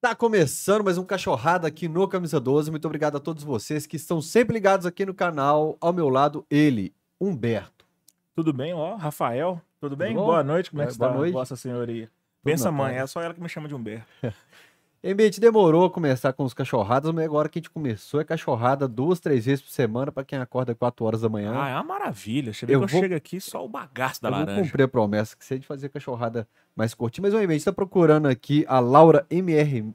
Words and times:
Tá 0.00 0.14
começando 0.14 0.82
mais 0.82 0.96
um 0.96 1.04
Cachorrada 1.04 1.68
aqui 1.68 1.86
no 1.86 2.08
Camisa 2.08 2.40
12. 2.40 2.70
Muito 2.70 2.86
obrigado 2.86 3.16
a 3.16 3.20
todos 3.20 3.44
vocês 3.44 3.86
que 3.86 3.96
estão 3.96 4.22
sempre 4.22 4.54
ligados 4.54 4.86
aqui 4.86 5.04
no 5.04 5.12
canal. 5.12 5.76
Ao 5.78 5.92
meu 5.92 6.08
lado, 6.08 6.46
ele, 6.50 6.94
Humberto. 7.20 7.84
Tudo 8.34 8.50
bem, 8.50 8.72
ó, 8.72 8.94
Rafael? 8.96 9.60
Tudo 9.78 9.96
bem? 9.96 10.14
bom? 10.14 10.24
Boa 10.24 10.42
noite, 10.42 10.70
como 10.70 10.80
é 10.80 10.86
que 10.86 10.94
É, 10.94 10.96
boa 10.96 11.08
está, 11.08 11.18
noite. 11.18 11.32
Vossa 11.34 11.54
Senhoria? 11.54 12.10
Pensa, 12.42 12.66
na 12.66 12.72
mãe, 12.72 12.94
paz. 12.94 13.02
é 13.02 13.06
só 13.08 13.20
ela 13.20 13.34
que 13.34 13.42
me 13.42 13.48
chama 13.48 13.68
de 13.68 13.74
Humberto. 13.74 14.06
Em 15.02 15.14
a 15.14 15.22
gente 15.22 15.40
demorou 15.40 15.86
a 15.86 15.90
começar 15.90 16.30
com 16.34 16.44
os 16.44 16.52
cachorradas, 16.52 17.10
mas 17.14 17.24
agora 17.24 17.48
que 17.48 17.58
a 17.58 17.60
gente 17.60 17.70
começou 17.70 18.20
é 18.20 18.24
cachorrada 18.24 18.86
duas, 18.86 19.18
três 19.18 19.46
vezes 19.46 19.62
por 19.64 19.70
semana 19.70 20.12
pra 20.12 20.22
quem 20.22 20.38
acorda 20.38 20.74
4 20.74 21.02
horas 21.06 21.22
da 21.22 21.28
manhã. 21.30 21.54
Ah, 21.56 21.70
é 21.70 21.74
uma 21.74 21.82
maravilha. 21.84 22.52
Você 22.52 22.66
vê 22.66 22.74
Eu 22.74 22.80
que 22.80 22.84
eu 22.84 22.88
vou- 22.88 23.00
chego 23.00 23.14
aqui 23.14 23.40
só 23.40 23.64
o 23.64 23.68
bagaço 23.68 24.20
da 24.20 24.28
Eu 24.28 24.32
laranja. 24.32 24.62
cumprir 24.64 24.82
a 24.82 24.88
promessa 24.88 25.34
que 25.34 25.42
você 25.42 25.58
de 25.58 25.66
fazer 25.66 25.88
cachorrada 25.88 26.46
mais 26.76 26.92
curtinha. 26.92 27.22
Mas, 27.22 27.32
obviamente, 27.32 27.60
está 27.60 27.72
procurando 27.72 28.26
aqui 28.28 28.62
a 28.68 28.78
Laura 28.78 29.24
MRM, 29.30 29.94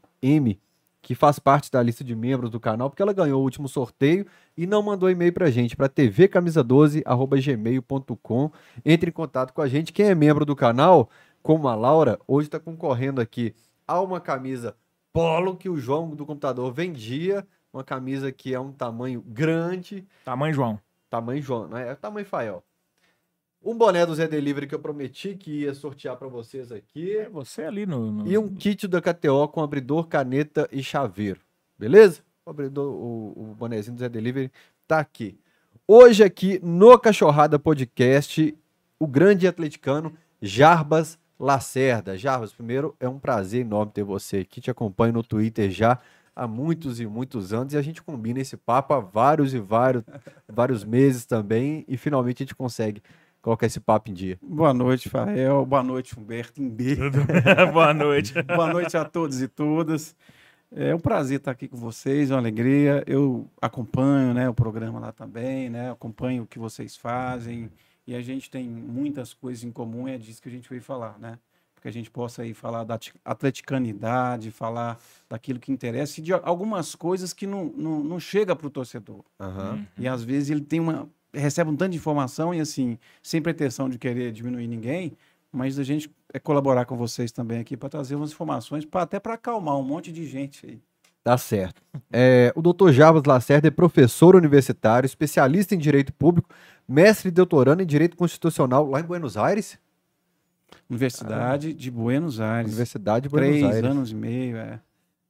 que 1.03 1.13
faz 1.13 1.37
parte 1.37 1.71
da 1.71 1.83
lista 1.83 2.03
de 2.03 2.15
membros 2.15 2.49
do 2.49 2.59
canal, 2.59 2.89
porque 2.89 3.03
ela 3.03 3.13
ganhou 3.13 3.39
o 3.39 3.43
último 3.43 3.67
sorteio 3.67 4.25
e 4.57 4.65
não 4.65 4.81
mandou 4.81 5.07
e-mail 5.07 5.31
pra 5.31 5.51
gente, 5.51 5.75
para 5.75 5.87
tvcamisa12.gmail.com. 5.87 8.51
Entre 8.83 9.11
em 9.11 9.13
contato 9.13 9.53
com 9.53 9.61
a 9.61 9.67
gente. 9.67 9.93
Quem 9.93 10.07
é 10.07 10.15
membro 10.15 10.45
do 10.45 10.55
canal, 10.55 11.11
como 11.43 11.67
a 11.67 11.75
Laura, 11.75 12.17
hoje 12.27 12.47
está 12.47 12.59
concorrendo 12.59 13.21
aqui 13.21 13.53
a 13.87 14.01
uma 14.01 14.19
camisa 14.19 14.75
polo 15.15 15.55
que 15.55 15.69
o 15.69 15.77
João 15.77 16.09
do 16.13 16.25
computador 16.25 16.73
vendia. 16.73 17.47
Uma 17.71 17.83
camisa 17.85 18.31
que 18.33 18.53
é 18.53 18.59
um 18.59 18.71
tamanho 18.71 19.21
grande, 19.25 20.05
Tamanho 20.25 20.53
João. 20.53 20.79
Tamanho 21.09 21.41
João, 21.41 21.67
não 21.69 21.77
é? 21.77 21.93
Tamanho 21.95 22.25
Fael. 22.25 22.63
Um 23.63 23.77
boné 23.77 24.05
do 24.05 24.13
Zé 24.13 24.27
Delivery 24.27 24.67
que 24.67 24.75
eu 24.75 24.79
prometi 24.79 25.35
que 25.35 25.61
ia 25.61 25.73
sortear 25.73 26.15
pra 26.17 26.27
vocês 26.27 26.71
aqui. 26.71 27.17
É 27.17 27.29
você 27.29 27.63
ali 27.63 27.85
no... 27.85 28.11
no- 28.11 28.27
E 28.27 28.37
um 28.37 28.53
kit 28.53 28.87
da 28.87 29.01
KTO 29.01 29.47
com 29.47 29.61
abridor, 29.63 30.07
caneta 30.07 30.67
e 30.71 30.83
chaveiro. 30.83 31.39
Beleza? 31.77 32.21
O, 32.45 32.49
abridor, 32.49 32.93
o, 32.93 33.33
o 33.51 33.55
bonezinho 33.55 33.95
do 33.95 33.99
Zé 33.99 34.07
Delivery 34.09 34.51
tá 34.87 34.99
aqui. 34.99 35.37
Hoje 35.87 36.23
aqui 36.23 36.59
no 36.63 36.97
Cachorrada 36.99 37.57
Podcast, 37.59 38.55
o 38.99 39.07
grande 39.07 39.47
atleticano 39.47 40.13
Jarbas 40.41 41.17
Lacerda. 41.39 42.17
Jarbas, 42.17 42.53
primeiro 42.53 42.95
é 42.99 43.07
um 43.07 43.19
prazer 43.19 43.61
enorme 43.61 43.91
ter 43.91 44.03
você 44.03 44.37
aqui. 44.37 44.61
Te 44.61 44.71
acompanho 44.71 45.13
no 45.13 45.23
Twitter 45.23 45.69
já 45.69 45.99
há 46.35 46.47
muitos 46.47 46.99
e 46.99 47.05
muitos 47.05 47.53
anos 47.53 47.73
e 47.73 47.77
a 47.77 47.81
gente 47.81 48.01
combina 48.03 48.39
esse 48.39 48.57
papo 48.57 48.93
há 48.93 48.99
vários 48.99 49.53
e 49.53 49.59
vários, 49.59 50.03
vários 50.47 50.83
meses 50.83 51.25
também 51.25 51.85
e 51.87 51.95
finalmente 51.95 52.43
a 52.43 52.45
gente 52.45 52.55
consegue 52.55 53.01
colocar 53.41 53.67
esse 53.67 53.79
papo 53.79 54.09
em 54.09 54.13
dia. 54.13 54.37
Boa 54.41 54.73
noite, 54.73 55.07
Fael. 55.07 55.65
Boa 55.65 55.83
noite, 55.83 56.19
Humberto. 56.19 56.61
Boa 57.71 57.93
noite. 57.93 58.33
Boa 58.43 58.73
noite 58.73 58.97
a 58.97 59.05
todos 59.05 59.41
e 59.41 59.47
todas. 59.47 60.15
É 60.71 60.93
um 60.95 60.99
prazer 60.99 61.37
estar 61.37 61.51
aqui 61.51 61.67
com 61.67 61.77
vocês, 61.77 62.31
é 62.31 62.33
uma 62.33 62.39
alegria. 62.39 63.03
Eu 63.05 63.47
acompanho 63.61 64.33
né, 64.33 64.49
o 64.49 64.53
programa 64.53 64.99
lá 64.99 65.11
também, 65.11 65.69
né? 65.69 65.91
Acompanho 65.91 66.43
o 66.43 66.47
que 66.47 66.57
vocês 66.57 66.97
fazem. 66.97 67.69
E 68.07 68.15
a 68.15 68.21
gente 68.21 68.49
tem 68.49 68.67
muitas 68.67 69.33
coisas 69.33 69.63
em 69.63 69.71
comum, 69.71 70.07
e 70.07 70.13
é 70.13 70.17
disso 70.17 70.41
que 70.41 70.49
a 70.49 70.51
gente 70.51 70.69
veio 70.69 70.81
falar, 70.81 71.17
né? 71.19 71.39
Porque 71.73 71.87
a 71.87 71.91
gente 71.91 72.09
possa 72.09 72.41
aí 72.41 72.53
falar 72.53 72.83
da 72.83 72.99
atleticanidade, 73.23 74.51
falar 74.51 74.99
daquilo 75.29 75.59
que 75.59 75.71
interessa 75.71 76.19
e 76.19 76.23
de 76.23 76.33
algumas 76.33 76.95
coisas 76.95 77.33
que 77.33 77.45
não, 77.45 77.65
não, 77.65 78.03
não 78.03 78.19
chega 78.19 78.55
para 78.55 78.67
o 78.67 78.69
torcedor. 78.69 79.23
Aham. 79.39 79.85
E 79.97 80.07
às 80.07 80.23
vezes 80.23 80.49
ele 80.49 80.61
tem 80.61 80.79
uma 80.79 81.07
recebe 81.35 81.69
um 81.69 81.75
tanto 81.75 81.91
de 81.91 81.97
informação 81.97 82.53
e 82.53 82.59
assim, 82.59 82.97
sem 83.21 83.41
pretensão 83.41 83.89
de 83.89 83.97
querer 83.97 84.31
diminuir 84.31 84.67
ninguém, 84.67 85.13
mas 85.51 85.77
a 85.79 85.83
gente 85.83 86.09
é 86.33 86.39
colaborar 86.39 86.85
com 86.85 86.97
vocês 86.97 87.31
também 87.31 87.59
aqui 87.59 87.77
para 87.77 87.89
trazer 87.89 88.15
umas 88.15 88.31
informações, 88.31 88.85
pra, 88.85 89.03
até 89.03 89.19
para 89.19 89.35
acalmar 89.35 89.77
um 89.77 89.83
monte 89.83 90.11
de 90.11 90.25
gente 90.25 90.65
aí. 90.65 90.81
Tá 91.23 91.37
certo. 91.37 91.81
É, 92.11 92.53
o 92.55 92.61
Dr. 92.61 92.91
Jarbas 92.91 93.23
Lacerda 93.25 93.67
é 93.67 93.71
professor 93.71 94.35
universitário, 94.35 95.07
especialista 95.07 95.73
em 95.73 95.77
direito 95.77 96.13
público, 96.13 96.49
mestre 96.87 97.31
doutorando 97.31 97.81
em 97.81 97.85
direito 97.85 98.15
constitucional 98.15 98.87
lá 98.89 98.99
em 98.99 99.03
Buenos 99.03 99.37
Aires. 99.37 99.77
Universidade 100.89 101.73
de 101.73 101.91
Buenos 101.91 102.39
Aires. 102.39 102.67
Universidade 102.67 103.23
de 103.23 103.29
Buenos 103.29 103.49
Três 103.49 103.75
Aires. 103.75 103.91
anos 103.91 104.11
e 104.11 104.15
meio, 104.15 104.57
é. 104.57 104.79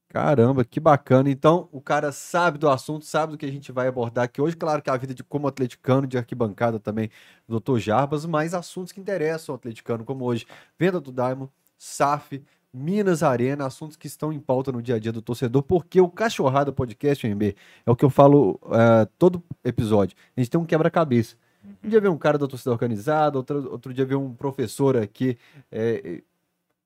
Caramba, 0.09 0.63
que 0.63 0.79
bacana. 0.79 1.29
Então, 1.29 1.67
o 1.73 1.81
cara 1.81 2.11
sabe 2.11 2.57
do 2.57 2.69
assunto, 2.69 3.03
sabe 3.03 3.33
do 3.33 3.37
que 3.37 3.45
a 3.45 3.51
gente 3.51 3.71
vai 3.71 3.87
abordar 3.87 4.23
aqui 4.23 4.41
hoje. 4.41 4.55
Claro 4.55 4.81
que 4.81 4.89
a 4.89 4.95
vida 4.95 5.13
de 5.13 5.23
como 5.23 5.45
atleticano, 5.45 6.07
de 6.07 6.17
arquibancada 6.17 6.79
também, 6.79 7.09
do 7.47 7.59
Dr. 7.59 7.79
Jarbas, 7.79 8.25
mas 8.25 8.53
assuntos 8.53 8.93
que 8.93 9.01
interessam 9.01 9.53
o 9.53 9.57
atleticano, 9.57 10.05
como 10.05 10.23
hoje, 10.23 10.45
venda 10.79 11.01
do 11.01 11.11
Daimon, 11.11 11.47
SAF, 11.77 12.41
Minas 12.73 13.23
Arena, 13.23 13.65
assuntos 13.65 13.97
que 13.97 14.07
estão 14.07 14.31
em 14.31 14.39
pauta 14.39 14.71
no 14.71 14.81
dia 14.81 14.95
a 14.95 14.99
dia 14.99 15.11
do 15.11 15.21
torcedor, 15.21 15.63
porque 15.63 15.99
o 15.99 16.09
Cachorrada 16.09 16.71
Podcast, 16.71 17.25
MB, 17.27 17.55
é 17.85 17.91
o 17.91 17.95
que 17.95 18.03
eu 18.03 18.09
falo 18.09 18.59
eh, 18.71 19.07
todo 19.17 19.43
episódio. 19.63 20.15
A 20.35 20.39
gente 20.39 20.49
tem 20.49 20.59
um 20.59 20.65
quebra-cabeça. 20.65 21.35
Um 21.83 21.89
dia 21.89 21.99
vem 22.01 22.09
um 22.09 22.17
cara 22.17 22.37
da 22.37 22.47
torcida 22.47 22.71
organizada, 22.71 23.37
outro, 23.37 23.71
outro 23.71 23.93
dia 23.93 24.05
vem 24.05 24.17
um 24.17 24.33
professor 24.33 24.97
aqui, 24.97 25.37
eh, 25.71 26.21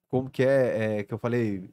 como 0.09 0.29
que 0.29 0.43
é, 0.43 0.99
eh, 0.99 1.03
que 1.03 1.13
eu 1.13 1.17
falei, 1.17 1.69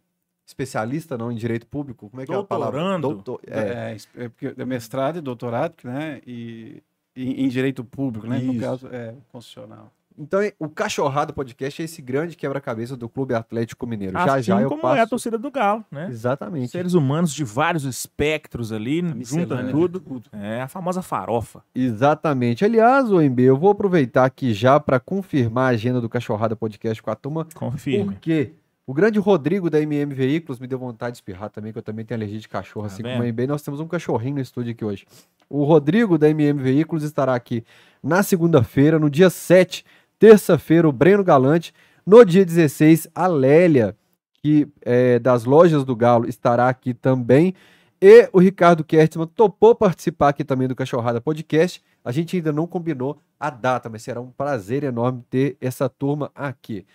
especialista 0.46 1.18
não 1.18 1.32
em 1.32 1.36
direito 1.36 1.66
público, 1.66 2.08
como 2.08 2.22
é 2.22 2.26
que 2.26 2.32
é 2.32 2.36
a 2.36 2.42
palavra? 2.44 2.78
Doutorando. 2.78 3.08
Doutor, 3.14 3.40
é, 3.46 3.90
É, 3.90 3.94
es- 3.96 4.08
é 4.16 4.28
porque 4.28 4.54
é 4.56 4.64
mestrado 4.64 5.18
e 5.18 5.20
doutorado, 5.20 5.74
né? 5.84 6.20
E, 6.26 6.82
e 7.16 7.42
em 7.44 7.48
direito 7.48 7.82
público, 7.84 8.26
né? 8.26 8.38
No 8.38 8.52
Isso. 8.52 8.60
caso, 8.62 8.88
é 8.88 9.14
constitucional. 9.32 9.90
Então, 10.18 10.40
o 10.58 10.68
Cachorrado 10.68 11.32
Podcast 11.34 11.82
é 11.82 11.84
esse 11.84 12.00
grande 12.00 12.36
quebra-cabeça 12.36 12.96
do 12.96 13.08
Clube 13.08 13.34
Atlético 13.34 13.86
Mineiro. 13.86 14.14
já 14.14 14.34
Assim 14.36 14.42
já 14.44 14.60
eu 14.62 14.68
como 14.68 14.82
passo. 14.82 14.96
é 14.98 15.00
a 15.02 15.06
torcida 15.06 15.36
do 15.38 15.50
Galo, 15.50 15.84
né? 15.90 16.08
Exatamente. 16.10 16.68
Seres 16.70 16.94
humanos 16.94 17.32
de 17.34 17.44
vários 17.44 17.84
espectros 17.84 18.72
ali, 18.72 19.02
juntam 19.24 19.64
de 19.64 19.70
tudo. 19.70 20.00
tudo. 20.00 20.30
É 20.32 20.62
a 20.62 20.68
famosa 20.68 21.02
farofa. 21.02 21.62
Exatamente. 21.74 22.64
Aliás, 22.64 23.10
o 23.12 23.20
MB, 23.20 23.40
eu 23.42 23.56
vou 23.56 23.70
aproveitar 23.70 24.24
aqui 24.24 24.54
já 24.54 24.80
para 24.80 24.98
confirmar 24.98 25.64
a 25.66 25.74
agenda 25.74 26.00
do 26.00 26.08
Cachorrada 26.08 26.56
Podcast 26.56 27.02
com 27.02 27.10
a 27.10 27.14
turma, 27.14 27.46
Confirme. 27.54 28.04
porque 28.14 28.52
o 28.86 28.94
grande 28.94 29.18
Rodrigo 29.18 29.68
da 29.68 29.80
MM 29.80 30.14
Veículos 30.14 30.58
me 30.60 30.66
deu 30.66 30.78
vontade 30.78 31.12
de 31.12 31.16
espirrar 31.18 31.50
também, 31.50 31.72
que 31.72 31.78
eu 31.78 31.82
também 31.82 32.04
tenho 32.04 32.18
alergia 32.18 32.38
de 32.38 32.48
cachorro, 32.48 32.86
Tá 32.86 32.94
assim 32.94 33.02
vendo? 33.02 33.12
como 33.14 33.24
o 33.24 33.26
MB. 33.26 33.46
Nós 33.48 33.60
temos 33.62 33.80
um 33.80 33.86
cachorrinho 33.88 34.36
no 34.36 34.40
estúdio 34.40 34.72
aqui 34.72 34.84
hoje. 34.84 35.04
O 35.50 35.64
Rodrigo 35.64 36.16
da 36.16 36.28
MM 36.30 36.60
Veículos 36.62 37.02
estará 37.04 37.34
aqui 37.34 37.64
na 38.02 38.22
segunda-feira, 38.22 38.98
no 38.98 39.10
dia 39.10 39.28
7, 39.28 39.84
terça-feira, 40.18 40.88
o 40.88 40.92
Breno 40.92 41.24
Galante. 41.24 41.72
No 42.06 42.24
dia 42.24 42.44
16, 42.44 43.08
a 43.14 43.26
Lélia, 43.26 43.96
que 44.42 44.68
é 44.82 45.18
das 45.18 45.44
lojas 45.44 45.84
do 45.84 45.96
Galo, 45.96 46.28
estará 46.28 46.68
aqui 46.68 46.94
também. 46.94 47.54
E 48.00 48.28
o 48.32 48.38
Ricardo 48.38 48.84
Kertman 48.84 49.26
topou 49.26 49.74
participar 49.74 50.28
aqui 50.28 50.44
também 50.44 50.68
do 50.68 50.76
Cachorrada 50.76 51.20
Podcast. 51.20 51.82
A 52.04 52.12
gente 52.12 52.36
ainda 52.36 52.52
não 52.52 52.66
combinou 52.66 53.18
a 53.40 53.50
data, 53.50 53.88
mas 53.88 54.02
será 54.02 54.20
um 54.20 54.30
prazer 54.30 54.84
enorme 54.84 55.24
ter 55.28 55.56
essa 55.60 55.88
turma 55.88 56.30
aqui. 56.34 56.86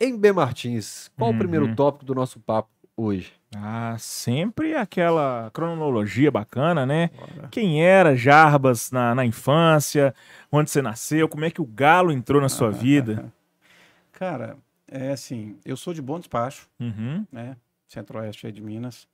Em 0.00 0.16
B. 0.18 0.32
Martins, 0.32 1.10
qual 1.16 1.30
o 1.30 1.32
Uhum. 1.32 1.38
primeiro 1.38 1.74
tópico 1.76 2.04
do 2.04 2.14
nosso 2.14 2.40
papo 2.40 2.68
hoje? 2.96 3.32
Ah, 3.56 3.96
sempre 3.98 4.74
aquela 4.74 5.50
cronologia 5.52 6.30
bacana, 6.30 6.84
né? 6.84 7.10
Quem 7.50 7.82
era 7.84 8.16
Jarbas 8.16 8.90
na, 8.90 9.14
na 9.14 9.24
infância? 9.24 10.14
Onde 10.50 10.70
você 10.70 10.82
nasceu? 10.82 11.28
Como 11.28 11.44
é 11.44 11.50
que 11.50 11.60
o 11.60 11.66
Galo 11.66 12.10
entrou 12.12 12.40
na 12.40 12.48
sua 12.48 12.70
vida? 12.70 13.32
Cara, 14.12 14.56
é 14.88 15.10
assim, 15.10 15.56
eu 15.64 15.76
sou 15.76 15.92
de 15.94 16.00
Bom 16.02 16.18
Despacho, 16.18 16.68
Uhum. 16.80 17.26
né? 17.30 17.56
Centro-Oeste 17.88 18.50
de 18.50 18.60
Minas. 18.60 19.06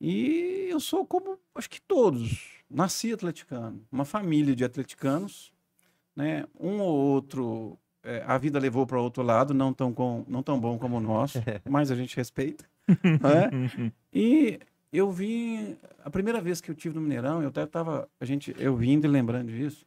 E 0.00 0.68
eu 0.70 0.78
sou 0.80 1.06
como, 1.06 1.38
acho 1.54 1.70
que 1.70 1.80
todos, 1.80 2.62
nasci 2.70 3.12
atleticano. 3.12 3.80
Uma 3.90 4.04
família 4.04 4.54
de 4.54 4.64
atleticanos, 4.64 5.52
né? 6.14 6.44
Um 6.58 6.80
ou 6.80 6.94
outro, 6.94 7.78
é, 8.02 8.22
a 8.26 8.36
vida 8.36 8.58
levou 8.58 8.86
para 8.86 9.00
outro 9.00 9.22
lado, 9.22 9.54
não 9.54 9.72
tão, 9.72 9.92
com, 9.92 10.24
não 10.28 10.42
tão 10.42 10.60
bom 10.60 10.78
como 10.78 10.96
o 10.98 11.00
nosso, 11.00 11.38
mas 11.68 11.90
a 11.90 11.94
gente 11.94 12.16
respeita. 12.16 12.64
Né? 12.88 13.92
E 14.12 14.58
eu 14.90 15.10
vim, 15.10 15.76
a 16.02 16.08
primeira 16.08 16.40
vez 16.40 16.60
que 16.60 16.70
eu 16.70 16.74
tive 16.74 16.94
no 16.94 17.02
Mineirão, 17.02 17.42
eu 17.42 17.48
até 17.48 17.66
tava, 17.66 18.08
a 18.18 18.24
gente, 18.24 18.54
eu 18.58 18.74
vindo 18.74 19.04
e 19.04 19.08
lembrando 19.08 19.52
disso, 19.52 19.86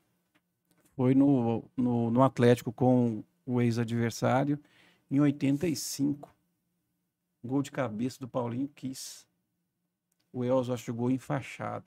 foi 0.95 1.15
no, 1.15 1.63
no, 1.75 2.11
no 2.11 2.21
Atlético 2.21 2.71
com 2.71 3.23
o 3.45 3.59
ex-adversário 3.59 4.59
em 5.09 5.19
85. 5.19 6.29
Gol 7.43 7.63
de 7.63 7.71
cabeça 7.71 8.19
do 8.19 8.27
Paulinho 8.27 8.67
Kiss. 8.67 9.25
O 10.31 10.43
Elzo 10.43 10.75
jogou 10.77 11.09
enfaixado. 11.09 11.85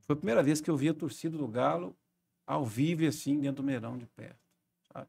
Foi 0.00 0.14
a 0.14 0.16
primeira 0.16 0.42
vez 0.42 0.60
que 0.60 0.70
eu 0.70 0.76
vi 0.76 0.88
a 0.88 0.94
torcida 0.94 1.36
do 1.36 1.46
Galo 1.46 1.94
ao 2.46 2.64
vivo 2.64 3.04
assim, 3.06 3.38
dentro 3.38 3.62
do 3.62 3.66
Mineirão 3.66 3.98
de 3.98 4.06
perto. 4.06 4.38
sabe? 4.90 5.08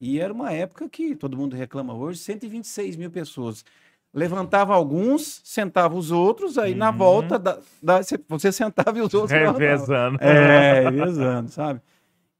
E 0.00 0.18
era 0.18 0.32
uma 0.32 0.52
época 0.52 0.88
que 0.88 1.14
todo 1.14 1.36
mundo 1.36 1.54
reclama 1.54 1.94
hoje, 1.94 2.18
126 2.18 2.96
mil 2.96 3.10
pessoas. 3.10 3.64
Levantava 4.12 4.74
alguns, 4.74 5.40
sentava 5.44 5.94
os 5.94 6.10
outros, 6.10 6.58
aí 6.58 6.74
na 6.74 6.90
Uhum. 6.90 6.96
volta 6.96 7.38
da, 7.38 7.60
da- 7.82 8.02
você- 8.02 8.18
sentava 8.52 8.98
e 8.98 9.02
os 9.02 9.14
outros 9.14 9.30
levantavam. 9.30 9.58
Revezando. 9.60 10.18
É, 10.20 10.80
revezando, 10.90 11.50
sabe? 11.50 11.80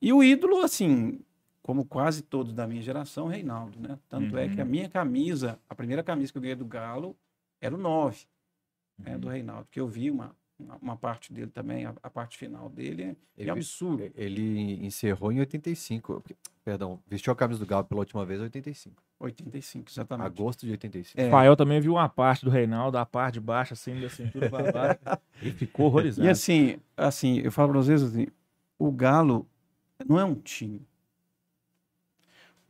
E 0.02 0.12
o 0.12 0.22
ídolo, 0.24 0.60
assim, 0.62 1.20
como 1.62 1.84
quase 1.84 2.22
todos 2.22 2.52
da 2.52 2.66
minha 2.66 2.82
geração, 2.82 3.28
Reinaldo, 3.28 3.78
né? 3.78 3.98
Tanto 4.08 4.36
é 4.36 4.48
que 4.48 4.60
a 4.60 4.64
Uhum. 4.64 4.70
minha 4.70 4.88
camisa, 4.88 5.58
a 5.68 5.74
primeira 5.74 6.02
camisa 6.02 6.32
que 6.32 6.38
eu 6.38 6.42
ganhei 6.42 6.56
do 6.56 6.64
Galo, 6.64 7.16
era 7.60 7.74
o 7.74 7.78
9 7.78 8.26
né, 8.98 9.12
Uhum. 9.14 9.20
do 9.20 9.28
Reinaldo, 9.28 9.68
que 9.70 9.78
eu 9.80 9.86
vi 9.86 10.10
uma, 10.10 10.34
uma, 10.80 10.96
parte 10.96 11.32
dele 11.32 11.50
também, 11.50 11.84
a, 11.84 11.94
a 12.02 12.10
parte 12.10 12.36
final 12.36 12.68
dele 12.68 13.02
é, 13.02 13.16
Ele- 13.36 13.48
é 13.50 13.52
absurdo. 13.52 14.10
Ele 14.14 14.84
encerrou 14.84 15.32
em 15.32 15.40
85. 15.40 16.22
Perdão, 16.64 17.00
vestiu 17.06 17.32
a 17.32 17.36
camisa 17.36 17.58
do 17.58 17.66
Galo 17.66 17.84
pela 17.84 18.00
última 18.00 18.24
vez 18.24 18.40
em 18.40 18.44
85. 18.44 19.02
85, 19.18 19.90
exatamente. 19.90 20.26
Agosto 20.26 20.64
de 20.66 20.72
85. 20.72 21.20
É. 21.20 21.24
Rafael 21.24 21.56
também 21.56 21.80
viu 21.80 21.92
uma 21.92 22.08
parte 22.08 22.44
do 22.44 22.50
Reinaldo, 22.50 22.96
a 22.98 23.04
parte 23.04 23.34
de 23.34 23.40
baixo, 23.40 23.74
assim, 23.74 24.00
da 24.00 24.08
cintura 24.08 24.48
pra 24.48 24.72
baixo. 24.72 25.00
e 25.42 25.50
ficou 25.52 25.86
horrorizado. 25.86 26.26
E 26.26 26.30
assim, 26.30 26.78
assim, 26.96 27.38
eu 27.40 27.52
falo 27.52 27.72
para 27.72 27.82
vocês 27.82 28.02
assim, 28.02 28.26
o 28.78 28.90
Galo 28.90 29.48
não 30.06 30.18
é 30.18 30.24
um 30.24 30.34
time. 30.34 30.86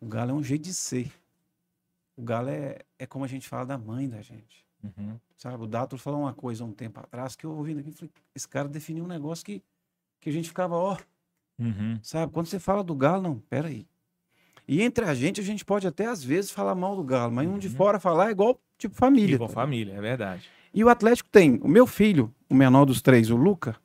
O 0.01 0.07
Galo 0.07 0.31
é 0.31 0.35
um 0.35 0.43
jeito 0.43 0.63
de 0.63 0.75
ser. 0.75 1.13
O 2.17 2.23
Galo 2.23 2.49
é, 2.49 2.79
é 2.99 3.07
como 3.07 3.25
a 3.25 3.29
gente 3.29 3.49
fala 3.49 3.67
da 3.67 3.79
mãe 3.79 4.09
da 4.09 4.21
gente. 4.23 4.67
Uhum. 4.83 5.19
Sabe, 5.37 5.63
o 5.63 5.67
Dato 5.67 5.97
falou 5.99 6.21
uma 6.21 6.35
coisa 6.35 6.65
um 6.65 6.73
tempo 6.73 7.01
atrás 7.01 7.35
que 7.37 7.45
eu 7.47 7.51
ouvindo 7.53 7.81
aqui, 7.81 7.93
falei, 7.93 8.11
esse 8.35 8.49
cara 8.49 8.69
definiu 8.69 9.05
um 9.05 9.09
negócio 9.09 9.45
que, 9.45 9.63
que 10.21 10.29
a 10.31 10.33
gente 10.33 10.49
ficava, 10.49 10.75
ó, 10.75 10.97
Uhum. 11.59 11.99
sabe? 12.03 12.33
Quando 12.33 12.47
você 12.47 12.59
fala 12.59 12.83
do 12.83 12.95
Galo, 12.95 13.23
não, 13.23 13.39
peraí. 13.51 13.87
E 14.67 14.83
entre 14.83 15.05
a 15.05 15.15
gente, 15.15 15.41
a 15.41 15.45
gente 15.45 15.65
pode 15.65 15.87
até 15.87 16.07
às 16.07 16.23
vezes 16.25 16.51
falar 16.51 16.75
mal 16.75 16.97
do 16.97 17.03
Galo, 17.05 17.33
mas 17.33 17.47
um 17.49 17.59
de 17.59 17.69
Uhum. 17.69 17.75
fora 17.75 18.01
falar 18.01 18.29
é 18.29 18.31
igual, 18.33 18.59
tipo, 18.79 18.95
família. 18.95 19.35
Igual 19.35 19.49
tá? 19.49 19.55
família, 19.55 19.93
é 19.95 20.01
verdade. 20.01 20.49
E 20.73 20.83
o 20.85 20.89
Atlético 20.89 21.29
tem, 21.29 21.59
o 21.63 21.69
meu 21.69 21.87
filho, 21.87 22.33
o 22.49 22.55
menor 22.55 22.85
dos 22.87 23.03
três, 23.03 23.31
o 23.31 23.37
Luca, 23.37 23.77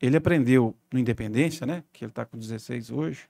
ele 0.00 0.16
aprendeu 0.16 0.74
no 0.92 0.98
Independência, 0.98 1.66
né? 1.66 1.84
Que 1.92 2.04
ele 2.04 2.12
tá 2.12 2.24
com 2.24 2.38
16 2.38 2.90
hoje. 2.90 3.28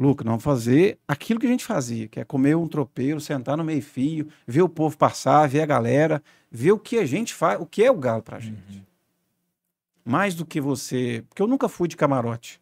Luca, 0.00 0.24
nós 0.24 0.30
vamos 0.30 0.44
fazer 0.44 0.98
aquilo 1.06 1.38
que 1.38 1.46
a 1.46 1.50
gente 1.50 1.62
fazia, 1.62 2.08
que 2.08 2.18
é 2.18 2.24
comer 2.24 2.56
um 2.56 2.66
tropeiro, 2.66 3.20
sentar 3.20 3.54
no 3.54 3.62
meio 3.62 3.82
fio, 3.82 4.28
ver 4.46 4.62
o 4.62 4.68
povo 4.68 4.96
passar, 4.96 5.46
ver 5.46 5.60
a 5.60 5.66
galera, 5.66 6.22
ver 6.50 6.72
o 6.72 6.78
que 6.78 6.96
a 6.96 7.04
gente 7.04 7.34
faz, 7.34 7.60
o 7.60 7.66
que 7.66 7.84
é 7.84 7.90
o 7.90 7.96
galo 7.96 8.22
pra 8.22 8.40
gente. 8.40 8.78
Uhum. 8.78 8.82
Mais 10.02 10.34
do 10.34 10.46
que 10.46 10.58
você. 10.58 11.22
Porque 11.28 11.42
eu 11.42 11.46
nunca 11.46 11.68
fui 11.68 11.86
de 11.86 11.98
camarote. 11.98 12.58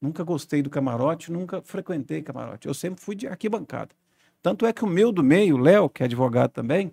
Nunca 0.00 0.24
gostei 0.24 0.62
do 0.62 0.70
camarote, 0.70 1.30
nunca 1.30 1.60
frequentei 1.60 2.22
camarote. 2.22 2.66
Eu 2.66 2.72
sempre 2.72 3.04
fui 3.04 3.14
de 3.14 3.26
arquibancada. 3.26 3.90
Tanto 4.42 4.64
é 4.64 4.72
que 4.72 4.82
o 4.82 4.88
meu 4.88 5.12
do 5.12 5.22
meio, 5.22 5.56
o 5.56 5.58
Léo, 5.58 5.90
que 5.90 6.02
é 6.02 6.06
advogado 6.06 6.52
também, 6.52 6.90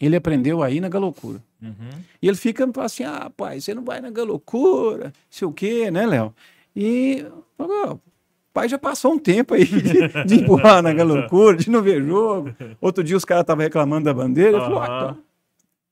ele 0.00 0.16
aprendeu 0.16 0.62
aí 0.62 0.80
na 0.80 0.88
galocura. 0.88 1.42
Uhum. 1.60 1.90
E 2.22 2.26
ele 2.26 2.38
fica 2.38 2.66
assim, 2.80 3.04
ah, 3.04 3.30
pai, 3.36 3.60
você 3.60 3.74
não 3.74 3.84
vai 3.84 4.00
na 4.00 4.10
galocura, 4.10 5.12
sei 5.28 5.46
o 5.46 5.52
quê, 5.52 5.90
né, 5.90 6.06
Léo? 6.06 6.34
E 6.74 7.26
pai 8.52 8.68
já 8.68 8.78
passou 8.78 9.12
um 9.12 9.18
tempo 9.18 9.54
aí 9.54 9.64
de, 9.64 10.24
de 10.24 10.34
empurrar 10.34 10.82
na 10.82 10.92
galocura, 10.92 11.56
de 11.56 11.70
não 11.70 11.82
ver 11.82 12.02
jogo. 12.04 12.54
Outro 12.80 13.04
dia 13.04 13.16
os 13.16 13.24
caras 13.24 13.42
estavam 13.42 13.62
reclamando 13.62 14.04
da 14.04 14.14
bandeira. 14.14 14.56
Ele 14.56 14.60
falou, 14.64 14.80
ah, 14.80 14.86
Aham. 14.86 15.10
então, 15.12 15.22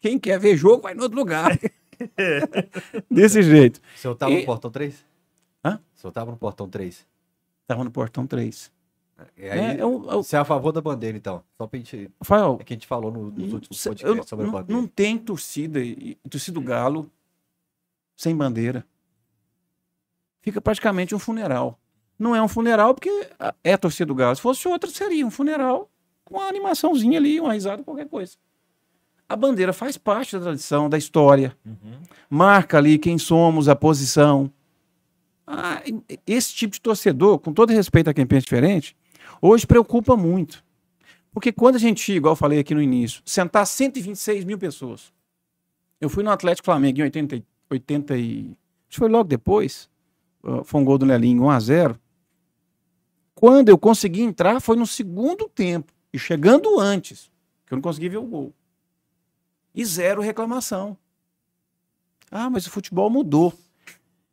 quem 0.01 0.19
quer 0.19 0.39
ver 0.39 0.57
jogo 0.57 0.83
vai 0.83 0.95
no 0.95 1.03
outro 1.03 1.17
lugar. 1.19 1.59
Desse 3.11 3.43
jeito. 3.43 3.81
O 3.95 3.99
senhor 3.99 4.15
tava 4.15 4.33
E- 4.33 4.41
no 4.41 4.47
portão 4.47 4.71
3? 4.71 5.05
Hã? 5.65 5.81
O 5.97 6.01
senhor 6.01 6.13
tava 6.13 6.31
no 6.31 6.37
portão 6.37 6.69
3. 6.69 7.07
Tava 7.67 7.85
no 7.85 7.91
portão 7.91 8.27
3. 8.27 8.71
E 9.37 9.45
É, 9.47 9.51
aí, 9.53 9.81
é 9.81 9.85
o- 9.85 10.11
é 10.11 10.15
o- 10.17 10.23
você 10.23 10.37
é 10.37 10.39
a 10.39 10.45
favor 10.45 10.73
da 10.73 10.81
bandeira, 10.81 11.17
então? 11.17 11.43
Só 11.57 11.67
pra 11.67 11.79
gente. 11.79 12.11
Rafael, 12.21 12.59
É 12.61 12.65
que 12.65 12.75
a 12.75 12.77
gente 12.77 12.87
falou 12.87 13.11
no- 13.11 13.31
nos 13.31 13.53
últimos 13.53 13.83
podcasts 13.83 14.19
eu 14.19 14.23
sobre 14.25 14.45
a 14.45 14.47
não, 14.47 14.53
bandeira. 14.53 14.81
não 14.83 14.87
tem 14.87 15.17
torcida, 15.17 15.81
e- 15.81 16.19
e 16.25 16.29
torcida 16.29 16.61
do 16.61 16.67
Galo 16.67 17.11
sem 18.15 18.37
bandeira. 18.37 18.85
Fica 20.43 20.61
praticamente 20.61 21.15
um 21.15 21.19
funeral. 21.19 21.79
Não 22.19 22.35
é 22.35 22.43
um 22.43 22.49
funeral 22.49 22.95
porque 22.95 23.11
é 23.63 23.73
a 23.75 23.79
torcida 23.79 24.07
do 24.07 24.15
Galo. 24.15 24.35
Se 24.37 24.43
fosse 24.43 24.67
outra, 24.67 24.91
seria 24.91 25.27
um 25.27 25.31
funeral 25.31 25.91
com 26.25 26.37
uma 26.37 26.49
animaçãozinha 26.49 27.19
ali, 27.19 27.39
uma 27.41 27.53
risada, 27.53 27.83
qualquer 27.83 28.09
coisa. 28.09 28.37
A 29.29 29.37
bandeira 29.37 29.73
faz 29.73 29.97
parte 29.99 30.37
da 30.37 30.43
tradição, 30.45 30.89
da 30.89 30.97
história. 30.97 31.57
Uhum. 31.65 31.99
Marca 32.31 32.79
ali 32.79 32.99
quem 32.99 33.19
somos, 33.19 33.69
a 33.69 33.77
posição. 33.77 34.51
Ah, 35.47 35.83
esse 36.27 36.55
tipo 36.55 36.73
de 36.75 36.81
torcedor, 36.81 37.39
com 37.39 37.53
todo 37.53 37.71
respeito 37.71 38.09
a 38.09 38.15
quem 38.15 38.27
pensa 38.27 38.45
diferente, 38.45 38.97
hoje 39.41 39.67
preocupa 39.67 40.17
muito. 40.17 40.65
Porque 41.33 41.53
quando 41.53 41.77
a 41.77 41.79
gente, 41.79 42.13
igual 42.13 42.33
eu 42.33 42.37
falei 42.37 42.59
aqui 42.61 42.75
no 42.75 42.81
início, 42.81 43.21
sentar 43.25 43.67
126 43.67 44.45
mil 44.45 44.59
pessoas. 44.59 45.13
Eu 46.01 46.09
fui 46.09 46.23
no 46.25 46.31
Atlético 46.31 46.65
Flamengo 46.65 47.01
em 47.01 47.03
80, 47.03 47.37
e- 47.37 47.45
80 47.71 48.17
e... 48.17 48.57
Acho 48.89 48.91
que 48.91 48.99
foi 48.99 49.09
logo 49.09 49.29
depois. 49.29 49.91
Foi 50.65 50.81
um 50.81 50.85
gol 50.85 50.97
do 50.99 51.05
Lelinho, 51.05 51.43
1 51.45 51.51
a 51.51 51.61
0 51.61 52.01
Quando 53.37 53.69
eu 53.69 53.77
consegui 53.77 54.23
entrar, 54.23 54.61
foi 54.61 54.77
no 54.77 54.87
segundo 54.87 55.47
tempo. 55.47 55.93
E 56.11 56.19
chegando 56.19 56.81
antes, 56.81 57.31
que 57.67 57.75
eu 57.75 57.77
não 57.77 57.83
consegui 57.83 58.09
ver 58.09 58.17
o 58.17 58.23
gol. 58.23 58.55
E 59.75 59.85
zero 59.85 60.23
reclamação. 60.23 60.97
Ah, 62.31 62.49
mas 62.49 62.67
o 62.67 62.71
futebol 62.71 63.11
mudou. 63.11 63.53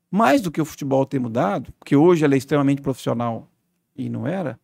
Mais 0.10 0.40
do 0.40 0.50
que 0.50 0.62
o 0.62 0.66
futebol 0.66 1.06
ter 1.06 1.20
mudado, 1.20 1.74
porque 1.74 1.98
hoje 1.98 2.24
ele 2.24 2.36
é 2.36 2.38
extremamente 2.38 2.82
profissional 2.82 3.50
e 3.94 4.08
não 4.08 4.26
era, 4.26 4.58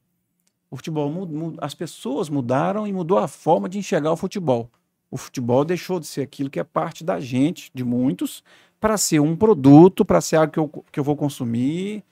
o 0.71 0.77
futebol 0.77 1.11
as 1.59 1.73
pessoas 1.73 2.29
mudaram 2.29 2.87
e 2.87 2.93
mudou 2.93 3.17
a 3.17 3.27
forma 3.27 3.67
de 3.67 3.77
enxergar 3.77 4.13
o 4.13 4.17
futebol. 4.17 4.71
O 5.11 5.17
futebol 5.17 5.65
deixou 5.65 5.99
de 5.99 6.07
ser 6.07 6.21
aquilo 6.21 6.49
que 6.49 6.59
é 6.59 6.63
parte 6.63 7.03
da 7.03 7.19
gente, 7.19 7.71
de 7.73 7.83
muitos, 7.83 8.41
para 8.79 8.95
ser 8.95 9.19
um 9.19 9.35
produto, 9.35 10.05
para 10.05 10.21
ser 10.21 10.37
algo 10.37 10.53
que 10.53 10.59
eu, 10.59 10.85
que 10.91 10.99
eu 10.99 11.03
vou 11.03 11.17
consumir, 11.17 12.05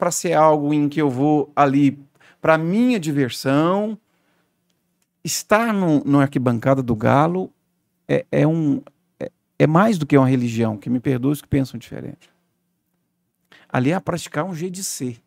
para 0.00 0.10
ser 0.10 0.32
algo 0.32 0.72
em 0.72 0.88
que 0.88 0.98
eu 0.98 1.10
vou 1.10 1.52
ali 1.54 2.02
para 2.40 2.56
minha 2.56 2.98
diversão. 2.98 3.98
Estar 5.22 5.74
no, 5.74 6.02
no 6.04 6.20
arquibancada 6.20 6.82
do 6.82 6.96
Galo 6.96 7.52
é, 8.08 8.24
é 8.32 8.46
um 8.46 8.80
é, 9.20 9.30
é 9.58 9.66
mais 9.66 9.98
do 9.98 10.06
que 10.06 10.16
uma 10.16 10.26
religião, 10.26 10.78
que 10.78 10.88
me 10.88 10.98
perdoe 10.98 11.32
os 11.32 11.42
que 11.42 11.48
pensam 11.48 11.78
diferente. 11.78 12.30
Ali 13.68 13.92
é 13.92 14.00
praticar 14.00 14.46
um 14.46 14.54
jeito 14.54 14.72
de 14.72 14.82
ser. 14.82 15.22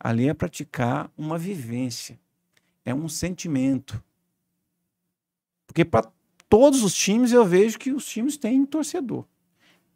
Ali 0.00 0.28
é 0.28 0.34
praticar 0.34 1.08
uma 1.16 1.38
vivência. 1.38 2.18
É 2.84 2.92
um 2.92 3.08
sentimento. 3.08 4.02
Porque 5.68 5.84
para 5.84 6.10
todos 6.48 6.82
os 6.82 6.92
times 6.92 7.30
eu 7.30 7.44
vejo 7.46 7.78
que 7.78 7.92
os 7.92 8.04
times 8.04 8.36
têm 8.36 8.66
torcedor. 8.66 9.24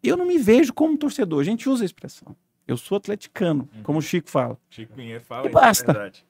Eu 0.01 0.17
não 0.17 0.25
me 0.25 0.39
vejo 0.39 0.73
como 0.73 0.97
torcedor. 0.97 1.41
A 1.41 1.45
gente 1.45 1.69
usa 1.69 1.83
a 1.83 1.87
expressão. 1.87 2.37
Eu 2.67 2.77
sou 2.77 2.97
atleticano, 2.97 3.69
como 3.83 3.99
o 3.99 4.03
Chico 4.03 4.31
fala. 4.31 4.59
Chico 4.71 4.95
Pinheiro 4.95 5.23
fala 5.25 5.45
E 5.45 5.49
isso, 5.49 5.55
basta. 5.55 5.91
é 5.91 5.95
verdade. 5.95 6.27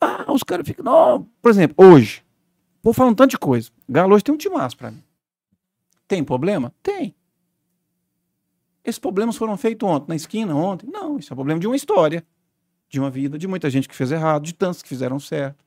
Ah, 0.00 0.32
os 0.32 0.42
caras 0.42 0.66
ficam. 0.66 0.84
Não, 0.84 1.24
por 1.42 1.50
exemplo, 1.50 1.84
hoje. 1.86 2.24
Vou 2.82 2.94
falar 2.94 3.10
um 3.10 3.14
tanto 3.14 3.30
de 3.32 3.38
coisa. 3.38 3.70
Galo 3.88 4.14
hoje 4.14 4.24
tem 4.24 4.34
um 4.34 4.38
timaço 4.38 4.76
pra 4.76 4.90
mim. 4.90 5.02
Tem 6.08 6.24
problema? 6.24 6.72
Tem. 6.82 7.14
Esses 8.82 8.98
problemas 8.98 9.36
foram 9.36 9.56
feitos 9.58 9.86
ontem, 9.86 10.08
na 10.08 10.16
esquina, 10.16 10.54
ontem? 10.56 10.88
Não, 10.90 11.18
isso 11.18 11.30
é 11.32 11.36
problema 11.36 11.60
de 11.60 11.66
uma 11.66 11.76
história, 11.76 12.24
de 12.88 12.98
uma 12.98 13.10
vida, 13.10 13.38
de 13.38 13.46
muita 13.46 13.68
gente 13.68 13.86
que 13.86 13.94
fez 13.94 14.10
errado, 14.10 14.42
de 14.42 14.54
tantos 14.54 14.82
que 14.82 14.88
fizeram 14.88 15.20
certo. 15.20 15.62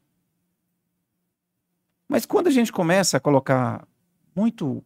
Mas 2.09 2.25
quando 2.25 2.47
a 2.47 2.51
gente 2.51 2.71
começa 2.71 3.17
a 3.17 3.19
colocar 3.19 3.87
muito, 4.35 4.83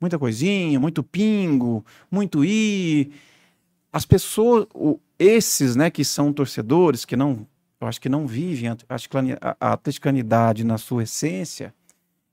muita 0.00 0.18
coisinha, 0.18 0.80
muito 0.80 1.02
pingo, 1.02 1.84
muito 2.10 2.42
i, 2.42 3.12
as 3.92 4.04
pessoas, 4.06 4.66
o- 4.74 4.98
esses, 5.18 5.76
né, 5.76 5.90
que 5.90 6.04
são 6.04 6.32
torcedores, 6.32 7.04
que 7.04 7.16
não 7.16 7.46
eu 7.80 7.88
acho 7.88 8.00
que 8.00 8.08
não 8.08 8.28
vivem 8.28 8.68
a, 8.68 8.76
a- 9.60 9.72
atleticanidade 9.72 10.62
na 10.62 10.78
sua 10.78 11.02
essência, 11.02 11.74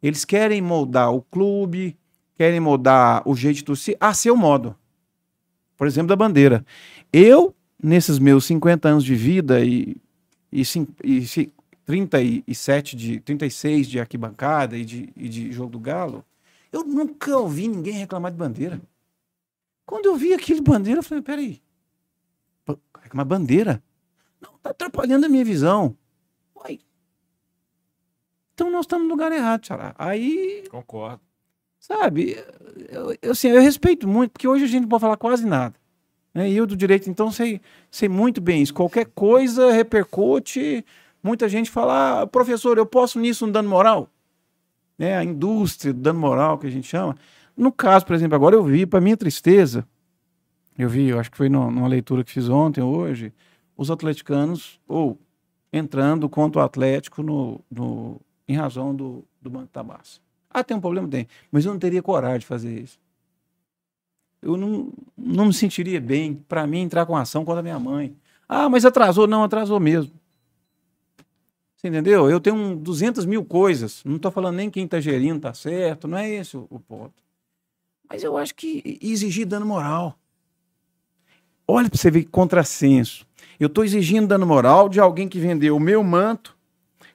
eles 0.02 0.24
querem 0.24 0.62
moldar 0.62 1.12
o 1.12 1.24
clube, 1.24 1.98
querem 2.38 2.60
moldar 2.60 3.28
o 3.28 3.36
jeito 3.36 3.56
de 3.58 3.64
torcer 3.64 3.98
a 4.00 4.14
seu 4.14 4.38
modo. 4.38 4.76
Por 5.76 5.88
exemplo, 5.88 6.10
da 6.10 6.16
bandeira. 6.16 6.64
Eu, 7.12 7.56
nesses 7.82 8.20
meus 8.20 8.46
50 8.46 8.88
anos 8.90 9.04
de 9.04 9.16
vida 9.16 9.60
e, 9.66 9.98
e, 10.52 10.62
e 11.04 11.26
ci- 11.26 11.52
37 11.84 12.96
de, 12.96 13.20
36 13.20 13.88
de 13.88 14.00
arquibancada 14.00 14.78
e 14.78 14.86
de, 14.86 15.10
e 15.18 15.28
de 15.28 15.52
jogo 15.52 15.72
do 15.72 15.80
Galo, 15.80 16.24
eu 16.72 16.84
nunca 16.84 17.36
ouvi 17.36 17.68
ninguém 17.68 17.94
reclamar 17.96 18.32
de 18.32 18.38
bandeira. 18.38 18.80
Quando 19.90 20.06
eu 20.06 20.16
vi 20.16 20.36
aquele 20.36 20.62
bandeira, 20.62 21.00
eu 21.00 21.04
falei, 21.04 21.24
peraí, 21.24 21.64
uma 23.12 23.26
bandeira? 23.26 23.82
Não, 24.40 24.52
tá 24.62 24.70
atrapalhando 24.70 25.26
a 25.26 25.30
minha 25.30 25.44
visão. 25.44 25.98
Uai. 26.56 26.80
Então 28.54 28.70
nós 28.70 28.82
estamos 28.82 29.08
no 29.08 29.12
lugar 29.12 29.32
errado, 29.32 29.66
Xará. 29.66 29.96
Aí, 29.98 30.64
Concordo. 30.70 31.20
sabe, 31.80 32.38
eu, 32.88 33.18
eu, 33.20 33.32
assim, 33.32 33.48
eu 33.48 33.60
respeito 33.64 34.08
muito, 34.08 34.34
porque 34.34 34.48
hoje 34.48 34.66
a 34.66 34.68
gente 34.68 34.82
não 34.84 34.90
pode 34.90 35.02
falar 35.02 35.18
quase 35.18 35.44
nada. 35.44 35.74
Né? 36.36 36.52
E 36.52 36.56
eu 36.56 36.68
do 36.68 36.78
direito, 36.78 37.10
então, 37.10 37.32
sei, 37.32 37.60
sei 37.90 38.08
muito 38.08 38.40
bem 38.40 38.62
isso. 38.62 38.76
Qualquer 38.76 39.08
coisa 39.08 39.72
repercute. 39.72 40.86
Muita 41.24 41.50
gente 41.50 41.72
fala, 41.72 42.22
ah, 42.22 42.28
professor, 42.28 42.78
eu 42.78 42.86
posso 42.86 43.20
nisso 43.20 43.44
um 43.44 43.52
dano 43.52 43.68
moral? 43.68 44.08
Né? 45.00 45.18
A 45.18 45.24
indústria 45.24 45.92
do 45.92 46.00
dano 46.00 46.20
moral, 46.20 46.60
que 46.60 46.68
a 46.68 46.72
gente 46.72 46.88
chama. 46.88 47.18
No 47.60 47.74
caso, 47.74 48.06
por 48.06 48.16
exemplo, 48.16 48.36
agora 48.36 48.56
eu 48.56 48.64
vi, 48.64 48.86
para 48.86 49.02
minha 49.02 49.18
tristeza, 49.18 49.86
eu 50.78 50.88
vi, 50.88 51.10
eu 51.10 51.20
acho 51.20 51.30
que 51.30 51.36
foi 51.36 51.50
no- 51.50 51.70
numa 51.70 51.90
leitura 51.90 52.24
que 52.24 52.32
fiz 52.32 52.48
ontem, 52.48 52.82
hoje, 52.82 53.34
os 53.76 53.92
atleticanos, 53.92 54.80
ou 54.88 55.20
entrando 55.74 56.30
contra 56.30 56.62
o 56.62 56.64
Atlético 56.64 57.22
no, 57.22 57.60
no, 57.70 58.22
em 58.48 58.56
razão 58.56 58.96
do, 58.96 59.26
do 59.42 59.50
Banco 59.50 59.68
Massa. 59.84 60.22
Ah, 60.50 60.64
tem 60.64 60.78
um 60.78 60.80
problema? 60.80 61.06
Tem. 61.10 61.28
Mas 61.52 61.66
eu 61.66 61.74
não 61.74 61.80
teria 61.80 62.02
coragem 62.02 62.40
de 62.40 62.46
fazer 62.46 62.80
isso. 62.80 62.98
Eu 64.42 64.56
não, 64.56 64.94
não 65.18 65.48
me 65.48 65.54
sentiria 65.54 66.00
bem 66.00 66.36
para 66.48 66.66
mim 66.66 66.80
entrar 66.80 67.06
com 67.06 67.18
ação 67.18 67.44
contra 67.44 67.62
minha 67.62 67.78
mãe. 67.78 68.16
Ah, 68.48 68.70
mas 68.70 68.86
atrasou. 68.86 69.28
Não, 69.28 69.44
atrasou 69.44 69.82
mesmo. 69.82 70.14
Você 71.76 71.90
entendeu? 71.90 72.30
Eu 72.30 72.40
tenho 72.40 72.56
um 72.56 72.78
200 72.78 73.26
mil 73.26 73.44
coisas. 73.44 74.02
Não 74.06 74.16
estou 74.16 74.32
falando 74.32 74.56
nem 74.56 74.70
quem 74.70 74.86
está 74.86 75.02
gerindo 75.02 75.36
está 75.38 75.54
certo. 75.54 76.08
Não 76.08 76.18
é 76.18 76.30
esse 76.30 76.56
o, 76.56 76.66
o 76.70 76.80
ponto. 76.80 77.29
Mas 78.10 78.24
eu 78.24 78.38
acho 78.38 78.56
que 78.56 78.98
exigir 79.02 79.46
dano 79.46 79.66
moral. 79.66 80.18
Olha 81.68 81.88
para 81.88 81.98
você 81.98 82.10
ver 82.10 82.24
que 82.24 82.30
contrassenso. 82.30 83.28
Eu 83.60 83.68
estou 83.68 83.84
exigindo 83.84 84.28
dano 84.28 84.48
moral 84.48 84.90
de 84.90 85.00
alguém 85.00 85.30
que 85.30 85.40
vendeu 85.40 85.76
o 85.76 85.80
meu 85.80 86.04
manto, 86.04 86.58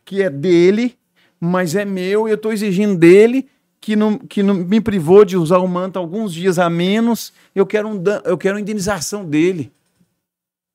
que 0.05 0.23
é 0.23 0.31
dele, 0.31 0.97
mas 1.41 1.75
é 1.75 1.85
meu, 1.85 2.29
e 2.29 2.31
eu 2.31 2.37
estou 2.37 2.53
exigindo 2.53 2.97
dele 2.97 3.49
que 3.81 3.97
não, 3.97 4.17
que 4.17 4.43
não 4.43 4.55
me 4.55 4.81
privou 4.81 5.27
de 5.27 5.37
usar 5.37 5.59
o 5.59 5.69
manto 5.69 5.99
alguns 5.99 6.33
dias 6.33 6.59
a 6.59 6.71
menos. 6.71 7.35
Eu 7.55 7.67
quero, 7.67 7.89
um, 7.89 8.03
eu 8.25 8.39
quero 8.39 8.55
uma 8.55 8.61
indenização 8.61 9.25
dele. 9.29 9.71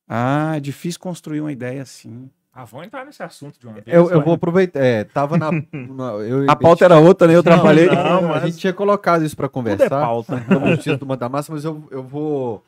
Ah, 0.08 0.58
é 0.58 0.60
difícil 0.60 1.00
construir 1.00 1.42
uma 1.42 1.52
ideia 1.52 1.82
assim. 1.82 2.30
Ah, 2.52 2.66
vamos 2.66 2.88
entrar 2.88 3.06
nesse 3.06 3.22
assunto 3.22 3.60
de 3.60 3.68
uma 3.68 3.76
vez. 3.76 3.86
Eu, 3.88 4.10
eu 4.10 4.22
vou 4.22 4.34
aproveitar. 4.34 4.80
É, 4.80 5.04
tava 5.04 5.38
na. 5.38 5.52
na 5.52 6.12
eu, 6.24 6.46
a 6.50 6.56
pauta 6.56 6.84
era 6.84 7.00
outra, 7.00 7.28
né? 7.28 7.36
Eu 7.36 7.44
trabalhei. 7.44 7.88
Não, 7.88 8.22
não, 8.22 8.30
mas... 8.30 8.44
A 8.44 8.46
gente 8.48 8.58
tinha 8.58 8.74
colocado 8.74 9.24
isso 9.24 9.36
para 9.36 9.48
conversar. 9.48 9.86
Tudo 9.86 9.96
é 9.96 10.02
pauta. 10.02 10.46
Sobre 10.52 10.70
justiça 10.72 10.98
do 10.98 11.06
Manda 11.06 11.30
Massa, 11.30 11.54
mas 11.54 11.64
eu, 11.64 11.88
eu 11.92 12.04
vou. 12.04 12.64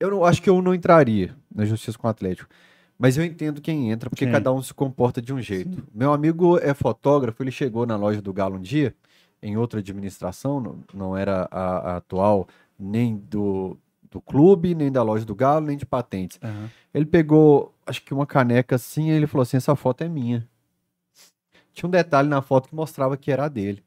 Eu 0.00 0.10
não, 0.10 0.24
acho 0.24 0.42
que 0.42 0.50
eu 0.50 0.60
não 0.62 0.74
entraria 0.74 1.34
na 1.54 1.64
justiça 1.64 1.98
com 1.98 2.06
o 2.06 2.10
Atlético. 2.10 2.48
Mas 2.98 3.16
eu 3.18 3.24
entendo 3.24 3.60
quem 3.60 3.90
entra, 3.90 4.08
porque 4.08 4.24
Sim. 4.24 4.32
cada 4.32 4.52
um 4.52 4.62
se 4.62 4.72
comporta 4.72 5.20
de 5.20 5.32
um 5.32 5.40
jeito. 5.40 5.76
Sim. 5.76 5.84
Meu 5.92 6.12
amigo 6.12 6.58
é 6.58 6.72
fotógrafo, 6.72 7.42
ele 7.42 7.50
chegou 7.50 7.84
na 7.84 7.96
loja 7.96 8.22
do 8.22 8.32
Galo 8.32 8.56
um 8.56 8.60
dia, 8.60 8.94
em 9.42 9.56
outra 9.56 9.80
administração, 9.80 10.60
não, 10.60 10.78
não 10.92 11.16
era 11.16 11.48
a, 11.50 11.92
a 11.92 11.96
atual, 11.96 12.46
nem 12.78 13.16
do, 13.16 13.76
do 14.14 14.20
clube, 14.20 14.76
nem 14.76 14.92
da 14.92 15.02
loja 15.02 15.24
do 15.24 15.34
Galo, 15.34 15.66
nem 15.66 15.76
de 15.76 15.84
patentes. 15.84 16.38
Uhum. 16.40 16.68
Ele 16.94 17.04
pegou, 17.04 17.74
acho 17.84 18.00
que 18.00 18.14
uma 18.14 18.24
caneca 18.24 18.76
assim, 18.76 19.08
e 19.08 19.10
ele 19.10 19.26
falou 19.26 19.42
assim: 19.42 19.56
essa 19.56 19.74
foto 19.74 20.04
é 20.04 20.08
minha. 20.08 20.48
Tinha 21.72 21.88
um 21.88 21.90
detalhe 21.90 22.28
na 22.28 22.40
foto 22.40 22.68
que 22.68 22.74
mostrava 22.76 23.16
que 23.16 23.32
era 23.32 23.46
a 23.46 23.48
dele. 23.48 23.82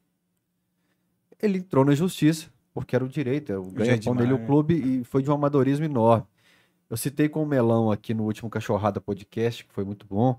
Ele 1.41 1.59
entrou 1.59 1.85
na 1.85 1.95
justiça, 1.95 2.47
porque 2.73 2.93
era 2.93 3.05
o 3.05 3.07
direito, 3.07 3.53
é 3.53 3.57
o 3.57 3.63
ganha-pão 3.63 4.13
dele, 4.13 4.33
o 4.33 4.45
clube, 4.45 4.73
e 4.75 5.03
foi 5.05 5.23
de 5.23 5.31
um 5.31 5.33
amadorismo 5.33 5.85
enorme. 5.85 6.25
Eu 6.89 6.97
citei 6.97 7.29
com 7.29 7.41
o 7.41 7.45
Melão 7.45 7.89
aqui 7.89 8.13
no 8.13 8.23
último 8.23 8.49
Cachorrada 8.49 8.99
Podcast, 8.99 9.63
que 9.63 9.73
foi 9.73 9.85
muito 9.85 10.05
bom. 10.05 10.37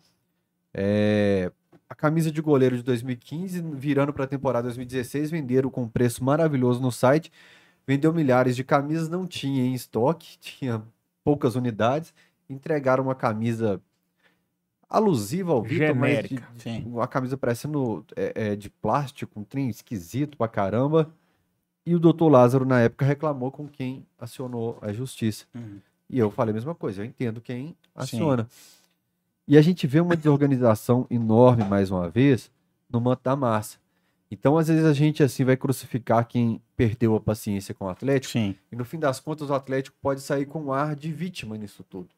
É, 0.74 1.50
a 1.88 1.94
camisa 1.94 2.30
de 2.30 2.42
goleiro 2.42 2.76
de 2.76 2.82
2015, 2.82 3.62
virando 3.74 4.12
para 4.12 4.24
a 4.24 4.28
temporada 4.28 4.64
2016, 4.64 5.30
venderam 5.30 5.70
com 5.70 5.84
um 5.84 5.88
preço 5.88 6.22
maravilhoso 6.22 6.82
no 6.82 6.92
site 6.92 7.32
vendeu 7.88 8.12
milhares 8.12 8.54
de 8.54 8.62
camisas, 8.62 9.08
não 9.08 9.26
tinha 9.26 9.64
em 9.64 9.72
estoque, 9.72 10.36
tinha 10.38 10.82
poucas 11.24 11.56
unidades, 11.56 12.12
entregaram 12.48 13.04
uma 13.04 13.14
camisa 13.14 13.80
alusiva 14.90 15.52
ao 15.52 15.62
Vitor, 15.62 15.94
mas 15.96 16.28
de, 16.28 16.38
uma 16.84 17.08
camisa 17.08 17.38
parecendo 17.38 18.04
é, 18.14 18.50
é, 18.50 18.56
de 18.56 18.68
plástico, 18.68 19.40
um 19.40 19.42
trem 19.44 19.70
esquisito 19.70 20.36
pra 20.36 20.46
caramba. 20.46 21.10
E 21.86 21.94
o 21.94 21.98
doutor 21.98 22.28
Lázaro, 22.28 22.66
na 22.66 22.78
época, 22.80 23.06
reclamou 23.06 23.50
com 23.50 23.66
quem 23.66 24.06
acionou 24.18 24.76
a 24.82 24.92
justiça. 24.92 25.46
Uhum. 25.54 25.80
E 26.10 26.18
eu 26.18 26.30
falei 26.30 26.52
a 26.52 26.54
mesma 26.54 26.74
coisa, 26.74 27.00
eu 27.00 27.06
entendo 27.06 27.40
quem 27.40 27.74
aciona. 27.94 28.46
Sim. 28.50 28.78
E 29.48 29.56
a 29.56 29.62
gente 29.62 29.86
vê 29.86 29.98
uma 29.98 30.14
desorganização 30.14 31.06
enorme, 31.08 31.64
mais 31.64 31.90
uma 31.90 32.10
vez, 32.10 32.50
no 32.90 33.00
manto 33.00 33.22
da 33.22 33.34
massa. 33.34 33.78
Então, 34.30 34.58
às 34.58 34.68
vezes, 34.68 34.84
a 34.84 34.92
gente 34.92 35.22
assim 35.22 35.44
vai 35.44 35.56
crucificar 35.56 36.26
quem 36.26 36.60
perdeu 36.76 37.14
a 37.14 37.20
paciência 37.20 37.74
com 37.74 37.86
o 37.86 37.88
Atlético. 37.88 38.32
Sim. 38.32 38.54
E 38.70 38.76
no 38.76 38.84
fim 38.84 38.98
das 38.98 39.20
contas, 39.20 39.48
o 39.48 39.54
Atlético 39.54 39.96
pode 40.02 40.20
sair 40.20 40.46
com 40.46 40.64
um 40.64 40.72
ar 40.72 40.94
de 40.94 41.10
vítima 41.10 41.56
nisso 41.56 41.82
tudo. 41.82 42.10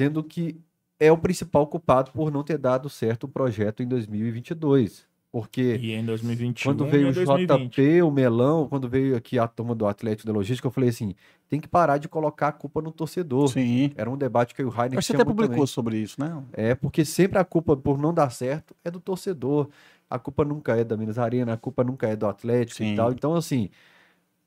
Sendo 0.00 0.24
que 0.24 0.58
é 0.98 1.12
o 1.12 1.18
principal 1.18 1.66
culpado 1.66 2.10
por 2.12 2.30
não 2.30 2.42
ter 2.42 2.56
dado 2.56 2.88
certo 2.88 3.24
o 3.24 3.28
projeto 3.28 3.82
em 3.82 3.88
2022. 3.88 5.04
Porque 5.32 5.76
e 5.80 5.92
em 5.92 6.04
2021, 6.04 6.70
quando 6.70 6.86
veio 6.86 7.08
o 7.08 7.12
JP, 7.12 8.02
o 8.02 8.10
Melão, 8.10 8.68
quando 8.68 8.86
veio 8.86 9.16
aqui 9.16 9.38
a 9.38 9.48
turma 9.48 9.74
do 9.74 9.86
Atlético 9.86 10.26
da 10.26 10.32
Logística, 10.32 10.68
eu 10.68 10.70
falei 10.70 10.90
assim: 10.90 11.14
tem 11.48 11.58
que 11.58 11.66
parar 11.66 11.96
de 11.96 12.06
colocar 12.06 12.48
a 12.48 12.52
culpa 12.52 12.82
no 12.82 12.92
torcedor. 12.92 13.48
Sim. 13.48 13.92
Era 13.96 14.10
um 14.10 14.16
debate 14.16 14.54
que 14.54 14.62
o 14.62 14.68
Rainer 14.68 14.96
Mas 14.96 15.06
você 15.06 15.14
até 15.14 15.24
publicou 15.24 15.54
também. 15.54 15.66
sobre 15.66 15.96
isso, 15.96 16.20
né? 16.20 16.42
É, 16.52 16.74
porque 16.74 17.02
sempre 17.02 17.38
a 17.38 17.44
culpa 17.44 17.74
por 17.74 17.96
não 17.96 18.12
dar 18.12 18.28
certo 18.28 18.76
é 18.84 18.90
do 18.90 19.00
torcedor 19.00 19.70
a 20.12 20.18
culpa 20.18 20.44
nunca 20.44 20.76
é 20.76 20.84
da 20.84 20.94
Minas 20.94 21.18
Arena, 21.18 21.54
a 21.54 21.56
culpa 21.56 21.82
nunca 21.82 22.06
é 22.06 22.14
do 22.14 22.26
Atlético 22.26 22.76
Sim. 22.76 22.92
e 22.92 22.96
tal. 22.96 23.12
Então, 23.12 23.34
assim, 23.34 23.70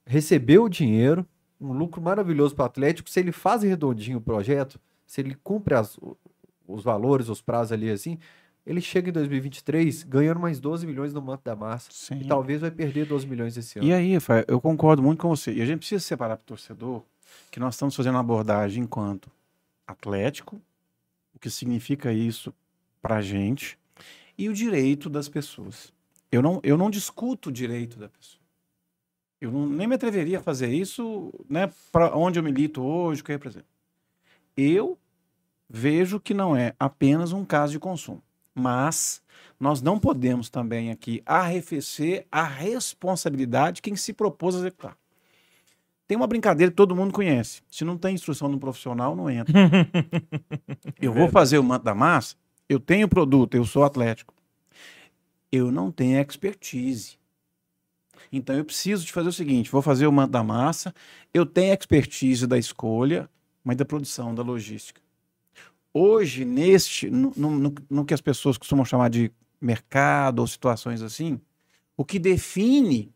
recebeu 0.05 0.65
o 0.65 0.69
dinheiro, 0.69 1.25
um 1.60 1.74
lucro 1.74 2.00
maravilhoso 2.00 2.55
para 2.55 2.63
o 2.63 2.65
Atlético. 2.67 3.10
Se 3.10 3.19
ele 3.19 3.31
faz 3.31 3.63
redondinho 3.63 4.19
o 4.19 4.22
projeto, 4.22 4.79
se 5.07 5.22
ele 5.22 5.36
cumpre 5.43 5.74
as, 5.74 6.00
os 6.67 6.84
valores, 6.84 7.29
os 7.29 7.41
prazos 7.41 7.72
ali 7.72 7.89
assim, 7.89 8.19
ele 8.63 8.79
chega 8.79 9.10
em 9.10 9.13
2023 9.13 10.03
ganhando 10.03 10.39
mais 10.39 10.60
12 10.60 10.86
milhões 10.86 11.13
no 11.13 11.22
manto 11.22 11.43
da 11.43 11.55
massa. 11.55 11.89
Sim. 11.91 12.19
E 12.19 12.27
talvez 12.27 12.62
vai 12.62 12.69
perder 12.69 13.07
12 13.07 13.25
milhões 13.25 13.57
esse 13.57 13.79
ano. 13.79 13.88
E 13.88 13.91
aí, 13.91 14.15
eu 14.48 14.62
concordo 14.62 15.01
muito 15.01 15.19
com 15.19 15.29
você. 15.29 15.51
E 15.51 15.63
a 15.63 15.65
gente 15.65 15.79
precisa 15.79 16.03
separar 16.03 16.38
para 16.38 16.43
o 16.43 16.48
torcedor 16.48 17.01
que 17.51 17.60
nós 17.60 17.74
estamos 17.74 17.95
fazendo 17.95 18.13
uma 18.13 18.22
abordagem 18.22 18.84
enquanto 18.84 19.31
Atlético, 19.88 20.62
o 21.34 21.39
que 21.39 21.50
significa 21.50 22.12
isso 22.12 22.53
para 23.01 23.17
a 23.17 23.22
gente, 23.22 23.77
e 24.38 24.50
o 24.50 24.54
direito 24.54 25.10
das 25.10 25.30
pessoas. 25.30 25.94
Eu 26.32 26.42
não, 26.42 26.60
eu 26.63 26.77
não 26.77 26.89
discuto 26.89 27.50
o 27.50 27.51
direito 27.51 27.98
da 27.98 28.10
pessoa. 28.10 28.44
Eu 29.39 29.51
não, 29.51 29.68
nem 29.68 29.88
me 29.88 29.96
atreveria 29.96 30.39
a 30.39 30.44
fazer 30.44 30.68
isso 30.74 31.34
né, 31.50 31.72
para 31.92 32.15
onde 32.15 32.39
eu 32.39 32.44
milito 32.44 32.82
hoje, 32.82 33.22
o 33.22 33.24
que 33.24 33.32
eu 33.32 33.36
represento. 33.36 33.68
Eu 34.56 34.98
vejo 35.70 36.20
que 36.20 36.34
não 36.34 36.56
é 36.56 36.74
apenas 36.80 37.32
um 37.32 37.44
caso 37.44 37.74
de 37.74 37.80
consumo, 37.80 38.24
mas 38.54 39.22
nós 39.60 39.82
não 39.82 40.00
podemos 40.00 40.50
também 40.50 40.92
aqui 40.92 41.22
arrefecer 41.25 42.25
a 42.32 42.44
responsabilidade 42.44 43.75
de 43.75 43.82
quem 43.82 43.96
se 43.96 44.13
propôs 44.13 44.56
a 44.56 44.60
executar. 44.60 44.98
Tem 46.08 46.15
uma 46.15 46.27
brincadeira 46.27 46.72
que 46.72 46.75
todo 46.75 46.96
mundo 46.96 47.12
conhece. 47.12 47.63
Se 47.70 47.84
não 47.84 47.98
tem 47.98 48.13
instrução 48.13 48.48
no 48.48 48.60
profissional, 48.60 49.15
não 49.15 49.30
entra. 49.30 49.54
eu 51.01 51.12
vou 51.12 51.30
fazer 51.30 51.58
o 51.58 51.63
manto 51.63 51.84
da 51.84 51.96
massa, 51.96 52.36
eu 52.67 52.79
tenho 52.79 53.07
produto, 53.07 53.55
eu 53.55 53.65
sou 53.65 53.84
atlético. 53.84 54.34
Eu 55.51 55.72
não 55.72 55.91
tenho 55.91 56.19
expertise. 56.19 57.17
Então 58.31 58.55
eu 58.55 58.65
preciso 58.65 59.05
de 59.05 59.12
fazer 59.12 59.29
o 59.29 59.34
seguinte: 59.34 59.72
vou 59.72 59.81
fazer 59.81 60.07
o 60.07 60.12
manto 60.12 60.31
da 60.31 60.43
massa, 60.43 60.93
eu 61.34 61.45
tenho 61.45 61.74
expertise 61.74 62.48
da 62.48 62.57
escolha, 62.57 63.29
mas 63.63 63.77
da 63.77 63.86
produção, 63.86 64.34
da 64.34 64.43
logística. 64.43 65.01
Hoje, 65.93 66.43
neste, 66.43 67.10
no, 67.10 67.31
no, 67.36 67.74
no 67.89 68.05
que 68.05 68.13
as 68.13 68.19
pessoas 68.19 68.57
costumam 68.57 68.84
chamar 68.84 69.10
de 69.10 69.31
mercado 69.62 70.39
ou 70.39 70.48
situações 70.48 71.01
assim, 71.01 71.39
o 71.95 72.03
que 72.03 72.19
define 72.19 73.13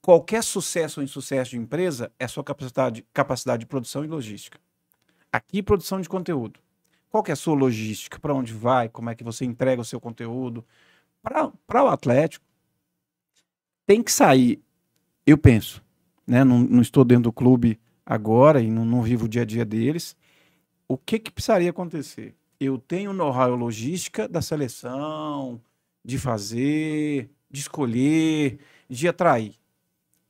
qualquer 0.00 0.44
sucesso 0.44 1.00
ou 1.00 1.04
insucesso 1.04 1.50
de 1.50 1.58
empresa 1.58 2.12
é 2.18 2.28
sua 2.28 2.44
capacidade, 2.44 3.04
capacidade 3.12 3.60
de 3.60 3.66
produção 3.66 4.04
e 4.04 4.08
logística. 4.08 4.58
Aqui, 5.32 5.62
produção 5.62 6.00
de 6.00 6.08
conteúdo. 6.08 6.60
Qual 7.10 7.22
que 7.24 7.32
é 7.32 7.34
a 7.34 7.36
sua 7.36 7.54
logística? 7.54 8.18
Para 8.20 8.32
onde 8.32 8.54
vai? 8.54 8.88
Como 8.88 9.10
é 9.10 9.14
que 9.14 9.24
você 9.24 9.44
entrega 9.44 9.82
o 9.82 9.84
seu 9.84 10.00
conteúdo? 10.00 10.64
Para 11.20 11.84
o 11.84 11.88
Atlético, 11.88 12.46
tem 13.86 14.02
que 14.02 14.12
sair, 14.12 14.62
eu 15.26 15.36
penso, 15.36 15.82
né? 16.24 16.44
Não, 16.44 16.60
não, 16.60 16.80
estou 16.80 17.04
dentro 17.04 17.24
do 17.24 17.32
clube 17.32 17.78
agora 18.06 18.60
e 18.60 18.70
não, 18.70 18.84
não, 18.84 19.02
vivo 19.02 19.24
o 19.24 19.28
dia 19.28 19.42
a 19.42 19.44
dia 19.44 19.64
deles. 19.64 20.16
O 20.86 20.96
que, 20.96 21.18
que 21.18 21.30
precisaria 21.30 21.70
acontecer? 21.70 22.36
Eu 22.60 22.78
tenho 22.78 23.12
know-how 23.12 23.54
logística 23.56 24.28
da 24.28 24.40
seleção, 24.40 25.60
de 26.04 26.18
fazer, 26.18 27.28
de 27.50 27.60
escolher, 27.60 28.60
de 28.88 29.08
atrair. 29.08 29.54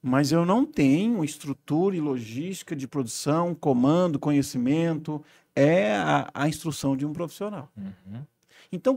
Mas 0.03 0.33
eu 0.33 0.47
não 0.47 0.65
tenho 0.65 1.23
estrutura 1.23 1.95
e 1.95 2.01
logística 2.01 2.75
de 2.75 2.89
produção, 2.89 3.55
comando, 3.55 4.19
conhecimento, 4.19 5.23
é 5.55 5.95
a, 5.97 6.31
a 6.33 6.49
instrução 6.49 6.97
de 6.97 7.05
um 7.05 7.13
profissional. 7.13 7.69
Uhum. 7.77 8.23
Então, 8.73 8.97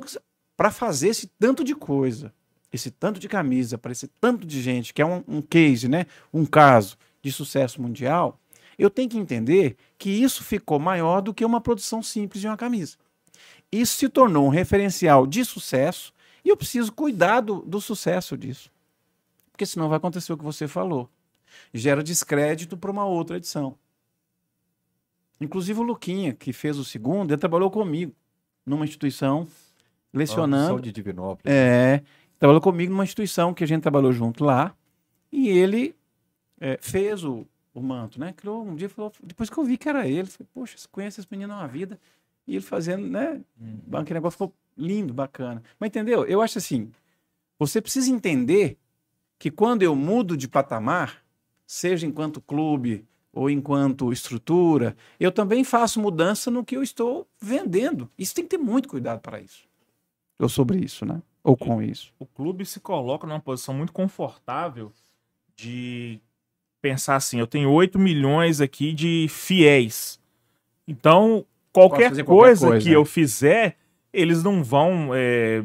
para 0.56 0.72
fazer 0.72 1.10
esse 1.10 1.28
tanto 1.28 1.64
de 1.64 1.76
coisa, 1.76 2.34
esse 2.72 2.90
tanto 2.90 3.20
de 3.20 3.28
camisa, 3.28 3.78
para 3.78 3.92
esse 3.92 4.08
tanto 4.08 4.46
de 4.46 4.62
gente, 4.62 4.94
que 4.94 5.02
é 5.02 5.06
um, 5.06 5.24
um 5.28 5.42
case, 5.42 5.88
né? 5.88 6.06
um 6.34 6.46
caso 6.46 6.98
de 7.22 7.32
sucesso 7.32 7.82
mundial, 7.82 8.40
eu 8.78 8.90
tenho 8.90 9.10
que 9.10 9.18
entender 9.18 9.78
que 9.98 10.10
isso 10.10 10.44
ficou 10.44 10.80
maior 10.80 11.22
do 11.22 11.34
que 11.34 11.46
uma 11.46 11.62
produção 11.62 12.02
simples 12.02 12.42
de 12.42 12.48
uma 12.48 12.58
camisa. 12.58 12.98
Isso 13.72 13.98
se 13.98 14.10
tornou 14.10 14.46
um 14.46 14.50
referencial 14.50 15.26
de 15.26 15.44
sucesso 15.46 16.14
e 16.44 16.50
eu 16.50 16.58
preciso 16.58 16.92
cuidar 16.92 17.42
do, 17.42 17.62
do 17.62 17.80
sucesso 17.80 18.38
disso. 18.38 18.72
Porque 19.52 19.66
senão 19.66 19.88
vai 19.88 19.98
acontecer 19.98 20.34
o 20.34 20.38
que 20.38 20.44
você 20.44 20.68
falou. 20.68 21.10
Gera 21.74 22.04
descrédito 22.04 22.76
para 22.76 22.92
uma 22.92 23.06
outra 23.06 23.38
edição. 23.38 23.78
Inclusive 25.40 25.80
o 25.80 25.84
Luquinha, 25.84 26.34
que 26.34 26.54
fez 26.54 26.78
o 26.78 26.86
segundo, 26.86 27.32
ele 27.32 27.40
trabalhou 27.40 27.70
comigo 27.70 28.14
numa 28.66 28.86
instituição, 28.86 29.48
lecionando. 30.14 30.82
de 30.82 30.92
Divinópolis. 30.92 31.44
É. 31.46 32.02
trabalhou 32.40 32.62
comigo 32.62 32.92
numa 32.92 33.04
instituição 33.04 33.54
que 33.54 33.64
a 33.64 33.68
gente 33.68 33.82
trabalhou 33.82 34.12
junto 34.12 34.44
lá, 34.44 34.76
e 35.32 35.50
ele 35.50 35.96
é, 36.60 36.78
fez 36.82 37.24
o, 37.24 37.46
o 37.74 37.82
manto, 37.82 38.20
né? 38.20 38.34
Criou 38.34 38.64
um 38.64 38.76
dia, 38.76 38.88
falou, 38.88 39.12
depois 39.24 39.50
que 39.50 39.58
eu 39.58 39.64
vi 39.64 39.78
que 39.78 39.90
era 39.90 40.08
ele, 40.08 40.28
falei, 40.28 40.48
poxa, 40.54 40.78
você 40.78 40.88
conhece 40.90 41.20
esse 41.20 41.28
menino 41.30 41.54
uma 41.54 41.68
vida, 41.68 42.00
e 42.48 42.56
ele 42.56 42.64
fazendo, 42.64 43.08
né? 43.08 43.42
Uhum. 43.60 43.98
Aquele 43.98 44.16
negócio 44.16 44.38
ficou 44.38 44.54
lindo, 44.78 45.14
bacana. 45.14 45.64
Mas 45.80 45.88
entendeu? 45.88 46.26
Eu 46.26 46.42
acho 46.42 46.58
assim, 46.58 46.92
você 47.58 47.82
precisa 47.82 48.12
entender 48.12 48.78
que 49.40 49.50
quando 49.52 49.84
eu 49.84 49.96
mudo 49.96 50.38
de 50.38 50.48
patamar, 50.48 51.24
seja 51.66 52.06
enquanto 52.06 52.42
clube 52.42 53.06
ou 53.34 53.50
enquanto 53.50 54.14
estrutura, 54.14 54.96
eu 55.20 55.32
também 55.32 55.64
faço 55.64 56.00
mudança 56.00 56.52
no 56.52 56.64
que 56.64 56.78
eu 56.78 56.84
estou 56.84 57.28
vendendo. 57.42 58.10
Isso 58.18 58.36
tem 58.36 58.44
que 58.44 58.52
ter 58.52 58.64
muito 58.64 58.88
cuidado 58.88 59.20
para 59.20 59.42
isso. 59.42 59.68
Ou 60.40 60.48
sobre 60.48 60.78
isso, 60.78 61.04
né? 61.04 61.22
Ou 61.44 61.58
com 61.58 61.82
isso. 61.82 62.14
O 62.20 62.26
clube 62.26 62.66
se 62.66 62.80
coloca 62.80 63.26
numa 63.26 63.40
posição 63.40 63.74
muito 63.74 63.92
confortável 63.92 64.92
de 65.56 66.20
pensar 66.82 67.16
assim: 67.16 67.40
eu 67.40 67.48
tenho 67.48 67.72
8 67.72 67.98
milhões 67.98 68.62
aqui 68.62 68.94
de 68.94 69.28
fiéis. 69.30 70.20
Então, 70.88 71.46
qualquer, 71.72 72.10
fazer 72.10 72.24
qualquer 72.24 72.42
coisa, 72.42 72.68
coisa, 72.68 72.84
que 72.84 72.90
né? 72.90 72.96
eu 72.96 73.04
fizer, 73.04 73.78
eles 74.12 74.44
não 74.44 74.64
vão 74.64 75.10
é, 75.14 75.64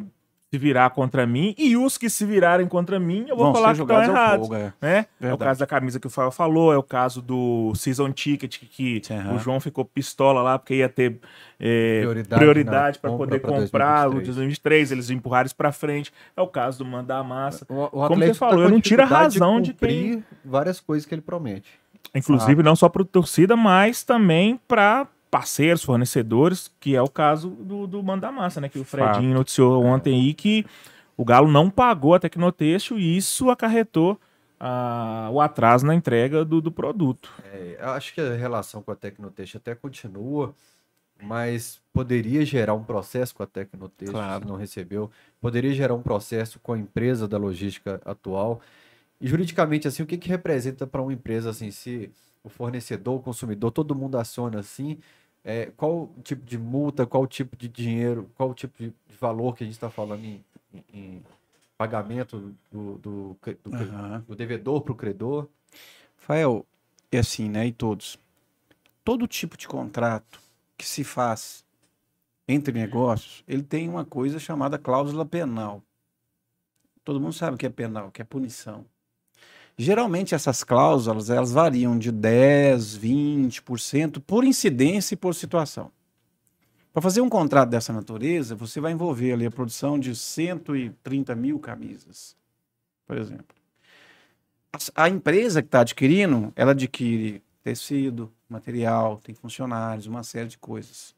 se 0.51 0.59
virar 0.59 0.91
contra 0.91 1.27
mim. 1.27 1.55
E 1.59 1.77
os 1.77 1.99
que 1.99 2.09
se 2.09 2.25
virarem 2.25 2.67
contra 2.67 2.99
mim, 2.99 3.27
eu 3.29 3.37
vou 3.37 3.47
Vão 3.47 3.55
falar 3.55 3.75
que 3.75 3.83
estão 3.83 4.03
errados. 4.03 4.49
fogo, 4.49 4.59
é. 4.59 4.73
né? 4.81 5.07
É 5.21 5.33
o 5.33 5.39
caso 5.39 5.61
da 5.61 5.67
camisa 5.67 6.01
que 6.01 6.07
o 6.07 6.11
Fael 6.11 6.31
falou, 6.31 6.73
é 6.73 6.79
o 6.79 6.83
caso 6.83 7.21
do 7.21 7.73
Season 7.75 8.11
Ticket, 8.13 8.59
que 8.59 9.03
o 9.35 9.39
João 9.39 9.61
ficou 9.61 9.85
pistola 9.85 10.41
lá 10.41 10.59
porque 10.59 10.77
ia 10.77 10.89
ter 10.89 11.19
é, 11.61 12.03
Prioridade 12.29 12.99
para 12.99 13.11
poder 13.11 13.41
pra 13.41 13.51
comprar 13.51 14.09
o 14.09 14.15
2023. 14.15 14.37
2023, 14.37 14.93
eles 14.93 15.11
empurraram 15.11 15.47
isso 15.47 15.57
para 15.57 15.73
frente. 15.73 16.13
É 16.37 16.41
o 16.41 16.47
caso 16.47 16.79
do 16.79 16.85
mandar 16.85 17.19
a 17.19 17.25
massa. 17.25 17.67
O, 17.69 17.85
o 17.85 17.89
Como 18.09 18.17
você 18.17 18.29
tá 18.29 18.35
falou, 18.35 18.57
com 18.57 18.63
eu 18.63 18.71
não 18.71 18.81
tiro 18.81 19.03
a 19.03 19.07
razão 19.07 19.61
de 19.61 19.73
cumprir 19.73 20.23
várias 20.45 20.81
coisas 20.81 21.07
que 21.07 21.15
ele 21.15 21.23
promete. 21.23 21.69
Inclusive, 22.15 22.63
não 22.63 22.75
só 22.75 22.89
para 22.89 23.05
torcida, 23.05 23.55
mas 23.55 24.03
também 24.03 24.59
para 24.67 25.07
parceiros, 25.31 25.83
fornecedores, 25.83 26.71
que 26.81 26.97
é 26.97 27.03
o 27.03 27.09
caso 27.09 27.51
do, 27.51 27.87
do 27.87 28.03
Manda 28.03 28.31
Massa, 28.33 28.61
né? 28.61 28.69
Que 28.69 28.79
o 28.79 28.85
Fredinho 28.85 29.35
noticiou 29.35 29.85
ontem 29.85 30.15
aí 30.15 30.35
que 30.35 30.65
o 31.17 31.25
Galo 31.25 31.51
não 31.51 31.69
pagou 31.69 32.15
a 32.15 32.19
Tecnotextil 32.19 32.99
e 32.99 33.17
isso 33.17 33.51
acarretou 33.51 34.19
ah, 34.59 35.29
o 35.33 35.41
atraso 35.41 35.87
na 35.87 35.95
entrega 35.95 36.45
do, 36.45 36.61
do 36.61 36.71
produto. 36.73 37.31
É, 37.53 37.77
eu 37.81 37.91
acho 37.91 38.15
que 38.15 38.21
a 38.21 38.35
relação 38.35 38.83
com 38.83 38.91
a 38.91 38.97
Tecnotest 38.97 39.57
até 39.57 39.75
continua, 39.75 40.55
mas 41.23 41.81
poderia 41.93 42.45
gerar 42.45 42.75
um 42.75 42.83
processo 42.85 43.35
com 43.35 43.43
a 43.43 43.47
Tecnotest, 43.47 44.13
Claro. 44.13 44.45
se 44.45 44.49
não 44.49 44.57
recebeu, 44.57 45.11
poderia 45.41 45.73
gerar 45.75 45.95
um 45.95 46.03
processo 46.03 46.59
com 46.61 46.73
a 46.73 46.79
empresa 46.79 47.27
da 47.27 47.37
logística 47.37 48.01
atual. 48.05 48.61
E 49.21 49.27
juridicamente, 49.27 49.89
assim, 49.89 50.03
o 50.03 50.07
que, 50.07 50.17
que 50.17 50.29
representa 50.29 50.87
para 50.87 51.03
uma 51.03 51.13
empresa, 51.13 51.51
assim, 51.51 51.73
se 51.73 52.11
o 52.49 52.51
fornecedor, 52.51 53.17
o 53.17 53.23
consumidor, 53.23 53.71
todo 53.71 53.95
mundo 53.95 54.19
aciona 54.19 54.61
assim, 54.61 54.99
é, 55.45 55.67
qual 55.77 56.11
tipo 56.23 56.45
de 56.45 56.59
multa, 56.59 57.07
qual 57.07 57.27
tipo 57.27 57.57
de 57.57 57.69
dinheiro, 57.69 58.29
qual 58.37 58.53
tipo 58.55 58.77
de 58.79 58.93
valor 59.21 59.55
que 59.57 59.63
a 59.65 59.67
gente 59.67 59.75
está 59.75 59.91
falando 59.91 60.25
em, 60.25 60.45
em- 60.93 61.23
pagamento 61.77 62.53
do, 62.73 62.99
do, 62.99 63.37
do, 63.65 63.77
Aham. 63.77 64.25
do 64.27 64.35
devedor 64.35 64.83
para 64.83 64.93
o 64.93 64.97
credor? 64.97 65.49
Rafael, 66.19 66.67
é 67.13 67.19
assim, 67.19 67.49
né? 67.49 67.69
E 67.69 67.73
todos. 67.73 68.19
Todo 69.05 69.29
tipo 69.29 69.57
de 69.57 69.69
contrato 69.69 70.41
que 70.77 70.85
se 70.87 71.05
faz 71.05 71.65
entre 72.49 72.73
negócios, 72.73 73.45
ele 73.47 73.63
tem 73.63 73.89
uma 73.89 74.05
coisa 74.05 74.41
chamada 74.41 74.77
cláusula 74.77 75.25
penal. 75.25 75.83
Todo 77.05 77.21
mundo 77.21 77.33
sabe 77.33 77.55
o 77.55 77.59
que 77.59 77.67
é 77.67 77.71
penal, 77.71 78.11
que 78.11 78.21
é 78.21 78.25
punição. 78.25 78.85
Geralmente 79.81 80.35
essas 80.35 80.65
cláusulas, 80.65 81.31
elas 81.31 81.53
variam 81.53 81.97
de 81.97 82.11
10, 82.11 82.97
20% 82.97 84.21
por 84.21 84.43
incidência 84.43 85.15
e 85.15 85.17
por 85.17 85.37
situação. 85.37 85.93
Para 86.93 87.01
fazer 87.01 87.21
um 87.21 87.29
contrato 87.29 87.69
dessa 87.71 87.93
natureza, 87.93 88.57
você 88.57 88.81
vai 88.81 88.91
envolver 88.91 89.33
ali 89.33 89.47
a 89.47 89.51
produção 89.53 89.97
de 89.97 90.17
130 90.17 91.33
mil 91.37 91.61
camisas, 91.61 92.37
por 93.07 93.17
exemplo. 93.17 93.57
A- 94.97 95.09
empresa 95.09 95.63
que 95.63 95.69
está 95.69 95.81
adquirindo, 95.81 96.53
ela 96.57 96.73
adquire 96.73 97.41
tecido, 97.63 98.33
material, 98.49 99.21
tem 99.21 99.33
funcionários, 99.33 100.07
uma 100.07 100.25
série 100.25 100.49
de 100.49 100.59
coisas. 100.59 101.15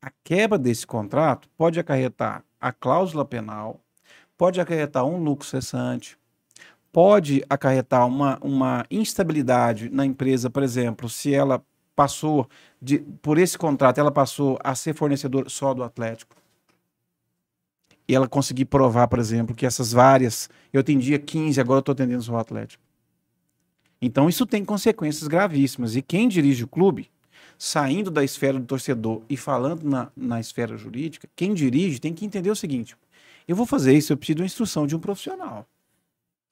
A 0.00 0.12
quebra 0.22 0.56
desse 0.56 0.86
contrato 0.86 1.48
pode 1.56 1.80
acarretar 1.80 2.44
a 2.60 2.72
cláusula 2.72 3.24
penal, 3.24 3.80
pode 4.38 4.60
acarretar 4.60 5.04
um 5.04 5.16
lucro 5.22 5.44
cessante, 5.46 6.16
pode 6.94 7.44
acarretar 7.50 8.06
uma, 8.06 8.38
uma 8.40 8.86
instabilidade 8.88 9.90
na 9.90 10.06
empresa, 10.06 10.48
por 10.48 10.62
exemplo, 10.62 11.08
se 11.08 11.34
ela 11.34 11.60
passou 11.96 12.48
de, 12.80 13.00
por 13.20 13.36
esse 13.36 13.58
contrato, 13.58 13.98
ela 13.98 14.12
passou 14.12 14.56
a 14.62 14.76
ser 14.76 14.94
fornecedor 14.94 15.50
só 15.50 15.74
do 15.74 15.82
Atlético. 15.82 16.36
E 18.06 18.14
ela 18.14 18.28
conseguir 18.28 18.66
provar, 18.66 19.08
por 19.08 19.18
exemplo, 19.18 19.56
que 19.56 19.66
essas 19.66 19.90
várias, 19.90 20.48
eu 20.72 20.82
atendia 20.82 21.18
15, 21.18 21.60
agora 21.60 21.78
eu 21.78 21.80
estou 21.80 21.92
atendendo 21.94 22.22
só 22.22 22.34
o 22.34 22.38
Atlético. 22.38 22.80
Então 24.00 24.28
isso 24.28 24.46
tem 24.46 24.64
consequências 24.64 25.26
gravíssimas. 25.26 25.96
E 25.96 26.02
quem 26.02 26.28
dirige 26.28 26.62
o 26.62 26.68
clube, 26.68 27.10
saindo 27.58 28.08
da 28.08 28.22
esfera 28.22 28.60
do 28.60 28.66
torcedor 28.66 29.20
e 29.28 29.36
falando 29.36 29.82
na, 29.82 30.12
na 30.16 30.38
esfera 30.38 30.76
jurídica, 30.76 31.28
quem 31.34 31.54
dirige 31.54 31.98
tem 31.98 32.14
que 32.14 32.24
entender 32.24 32.50
o 32.50 32.56
seguinte: 32.56 32.96
eu 33.48 33.56
vou 33.56 33.66
fazer 33.66 33.94
isso, 33.94 34.12
eu 34.12 34.16
preciso 34.16 34.36
de 34.36 34.42
uma 34.42 34.46
instrução 34.46 34.86
de 34.86 34.94
um 34.94 35.00
profissional. 35.00 35.66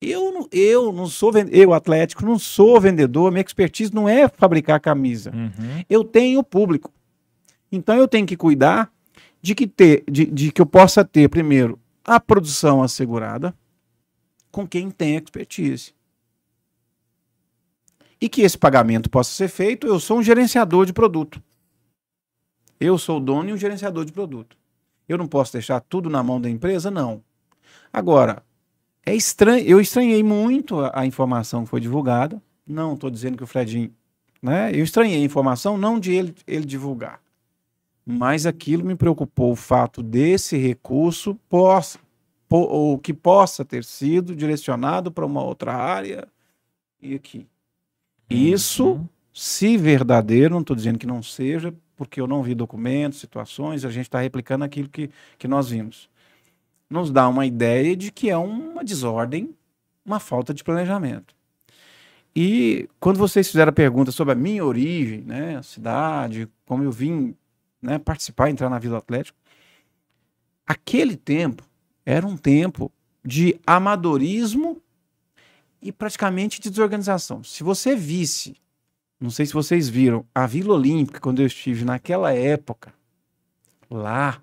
Eu 0.05 0.33
não, 0.33 0.49
eu 0.51 0.93
não 0.93 1.07
sou 1.07 1.31
eu 1.53 1.73
Atlético 1.73 2.27
não 2.27 2.37
sou 2.37 2.81
vendedor, 2.81 3.31
minha 3.31 3.41
expertise 3.41 3.95
não 3.95 4.09
é 4.09 4.27
fabricar 4.27 4.81
camisa. 4.81 5.31
Uhum. 5.33 5.85
Eu 5.89 6.03
tenho 6.03 6.43
público. 6.43 6.93
Então 7.71 7.95
eu 7.95 8.09
tenho 8.09 8.27
que 8.27 8.37
cuidar 8.37 8.93
de 9.41 9.55
que 9.55 9.65
ter, 9.65 10.03
de, 10.11 10.27
de 10.27 10.51
que 10.51 10.61
eu 10.61 10.67
possa 10.67 11.05
ter 11.05 11.29
primeiro 11.29 11.79
a 12.05 12.19
produção 12.19 12.83
assegurada 12.83 13.55
com 14.51 14.67
quem 14.67 14.91
tem 14.91 15.15
expertise. 15.15 15.95
E 18.21 18.29
que 18.29 18.43
esse 18.43 18.59
pagamento 18.59 19.09
possa 19.09 19.33
ser 19.33 19.49
feito, 19.49 19.87
eu 19.87 20.01
sou 20.01 20.19
um 20.19 20.23
gerenciador 20.23 20.85
de 20.85 20.93
produto. 20.93 21.41
Eu 22.81 22.99
sou 22.99 23.19
o 23.19 23.21
dono 23.21 23.51
e 23.51 23.53
um 23.53 23.57
gerenciador 23.57 24.05
de 24.05 24.13
produto. 24.13 24.57
Eu 25.09 25.17
não 25.17 25.29
posso 25.29 25.53
deixar 25.53 25.81
tudo 25.81 26.11
na 26.11 26.25
mão 26.25 26.41
da 26.41 26.51
empresa? 26.51 26.91
Não. 26.91 27.23
Agora, 27.93 28.43
é 29.05 29.15
estranho, 29.15 29.65
eu 29.67 29.81
estranhei 29.81 30.23
muito 30.23 30.81
a, 30.81 31.01
a 31.01 31.07
informação 31.07 31.65
que 31.65 31.71
foi 31.71 31.81
divulgada. 31.81 32.41
Não 32.67 32.95
estou 32.95 33.11
dizendo 33.11 33.37
que 33.37 33.45
o 33.45 33.47
Fredinho. 33.47 33.93
Né? 34.41 34.71
Eu 34.75 34.83
estranhei 34.85 35.21
a 35.23 35.25
informação, 35.25 35.77
não 35.79 35.99
de 35.99 36.13
ele, 36.13 36.35
ele 36.47 36.65
divulgar. 36.65 37.21
Mas 38.05 38.47
aquilo 38.47 38.85
me 38.85 38.97
preocupou 38.97 39.53
o 39.53 39.57
fato 39.57 40.03
desse 40.03 40.57
recurso 40.57 41.37
possa, 41.49 41.99
po, 42.49 42.57
ou 42.59 42.99
que 42.99 43.15
possa 43.15 43.65
ter 43.65 43.85
sido 43.85 44.35
direcionado 44.35 45.13
para 45.13 45.25
uma 45.25 45.43
outra 45.43 45.73
área 45.75 46.27
e 47.01 47.15
aqui. 47.15 47.47
Isso, 48.29 48.93
Uhum. 48.93 49.09
se 49.33 49.77
verdadeiro, 49.77 50.55
não 50.55 50.63
estou 50.63 50.75
dizendo 50.75 50.99
que 50.99 51.07
não 51.07 51.23
seja, 51.23 51.73
porque 51.97 52.21
eu 52.21 52.27
não 52.27 52.43
vi 52.43 52.55
documentos, 52.55 53.21
situações, 53.21 53.85
a 53.85 53.91
gente 53.91 54.07
está 54.07 54.21
replicando 54.21 54.65
aquilo 54.65 54.89
que, 54.89 55.11
que 55.39 55.47
nós 55.47 55.69
vimos. 55.69 56.09
Nos 56.93 57.11
dá 57.11 57.27
uma 57.27 57.47
ideia 57.47 57.97
de 57.97 58.13
que 58.13 58.29
é 58.29 58.37
uma 58.37 58.85
desordem, 58.85 59.57
uma 60.05 60.21
falta 60.21 60.53
de 60.53 60.63
planejamento. 60.63 61.35
E 62.37 62.87
quando 63.01 63.17
vocês 63.17 63.49
fizeram 63.49 63.71
a 63.71 63.73
pergunta 63.73 64.13
sobre 64.13 64.33
a 64.33 64.37
minha 64.37 64.63
origem, 64.63 65.23
né, 65.23 65.57
a 65.57 65.63
cidade, 65.63 66.47
como 66.67 66.85
eu 66.85 66.93
vim 66.93 67.35
né, 67.81 67.99
participar, 67.99 68.51
entrar 68.51 68.69
na 68.69 68.79
Vila 68.79 68.99
Atlético, 68.99 69.39
aquele 70.67 71.17
tempo 71.17 71.65
era 72.05 72.27
um 72.27 72.37
tempo 72.37 72.93
de 73.25 73.59
amadorismo 73.67 74.79
e 75.81 75.91
praticamente 75.91 76.61
de 76.61 76.69
desorganização. 76.69 77.43
Se 77.43 77.65
você 77.65 77.97
visse, 77.97 78.55
não 79.19 79.31
sei 79.31 79.47
se 79.47 79.55
vocês 79.55 79.89
viram, 79.89 80.27
a 80.35 80.47
Vila 80.47 80.75
Olímpica, 80.75 81.21
quando 81.21 81.41
eu 81.41 81.47
estive 81.47 81.87
naquela 81.87 82.35
época, 82.35 82.93
lá, 83.91 84.43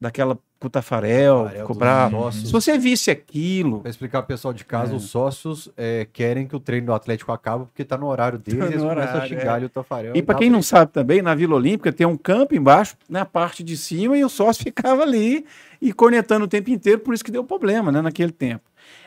daquela 0.00 0.38
Cutafarel, 0.60 1.36
Tafarel, 1.44 1.60
ficou 1.60 1.68
dos 1.74 1.78
bravo. 1.78 2.16
sócios. 2.16 2.46
Se 2.46 2.52
você 2.52 2.78
visse 2.78 3.10
aquilo, 3.10 3.80
Para 3.80 3.90
explicar 3.90 4.22
pro 4.22 4.28
pessoal 4.28 4.54
de 4.54 4.64
casa, 4.64 4.92
É. 4.92 4.96
os 4.96 5.10
sócios 5.10 5.68
é, 5.76 6.06
querem 6.10 6.46
que 6.46 6.56
o 6.56 6.60
treino 6.60 6.86
do 6.86 6.94
Atlético 6.94 7.32
acabe 7.32 7.64
porque 7.66 7.84
tá 7.84 7.98
no 7.98 8.06
horário 8.06 8.38
deles 8.38 8.60
Tá 8.60 8.66
e 8.66 8.68
eles 8.70 8.82
no 8.82 8.88
começam 8.88 9.10
a 9.12 9.16
horário, 9.16 9.38
xingar 9.38 9.62
é. 9.62 9.66
o 9.66 9.68
Tafarel. 9.68 10.16
E 10.16 10.22
para 10.22 10.36
quem 10.38 10.48
não 10.48 10.62
sabe 10.62 10.90
também, 10.92 11.20
na 11.20 11.34
Vila 11.34 11.56
Olímpica 11.56 11.92
tem 11.92 12.06
um 12.06 12.16
campo 12.16 12.54
embaixo, 12.54 12.96
na 13.08 13.24
parte 13.26 13.62
de 13.62 13.76
cima, 13.76 14.16
e 14.16 14.24
o 14.24 14.28
sócio 14.28 14.62
ficava 14.64 15.02
ali 15.02 15.44
e 15.82 15.92
cornetando 15.92 16.46
o 16.46 16.48
tempo 16.48 16.70
inteiro, 16.70 17.00
por 17.00 17.12
isso 17.12 17.24
que 17.24 17.30
deu 17.30 17.44
problema, 17.44 17.92
né, 17.92 18.00
naquele 18.00 18.32
tempo. 18.32 18.64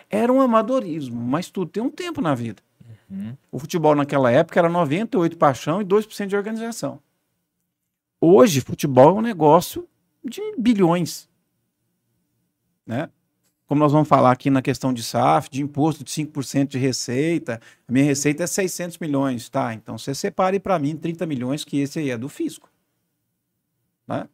Era 0.09 0.31
um 0.31 0.39
amadorismo, 0.39 1.19
mas 1.19 1.49
tudo 1.49 1.71
tem 1.71 1.81
um 1.81 1.89
tempo 1.89 2.21
na 2.21 2.35
vida. 2.35 2.61
Uhum. 3.09 3.35
O 3.51 3.57
futebol 3.57 3.95
naquela 3.95 4.29
época 4.29 4.59
era 4.59 4.69
98 4.69 5.37
paixão 5.37 5.81
e 5.81 5.85
2% 5.85 6.27
de 6.27 6.35
organização. 6.35 6.99
Hoje, 8.19 8.61
futebol 8.61 9.09
é 9.09 9.19
um 9.19 9.21
negócio 9.21 9.87
de 10.23 10.41
bilhões. 10.57 11.27
Né? 12.87 13.09
como 13.67 13.79
nós 13.79 13.91
vamos 13.91 14.07
falar 14.07 14.31
aqui 14.31 14.49
na 14.49 14.61
questão 14.61 14.93
de 14.93 15.03
SAF, 15.03 15.49
de 15.49 15.61
imposto 15.61 16.03
de 16.03 16.09
5% 16.09 16.67
de 16.67 16.77
receita, 16.77 17.59
a 17.85 17.91
minha 17.91 18.05
receita 18.05 18.45
é 18.45 18.47
600 18.47 18.97
milhões, 18.97 19.49
tá? 19.49 19.73
Então 19.73 19.97
você 19.97 20.15
separe 20.15 20.57
para 20.57 20.79
mim 20.79 20.95
30 20.95 21.25
milhões, 21.25 21.65
que 21.65 21.81
esse 21.81 21.99
aí 21.99 22.09
é 22.09 22.17
do 22.17 22.29
fisco. 22.29 22.71
Né? 24.07 24.27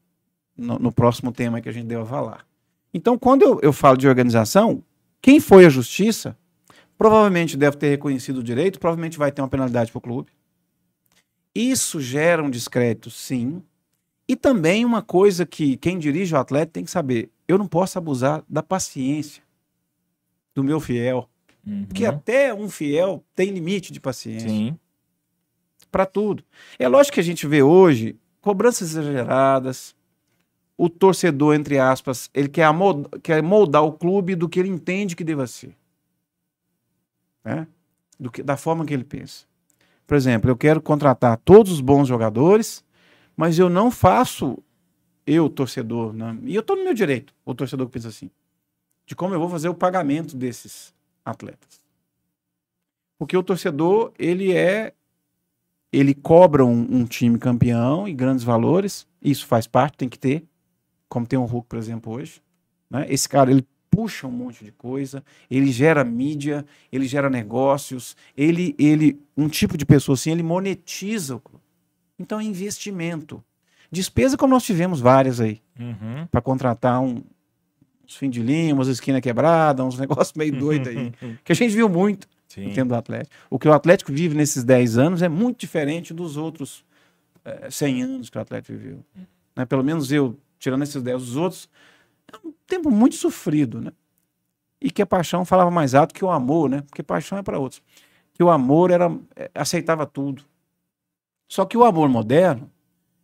No, 0.56 0.78
no, 0.78 0.92
próximo 0.92 1.32
tema 1.32 1.60
que 1.60 1.68
a 1.68 1.72
gente 1.72 1.88
deva 1.88 2.06
falar. 2.06 2.46
Então, 2.94 3.18
quando 3.18 3.42
eu, 3.42 3.60
eu 3.64 3.74
falo 3.74 3.98
de 3.98 4.08
organização, 4.08 4.84
quem 5.20 5.40
foi 5.40 5.66
a 5.66 5.70
justiça 5.70 6.38
provavelmente 6.96 7.58
deve 7.58 7.76
ter 7.76 7.90
reconhecido 7.90 8.38
o 8.38 8.44
direito, 8.44 8.80
provavelmente 8.80 9.18
vai 9.18 9.32
ter 9.32 9.42
uma 9.42 9.48
penalidade 9.48 9.92
para 9.92 9.98
o 9.98 10.02
clube. 10.02 10.32
Isso 11.56 12.00
gera 12.00 12.44
um 12.44 12.52
descrédito, 12.52 13.10
sim. 13.10 13.64
E 14.28 14.36
também 14.36 14.86
uma 14.86 15.02
coisa 15.02 15.44
que 15.44 15.76
quem 15.78 15.98
dirige 15.98 16.36
o 16.36 16.38
atleta 16.38 16.72
tem 16.72 16.84
que 16.84 16.92
saber: 16.92 17.32
eu 17.48 17.58
não 17.58 17.68
posso 17.68 17.98
abusar 17.98 18.44
da 18.48 18.64
paciência 18.64 19.44
do 20.54 20.64
meu 20.64 20.80
fiel. 20.80 21.30
Uhum. 21.66 21.86
Porque 21.86 22.06
até 22.06 22.54
um 22.54 22.70
fiel 22.70 23.24
tem 23.36 23.52
limite 23.52 23.92
de 23.92 24.00
paciência. 24.00 24.78
Para 25.92 26.06
tudo. 26.06 26.44
É 26.80 26.88
lógico 26.88 27.16
que 27.16 27.20
a 27.20 27.24
gente 27.24 27.48
vê 27.48 27.62
hoje 27.62 28.18
cobranças 28.42 28.92
exageradas. 28.92 29.96
O 30.78 30.90
torcedor, 30.90 31.56
entre 31.56 31.78
aspas, 31.78 32.30
ele 32.34 32.50
quer, 32.50 32.72
moldar, 32.74 33.20
quer 33.22 33.44
moldar 33.44 33.84
o 33.84 33.94
clube 33.94 34.36
do 34.36 34.50
que 34.50 34.60
ele 34.60 34.70
entende 34.70 35.16
que 35.16 35.24
deva 35.24 35.46
ser. 35.46 35.76
Né? 37.44 37.68
Do 38.20 38.32
que, 38.32 38.42
da 38.42 38.58
forma 38.58 38.86
que 38.86 38.94
ele 38.94 39.04
pensa. 39.04 39.46
Por 40.06 40.16
exemplo, 40.16 40.50
eu 40.50 40.58
quero 40.58 40.82
contratar 40.82 41.38
todos 41.38 41.72
os 41.72 41.80
bons 41.80 42.08
jogadores, 42.08 42.84
mas 43.38 43.58
eu 43.58 43.70
não 43.70 43.90
faço 43.90 44.58
eu, 45.26 45.50
torcedor, 45.50 46.14
né? 46.14 46.38
e 46.44 46.56
eu 46.56 46.62
estou 46.62 46.76
no 46.76 46.84
meu 46.84 46.94
direito, 46.94 47.34
o 47.46 47.54
torcedor 47.54 47.88
que 47.88 47.94
pensa 47.94 48.10
assim, 48.10 48.30
de 49.06 49.16
como 49.16 49.34
eu 49.34 49.40
vou 49.40 49.50
fazer 49.50 49.70
o 49.70 49.76
pagamento 49.76 50.36
desses 50.36 50.94
atletas. 51.24 51.84
Porque 53.18 53.38
o 53.38 53.44
torcedor, 53.44 54.12
ele 54.18 54.52
é. 54.52 54.94
Ele 55.92 56.14
cobra 56.16 56.66
um, 56.66 56.88
um, 56.90 57.06
time 57.06 57.38
campeão 57.38 58.08
e 58.08 58.14
grandes 58.14 58.44
valores, 58.44 59.06
isso 59.22 59.46
faz 59.46 59.68
parte, 59.68 59.96
tem 59.96 60.10
que 60.10 60.18
ter, 60.18 60.44
como 61.08 61.28
tem 61.28 61.38
o 61.38 61.46
Hulk, 61.46 61.68
por 61.68 61.78
exemplo, 61.78 62.14
hoje. 62.14 62.42
Né? 62.90 63.06
Esse 63.08 63.30
cara, 63.30 63.52
ele 63.52 63.64
puxa 63.92 64.26
um 64.26 64.32
monte 64.32 64.66
de 64.66 64.72
coisa, 64.72 65.24
ele 65.52 65.72
gera 65.72 66.04
mídia, 66.04 66.66
ele 66.92 67.06
gera 67.06 67.30
negócios, 67.30 68.18
ele, 68.36 68.76
ele 68.80 69.22
um 69.38 69.48
tipo 69.48 69.78
de 69.78 69.86
pessoa 69.86 70.16
assim, 70.16 70.32
ele 70.32 70.42
monetiza 70.42 71.36
o 71.36 71.40
clube. 71.40 71.64
Então 72.18 72.40
é 72.40 72.44
investimento. 72.44 73.44
Despesa 73.94 74.36
como 74.36 74.54
nós 74.54 74.64
tivemos 74.64 75.00
várias 75.00 75.40
aí. 75.40 75.62
Uhum. 75.80 76.26
Para 76.32 76.42
contratar 76.42 77.00
um, 77.00 77.24
uns 78.04 78.16
fim 78.16 78.28
de 78.28 78.42
linha, 78.42 78.74
umas 78.74 78.88
esquina 78.88 79.22
quebrada, 79.22 79.84
uns 79.84 79.98
negócios 80.00 80.34
meio 80.36 80.58
doidos 80.58 80.88
aí. 80.88 81.14
que 81.44 81.52
a 81.52 81.56
gente 81.56 81.76
viu 81.76 81.88
muito 81.88 82.28
Sim. 82.48 82.70
no 82.70 82.74
tempo 82.74 82.90
do 82.90 82.96
Atlético. 82.96 83.36
O 83.52 83.60
que 83.60 83.68
o 83.68 83.74
Atlético 83.74 84.12
vive 84.12 84.36
nesses 84.36 84.64
10 84.64 84.98
anos 84.98 85.22
é 85.22 85.30
muito 85.30 85.60
diferente 85.60 86.12
dos 86.12 86.38
outros 86.38 86.84
é, 87.46 87.70
100 87.70 88.04
anos 88.04 88.30
que 88.32 88.38
o 88.38 88.42
Atlético 88.42 88.78
viveu. 88.78 89.06
Né? 89.56 89.64
Pelo 89.66 89.84
menos 89.84 90.12
eu, 90.12 90.38
tirando 90.58 90.82
esses 90.82 91.02
10, 91.02 91.22
os 91.22 91.36
outros, 91.36 91.70
é 92.32 92.48
um 92.48 92.52
tempo 92.66 92.90
muito 92.90 93.16
sofrido, 93.16 93.80
né? 93.80 93.92
E 94.82 94.90
que 94.90 95.04
a 95.04 95.06
paixão 95.06 95.46
falava 95.46 95.70
mais 95.70 95.94
alto 95.94 96.16
que 96.16 96.26
o 96.26 96.32
amor, 96.32 96.68
né? 96.68 96.82
Porque 96.82 97.04
paixão 97.04 97.38
é 97.38 97.44
para 97.44 97.60
outros. 97.60 97.82
Que 98.34 98.44
o 98.44 98.50
amor 98.50 98.90
era 98.90 99.16
é, 99.36 99.52
aceitava 99.54 100.06
tudo. 100.06 100.44
Só 101.48 101.64
que 101.66 101.78
o 101.78 101.84
amor 101.84 102.10
moderno, 102.10 102.70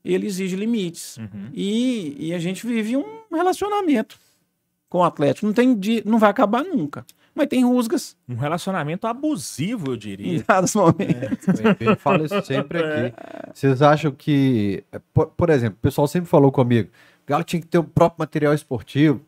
ele 0.03 0.27
exige 0.27 0.55
limites. 0.55 1.17
Uhum. 1.17 1.49
E, 1.53 2.15
e, 2.27 2.33
a 2.33 2.39
gente 2.39 2.65
vive 2.65 2.97
um 2.97 3.05
relacionamento 3.31 4.17
com 4.89 4.99
o 4.99 5.03
Atlético. 5.03 5.45
Não, 5.45 5.53
tem 5.53 5.77
não 6.05 6.17
vai 6.17 6.29
acabar 6.29 6.63
nunca. 6.63 7.05
Mas 7.35 7.47
tem 7.47 7.63
rusgas. 7.63 8.17
Um 8.27 8.35
relacionamento 8.35 9.07
abusivo, 9.07 9.91
eu 9.91 9.97
diria. 9.97 10.35
Em 10.35 10.43
dados 10.45 10.75
momentos. 10.75 11.47
É, 11.47 11.77
eu 11.79 11.95
falo 11.95 12.25
isso 12.25 12.41
sempre 12.43 12.79
aqui. 12.83 13.13
Vocês 13.53 13.81
acham 13.81 14.11
que. 14.11 14.83
Por, 15.13 15.27
por 15.27 15.49
exemplo, 15.49 15.77
o 15.77 15.81
pessoal 15.81 16.07
sempre 16.07 16.29
falou 16.29 16.51
comigo: 16.51 16.89
Galo 17.25 17.43
tinha 17.43 17.61
que 17.61 17.67
ter 17.67 17.77
o 17.77 17.83
próprio 17.83 18.19
material 18.19 18.53
esportivo. 18.53 19.21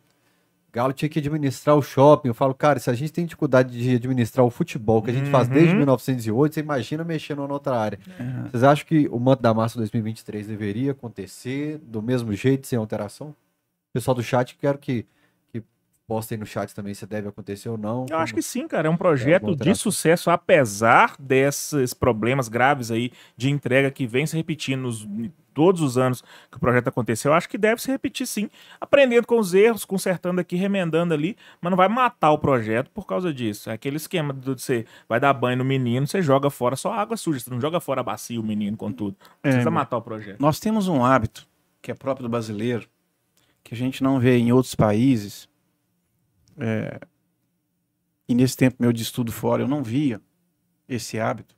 Galo 0.72 0.92
tinha 0.94 1.08
que 1.08 1.18
administrar 1.18 1.76
o 1.76 1.82
shopping. 1.82 2.28
Eu 2.28 2.34
falo, 2.34 2.54
cara, 2.54 2.78
se 2.78 2.88
a 2.88 2.94
gente 2.94 3.12
tem 3.12 3.26
dificuldade 3.26 3.78
de 3.78 3.94
administrar 3.94 4.44
o 4.44 4.50
futebol, 4.50 5.02
que 5.02 5.10
a 5.10 5.12
gente 5.12 5.26
uhum. 5.26 5.30
faz 5.30 5.46
desde 5.46 5.74
1908, 5.74 6.54
você 6.54 6.60
imagina 6.60 7.04
mexer 7.04 7.36
numa 7.36 7.52
outra 7.52 7.78
área. 7.78 7.98
Uhum. 8.18 8.48
Vocês 8.48 8.62
acham 8.62 8.86
que 8.86 9.06
o 9.08 9.20
Manto 9.20 9.42
da 9.42 9.52
Massa 9.52 9.76
2023 9.76 10.46
deveria 10.46 10.92
acontecer 10.92 11.78
do 11.78 12.00
mesmo 12.00 12.32
jeito, 12.32 12.66
sem 12.66 12.78
alteração? 12.78 13.34
Pessoal 13.92 14.14
do 14.14 14.22
chat, 14.22 14.56
quero 14.56 14.78
que, 14.78 15.04
que 15.52 15.62
postem 16.06 16.38
no 16.38 16.46
chat 16.46 16.74
também 16.74 16.94
se 16.94 17.04
deve 17.04 17.28
acontecer 17.28 17.68
ou 17.68 17.76
não. 17.76 18.04
Eu 18.04 18.06
como... 18.06 18.20
acho 18.20 18.32
que 18.32 18.40
sim, 18.40 18.66
cara. 18.66 18.88
É 18.88 18.90
um 18.90 18.96
projeto 18.96 19.50
é 19.50 19.54
de 19.54 19.74
sucesso, 19.74 20.30
apesar 20.30 21.16
desses 21.18 21.92
problemas 21.92 22.48
graves 22.48 22.90
aí 22.90 23.12
de 23.36 23.50
entrega 23.50 23.90
que 23.90 24.06
vem 24.06 24.26
se 24.26 24.34
repetindo 24.34 24.80
nos 24.80 25.06
todos 25.54 25.80
os 25.80 25.98
anos 25.98 26.22
que 26.50 26.56
o 26.56 26.60
projeto 26.60 26.88
aconteceu, 26.88 27.30
eu 27.30 27.36
acho 27.36 27.48
que 27.48 27.58
deve 27.58 27.80
se 27.80 27.90
repetir 27.90 28.26
sim, 28.26 28.50
aprendendo 28.80 29.26
com 29.26 29.38
os 29.38 29.54
erros, 29.54 29.84
consertando 29.84 30.40
aqui, 30.40 30.56
remendando 30.56 31.14
ali, 31.14 31.36
mas 31.60 31.70
não 31.70 31.76
vai 31.76 31.88
matar 31.88 32.32
o 32.32 32.38
projeto 32.38 32.90
por 32.90 33.06
causa 33.06 33.32
disso. 33.32 33.70
É 33.70 33.74
aquele 33.74 33.96
esquema 33.96 34.32
de 34.32 34.44
você 34.44 34.86
vai 35.08 35.20
dar 35.20 35.32
banho 35.32 35.58
no 35.58 35.64
menino, 35.64 36.06
você 36.06 36.22
joga 36.22 36.50
fora 36.50 36.76
só 36.76 36.92
água 36.92 37.16
suja, 37.16 37.40
você 37.40 37.50
não 37.50 37.60
joga 37.60 37.80
fora 37.80 38.00
a 38.00 38.04
bacia 38.04 38.40
o 38.40 38.44
menino 38.44 38.76
com 38.76 38.90
tudo. 38.90 39.16
Não 39.20 39.40
precisa 39.42 39.68
é, 39.68 39.72
matar 39.72 39.96
o 39.96 40.02
projeto. 40.02 40.40
Nós 40.40 40.58
temos 40.58 40.88
um 40.88 41.04
hábito 41.04 41.46
que 41.80 41.90
é 41.90 41.94
próprio 41.94 42.22
do 42.22 42.30
brasileiro, 42.30 42.88
que 43.62 43.74
a 43.74 43.76
gente 43.76 44.02
não 44.02 44.18
vê 44.18 44.38
em 44.38 44.52
outros 44.52 44.74
países. 44.74 45.48
É, 46.58 47.00
e 48.28 48.34
nesse 48.34 48.56
tempo 48.56 48.76
meu 48.78 48.92
de 48.92 49.02
estudo 49.02 49.32
fora 49.32 49.62
eu 49.62 49.68
não 49.68 49.82
via 49.82 50.20
esse 50.88 51.18
hábito. 51.18 51.54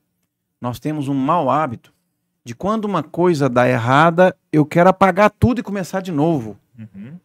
Nós 0.60 0.80
temos 0.80 1.08
um 1.08 1.14
mau 1.14 1.50
hábito 1.50 1.93
de 2.44 2.54
quando 2.54 2.84
uma 2.84 3.02
coisa 3.02 3.48
dá 3.48 3.66
errada, 3.66 4.36
eu 4.52 4.66
quero 4.66 4.90
apagar 4.90 5.30
tudo 5.30 5.60
e 5.60 5.62
começar 5.62 6.02
de 6.02 6.12
novo. 6.12 6.58
Uhum. 6.78 7.18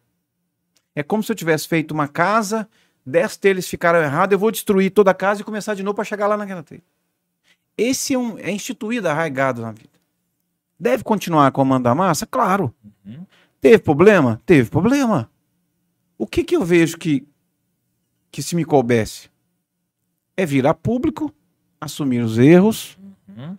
É 0.94 1.02
como 1.02 1.22
se 1.22 1.30
eu 1.30 1.36
tivesse 1.36 1.68
feito 1.68 1.92
uma 1.92 2.08
casa, 2.08 2.66
dez 3.04 3.36
telhas 3.36 3.68
ficaram 3.68 4.00
errados, 4.00 4.32
eu 4.32 4.38
vou 4.38 4.50
destruir 4.50 4.90
toda 4.90 5.10
a 5.10 5.14
casa 5.14 5.42
e 5.42 5.44
começar 5.44 5.74
de 5.74 5.82
novo 5.82 5.94
para 5.94 6.04
chegar 6.04 6.26
lá 6.26 6.38
naquela 6.38 6.62
telha. 6.62 6.82
Esse 7.76 8.14
é, 8.14 8.18
um, 8.18 8.38
é 8.38 8.50
instituído, 8.50 9.08
arraigado 9.08 9.60
na 9.60 9.72
vida. 9.72 9.90
Deve 10.78 11.04
continuar 11.04 11.52
com 11.52 11.60
a 11.60 11.64
manda 11.64 11.94
massa? 11.94 12.26
Claro. 12.26 12.74
Uhum. 13.04 13.26
Teve 13.60 13.78
problema? 13.78 14.40
Teve 14.46 14.70
problema. 14.70 15.30
O 16.16 16.26
que, 16.26 16.42
que 16.42 16.56
eu 16.56 16.64
vejo 16.64 16.96
que, 16.96 17.26
que 18.30 18.42
se 18.42 18.56
me 18.56 18.64
coubesse? 18.64 19.30
É 20.34 20.46
virar 20.46 20.72
público, 20.72 21.32
assumir 21.78 22.22
os 22.22 22.38
erros, 22.38 22.98
uhum 23.28 23.54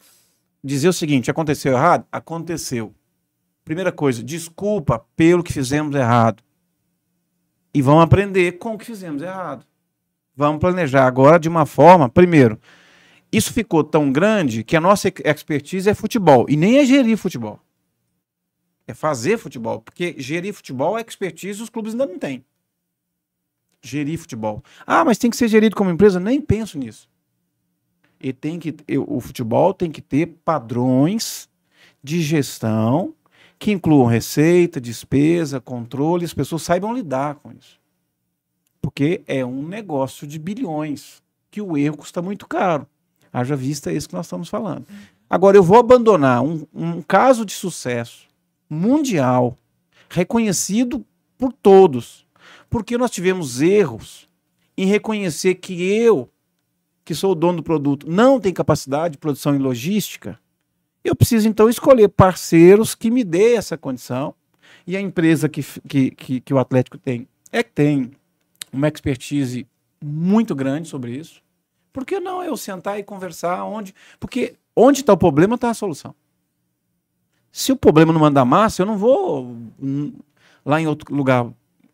dizer 0.63 0.89
o 0.89 0.93
seguinte: 0.93 1.31
aconteceu 1.31 1.73
errado? 1.73 2.05
Aconteceu. 2.11 2.93
Primeira 3.63 3.91
coisa, 3.91 4.23
desculpa 4.23 5.05
pelo 5.15 5.43
que 5.43 5.53
fizemos 5.53 5.95
errado. 5.95 6.43
E 7.73 7.81
vamos 7.81 8.03
aprender 8.03 8.53
com 8.53 8.73
o 8.73 8.77
que 8.77 8.85
fizemos 8.85 9.21
errado. 9.21 9.65
Vamos 10.35 10.59
planejar 10.59 11.05
agora 11.05 11.39
de 11.39 11.47
uma 11.47 11.65
forma. 11.65 12.09
Primeiro, 12.09 12.59
isso 13.31 13.53
ficou 13.53 13.83
tão 13.83 14.11
grande 14.11 14.63
que 14.63 14.75
a 14.75 14.81
nossa 14.81 15.07
expertise 15.23 15.89
é 15.89 15.93
futebol. 15.93 16.45
E 16.49 16.57
nem 16.57 16.79
é 16.79 16.85
gerir 16.85 17.17
futebol. 17.17 17.59
É 18.87 18.93
fazer 18.93 19.37
futebol. 19.37 19.79
Porque 19.79 20.15
gerir 20.17 20.53
futebol 20.53 20.97
é 20.97 21.01
expertise 21.01 21.61
os 21.61 21.69
clubes 21.69 21.93
ainda 21.93 22.07
não 22.07 22.19
têm. 22.19 22.43
Gerir 23.81 24.17
futebol. 24.17 24.63
Ah, 24.85 25.05
mas 25.05 25.17
tem 25.17 25.29
que 25.29 25.37
ser 25.37 25.47
gerido 25.47 25.75
como 25.75 25.91
empresa? 25.91 26.19
Nem 26.19 26.41
penso 26.41 26.77
nisso 26.77 27.10
e 28.21 28.31
tem 28.31 28.59
que 28.59 28.75
o 28.97 29.19
futebol 29.19 29.73
tem 29.73 29.91
que 29.91 30.01
ter 30.01 30.27
padrões 30.45 31.49
de 32.03 32.21
gestão 32.21 33.13
que 33.59 33.71
incluam 33.71 34.07
receita, 34.07 34.81
despesa, 34.81 35.61
controle, 35.61 36.25
as 36.25 36.33
pessoas 36.33 36.63
saibam 36.63 36.93
lidar 36.93 37.35
com 37.35 37.51
isso. 37.51 37.79
Porque 38.81 39.21
é 39.27 39.45
um 39.45 39.67
negócio 39.67 40.25
de 40.25 40.39
bilhões, 40.39 41.21
que 41.51 41.61
o 41.61 41.77
erro 41.77 41.97
custa 41.97 42.21
muito 42.23 42.47
caro. 42.47 42.87
Haja 43.31 43.55
vista 43.55 43.93
isso 43.93 44.09
que 44.09 44.15
nós 44.15 44.25
estamos 44.25 44.49
falando. 44.49 44.87
Agora, 45.29 45.55
eu 45.55 45.63
vou 45.63 45.77
abandonar 45.77 46.43
um, 46.43 46.65
um 46.73 47.01
caso 47.03 47.45
de 47.45 47.53
sucesso 47.53 48.27
mundial, 48.67 49.57
reconhecido 50.09 51.05
por 51.37 51.53
todos, 51.53 52.25
porque 52.69 52.97
nós 52.97 53.11
tivemos 53.11 53.61
erros 53.61 54.27
em 54.75 54.87
reconhecer 54.87 55.55
que 55.55 55.83
eu 55.83 56.30
que 57.03 57.15
sou 57.15 57.31
o 57.31 57.35
dono 57.35 57.57
do 57.57 57.63
produto, 57.63 58.09
não 58.09 58.39
tem 58.39 58.53
capacidade 58.53 59.13
de 59.13 59.17
produção 59.17 59.55
e 59.55 59.57
logística, 59.57 60.39
eu 61.03 61.15
preciso 61.15 61.47
então 61.47 61.69
escolher 61.69 62.09
parceiros 62.09 62.93
que 62.93 63.09
me 63.09 63.23
dê 63.23 63.55
essa 63.55 63.77
condição. 63.77 64.35
E 64.85 64.95
a 64.95 65.01
empresa 65.01 65.49
que, 65.49 65.63
que, 65.87 66.11
que, 66.11 66.41
que 66.41 66.53
o 66.53 66.59
Atlético 66.59 66.97
tem 66.97 67.27
é 67.51 67.63
que 67.63 67.71
tem 67.71 68.11
uma 68.71 68.87
expertise 68.87 69.67
muito 70.03 70.55
grande 70.55 70.87
sobre 70.87 71.15
isso. 71.15 71.41
Por 71.91 72.05
que 72.05 72.19
não 72.19 72.43
eu 72.43 72.55
sentar 72.55 72.97
e 72.97 73.03
conversar 73.03 73.63
onde? 73.65 73.93
Porque 74.19 74.55
onde 74.75 75.01
está 75.01 75.13
o 75.13 75.17
problema 75.17 75.55
está 75.55 75.69
a 75.69 75.73
solução. 75.73 76.15
Se 77.51 77.71
o 77.71 77.75
problema 77.75 78.13
não 78.13 78.21
manda 78.21 78.45
massa, 78.45 78.81
eu 78.81 78.85
não 78.85 78.97
vou 78.97 79.55
lá 80.65 80.79
em 80.79 80.87
outro 80.87 81.13
lugar 81.13 81.47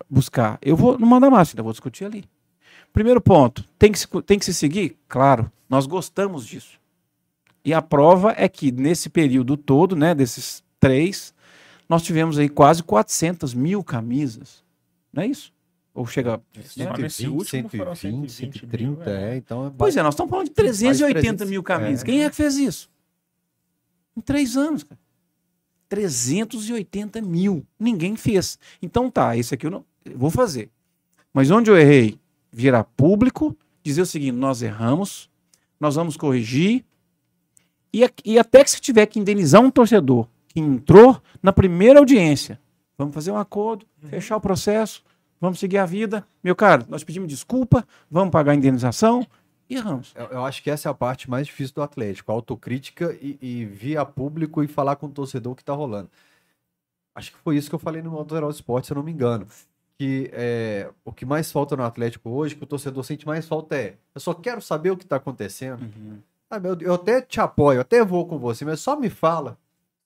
buscar. 0.10 0.60
Eu 0.62 0.76
vou 0.76 1.00
no 1.00 1.08
manda 1.08 1.30
massa, 1.30 1.54
então 1.54 1.62
eu 1.62 1.66
vou 1.66 1.74
discutir 1.74 2.06
ali. 2.06 2.24
Primeiro 2.98 3.22
ponto, 3.22 3.64
tem 3.78 3.92
que, 3.92 4.00
se, 4.00 4.08
tem 4.26 4.40
que 4.40 4.46
se 4.46 4.56
seguir? 4.56 4.98
Claro, 5.08 5.52
nós 5.70 5.86
gostamos 5.86 6.44
disso. 6.44 6.80
E 7.64 7.72
a 7.72 7.80
prova 7.80 8.34
é 8.36 8.50
que 8.50 8.72
nesse 8.72 9.08
período 9.08 9.56
todo, 9.56 9.96
né, 9.96 10.16
desses 10.16 10.64
três, 10.80 11.32
nós 11.88 12.02
tivemos 12.02 12.40
aí 12.40 12.50
quase 12.50 12.82
400 12.82 13.54
mil 13.54 13.84
camisas. 13.84 14.64
Não 15.14 15.22
é 15.22 15.28
isso? 15.28 15.54
Ou 15.94 16.08
chega. 16.08 16.42
Nesse 16.56 16.74
120, 16.74 17.28
último 17.28 17.70
foram 17.70 17.94
120, 17.94 18.32
120 18.32 18.84
mil, 18.84 18.96
130, 18.96 19.10
é. 19.12 19.34
é. 19.34 19.38
Então 19.38 19.68
é 19.68 19.72
Pois 19.78 19.96
é, 19.96 20.02
nós 20.02 20.16
estamos 20.16 20.32
falando 20.32 20.48
de 20.48 20.54
380 20.54 21.20
300, 21.20 21.50
mil 21.52 21.62
camisas. 21.62 22.02
é. 22.02 22.06
Quem 22.06 22.24
é 22.24 22.30
que 22.32 22.36
fez 22.36 22.58
isso? 22.58 22.90
Em 24.16 24.22
três 24.22 24.58
anos, 24.58 24.84
cara. 24.84 25.00
380 25.88 27.22
mil. 27.22 27.64
Ninguém 27.80 28.16
fez. 28.16 28.58
Então 28.82 29.12
tá, 29.12 29.38
esse 29.38 29.54
aqui 29.54 29.68
eu 29.68 29.72
não 29.72 29.86
eu 30.04 30.18
vou 30.18 30.32
fazer. 30.32 30.72
Mas 31.32 31.52
onde 31.52 31.70
eu 31.70 31.78
errei? 31.78 32.20
Virar 32.58 32.86
público, 32.86 33.56
dizer 33.84 34.02
o 34.02 34.06
seguinte: 34.08 34.32
nós 34.32 34.64
erramos, 34.64 35.30
nós 35.80 35.94
vamos 35.94 36.18
corrigir. 36.18 36.84
E, 37.94 38.04
e 38.26 38.40
até 38.40 38.64
que 38.64 38.72
se 38.72 38.82
tiver 38.82 39.06
que 39.06 39.20
indenizar 39.20 39.62
um 39.62 39.70
torcedor 39.70 40.28
que 40.48 40.60
entrou 40.60 41.22
na 41.40 41.54
primeira 41.54 42.00
audiência, 42.00 42.60
vamos 42.98 43.14
fazer 43.14 43.30
um 43.30 43.38
acordo, 43.38 43.86
fechar 44.10 44.36
o 44.38 44.42
processo, 44.42 45.04
vamos 45.40 45.60
seguir 45.60 45.78
a 45.78 45.86
vida. 45.86 46.26
Meu 46.44 46.56
caro, 46.56 46.84
nós 46.90 47.04
pedimos 47.04 47.30
desculpa, 47.30 47.88
vamos 48.10 48.32
pagar 48.32 48.54
a 48.54 48.56
indenização 48.56 49.24
e 49.70 49.76
erramos. 49.76 50.12
Eu, 50.16 50.26
eu 50.26 50.44
acho 50.44 50.64
que 50.64 50.72
essa 50.72 50.90
é 50.90 50.92
a 50.92 50.96
parte 50.96 51.30
mais 51.30 51.46
difícil 51.46 51.76
do 51.76 51.84
Atlético, 51.84 52.32
a 52.32 52.34
autocrítica 52.34 53.16
e, 53.22 53.38
e 53.40 53.66
vir 53.66 53.98
a 53.98 54.06
público 54.06 54.64
e 54.64 54.68
falar 54.68 54.96
com 54.96 55.06
o 55.06 55.12
torcedor 55.12 55.54
o 55.54 55.56
que 55.56 55.64
tá 55.64 55.74
rolando. 55.74 56.10
Acho 57.14 57.32
que 57.32 57.38
foi 57.38 57.56
isso 57.56 57.70
que 57.70 57.76
eu 57.76 57.80
falei 57.80 58.02
no 58.02 58.10
Modo 58.10 58.34
Geral 58.34 58.50
Esporte, 58.50 58.88
se 58.88 58.94
eu 58.94 58.96
não 58.96 59.04
me 59.04 59.12
engano. 59.12 59.48
Que 59.98 60.30
é, 60.32 60.92
o 61.04 61.12
que 61.12 61.26
mais 61.26 61.52
falta 61.52 61.76
no 61.76 61.84
Atlético 61.84 62.30
hoje, 62.30 62.56
que 62.56 62.64
o 62.64 62.68
torcedor 62.68 63.04
sente 63.04 63.26
mais 63.26 63.48
falta 63.48 63.76
é, 63.76 63.98
eu 64.14 64.22
só 64.22 64.34
quero 64.34 64.62
saber 64.62 64.92
o 64.92 64.98
que 64.98 65.06
tá 65.06 65.16
acontecendo. 65.16 65.90
Ah, 66.50 66.60
meu, 66.60 66.78
eu 66.82 66.94
até 66.94 67.22
te 67.22 67.42
apoio, 67.42 67.82
até 67.82 68.04
vou 68.06 68.26
com 68.28 68.38
você, 68.38 68.64
mas 68.64 68.80
só 68.80 68.96
me 68.96 69.10
fala. 69.10 69.58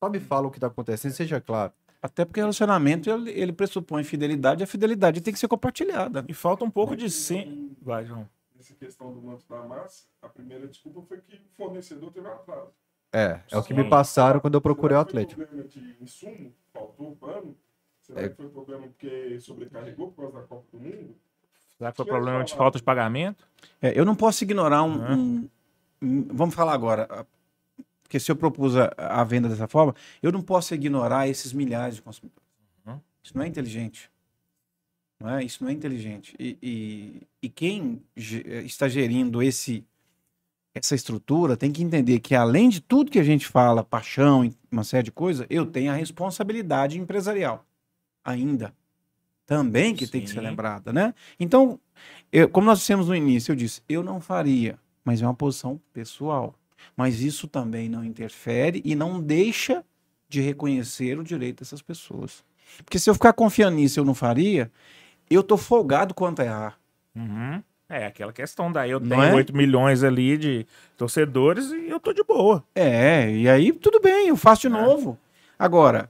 Só 0.04 0.10
me 0.10 0.20
fala 0.20 0.48
o 0.48 0.52
que 0.52 0.60
tá 0.60 0.68
acontecendo, 0.68 1.12
seja 1.12 1.40
claro. 1.42 1.74
Até 2.02 2.26
porque 2.26 2.40
relacionamento 2.40 3.10
ele, 3.12 3.30
ele 3.32 3.54
pressupõe 3.54 4.04
fidelidade 4.04 4.62
e 4.62 4.64
a 4.64 4.68
fidelidade 4.68 5.22
tem 5.22 5.34
que 5.34 5.40
ser 5.40 5.48
compartilhada. 5.48 6.26
E 6.28 6.34
falta 6.34 6.66
um 6.66 6.72
pouco 6.72 6.96
de 6.96 7.10
sim. 7.10 7.76
Vai, 7.82 8.06
João. 8.06 8.28
Nessa 8.56 8.74
questão 8.74 9.14
do 9.14 9.22
manto 9.22 9.46
da 9.48 9.62
massa, 9.64 10.06
a 10.22 10.28
primeira 10.30 10.68
desculpa 10.68 11.02
foi 11.08 11.20
que 11.20 11.36
o 11.36 11.40
fornecedor 11.56 12.12
teve 12.12 12.28
atraso. 12.28 12.72
É, 13.14 13.42
é 13.52 13.58
o 13.58 13.62
que 13.62 13.76
Sim. 13.76 13.82
me 13.82 13.90
passaram 13.90 14.40
quando 14.40 14.54
eu 14.56 14.62
procurei 14.62 14.96
o 14.96 15.00
Será 15.02 15.06
que 15.06 15.12
foi 15.12 15.22
Atlético. 15.22 15.42
problema 15.46 15.68
de 15.68 16.04
insumo? 16.04 16.54
Faltou 16.74 17.16
pano? 17.18 17.58
Será 18.14 18.26
É. 18.26 18.30
que 18.30 18.36
foi 18.36 18.50
problema 18.50 18.88
porque 18.88 19.40
sobrecarregou 19.40 20.12
por 20.12 20.24
causa 20.24 20.42
da 20.42 20.44
Copa 20.48 20.66
do 20.72 20.80
Mundo? 20.80 21.16
Será 21.78 21.92
que 21.92 21.98
foi 21.98 22.06
problema 22.06 22.44
de 22.44 22.54
falta 22.54 22.78
de 22.78 22.84
pagamento? 22.84 23.48
É, 23.82 23.98
eu 23.98 24.04
não 24.06 24.16
posso 24.16 24.44
ignorar 24.44 24.84
um, 24.84 24.96
Uhum. 24.98 25.14
um- 25.14 25.50
um- 26.02 26.28
Vamos 26.34 26.54
falar 26.56 26.74
agora. 26.74 27.08
a- 27.10 27.26
Porque 28.04 28.20
se 28.20 28.30
eu 28.30 28.36
propus 28.36 28.76
a, 28.76 28.94
a 28.98 29.24
venda 29.24 29.48
dessa 29.48 29.70
forma, 29.70 29.96
eu 30.22 30.34
não 30.34 30.42
posso 30.42 30.74
ignorar 30.76 31.30
esses 31.30 31.54
milhares 31.54 31.96
de 31.96 32.02
consumidores. 32.02 32.44
Uhum. 32.86 33.00
Isso 33.24 33.38
não 33.38 33.44
é 33.44 33.48
inteligente. 33.48 34.12
Não 35.18 35.30
é? 35.30 35.44
Isso 35.46 35.64
não 35.64 35.70
é 35.70 35.74
inteligente. 35.74 36.36
E, 36.38 36.58
e, 36.62 37.22
e 37.42 37.48
quem 37.50 38.04
ge- 38.18 38.44
está 38.66 38.90
gerindo 38.90 39.42
esse, 39.42 39.86
essa 40.76 40.94
estrutura 40.94 41.56
tem 41.56 41.72
que 41.72 41.82
entender 41.84 42.20
que, 42.20 42.36
além 42.36 42.68
de 42.68 42.82
tudo 42.82 43.10
que 43.10 43.20
a 43.20 43.24
gente 43.24 43.48
fala, 43.48 43.82
paixão 43.84 44.44
e 44.44 44.54
uma 44.70 44.84
série 44.84 45.04
de 45.04 45.12
coisas, 45.12 45.46
eu 45.50 45.66
tenho 45.66 45.90
a 45.92 45.96
responsabilidade 45.96 47.00
empresarial. 47.00 47.66
Ainda. 48.24 48.74
Também 49.46 49.94
que 49.96 50.08
tem 50.08 50.22
que 50.22 50.28
ser 50.30 50.40
Sim. 50.40 50.46
lembrada, 50.46 50.94
né? 50.94 51.14
Então, 51.40 51.80
eu- 52.32 52.48
como 52.48 52.68
nós 52.68 52.80
dissemos 52.80 53.08
no 53.08 53.16
início, 53.16 53.52
eu 53.52 53.56
disse, 53.56 53.82
eu 53.90 54.02
não 54.02 54.22
faria, 54.22 54.80
mas 55.04 55.22
é 55.22 55.26
uma 55.26 55.34
posição 55.34 55.80
pessoal. 55.94 56.56
Mas 56.96 57.22
isso 57.22 57.48
também 57.48 57.90
não 57.90 58.04
interfere 58.04 58.82
e 58.86 58.96
não 58.96 59.22
deixa 59.22 59.84
de 60.30 60.40
reconhecer 60.42 61.20
o 61.20 61.24
direito 61.24 61.60
dessas 61.60 61.82
pessoas. 61.82 62.44
Porque 62.86 62.98
se 62.98 63.10
eu 63.10 63.14
ficar 63.14 63.34
confiando 63.34 63.76
nisso 63.76 64.00
e 64.00 64.02
eu 64.02 64.06
não 64.06 64.16
faria, 64.16 64.72
eu 65.30 65.44
tô 65.44 65.58
folgado 65.58 66.14
quanto 66.14 66.42
a 66.42 66.46
errar. 66.46 66.80
Uhum. 67.16 67.62
É, 67.90 68.06
aquela 68.06 68.32
questão 68.32 68.72
daí. 68.72 68.90
Eu 68.92 69.02
tenho 69.02 69.22
é? 69.22 69.34
8 69.34 69.54
milhões 69.54 70.02
ali 70.02 70.38
de 70.38 70.66
torcedores 70.96 71.72
e 71.72 71.90
eu 71.90 72.00
tô 72.00 72.14
de 72.14 72.24
boa. 72.24 72.64
É, 72.74 73.30
e 73.30 73.50
aí 73.50 73.74
tudo 73.74 74.00
bem, 74.00 74.30
eu 74.30 74.38
faço 74.38 74.62
de 74.62 74.70
novo. 74.70 75.18
Agora, 75.60 76.10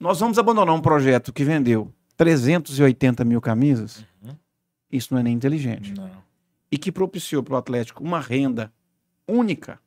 nós 0.00 0.18
vamos 0.18 0.38
abandonar 0.38 0.74
um 0.74 0.80
projeto 0.80 1.32
que 1.32 1.44
vendeu 1.44 1.92
380 2.16 3.24
mil 3.24 3.40
camisas? 3.40 4.04
Isso 4.90 5.14
não 5.14 5.20
é 5.20 5.22
nem 5.22 5.34
inteligente. 5.34 5.94
Não. 5.94 6.10
E 6.72 6.76
que 6.76 6.90
propiciou 6.90 7.42
para 7.44 7.54
o 7.54 7.56
Atlético 7.56 8.02
uma 8.02 8.18
renda 8.18 8.72
única? 9.28 9.78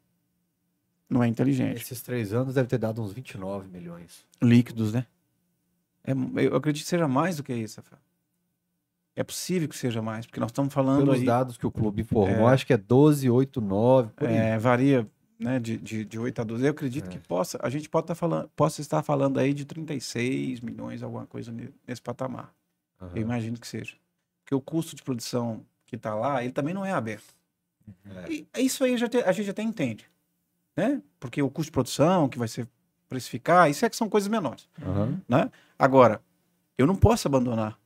Não 1.10 1.22
é 1.22 1.28
inteligente. 1.28 1.82
Esses 1.82 2.02
três 2.02 2.32
anos 2.32 2.54
deve 2.56 2.68
ter 2.70 2.78
dado 2.78 3.02
uns 3.02 3.12
29 3.12 3.68
milhões. 3.68 4.26
líquidos, 4.42 4.94
né? 4.94 5.06
É, 6.06 6.12
eu 6.46 6.56
acredito 6.56 6.84
que 6.84 6.90
seja 6.90 7.08
mais 7.08 7.38
do 7.38 7.44
que 7.44 7.54
isso, 7.54 7.80
Rafael. 7.82 8.02
É 9.16 9.24
possível 9.24 9.68
que 9.70 9.76
seja 9.78 10.02
mais, 10.02 10.26
porque 10.26 10.40
nós 10.40 10.50
estamos 10.50 10.74
falando 10.74 11.00
Pelos 11.06 11.20
aí, 11.20 11.26
dados 11.26 11.58
que 11.58 11.68
o 11.68 11.72
clube 11.72 12.02
informou, 12.02 12.50
É. 12.50 12.54
acho 12.54 12.66
que 12.66 12.74
é 12.74 12.78
12, 12.78 13.30
8, 13.30 13.62
9, 13.62 14.10
por 14.16 14.28
aí. 14.28 14.36
é, 14.36 14.58
varia 14.58 15.08
né, 15.44 15.60
de, 15.60 15.78
de, 15.78 16.06
de 16.06 16.20
8 16.20 16.42
a 16.42 16.44
12. 16.44 16.64
Eu 16.66 16.72
acredito 16.72 17.06
É. 17.06 17.10
que 17.10 17.20
possa, 17.20 17.60
a 17.62 17.70
gente 17.70 17.90
pode 17.90 18.06
estar 18.06 18.16
falando, 18.16 18.50
possa 18.56 18.82
estar 18.82 19.04
falando 19.04 19.40
aí 19.40 19.54
de 19.54 19.66
36 19.66 20.60
milhões, 20.62 21.04
alguma 21.04 21.26
coisa 21.26 21.52
ne- 21.52 21.70
nesse 21.88 22.02
patamar. 22.02 22.54
Aham. 23.02 23.12
Eu 23.16 23.22
imagino 23.22 23.58
que 23.60 23.68
seja. 23.68 23.96
Porque 24.44 24.56
o 24.56 24.62
custo 24.62 24.96
de 24.96 25.04
produção 25.04 25.66
que 25.86 25.96
está 25.96 26.16
lá, 26.16 26.44
ele 26.44 26.54
também 26.54 26.74
não 26.74 26.86
é 26.86 26.92
aberto. 26.92 27.34
É. 28.06 28.32
E 28.32 28.48
isso 28.66 28.84
aí 28.84 28.98
já 28.98 29.08
te- 29.10 29.18
a 29.24 29.32
gente 29.32 29.50
até 29.50 29.62
entende. 29.62 30.10
Né? 30.76 31.02
Porque 31.20 31.42
o 31.42 31.50
custo 31.50 31.68
de 31.68 31.72
produção 31.74 32.28
que 32.30 32.40
vai 32.40 32.48
ser 32.48 32.68
precificar, 33.08 33.70
isso 33.70 33.86
é 33.86 33.90
que 33.90 33.96
são 33.96 34.10
coisas 34.10 34.28
menores. 34.28 34.68
Aham. 34.82 35.22
Agora, 35.78 36.22
eu 36.78 36.88
não 36.88 36.96
posso 36.96 37.28
abandonar. 37.28 37.78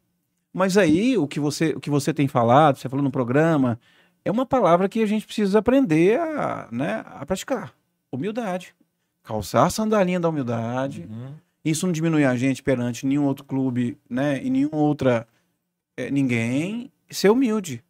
Mas 0.53 0.77
aí, 0.77 1.17
o 1.17 1.27
que 1.27 1.39
você, 1.39 1.71
o 1.71 1.79
que 1.79 1.89
você 1.89 2.13
tem 2.13 2.27
falado, 2.27 2.77
você 2.77 2.87
falou 2.87 3.03
no 3.03 3.11
programa, 3.11 3.79
é 4.27 4.31
uma 4.31 4.45
palavra 4.45 4.89
que 4.89 5.01
a 5.01 5.05
gente 5.05 5.25
precisa 5.25 5.59
aprender 5.59 6.19
a, 6.19 6.67
né, 6.71 7.03
a 7.05 7.25
praticar. 7.25 7.73
Humildade. 8.11 8.75
Calçar 9.23 9.65
a 9.65 9.69
sandalinha 9.69 10.19
da 10.19 10.29
humildade. 10.29 11.07
Uhum. 11.09 11.33
Isso 11.63 11.85
não 11.85 11.93
diminui 11.93 12.23
a 12.23 12.35
gente 12.35 12.63
perante 12.63 13.05
nenhum 13.05 13.25
outro 13.25 13.43
clube, 13.43 13.97
né, 14.09 14.41
e 14.43 14.49
nenhum 14.49 14.69
outra 14.73 15.27
eh, 15.95 16.09
ninguém. 16.09 16.91
Ser 17.09 17.29
humilde. 17.29 17.83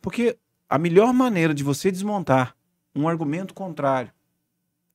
Porque 0.00 0.36
a 0.68 0.78
melhor 0.78 1.12
maneira 1.12 1.54
de 1.54 1.62
você 1.62 1.90
desmontar 1.90 2.56
um 2.94 3.08
argumento 3.08 3.54
contrário 3.54 4.10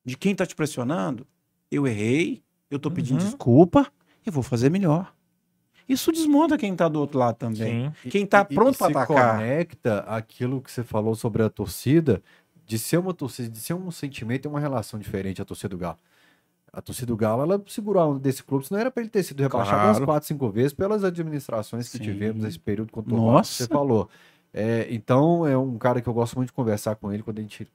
de 0.03 0.17
quem 0.17 0.31
está 0.31 0.45
te 0.45 0.55
pressionando, 0.55 1.25
eu 1.69 1.85
errei, 1.85 2.41
eu 2.69 2.77
estou 2.77 2.91
pedindo 2.91 3.19
Uhum. 3.19 3.25
desculpa, 3.25 3.91
eu 4.25 4.31
vou 4.31 4.43
fazer 4.43 4.69
melhor. 4.69 5.13
Isso 5.87 6.11
desmonta 6.11 6.57
quem 6.57 6.73
está 6.73 6.87
do 6.87 6.99
outro 6.99 7.17
lado 7.19 7.35
também. 7.35 7.93
Sim. 8.03 8.09
Quem 8.09 8.25
tá 8.25 8.45
E- 8.49 8.53
pronto 8.53 8.77
pra 8.77 8.87
se 8.87 8.91
atacar. 8.97 9.35
conecta 9.37 9.99
aquilo 10.01 10.61
que 10.61 10.71
você 10.71 10.83
falou 10.83 11.15
sobre 11.15 11.43
a 11.43 11.49
torcida, 11.49 12.21
de 12.65 12.77
ser 12.77 12.97
uma 12.97 13.13
torcida, 13.13 13.47
de 13.49 13.59
ser 13.59 13.73
um 13.73 13.89
sentimento 13.91 14.45
e 14.45 14.47
uma 14.49 14.59
relação 14.59 14.99
diferente 14.99 15.41
a 15.41 15.45
torcida 15.45 15.69
do 15.69 15.77
Galo. 15.77 15.97
A 16.73 16.81
torcida 16.81 17.07
do 17.07 17.15
Galo, 17.15 17.41
ela 17.43 17.63
segurou 17.67 18.03
a 18.03 18.05
onda 18.05 18.19
desse 18.19 18.43
clube, 18.43 18.67
senão 18.67 18.79
era 18.81 18.91
para 18.91 19.01
ele 19.01 19.09
ter 19.09 19.23
sido 19.23 19.41
rebaixado 19.41 19.77
Claro. 19.77 19.87
umas 19.97 20.05
quatro, 20.05 20.27
cinco 20.27 20.49
vezes 20.49 20.73
pelas 20.73 21.03
administrações 21.03 21.89
que 21.89 21.97
Sim. 21.97 22.03
tivemos 22.03 22.43
nesse 22.43 22.59
período 22.59 22.91
conturbado 22.91 23.25
que 23.25 23.31
Nossa. 23.37 23.53
você 23.63 23.67
falou. 23.67 24.09
É, 24.53 24.85
então, 24.91 25.47
é 25.47 25.57
um 25.57 25.77
cara 25.77 26.01
que 26.01 26.07
eu 26.09 26.13
gosto 26.13 26.35
muito 26.35 26.47
de 26.49 26.53
conversar 26.53 26.95
com 26.95 27.11
ele 27.11 27.23
quando 27.23 27.39
a 27.39 27.41
gente 27.41 27.67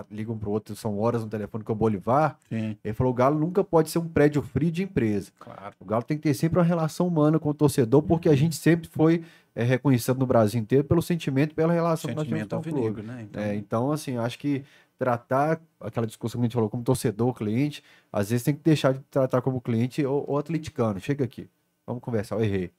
ah, 0.00 0.04
liga 0.10 0.32
um 0.32 0.38
pro 0.38 0.50
outro, 0.50 0.74
são 0.76 0.98
horas 0.98 1.22
no 1.22 1.28
telefone 1.28 1.64
com 1.64 1.72
o 1.72 1.76
Bolivar. 1.76 2.38
Sim, 2.48 2.76
Ele 2.84 2.94
falou: 2.94 3.12
o 3.12 3.16
Galo 3.16 3.38
nunca 3.38 3.62
pode 3.64 3.90
ser 3.90 3.98
um 3.98 4.08
prédio 4.08 4.42
frio 4.42 4.70
de 4.70 4.82
empresa. 4.82 5.30
claro. 5.38 5.74
O 5.80 5.84
Galo 5.84 6.02
tem 6.02 6.16
que 6.16 6.24
ter 6.24 6.34
sempre 6.34 6.58
uma 6.58 6.64
relação 6.64 7.06
humana 7.06 7.38
com 7.38 7.48
o 7.50 7.54
torcedor, 7.54 8.02
porque 8.02 8.28
a 8.28 8.36
gente 8.36 8.56
sempre 8.56 8.88
foi 8.88 9.24
é, 9.54 9.62
reconhecido 9.62 10.18
no 10.18 10.26
Brasil 10.26 10.60
inteiro 10.60 10.84
pelo 10.84 11.02
sentimento, 11.02 11.54
pela 11.54 11.72
relação 11.72 12.10
Sentimento 12.10 12.48
que 12.48 12.54
nós 12.54 12.62
temos 12.64 12.94
com 12.94 13.00
o 13.00 13.02
né? 13.02 13.22
Então, 13.22 13.42
É, 13.42 13.54
então, 13.54 13.92
assim, 13.92 14.16
acho 14.16 14.38
que 14.38 14.64
tratar 14.98 15.60
aquela 15.80 16.06
discussão 16.06 16.40
que 16.40 16.44
a 16.44 16.46
gente 16.46 16.54
falou 16.54 16.68
como 16.68 16.82
torcedor, 16.82 17.32
cliente, 17.32 17.82
às 18.12 18.30
vezes 18.30 18.44
tem 18.44 18.54
que 18.54 18.62
deixar 18.62 18.94
de 18.94 19.00
tratar 19.10 19.40
como 19.40 19.60
cliente 19.60 20.04
ou, 20.04 20.24
ou 20.28 20.38
atleticano. 20.38 20.98
Chega 21.00 21.24
aqui, 21.24 21.48
vamos 21.86 22.02
conversar. 22.02 22.36
Eu 22.36 22.44
errei. 22.44 22.70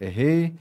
Errei, 0.00 0.54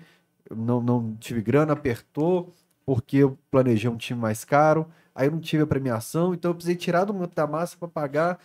não, 0.55 0.81
não 0.81 1.15
tive 1.19 1.41
grana, 1.41 1.73
apertou, 1.73 2.53
porque 2.87 3.17
eu 3.17 3.37
planejei 3.51 3.89
um 3.89 3.97
time 3.97 4.17
mais 4.17 4.45
caro, 4.45 4.87
aí 5.13 5.27
eu 5.27 5.31
não 5.31 5.41
tive 5.41 5.63
a 5.63 5.67
premiação, 5.67 6.33
então 6.33 6.51
eu 6.51 6.55
precisei 6.55 6.77
tirar 6.77 7.03
do 7.03 7.13
meu 7.13 7.27
da 7.27 7.45
massa 7.45 7.75
para 7.77 7.89
pagar, 7.89 8.39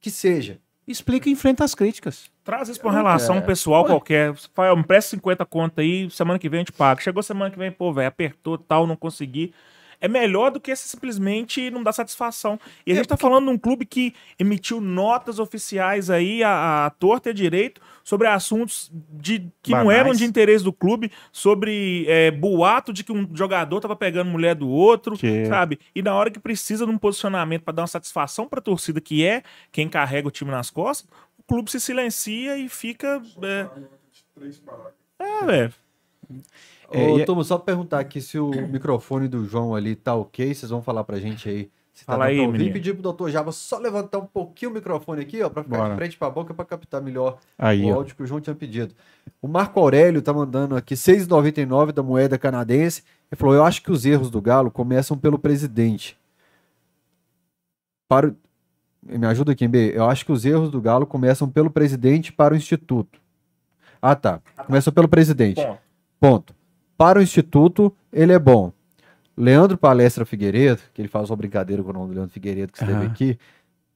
que 0.00 0.10
seja. 0.10 0.58
Explica 0.88 1.28
e 1.28 1.32
enfrenta 1.32 1.62
as 1.62 1.72
críticas. 1.72 2.28
Traz 2.42 2.68
isso 2.68 2.80
pra 2.80 2.90
uma 2.90 2.96
relação 2.96 3.40
pessoal 3.42 3.84
Ué. 3.84 3.90
qualquer. 3.90 4.32
Você 4.32 4.48
Fala, 4.52 4.74
me 4.74 4.82
presta 4.82 5.10
50 5.10 5.46
conto 5.46 5.80
aí, 5.80 6.10
semana 6.10 6.36
que 6.36 6.48
vem 6.48 6.58
a 6.58 6.60
gente 6.62 6.72
paga. 6.72 7.00
Chegou 7.00 7.22
semana 7.22 7.48
que 7.48 7.58
vem, 7.58 7.70
pô, 7.70 7.92
velho, 7.92 8.08
apertou 8.08 8.58
tal, 8.58 8.88
não 8.88 8.96
consegui. 8.96 9.54
É 10.00 10.08
melhor 10.08 10.50
do 10.50 10.60
que 10.60 10.74
simplesmente 10.76 11.70
não 11.70 11.82
dar 11.82 11.92
satisfação. 11.92 12.58
E 12.86 12.92
a 12.92 12.94
gente 12.94 13.08
tá 13.08 13.16
falando 13.16 13.46
de 13.46 13.50
um 13.50 13.58
clube 13.58 13.84
que 13.86 14.14
emitiu 14.38 14.80
notas 14.80 15.38
oficiais 15.38 16.10
aí, 16.10 16.42
a, 16.42 16.86
a 16.86 16.90
torta 16.90 17.28
e 17.28 17.30
a 17.30 17.34
direito, 17.34 17.80
sobre 18.04 18.28
assuntos 18.28 18.90
de, 19.10 19.48
que 19.62 19.72
não 19.72 19.84
Banais. 19.86 19.98
eram 20.00 20.12
de 20.12 20.24
interesse 20.24 20.62
do 20.62 20.72
clube, 20.72 21.10
sobre 21.32 22.04
é, 22.08 22.30
boato 22.30 22.92
de 22.92 23.02
que 23.02 23.12
um 23.12 23.28
jogador 23.34 23.80
tava 23.80 23.96
pegando 23.96 24.30
mulher 24.30 24.54
do 24.54 24.68
outro, 24.68 25.16
Que- 25.16 25.46
sabe? 25.46 25.78
E 25.94 26.02
na 26.02 26.14
hora 26.14 26.30
que 26.30 26.38
precisa 26.38 26.84
de 26.86 26.92
um 26.92 26.98
posicionamento 26.98 27.62
para 27.62 27.74
dar 27.74 27.82
uma 27.82 27.88
satisfação 27.88 28.46
pra 28.48 28.60
torcida, 28.60 29.00
que 29.00 29.24
é 29.26 29.42
quem 29.72 29.88
carrega 29.88 30.28
o 30.28 30.30
time 30.30 30.50
nas 30.50 30.70
costas, 30.70 31.08
o 31.38 31.42
clube 31.42 31.70
se 31.70 31.80
silencia 31.80 32.56
e 32.58 32.68
fica. 32.68 33.20
É, 33.42 33.68
é 35.18 35.44
velho. 35.46 35.74
É, 36.92 37.08
Ô, 37.08 37.18
e- 37.18 37.24
Tomo, 37.24 37.42
só 37.44 37.58
perguntar 37.58 37.98
aqui 38.00 38.20
se 38.20 38.38
o 38.38 38.50
microfone 38.68 39.26
do 39.28 39.44
João 39.44 39.74
ali 39.74 39.94
tá 39.96 40.14
ok, 40.14 40.54
vocês 40.54 40.70
vão 40.70 40.82
falar 40.82 41.04
pra 41.04 41.18
gente 41.18 41.48
aí. 41.48 41.70
Se 41.92 42.04
tá 42.04 42.12
Fala 42.12 42.26
dando 42.26 42.34
aí, 42.34 42.40
ouvir. 42.46 42.52
menino. 42.58 42.72
pedir 42.74 42.92
pro 42.92 43.02
doutor 43.02 43.30
Java 43.30 43.50
só 43.52 43.78
levantar 43.78 44.18
um 44.18 44.26
pouquinho 44.26 44.70
o 44.70 44.74
microfone 44.74 45.22
aqui, 45.22 45.42
ó, 45.42 45.48
pra 45.48 45.64
ficar 45.64 45.78
Bora. 45.78 45.90
de 45.90 45.96
frente 45.96 46.16
pra 46.18 46.28
boca 46.28 46.52
pra 46.52 46.64
captar 46.64 47.00
melhor 47.00 47.38
Aí, 47.58 47.82
o 47.84 47.88
ó. 47.88 47.94
áudio 47.94 48.14
que 48.14 48.22
o 48.22 48.26
João 48.26 48.38
tinha 48.40 48.54
pedido. 48.54 48.94
O 49.40 49.48
Marco 49.48 49.80
Aurélio 49.80 50.20
tá 50.20 50.30
mandando 50.32 50.76
aqui 50.76 50.94
6,99 50.94 51.92
da 51.92 52.02
moeda 52.02 52.36
canadense. 52.36 53.02
Ele 53.32 53.38
falou: 53.38 53.54
Eu 53.54 53.64
acho 53.64 53.82
que 53.82 53.90
os 53.90 54.04
erros 54.04 54.30
do 54.30 54.42
Galo 54.42 54.70
começam 54.70 55.16
pelo 55.16 55.38
presidente. 55.38 56.18
Para. 58.08 58.34
Me 59.02 59.26
ajuda 59.26 59.52
aqui, 59.52 59.66
B. 59.68 59.92
Eu 59.94 60.04
acho 60.08 60.24
que 60.26 60.32
os 60.32 60.44
erros 60.44 60.70
do 60.70 60.80
Galo 60.80 61.06
começam 61.06 61.48
pelo 61.48 61.70
presidente 61.70 62.32
para 62.32 62.52
o 62.54 62.56
instituto. 62.56 63.20
Ah, 64.02 64.14
tá. 64.16 64.40
Começam 64.66 64.92
pelo 64.92 65.08
presidente. 65.08 65.56
Bom, 65.64 65.78
Ponto. 66.20 66.54
Para 66.96 67.18
o 67.18 67.22
Instituto, 67.22 67.92
ele 68.12 68.32
é 68.32 68.38
bom. 68.38 68.72
Leandro 69.36 69.76
Palestra 69.76 70.24
Figueiredo, 70.24 70.80
que 70.94 71.02
ele 71.02 71.08
faz 71.08 71.28
uma 71.28 71.36
brincadeira 71.36 71.82
com 71.82 71.90
o 71.90 71.92
nome 71.92 72.08
do 72.08 72.14
Leandro 72.14 72.32
Figueiredo 72.32 72.72
que 72.72 72.78
esteve 72.78 73.00
Aham. 73.00 73.06
aqui. 73.06 73.38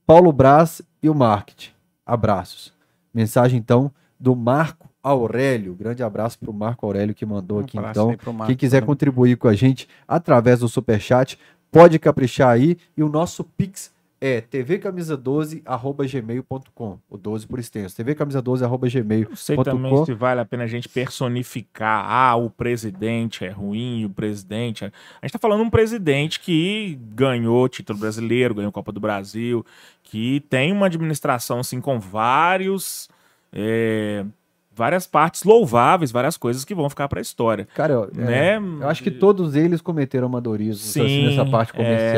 Paulo 0.07 0.33
Braz 0.33 0.83
e 1.03 1.09
o 1.09 1.15
marketing. 1.15 1.71
Abraços. 2.05 2.75
Mensagem, 3.15 3.59
então, 3.59 3.91
do 4.19 4.37
Marco 4.37 4.89
Aurélio. 5.03 5.75
Grande 5.75 6.03
abraço 6.03 6.39
para 6.39 6.51
o 6.51 6.55
Marco 6.55 6.85
Aurélio 6.85 7.15
que 7.15 7.25
mandou 7.25 7.59
Um 7.59 7.61
aqui, 7.63 7.79
então. 7.79 8.09
Marcos 8.09 8.47
Quem 8.47 8.57
quiser 8.57 8.81
também. 8.81 8.87
contribuir 8.89 9.37
com 9.37 9.49
a 9.49 9.55
gente 9.55 9.89
através 10.07 10.61
do 10.61 10.69
Superchat, 10.69 11.39
pode 11.71 11.99
caprichar 11.99 12.51
aí. 12.51 12.77
E 12.97 13.03
o 13.03 13.09
nosso 13.09 13.43
Pix 13.43 13.91
é 14.21 14.41
tvcamisa12.gmail.com. 14.43 16.99
O 17.09 17.17
12 17.17 17.47
por 17.47 17.59
extenso. 17.59 17.97
tvcamisa12.gmail.com. 17.97 19.31
não 19.31 19.37
sei 19.37 19.57
também 19.57 20.05
se 20.05 20.13
vale 20.13 20.41
a 20.41 20.45
pena 20.45 20.65
a 20.65 20.67
gente 20.67 20.87
personificar. 20.89 22.05
Ah, 22.07 22.37
o 22.37 22.51
presidente 22.51 23.43
é 23.45 23.49
ruim, 23.49 24.05
o 24.05 24.11
presidente. 24.11 24.85
É... 24.85 24.93
A 25.23 25.27
gente 25.27 25.33
tá 25.33 25.39
falando 25.39 25.61
de 25.61 25.67
um 25.67 25.71
presidente 25.71 26.39
que 26.39 26.99
ganhou 27.15 27.67
título 27.69 27.99
brasileiro, 27.99 28.55
ganhou 28.55 28.71
Copa 28.71 28.93
do 28.93 29.01
Brasil, 29.01 29.65
que 30.03 30.41
tem 30.51 30.71
uma 30.71 30.85
administração 30.87 31.61
assim 31.61 31.81
com 31.81 31.99
vários. 31.99 33.09
é, 33.53 34.25
Várias 34.73 35.05
partes 35.07 35.43
louváveis, 35.45 36.13
várias 36.13 36.39
coisas 36.39 36.65
que 36.65 36.75
vão 36.75 36.89
ficar 36.89 37.07
pra 37.09 37.21
história. 37.21 37.69
Cara, 37.75 37.93
eu, 37.93 38.11
né? 38.15 38.55
é, 38.55 38.57
eu 38.57 38.89
acho 38.89 39.03
que 39.03 39.11
todos 39.11 39.55
eles 39.55 39.83
cometeram 39.83 40.27
amadorismo 40.27 40.89
assim, 40.89 41.07
Sim, 41.07 41.27
nessa 41.27 41.45
parte 41.45 41.73
é. 41.77 42.15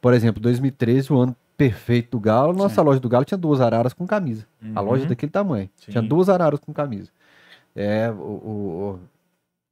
Por 0.00 0.14
exemplo, 0.14 0.40
2013, 0.40 1.12
o 1.12 1.18
ano 1.18 1.36
perfeito 1.56 2.12
do 2.12 2.20
Galo. 2.20 2.52
Nossa 2.54 2.76
Sim. 2.76 2.86
loja 2.86 3.00
do 3.00 3.08
Galo 3.08 3.24
tinha 3.24 3.36
duas 3.38 3.60
araras 3.60 3.92
com 3.92 4.06
camisa. 4.06 4.46
A 4.74 4.80
Uhum. 4.80 4.86
loja 4.88 5.06
daquele 5.06 5.30
tamanho. 5.30 5.68
Sim. 5.76 5.92
Tinha 5.92 6.02
duas 6.02 6.28
araras 6.28 6.58
com 6.60 6.72
camisa. 6.72 7.10
É, 7.76 8.10
o, 8.10 8.14
o- 8.14 8.90
o- 8.94 9.00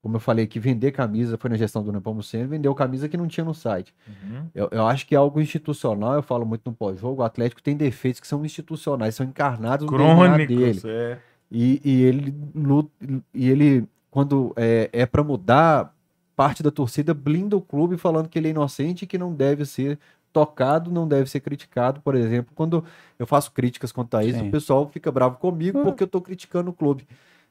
como 0.02 0.16
eu 0.16 0.20
falei 0.20 0.46
que 0.46 0.60
vender 0.60 0.92
camisa 0.92 1.36
foi 1.36 1.50
na 1.50 1.56
gestão 1.56 1.82
do 1.82 1.90
Nepomuceno, 1.92 2.48
vendeu 2.48 2.72
camisa 2.74 3.08
que 3.08 3.16
não 3.16 3.26
tinha 3.26 3.44
no 3.44 3.52
site. 3.54 3.92
Uhum. 4.06 4.42
Eu, 4.54 4.68
eu 4.70 4.86
acho 4.86 5.06
que 5.06 5.14
é 5.14 5.18
algo 5.18 5.40
institucional, 5.40 6.14
eu 6.14 6.22
falo 6.22 6.46
muito 6.46 6.62
no 6.66 6.72
pós-jogo, 6.72 7.20
o 7.22 7.24
Atlético 7.24 7.60
tem 7.62 7.76
defeitos 7.76 8.20
que 8.20 8.26
são 8.26 8.44
institucionais, 8.44 9.14
são 9.16 9.26
encarnados 9.26 9.90
no 9.90 9.96
DNA 9.98 10.36
dele. 10.36 10.46
Crônicos, 10.54 10.84
é. 10.84 11.18
E, 11.50 11.80
e 11.84 12.02
ele, 12.02 12.34
lu- 12.54 12.90
e 13.34 13.48
ele, 13.50 13.88
quando 14.10 14.52
é, 14.56 14.88
é 14.92 15.04
para 15.04 15.24
mudar, 15.24 15.92
parte 16.36 16.62
da 16.62 16.70
torcida 16.70 17.12
blinda 17.12 17.56
o 17.56 17.60
clube 17.60 17.96
falando 17.96 18.28
que 18.28 18.38
ele 18.38 18.46
é 18.48 18.50
inocente 18.52 19.02
e 19.02 19.06
que 19.06 19.18
não 19.18 19.34
deve 19.34 19.64
ser 19.64 19.98
tocado, 20.32 20.90
não 20.90 21.06
deve 21.08 21.28
ser 21.30 21.40
criticado. 21.40 22.00
Por 22.00 22.14
exemplo, 22.14 22.52
quando 22.54 22.84
eu 23.18 23.26
faço 23.26 23.52
críticas 23.52 23.92
quanto 23.92 24.16
a 24.16 24.24
isso, 24.24 24.38
Sim. 24.38 24.48
o 24.48 24.50
pessoal 24.50 24.88
fica 24.88 25.10
bravo 25.10 25.36
comigo 25.38 25.82
porque 25.82 26.02
eu 26.02 26.08
tô 26.08 26.20
criticando 26.20 26.70
o 26.70 26.72
clube 26.72 27.06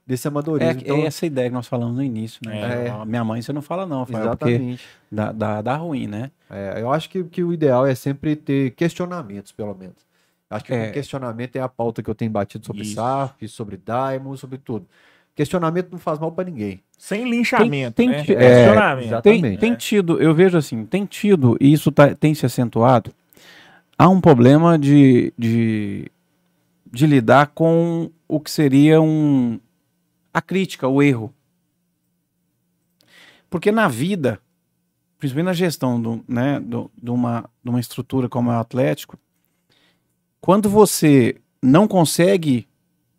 desse 0.06 0.26
É, 0.26 0.30
amadorismo. 0.30 0.82
é 0.86 1.02
essa 1.06 1.26
ideia 1.26 1.50
que 1.50 1.54
nós 1.54 1.68
falamos 1.68 1.96
no 1.96 2.04
início, 2.04 2.40
né? 2.46 2.88
É. 2.88 3.06
Minha 3.06 3.24
mãe 3.24 3.42
você 3.42 3.52
não 3.52 3.62
fala 3.62 3.86
não, 3.86 4.06
porque 4.06 4.22
exatamente. 4.22 4.86
dá, 5.12 5.32
dá, 5.34 5.62
dá 5.62 5.76
ruim, 5.76 6.08
né? 6.08 6.32
É, 6.50 6.82
eu 6.82 6.92
acho 6.92 7.10
que, 7.10 7.24
que 7.26 7.44
o 7.44 7.52
ideal 7.52 7.86
é 7.86 7.94
sempre 7.94 8.36
ter 8.36 8.72
questionamentos, 8.72 9.52
pelo 9.52 9.76
menos. 9.76 10.08
Acho 10.50 10.64
que 10.64 10.74
É. 10.74 10.90
o 10.90 10.94
questionamento 10.94 11.58
é 11.58 11.60
a 11.60 11.68
pauta 11.68 12.02
que 12.02 12.10
eu 12.10 12.16
tenho 12.16 12.32
batido 12.32 12.66
sobre 12.66 12.84
Isso. 12.84 12.94
SAF, 12.96 13.46
sobre 13.50 13.76
Daimon, 13.76 14.38
sobre 14.38 14.58
tudo. 14.58 14.88
Questionamento 15.38 15.92
não 15.92 16.00
faz 16.00 16.18
mal 16.18 16.32
para 16.32 16.46
ninguém. 16.50 16.82
Sem 16.98 17.30
linchamento, 17.30 17.96
Tem- 17.96 18.10
né? 18.10 18.24
tem- 18.24 18.36
é, 18.36 18.40
Questionamento. 18.40 19.06
exato. 19.06 19.22
Tem, 19.22 19.56
tem 19.58 19.76
tido, 19.76 20.20
eu 20.20 20.34
vejo 20.34 20.58
assim, 20.58 20.84
tem 20.84 21.06
tido, 21.06 21.56
e 21.62 21.72
isso 21.72 21.92
tá- 21.92 22.16
tem 22.16 22.34
se 22.34 22.44
acentuado, 22.44 23.14
há 23.96 24.10
um 24.10 24.20
problema 24.20 24.80
de, 24.80 25.32
de, 25.38 26.12
de 26.92 27.06
lidar 27.06 27.52
com 27.54 28.10
o 28.28 28.40
que 28.40 28.50
seria 28.50 29.00
um, 29.00 29.60
a 30.34 30.42
crítica, 30.42 30.88
o 30.88 31.04
erro. 31.04 31.32
Porque 33.48 33.72
na 33.72 33.88
vida, 33.88 34.40
principalmente 35.20 35.46
na 35.46 35.54
gestão 35.54 36.02
do, 36.02 36.26
né, 36.28 36.60
do, 36.60 36.90
de, 37.00 37.12
uma, 37.12 37.48
de 37.64 37.70
uma 37.70 37.80
estrutura 37.80 38.28
como 38.28 38.52
é 38.52 38.58
o 38.58 38.60
Atlético, 38.60 39.20
quando 40.42 40.68
você 40.68 41.36
não 41.62 41.88
consegue 41.88 42.68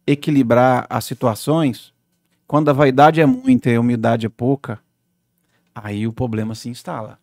equilibrar 0.04 0.84
as 0.90 1.04
situações, 1.04 1.92
quando 2.48 2.70
a 2.70 2.72
vaidade 2.72 3.20
é 3.20 3.26
muita 3.26 3.70
e 3.70 3.76
a 3.76 3.80
humildade 3.80 4.26
é 4.26 4.28
pouca, 4.28 4.80
aí 5.74 6.06
o 6.06 6.12
problema 6.12 6.54
se 6.56 6.68
instala. 6.68 7.18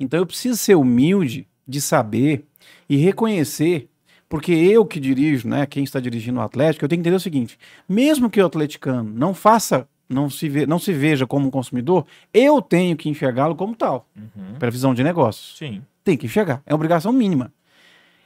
Então 0.00 0.18
eu 0.18 0.26
preciso 0.26 0.56
ser 0.56 0.74
humilde 0.74 1.46
de 1.68 1.80
saber 1.80 2.46
e 2.88 2.96
reconhecer, 2.96 3.88
porque 4.28 4.52
eu 4.52 4.84
que 4.86 4.98
dirijo, 4.98 5.46
né, 5.46 5.66
quem 5.66 5.84
está 5.84 6.00
dirigindo 6.00 6.40
o 6.40 6.42
Atlético, 6.42 6.84
eu 6.84 6.88
tenho 6.88 6.98
que 6.98 7.02
entender 7.02 7.16
o 7.16 7.20
seguinte: 7.20 7.58
mesmo 7.88 8.30
que 8.30 8.40
o 8.40 8.46
atleticano 8.46 9.08
não 9.14 9.34
faça, 9.34 9.86
não 10.08 10.28
se, 10.30 10.48
ve, 10.48 10.66
não 10.66 10.78
se 10.78 10.92
veja 10.92 11.26
como 11.26 11.46
um 11.46 11.50
consumidor, 11.50 12.06
eu 12.32 12.60
tenho 12.62 12.96
que 12.96 13.08
enxergá-lo 13.08 13.54
como 13.54 13.76
tal, 13.76 14.08
Uhum. 14.16 14.58
pela 14.58 14.72
visão 14.72 14.94
de 14.94 15.04
negócios. 15.04 15.56
Sim. 15.58 15.82
Tem 16.02 16.16
que 16.16 16.26
enxergar, 16.26 16.62
é 16.64 16.74
obrigação 16.74 17.12
mínima. 17.12 17.52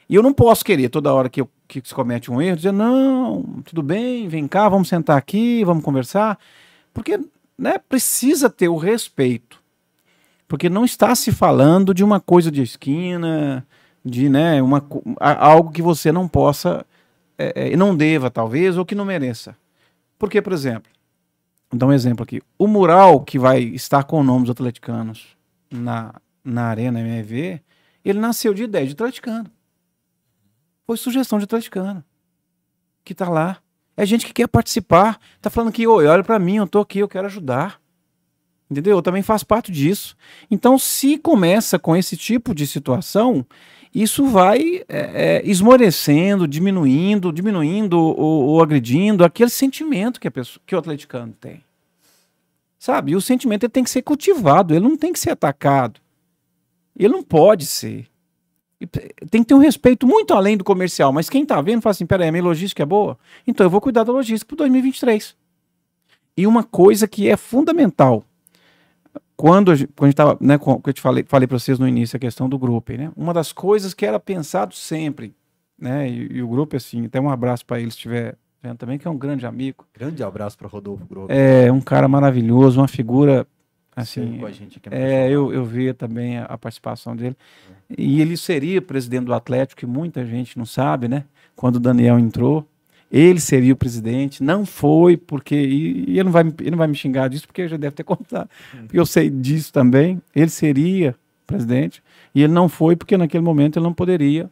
E 0.09 0.15
eu 0.15 0.23
não 0.23 0.33
posso 0.33 0.65
querer 0.65 0.89
toda 0.89 1.13
hora 1.13 1.29
que, 1.29 1.41
eu, 1.41 1.49
que 1.67 1.81
se 1.85 1.95
comete 1.95 2.31
um 2.31 2.41
erro 2.41 2.57
dizer, 2.57 2.73
não, 2.73 3.43
tudo 3.65 3.83
bem, 3.83 4.29
vem 4.29 4.47
cá, 4.47 4.69
vamos 4.69 4.89
sentar 4.89 5.17
aqui, 5.17 5.65
vamos 5.65 5.85
conversar. 5.85 6.39
Porque 6.93 7.19
né, 7.59 7.79
precisa 7.79 8.51
ter 8.51 8.69
o 8.69 8.77
respeito. 8.77 9.63
Porque 10.47 10.69
não 10.69 10.85
está 10.85 11.15
se 11.15 11.33
falando 11.33 11.95
de 11.95 12.05
uma 12.05 12.21
coisa 12.21 12.51
de 12.51 12.63
esquina, 12.63 13.67
de 14.05 14.29
né, 14.29 14.61
uma, 14.63 14.87
algo 15.19 15.71
que 15.71 15.81
você 15.81 16.13
não 16.13 16.29
possa, 16.29 16.85
é, 17.39 17.73
é, 17.73 17.77
não 17.77 17.97
deva 17.97 18.31
talvez, 18.31 18.77
ou 18.77 18.85
que 18.85 18.95
não 18.95 19.05
mereça. 19.05 19.57
Porque, 20.19 20.43
por 20.43 20.53
exemplo, 20.53 20.91
vou 21.71 21.79
dar 21.79 21.87
um 21.87 21.93
exemplo 21.93 22.23
aqui. 22.23 22.43
O 22.59 22.67
mural 22.67 23.21
que 23.21 23.39
vai 23.39 23.61
estar 23.61 24.05
com 24.05 24.21
o 24.21 24.25
nome 24.25 24.43
dos 24.43 24.51
atleticanos 24.51 25.35
na, 25.71 26.15
na 26.45 26.65
Arena 26.65 27.01
MRV, 27.01 27.61
ele 28.05 28.19
nasceu 28.19 28.53
de 28.53 28.65
ideia 28.65 28.87
de 28.87 28.93
atleticano. 28.93 29.51
Foi 30.87 30.97
sugestão 30.97 31.39
de 31.39 31.45
atleticano. 31.45 32.05
Que 33.05 33.15
tá 33.15 33.29
lá. 33.29 33.59
É 33.97 34.05
gente 34.05 34.27
que 34.27 34.33
quer 34.33 34.49
participar. 34.49 35.19
Tá 35.41 35.49
falando 35.49 35.73
que, 35.73 35.87
oi, 35.87 36.07
olha 36.07 36.25
pra 36.25 36.39
mim, 36.39 36.57
eu 36.57 36.67
tô 36.67 36.81
aqui, 36.81 36.99
eu 36.99 37.09
quero 37.09 37.27
ajudar. 37.27 37.81
Entendeu? 38.71 38.97
Eu 38.97 39.03
também 39.03 39.23
faço 39.23 39.47
parte 39.47 39.71
disso. 39.71 40.17
Então, 40.51 40.79
se 40.79 41.19
começa 41.19 41.79
com 41.79 41.95
esse 41.95 42.17
tipo 42.17 42.55
de 42.55 42.67
situação, 42.67 43.47
isso 43.95 44.27
vai 44.27 44.83
é, 44.89 44.99
é, 45.39 45.43
esmorecendo, 45.45 46.49
diminuindo, 46.49 47.33
diminuindo 47.33 47.99
ou, 47.99 48.47
ou 48.47 48.63
agredindo 48.63 49.25
aquele 49.25 49.51
sentimento 49.51 50.19
que, 50.19 50.27
a 50.27 50.31
pessoa, 50.31 50.61
que 50.67 50.75
o 50.75 50.79
atleticano 50.79 51.33
tem. 51.33 51.63
Sabe? 52.79 53.13
E 53.13 53.17
o 53.17 53.21
sentimento 53.21 53.65
ele 53.65 53.73
tem 53.73 53.85
que 53.85 53.91
ser 53.91 54.03
cultivado, 54.03 54.75
ele 54.75 54.89
não 54.89 54.97
tem 54.97 55.13
que 55.13 55.21
ser 55.21 55.31
atacado. 55.31 56.01
Ele 56.99 57.13
não 57.13 57.23
pode 57.23 57.67
ser. 57.67 58.07
Tem 59.31 59.43
que 59.43 59.49
ter 59.49 59.55
um 59.55 59.59
respeito 59.59 60.07
muito 60.07 60.35
além 60.35 60.57
do 60.57 60.65
comercial, 60.65 61.13
mas 61.13 61.31
quem 61.31 61.47
tá 61.47 61.61
vendo 61.61 61.81
fala 61.81 61.93
assim: 61.93 62.07
peraí, 62.07 62.29
a 62.29 62.33
minha 62.33 62.45
logística 62.45 62.83
é 62.83 62.87
boa? 62.87 63.19
Então 63.47 63.65
eu 63.65 63.71
vou 63.71 63.81
cuidar 63.81 64.05
da 64.05 64.13
logística 64.13 64.49
para 64.49 64.65
2023. 64.65 65.37
E 66.37 66.47
uma 66.47 66.65
coisa 66.65 67.07
que 67.07 67.29
é 67.29 67.37
fundamental, 67.37 68.25
quando 69.37 69.71
a 69.71 69.75
gente, 69.77 69.93
quando 69.95 70.07
a 70.07 70.11
gente 70.11 70.17
tava, 70.17 70.39
né, 70.41 70.59
que 70.59 70.69
eu 70.69 70.93
te 70.93 71.01
falei, 71.01 71.25
falei 71.27 71.47
para 71.47 71.59
vocês 71.59 71.79
no 71.79 71.87
início 71.87 72.17
a 72.17 72.21
questão 72.21 72.49
do 72.49 72.59
grupo, 72.59 72.93
né? 72.93 73.13
Uma 73.17 73.33
das 73.33 73.53
coisas 73.53 73.95
que 73.95 74.05
era 74.05 74.19
pensado 74.19 74.75
sempre, 74.75 75.35
né? 75.79 76.09
E, 76.09 76.39
e 76.39 76.43
o 76.43 76.49
grupo 76.49 76.77
assim, 76.77 77.07
até 77.07 77.21
um 77.21 77.31
abraço 77.31 77.65
para 77.65 77.81
ele 77.81 77.91
se 77.91 77.97
estiver 77.97 78.37
vendo 78.63 78.79
também, 78.79 78.99
que 78.99 79.07
é 79.07 79.11
um 79.11 79.19
grande 79.19 79.47
amigo. 79.47 79.87
Grande 79.95 80.23
abraço 80.23 80.57
para 80.57 80.67
Rodolfo 80.67 81.05
Grobo. 81.07 81.29
É 81.31 81.71
um 81.71 81.81
cara 81.81 82.09
maravilhoso, 82.09 82.81
uma 82.81 82.89
figura 82.89 83.47
Assim, 83.97 84.39
com 84.39 84.47
a 84.47 84.51
gente 84.53 84.79
aqui 84.79 84.89
É, 84.91 85.29
eu, 85.31 85.53
eu 85.53 85.65
via 85.65 85.95
também 85.95 86.39
a, 86.39 86.45
a 86.45 86.59
participação 86.59 87.15
dele. 87.15 87.37
E 87.97 88.21
ele 88.21 88.37
seria 88.37 88.83
presidente 88.83 89.25
do 89.27 89.35
Atlético, 89.35 89.81
que 89.81 89.87
muita 89.87 90.25
gente 90.27 90.59
não 90.59 90.67
sabe, 90.67 91.07
né? 91.09 91.25
Quando 91.55 91.77
o 91.77 91.81
Daniel 91.81 92.19
entrou, 92.19 92.67
ele 93.13 93.39
seria 93.39 93.73
o 93.73 93.77
presidente. 93.77 94.43
Não 94.43 94.67
foi, 94.67 95.17
porque. 95.17 95.55
E, 95.55 96.05
e 96.11 96.13
ele, 96.15 96.25
não 96.25 96.33
vai, 96.33 96.43
me- 96.45 96.55
ele 96.61 96.71
não 96.73 96.79
vai 96.79 96.89
me 96.89 96.95
xingar 96.97 97.29
disso, 97.29 97.47
porque 97.47 97.69
já 97.69 97.77
deve 97.77 97.95
ter 97.95 98.03
contado. 98.05 98.49
Porque 98.73 98.99
eu 98.99 99.07
sei 99.07 99.31
disso 99.31 99.73
também. 99.73 100.21
Ele 100.35 100.51
seria 100.51 101.15
presidente. 101.47 102.03
E 102.35 102.43
ele 102.43 102.53
não 102.53 102.69
foi, 102.69 102.97
porque 102.97 103.17
naquele 103.17 103.45
momento 103.45 103.79
ele 103.79 103.85
não 103.85 103.95
poderia 103.95 104.51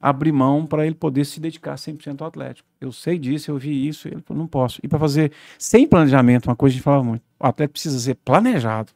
abrir 0.00 0.32
mão 0.32 0.66
para 0.66 0.86
ele 0.86 0.94
poder 0.94 1.24
se 1.24 1.40
dedicar 1.40 1.74
100% 1.74 2.20
ao 2.20 2.28
Atlético. 2.28 2.68
Eu 2.80 2.92
sei 2.92 3.18
disso, 3.18 3.50
eu 3.50 3.58
vi 3.58 3.88
isso, 3.88 4.08
ele 4.08 4.20
falou, 4.24 4.42
não 4.42 4.48
posso. 4.48 4.80
E 4.82 4.88
para 4.88 4.98
fazer 4.98 5.32
sem 5.58 5.86
planejamento, 5.86 6.46
uma 6.46 6.56
coisa 6.56 6.74
a 6.74 6.76
gente 6.76 6.84
falava 6.84 7.04
muito, 7.04 7.22
o 7.40 7.46
Atlético 7.46 7.72
precisa 7.72 7.98
ser 7.98 8.14
planejado. 8.16 8.92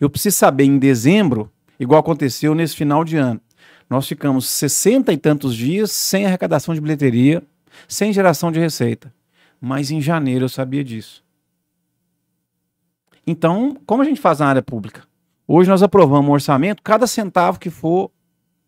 Eu 0.00 0.08
preciso 0.08 0.36
saber 0.36 0.64
em 0.64 0.78
dezembro, 0.78 1.50
igual 1.78 2.00
aconteceu 2.00 2.54
nesse 2.54 2.76
final 2.76 3.04
de 3.04 3.16
ano, 3.16 3.40
nós 3.88 4.06
ficamos 4.08 4.46
60 4.48 5.12
e 5.12 5.16
tantos 5.16 5.54
dias 5.54 5.92
sem 5.92 6.26
arrecadação 6.26 6.74
de 6.74 6.80
bilheteria, 6.80 7.42
sem 7.86 8.12
geração 8.12 8.50
de 8.50 8.58
receita. 8.58 9.12
Mas 9.60 9.90
em 9.90 10.00
janeiro 10.00 10.44
eu 10.44 10.48
sabia 10.48 10.82
disso. 10.82 11.24
Então, 13.26 13.76
como 13.86 14.02
a 14.02 14.04
gente 14.04 14.20
faz 14.20 14.38
na 14.38 14.46
área 14.46 14.62
pública? 14.62 15.02
Hoje 15.46 15.70
nós 15.70 15.82
aprovamos 15.82 16.28
um 16.28 16.32
orçamento, 16.32 16.82
cada 16.82 17.06
centavo 17.06 17.58
que 17.58 17.70
for 17.70 18.10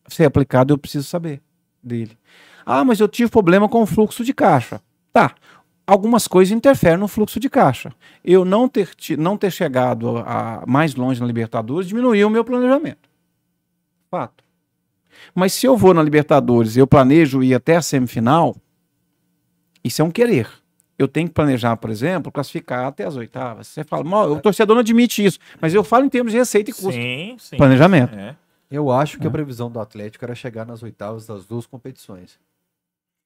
ser 0.09 0.25
aplicado 0.25 0.73
eu 0.73 0.79
preciso 0.79 1.07
saber 1.07 1.41
dele. 1.83 2.17
Ah, 2.65 2.85
mas 2.85 3.01
eu 3.01 3.09
tive 3.09 3.31
problema 3.31 3.69
com 3.69 3.83
o 3.83 3.87
fluxo 3.87 4.25
de 4.25 4.35
caixa. 4.35 4.81
Tá. 5.13 5.35
Algumas 5.87 6.29
coisas 6.29 6.53
interferem 6.55 6.99
no 6.99 7.09
fluxo 7.09 7.41
de 7.41 7.49
caixa. 7.49 7.93
Eu 8.23 8.45
não 8.45 8.69
ter, 8.69 8.91
não 9.17 9.39
ter 9.39 9.51
chegado 9.51 10.19
a, 10.19 10.63
a 10.63 10.67
mais 10.67 10.95
longe 10.95 11.19
na 11.19 11.27
Libertadores 11.27 11.89
diminuiu 11.89 12.29
o 12.29 12.31
meu 12.31 12.45
planejamento. 12.45 13.09
Fato. 14.11 14.45
Mas 15.35 15.55
se 15.55 15.67
eu 15.67 15.77
vou 15.77 15.95
na 15.95 16.03
Libertadores 16.03 16.77
e 16.77 16.79
eu 16.79 16.87
planejo 16.87 17.43
ir 17.43 17.55
até 17.55 17.77
a 17.77 17.83
semifinal, 17.83 18.55
isso 19.83 20.03
é 20.03 20.05
um 20.05 20.11
querer. 20.11 20.49
Eu 20.99 21.09
tenho 21.09 21.29
que 21.29 21.35
planejar, 21.35 21.77
por 21.77 21.91
exemplo, 21.91 22.31
classificar 22.31 22.85
até 22.85 23.05
as 23.05 23.17
oitavas. 23.17 23.69
Você 23.69 23.85
fala, 23.85 24.05
"Mal, 24.05 24.33
o 24.33 24.41
torcedor 24.41 24.75
não 24.75 24.81
admite 24.81 25.25
isso, 25.25 25.39
mas 25.61 25.73
eu 25.73 25.85
falo 25.85 26.05
em 26.05 26.09
termos 26.09 26.33
de 26.33 26.39
receita 26.39 26.71
e 26.71 26.75
custo. 26.75 26.93
Sim, 26.93 27.37
sim. 27.39 27.57
Planejamento. 27.57 28.15
É. 28.15 28.35
Eu 28.71 28.91
acho 28.91 29.19
que 29.19 29.25
É. 29.27 29.29
a 29.29 29.31
previsão 29.31 29.71
do 29.71 29.81
Atlético 29.81 30.25
era 30.25 30.35
chegar 30.35 30.67
nas 30.67 30.83
oitavas 30.83 31.27
das 31.27 31.45
duas 31.47 31.67
competições. 31.67 32.39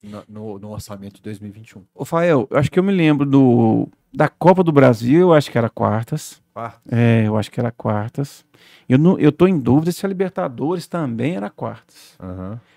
No, 0.03 0.22
no- 0.28 0.59
no 0.59 0.70
orçamento 0.72 1.14
de 1.16 1.22
2021. 1.22 1.82
Ô, 1.95 2.05
Fael, 2.05 2.49
eu 2.51 2.59
acho 2.59 2.68
que 2.70 2.76
eu 2.78 2.82
me 2.82 2.90
lembro 2.93 3.24
do, 3.24 3.88
da 4.12 4.28
Copa 4.28 4.64
do 4.64 4.72
Brasil, 4.72 5.20
eu 5.20 5.32
acho 5.32 5.49
que 5.49 5.57
era 5.57 5.70
quartas. 5.70 6.43
Quarto. 6.53 6.80
É, 6.90 7.24
eu 7.26 7.36
acho 7.36 7.49
que 7.53 7.61
era 7.61 7.70
quartas. 7.70 8.45
Eu, 8.88 8.99
não, 8.99 9.16
eu 9.18 9.30
tô 9.30 9.47
em 9.47 9.57
dúvida 9.59 9.93
se 9.93 10.05
a 10.05 10.09
Libertadores 10.09 10.88
também 10.88 11.36
era 11.36 11.49
quartas. 11.49 12.18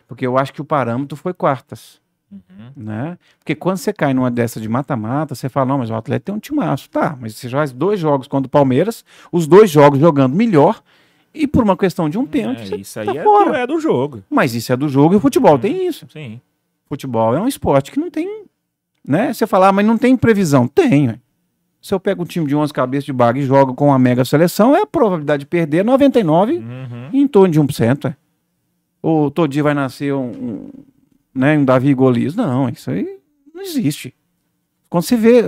Porque 0.07 0.25
eu 0.25 0.37
acho 0.37 0.53
que 0.53 0.61
o 0.61 0.65
parâmetro 0.65 1.17
foi 1.17 1.33
quartas. 1.33 1.99
Uhum. 2.31 2.71
Né? 2.75 3.17
Porque 3.39 3.55
quando 3.55 3.77
você 3.77 3.91
cai 3.91 4.13
numa 4.13 4.29
dessa 4.29 4.61
de 4.61 4.69
mata-mata, 4.69 5.33
você 5.33 5.49
fala, 5.49 5.65
não, 5.65 5.77
mas 5.79 5.89
o 5.89 5.95
Atlético 5.95 6.25
tem 6.27 6.35
um 6.35 6.39
timaço. 6.39 6.87
Tá, 6.91 7.17
mas 7.19 7.35
você 7.35 7.49
faz 7.49 7.71
dois 7.71 7.99
jogos 7.99 8.27
contra 8.27 8.45
o 8.47 8.51
Palmeiras, 8.51 9.03
os 9.31 9.47
dois 9.47 9.71
jogos 9.71 9.99
jogando 9.99 10.35
melhor, 10.35 10.83
e 11.35 11.47
por 11.47 11.63
uma 11.63 11.75
questão 11.77 12.09
de 12.09 12.17
um 12.17 12.25
pênalti, 12.25 12.73
É, 12.73 12.77
isso 12.77 12.99
aí 12.99 13.05
tá 13.05 13.15
é, 13.15 13.23
fora. 13.23 13.49
do, 13.51 13.55
é 13.57 13.67
do 13.67 13.79
jogo. 13.79 14.23
Mas 14.29 14.53
isso 14.55 14.71
é 14.71 14.77
do 14.77 14.87
jogo 14.89 15.13
e 15.13 15.17
o 15.17 15.19
futebol 15.19 15.57
tem 15.59 15.85
isso. 15.87 16.05
Sim. 16.11 16.39
Futebol 16.87 17.35
é 17.35 17.41
um 17.41 17.47
esporte 17.47 17.91
que 17.91 17.99
não 17.99 18.09
tem, 18.11 18.43
né? 19.07 19.33
Você 19.33 19.45
fala, 19.47 19.67
ah, 19.69 19.71
mas 19.71 19.85
não 19.85 19.97
tem 19.97 20.15
previsão. 20.15 20.67
Tem, 20.67 21.07
ué. 21.07 21.19
Se 21.81 21.93
eu 21.93 21.99
pego 21.99 22.23
um 22.23 22.25
time 22.25 22.47
de 22.47 22.55
11 22.55 22.73
cabeças 22.73 23.05
de 23.05 23.13
baga 23.13 23.37
e 23.39 23.43
jogo 23.43 23.73
com 23.75 23.87
uma 23.87 23.99
mega 23.99 24.25
seleção, 24.25 24.75
é 24.75 24.81
a 24.81 24.85
probabilidade 24.87 25.41
de 25.41 25.45
perder 25.45 25.85
99 25.85 26.53
Uhum. 26.57 27.09
em 27.13 27.27
torno 27.27 27.51
de 27.53 27.59
1%. 27.61 28.05
É. 28.09 28.15
Ou 29.01 29.29
todo 29.29 29.47
dia 29.51 29.61
vai 29.61 29.73
nascer 29.75 30.13
um, 30.13 30.31
um, 30.31 30.69
né, 31.33 31.55
um 31.57 31.63
Davi 31.63 31.93
Golias. 31.93 32.35
Não, 32.35 32.67
isso 32.69 32.89
aí 32.89 33.19
não 33.53 33.61
existe. 33.61 34.15
Quando 34.89 35.03
você 35.03 35.15
vê, 35.15 35.43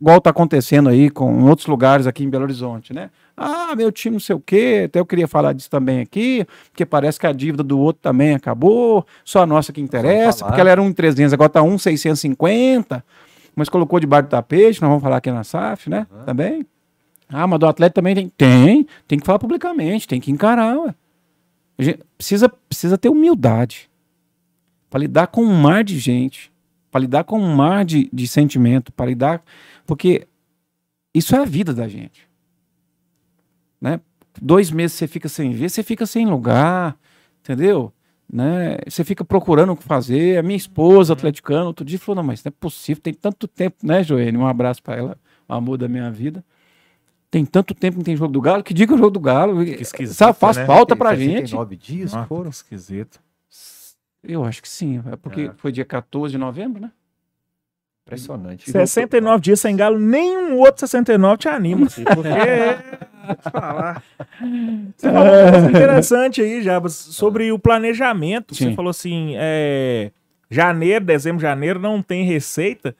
igual 0.00 0.20
tá 0.22 0.30
acontecendo 0.30 0.88
aí 0.88 1.10
com 1.10 1.44
outros 1.44 1.66
lugares 1.66 2.06
aqui 2.06 2.24
em 2.24 2.30
Belo 2.30 2.44
Horizonte, 2.44 2.94
né? 2.94 3.10
Ah, 3.42 3.74
meu 3.76 3.90
time 3.90 4.14
não 4.14 4.20
sei 4.20 4.36
o 4.36 4.40
quê, 4.40 4.84
até 4.86 5.00
eu 5.00 5.06
queria 5.06 5.26
falar 5.26 5.52
disso 5.52 5.70
também 5.70 6.00
aqui, 6.00 6.46
porque 6.70 6.86
parece 6.86 7.18
que 7.18 7.26
a 7.26 7.32
dívida 7.32 7.62
do 7.62 7.78
outro 7.78 8.02
também 8.02 8.34
acabou, 8.34 9.06
só 9.24 9.42
a 9.42 9.46
nossa 9.46 9.72
que 9.72 9.80
interessa, 9.80 10.44
porque 10.44 10.60
ela 10.60 10.70
era 10.70 10.82
1,300, 10.82 11.32
agora 11.32 11.48
tá 11.48 11.62
1,650, 11.62 13.04
mas 13.54 13.68
colocou 13.68 14.00
debaixo 14.00 14.28
do 14.28 14.30
tapete, 14.30 14.80
nós 14.80 14.88
vamos 14.88 15.02
falar 15.02 15.16
aqui 15.18 15.30
na 15.30 15.44
SAF, 15.44 15.90
né? 15.90 16.06
Também. 16.24 16.66
Ah, 17.28 17.46
mas 17.46 17.58
do 17.58 17.66
atleta 17.66 17.94
também 17.94 18.14
tem. 18.14 18.28
Tem, 18.28 18.86
tem 19.08 19.18
que 19.18 19.24
falar 19.26 19.38
publicamente, 19.38 20.06
tem 20.06 20.20
que 20.20 20.30
encarar, 20.30 20.76
ué. 20.78 20.94
Precisa, 22.16 22.48
precisa 22.48 22.98
ter 22.98 23.08
humildade 23.08 23.90
para 24.90 25.00
lidar 25.00 25.26
com 25.28 25.42
um 25.42 25.54
mar 25.54 25.82
de 25.82 25.98
gente, 25.98 26.52
para 26.90 27.00
lidar 27.00 27.24
com 27.24 27.38
um 27.40 27.54
mar 27.56 27.84
de, 27.84 28.08
de 28.12 28.28
sentimento, 28.28 28.92
para 28.92 29.06
lidar. 29.06 29.42
Porque 29.86 30.28
isso 31.14 31.34
é 31.34 31.38
a 31.38 31.44
vida 31.44 31.72
da 31.72 31.88
gente. 31.88 32.28
Né? 33.82 34.00
Dois 34.40 34.70
meses 34.70 34.96
você 34.96 35.08
fica 35.08 35.28
sem 35.28 35.50
ver, 35.52 35.68
você 35.68 35.82
fica 35.82 36.06
sem 36.06 36.24
lugar, 36.24 36.96
entendeu? 37.40 37.92
Né? 38.32 38.78
Você 38.88 39.02
fica 39.04 39.24
procurando 39.24 39.72
o 39.72 39.76
que 39.76 39.82
fazer. 39.82 40.38
A 40.38 40.42
minha 40.42 40.56
esposa, 40.56 41.12
atleticana, 41.12 41.64
outro 41.66 41.84
dia 41.84 41.98
falou: 41.98 42.16
Não, 42.22 42.22
mas 42.22 42.42
não 42.44 42.48
é 42.48 42.52
possível, 42.58 43.02
tem 43.02 43.12
tanto 43.12 43.46
tempo, 43.48 43.76
né, 43.82 44.02
Joênia? 44.04 44.40
Um 44.40 44.46
abraço 44.46 44.82
para 44.82 44.96
ela, 44.96 45.18
o 45.48 45.52
amor 45.52 45.76
da 45.76 45.88
minha 45.88 46.10
vida. 46.10 46.44
Tem 47.30 47.44
tanto 47.44 47.74
tempo 47.74 47.94
que 47.94 47.98
não 47.98 48.04
tem 48.04 48.16
jogo 48.16 48.32
do 48.32 48.40
Galo, 48.40 48.62
que 48.62 48.72
diga 48.72 48.94
o 48.94 48.96
jogo 48.98 49.10
do 49.10 49.20
Galo. 49.20 49.62
esquisito, 49.62 50.14
Sabe, 50.16 50.38
faz 50.38 50.56
né? 50.58 50.64
falta 50.66 50.94
pra 50.94 51.14
gente. 51.16 51.48
69 51.50 51.76
dias 51.76 52.14
Ah, 52.14 52.24
foram. 52.26 52.44
que 52.50 52.56
esquisito. 52.56 53.20
Eu 54.22 54.44
acho 54.44 54.62
que 54.62 54.68
sim, 54.68 55.02
é 55.10 55.16
porque 55.16 55.40
É. 55.42 55.52
foi 55.56 55.72
dia 55.72 55.84
14 55.84 56.30
de 56.32 56.38
novembro, 56.38 56.80
né? 56.80 56.92
Impressionante. 58.06 58.70
69 58.70 59.40
dias 59.42 59.60
sem 59.60 59.74
galo, 59.76 59.98
nenhum 59.98 60.56
outro 60.58 60.80
69 60.80 61.38
te 61.38 61.48
anima, 61.48 61.86
porque... 62.14 62.28
Falar. 63.50 64.02
Você 64.96 65.10
falou 65.10 65.32
uma 65.32 65.50
coisa 65.50 65.70
interessante 65.70 66.40
aí, 66.42 66.62
Jabas, 66.62 66.94
sobre 66.94 67.52
o 67.52 67.58
planejamento. 67.58 68.54
Você 68.54 68.64
Sim. 68.64 68.74
falou 68.74 68.90
assim, 68.90 69.34
é, 69.36 70.10
janeiro, 70.50 71.04
dezembro, 71.04 71.40
janeiro 71.40 71.78
não 71.78 72.02
tem 72.02 72.24
receita, 72.24 72.94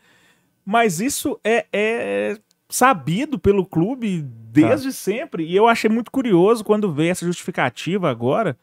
mas 0.64 1.00
isso 1.00 1.38
é, 1.44 1.66
é 1.72 2.36
sabido 2.68 3.38
pelo 3.38 3.66
clube 3.66 4.22
desde 4.22 4.92
sempre. 4.92 5.44
E 5.44 5.54
eu 5.54 5.68
achei 5.68 5.90
muito 5.90 6.10
curioso 6.10 6.64
quando 6.64 6.92
veio 6.92 7.10
essa 7.10 7.26
justificativa 7.26 8.10
agora, 8.10 8.56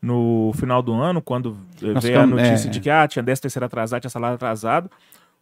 no 0.00 0.52
final 0.54 0.80
do 0.80 0.92
ano, 0.92 1.20
quando 1.20 1.56
Nós 1.80 2.04
veio 2.04 2.20
a 2.20 2.26
notícia 2.26 2.68
é. 2.68 2.70
de 2.70 2.80
que 2.80 2.88
ah, 2.88 3.06
tinha 3.08 3.22
10 3.22 3.40
terceiro 3.40 3.66
atrasado, 3.66 4.00
tinha 4.00 4.10
salário 4.10 4.36
atrasado. 4.36 4.90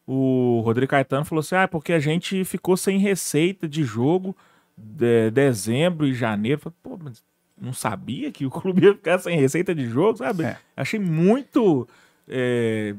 O 0.07 0.62
Rodrigo 0.64 0.91
Caetano 0.91 1.25
falou 1.25 1.41
assim: 1.41 1.57
ah, 1.57 1.62
é 1.62 1.67
porque 1.67 1.93
a 1.93 1.99
gente 1.99 2.45
ficou 2.45 2.77
sem 2.77 2.99
receita 2.99 3.69
de 3.69 3.83
jogo 3.85 4.37
de 4.77 5.31
dezembro 5.31 6.07
e 6.07 6.14
janeiro. 6.14 6.61
Falei, 6.61 6.77
Pô, 6.83 6.99
mas 7.03 7.22
não 7.61 7.72
sabia 7.72 8.31
que 8.31 8.45
o 8.47 8.51
clube 8.51 8.85
ia 8.85 8.95
ficar 8.95 9.18
sem 9.18 9.39
receita 9.39 9.74
de 9.74 9.87
jogo, 9.87 10.18
sabe? 10.18 10.45
É. 10.45 10.57
Achei 10.77 11.01
muito. 11.01 11.89
é, 12.29 12.95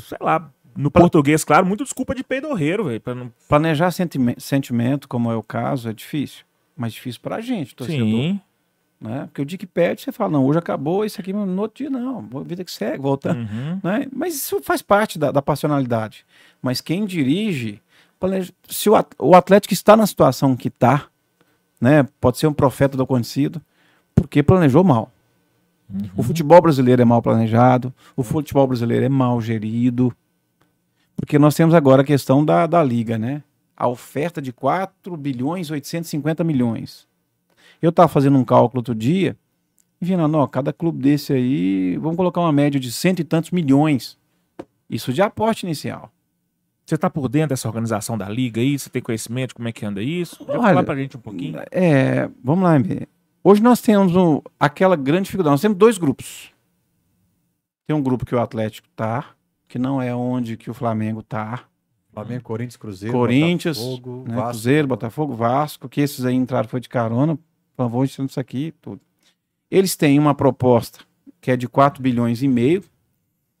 sei 0.00 0.18
lá, 0.20 0.50
no 0.76 0.90
português, 0.90 1.42
claro, 1.44 1.64
muito 1.64 1.84
desculpa 1.84 2.14
de 2.14 2.22
peidorreiro, 2.24 2.84
velho. 2.84 3.02
não- 3.14 3.32
Planejar 3.48 3.90
sentime- 3.90 4.36
sentimento, 4.38 5.08
como 5.08 5.30
é 5.30 5.36
o 5.36 5.42
caso, 5.42 5.88
é 5.88 5.92
difícil. 5.92 6.44
Mas 6.76 6.92
difícil 6.92 7.20
pra 7.22 7.40
gente, 7.40 7.74
torcedor. 7.74 8.06
Sim. 8.06 8.40
Né? 9.00 9.24
Porque 9.26 9.42
o 9.42 9.44
dia 9.44 9.56
que 9.58 9.66
perde, 9.66 10.02
você 10.02 10.12
fala, 10.12 10.30
não, 10.32 10.44
hoje 10.44 10.58
acabou, 10.58 11.04
isso 11.04 11.20
aqui 11.20 11.32
no 11.32 11.60
outro 11.62 11.78
dia 11.84 11.90
não. 11.90 12.26
Vida 12.44 12.64
que 12.64 12.70
segue, 12.72 13.00
voltando. 13.02 13.40
Uhum. 13.40 13.80
né? 13.82 14.06
Mas 14.12 14.34
isso 14.34 14.60
faz 14.62 14.80
parte 14.82 15.18
da, 15.18 15.30
da 15.30 15.40
passionalidade. 15.42 16.24
Mas 16.62 16.80
quem 16.80 17.04
dirige, 17.06 17.80
se 18.68 18.88
o 18.90 18.94
at- 18.96 19.14
o 19.18 19.34
Atlético 19.34 19.72
está 19.74 19.96
na 19.96 20.06
situação 20.06 20.56
que 20.56 20.68
está, 20.68 21.06
né? 21.80 22.06
Pode 22.20 22.38
ser 22.38 22.46
um 22.46 22.52
profeta 22.52 22.96
do 22.96 23.02
acontecido, 23.02 23.60
porque 24.14 24.42
planejou 24.42 24.82
mal. 24.84 25.10
O 26.16 26.22
futebol 26.22 26.60
brasileiro 26.60 27.00
é 27.00 27.04
mal 27.04 27.22
planejado, 27.22 27.94
o 28.16 28.22
futebol 28.22 28.66
brasileiro 28.66 29.04
é 29.04 29.08
mal 29.08 29.40
gerido, 29.40 30.12
porque 31.14 31.38
nós 31.38 31.54
temos 31.54 31.74
agora 31.74 32.02
a 32.02 32.04
questão 32.04 32.44
da, 32.44 32.66
da 32.66 32.82
liga, 32.82 33.16
né? 33.16 33.42
A 33.76 33.86
oferta 33.86 34.42
de 34.42 34.52
4 34.52 35.16
bilhões 35.16 35.68
e 35.68 35.72
850 35.72 36.42
milhões. 36.42 37.06
Eu 37.80 37.90
estava 37.90 38.08
fazendo 38.08 38.36
um 38.36 38.44
cálculo 38.44 38.80
outro 38.80 38.94
dia, 38.94 39.36
e 40.00 40.04
vendo, 40.04 40.48
cada 40.48 40.72
clube 40.72 40.98
desse 41.00 41.32
aí, 41.32 41.96
vamos 41.98 42.16
colocar 42.16 42.40
uma 42.40 42.52
média 42.52 42.80
de 42.80 42.90
cento 42.90 43.20
e 43.20 43.24
tantos 43.24 43.50
milhões. 43.50 44.18
Isso 44.90 45.12
de 45.12 45.22
aporte 45.22 45.64
inicial. 45.64 46.10
Você 46.86 46.96
tá 46.96 47.10
por 47.10 47.28
dentro 47.28 47.48
dessa 47.48 47.66
organização 47.66 48.16
da 48.16 48.28
liga 48.28 48.60
aí? 48.60 48.78
Você 48.78 48.88
tem 48.88 49.02
conhecimento 49.02 49.48
de 49.48 49.54
como 49.56 49.66
é 49.66 49.72
que 49.72 49.84
anda 49.84 50.00
isso? 50.00 50.36
Já 50.46 50.52
Olha, 50.52 50.62
falar 50.62 50.84
pra 50.84 50.94
gente 50.94 51.16
um 51.16 51.20
pouquinho. 51.20 51.58
É, 51.72 52.30
vamos 52.44 52.62
lá, 52.62 52.76
MB. 52.78 53.08
Hoje 53.42 53.60
nós 53.60 53.80
temos 53.80 54.14
um- 54.14 54.40
aquela 54.58 54.94
grande 54.94 55.24
dificuldade. 55.24 55.52
Nós 55.54 55.60
temos 55.60 55.76
dois 55.76 55.98
grupos. 55.98 56.52
Tem 57.88 57.96
um 57.96 58.02
grupo 58.02 58.24
que 58.24 58.34
o 58.34 58.40
Atlético 58.40 58.88
tá, 58.94 59.24
que 59.66 59.78
não 59.80 60.00
é 60.00 60.14
onde 60.14 60.56
que 60.56 60.70
o 60.70 60.74
Flamengo 60.74 61.22
tá. 61.22 61.64
Flamengo, 62.12 62.44
Corinthians, 62.44 62.76
Cruzeiro, 62.76 63.12
Corinthians, 63.16 63.78
Botafogo, 63.78 64.24
né, 64.26 64.34
Vasco. 64.36 64.50
Cruzeiro, 64.50 64.88
Botafogo, 64.88 65.34
Vasco, 65.34 65.88
que 65.88 66.00
esses 66.00 66.24
aí 66.24 66.34
entraram 66.34 66.68
foi 66.68 66.80
de 66.80 66.88
carona, 66.88 67.36
por 67.36 67.42
favor, 67.76 68.04
isso 68.04 68.40
aqui, 68.40 68.72
tudo. 68.80 69.00
Eles 69.70 69.96
têm 69.96 70.18
uma 70.18 70.34
proposta 70.34 71.00
que 71.40 71.50
é 71.50 71.56
de 71.56 71.68
4 71.68 72.02
bilhões 72.02 72.42
e 72.42 72.48
meio, 72.48 72.82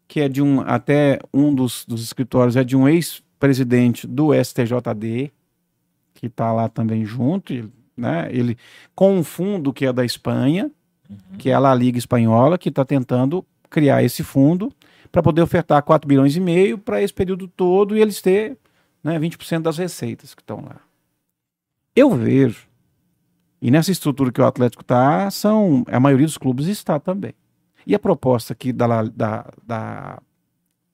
que 0.08 0.20
é 0.20 0.28
de 0.28 0.42
um, 0.42 0.60
até 0.60 1.18
um 1.32 1.54
dos, 1.54 1.84
dos 1.86 2.02
escritórios 2.02 2.56
é 2.56 2.64
de 2.64 2.76
um 2.76 2.88
ex-presidente 2.88 4.06
do 4.06 4.32
STJD, 4.32 5.32
que 6.14 6.26
está 6.26 6.52
lá 6.52 6.68
também 6.68 7.04
junto, 7.04 7.70
né, 7.96 8.28
ele, 8.30 8.56
com 8.94 9.16
um 9.16 9.24
fundo 9.24 9.72
que 9.72 9.86
é 9.86 9.92
da 9.92 10.04
Espanha, 10.04 10.70
que 11.38 11.50
é 11.50 11.54
a 11.54 11.58
La 11.58 11.74
Liga 11.74 11.98
Espanhola, 11.98 12.58
que 12.58 12.68
está 12.68 12.84
tentando 12.84 13.44
criar 13.68 14.02
esse 14.02 14.22
fundo 14.22 14.72
para 15.10 15.22
poder 15.22 15.42
ofertar 15.42 15.82
4 15.82 16.06
bilhões 16.06 16.36
e 16.36 16.40
meio 16.40 16.78
para 16.78 17.02
esse 17.02 17.12
período 17.12 17.48
todo 17.48 17.96
e 17.96 18.00
eles 18.00 18.20
ter 18.20 18.58
né, 19.02 19.18
20% 19.18 19.62
das 19.62 19.78
receitas 19.78 20.34
que 20.34 20.42
estão 20.42 20.62
lá. 20.64 20.80
Eu 21.94 22.14
vejo, 22.14 22.66
e 23.60 23.70
nessa 23.70 23.90
estrutura 23.90 24.30
que 24.30 24.40
o 24.40 24.44
Atlético 24.44 24.82
está, 24.82 25.30
são 25.30 25.84
a 25.88 25.98
maioria 25.98 26.26
dos 26.26 26.36
clubes 26.36 26.66
está 26.66 27.00
também. 27.00 27.34
E 27.86 27.94
a 27.94 27.98
proposta 27.98 28.52
aqui 28.52 28.72
da, 28.72 29.04
da, 29.04 29.46
da 29.64 30.22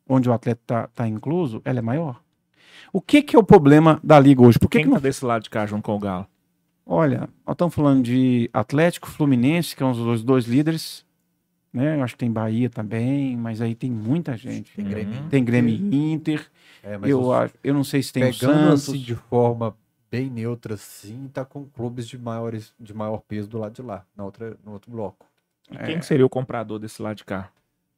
onde 0.09 0.29
o 0.29 0.33
Atlético 0.33 0.65
está 0.65 0.87
tá 0.89 1.09
incluso, 1.09 1.63
ela 1.65 1.79
é 1.79 1.83
maior. 1.83 2.21
O 2.93 3.01
que, 3.01 3.23
que 3.23 3.35
é 3.35 3.39
o 3.39 3.43
problema 3.43 3.99
da 4.05 4.21
liga 4.21 4.43
hoje? 4.43 4.59
Por 4.59 4.69
que, 4.69 4.79
Quem 4.79 4.85
que 4.85 4.91
tá 4.91 4.97
não 4.97 5.03
desse 5.03 5.25
lado 5.25 5.43
de 5.43 5.51
cá 5.51 5.65
junto 5.65 5.83
com 5.83 5.97
o 5.97 5.99
Galo? 5.99 6.27
Olha, 6.85 7.29
nós 7.47 7.55
estamos 7.55 7.75
falando 7.75 8.03
de 8.03 8.51
Atlético, 8.53 9.09
Fluminense, 9.09 9.75
que 9.75 9.79
são 9.79 9.93
os 9.93 9.99
dois, 9.99 10.23
dois 10.23 10.45
líderes. 10.47 11.05
Né? 11.73 11.97
Eu 11.97 12.03
acho 12.03 12.15
que 12.15 12.19
tem 12.19 12.31
Bahia 12.31 12.69
também, 12.69 13.35
mas 13.37 13.63
aí 13.63 13.75
tem 13.75 13.91
muita 13.91 14.37
gente. 14.37 14.75
Tem 14.75 14.85
Grêmio. 14.85 15.23
Uhum. 15.23 15.29
Tem 15.29 15.43
Grêmio 15.43 15.75
e 15.75 16.13
Inter. 16.13 16.47
É, 16.83 16.99
mas 16.99 17.09
Eu, 17.09 17.33
acho, 17.33 17.55
eu 17.65 17.73
não 17.73 17.85
sei 17.85 18.03
se 18.03 18.13
tem 18.13 18.25
o 18.25 18.27
pegando 18.27 18.55
Santos. 18.55 18.89
assim 18.91 18.99
de 18.99 19.15
forma 19.15 19.75
bem 20.11 20.29
neutra, 20.29 20.75
assim, 20.75 21.31
tá 21.33 21.43
com 21.43 21.65
clubes 21.65 22.07
de, 22.07 22.19
maiores, 22.19 22.75
de 22.79 22.93
maior 22.93 23.23
peso 23.27 23.49
do 23.49 23.57
lado 23.57 23.73
de 23.73 23.81
lá, 23.81 24.05
na 24.15 24.25
outra, 24.25 24.59
no 24.63 24.73
outro 24.73 24.91
bloco. 24.91 25.25
E 25.73 25.77
É. 25.77 25.87
quem 25.87 25.99
que 25.99 26.07
seria 26.07 26.25
o 26.27 26.29
comprador 26.29 26.79
desse 26.79 27.01
lado 27.03 27.17
de 27.17 27.25
cá? 27.25 27.49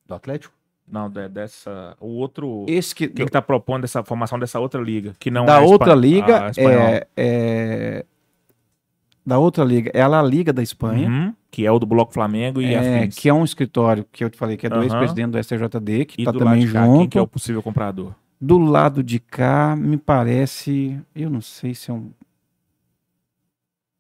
Do 0.07 0.15
Atlético? 0.15 0.55
Não, 0.87 1.09
de- 1.09 1.29
dessa. 1.29 1.97
O 1.99 2.09
outro. 2.09 2.67
Esse 2.69 2.95
que, 2.95 3.09
Quem 3.09 3.25
que 3.25 3.33
tá 3.33 3.41
propondo 3.41 3.85
essa 3.85 4.05
formação 4.05 4.39
dessa 4.39 4.61
outra 4.61 4.81
liga? 4.81 5.15
Que 5.19 5.31
não 5.31 5.47
da 5.47 5.57
é 5.57 5.61
outra 5.65 5.95
liga 5.95 6.53
é, 6.59 7.07
é- 7.17 8.05
da 9.25 9.39
outra 9.39 9.65
liga 9.65 9.91
é 9.95 10.03
a 10.03 10.07
La 10.07 10.23
Liga 10.23 10.53
da 10.53 10.63
Espanha, 10.63 11.09
Uhum, 11.09 11.35
que 11.51 11.65
é 11.65 11.73
o 11.73 11.79
do 11.79 11.87
Bloco 11.87 12.13
Flamengo 12.13 12.61
e 12.61 12.75
é, 12.75 12.99
afins. 13.01 13.15
que 13.17 13.29
é 13.31 13.33
um 13.33 13.43
escritório 13.45 14.05
que 14.13 14.23
eu 14.23 14.29
te 14.29 14.37
falei 14.37 14.59
que 14.59 14.67
é 14.67 14.69
do 14.69 14.77
Aham. 14.77 14.85
ex-presidente 14.85 15.31
do 15.31 15.39
STJD, 15.43 16.05
que 16.05 16.21
E 16.21 16.23
está 16.23 16.33
do 16.33 16.39
também 16.41 16.61
lado 16.61 16.67
de 16.67 16.73
cá, 16.75 16.85
junto. 16.85 16.99
quem 16.99 17.09
que 17.09 17.19
é 17.19 17.23
o 17.23 17.27
possível 17.27 17.63
comprador? 17.63 18.13
Do 18.39 18.59
lado 18.59 19.03
de 19.03 19.19
cá, 19.19 19.75
me 19.75 19.97
parece, 19.97 21.01
eu 21.17 21.31
não 21.31 21.41
sei 21.41 21.73
se 21.75 21.91
é 21.91 21.95
um 21.95 22.11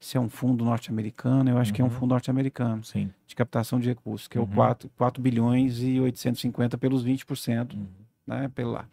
se 0.04 0.16
é 0.16 0.20
um 0.20 0.28
fundo 0.28 0.64
norte-americano, 0.64 1.48
eu 1.50 1.56
acho 1.58 1.72
que 1.72 1.80
é 1.80 1.84
um 1.84 1.88
Uhum. 1.88 1.94
fundo 1.94 2.10
norte-americano 2.10 2.82
de 3.26 3.34
captação 3.34 3.80
de 3.80 3.88
recursos, 3.88 4.28
que 4.28 4.36
é 4.36 4.40
Uhum. 4.40 4.46
o 4.46 4.50
4, 4.54 4.90
4 4.96 5.22
bilhões 5.22 5.80
e 5.82 5.98
850 5.98 6.76
pelos 6.76 7.02
20%, 7.02 7.74
Uhum. 7.74 7.86
né, 8.26 8.50
pelo 8.54 8.72
lá. 8.72 8.84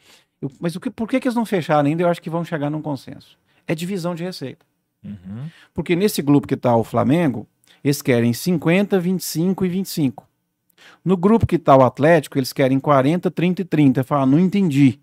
Eu- 0.42 0.50
mas 0.60 0.76
o 0.76 0.80
que, 0.80 0.90
por 0.90 1.08
que, 1.10 1.20
que 1.20 1.28
eles 1.28 1.36
não 1.36 1.46
fecharam 1.46 1.88
ainda? 1.90 2.02
Eu 2.04 2.08
acho 2.10 2.22
que 2.22 2.30
vão 2.30 2.46
chegar 2.46 2.70
num 2.70 2.82
consenso. 2.82 3.38
É 3.68 3.76
divisão 3.76 4.16
de 4.16 4.24
receita. 4.24 4.66
Uhum. 5.04 5.50
Porque 5.74 5.96
nesse 5.96 6.22
grupo 6.22 6.48
que 6.48 6.54
está 6.54 6.76
o 6.76 6.84
Flamengo, 6.84 7.48
eles 7.84 8.02
querem 8.02 8.32
50, 8.34 9.00
25 9.00 9.66
e 9.66 9.70
25. 9.70 10.28
No 11.04 11.16
grupo 11.18 11.46
que 11.46 11.58
está 11.58 11.76
o 11.76 11.84
Atlético, 11.84 12.38
eles 12.40 12.54
querem 12.54 12.80
40, 12.80 13.30
30 13.30 13.62
e 13.62 13.66
30. 13.66 14.04
Fala, 14.04 14.26
não 14.26 14.40
entendi. 14.40 15.00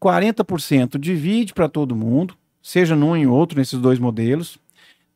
40% 0.00 0.98
divide 0.98 1.54
para 1.54 1.68
todo 1.68 1.96
mundo, 1.96 2.34
seja 2.62 2.94
num 2.94 3.16
e 3.16 3.26
outro 3.26 3.58
nesses 3.58 3.78
dois 3.80 3.98
modelos. 3.98 4.58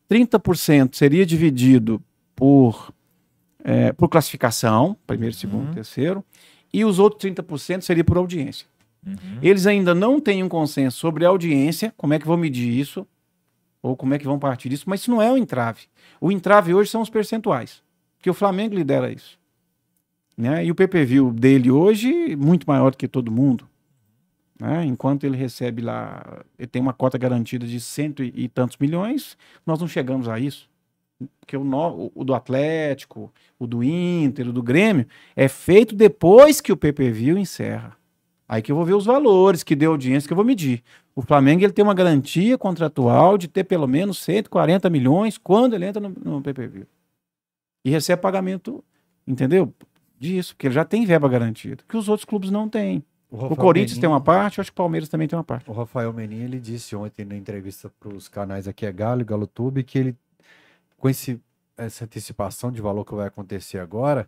30% 0.09 0.95
seria 0.95 1.25
dividido 1.25 2.01
por, 2.35 2.93
eh, 3.63 3.91
por 3.93 4.09
classificação, 4.09 4.97
primeiro, 5.05 5.35
segundo, 5.35 5.67
Uhum. 5.67 5.73
terceiro. 5.73 6.23
E 6.73 6.83
os 6.85 6.99
outros 6.99 7.19
30% 7.21 7.81
seria 7.83 8.03
por 8.03 8.17
audiência. 8.17 8.67
Uhum. 9.05 9.15
Eles 9.41 9.65
ainda 9.65 9.93
não 9.95 10.19
têm 10.19 10.43
um 10.43 10.49
consenso 10.49 10.97
sobre 10.97 11.25
a 11.25 11.29
audiência, 11.29 11.93
como 11.97 12.13
é 12.13 12.19
que 12.19 12.27
vão 12.27 12.37
medir 12.37 12.69
isso, 12.77 13.07
ou 13.81 13.95
como 13.95 14.13
é 14.13 14.19
que 14.19 14.25
vão 14.25 14.37
partir 14.37 14.69
disso, 14.69 14.83
mas 14.87 15.01
isso 15.01 15.11
não 15.11 15.21
é 15.21 15.31
o 15.31 15.37
entrave. 15.37 15.81
O 16.19 16.31
entrave 16.31 16.73
hoje 16.73 16.89
são 16.91 17.01
os 17.01 17.09
percentuais, 17.09 17.81
porque 18.17 18.29
o 18.29 18.33
Flamengo 18.33 18.75
lidera 18.75 19.11
isso. 19.11 19.39
Né? 20.37 20.65
E 20.65 20.71
o 20.71 20.75
PPV 20.75 21.31
dele 21.31 21.71
hoje, 21.71 22.35
muito 22.35 22.65
maior 22.67 22.91
do 22.91 22.97
que 22.97 23.07
todo 23.07 23.31
mundo. 23.31 23.67
Né? 24.59 24.83
Enquanto 24.85 25.23
ele 25.23 25.37
recebe 25.37 25.81
lá, 25.81 26.43
ele 26.57 26.67
tem 26.67 26.81
uma 26.81 26.93
cota 26.93 27.17
garantida 27.17 27.65
de 27.65 27.79
cento 27.79 28.21
e, 28.21 28.49
tantos 28.49 28.77
milhões, 28.77 29.37
nós 29.65 29.79
não 29.79 29.87
chegamos 29.87 30.27
a 30.27 30.37
isso. 30.39 30.69
Porque 31.39 31.55
o, 31.55 31.63
no- 31.63 32.11
o 32.13 32.23
do 32.23 32.33
Atlético, 32.33 33.31
o 33.57 33.65
do 33.65 33.83
Inter, 33.83 34.47
o 34.49 34.53
do 34.53 34.61
Grêmio, 34.63 35.05
é 35.35 35.47
feito 35.47 35.95
depois 35.95 36.59
que 36.61 36.71
o 36.71 36.77
PPV 36.77 37.31
encerra. 37.39 37.97
Aí 38.47 38.61
que 38.61 38.71
eu 38.71 38.75
vou 38.75 38.83
ver 38.83 38.95
os 38.95 39.05
valores, 39.05 39.63
que 39.63 39.75
deu 39.75 39.91
audiência, 39.91 40.27
que 40.27 40.33
eu 40.33 40.35
vou 40.37 40.45
medir. 40.45 40.83
O 41.15 41.21
Flamengo 41.21 41.63
ele 41.63 41.73
tem 41.73 41.83
uma 41.83 41.93
garantia 41.93 42.57
contratual 42.57 43.37
de 43.37 43.47
ter 43.47 43.63
pelo 43.63 43.87
menos 43.87 44.17
140 44.19 44.89
milhões 44.89 45.37
quando 45.37 45.75
ele 45.75 45.85
entra 45.85 46.01
no, 46.01 46.09
no 46.09 46.41
PPV. 46.41 46.87
E 47.85 47.89
recebe 47.89 48.21
pagamento, 48.21 48.83
entendeu? 49.27 49.73
Disso, 50.17 50.53
porque 50.55 50.67
ele 50.67 50.73
já 50.73 50.83
tem 50.83 51.05
verba 51.05 51.29
garantida, 51.29 51.83
que 51.87 51.95
os 51.95 52.09
outros 52.09 52.25
clubes 52.25 52.49
não 52.51 52.67
têm. 52.67 53.03
O 53.31 53.37
Rafael 53.37 53.55
Corinthians 53.57 53.91
Menin- 53.91 54.01
tem 54.01 54.09
uma 54.09 54.21
parte, 54.21 54.57
eu 54.57 54.61
acho 54.61 54.71
que 54.71 54.75
o 54.75 54.77
Palmeiras 54.77 55.07
também 55.09 55.27
tem 55.27 55.37
uma 55.37 55.43
parte. 55.43 55.69
O 55.69 55.73
Rafael 55.73 56.11
Menin, 56.11 56.41
ele 56.43 56.59
disse 56.59 56.95
ontem 56.95 57.23
na 57.25 57.35
entrevista 57.35 57.91
para 57.99 58.09
os 58.09 58.27
canais 58.27 58.67
aqui 58.67 58.85
é 58.85 58.91
Galo 58.91 59.21
e 59.21 59.23
Galo 59.23 59.45
Tube 59.45 59.83
que 59.83 59.99
ele, 59.99 60.15
com 60.97 61.07
esse, 61.07 61.39
essa 61.77 62.05
antecipação 62.05 62.71
de 62.71 62.81
valor 62.81 63.05
que 63.05 63.13
vai 63.13 63.27
acontecer 63.27 63.77
agora, 63.79 64.27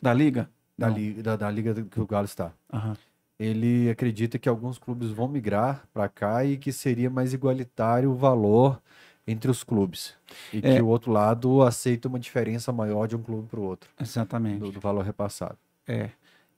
Da 0.00 0.12
Liga? 0.12 0.50
da, 0.76 0.88
li- 0.88 1.14
da, 1.22 1.36
da 1.36 1.50
liga 1.50 1.74
que 1.84 2.00
o 2.00 2.06
Galo 2.06 2.24
está, 2.26 2.52
Aham. 2.72 2.96
ele 3.38 3.88
acredita 3.88 4.38
que 4.38 4.48
alguns 4.48 4.78
clubes 4.78 5.10
vão 5.10 5.28
migrar 5.28 5.84
para 5.92 6.08
cá 6.08 6.44
e 6.44 6.56
que 6.58 6.72
seria 6.72 7.08
mais 7.08 7.32
igualitário 7.32 8.10
o 8.10 8.14
valor 8.14 8.80
entre 9.26 9.50
os 9.50 9.62
clubes. 9.62 10.14
E 10.52 10.58
É. 10.58 10.74
que 10.76 10.82
o 10.82 10.88
outro 10.88 11.10
lado 11.12 11.62
aceita 11.62 12.08
uma 12.08 12.18
diferença 12.18 12.72
maior 12.72 13.06
de 13.06 13.14
um 13.16 13.22
clube 13.22 13.48
para 13.48 13.60
o 13.60 13.62
outro, 13.62 13.88
Exatamente. 14.00 14.58
do, 14.58 14.72
do 14.72 14.80
valor 14.80 15.04
repassado. 15.04 15.56
É. 15.86 16.10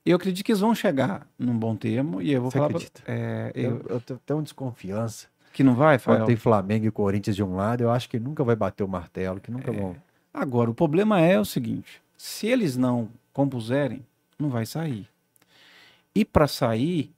Eu 0.04 0.16
acredito 0.16 0.44
que 0.44 0.52
eles 0.52 0.60
vão 0.60 0.74
chegar 0.74 1.26
num 1.38 1.56
bom 1.58 1.74
termo 1.74 2.20
e 2.20 2.30
eu 2.32 2.42
vou 2.42 2.50
Você 2.50 2.58
falar. 2.58 2.68
pra- 2.68 2.76
acredita? 2.78 3.02
É, 3.06 3.52
eu- 3.54 3.80
Eu, 3.88 4.02
eu 4.08 4.18
tenho 4.18 4.42
desconfiança. 4.42 5.28
que 5.52 5.62
não 5.64 5.74
vai, 5.74 5.98
Quando 5.98 6.16
Fael? 6.18 6.26
tem 6.26 6.36
Flamengo 6.36 6.86
e 6.86 6.90
Corinthians 6.90 7.36
de 7.36 7.42
um 7.42 7.54
lado, 7.56 7.82
eu 7.82 7.90
acho 7.90 8.08
que 8.08 8.18
nunca 8.18 8.42
vai 8.44 8.54
bater 8.56 8.82
o 8.82 8.88
martelo, 8.88 9.40
que 9.40 9.50
nunca 9.50 9.72
vão. 9.72 9.96
Agora, 10.32 10.70
o 10.70 10.74
problema 10.74 11.20
é 11.20 11.38
o 11.38 11.44
seguinte: 11.44 12.02
se 12.18 12.46
eles 12.46 12.76
não 12.76 13.08
compuserem, 13.32 14.04
não 14.38 14.50
vai 14.50 14.66
sair. 14.66 15.08
E 16.14 16.24
para 16.24 16.46
sair, 16.48 17.12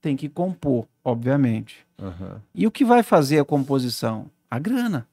tem 0.00 0.16
que 0.16 0.28
compor, 0.28 0.86
obviamente. 1.04 1.86
Aham. 1.98 2.42
E 2.54 2.66
o 2.66 2.70
que 2.70 2.84
vai 2.84 3.02
fazer 3.02 3.38
a 3.38 3.44
composição? 3.44 4.30
A 4.50 4.58
grana, 4.58 5.06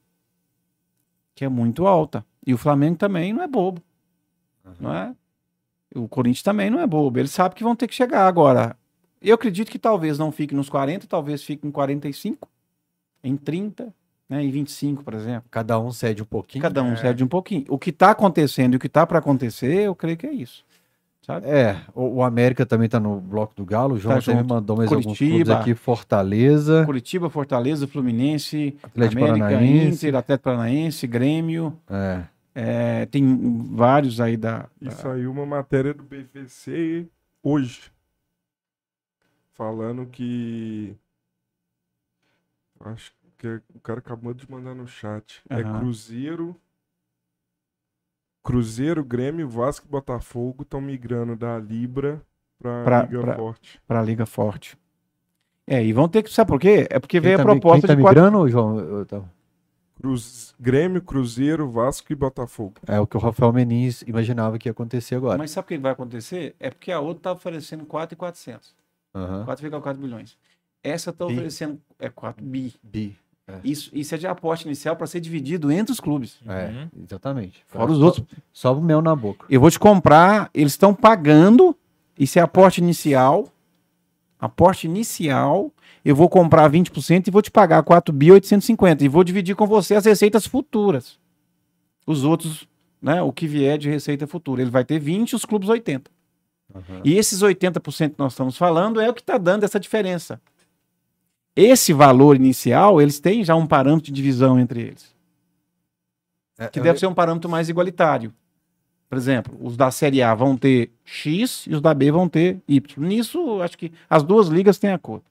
que 1.36 1.46
é 1.46 1.50
muito 1.50 1.86
alta. 1.88 2.26
E 2.46 2.54
o 2.54 2.58
Flamengo 2.58 2.98
também 2.98 3.34
não 3.34 3.44
é 3.44 3.48
bobo, 3.48 3.82
não 4.80 4.94
é? 4.94 5.16
O 5.98 6.08
Corinthians 6.08 6.44
também 6.44 6.70
não 6.70 6.80
é 6.80 6.88
bobo. 6.88 7.20
Eles 7.20 7.32
sabem 7.32 7.56
que 7.58 7.64
vão 7.64 7.76
ter 7.76 7.88
que 7.88 7.96
chegar 7.96 8.28
agora. 8.28 8.76
Eu 9.22 9.36
acredito 9.36 9.72
que 9.72 9.80
talvez 9.80 10.18
não 10.18 10.32
fique 10.32 10.54
nos 10.54 10.70
40, 10.70 11.08
talvez 11.08 11.44
fique 11.44 11.68
em 11.68 11.72
45, 11.72 12.48
em 13.24 13.36
30, 13.36 13.94
né, 14.30 14.44
em 14.44 14.52
25, 14.52 15.04
por 15.04 15.14
exemplo. 15.14 15.46
Cada 15.50 15.80
um 15.80 15.92
cede 15.92 16.22
um 16.22 16.26
pouquinho. 16.26 16.62
Cada 16.62 16.84
um 16.84 16.96
cede 16.96 17.24
um 17.24 17.28
pouquinho. 17.28 17.66
O 17.70 17.80
que 17.80 17.90
está 17.90 18.12
acontecendo 18.12 18.74
e 18.74 18.78
o 18.78 18.80
que 18.80 18.88
está 18.88 19.08
para 19.08 19.20
acontecer, 19.20 19.82
eu 19.82 19.96
creio 19.96 20.18
que 20.18 20.28
é 20.28 20.32
isso. 20.32 20.64
Sabe? 21.28 21.46
É, 21.46 21.82
o, 21.94 22.18
o 22.20 22.24
América 22.24 22.66
também 22.66 22.88
tá 22.88 23.02
no 23.02 23.20
bloco 23.20 23.54
do 23.54 23.66
Galo. 23.66 23.96
O 23.96 24.00
João 24.00 24.22
Tá 24.22 24.34
me 24.34 24.44
mandou 24.44 24.78
mais 24.78 24.90
alguns 24.90 25.18
clubes 25.18 25.28
Curitiba. 25.30 25.60
aqui. 25.60 25.76
Fortaleza, 25.76 26.86
Curitiba, 26.86 27.30
Fortaleza, 27.30 27.86
Fluminense, 27.86 28.78
Atlético 28.82 29.24
América, 29.26 29.46
Paranaense. 29.46 29.88
Inter, 30.08 30.16
Atlético 30.16 30.44
Paranaense, 30.46 31.06
Grêmio. 31.08 31.78
É, 31.90 32.22
é, 32.60 33.06
tem 33.06 33.66
vários 33.76 34.20
aí 34.20 34.36
da. 34.36 34.68
E 34.82 34.86
da- 34.86 34.92
saiu 34.92 35.32
uma 35.32 35.46
matéria 35.46 35.94
do 35.94 36.02
BVC 36.04 37.08
hoje. 37.44 37.92
Falando 39.54 40.06
que. 40.08 40.96
Acho 42.80 43.12
que 43.38 43.62
o 43.76 43.80
cara 43.80 44.00
acabou 44.00 44.34
de 44.34 44.50
mandar 44.50 44.74
no 44.74 44.88
chat. 44.88 45.42
É 45.50 45.62
Aham. 45.62 45.80
Cruzeiro. 45.80 46.56
Cruzeiro, 48.44 49.04
Grêmio, 49.04 49.48
Vasco 49.50 49.86
e 49.86 49.90
Botafogo 49.90 50.64
estão 50.64 50.80
migrando 50.80 51.36
da 51.36 51.60
Libra 51.60 52.22
pra, 52.58 52.84
Pra- 52.84 53.02
Liga 53.04 53.20
pra- 53.22 53.36
Forte. 53.36 53.82
para 53.86 54.00
a 54.00 54.04
Liga 54.04 54.26
Forte. 54.26 54.78
É, 55.68 55.84
e 55.84 55.92
vão 55.92 56.08
ter 56.08 56.24
que. 56.24 56.32
Sabe 56.32 56.48
por 56.48 56.60
quê? 56.60 56.88
É 56.90 56.98
porque 57.00 57.18
quem 57.18 57.22
veio 57.22 57.36
tá, 57.38 57.44
a 57.44 57.46
proposta 57.46 57.82
quem 57.82 57.88
tá 57.90 57.96
de 57.96 58.02
quatro. 58.02 58.24
migrando, 58.24 58.48
João? 58.50 58.80
Eu 58.80 59.06
tava- 59.06 59.30
Cruz... 60.02 60.54
Grêmio, 60.60 61.02
Cruzeiro, 61.02 61.70
Vasco 61.70 62.12
e 62.12 62.16
Botafogo. 62.16 62.76
É 62.88 63.00
o 63.00 63.08
que 63.08 63.18
o 63.18 63.20
Rafael 63.20 63.52
Menins 63.54 64.02
imaginava 64.04 64.58
que 64.58 64.68
ia 64.68 64.72
acontecer 64.72 65.16
agora. 65.16 65.38
Mas 65.38 65.52
sabe 65.52 65.66
o 65.66 65.68
que 65.70 65.78
vai 65.78 65.92
acontecer? 65.92 66.56
É 66.60 66.70
porque 66.70 66.92
a 66.92 67.00
outra 67.00 67.20
está 67.20 67.32
oferecendo 67.34 67.86
4,400. 67.86 68.76
Aham. 69.16 69.46
4,4 69.46 69.96
bilhões. 69.98 70.38
Essa 70.84 71.10
está 71.10 71.26
oferecendo 71.26 71.80
é 72.00 72.10
4 72.10 72.44
bi. 72.46 72.74
Bi. 72.84 73.18
Isso, 73.64 73.90
isso 73.94 74.14
é 74.14 74.18
de 74.18 74.28
aporte 74.28 74.66
inicial 74.66 74.96
para 74.98 75.08
ser 75.08 75.22
dividido 75.22 75.72
entre 75.72 75.92
os 75.94 76.00
clubes. 76.02 76.38
É, 76.46 76.66
Uhum. 76.68 76.90
exatamente. 77.04 77.64
Fora 77.68 77.92
os 77.92 77.98
Só- 77.98 78.06
outros. 78.06 78.26
Só 78.52 78.74
o 78.78 78.82
mel 78.82 79.02
na 79.02 79.16
boca. 79.16 79.46
Eu 79.50 79.62
vou 79.62 79.72
te 79.72 79.80
comprar, 79.80 80.50
eles 80.54 80.74
estão 80.74 80.94
pagando, 80.94 81.76
isso 82.20 82.38
é 82.38 82.42
aporte 82.42 82.82
inicial. 82.82 83.48
Aporte 84.40 84.86
inicial, 84.86 85.72
eu 86.10 86.16
vou 86.16 86.30
comprar 86.30 86.70
20% 86.70 87.28
e 87.28 87.32
vou 87.32 87.42
te 87.42 87.52
pagar 87.52 87.84
4 87.84 88.14
bi 88.14 88.32
850 88.32 89.04
e 89.04 89.08
vou 89.08 89.24
dividir 89.24 89.56
com 89.56 89.68
você 89.68 89.96
as 89.96 90.06
receitas 90.06 90.46
futuras. 90.48 91.20
Os 92.06 92.24
outros, 92.24 92.68
né, 93.02 93.22
o 93.22 93.32
que 93.32 93.48
vier 93.48 93.78
de 93.78 93.90
receita 93.90 94.26
futura, 94.26 94.62
ele 94.62 94.72
vai 94.72 94.86
ter 94.86 95.00
20 95.00 95.32
e 95.32 95.36
os 95.36 95.44
clubes 95.44 95.68
80. 95.68 96.10
Aham. 96.74 97.02
E 97.04 97.18
esses 97.18 97.42
80% 97.42 98.12
que 98.12 98.20
nós 98.20 98.34
estamos 98.34 98.56
falando 98.58 99.02
é 99.02 99.10
o 99.10 99.14
que 99.14 99.22
está 99.22 99.38
dando 99.38 99.64
essa 99.64 99.80
diferença. 99.80 100.40
Esse 101.56 101.92
valor 101.92 102.36
inicial, 102.36 103.02
eles 103.02 103.20
têm 103.20 103.44
já 103.44 103.56
um 103.56 103.66
parâmetro 103.68 104.06
de 104.06 104.12
divisão 104.12 104.60
entre 104.60 104.82
eles, 104.82 105.14
É, 106.58 106.68
que 106.68 106.80
eu- 106.80 106.84
deve 106.84 107.00
ser 107.00 107.08
um 107.08 107.14
parâmetro 107.14 107.50
mais 107.50 107.68
igualitário. 107.68 108.34
Por 109.10 109.18
exemplo, 109.18 109.58
os 109.62 109.76
da 109.78 109.90
Série 109.90 110.22
A 110.22 110.36
vão 110.36 110.56
ter 110.58 110.92
X 111.04 111.66
e 111.68 111.74
os 111.74 111.82
da 111.82 111.94
B 111.94 112.12
vão 112.12 112.28
ter 112.30 112.60
Y. 112.68 112.98
Nisso, 113.08 113.62
acho 113.62 113.78
que 113.78 113.92
as 114.10 114.22
duas 114.24 114.48
ligas 114.48 114.78
têm 114.78 114.92
acordo. 114.92 115.24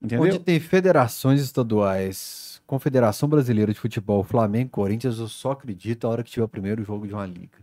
Entendeu? 0.00 0.24
Onde 0.24 0.38
tem 0.38 0.60
federações 0.60 1.40
estaduais, 1.40 2.62
Confederação 2.66 3.28
Brasileira 3.28 3.72
de 3.72 3.78
Futebol, 3.80 4.22
Flamengo, 4.22 4.70
Corinthians, 4.70 5.18
eu 5.18 5.28
só 5.28 5.52
acredito 5.52 6.06
a 6.06 6.10
hora 6.10 6.22
que 6.22 6.30
tiver 6.30 6.44
o 6.44 6.48
primeiro 6.48 6.84
jogo 6.84 7.06
de 7.06 7.12
uma 7.14 7.26
liga. 7.26 7.58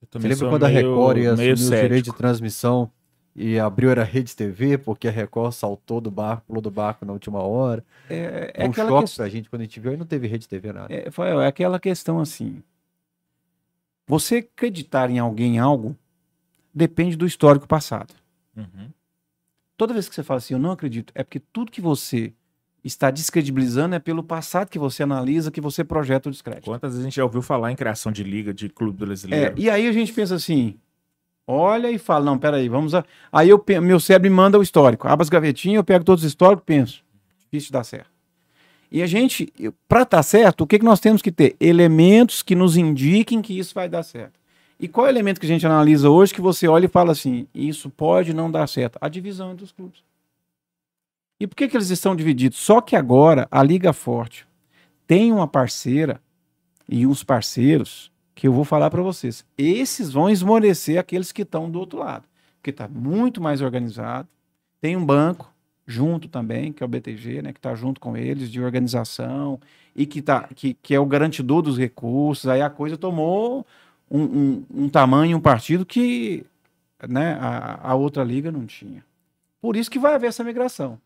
Eu 0.00 0.08
Você 0.20 0.28
lembra 0.28 0.48
quando 0.48 0.64
a 0.64 0.68
meio- 0.68 0.90
Record 0.90 1.18
ia 1.18 1.32
assumir 1.32 1.42
meio 1.44 1.54
os 1.54 1.60
direitos 1.70 2.02
de 2.12 2.16
transmissão 2.16 2.90
e 3.34 3.58
abriu 3.58 3.90
era 3.90 4.02
Rede 4.04 4.34
TV, 4.34 4.78
porque 4.78 5.08
a 5.08 5.10
Record 5.10 5.52
saltou 5.52 6.00
do 6.00 6.10
barco, 6.10 6.44
pulou 6.46 6.62
do 6.62 6.70
barco 6.70 7.04
na 7.04 7.12
última 7.12 7.40
hora. 7.42 7.84
é, 8.08 8.52
é 8.54 8.60
Foi 8.62 8.68
um 8.70 8.72
choque 8.72 9.00
questão- 9.02 9.24
pra 9.24 9.28
gente 9.28 9.50
quando 9.50 9.60
a 9.62 9.64
gente 9.64 9.78
viu 9.80 9.92
e 9.92 9.96
não 9.96 10.06
teve 10.06 10.26
Rede 10.26 10.48
TV 10.48 10.72
nada. 10.72 10.92
É, 10.94 11.10
Fael, 11.10 11.40
é 11.40 11.46
aquela 11.48 11.78
questão 11.78 12.18
assim. 12.20 12.62
Você 14.06 14.36
acreditar 14.36 15.10
em 15.10 15.18
alguém 15.18 15.56
em 15.56 15.58
algo 15.58 15.96
depende 16.72 17.16
do 17.16 17.26
histórico 17.26 17.66
passado. 17.66 18.14
Uhum. 18.56 18.88
Toda 19.76 19.92
vez 19.92 20.08
que 20.08 20.14
você 20.14 20.22
fala 20.22 20.38
assim, 20.38 20.54
eu 20.54 20.60
não 20.60 20.70
acredito, 20.70 21.12
é 21.14 21.22
porque 21.22 21.40
tudo 21.52 21.70
que 21.70 21.80
você 21.80 22.32
está 22.82 23.10
descredibilizando 23.10 23.94
é 23.94 23.98
pelo 23.98 24.22
passado 24.22 24.68
que 24.68 24.78
você 24.78 25.02
analisa, 25.02 25.50
que 25.50 25.60
você 25.60 25.82
projeta 25.84 26.28
o 26.28 26.32
descrédito. 26.32 26.66
Quantas 26.70 26.92
vezes 26.92 27.04
a 27.04 27.08
gente 27.08 27.16
já 27.16 27.24
ouviu 27.24 27.42
falar 27.42 27.72
em 27.72 27.76
criação 27.76 28.12
de 28.12 28.22
liga 28.22 28.54
de 28.54 28.68
clube 28.68 29.02
É, 29.02 29.06
brasileiro? 29.06 29.54
e 29.58 29.68
aí 29.68 29.88
a 29.88 29.92
gente 29.92 30.12
pensa 30.12 30.36
assim, 30.36 30.76
olha 31.46 31.90
e 31.90 31.98
fala, 31.98 32.24
não, 32.24 32.38
peraí, 32.38 32.68
vamos 32.68 32.94
a... 32.94 33.04
Aí 33.32 33.48
eu, 33.48 33.62
meu 33.82 33.98
cérebro 33.98 34.30
me 34.30 34.36
manda 34.36 34.58
o 34.58 34.62
histórico. 34.62 35.08
Abro 35.08 35.22
as 35.22 35.28
gavetinhas, 35.28 35.76
eu 35.78 35.84
pego 35.84 36.04
todos 36.04 36.22
os 36.22 36.28
históricos 36.28 36.64
penso, 36.64 37.02
difícil 37.50 37.72
dar 37.72 37.84
certo. 37.84 38.10
E 38.90 39.02
a 39.02 39.06
gente, 39.06 39.52
para 39.88 40.02
estar 40.02 40.22
certo, 40.22 40.60
o 40.62 40.66
que, 40.66 40.78
que 40.78 40.84
nós 40.84 41.00
temos 41.00 41.20
que 41.20 41.32
ter? 41.32 41.56
Elementos 41.58 42.40
que 42.40 42.54
nos 42.54 42.76
indiquem 42.76 43.42
que 43.42 43.58
isso 43.58 43.74
vai 43.74 43.88
dar 43.88 44.04
certo. 44.04 44.38
E 44.78 44.86
qual 44.86 45.06
é 45.06 45.08
o 45.08 45.12
elemento 45.12 45.40
que 45.40 45.46
a 45.46 45.48
gente 45.48 45.66
analisa 45.66 46.10
hoje 46.10 46.34
que 46.34 46.40
você 46.40 46.68
olha 46.68 46.84
e 46.84 46.88
fala 46.88 47.12
assim, 47.12 47.46
isso 47.54 47.88
pode 47.88 48.34
não 48.34 48.50
dar 48.50 48.66
certo? 48.66 48.98
A 49.00 49.08
divisão 49.08 49.52
entre 49.52 49.64
os 49.64 49.72
clubes. 49.72 50.02
E 51.40 51.46
por 51.46 51.54
que, 51.54 51.68
que 51.68 51.76
eles 51.76 51.90
estão 51.90 52.16
divididos? 52.16 52.58
Só 52.58 52.80
que 52.80 52.96
agora 52.96 53.46
a 53.50 53.62
Liga 53.62 53.92
Forte 53.92 54.46
tem 55.06 55.32
uma 55.32 55.46
parceira 55.46 56.20
e 56.88 57.06
uns 57.06 57.22
parceiros 57.22 58.10
que 58.34 58.46
eu 58.46 58.52
vou 58.52 58.64
falar 58.64 58.90
para 58.90 59.02
vocês. 59.02 59.44
Esses 59.56 60.12
vão 60.12 60.28
esmorecer 60.28 60.98
aqueles 60.98 61.32
que 61.32 61.42
estão 61.42 61.70
do 61.70 61.78
outro 61.78 61.98
lado, 61.98 62.26
porque 62.56 62.70
está 62.70 62.86
muito 62.86 63.40
mais 63.40 63.62
organizado. 63.62 64.28
Tem 64.80 64.96
um 64.96 65.04
banco 65.04 65.50
junto 65.86 66.28
também, 66.28 66.72
que 66.72 66.82
é 66.82 66.86
o 66.86 66.88
BTG, 66.88 67.42
né, 67.42 67.52
que 67.52 67.58
está 67.58 67.74
junto 67.74 68.00
com 68.00 68.16
eles 68.16 68.50
de 68.50 68.60
organização 68.60 69.60
e 69.94 70.04
que, 70.04 70.20
tá, 70.20 70.48
que, 70.54 70.74
que 70.74 70.94
é 70.94 71.00
o 71.00 71.06
garantidor 71.06 71.62
dos 71.62 71.78
recursos. 71.78 72.48
Aí 72.48 72.60
a 72.60 72.68
coisa 72.68 72.96
tomou 72.96 73.64
um, 74.10 74.22
um, 74.22 74.64
um 74.84 74.88
tamanho, 74.88 75.36
um 75.36 75.40
partido 75.40 75.84
que 75.86 76.44
né, 77.08 77.36
a, 77.40 77.90
a 77.90 77.94
outra 77.94 78.22
liga 78.24 78.50
não 78.52 78.64
tinha. 78.66 79.04
Por 79.60 79.76
isso 79.76 79.90
que 79.90 79.98
vai 79.98 80.14
haver 80.14 80.28
essa 80.28 80.44
migração. 80.44 80.98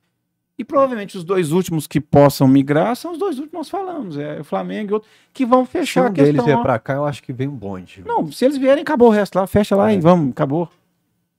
E 0.59 0.65
provavelmente 0.65 1.17
os 1.17 1.25
dois 1.25 1.53
últimos 1.53 1.87
que 1.87 1.99
possam 2.01 2.47
migrar 2.47 2.95
são 2.95 3.13
os 3.13 3.19
dois 3.19 3.39
últimos 3.39 3.51
que 3.51 3.57
nós 3.57 3.71
falamos, 3.71 4.19
é 4.19 4.41
o 4.41 4.45
Flamengo 4.45 4.91
e 4.91 4.95
outro, 4.95 5.09
que 5.33 5.47
vão 5.47 5.65
Se 5.65 5.71
fechar 5.73 6.03
um 6.05 6.07
a 6.09 6.13
questão. 6.13 6.45
vier 6.45 6.59
ó. 6.59 6.63
pra 6.63 6.79
cá, 6.79 6.95
eu 6.95 7.07
acho 7.07 7.23
que 7.23 7.33
vem 7.33 7.49
um 7.49 7.57
bonde. 7.57 8.03
Não, 8.05 8.31
se 8.31 8.45
eles 8.45 8.59
vierem, 8.59 8.83
acabou 8.83 9.09
o 9.09 9.11
resto 9.11 9.37
lá, 9.39 9.47
fecha 9.47 9.75
lá 9.75 9.91
É. 9.91 9.95
e 9.95 10.01
vamos, 10.01 10.31
acabou. 10.33 10.69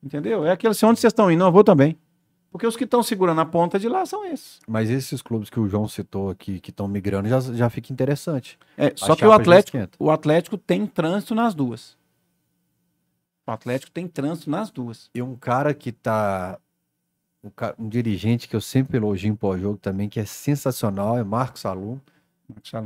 Entendeu? 0.03 0.43
É 0.43 0.51
aquele 0.51 0.71
assim, 0.71 0.87
onde 0.87 0.99
vocês 0.99 1.11
estão 1.11 1.29
indo, 1.31 1.43
eu 1.43 1.51
vou 1.51 1.63
também. 1.63 1.95
Porque 2.51 2.67
os 2.67 2.75
que 2.75 2.83
estão 2.83 3.01
segurando 3.01 3.39
a 3.39 3.45
ponta 3.45 3.79
de 3.79 3.87
lá 3.87 4.05
são 4.05 4.25
esses. 4.25 4.59
Mas 4.67 4.89
esses 4.89 5.21
clubes 5.21 5.49
que 5.49 5.57
o 5.59 5.69
João 5.69 5.87
citou 5.87 6.29
aqui, 6.29 6.59
que 6.59 6.69
estão 6.69 6.85
migrando, 6.85 7.29
já, 7.29 7.39
já 7.39 7.69
fica 7.69 7.93
interessante. 7.93 8.59
É, 8.77 8.91
só 8.93 9.15
que 9.15 9.25
o 9.25 9.31
Atlético, 9.31 9.77
o 9.97 10.11
Atlético 10.11 10.57
tem 10.57 10.85
trânsito 10.85 11.33
nas 11.33 11.53
duas. 11.55 11.95
O 13.47 13.51
Atlético 13.51 13.91
tem 13.91 14.07
trânsito 14.07 14.49
nas 14.49 14.69
duas. 14.69 15.09
E 15.15 15.21
um 15.21 15.35
cara 15.35 15.73
que 15.73 15.91
tá. 15.91 16.59
Um, 17.43 17.49
ca- 17.49 17.73
um 17.79 17.89
dirigente 17.89 18.47
que 18.47 18.55
eu 18.55 18.61
sempre 18.61 18.97
elogio 18.97 19.31
em 19.31 19.35
pós-jogo 19.35 19.77
também, 19.77 20.07
que 20.07 20.19
é 20.19 20.25
sensacional, 20.25 21.17
é 21.17 21.23
Marcos 21.23 21.61
Salum, 21.61 21.97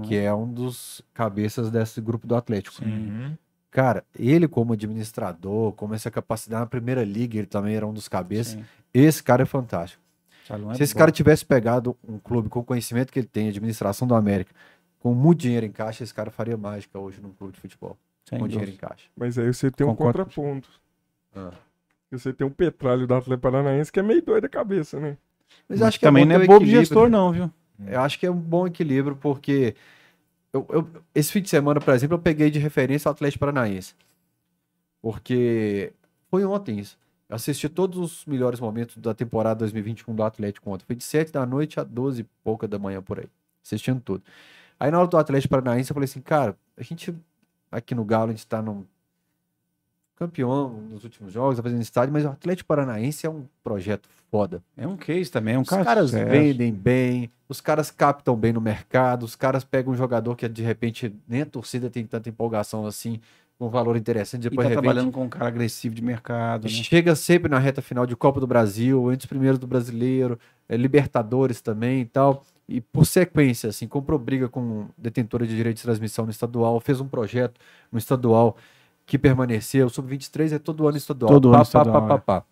que 0.07 0.15
é 0.15 0.33
um 0.33 0.47
dos 0.49 1.01
cabeças 1.13 1.69
desse 1.69 1.99
grupo 1.99 2.25
do 2.25 2.35
Atlético. 2.35 2.81
Uhum. 2.85 3.35
Cara, 3.69 4.05
ele 4.17 4.47
como 4.47 4.71
administrador, 4.71 5.73
como 5.73 5.93
essa 5.93 6.09
capacidade 6.09 6.61
na 6.61 6.65
primeira 6.67 7.03
liga, 7.03 7.37
ele 7.37 7.47
também 7.47 7.75
era 7.75 7.85
um 7.85 7.91
dos 7.91 8.07
cabeças. 8.07 8.53
Sim. 8.53 8.63
Esse 8.97 9.21
cara 9.21 9.43
é 9.43 9.45
fantástico. 9.45 10.01
Salum 10.47 10.71
é 10.71 10.75
Se 10.75 10.83
esse 10.83 10.93
bom. 10.93 10.99
cara 10.99 11.11
tivesse 11.11 11.45
pegado 11.45 11.97
um 12.07 12.17
clube 12.17 12.47
com 12.49 12.59
o 12.59 12.63
conhecimento 12.63 13.11
que 13.11 13.19
ele 13.19 13.27
tem, 13.27 13.49
administração 13.49 14.07
do 14.07 14.15
América, 14.15 14.53
com 14.99 15.13
muito 15.13 15.39
dinheiro 15.41 15.65
em 15.65 15.71
caixa, 15.71 16.03
esse 16.03 16.13
cara 16.13 16.31
faria 16.31 16.55
mágica 16.55 16.97
hoje 16.97 17.19
num 17.21 17.31
clube 17.31 17.53
de 17.53 17.59
futebol. 17.59 17.97
Sem 18.23 18.39
com 18.39 18.47
dinheiro 18.47 18.71
em 18.71 18.75
caixa. 18.75 19.07
Mas 19.15 19.37
aí 19.37 19.53
você 19.53 19.69
tem 19.69 19.85
um 19.85 19.89
Concordo. 19.91 20.19
contraponto. 20.19 20.69
Ah. 21.35 21.51
Você 22.11 22.31
tem 22.31 22.47
um 22.47 22.51
petróleo 22.51 23.05
do 23.05 23.13
Atlético 23.13 23.41
Paranaense 23.41 23.91
que 23.91 23.99
é 23.99 24.03
meio 24.03 24.21
doido 24.23 24.43
da 24.43 24.49
cabeça, 24.49 24.99
né? 24.99 25.17
Mas 25.67 25.79
Mas 25.79 25.81
eu 25.81 25.87
acho 25.87 25.99
que 25.99 26.05
é 26.05 26.07
também 26.07 26.23
bom 26.25 26.33
não 26.33 26.41
é 26.41 26.47
bobo 26.47 26.65
gestor, 26.65 27.09
não, 27.09 27.31
viu? 27.31 27.51
Eu 27.85 27.99
acho 28.01 28.17
que 28.17 28.25
é 28.25 28.31
um 28.31 28.37
bom 28.39 28.65
equilíbrio, 28.65 29.15
porque 29.17 29.75
eu, 30.53 30.65
eu- 30.69 30.87
esse 31.13 31.31
fim 31.31 31.41
de 31.41 31.49
semana, 31.49 31.81
por 31.81 31.93
exemplo, 31.93 32.15
eu 32.15 32.21
peguei 32.21 32.49
de 32.49 32.57
referência 32.59 33.09
o 33.09 33.11
Atlético 33.11 33.41
Paranaense. 33.41 33.93
Porque 35.01 35.91
foi 36.29 36.45
ontem 36.45 36.79
isso. 36.79 36.97
Eu 37.27 37.35
assisti 37.35 37.67
todos 37.67 37.97
os 37.97 38.25
melhores 38.25 38.59
momentos 38.59 38.97
da 38.97 39.13
temporada 39.13 39.59
2021 39.59 40.13
do 40.13 40.23
Atlético 40.23 40.69
ontem. 40.69 40.85
Foi 40.85 40.95
de 40.95 41.03
7 41.03 41.31
da 41.31 41.45
noite 41.45 41.79
a 41.79 41.83
12 41.83 42.21
e 42.21 42.25
pouca 42.43 42.67
da 42.67 42.77
manhã 42.77 43.01
por 43.01 43.19
aí. 43.19 43.27
Assistindo 43.63 43.99
tudo. 43.99 44.23
Aí 44.79 44.91
na 44.91 44.99
hora 44.99 45.07
do 45.07 45.17
Atlético 45.17 45.51
Paranaense 45.51 45.89
eu 45.89 45.93
falei 45.93 46.05
assim, 46.05 46.21
cara, 46.21 46.55
a 46.77 46.83
gente 46.83 47.15
aqui 47.71 47.95
no 47.95 48.05
Galo, 48.05 48.29
a 48.29 48.33
gente 48.33 48.45
tá 48.45 48.61
num 48.61 48.85
campeão 50.15 50.69
nos 50.89 51.03
últimos 51.03 51.33
jogos, 51.33 51.57
tá 51.57 51.63
fazendo 51.63 51.81
estádio, 51.81 52.13
mas 52.13 52.23
o 52.23 52.29
Atlético 52.29 52.67
Paranaense 52.67 53.25
é 53.25 53.29
um 53.29 53.45
projeto 53.63 54.07
foda. 54.31 54.63
É 54.77 54.87
um 54.87 54.95
case 54.95 55.29
também, 55.29 55.55
é 55.55 55.57
um 55.57 55.61
Os 55.61 55.69
caras 55.69 56.11
sucesso. 56.11 56.29
vendem 56.29 56.71
bem, 56.71 57.29
os 57.49 57.59
caras 57.59 57.91
captam 57.91 58.35
bem 58.35 58.53
no 58.53 58.61
mercado, 58.61 59.23
os 59.23 59.35
caras 59.35 59.63
pegam 59.63 59.93
um 59.93 59.95
jogador 59.95 60.35
que 60.35 60.47
de 60.47 60.63
repente 60.63 61.13
nem 61.27 61.41
a 61.41 61.45
torcida 61.45 61.89
tem 61.89 62.05
tanta 62.05 62.29
empolgação 62.29 62.85
assim, 62.85 63.19
um 63.59 63.69
valor 63.69 63.95
interessante, 63.95 64.45
E 64.45 64.49
depois 64.49 64.65
tá 64.65 64.69
revende. 64.69 64.83
trabalhando 64.83 65.11
com 65.11 65.23
um 65.23 65.29
cara 65.29 65.47
agressivo 65.47 65.95
de 65.95 66.01
mercado, 66.01 66.63
né? 66.63 66.69
Chega 66.69 67.15
sempre 67.15 67.49
na 67.49 67.57
reta 67.57 67.81
final 67.81 68.05
de 68.05 68.15
Copa 68.15 68.39
do 68.39 68.47
Brasil, 68.47 69.11
entre 69.11 69.25
os 69.25 69.29
primeiros 69.29 69.57
do 69.57 69.65
brasileiro, 69.65 70.37
é, 70.67 70.75
Libertadores 70.75 71.61
também 71.61 72.01
e 72.01 72.05
tal. 72.05 72.43
E 72.67 72.81
por 72.81 73.05
sequência, 73.05 73.69
assim, 73.69 73.87
comprou 73.87 74.19
briga 74.19 74.49
com 74.49 74.87
detentora 74.97 75.45
de 75.45 75.55
direito 75.55 75.77
de 75.77 75.83
transmissão 75.83 76.25
no 76.25 76.31
estadual, 76.31 76.79
fez 76.79 76.99
um 76.99 77.07
projeto 77.07 77.59
no 77.91 77.97
estadual 77.97 78.57
que 79.05 79.17
permaneceu. 79.17 79.85
O 79.85 79.89
Sub-23 79.89 80.53
é 80.53 80.59
todo 80.59 80.87
ano 80.87 80.97
estadual. 80.97 81.31
Todo 81.31 81.51
pá, 81.51 81.57
ano 81.57 81.57
pá, 81.57 81.67
estadual, 81.67 82.01
pá, 82.01 82.05
é. 82.05 82.17
pá, 82.17 82.41
pá. 82.41 82.45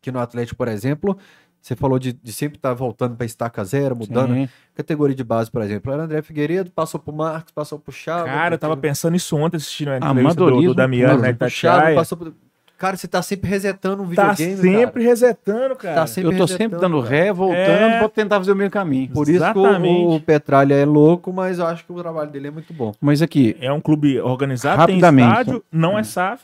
Que 0.00 0.12
no 0.12 0.20
Atlético, 0.20 0.56
por 0.56 0.68
exemplo, 0.68 1.18
você 1.60 1.76
falou 1.76 1.98
de, 1.98 2.12
de 2.12 2.32
sempre 2.32 2.56
estar 2.58 2.72
voltando 2.74 3.14
para 3.16 3.26
estaca 3.26 3.62
zero, 3.64 3.94
mudando. 3.96 4.32
Sim. 4.34 4.48
Categoria 4.74 5.14
de 5.14 5.24
base, 5.24 5.50
por 5.50 5.60
exemplo, 5.62 5.92
era 5.92 6.04
André 6.04 6.22
Figueiredo, 6.22 6.70
passou 6.70 6.98
pro 7.00 7.12
Marcos, 7.12 7.52
passou 7.52 7.78
pro 7.78 7.92
Chavo. 7.92 8.24
Cara, 8.26 8.54
eu 8.54 8.58
tava 8.58 8.76
pensando 8.76 9.16
isso 9.16 9.36
ontem, 9.36 9.56
assistindo 9.56 9.90
a 9.90 9.96
entrevista 9.98 10.34
do, 10.34 10.62
do 10.62 10.74
Damiano, 10.74 11.20
né, 11.20 11.32
pro 11.32 11.50
Chavo, 11.50 11.94
passou 11.94 12.16
pro... 12.16 12.34
Cara, 12.78 12.96
você 12.96 13.08
tá 13.08 13.20
sempre 13.20 13.50
resetando 13.50 14.04
um 14.04 14.14
Tá 14.14 14.30
videogame, 14.32 14.56
sempre 14.62 15.02
cara. 15.02 15.10
resetando, 15.10 15.74
cara. 15.74 15.94
Tá 15.96 16.06
sempre 16.06 16.32
Eu 16.34 16.38
tô 16.38 16.46
sempre 16.46 16.78
dando 16.78 17.02
cara. 17.02 17.10
ré, 17.12 17.32
voltando, 17.32 17.58
É. 17.58 17.98
pra 17.98 18.08
tentar 18.08 18.36
fazer 18.36 18.52
o 18.52 18.54
meio 18.56 18.70
caminho. 18.70 19.08
Por 19.10 19.28
isso 19.28 19.40
que 19.52 19.58
o, 19.58 19.62
Exatamente. 19.66 20.14
o 20.16 20.20
Petralha 20.20 20.74
é 20.74 20.84
louco, 20.84 21.32
mas 21.32 21.58
eu 21.58 21.66
acho 21.66 21.84
que 21.84 21.92
o 21.92 21.96
trabalho 21.96 22.30
dele 22.30 22.46
é 22.46 22.50
muito 22.52 22.72
bom. 22.72 22.94
Mas 23.00 23.20
aqui, 23.20 23.56
É 23.60 23.72
um 23.72 23.80
clube 23.80 24.20
organizado, 24.20 24.76
Rapidamente, 24.78 25.26
tem 25.26 25.40
estádio, 25.40 25.64
não 25.72 25.98
é 25.98 26.04
SAF. 26.04 26.40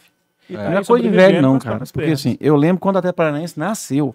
e 0.51 0.57
É. 0.57 0.59
tá 0.59 0.71
não 0.71 0.79
é 0.79 0.85
coisa 0.85 1.09
de 1.09 1.15
velho, 1.15 1.41
não, 1.41 1.51
com 1.53 1.57
as 1.59 1.63
cara. 1.63 1.79
Porque 1.79 1.99
pernas. 2.01 2.19
assim, 2.19 2.37
eu 2.41 2.57
lembro 2.57 2.81
quando 2.81 2.97
até 2.99 3.13
Paranaense 3.13 3.57
nasceu. 3.57 4.13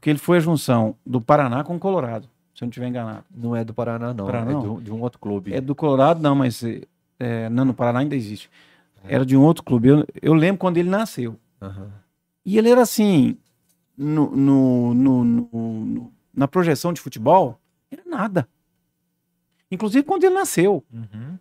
Porque 0.00 0.08
ele 0.08 0.18
foi 0.18 0.38
a 0.38 0.40
junção 0.40 0.96
do 1.04 1.20
Paraná 1.20 1.62
com 1.62 1.76
o 1.76 1.78
Colorado, 1.78 2.26
se 2.54 2.64
eu 2.64 2.66
não 2.66 2.70
estiver 2.70 2.88
enganado. 2.88 3.22
Não 3.30 3.54
é 3.54 3.62
do 3.62 3.74
Paraná, 3.74 4.14
não. 4.14 4.24
Paraná, 4.24 4.50
é 4.50 4.54
não? 4.54 4.60
de 4.62 4.68
um, 4.68 4.80
de 4.80 4.90
um 4.92 5.02
outro 5.02 5.18
clube. 5.18 5.52
É 5.52 5.60
do 5.60 5.74
Colorado, 5.74 6.22
não, 6.22 6.34
mas. 6.34 6.62
é, 7.18 7.50
não, 7.50 7.66
no 7.66 7.74
Paraná 7.74 7.98
ainda 7.98 8.16
existe. 8.16 8.48
Era 9.04 9.26
de 9.26 9.36
um 9.36 9.42
outro 9.42 9.62
clube. 9.62 9.88
Eu, 9.88 10.06
eu 10.22 10.32
lembro 10.32 10.56
quando 10.58 10.78
ele 10.78 10.88
nasceu. 10.88 11.38
Aham. 11.60 11.90
E 12.46 12.56
ele 12.56 12.70
era 12.70 12.80
assim. 12.80 13.36
no, 13.96 14.30
no, 14.34 14.94
no- 14.94 15.24
no- 15.24 16.12
na 16.32 16.48
projeção 16.48 16.92
de 16.94 17.00
futebol, 17.02 17.60
era 17.90 18.02
nada. 18.06 18.48
Inclusive 19.70 20.02
quando 20.04 20.24
ele 20.24 20.34
nasceu. 20.34 20.82
Uhum. 20.90 21.36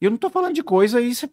Eu 0.00 0.10
não 0.10 0.18
tô 0.18 0.28
falando 0.28 0.54
de 0.54 0.62
coisa 0.64 0.98
aí, 0.98 1.14
cê- 1.14 1.30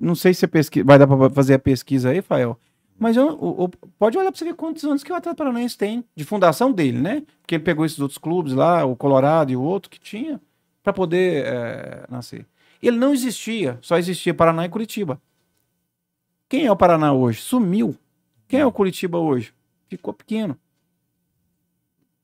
não 0.00 0.14
sei 0.14 0.32
se 0.32 0.46
pesquisa, 0.46 0.84
vai 0.86 0.98
dar 0.98 1.06
pra 1.06 1.28
fazer 1.28 1.54
a 1.54 1.58
pesquisa 1.58 2.08
aí, 2.08 2.22
Fael. 2.22 2.58
Mas 3.00 3.16
eu- 3.16 3.30
o- 3.40 3.68
pode 3.98 4.18
olhar 4.18 4.30
pra 4.30 4.38
você 4.38 4.44
ver 4.44 4.54
quantos 4.54 4.84
anos 4.84 5.02
que 5.02 5.10
o 5.10 5.14
Atlético 5.14 5.38
Paranaense 5.38 5.76
tem 5.76 6.04
de 6.14 6.22
fundação 6.22 6.70
dele, 6.70 6.98
né? 7.00 7.22
Porque 7.40 7.54
ele 7.54 7.64
pegou 7.64 7.84
esses 7.86 7.98
outros 7.98 8.18
clubes 8.18 8.52
lá, 8.52 8.84
o 8.84 8.94
Colorado 8.94 9.50
e 9.50 9.56
o 9.56 9.62
outro 9.62 9.90
que 9.90 9.98
tinha, 9.98 10.38
pra 10.82 10.92
poder 10.92 11.46
é, 11.46 12.04
nascer. 12.10 12.46
Ele 12.82 12.98
não 12.98 13.14
existia, 13.14 13.78
só 13.80 13.96
existia 13.96 14.34
Paraná 14.34 14.66
e 14.66 14.68
Curitiba. 14.68 15.18
Quem 16.46 16.66
é 16.66 16.70
o 16.72 16.76
Paraná 16.76 17.12
hoje? 17.12 17.40
Sumiu. 17.40 17.96
Quem 18.46 18.60
é 18.60 18.66
o 18.66 18.72
Curitiba 18.72 19.18
hoje? 19.18 19.54
Ficou 19.88 20.12
pequeno. 20.12 20.58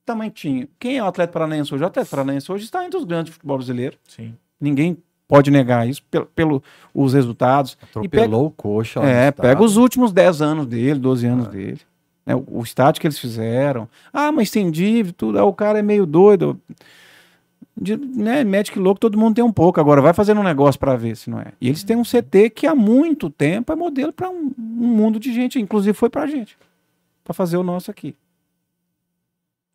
Também 0.05 0.29
tinha. 0.31 0.69
Quem 0.79 0.99
é 0.99 1.03
o 1.03 1.07
Atlético 1.07 1.33
Paranaense 1.35 1.75
hoje? 1.75 1.83
O 1.83 1.87
Atlético 1.87 2.11
Paranaense 2.17 2.53
hoje 2.53 2.65
está 2.65 2.85
entre 2.85 2.99
os 2.99 3.05
grandes 3.05 3.31
do 3.31 3.35
futebol 3.35 3.57
brasileiro. 3.57 3.97
Sim. 4.07 4.37
Ninguém 4.61 4.99
pode 5.29 5.51
negar 5.51 5.89
isso 5.89 6.03
pelo, 6.11 6.27
pelo 6.27 6.63
os 6.95 7.13
resultados. 7.15 7.77
Atropelou 7.83 8.47
o 8.47 8.51
coxa. 8.51 9.01
É, 9.01 9.29
estado. 9.29 9.43
pega 9.47 9.63
os 9.63 9.77
últimos 9.77 10.13
10 10.13 10.43
anos 10.43 10.67
dele, 10.67 10.99
12 11.01 11.27
Ah. 11.27 11.33
anos 11.33 11.49
dele. 11.49 11.81
né, 12.25 12.35
o, 12.35 12.45
o 12.59 12.63
estádio 12.63 13.01
que 13.01 13.07
eles 13.07 13.19
fizeram. 13.19 13.89
Ah, 14.13 14.33
mas 14.33 14.51
tem 14.51 14.71
dívida, 14.71 15.15
tudo. 15.17 15.39
Ah, 15.39 15.45
o 15.45 15.53
cara 15.55 15.79
é 15.79 15.83
meio 15.83 16.05
doido. 16.07 16.61
De, 17.79 17.95
né, 17.97 18.43
médico 18.43 18.81
louco, 18.81 18.99
todo 18.99 19.19
mundo 19.19 19.35
tem 19.35 19.45
um 19.45 19.53
pouco. 19.53 19.79
Agora 19.79 20.01
vai 20.01 20.15
fazendo 20.15 20.41
um 20.41 20.45
negócio 20.45 20.79
para 20.81 20.97
ver 20.97 21.15
se 21.17 21.29
não 21.29 21.39
é. 21.41 21.53
E 21.61 21.69
eles 21.69 21.85
têm 21.85 21.95
um 21.97 22.03
CT 22.05 22.49
que 22.51 22.67
há 22.67 22.75
muito 22.75 23.29
tempo 23.29 23.71
é 23.73 23.77
modelo 23.77 24.13
para 24.13 24.31
um, 24.31 24.51
um 24.59 24.87
mundo 24.97 25.21
de 25.21 25.33
gente. 25.33 25.61
Inclusive 25.61 25.93
foi 25.93 26.09
pra 26.09 26.27
gente. 26.27 26.57
Para 27.23 27.35
fazer 27.35 27.57
o 27.59 27.63
nosso 27.63 27.91
aqui. 27.91 28.17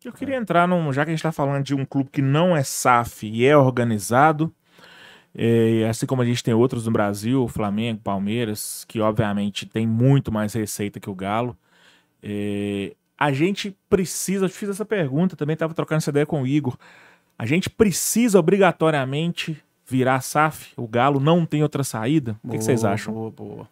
Eu 0.04 0.12
queria 0.12 0.34
entrar 0.36 0.66
num. 0.66 0.92
Já 0.92 1.04
que 1.04 1.10
a 1.12 1.14
gente 1.14 1.22
tá 1.22 1.30
falando 1.30 1.62
de 1.62 1.74
um 1.76 1.84
clube 1.84 2.10
que 2.10 2.20
não 2.20 2.56
é 2.56 2.64
SAF 2.64 3.24
e 3.24 3.46
é 3.46 3.56
organizado, 3.56 4.52
é, 5.34 5.86
assim 5.88 6.06
como 6.06 6.22
a 6.22 6.24
gente 6.24 6.42
tem 6.42 6.52
outros 6.54 6.86
no 6.86 6.92
Brasil, 6.92 7.46
Flamengo, 7.48 8.00
Palmeiras, 8.02 8.84
que 8.86 9.00
obviamente 9.00 9.66
tem 9.66 9.86
muito 9.86 10.30
mais 10.30 10.52
receita 10.52 11.00
que 11.00 11.10
o 11.10 11.14
Galo. 11.14 11.56
é, 12.22 12.94
a 13.18 13.32
gente 13.32 13.76
precisa. 13.88 14.46
Eu 14.46 14.48
te 14.48 14.56
fiz 14.56 14.68
essa 14.68 14.84
pergunta, 14.84 15.36
também 15.36 15.54
estava 15.54 15.72
trocando 15.72 15.98
essa 15.98 16.10
ideia 16.10 16.26
com 16.26 16.42
o 16.42 16.46
Igor. 16.46 16.76
A 17.38 17.46
gente 17.46 17.70
precisa 17.70 18.38
obrigatoriamente 18.38 19.62
virar 19.86 20.20
SAF? 20.20 20.72
O 20.76 20.88
Galo 20.88 21.20
não 21.20 21.46
tem 21.46 21.62
outra 21.62 21.84
saída? 21.84 22.36
O 22.42 22.50
que, 22.50 22.60
vocês 22.60 22.82
Boa, 22.82 22.92
acham? 22.92 23.14
Boa, 23.14 23.30
boa. 23.30 23.68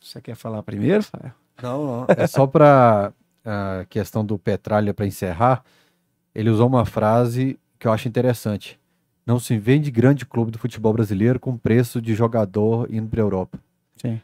Você 0.00 0.20
quer 0.20 0.34
falar 0.34 0.62
primeiro, 0.64 1.04
Fael? 1.04 1.32
Não, 1.62 1.86
não. 1.86 2.06
É 2.08 2.26
só 2.26 2.46
para 2.46 3.12
a 3.44 3.84
questão 3.88 4.24
do 4.24 4.36
Petralha 4.36 4.92
para 4.92 5.06
encerrar. 5.06 5.62
Ele 6.34 6.50
usou 6.50 6.66
uma 6.66 6.84
frase 6.84 7.58
que 7.78 7.86
eu 7.86 7.92
acho 7.92 8.08
interessante. 8.08 8.80
Não 9.24 9.38
se 9.38 9.56
vende 9.58 9.90
grande 9.90 10.26
clube 10.26 10.50
do 10.50 10.58
futebol 10.58 10.92
brasileiro 10.92 11.38
com 11.38 11.56
preço 11.56 12.00
de 12.02 12.14
jogador 12.14 12.92
indo 12.92 13.08
para 13.08 13.20
Europa. 13.20 13.58
Sim. 13.96 14.20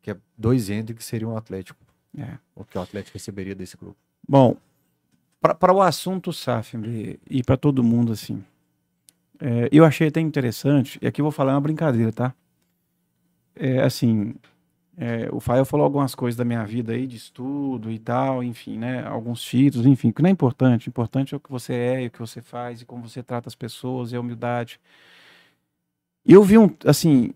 Que 0.00 0.10
é 0.10 0.16
dois 0.36 0.68
ende 0.68 0.94
que 0.94 1.04
seria 1.04 1.28
um 1.28 1.36
Atlético. 1.36 1.78
É. 2.18 2.38
O 2.54 2.64
que 2.64 2.76
o 2.76 2.80
Atlético 2.80 3.16
receberia 3.16 3.54
desse 3.54 3.76
clube. 3.76 3.96
Bom, 4.28 4.56
para 5.40 5.72
o 5.72 5.80
assunto 5.80 6.32
SAF 6.32 6.76
e 7.28 7.42
para 7.42 7.56
todo 7.56 7.82
mundo, 7.82 8.12
assim, 8.12 8.44
é, 9.40 9.68
eu 9.72 9.84
achei 9.84 10.06
até 10.06 10.20
interessante, 10.20 10.98
e 11.02 11.06
aqui 11.06 11.20
eu 11.20 11.24
vou 11.24 11.32
falar 11.32 11.54
uma 11.54 11.60
brincadeira, 11.60 12.12
tá? 12.12 12.32
É, 13.56 13.82
assim, 13.82 14.34
é, 14.96 15.28
o 15.32 15.40
Fael 15.40 15.64
falou 15.64 15.84
algumas 15.84 16.14
coisas 16.14 16.36
da 16.36 16.44
minha 16.44 16.64
vida 16.64 16.92
aí, 16.92 17.06
de 17.06 17.16
estudo 17.16 17.90
e 17.90 17.98
tal, 17.98 18.44
enfim, 18.44 18.76
né? 18.78 19.02
Alguns 19.06 19.42
títulos, 19.42 19.86
enfim, 19.86 20.12
que 20.12 20.20
não 20.22 20.28
é 20.28 20.32
importante. 20.32 20.88
O 20.88 20.90
importante 20.90 21.34
é 21.34 21.36
o 21.36 21.40
que 21.40 21.50
você 21.50 21.72
é, 21.74 22.06
o 22.06 22.10
que 22.10 22.18
você 22.18 22.42
faz, 22.42 22.82
e 22.82 22.84
como 22.84 23.08
você 23.08 23.22
trata 23.22 23.48
as 23.48 23.54
pessoas, 23.54 24.12
e 24.12 24.16
a 24.16 24.20
humildade. 24.20 24.78
E 26.24 26.32
eu 26.32 26.42
vi 26.44 26.58
um, 26.58 26.70
assim, 26.84 27.32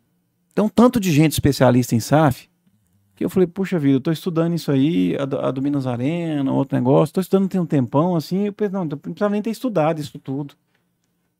tem 0.54 0.64
um 0.64 0.68
tanto 0.68 1.00
de 1.00 1.10
gente 1.12 1.32
especialista 1.32 1.94
em 1.94 2.00
SAF, 2.00 2.48
que 3.16 3.24
eu 3.24 3.30
falei, 3.30 3.46
puxa 3.46 3.78
vida, 3.78 3.96
eu 3.96 4.00
tô 4.00 4.12
estudando 4.12 4.54
isso 4.54 4.70
aí, 4.70 5.16
a 5.18 5.24
do, 5.24 5.40
a 5.40 5.50
do 5.50 5.62
Minas 5.62 5.86
Arena, 5.86 6.52
outro 6.52 6.76
negócio, 6.76 7.14
tô 7.14 7.20
estudando 7.20 7.48
tem 7.48 7.60
um 7.60 7.66
tempão, 7.66 8.14
assim, 8.14 8.46
eu 8.46 8.52
pensei, 8.52 8.74
não, 8.74 8.84
não 8.84 8.98
precisava 8.98 9.32
nem 9.32 9.42
ter 9.42 9.50
estudado 9.50 10.00
isso 10.00 10.18
tudo. 10.18 10.54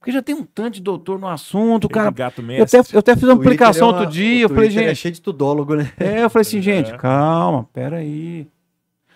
Porque 0.07 0.13
já 0.13 0.23
tem 0.23 0.37
um 0.37 0.45
tanto 0.45 0.75
de 0.75 0.83
doutor 0.83 1.19
no 1.19 1.27
assunto, 1.27 1.89
cara. 1.89 2.13
gato 2.13 2.41
Eu 2.41 2.63
até, 2.63 2.79
eu 2.93 2.99
até 3.01 3.17
fiz 3.17 3.25
uma 3.25 3.33
O 3.33 3.37
Twitter 3.39 3.55
aplicação 3.55 3.89
é 3.89 3.91
uma- 3.91 3.99
outro 4.03 4.13
dia, 4.15 4.43
eu 4.43 4.49
falei, 4.49 4.69
É 4.69 4.71
gente. 4.71 4.95
cheio 4.95 5.13
de 5.15 5.21
tudólogo, 5.21 5.75
né? 5.75 5.93
É, 5.99 6.23
eu 6.23 6.31
falei 6.31 6.43
assim, 6.43 6.63
gente, 6.63 6.93
É. 6.93 6.97
calma, 6.97 7.69
peraí. 7.73 8.47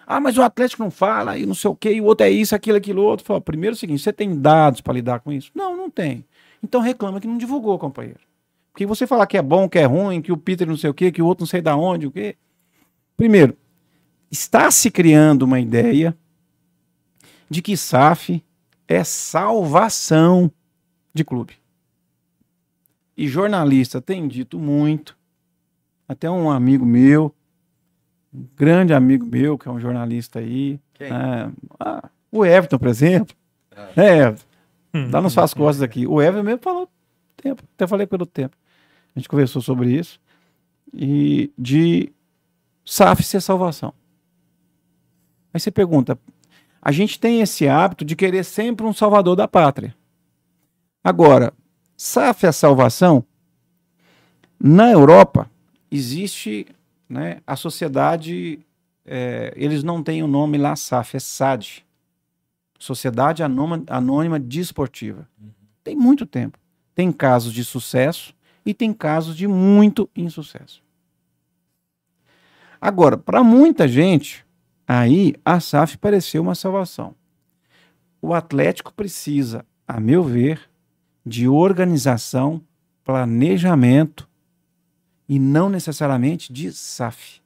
Ah, 0.04 0.18
mas 0.18 0.36
o 0.36 0.42
Atlético 0.42 0.82
não 0.82 0.90
fala, 0.90 1.38
e 1.38 1.46
não 1.46 1.54
sei 1.54 1.70
o 1.70 1.76
quê, 1.76 1.92
e 1.92 2.00
o 2.00 2.06
outro 2.06 2.26
é 2.26 2.30
isso, 2.30 2.56
aquilo, 2.56 2.76
aquilo 2.76 3.02
outro. 3.02 3.24
Fala, 3.24 3.40
primeiro 3.40 3.74
é 3.74 3.76
o 3.76 3.78
seguinte, 3.78 4.02
você 4.02 4.12
tem 4.12 4.36
dados 4.36 4.80
para 4.80 4.94
lidar 4.94 5.20
com 5.20 5.30
isso? 5.30 5.52
Não, 5.54 5.76
não 5.76 5.88
tem. 5.88 6.24
Então 6.60 6.80
reclama 6.80 7.20
que 7.20 7.28
não 7.28 7.38
divulgou, 7.38 7.78
companheiro. 7.78 8.18
Porque 8.72 8.84
você 8.84 9.06
falar 9.06 9.28
que 9.28 9.38
é 9.38 9.42
bom, 9.42 9.68
que 9.68 9.78
é 9.78 9.84
ruim, 9.84 10.20
que 10.20 10.32
o 10.32 10.36
Peter 10.36 10.66
não 10.66 10.76
sei 10.76 10.90
o 10.90 10.94
quê, 10.94 11.12
que 11.12 11.22
o 11.22 11.26
outro 11.26 11.42
não 11.42 11.46
sei 11.48 11.62
da 11.62 11.76
onde, 11.76 12.08
o 12.08 12.10
quê. 12.10 12.34
Primeiro, 13.16 13.56
está 14.28 14.72
se 14.72 14.90
criando 14.90 15.42
uma 15.42 15.60
ideia 15.60 16.16
de 17.48 17.62
que 17.62 17.76
SAF 17.76 18.42
é 18.88 19.04
salvação 19.04 20.50
de 21.12 21.24
clube. 21.24 21.54
E 23.16 23.28
jornalista 23.28 24.00
tem 24.00 24.26
dito 24.26 24.58
muito, 24.58 25.16
até 26.08 26.30
um 26.30 26.50
amigo 26.50 26.86
meu, 26.86 27.34
um 28.32 28.46
grande 28.56 28.94
amigo 28.94 29.26
meu, 29.26 29.58
que 29.58 29.68
é 29.68 29.70
um 29.70 29.80
jornalista 29.80 30.38
aí, 30.38 30.80
Quem? 30.94 31.10
né, 31.10 31.52
ah, 31.78 32.08
o 32.30 32.44
Everton, 32.44 32.78
por 32.78 32.88
exemplo. 32.88 33.36
É, 33.96 34.18
Everton, 34.18 34.46
dá 35.10 35.20
nas 35.20 35.32
suas 35.32 35.54
costas 35.54 35.82
aqui. 35.82 36.06
O 36.06 36.20
Everton 36.20 36.44
mesmo 36.44 36.62
falou 36.62 36.88
tempo, 37.36 37.62
até 37.74 37.86
falei 37.86 38.06
pelo 38.06 38.26
tempo. 38.26 38.56
A 39.14 39.18
gente 39.18 39.28
conversou 39.28 39.60
sobre 39.60 39.90
isso. 39.92 40.20
E 40.92 41.52
de 41.56 42.12
SAF 42.84 43.22
ser 43.22 43.40
salvação. 43.40 43.92
Aí 45.52 45.60
você 45.60 45.70
pergunta, 45.70 46.18
a 46.80 46.92
gente 46.92 47.18
tem 47.18 47.40
esse 47.40 47.68
hábito 47.68 48.04
de 48.04 48.16
querer 48.16 48.44
sempre 48.44 48.86
um 48.86 48.92
salvador 48.92 49.36
da 49.36 49.48
pátria. 49.48 49.94
Agora, 51.02 51.52
SAF 51.96 52.46
é 52.46 52.52
salvação? 52.52 53.24
Na 54.58 54.90
Europa, 54.90 55.50
existe 55.90 56.66
né, 57.08 57.40
a 57.46 57.56
sociedade, 57.56 58.60
é, 59.04 59.52
eles 59.56 59.82
não 59.82 60.02
têm 60.02 60.22
o 60.22 60.26
nome 60.26 60.58
lá 60.58 60.76
SAF, 60.76 61.16
é 61.16 61.20
SAD. 61.20 61.84
Sociedade 62.78 63.42
Anônima, 63.42 63.84
Anônima 63.88 64.38
Desportiva. 64.38 65.28
Tem 65.82 65.96
muito 65.96 66.24
tempo. 66.24 66.58
Tem 66.94 67.10
casos 67.10 67.52
de 67.52 67.64
sucesso 67.64 68.34
e 68.64 68.72
tem 68.72 68.92
casos 68.92 69.36
de 69.36 69.46
muito 69.46 70.08
insucesso. 70.14 70.82
Agora, 72.80 73.18
para 73.18 73.42
muita 73.42 73.86
gente, 73.86 74.46
aí 74.86 75.34
a 75.44 75.60
SAF 75.60 75.98
pareceu 75.98 76.42
uma 76.42 76.54
salvação. 76.54 77.14
O 78.22 78.32
Atlético 78.32 78.92
precisa, 78.92 79.64
a 79.86 80.00
meu 80.00 80.22
ver, 80.22 80.69
de 81.24 81.48
organização, 81.48 82.62
planejamento 83.04 84.28
e 85.28 85.38
não 85.38 85.68
necessariamente 85.68 86.52
de 86.52 86.72
SAF. 86.72 87.40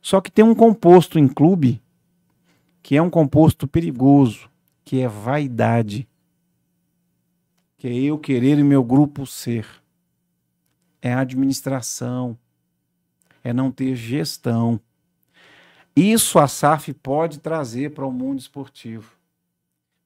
Só 0.00 0.20
que 0.20 0.30
tem 0.30 0.44
um 0.44 0.54
composto 0.54 1.18
em 1.18 1.28
clube 1.28 1.82
que 2.82 2.96
é 2.96 3.02
um 3.02 3.10
composto 3.10 3.68
perigoso, 3.68 4.50
que 4.84 5.00
é 5.00 5.08
vaidade. 5.08 6.08
Que 7.76 7.88
é 7.88 7.94
eu 7.94 8.18
querer 8.18 8.58
e 8.58 8.64
meu 8.64 8.82
grupo 8.82 9.26
ser. 9.26 9.66
É 11.00 11.12
administração. 11.12 12.38
É 13.42 13.52
não 13.52 13.70
ter 13.70 13.94
gestão. 13.94 14.80
Isso 15.94 16.38
a 16.38 16.46
SAF 16.46 16.92
pode 16.94 17.40
trazer 17.40 17.90
para 17.90 18.06
o 18.06 18.12
mundo 18.12 18.38
esportivo. 18.38 19.19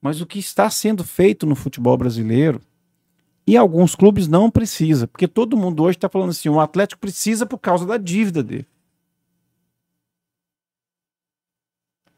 Mas 0.05 0.21
o 0.21 0.25
que 0.27 0.37
está 0.37 0.69
sendo 0.69 1.03
feito 1.03 1.47
no 1.47 1.55
futebol 1.55 1.97
brasileiro, 1.97 2.61
e 3.47 3.57
alguns 3.57 3.95
clubes 3.95 4.27
não 4.27 4.51
precisa, 4.51 5.07
porque 5.07 5.27
todo 5.27 5.57
mundo 5.57 5.81
hoje 5.81 5.97
está 5.97 6.07
falando 6.07 6.29
assim, 6.29 6.47
o 6.47 6.59
Atlético 6.59 7.01
precisa 7.01 7.43
por 7.43 7.57
causa 7.57 7.87
da 7.87 7.97
dívida 7.97 8.43
dele. 8.43 8.67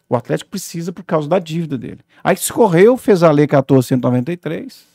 O 0.09 0.17
Atlético 0.17 0.49
precisa 0.49 0.91
por 0.91 1.05
causa 1.05 1.29
da 1.29 1.39
dívida 1.39 1.77
dele. 1.77 2.01
Aí 2.21 2.35
escorreu, 2.35 2.97
fez 2.97 3.23
a 3.23 3.31
lei 3.31 3.45
1493. 3.45 4.85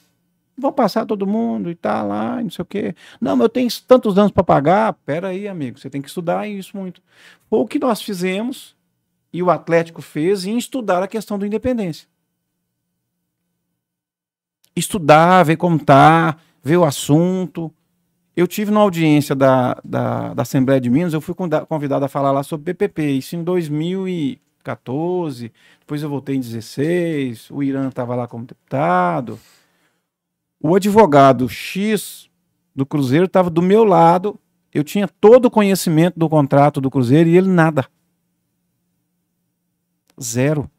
Vou 0.54 0.70
passar 0.70 1.06
todo 1.06 1.26
mundo 1.26 1.70
e 1.70 1.74
tá 1.74 2.02
lá, 2.02 2.42
e 2.42 2.44
não 2.44 2.50
sei 2.50 2.62
o 2.62 2.66
quê. 2.66 2.94
Não, 3.18 3.36
mas 3.36 3.44
eu 3.46 3.48
tenho 3.48 3.70
tantos 3.88 4.18
anos 4.18 4.32
para 4.32 4.44
pagar. 4.44 4.92
Pera 5.06 5.28
aí, 5.28 5.48
amigo, 5.48 5.78
você 5.78 5.88
tem 5.88 6.02
que 6.02 6.08
estudar 6.08 6.46
isso 6.46 6.76
muito. 6.76 7.00
Foi 7.48 7.58
o 7.58 7.66
que 7.66 7.78
nós 7.78 8.02
fizemos 8.02 8.76
e 9.32 9.42
o 9.42 9.48
Atlético 9.48 10.02
fez 10.02 10.44
em 10.44 10.58
estudar 10.58 11.02
a 11.02 11.08
questão 11.08 11.38
da 11.38 11.46
independência. 11.46 12.11
Estudar, 14.74 15.44
ver 15.44 15.56
como 15.56 15.78
tá, 15.78 16.36
ver 16.62 16.76
o 16.76 16.84
assunto. 16.84 17.72
Eu 18.34 18.46
tive 18.46 18.70
numa 18.70 18.82
audiência 18.82 19.34
da, 19.34 19.78
da, 19.84 20.32
da 20.32 20.42
Assembleia 20.42 20.80
de 20.80 20.88
Minas, 20.88 21.12
eu 21.12 21.20
fui 21.20 21.34
convidado 21.34 22.04
a 22.04 22.08
falar 22.08 22.32
lá 22.32 22.42
sobre 22.42 22.72
PPP, 22.72 23.10
isso 23.10 23.36
em 23.36 23.44
2014, 23.44 25.52
depois 25.80 26.02
eu 26.02 26.08
voltei 26.08 26.36
em 26.36 26.40
16, 26.40 27.50
o 27.50 27.62
Irã 27.62 27.88
estava 27.88 28.14
lá 28.14 28.26
como 28.26 28.46
deputado. 28.46 29.38
O 30.58 30.74
advogado 30.74 31.46
X 31.46 32.30
do 32.74 32.86
Cruzeiro 32.86 33.26
estava 33.26 33.50
do 33.50 33.60
meu 33.60 33.84
lado, 33.84 34.40
eu 34.72 34.82
tinha 34.82 35.06
todo 35.06 35.46
o 35.46 35.50
conhecimento 35.50 36.18
do 36.18 36.28
contrato 36.28 36.80
do 36.80 36.90
Cruzeiro 36.90 37.28
e 37.28 37.36
ele 37.36 37.48
nada. 37.48 37.86
Zero. 40.20 40.70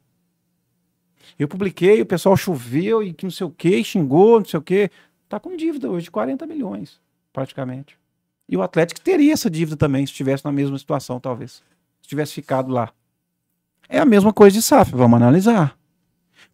Eu 1.38 1.48
publiquei, 1.48 2.02
o 2.02 2.06
pessoal 2.06 2.38
choveu 2.38 3.02
e 3.02 3.14
que 3.14 3.26
não 3.26 3.32
sei 3.32 3.48
o 3.48 3.50
que, 3.50 3.84
xingou, 3.84 4.40
não 4.40 4.46
sei 4.46 4.60
o 4.60 4.64
que. 4.64 4.90
Tá 5.28 5.40
com 5.40 5.56
dívida 5.56 5.90
hoje 5.90 6.06
de 6.06 6.12
40 6.12 6.46
milhões, 6.46 7.00
praticamente. 7.32 7.98
E 8.48 8.56
o 8.56 8.62
Atlético 8.62 9.02
teria 9.02 9.34
essa 9.34 9.50
dívida 9.50 9.76
também, 9.76 10.06
se 10.06 10.12
estivesse 10.12 10.46
na 10.46 10.52
mesma 10.52 10.78
situação, 10.78 11.20
talvez. 11.20 11.64
Se 12.02 12.08
tivesse 12.08 12.34
ficado 12.34 12.72
lá. 12.72 12.92
É 13.90 14.00
a 14.00 14.06
mesma 14.06 14.34
coisa 14.34 14.56
de 14.56 14.62
SAF, 14.62 14.92
vamos 14.92 15.18
analisar. 15.18 15.78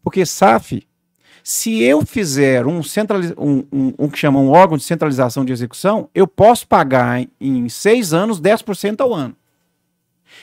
Porque 0.01 0.25
SAF, 0.25 0.87
se 1.43 1.81
eu 1.81 2.05
fizer 2.05 2.65
um, 2.65 2.81
centraliza 2.81 3.33
um, 3.37 3.65
um, 3.71 3.93
um 3.99 4.09
que 4.09 4.17
chama 4.17 4.39
um 4.39 4.49
órgão 4.49 4.77
de 4.77 4.83
centralização 4.83 5.43
de 5.43 5.51
execução, 5.51 6.09
eu 6.13 6.27
posso 6.27 6.67
pagar 6.67 7.21
em, 7.21 7.29
em 7.39 7.69
seis 7.69 8.13
anos 8.13 8.39
10% 8.39 9.01
ao 9.01 9.13
ano. 9.13 9.35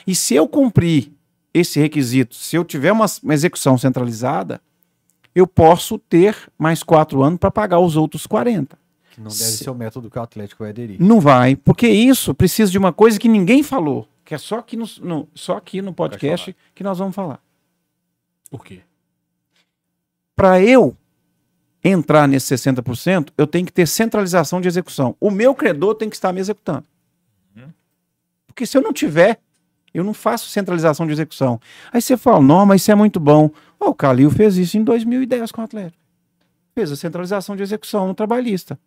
E 0.05 0.13
se 0.13 0.35
eu 0.35 0.47
cumprir 0.47 1.11
esse 1.59 1.79
requisito, 1.79 2.35
se 2.35 2.55
eu 2.55 2.63
tiver 2.65 2.91
uma, 2.91 3.05
uma 3.23 3.33
execução 3.33 3.77
centralizada, 3.77 4.61
eu 5.35 5.45
posso 5.47 5.97
ter 5.99 6.35
mais 6.57 6.81
quatro 6.83 7.21
anos 7.21 7.39
para 7.39 7.51
pagar 7.51 7.79
os 7.79 7.95
outros 7.95 8.25
40. 8.25 8.77
Que 9.11 9.19
não 9.21 9.27
deve 9.29 9.35
Se- 9.43 9.63
ser 9.63 9.69
o 9.69 9.75
método 9.75 10.09
que 10.09 10.17
o 10.17 10.21
Atlético 10.21 10.63
vai 10.63 10.69
aderir. 10.71 11.01
Não 11.01 11.19
vai, 11.19 11.55
porque 11.55 11.87
isso 11.87 12.33
precisa 12.33 12.71
de 12.71 12.77
uma 12.77 12.91
coisa 12.93 13.19
que 13.19 13.27
ninguém 13.27 13.61
falou, 13.63 14.07
que 14.25 14.33
é 14.33 14.37
só 14.37 14.59
aqui 14.59 14.75
no, 14.77 14.85
no- 15.01 15.27
só 15.35 15.57
aqui 15.57 15.81
no 15.81 15.93
podcast 15.93 16.55
que 16.75 16.83
nós 16.83 16.97
vamos 16.97 17.15
falar. 17.15 17.39
Por 18.49 18.63
quê? 18.63 18.81
Para 20.35 20.61
eu 20.61 20.95
entrar 21.83 22.27
nesse 22.27 22.53
60%, 22.55 23.29
eu 23.37 23.47
tenho 23.47 23.65
que 23.65 23.71
ter 23.71 23.87
centralização 23.87 24.59
de 24.61 24.67
execução. 24.67 25.15
O 25.19 25.31
meu 25.31 25.53
credor 25.55 25.95
tem 25.95 26.09
que 26.09 26.15
estar 26.15 26.31
me 26.33 26.39
executando. 26.39 26.83
Porque 28.47 28.65
se 28.65 28.75
eu 28.77 28.81
não 28.81 28.91
tiver, 28.91 29.39
eu 29.93 30.03
não 30.03 30.13
faço 30.13 30.49
centralização 30.49 31.05
de 31.05 31.11
execução. 31.13 31.59
Aí 31.91 32.01
você 32.01 32.15
fala, 32.17 32.41
não, 32.41 32.65
mas 32.65 32.81
isso 32.81 32.91
é 32.91 32.95
muito 32.95 33.19
bom. 33.19 33.49
Ó, 33.79 33.89
o 33.89 33.93
Calil 33.95 34.29
fez 34.29 34.57
isso 34.57 34.77
em 34.77 34.83
2010 34.83 35.51
com 35.51 35.61
o 35.61 35.63
Atlético. 35.65 35.97
Fez 36.75 36.91
a 36.91 36.95
centralização 36.95 37.55
de 37.55 37.63
execução 37.63 38.07
no 38.07 38.13
trabalhista. 38.13 38.79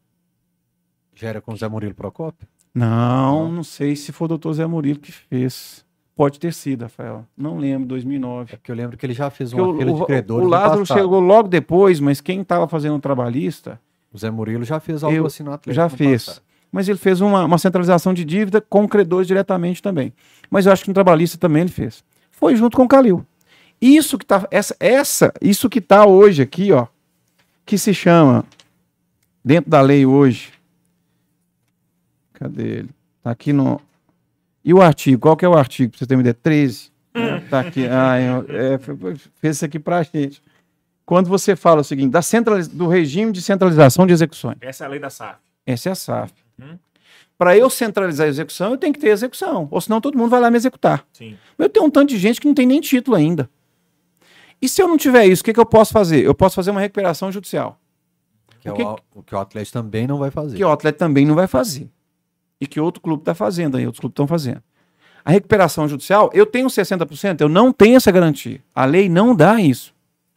Já 1.14 1.28
era 1.28 1.40
com 1.40 1.52
o 1.52 1.56
Zé 1.56 1.68
Murilo 1.68 1.94
Procópio? 1.94 2.46
Não, 2.74 3.44
Não. 3.46 3.52
não 3.52 3.64
sei 3.64 3.96
se 3.96 4.12
foi 4.12 4.26
o 4.26 4.28
doutor 4.28 4.52
Zé 4.54 4.66
Murilo 4.66 5.00
que 5.00 5.10
fez. 5.12 5.84
Pode 6.14 6.38
ter 6.38 6.52
sido, 6.52 6.82
Rafael. 6.82 7.24
Não 7.36 7.56
lembro, 7.58 7.88
2009. 7.88 8.52
É 8.52 8.56
porque 8.56 8.70
eu 8.70 8.76
lembro 8.76 8.96
que 8.96 9.04
ele 9.06 9.14
já 9.14 9.30
fez 9.30 9.50
Porque 9.52 9.62
uma 9.62 9.72
o, 9.74 9.78
fila 9.78 9.92
de 10.00 10.06
credores 10.06 10.46
o 10.46 10.48
Lázaro 10.50 10.86
chegou 10.86 11.18
logo 11.18 11.48
depois, 11.48 11.98
mas 11.98 12.20
quem 12.20 12.42
estava 12.42 12.68
fazendo 12.68 12.96
o 12.96 13.00
trabalhista 13.00 13.80
O 14.12 14.18
Zé 14.18 14.30
Murilo 14.30 14.62
já 14.64 14.78
fez 14.78 15.02
algo 15.02 15.16
Eu 15.16 15.26
assim 15.26 15.42
no 15.42 15.50
Atlético. 15.52 15.74
já 15.74 15.88
fez. 15.88 16.26
passado. 16.26 16.44
Mas 16.72 16.88
ele 16.88 16.98
fez 16.98 17.20
uma, 17.20 17.44
uma 17.44 17.58
centralização 17.58 18.14
de 18.14 18.24
dívida 18.24 18.60
com 18.60 18.88
credores 18.88 19.26
diretamente 19.26 19.82
também. 19.82 20.12
Mas 20.48 20.66
eu 20.66 20.72
acho 20.72 20.82
que 20.84 20.88
no 20.88 20.94
trabalhista 20.94 21.36
também 21.36 21.62
ele 21.62 21.70
fez. 21.70 22.04
Foi 22.30 22.54
junto 22.56 22.76
com 22.76 22.84
o 22.84 22.88
Calil. 22.88 23.26
Isso 23.80 24.18
que 24.18 24.26
tá 24.26 24.46
essa, 24.50 24.76
essa 24.78 25.32
isso 25.40 25.68
que 25.70 25.80
tá 25.80 26.06
hoje 26.06 26.42
aqui, 26.42 26.70
ó, 26.70 26.86
que 27.64 27.78
se 27.78 27.94
chama 27.94 28.44
dentro 29.44 29.70
da 29.70 29.80
lei 29.80 30.04
hoje. 30.04 30.52
Cadê 32.34 32.62
ele? 32.62 32.90
Tá 33.22 33.30
aqui 33.30 33.52
no 33.52 33.80
E 34.64 34.72
o 34.72 34.80
artigo, 34.80 35.20
qual 35.20 35.36
que 35.36 35.44
é 35.44 35.48
o 35.48 35.56
artigo? 35.56 35.90
Pra 35.90 35.98
você 35.98 36.06
ter 36.06 36.14
uma 36.14 36.20
ideia, 36.20 36.34
13. 36.34 36.90
né? 37.14 37.40
Tá 37.50 37.60
aqui. 37.60 37.86
Ah, 37.86 38.16
é, 38.48 38.78
fez 39.40 39.56
isso 39.56 39.64
aqui 39.64 39.78
pra 39.78 40.02
gente. 40.02 40.42
Quando 41.04 41.28
você 41.28 41.56
fala 41.56 41.80
o 41.80 41.84
seguinte, 41.84 42.10
da 42.10 42.22
centraliz... 42.22 42.68
do 42.68 42.86
regime 42.86 43.32
de 43.32 43.42
centralização 43.42 44.06
de 44.06 44.12
execuções. 44.12 44.58
Essa 44.60 44.84
é 44.84 44.86
a 44.86 44.90
lei 44.90 45.00
da 45.00 45.10
SAF. 45.10 45.38
Essa 45.66 45.88
é 45.88 45.92
a 45.92 45.94
SAF. 45.94 46.32
Uhum. 46.60 46.78
Para 47.38 47.56
eu 47.56 47.70
centralizar 47.70 48.26
a 48.26 48.28
execução, 48.30 48.72
eu 48.72 48.76
tenho 48.76 48.92
que 48.92 48.98
ter 49.00 49.08
execução. 49.08 49.66
Ou 49.70 49.80
senão 49.80 50.00
todo 50.00 50.16
mundo 50.18 50.28
vai 50.30 50.40
lá 50.40 50.50
me 50.50 50.56
executar. 50.56 51.06
Sim. 51.12 51.36
Eu 51.58 51.68
tenho 51.68 51.86
um 51.86 51.90
tanto 51.90 52.10
de 52.10 52.18
gente 52.18 52.40
que 52.40 52.46
não 52.46 52.54
tem 52.54 52.66
nem 52.66 52.80
título 52.80 53.16
ainda. 53.16 53.48
E 54.60 54.68
se 54.68 54.82
eu 54.82 54.86
não 54.88 54.98
tiver 54.98 55.24
isso, 55.26 55.40
o 55.40 55.44
que, 55.44 55.52
que 55.54 55.60
eu 55.60 55.64
posso 55.66 55.92
fazer? 55.92 56.22
Eu 56.24 56.34
posso 56.34 56.54
fazer 56.54 56.70
uma 56.70 56.80
recuperação 56.80 57.32
judicial. 57.32 57.78
Que 58.60 58.68
é 58.68 58.72
O 58.72 58.74
que- 58.74 58.82
o, 58.82 58.96
o 59.14 59.22
que 59.22 59.34
o 59.34 59.38
Atlético 59.38 59.72
também 59.72 60.06
não 60.06 60.18
vai 60.18 60.30
fazer. 60.30 60.56
Que 60.56 60.64
o 60.64 60.70
atleta 60.70 60.98
também 60.98 61.24
não 61.24 61.34
vai 61.34 61.46
fazer. 61.46 61.88
E 62.60 62.66
que 62.66 62.78
outro 62.78 63.00
clube 63.00 63.22
está 63.22 63.34
fazendo 63.34 63.78
aí, 63.78 63.86
outros 63.86 64.00
clubes 64.00 64.12
estão 64.12 64.26
fazendo. 64.26 64.62
A 65.24 65.30
recuperação 65.30 65.88
judicial, 65.88 66.30
eu 66.34 66.44
tenho 66.44 66.66
60%, 66.68 67.40
eu 67.40 67.48
não 67.48 67.72
tenho 67.72 67.96
essa 67.96 68.10
garantia. 68.10 68.62
A 68.74 68.84
lei 68.84 69.08
não 69.08 69.34
dá 69.34 69.58
isso. 69.60 69.94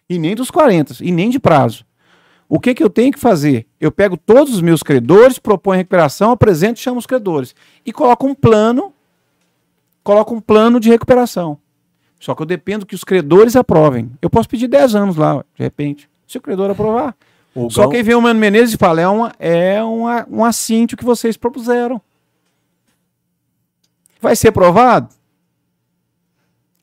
E 0.09 0.17
nem 0.17 0.36
dos 0.36 0.49
40, 0.49 0.95
e 1.01 1.11
nem 1.11 1.30
de 1.30 1.39
prazo. 1.39 1.86
O 2.47 2.59
que, 2.61 2.74
que 2.74 2.84
eu 2.84 2.89
tenho 2.89 3.11
que 3.11 3.19
fazer? 3.19 3.65
Eu 3.84 3.91
pego 3.91 4.15
todos 4.15 4.53
os 4.53 4.61
meus 4.61 4.81
credores, 4.81 5.38
proponho 5.38 5.77
recuperação, 5.77 6.31
apresento 6.31 6.79
e 6.79 6.81
chamo 6.84 6.99
os 6.99 7.05
credores. 7.05 7.53
E 7.86 7.91
coloco 7.91 8.25
um 8.25 8.34
plano, 8.34 8.93
coloco 10.01 10.34
um 10.34 10.39
plano 10.39 10.79
de 10.79 10.88
recuperação. 10.89 11.57
Só 12.17 12.34
que 12.34 12.41
eu 12.41 12.45
dependo 12.45 12.86
que 12.86 12.95
os 12.95 13.03
credores 13.03 13.57
aprovem. 13.57 14.09
Eu 14.21 14.29
posso 14.29 14.47
pedir 14.47 14.69
10 14.69 14.95
anos 14.95 15.17
lá, 15.17 15.43
de 15.53 15.61
repente. 15.63 16.09
Se 16.25 16.38
o 16.38 16.41
credor 16.41 16.71
aprovar. 16.71 17.13
O 17.53 17.69
Só 17.69 17.81
Gão- 17.81 17.89
que 17.91 17.97
aí 17.97 18.03
vem 18.03 18.15
o 18.15 18.21
Mano 18.21 18.39
Menezes 18.39 18.75
e 18.75 18.77
fala, 18.77 19.01
é, 19.01 19.07
uma, 19.09 19.34
é 19.38 19.84
uma, 19.84 20.25
um 20.31 20.45
assíntio 20.45 20.97
que 20.97 21.03
vocês 21.03 21.36
propuseram. 21.36 22.01
Vai 24.21 24.38
ser 24.38 24.47
aprovado? 24.47 25.09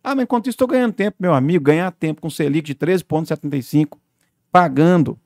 Ah, 0.05 0.15
mas 0.15 0.25
enquanto 0.25 0.49
isso 0.49 0.55
estou 0.55 0.69
ganhando 0.69 0.93
tempo, 0.93 1.17
meu 1.19 1.33
amigo, 1.33 1.65
ganhar 1.65 1.91
tempo 1.93 2.21
com 2.21 2.29
Selic 2.29 2.67
de 2.67 2.75
13,75, 2.75 3.97
pagando, 4.53 5.19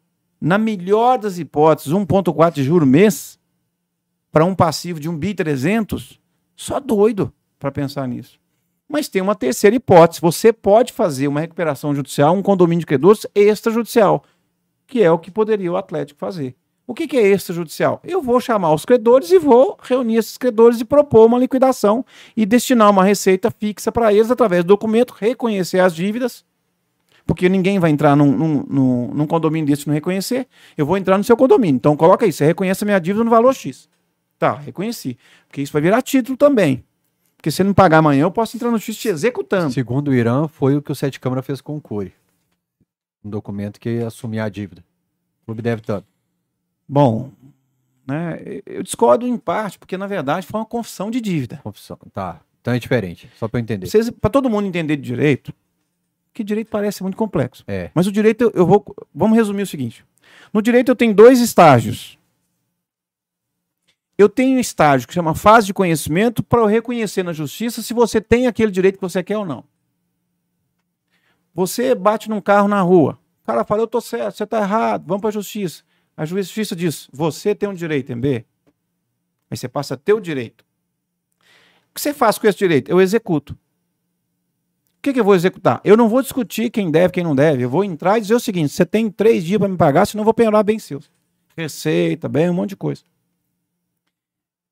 na 0.44 0.58
melhor 0.58 1.18
das 1.18 1.38
hipóteses, 1.38 1.92
1,4 1.92 2.52
de 2.52 2.62
juro 2.62 2.84
mês, 2.84 3.38
para 4.30 4.44
um 4.44 4.54
passivo 4.54 5.00
de 5.00 5.08
um 5.08 5.16
bi 5.16 5.32
300, 5.32 6.20
só 6.54 6.78
doido 6.78 7.32
para 7.58 7.72
pensar 7.72 8.06
nisso. 8.06 8.38
Mas 8.86 9.08
tem 9.08 9.22
uma 9.22 9.34
terceira 9.34 9.74
hipótese. 9.74 10.20
Você 10.20 10.52
pode 10.52 10.92
fazer 10.92 11.28
uma 11.28 11.40
recuperação 11.40 11.94
judicial, 11.94 12.34
um 12.34 12.42
condomínio 12.42 12.80
de 12.80 12.86
credores 12.86 13.26
extrajudicial 13.34 14.22
que 14.86 15.02
é 15.02 15.10
o 15.10 15.18
que 15.18 15.30
poderia 15.30 15.72
o 15.72 15.76
Atlético 15.76 16.20
fazer. 16.20 16.54
O 16.86 16.92
que, 16.92 17.08
que 17.08 17.16
é 17.16 17.26
extrajudicial? 17.28 18.00
Eu 18.04 18.20
vou 18.20 18.38
chamar 18.40 18.74
os 18.74 18.84
credores 18.84 19.30
e 19.30 19.38
vou 19.38 19.78
reunir 19.82 20.16
esses 20.16 20.36
credores 20.36 20.80
e 20.80 20.84
propor 20.84 21.26
uma 21.26 21.38
liquidação 21.38 22.04
e 22.36 22.44
destinar 22.44 22.90
uma 22.90 23.02
receita 23.02 23.50
fixa 23.50 23.90
para 23.90 24.12
eles 24.12 24.30
através 24.30 24.62
do 24.62 24.68
documento, 24.68 25.14
reconhecer 25.18 25.78
as 25.78 25.94
dívidas, 25.94 26.44
porque 27.26 27.48
ninguém 27.48 27.78
vai 27.78 27.90
entrar 27.90 28.14
num, 28.16 28.30
num, 28.30 28.64
num, 28.68 29.14
num 29.14 29.26
condomínio 29.26 29.66
desse 29.66 29.84
e 29.84 29.86
não 29.86 29.94
reconhecer. 29.94 30.46
Eu 30.76 30.84
vou 30.84 30.96
entrar 30.96 31.16
no 31.16 31.24
seu 31.24 31.36
condomínio. 31.36 31.76
Então 31.76 31.96
coloca 31.96 32.24
aí, 32.26 32.32
você 32.32 32.44
reconhece 32.44 32.84
a 32.84 32.86
minha 32.86 32.98
dívida 32.98 33.24
no 33.24 33.30
valor 33.30 33.54
X. 33.54 33.88
Tá, 34.38 34.54
reconheci. 34.54 35.16
Porque 35.48 35.62
isso 35.62 35.72
vai 35.72 35.80
virar 35.80 36.02
título 36.02 36.36
também. 36.36 36.84
Porque 37.36 37.50
se 37.50 37.62
não 37.62 37.74
pagar 37.74 37.98
amanhã, 37.98 38.22
eu 38.22 38.30
posso 38.30 38.56
entrar 38.56 38.70
no 38.70 38.78
X 38.78 38.96
te 38.96 39.08
executando. 39.08 39.72
Segundo 39.72 40.08
o 40.08 40.14
Irã, 40.14 40.48
foi 40.48 40.76
o 40.76 40.82
que 40.82 40.92
o 40.92 40.94
Sete 40.94 41.20
Câmara 41.20 41.42
fez 41.42 41.60
com 41.60 41.76
o 41.76 41.80
Cury. 41.80 42.12
Um 43.24 43.30
documento 43.30 43.80
que 43.80 44.00
assumia 44.00 44.44
a 44.44 44.48
dívida. 44.48 44.84
O 45.42 45.46
clube 45.46 45.62
deve 45.62 45.82
tanto. 45.82 46.06
Bom, 46.86 47.30
né, 48.06 48.38
eu 48.66 48.82
discordo 48.82 49.26
em 49.26 49.36
parte, 49.38 49.78
porque 49.78 49.96
na 49.96 50.06
verdade 50.06 50.46
foi 50.46 50.60
uma 50.60 50.66
confissão 50.66 51.10
de 51.10 51.20
dívida. 51.20 51.60
Confissão. 51.62 51.98
Tá. 52.12 52.40
Então 52.60 52.72
é 52.72 52.78
diferente. 52.78 53.30
Só 53.36 53.48
pra 53.48 53.58
eu 53.58 53.62
entender. 53.62 53.88
Para 54.20 54.30
todo 54.30 54.48
mundo 54.50 54.66
entender 54.66 54.96
de 54.96 55.02
direito, 55.02 55.52
que 56.34 56.42
direito 56.44 56.68
parece 56.68 57.02
muito 57.02 57.16
complexo. 57.16 57.62
É. 57.66 57.90
Mas 57.94 58.06
o 58.08 58.12
direito, 58.12 58.50
eu- 58.54 58.66
vou. 58.66 58.84
Vamos 59.14 59.36
resumir 59.36 59.62
o 59.62 59.66
seguinte: 59.66 60.04
no 60.52 60.60
direito 60.60 60.90
eu 60.90 60.96
tenho 60.96 61.14
dois 61.14 61.40
estágios. 61.40 62.18
Eu 64.18 64.28
tenho 64.28 64.56
um 64.56 64.60
estágio 64.60 65.08
que 65.08 65.14
chama 65.14 65.34
fase 65.34 65.66
de 65.68 65.74
conhecimento 65.74 66.42
para 66.42 66.60
eu 66.60 66.66
reconhecer 66.66 67.22
na 67.22 67.32
justiça 67.32 67.82
se 67.82 67.92
você 67.94 68.20
tem 68.20 68.46
aquele 68.46 68.70
direito 68.70 68.96
que 68.96 69.00
você 69.02 69.22
quer 69.22 69.38
ou 69.38 69.44
não. 69.46 69.64
Você 71.52 71.94
bate 71.94 72.28
num 72.28 72.40
carro 72.40 72.68
na 72.68 72.80
rua. 72.80 73.18
O 73.42 73.46
cara 73.46 73.64
fala, 73.64 73.82
eu 73.82 73.86
tô 73.86 74.00
certo, 74.00 74.36
você 74.36 74.46
tá 74.46 74.58
errado, 74.58 75.04
vamos 75.06 75.20
para 75.20 75.28
a 75.28 75.32
justiça. 75.32 75.82
A 76.16 76.24
justiça 76.24 76.74
diz, 76.76 77.08
você 77.12 77.54
tem 77.54 77.68
um 77.68 77.74
direito, 77.74 78.12
MB. 78.12 78.44
Aí 79.50 79.56
você 79.56 79.68
passa 79.68 79.94
a 79.94 79.96
ter 79.96 80.12
o 80.12 80.20
direito. 80.20 80.62
O 81.90 81.94
que 81.94 82.00
você 82.00 82.14
faz 82.14 82.38
com 82.38 82.46
esse 82.46 82.58
direito? 82.58 82.90
Eu 82.90 83.00
executo. 83.00 83.56
O 85.04 85.06
que, 85.06 85.12
que 85.12 85.20
eu 85.20 85.24
vou 85.24 85.34
executar? 85.34 85.82
Eu 85.84 85.98
não 85.98 86.08
vou 86.08 86.22
discutir 86.22 86.70
quem 86.70 86.90
deve, 86.90 87.12
quem 87.12 87.22
não 87.22 87.36
deve. 87.36 87.62
Eu 87.62 87.68
vou 87.68 87.84
entrar 87.84 88.16
e 88.16 88.22
dizer 88.22 88.34
o 88.36 88.40
seguinte: 88.40 88.70
você 88.72 88.86
tem 88.86 89.10
três 89.10 89.44
dias 89.44 89.58
para 89.58 89.68
me 89.68 89.76
pagar, 89.76 90.06
senão 90.06 90.22
eu 90.22 90.24
vou 90.24 90.32
penhorar 90.32 90.62
bem 90.64 90.78
seus. 90.78 91.10
Receita, 91.54 92.26
bem, 92.26 92.48
um 92.48 92.54
monte 92.54 92.70
de 92.70 92.76
coisa. 92.76 93.02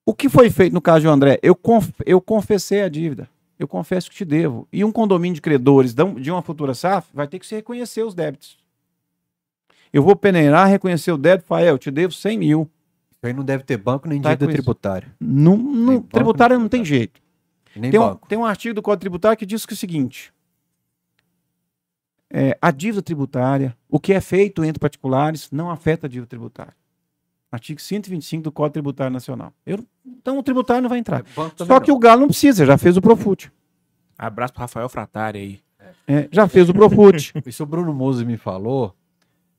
O 0.07 0.14
que 0.14 0.30
foi 0.30 0.49
feito 0.49 0.72
no 0.72 0.80
caso 0.80 1.03
de 1.03 1.07
André? 1.09 1.39
Eu, 1.43 1.55
conf 1.55 1.91
eu 2.07 2.18
confessei 2.18 2.80
a 2.83 2.89
dívida. 2.89 3.28
Eu 3.59 3.68
confesso 3.68 4.09
que 4.09 4.16
te 4.16 4.24
devo. 4.24 4.66
E 4.72 4.83
um 4.83 4.91
condomínio 4.91 5.35
de 5.35 5.43
credores 5.43 5.93
de 5.93 6.03
um- 6.03 6.16
uma 6.33 6.41
futura 6.43 6.72
SAF 6.72 7.09
vai 7.12 7.28
ter 7.28 7.39
que 7.39 7.47
se 7.47 7.55
reconhecer 7.55 8.03
os 8.03 8.14
débitos. 8.14 8.57
Eu 9.93 10.03
vou 10.03 10.16
peneirar, 10.16 10.66
reconhecer 10.66 11.12
o 11.12 11.18
débito, 11.18 11.47
Fael, 11.47 11.74
eu 11.74 11.78
te 11.78 11.91
devo 11.91 12.12
100 12.14 12.39
mil. 12.39 12.70
Aí 13.22 13.35
não 13.35 13.45
deve 13.45 13.64
ter 13.64 13.76
banco 13.76 14.09
nem 14.09 14.18
Tá 14.20 14.30
dívida 14.30 14.47
tributária. 14.51 15.14
Não, 15.20 15.59
não- 15.59 16.01
tributário 16.01 16.59
não 16.59 16.68
tem 16.70 16.83
jeito. 16.85 17.20
Nem 17.76 17.90
Tem 17.90 18.00
um, 18.00 18.14
tem 18.16 18.38
um 18.38 18.44
artigo 18.44 18.74
do 18.74 18.82
Código 18.82 19.00
Tributário 19.00 19.36
que 19.38 19.46
diz 19.46 19.64
que 19.66 19.72
é 19.72 19.76
o 19.76 19.78
seguinte: 19.78 20.32
é, 22.30 22.56
a 22.60 22.70
dívida 22.70 23.02
tributária, 23.02 23.76
o 23.88 24.00
que 24.00 24.12
é 24.12 24.20
feito 24.20 24.64
entre 24.64 24.80
particulares, 24.80 25.50
não 25.50 25.70
afeta 25.70 26.06
a 26.06 26.10
dívida 26.10 26.26
tributária. 26.26 26.74
Artigo 27.50 27.80
125 27.80 28.44
do 28.44 28.52
Código 28.52 28.72
Tributário 28.72 29.12
Nacional. 29.12 29.52
Eu- 29.66 29.84
então 30.06 30.38
o 30.38 30.42
tributário 30.42 30.80
não 30.82 30.88
vai 30.88 30.98
entrar. 30.98 31.22
Também 31.22 31.52
Só 31.66 31.80
que 31.80 31.88
não. 31.90 31.96
o 31.96 31.98
Galo 31.98 32.22
não 32.22 32.28
precisa, 32.28 32.64
já 32.64 32.78
fez 32.78 32.96
o 32.96 33.02
Profut. 33.02 33.52
Abraço 34.16 34.54
pro 34.54 34.60
Rafael 34.62 34.88
Fratari 34.88 35.38
aí. 35.38 35.60
É, 36.06 36.28
já 36.32 36.48
fez 36.48 36.68
o 36.70 36.72
Profut. 36.72 37.32
Isso 37.44 37.62
o 37.62 37.66
Bruno 37.66 37.92
Musi 37.92 38.24
me 38.24 38.38
falou. 38.38 38.94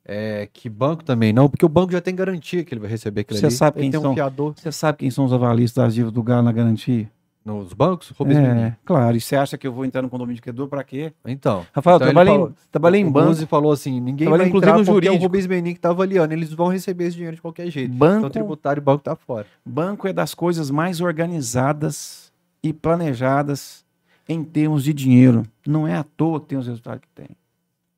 É, 0.06 0.50
que 0.52 0.68
banco 0.68 1.04
também 1.04 1.32
não, 1.32 1.48
porque 1.50 1.66
o 1.66 1.70
banco 1.70 1.92
já 1.94 2.02
tem 2.02 2.14
garantia 2.14 2.64
que 2.66 2.74
ele 2.74 2.82
vai 2.82 2.90
receber 2.90 3.22
aquilo 3.22 3.40
Você 3.40 3.46
ali. 3.46 3.56
sabe 3.56 3.80
quem 3.80 3.90
um 3.90 4.02
são? 4.02 4.16
Você 4.56 4.72
sabe 4.72 4.98
quem 4.98 5.10
são 5.12 5.24
os 5.24 5.32
avalistas 5.32 5.82
das 5.86 5.94
dívidas 5.94 6.14
do 6.14 6.22
Galo 6.24 6.44
na 6.44 6.52
garantia? 6.52 7.10
Nos 7.46 7.74
bancos? 7.74 8.10
Rubens 8.10 8.38
Menin. 8.38 8.62
É, 8.62 8.78
claro. 8.86 9.16
E 9.18 9.22
você 9.22 9.36
acha 9.36 9.58
que 9.58 9.68
eu 9.68 9.74
vou 9.74 9.84
entrar 9.86 10.02
no 10.02 10.10
condomínio 10.10 10.36
de 10.36 10.42
credor 10.42 10.68
para 10.68 10.84
quê? 10.84 11.12
Então. 11.26 11.66
Rafael, 11.74 11.98
Então 11.98 12.08
trabalhei, 12.08 12.34
falou- 12.34 12.50
em, 12.50 12.54
trabalhei 12.72 13.02
em 13.02 13.06
o 13.06 13.12
banco. 13.12 13.28
Musi 13.30 13.46
falou 13.46 13.72
assim: 13.72 14.00
ninguém 14.00 14.28
vai 14.30 14.38
inclusive, 14.48 14.58
entrar 14.58 14.72
no 14.80 14.86
porque 14.86 14.90
é 15.08 15.10
o 15.10 15.14
jurídico. 15.14 15.24
Rubens 15.24 15.48
Menin 15.48 15.74
que 15.74 15.80
tá 15.80 15.90
avaliando. 15.90 16.34
Eles 16.34 16.54
vão 16.54 16.68
receber 16.70 17.06
esse 17.06 17.16
dinheiro 17.16 17.36
de 17.36 17.42
qualquer 17.42 17.70
jeito. 17.70 17.94
Banco, 17.94 18.18
Então 18.20 18.30
tributário 18.30 18.80
e 18.80 18.84
banco 18.84 19.04
tá 19.04 19.16
fora. 19.16 19.46
banco 19.66 20.08
é 20.08 20.14
das 20.14 20.34
coisas 20.34 20.72
mais 20.72 21.02
organizadas 21.02 22.32
e 22.64 22.72
planejadas 22.74 23.84
em 24.28 24.44
termos 24.44 24.84
de 24.84 24.94
dinheiro. 24.94 25.44
Não 25.68 25.88
é 25.88 25.96
à 25.96 26.04
toa 26.04 26.40
que 26.40 26.48
tem 26.48 26.58
os 26.58 26.68
resultados 26.68 27.02
que 27.02 27.10
tem. 27.10 27.28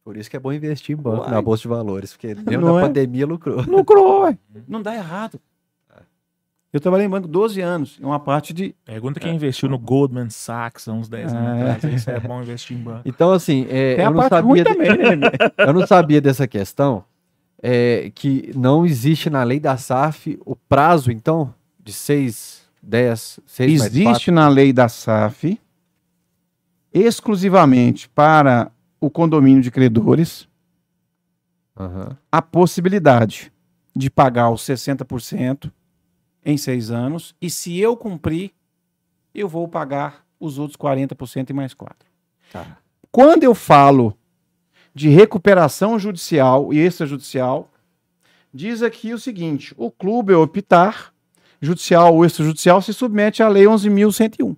Por 0.03 0.17
isso 0.17 0.29
que 0.29 0.35
é 0.37 0.39
bom 0.39 0.53
investir 0.53 0.97
em 0.97 1.01
banco, 1.01 1.21
Uai. 1.23 1.31
na 1.31 1.41
Bolsa 1.41 1.63
de 1.63 1.67
Valores, 1.67 2.13
porque 2.13 2.35
mesmo 2.45 2.65
Não 2.65 2.73
na 2.75 2.79
é? 2.81 2.83
pandemia 2.83 3.25
lucrou. 3.25 3.61
Lucrou, 3.63 4.21
ué. 4.23 4.37
Não 4.67 4.81
dá 4.81 4.95
errado. 4.95 5.39
Eu 6.75 6.81
trabalhei 6.81 7.05
em 7.05 7.09
banco 7.09 7.25
12 7.25 7.61
anos, 7.61 7.97
em 8.01 8.03
uma 8.03 8.19
parte 8.19 8.53
de. 8.53 8.75
Pergunta 8.83 9.17
quem 9.17 9.33
investiu 9.33 9.69
no 9.69 9.79
Goldman 9.79 10.29
Sachs 10.29 10.89
há 10.89 10.91
uns 10.91 11.07
10 11.07 11.33
anos 11.33 11.57
É. 11.61 11.71
atrás. 11.71 11.93
Isso 11.95 12.11
é 12.11 12.19
bom 12.19 12.41
investir 12.41 12.75
em 12.75 12.81
banco. 12.81 13.03
Então, 13.05 13.31
assim, 13.31 13.65
é, 13.69 14.01
eu, 14.01 14.07
a 14.07 14.11
não 14.11 14.27
sabia, 14.27 14.65
também, 14.65 15.15
né? 15.15 15.31
eu 15.57 15.73
não 15.73 15.87
sabia 15.87 16.19
dessa 16.19 16.45
questão, 16.45 17.05
é, 17.63 18.11
que 18.13 18.51
não 18.53 18.85
existe 18.85 19.29
na 19.29 19.41
lei 19.43 19.57
da 19.57 19.77
SAF 19.77 20.37
o 20.45 20.53
prazo, 20.53 21.13
então, 21.13 21.53
de 21.81 21.93
6, 21.93 22.63
10, 22.83 23.39
6 23.45 23.79
mais 23.79 23.95
Existe 23.95 24.29
na 24.29 24.49
lei 24.49 24.73
da 24.73 24.89
SAF, 24.89 25.57
exclusivamente 26.93 28.09
para 28.09 28.69
o 28.99 29.09
condomínio 29.09 29.61
de 29.61 29.71
credores, 29.71 30.45
4. 31.73 31.95
Aham. 31.95 32.17
a 32.29 32.41
possibilidade 32.41 33.49
de 33.95 34.09
pagar 34.09 34.49
os 34.49 34.61
60% 34.63 35.71
em 36.45 36.57
seis 36.57 36.91
anos, 36.91 37.35
e 37.41 37.49
se 37.49 37.79
eu 37.79 37.97
cumprir, 37.97 38.51
eu 39.33 39.49
vou 39.49 39.67
pagar 39.67 40.23
os 40.39 40.59
outros 40.59 40.77
40% 40.77 41.49
e 41.49 41.53
mais 41.53 41.73
4%. 41.73 41.89
Tá. 42.53 42.77
Quando 43.11 43.43
eu 43.43 43.55
falo 43.55 44.15
de 44.93 45.09
recuperação 45.09 45.97
judicial 45.97 46.71
e 46.73 46.77
extrajudicial, 46.77 47.69
diz 48.53 48.81
aqui 48.83 49.13
o 49.13 49.19
seguinte: 49.19 49.73
o 49.77 49.89
clube 49.89 50.33
ao 50.33 50.41
optar, 50.43 51.13
judicial 51.59 52.13
ou 52.15 52.23
extrajudicial, 52.25 52.81
se 52.81 52.93
submete 52.93 53.41
à 53.41 53.47
lei 53.49 53.65
11.101. 53.65 54.55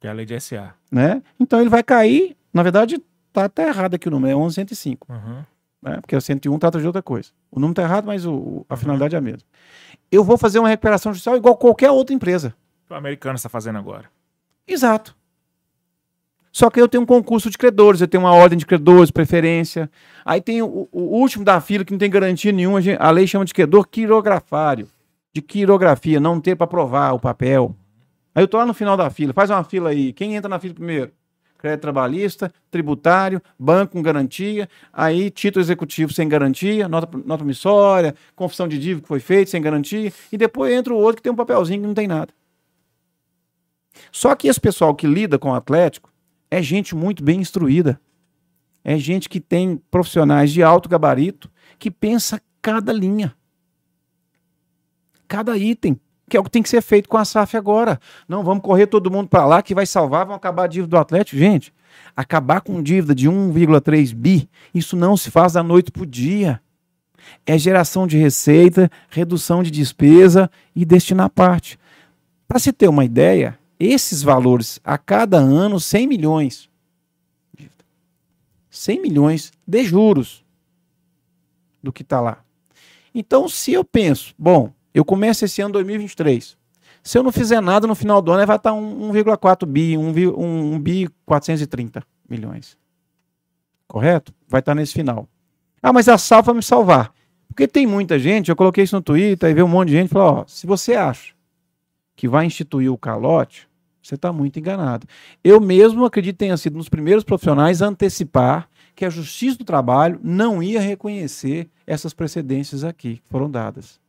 Que 0.00 0.06
é 0.06 0.10
a 0.10 0.12
lei 0.14 0.24
de 0.26 0.38
SA. 0.40 0.74
Né? 0.90 1.22
Então 1.38 1.60
ele 1.60 1.68
vai 1.70 1.82
cair, 1.82 2.36
na 2.52 2.62
verdade, 2.62 2.98
tá 3.32 3.44
até 3.44 3.68
errado 3.68 3.94
aqui 3.94 4.08
o 4.08 4.10
número, 4.10 4.32
é 4.32 4.40
11.105 4.40 4.98
Uhum. 5.08 5.44
né? 5.82 6.00
porque 6.00 6.16
o 6.16 6.20
101 6.20 6.58
trata 6.58 6.80
de 6.80 6.86
outra 6.86 7.02
coisa. 7.02 7.30
O 7.50 7.60
número 7.60 7.72
está 7.72 7.82
errado, 7.82 8.06
mas 8.06 8.26
o- 8.26 8.64
a 8.68 8.76
finalidade 8.76 9.14
é 9.14 9.18
a 9.18 9.22
mesma. 9.22 9.46
Eu 10.12 10.22
vou 10.22 10.36
fazer 10.36 10.58
uma 10.58 10.68
recuperação 10.68 11.12
judicial 11.12 11.36
igual 11.38 11.56
qualquer 11.56 11.90
outra 11.90 12.14
empresa. 12.14 12.54
O 12.90 12.94
americano 12.94 13.36
está 13.36 13.48
fazendo 13.48 13.78
agora. 13.78 14.10
Exato. 14.68 15.16
Só 16.52 16.68
que 16.68 16.78
eu 16.78 16.86
tenho 16.86 17.02
um 17.02 17.06
concurso 17.06 17.48
de 17.48 17.56
credores, 17.56 18.02
eu 18.02 18.06
tenho 18.06 18.22
uma 18.22 18.34
ordem 18.34 18.58
de 18.58 18.66
credores, 18.66 19.10
preferência. 19.10 19.90
Aí 20.22 20.42
tem 20.42 20.60
o, 20.60 20.86
o 20.92 21.18
último 21.18 21.46
da 21.46 21.58
fila 21.62 21.82
que 21.82 21.92
não 21.92 21.98
tem 21.98 22.10
garantia 22.10 22.52
nenhuma, 22.52 22.78
a 22.98 23.10
lei 23.10 23.26
chama 23.26 23.46
de 23.46 23.54
credor 23.54 23.88
quirografário, 23.88 24.86
de 25.32 25.40
quirografia, 25.40 26.20
não 26.20 26.38
ter 26.38 26.54
para 26.54 26.66
provar 26.66 27.12
o 27.12 27.18
papel. 27.18 27.74
Aí 28.34 28.42
eu 28.42 28.48
tô 28.48 28.58
lá 28.58 28.66
no 28.66 28.74
final 28.74 28.98
da 28.98 29.08
fila, 29.08 29.32
faz 29.32 29.48
uma 29.48 29.64
fila 29.64 29.88
aí. 29.88 30.12
Quem 30.12 30.34
entra 30.36 30.48
na 30.50 30.58
fila 30.58 30.74
primeiro? 30.74 31.10
Crédito 31.62 31.82
trabalhista, 31.82 32.52
tributário, 32.72 33.40
banco 33.56 33.92
com 33.92 34.02
garantia, 34.02 34.68
aí 34.92 35.30
título 35.30 35.62
executivo 35.64 36.12
sem 36.12 36.28
garantia, 36.28 36.88
nota, 36.88 37.16
nota 37.16 37.36
promissória, 37.38 38.16
confissão 38.34 38.66
de 38.66 38.80
dívida 38.80 39.02
que 39.02 39.06
foi 39.06 39.20
feita 39.20 39.52
sem 39.52 39.62
garantia, 39.62 40.12
e 40.32 40.36
depois 40.36 40.72
entra 40.74 40.92
o 40.92 40.96
outro 40.96 41.18
que 41.18 41.22
tem 41.22 41.30
um 41.30 41.36
papelzinho 41.36 41.80
que 41.80 41.86
não 41.86 41.94
tem 41.94 42.08
nada. 42.08 42.34
Só 44.10 44.34
que 44.34 44.48
esse 44.48 44.60
pessoal 44.60 44.92
que 44.92 45.06
lida 45.06 45.38
com 45.38 45.50
o 45.50 45.54
Atlético 45.54 46.12
é 46.50 46.60
gente 46.60 46.96
muito 46.96 47.22
bem 47.22 47.38
instruída. 47.38 48.00
É 48.82 48.98
gente 48.98 49.28
que 49.28 49.38
tem 49.38 49.80
profissionais 49.88 50.50
de 50.50 50.64
alto 50.64 50.88
gabarito 50.88 51.48
que 51.78 51.92
pensa 51.92 52.42
cada 52.60 52.92
linha. 52.92 53.36
Cada 55.28 55.56
item. 55.56 55.96
Que 56.32 56.36
é 56.38 56.40
o 56.40 56.44
que 56.44 56.50
tem 56.50 56.62
que 56.62 56.70
ser 56.70 56.80
feito 56.80 57.10
com 57.10 57.18
a 57.18 57.26
SAF 57.26 57.58
agora. 57.58 58.00
Não, 58.26 58.42
vamos 58.42 58.62
correr 58.62 58.86
todo 58.86 59.10
mundo 59.10 59.28
para 59.28 59.44
lá 59.44 59.60
que 59.60 59.74
vai 59.74 59.84
salvar, 59.84 60.24
vão 60.24 60.34
acabar 60.34 60.64
a 60.64 60.66
dívida 60.66 60.88
do 60.88 60.96
Atlético. 60.96 61.36
Gente, 61.36 61.74
acabar 62.16 62.62
com 62.62 62.82
dívida 62.82 63.14
de 63.14 63.28
1,3 63.28 64.14
bi, 64.14 64.48
isso 64.74 64.96
não 64.96 65.14
se 65.14 65.30
faz 65.30 65.52
da 65.52 65.62
noite 65.62 65.90
para 65.90 66.04
o 66.04 66.06
dia. 66.06 66.58
É 67.44 67.58
geração 67.58 68.06
de 68.06 68.16
receita, 68.16 68.90
redução 69.10 69.62
de 69.62 69.70
despesa 69.70 70.50
e 70.74 70.86
destinar 70.86 71.28
parte. 71.28 71.78
Para 72.48 72.58
se 72.58 72.72
ter 72.72 72.88
uma 72.88 73.04
ideia, 73.04 73.58
esses 73.78 74.22
valores 74.22 74.80
a 74.82 74.96
cada 74.96 75.36
ano, 75.36 75.78
100 75.78 76.06
milhões. 76.06 76.70
100 78.70 79.02
milhões 79.02 79.52
de 79.66 79.84
juros 79.84 80.42
do 81.82 81.92
que 81.92 82.00
está 82.00 82.22
lá. 82.22 82.42
Então, 83.14 83.50
se 83.50 83.74
eu 83.74 83.84
penso, 83.84 84.34
bom, 84.38 84.72
eu 84.94 85.04
começo 85.04 85.44
esse 85.44 85.60
ano 85.62 85.72
2023. 85.72 86.56
Se 87.02 87.18
eu 87.18 87.22
não 87.22 87.32
fizer 87.32 87.60
nada 87.60 87.86
no 87.86 87.94
final 87.94 88.22
do 88.22 88.30
ano, 88.30 88.46
vai 88.46 88.56
estar 88.56 88.72
um 88.72 89.10
1,4 89.12 89.66
bi, 89.66 89.96
1, 89.98 90.12
vi- 90.12 90.28
um, 90.28 90.74
um 90.74 90.78
bi 90.78 91.08
430 91.26 92.02
milhões. 92.28 92.76
Correto? 93.88 94.32
Vai 94.48 94.60
estar 94.60 94.74
nesse 94.74 94.92
final. 94.92 95.28
Ah, 95.82 95.92
mas 95.92 96.08
a 96.08 96.16
SAF 96.16 96.46
vai 96.46 96.54
me 96.56 96.62
salvar. 96.62 97.12
Porque 97.48 97.66
tem 97.68 97.86
muita 97.86 98.18
gente, 98.18 98.48
eu 98.50 98.56
coloquei 98.56 98.84
isso 98.84 98.94
no 98.96 99.02
Twitter, 99.02 99.50
e 99.50 99.54
veio 99.54 99.66
um 99.66 99.68
monte 99.68 99.88
de 99.88 99.94
gente 99.94 100.06
e 100.06 100.12
falou: 100.12 100.38
ó, 100.40 100.44
se 100.46 100.66
você 100.66 100.94
acha 100.94 101.34
que 102.16 102.28
vai 102.28 102.46
instituir 102.46 102.90
o 102.90 102.96
calote, 102.96 103.68
você 104.02 104.14
está 104.14 104.32
muito 104.32 104.58
enganado. 104.58 105.06
Eu 105.44 105.60
mesmo 105.60 106.04
acredito 106.04 106.34
que 106.34 106.38
tenha 106.38 106.56
sido 106.56 106.76
um 106.76 106.78
dos 106.78 106.88
primeiros 106.88 107.24
profissionais 107.24 107.82
a 107.82 107.86
antecipar 107.88 108.68
que 108.94 109.04
a 109.04 109.10
Justiça 109.10 109.58
do 109.58 109.64
Trabalho 109.64 110.18
não 110.22 110.62
ia 110.62 110.80
reconhecer 110.80 111.68
essas 111.86 112.14
precedências 112.14 112.84
aqui 112.84 113.16
que 113.16 113.28
foram 113.28 113.50
dadas. 113.50 114.00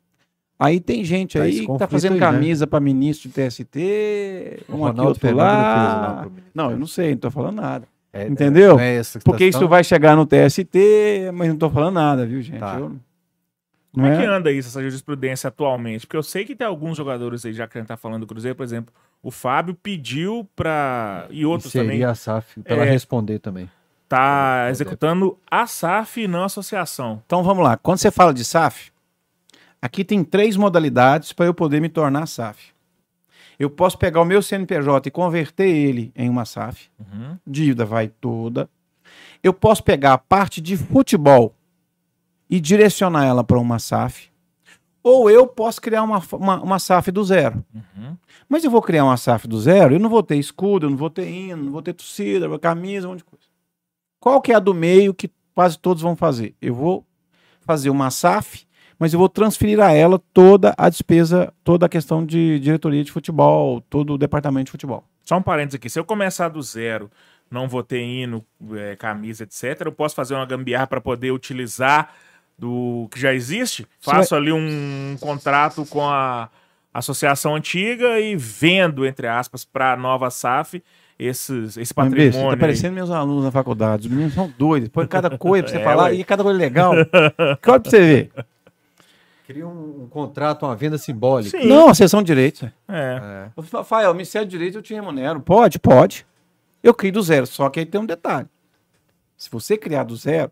Aí 0.63 0.79
tem 0.79 1.03
gente 1.03 1.37
Tá 1.37 1.43
aí 1.43 1.65
que 1.65 1.77
tá 1.77 1.87
fazendo 1.87 2.13
aí, 2.13 2.19
né? 2.19 2.25
camisa 2.25 2.65
para 2.67 2.79
ministro 2.79 3.29
de 3.29 3.35
TST, 3.35 4.63
O 4.69 4.77
um 4.77 4.85
aqui, 4.85 5.01
outro 5.01 5.19
fez 5.19 5.33
lá. 5.33 6.27
Não, 6.53 6.71
eu 6.71 6.77
não 6.77 6.87
sei, 6.87 7.11
não 7.11 7.17
tô 7.17 7.31
falando 7.31 7.55
nada. 7.57 7.87
É, 8.13 8.27
Entendeu? 8.27 8.73
não 8.75 8.79
é 8.79 8.95
essa 8.95 9.19
Porque 9.19 9.45
situação? 9.45 9.61
isso 9.61 9.67
vai 9.69 9.83
chegar 9.83 10.15
no 10.15 10.25
TST, 10.25 11.31
mas 11.33 11.49
não 11.49 11.57
tô 11.57 11.69
falando 11.69 11.95
nada, 11.95 12.25
viu, 12.25 12.41
gente? 12.41 12.59
Tá. 12.59 12.75
Eu- 12.79 12.95
Como 13.91 14.07
não 14.07 14.13
é 14.13 14.17
que 14.17 14.23
é? 14.23 14.25
anda 14.27 14.51
isso, 14.51 14.69
essa 14.69 14.81
jurisprudência 14.81 15.47
atualmente? 15.47 16.05
Porque 16.07 16.17
eu 16.17 16.23
sei 16.23 16.45
que 16.45 16.55
tem 16.55 16.65
alguns 16.65 16.95
jogadores 16.95 17.45
aí, 17.45 17.53
já 17.53 17.67
que 17.67 17.77
a 17.77 17.81
gente 17.81 17.87
tá 17.87 17.97
falando 17.97 18.21
do 18.21 18.27
Cruzeiro, 18.27 18.55
por 18.55 18.63
exemplo, 18.63 18.93
o 19.21 19.29
Fábio 19.31 19.73
pediu 19.75 20.47
pra. 20.55 21.25
E 21.31 21.45
outros 21.45 21.67
Inserir 21.73 21.87
também. 21.87 22.03
a 22.03 22.13
SAF 22.15 22.61
para 22.61 22.73
ela 22.75 22.85
É. 22.85 22.89
responder 22.89 23.39
também. 23.39 23.69
Tá 24.07 24.67
executando 24.69 25.35
a 25.49 25.65
SAF 25.65 26.21
e 26.21 26.27
não 26.27 26.43
a 26.43 26.45
associação. 26.45 27.21
Então 27.25 27.41
vamos 27.43 27.63
lá. 27.63 27.77
Quando 27.77 27.97
você 27.97 28.11
fala 28.11 28.31
de 28.33 28.45
SAF, 28.45 28.91
aqui 29.85 30.03
tem 30.05 30.23
três 30.23 30.55
modalidades 30.55 31.33
para 31.33 31.45
eu 31.45 31.53
poder 31.53 31.81
me 31.81 31.89
tornar 31.89 32.25
SAF. 32.27 32.71
Eu 33.59 33.69
posso 33.69 33.97
pegar 33.97 34.21
o 34.21 34.25
meu 34.25 34.41
CNPJ 34.41 35.07
e 35.07 35.11
converter 35.11 35.67
ele 35.67 36.11
em 36.15 36.29
uma 36.29 36.45
SAF, 36.45 36.89
Uhum. 36.99 37.37
dívida 37.45 37.85
vai 37.85 38.07
toda. 38.07 38.69
Eu 39.43 39.53
posso 39.53 39.83
pegar 39.83 40.13
a 40.13 40.17
parte 40.17 40.59
de 40.61 40.75
futebol 40.77 41.53
e 42.49 42.59
direcionar 42.59 43.25
ela 43.25 43.43
para 43.43 43.59
uma 43.59 43.77
SAF. 43.79 44.31
Ou 45.03 45.29
eu 45.29 45.45
posso 45.45 45.81
criar 45.81 46.01
uma, 46.03 46.21
uma, 46.31 46.61
uma 46.63 46.79
SAF 46.79 47.11
do 47.11 47.23
zero. 47.25 47.63
Uhum. 47.75 48.15
Mas 48.47 48.63
eu 48.63 48.71
vou 48.71 48.81
criar 48.81 49.03
uma 49.03 49.17
SAF 49.17 49.47
do 49.47 49.59
zero, 49.59 49.95
eu 49.95 49.99
não 49.99 50.09
vou 50.09 50.23
ter 50.23 50.37
escudo, 50.37 50.85
eu 50.85 50.89
não 50.89 50.97
vou 50.97 51.09
ter 51.09 51.27
hino, 51.29 51.61
não 51.63 51.71
vou 51.73 51.81
ter 51.81 51.93
torcida, 51.93 52.57
camisa, 52.57 53.07
um 53.07 53.11
monte 53.11 53.19
de 53.19 53.25
coisa. 53.25 53.45
Qual 54.19 54.41
que 54.41 54.53
é 54.53 54.55
a 54.55 54.59
do 54.59 54.73
meio 54.73 55.13
que 55.13 55.29
quase 55.53 55.77
todos 55.77 56.01
vão 56.01 56.15
fazer? 56.15 56.55
Eu 56.61 56.73
vou 56.73 57.05
fazer 57.61 57.89
uma 57.89 58.09
SAF, 58.09 58.65
mas 59.03 59.11
eu 59.11 59.19
vou 59.19 59.27
transferir 59.27 59.81
a 59.81 59.91
ela 59.91 60.17
toda 60.33 60.73
a 60.77 60.87
despesa, 60.87 61.51
toda 61.61 61.87
a 61.87 61.89
questão 61.89 62.25
de 62.25 62.57
diretoria 62.61 63.03
de 63.03 63.11
futebol, 63.11 63.81
todo 63.89 64.13
o 64.13 64.17
departamento 64.17 64.67
de 64.67 64.71
futebol. 64.71 65.03
Só 65.25 65.35
um 65.35 65.41
parênteses 65.41 65.75
aqui. 65.75 65.89
Se 65.89 65.99
eu 65.99 66.05
começar 66.05 66.47
do 66.47 66.61
zero, 66.61 67.11
não 67.51 67.67
vou 67.67 67.83
ter 67.83 68.01
hino, 68.01 68.45
é, 68.75 68.95
camisa, 68.95 69.43
etc., 69.43 69.81
eu 69.87 69.91
posso 69.91 70.15
fazer 70.15 70.35
uma 70.35 70.45
gambiarra 70.45 70.87
para 70.87 71.01
poder 71.01 71.31
utilizar 71.31 72.13
do 72.57 73.09
que 73.11 73.19
já 73.19 73.33
existe, 73.33 73.85
faço 73.99 74.33
ali 74.35 74.53
um 74.53 75.17
contrato 75.19 75.85
com 75.87 76.07
a 76.07 76.47
associação 76.93 77.55
antiga 77.55 78.21
e 78.21 78.37
vendo, 78.37 79.05
entre 79.05 79.27
aspas, 79.27 79.65
para 79.65 79.91
a 79.91 79.97
nova 79.97 80.29
SAF 80.29 80.81
esses, 81.19 81.75
esse 81.75 81.93
patrimônio. 81.93 82.31
tá 82.31 82.53
aí. 82.53 82.59
parecendo 82.59 82.93
meus 82.95 83.11
alunos 83.11 83.43
na 83.43 83.51
faculdade. 83.51 84.07
Os 84.07 84.13
meninos 84.13 84.33
são 84.33 84.51
doidos. 84.57 84.87
Põe 84.89 85.07
cada 85.07 85.29
coisa 85.37 85.63
pra 85.63 85.71
você 85.73 85.77
É, 85.79 85.83
falar 85.83 86.03
ué. 86.05 86.13
e 86.15 86.23
cada 86.23 86.41
coisa 86.43 86.57
legal. 86.57 86.93
Olha 86.93 87.05
pra 87.59 87.79
você 87.83 87.99
ver. 87.99 88.31
Cria 89.45 89.67
um, 89.67 90.03
um 90.03 90.07
contrato, 90.07 90.65
uma 90.65 90.75
venda 90.75 90.97
simbólica. 90.97 91.59
Sim. 91.59 91.67
Não, 91.67 91.89
a 91.89 91.93
sessão 91.93 92.21
de 92.21 92.27
direitos. 92.27 92.63
É. 92.63 92.69
É. 92.89 93.49
Eu 93.57 93.63
falo, 93.63 93.83
Rafael, 93.83 94.11
o 94.11 94.13
Ministério 94.13 94.47
do 94.47 94.51
Direito 94.51 94.77
eu 94.77 94.81
te 94.81 94.93
remunero. 94.93 95.41
Pode, 95.41 95.77
pode. 95.79 96.25
Eu 96.81 96.93
crio 96.93 97.11
do 97.13 97.21
zero. 97.21 97.45
Só 97.45 97.69
que 97.69 97.79
aí 97.81 97.85
tem 97.85 97.99
um 97.99 98.05
detalhe. 98.05 98.47
Se 99.35 99.49
você 99.51 99.77
criar 99.77 100.03
do 100.03 100.15
zero, 100.15 100.49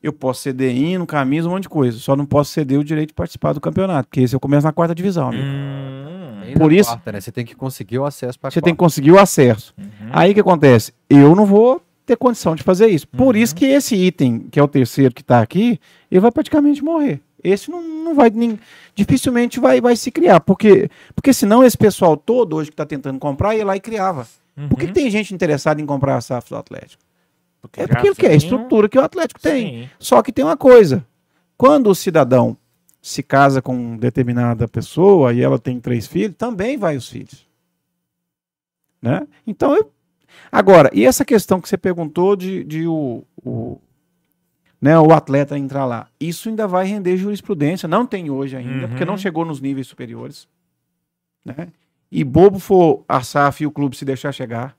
eu 0.00 0.12
posso 0.12 0.42
ceder 0.42 0.74
hino, 0.74 1.04
camisa, 1.06 1.48
um 1.48 1.52
monte 1.52 1.64
de 1.64 1.68
coisa. 1.68 1.98
Só 1.98 2.14
não 2.14 2.24
posso 2.26 2.52
ceder 2.52 2.78
o 2.78 2.84
direito 2.84 3.08
de 3.08 3.14
participar 3.14 3.52
do 3.52 3.60
campeonato. 3.60 4.08
Porque 4.08 4.20
esse 4.20 4.34
eu 4.36 4.40
começo 4.40 4.64
na 4.66 4.72
quarta 4.72 4.94
divisão, 4.94 5.28
amigo. 5.28 5.42
Hum, 5.44 6.54
Por 6.58 6.72
isso- 6.72 6.90
quarta, 6.90 7.12
né? 7.12 7.20
Você 7.20 7.32
tem 7.32 7.44
que 7.44 7.56
conseguir 7.56 7.98
o 7.98 8.04
acesso 8.04 8.38
para 8.38 8.50
Você 8.50 8.60
tem 8.60 8.72
que 8.74 8.78
conseguir 8.78 9.10
o 9.12 9.18
acesso. 9.18 9.74
Aí 10.10 10.30
o 10.30 10.34
que 10.34 10.40
acontece? 10.40 10.92
Eu 11.10 11.34
não 11.34 11.44
vou 11.46 11.82
ter 12.06 12.16
condição 12.16 12.54
de 12.54 12.62
fazer 12.62 12.88
isso. 12.88 13.06
Por 13.08 13.34
isso 13.36 13.54
que 13.54 13.64
esse 13.64 13.94
item, 13.96 14.40
que 14.50 14.58
é 14.60 14.62
o 14.62 14.68
terceiro 14.68 15.14
que 15.14 15.22
está 15.22 15.40
aqui, 15.40 15.80
ele 16.10 16.20
vai 16.20 16.30
praticamente 16.32 16.82
morrer. 16.84 17.20
Esse 17.42 17.70
não, 17.70 17.82
não 17.82 18.14
vai. 18.14 18.30
nem- 18.30 18.58
dificilmente 18.94 19.58
vai, 19.58 19.80
vai 19.80 19.96
se 19.96 20.10
criar. 20.10 20.40
Porque, 20.40 20.90
porque 21.14 21.32
senão 21.32 21.64
esse 21.64 21.76
pessoal 21.76 22.16
todo 22.16 22.56
hoje 22.56 22.70
que 22.70 22.74
está 22.74 22.86
tentando 22.86 23.18
comprar 23.18 23.56
ia 23.56 23.64
lá 23.64 23.76
e 23.76 23.80
criava. 23.80 24.26
Por 24.68 24.78
que, 24.78 24.86
que 24.86 24.92
tem 24.92 25.10
gente 25.10 25.34
interessada 25.34 25.80
em 25.80 25.86
comprar 25.86 26.16
a 26.16 26.20
SAF 26.20 26.50
do 26.50 26.56
Atlético? 26.56 27.02
É 27.76 27.82
já 27.82 27.88
porque 27.88 28.06
ele 28.08 28.16
quer 28.16 28.26
a 28.26 28.30
tem 28.30 28.38
estrutura 28.38 28.88
que 28.88 28.98
o 28.98 29.02
Atlético 29.02 29.40
tem. 29.40 29.84
Sim. 29.84 29.90
Só 29.98 30.22
que 30.22 30.32
tem 30.32 30.44
uma 30.44 30.56
coisa: 30.56 31.06
quando 31.56 31.88
o 31.88 31.94
cidadão 31.94 32.56
se 33.00 33.22
casa 33.22 33.62
com 33.62 33.96
determinada 33.96 34.68
pessoa 34.68 35.32
e 35.32 35.40
ela 35.40 35.58
tem 35.58 35.80
três 35.80 36.06
filhos, 36.06 36.36
também 36.36 36.76
vai 36.76 36.96
os 36.96 37.08
filhos. 37.08 37.46
Né? 39.00 39.26
Então, 39.44 39.74
eu... 39.74 39.90
agora, 40.50 40.88
e 40.92 41.04
essa 41.04 41.24
questão 41.24 41.60
que 41.60 41.68
você 41.68 41.76
perguntou 41.76 42.36
de, 42.36 42.62
de 42.62 42.86
o, 42.86 43.24
o, 43.44 43.80
né, 44.82 44.98
o 44.98 45.12
atleta 45.12 45.56
entrar 45.56 45.84
lá? 45.86 46.08
Isso 46.18 46.48
ainda 46.48 46.66
vai 46.66 46.84
render 46.84 47.16
jurisprudência. 47.16 47.88
Não 47.88 48.04
tem 48.04 48.28
hoje 48.30 48.56
ainda, 48.56 48.82
Uhum. 48.82 48.88
porque 48.88 49.04
não 49.04 49.16
chegou 49.16 49.44
nos 49.44 49.60
níveis 49.60 49.86
superiores. 49.86 50.48
Né? 51.44 51.68
E 52.10 52.24
bobo 52.24 52.58
for 52.58 53.04
a 53.08 53.22
SAF 53.22 53.62
e 53.62 53.66
o 53.66 53.70
clube 53.70 53.96
se 53.96 54.04
deixar 54.04 54.32
chegar. 54.32 54.76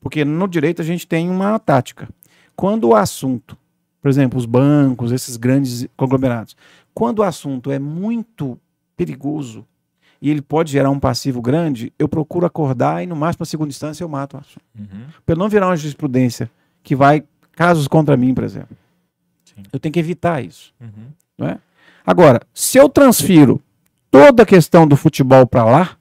Porque 0.00 0.24
no 0.24 0.46
direito 0.48 0.80
a 0.80 0.84
gente 0.84 1.06
tem 1.06 1.28
uma 1.28 1.58
tática. 1.58 2.08
Quando 2.56 2.88
o 2.88 2.94
assunto, 2.94 3.56
por 4.00 4.08
exemplo, 4.08 4.38
os 4.38 4.46
bancos, 4.46 5.10
esses 5.12 5.36
grandes 5.36 5.86
conglomerados, 5.96 6.56
quando 6.94 7.18
o 7.20 7.22
assunto 7.22 7.70
é 7.72 7.78
muito 7.78 8.58
perigoso 8.96 9.66
e 10.20 10.30
ele 10.30 10.42
pode 10.42 10.70
gerar 10.70 10.90
um 10.90 10.98
passivo 11.00 11.42
grande, 11.42 11.92
eu 11.98 12.08
procuro 12.08 12.46
acordar 12.46 13.02
e 13.02 13.06
no 13.06 13.16
máximo 13.16 13.42
a 13.42 13.46
segunda 13.46 13.70
instância 13.70 14.04
eu 14.04 14.08
mato 14.08 14.36
o 14.36 14.40
assunto. 14.40 14.62
Uhum. 14.78 15.06
Para 15.26 15.34
não 15.36 15.48
virar 15.48 15.66
uma 15.66 15.76
jurisprudência 15.76 16.48
que 16.82 16.94
vai 16.94 17.24
casos 17.52 17.88
contra 17.88 18.16
mim, 18.16 18.32
por 18.34 18.44
exemplo. 18.44 18.76
Sim. 19.54 19.62
Eu 19.72 19.78
tenho 19.78 19.92
que 19.92 20.00
evitar 20.00 20.44
isso. 20.44 20.72
Uhum. 20.80 21.10
Não 21.38 21.48
é? 21.48 21.58
Agora, 22.04 22.40
se 22.52 22.78
eu 22.78 22.88
transfiro 22.88 23.62
toda 24.10 24.42
a 24.42 24.46
questão 24.46 24.86
do 24.86 24.96
futebol 24.96 25.46
para 25.46 25.64
lá, 25.64 25.96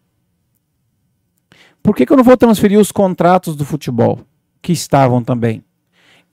por 1.82 1.96
que, 1.96 2.06
que 2.06 2.14
eu 2.14 2.18
não 2.18 2.24
vou 2.24 2.38
transferir 2.38 2.80
os 2.80 2.92
contratos 2.92 3.56
do 3.56 3.66
futebol 3.66 4.20
que 4.62 4.72
estavam 4.72 5.24
também? 5.24 5.64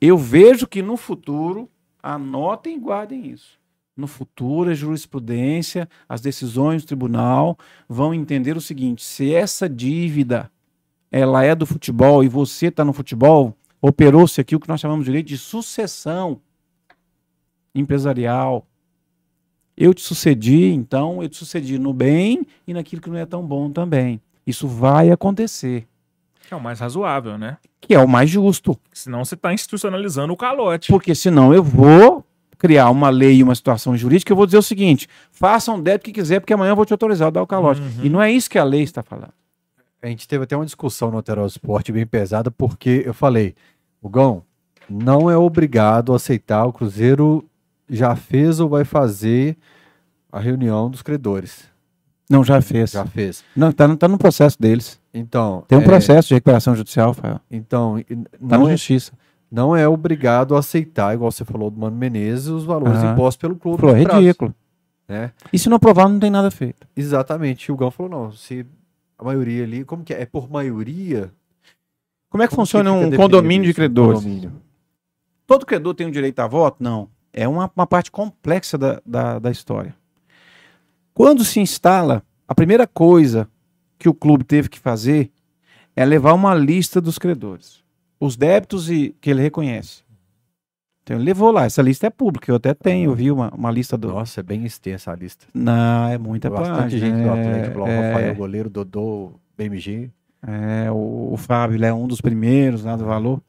Eu 0.01 0.17
vejo 0.17 0.67
que 0.67 0.83
no 0.83 0.97
futuro, 0.97 1.69
anotem 2.03 2.77
e 2.77 2.79
guardem 2.79 3.31
isso. 3.31 3.59
No 3.97 4.07
futuro, 4.07 4.71
a 4.71 4.75
jurisprudência, 4.75 5.89
as 6.09 6.21
decisões 6.21 6.83
do 6.83 6.87
tribunal 6.87 7.59
vão 7.89 8.15
entender 8.15 8.57
o 8.57 8.61
seguinte: 8.61 9.05
se 9.05 9.35
essa 9.35 9.69
dívida 9.69 10.51
ela 11.11 11.43
é 11.43 11.55
do 11.55 11.67
futebol 11.67 12.23
e 12.23 12.29
você 12.29 12.67
está 12.67 12.85
no 12.85 12.93
futebol, 12.93 13.57
operou-se 13.81 14.41
aqui 14.41 14.55
o 14.55 14.61
que 14.61 14.69
nós 14.69 14.81
chamamos 14.81 15.05
de 15.05 15.11
direito 15.11 15.27
de 15.27 15.39
sucessão 15.39 16.41
empresarial. 17.81 18.67
Eu 19.77 19.95
te 19.95 20.01
sucedi, 20.03 20.73
então 20.73 21.23
eu 21.23 21.29
te 21.29 21.37
sucedi 21.37 21.79
no 21.79 21.93
bem 21.93 22.45
e 22.67 22.75
naquilo 22.75 23.01
que 23.01 23.09
não 23.11 23.17
é 23.19 23.27
tão 23.27 23.47
bom 23.47 23.71
também. 23.71 24.21
Isso 24.47 24.67
vai 24.67 25.11
acontecer, 25.11 25.87
Que 26.47 26.55
é 26.55 26.57
o 26.57 26.61
mais 26.61 26.81
razoável, 26.81 27.37
né? 27.39 27.59
que 27.81 27.95
é 27.95 27.99
o 27.99 28.09
mais 28.09 28.29
justo, 28.29 28.77
Senão 28.93 29.25
você 29.25 29.35
está 29.35 29.53
institucionalizando 29.53 30.33
o 30.33 30.37
calote. 30.37 30.91
porque 30.91 31.15
senão 31.15 31.55
eu 31.55 31.63
vou 31.63 32.25
criar 32.59 32.91
uma 32.91 33.09
lei 33.09 33.37
e 33.37 33.43
uma 33.43 33.55
situação 33.55 33.97
jurídica, 33.97 34.33
eu 34.33 34.37
vou 34.37 34.47
dizer 34.47 34.59
o 34.59 34.63
seguinte: 34.63 35.07
faça 35.31 35.71
um 35.71 35.81
débito 35.81 36.07
que 36.07 36.13
quiser, 36.13 36.41
porque 36.41 36.53
amanhã 36.53 36.73
eu 36.73 36.77
vou 36.77 36.85
te 36.85 36.93
autorizar 36.93 37.29
a 37.29 37.31
dar 37.31 37.43
o 37.43 37.47
calote. 37.47 37.81
Uhum. 37.81 38.05
E 38.05 38.09
não 38.09 38.21
é 38.21 38.33
isso 38.33 38.51
que 38.51 38.59
a 38.59 38.65
lei 38.65 38.83
está 38.83 39.03
falando. 39.03 39.33
A 40.03 40.09
gente 40.09 40.27
teve 40.27 40.45
até 40.45 40.57
uma 40.57 40.65
discussão 40.65 41.11
no 41.11 41.17
Alterosa 41.19 41.53
Esporte 41.53 41.93
bem 41.93 42.07
pesada, 42.07 42.51
porque 42.51 43.03
eu 43.07 43.15
falei, 43.15 43.55
o 44.03 44.09
Gão 44.09 44.43
não 44.91 45.31
é 45.31 45.37
obrigado 45.37 46.13
a 46.13 46.17
aceitar, 46.17 46.65
o 46.67 46.73
Cruzeiro 46.73 47.45
já 47.89 48.15
fez 48.17 48.61
ou 48.61 48.69
vai 48.69 48.85
fazer 48.85 49.57
a 50.31 50.39
reunião 50.41 50.91
dos 50.91 51.03
credores. 51.03 51.65
Não, 52.31 52.45
já 52.45 52.61
fez. 52.61 52.91
Já 52.91 53.07
fez. 53.07 53.43
Não, 53.57 53.73
tá, 53.73 53.89
no- 53.89 53.97
tá 53.97 54.07
no 54.07 54.19
processo 54.19 54.61
deles. 54.61 55.01
Então, 55.15 55.65
Tem 55.67 55.79
um 55.79 55.83
é, 55.83 55.85
processo 55.85 56.29
de 56.29 56.35
recuperação 56.35 56.75
judicial, 56.77 57.09
Rafael. 57.13 57.41
Então, 57.51 57.99
e- 57.99 58.05
Tá 58.05 58.17
não 58.41 58.65
na 58.65 58.69
é, 58.69 58.77
justiça. 58.77 59.13
não 59.51 59.75
é 59.75 59.89
obrigado 59.89 60.55
a 60.55 60.59
aceitar, 60.59 61.15
igual 61.15 61.31
você 61.33 61.45
falou 61.45 61.71
do 61.71 61.81
Mano 61.81 61.97
Menezes, 61.97 62.49
os 62.49 62.65
valores 62.65 63.03
impostos 63.03 63.41
pelo 63.41 63.57
clube. 63.57 63.81
Falou, 63.81 63.97
é 63.97 64.01
ridículo. 64.01 64.55
Né? 65.09 65.33
E 65.51 65.59
se 65.59 65.71
não 65.71 65.77
aprovar, 65.79 66.07
não 66.07 66.19
tem 66.21 66.31
nada 66.31 66.51
feito. 66.51 66.87
Exatamente. 66.95 67.65
E 67.67 67.73
o 67.73 67.77
Gão 67.77 67.91
falou, 67.91 68.11
não, 68.13 68.31
se 68.33 68.67
a 69.19 69.25
maioria 69.25 69.65
ali, 69.65 69.83
como 69.83 70.05
que 70.05 70.13
é? 70.13 70.21
É 70.23 70.27
por 70.27 70.51
maioria? 70.51 71.33
Como 72.29 72.43
é 72.43 72.47
que 72.47 72.55
Como 72.55 72.67
funciona 72.67 72.93
fica 72.93 73.07
um 73.07 73.17
condomínio 73.17 73.65
de 73.65 73.71
isso, 73.71 73.81
um 73.81 73.83
credores? 73.83 74.21
condomínio? 74.21 74.53
Todo 75.47 75.65
credor 75.65 75.95
tem 75.95 76.07
o 76.07 76.11
direito 76.11 76.39
a 76.41 76.47
voto? 76.47 76.77
Não. 76.85 77.09
É 77.39 77.47
uma, 77.47 77.71
uma 77.77 77.87
parte 77.87 78.11
complexa 78.11 78.77
da, 78.77 79.01
da, 79.07 79.39
da 79.39 79.49
história. 79.49 79.95
Quando 81.15 81.45
se 81.45 81.61
instala, 81.61 82.21
a 82.49 82.55
primeira 82.55 82.85
coisa 82.85 83.49
que 83.97 84.09
o 84.09 84.15
clube 84.15 84.43
teve 84.43 84.69
que 84.69 84.81
fazer 84.81 85.31
é 85.95 86.05
levar 86.05 86.33
uma 86.33 86.53
lista 86.53 87.01
dos 87.01 87.17
credores. 87.17 87.85
Os 88.19 88.37
débitos 88.37 88.91
e, 88.91 89.15
que 89.21 89.31
ele 89.31 89.41
reconhece. 89.41 90.03
Então 91.05 91.17
ele 91.17 91.27
levou 91.27 91.53
lá. 91.53 91.65
Essa 91.65 91.81
lista 91.81 92.09
é 92.09 92.11
pública. 92.11 92.51
Eu 92.51 92.57
até 92.57 92.75
tenho, 92.75 93.13
eu 93.13 93.15
vi 93.15 93.31
uma, 93.31 93.51
uma 93.55 93.71
lista 93.71 93.97
do. 93.97 94.09
Nossa, 94.09 94.41
é 94.41 94.43
bem 94.43 94.65
extensa 94.65 95.13
a 95.13 95.15
lista. 95.15 95.47
Não, 95.55 96.09
é 96.09 96.19
muita 96.19 96.51
Bastante 96.51 96.77
página. 96.77 97.07
gente 97.07 97.23
do 97.23 97.29
é- 97.29 97.41
Atlético, 97.41 97.87
é- 97.87 98.09
Rafael 98.09 98.35
Goleiro, 98.35 98.69
Dodô, 98.69 99.33
BMG. 99.57 100.11
É, 100.45 100.91
o, 100.91 101.31
o 101.33 101.37
Fábio 101.37 101.85
é 101.85 101.95
um 101.95 102.09
dos 102.09 102.21
primeiros 102.21 102.83
lá 102.83 102.97
do 102.97 103.05
valor. 103.05 103.41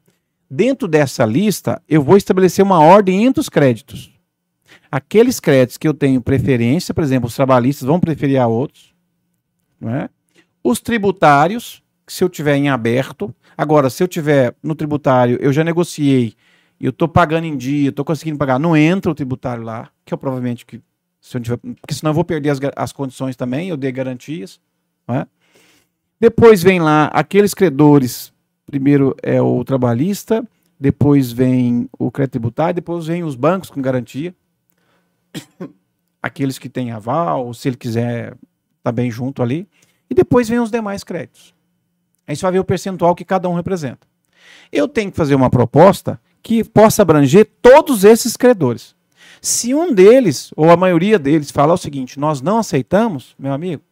Dentro 0.50 0.88
dessa 0.88 1.24
lista, 1.24 1.80
eu 1.88 2.02
vou 2.02 2.16
estabelecer 2.16 2.64
uma 2.64 2.80
ordem 2.80 3.24
entre 3.24 3.40
os 3.40 3.48
créditos. 3.48 4.10
Aqueles 4.90 5.38
créditos 5.38 5.78
que 5.78 5.86
eu 5.86 5.94
tenho 5.94 6.20
preferência, 6.20 6.92
por 6.92 7.04
exemplo, 7.04 7.28
os 7.28 7.36
trabalhistas 7.36 7.86
vão 7.86 8.00
preferir 8.00 8.40
a 8.40 8.46
outros. 8.46 8.92
Não 9.80 9.94
é? 9.94 10.10
Os 10.62 10.80
tributários, 10.80 11.82
se 12.06 12.24
eu 12.24 12.28
tiver 12.28 12.56
em 12.56 12.68
aberto. 12.68 13.34
Agora, 13.56 13.88
se 13.88 14.02
eu 14.02 14.08
tiver 14.08 14.54
no 14.62 14.74
tributário, 14.74 15.38
eu 15.40 15.52
já 15.52 15.62
negociei 15.62 16.34
eu 16.80 16.90
estou 16.90 17.06
pagando 17.06 17.44
em 17.44 17.56
dia, 17.56 17.90
estou 17.90 18.04
conseguindo 18.04 18.38
pagar, 18.38 18.58
não 18.58 18.74
entra 18.74 19.10
o 19.10 19.14
tributário 19.14 19.62
lá, 19.62 19.90
que 20.04 20.14
é 20.14 20.16
provavelmente 20.16 20.64
que. 20.64 20.80
Se 21.20 21.36
eu 21.36 21.40
tiver, 21.42 21.58
porque 21.58 21.92
senão 21.92 22.10
eu 22.10 22.14
vou 22.14 22.24
perder 22.24 22.48
as, 22.48 22.58
as 22.74 22.92
condições 22.92 23.36
também, 23.36 23.68
eu 23.68 23.76
dei 23.76 23.92
garantias. 23.92 24.58
Não 25.06 25.16
é? 25.16 25.26
Depois 26.18 26.62
vem 26.62 26.80
lá 26.80 27.10
aqueles 27.12 27.52
credores. 27.52 28.32
Primeiro 28.70 29.16
é 29.20 29.42
o 29.42 29.64
trabalhista, 29.64 30.46
depois 30.78 31.32
vem 31.32 31.90
o 31.98 32.08
crédito 32.08 32.34
tributário, 32.34 32.74
depois 32.74 33.04
vem 33.04 33.24
os 33.24 33.34
bancos 33.34 33.68
com 33.68 33.82
garantia. 33.82 34.32
Aqueles 36.22 36.56
que 36.56 36.68
têm 36.68 36.92
aval, 36.92 37.52
se 37.52 37.68
ele 37.68 37.76
quiser 37.76 38.36
também 38.80 39.10
junto 39.10 39.42
ali. 39.42 39.68
E 40.08 40.14
depois 40.14 40.48
vem 40.48 40.60
os 40.60 40.70
demais 40.70 41.02
créditos. 41.02 41.52
Aí 42.28 42.36
você 42.36 42.42
vai 42.42 42.52
ver 42.52 42.58
o 42.60 42.64
percentual 42.64 43.12
que 43.12 43.24
cada 43.24 43.48
um 43.48 43.54
representa. 43.54 44.06
Eu 44.70 44.86
tenho 44.86 45.10
que 45.10 45.16
fazer 45.16 45.34
uma 45.34 45.50
proposta 45.50 46.20
que 46.40 46.62
possa 46.62 47.02
abranger 47.02 47.50
todos 47.60 48.04
esses 48.04 48.36
credores. 48.36 48.94
Se 49.42 49.74
um 49.74 49.92
deles, 49.92 50.52
ou 50.56 50.70
a 50.70 50.76
maioria 50.76 51.18
deles, 51.18 51.50
falar 51.50 51.74
o 51.74 51.78
seguinte: 51.78 52.20
nós 52.20 52.40
não 52.40 52.58
aceitamos, 52.58 53.34
meu 53.36 53.52
amigo, 53.52 53.82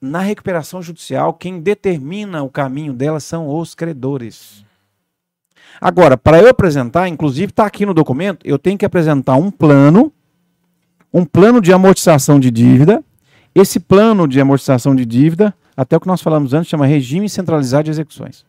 na 0.00 0.20
recuperação 0.20 0.80
judicial, 0.80 1.34
quem 1.34 1.60
determina 1.60 2.42
o 2.42 2.48
caminho 2.50 2.92
dela 2.92 3.20
são 3.20 3.48
os 3.48 3.74
credores. 3.74 4.64
Agora, 5.80 6.16
para 6.16 6.40
eu 6.40 6.48
apresentar, 6.48 7.08
inclusive 7.08 7.50
está 7.50 7.66
aqui 7.66 7.84
no 7.86 7.94
documento, 7.94 8.46
eu 8.46 8.58
tenho 8.58 8.78
que 8.78 8.84
apresentar 8.84 9.36
um 9.36 9.50
plano, 9.50 10.12
um 11.12 11.24
plano 11.24 11.60
de 11.60 11.72
amortização 11.72 12.40
de 12.40 12.50
dívida. 12.50 13.04
Esse 13.54 13.80
plano 13.80 14.26
de 14.28 14.40
amortização 14.40 14.94
de 14.94 15.04
dívida, 15.04 15.54
até 15.76 15.96
o 15.96 16.00
que 16.00 16.06
nós 16.06 16.20
falamos 16.22 16.54
antes, 16.54 16.68
chama 16.70 16.86
regime 16.86 17.28
centralizado 17.28 17.84
de 17.84 17.90
execuções. 17.90 18.44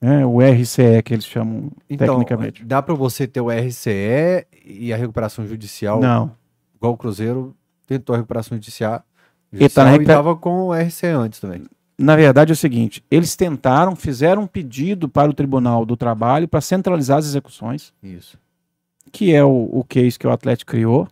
né? 0.00 0.24
o 0.24 0.40
RCE 0.40 1.02
que 1.04 1.14
eles 1.14 1.24
chamam 1.26 1.70
Então, 1.88 2.06
tecnicamente. 2.18 2.64
dá 2.64 2.80
para 2.82 2.94
você 2.94 3.26
ter 3.26 3.40
o 3.40 3.48
RCE 3.50 4.46
e 4.64 4.92
a 4.92 4.96
recuperação 4.96 5.46
judicial, 5.46 6.00
Não. 6.00 6.32
igual 6.74 6.92
o 6.92 6.96
Cruzeiro 6.96 7.54
tentou 7.86 8.14
a 8.14 8.18
recuperação 8.18 8.56
judicial, 8.56 9.02
Ele 9.52 9.68
tá 9.68 9.84
na 9.84 9.90
judicial 9.92 9.94
e 9.94 9.98
recupera- 9.98 10.18
tava 10.18 10.36
com 10.36 10.68
o 10.68 10.74
RCE 10.74 11.06
antes 11.06 11.40
também. 11.40 11.62
Na 11.98 12.16
verdade 12.16 12.50
é 12.50 12.54
o 12.54 12.56
seguinte, 12.56 13.04
eles 13.10 13.36
tentaram, 13.36 13.94
fizeram 13.94 14.42
um 14.42 14.46
pedido 14.46 15.06
para 15.08 15.30
o 15.30 15.34
Tribunal 15.34 15.84
do 15.84 15.96
Trabalho 15.96 16.48
para 16.48 16.60
centralizar 16.62 17.18
as 17.18 17.26
execuções, 17.26 17.92
Isso. 18.02 18.38
que 19.12 19.34
é 19.34 19.44
o, 19.44 19.68
o 19.72 19.84
case 19.84 20.18
que 20.18 20.26
o 20.26 20.30
Atlético 20.30 20.70
criou, 20.70 21.06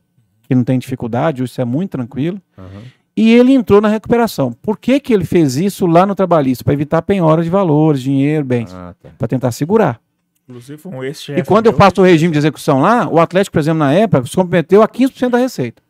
que 0.44 0.54
não 0.54 0.64
tem 0.64 0.78
dificuldade, 0.78 1.42
isso 1.44 1.60
é 1.60 1.64
muito 1.64 1.90
tranquilo. 1.90 2.40
Aham. 2.56 2.82
E 3.14 3.32
ele 3.34 3.52
entrou 3.52 3.80
na 3.82 3.88
recuperação. 3.88 4.52
Por 4.62 4.78
que, 4.78 4.98
que 5.00 5.12
ele 5.12 5.24
fez 5.24 5.56
isso 5.56 5.86
lá 5.86 6.06
no 6.06 6.14
trabalhista? 6.14 6.62
Para 6.64 6.72
evitar 6.72 7.02
penhora 7.02 7.42
de 7.42 7.50
valores, 7.50 8.00
dinheiro, 8.00 8.44
bens, 8.44 8.72
Ah, 8.72 8.94
tá. 9.02 9.10
para 9.18 9.26
tentar 9.28 9.50
segurar. 9.50 10.00
Inclusive, 10.48 10.80
um 10.86 11.02
ex-chefe. 11.04 11.40
E 11.40 11.44
quando 11.44 11.66
eu 11.66 11.72
faço 11.74 12.00
o 12.00 12.04
regime 12.04 12.32
de 12.32 12.38
execução 12.38 12.80
lá, 12.80 13.06
o 13.08 13.18
Atlético, 13.18 13.52
por 13.54 13.58
exemplo, 13.58 13.80
na 13.80 13.92
época, 13.92 14.24
se 14.24 14.34
comprometeu 14.36 14.82
a 14.82 14.88
15% 14.88 15.30
da 15.30 15.38
receita. 15.38 15.82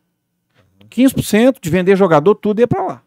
15% 0.89 1.57
de 1.61 1.71
vender 1.71 1.97
jogador, 1.97 2.35
tudo 2.35 2.61
ia 2.61 2.67
para 2.67 2.83
lá. 2.83 3.03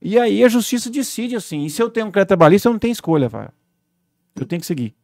E 0.00 0.18
aí 0.18 0.44
a 0.44 0.48
justiça 0.48 0.90
decide 0.90 1.36
assim. 1.36 1.64
E 1.64 1.70
se 1.70 1.82
eu 1.82 1.90
tenho 1.90 2.06
um 2.06 2.10
crédito 2.10 2.28
trabalhista, 2.28 2.68
eu 2.68 2.72
não 2.72 2.78
tenho 2.78 2.92
escolha, 2.92 3.28
vai. 3.28 3.48
Eu 4.34 4.46
tenho 4.46 4.60
que 4.60 4.66
seguir. 4.66 4.94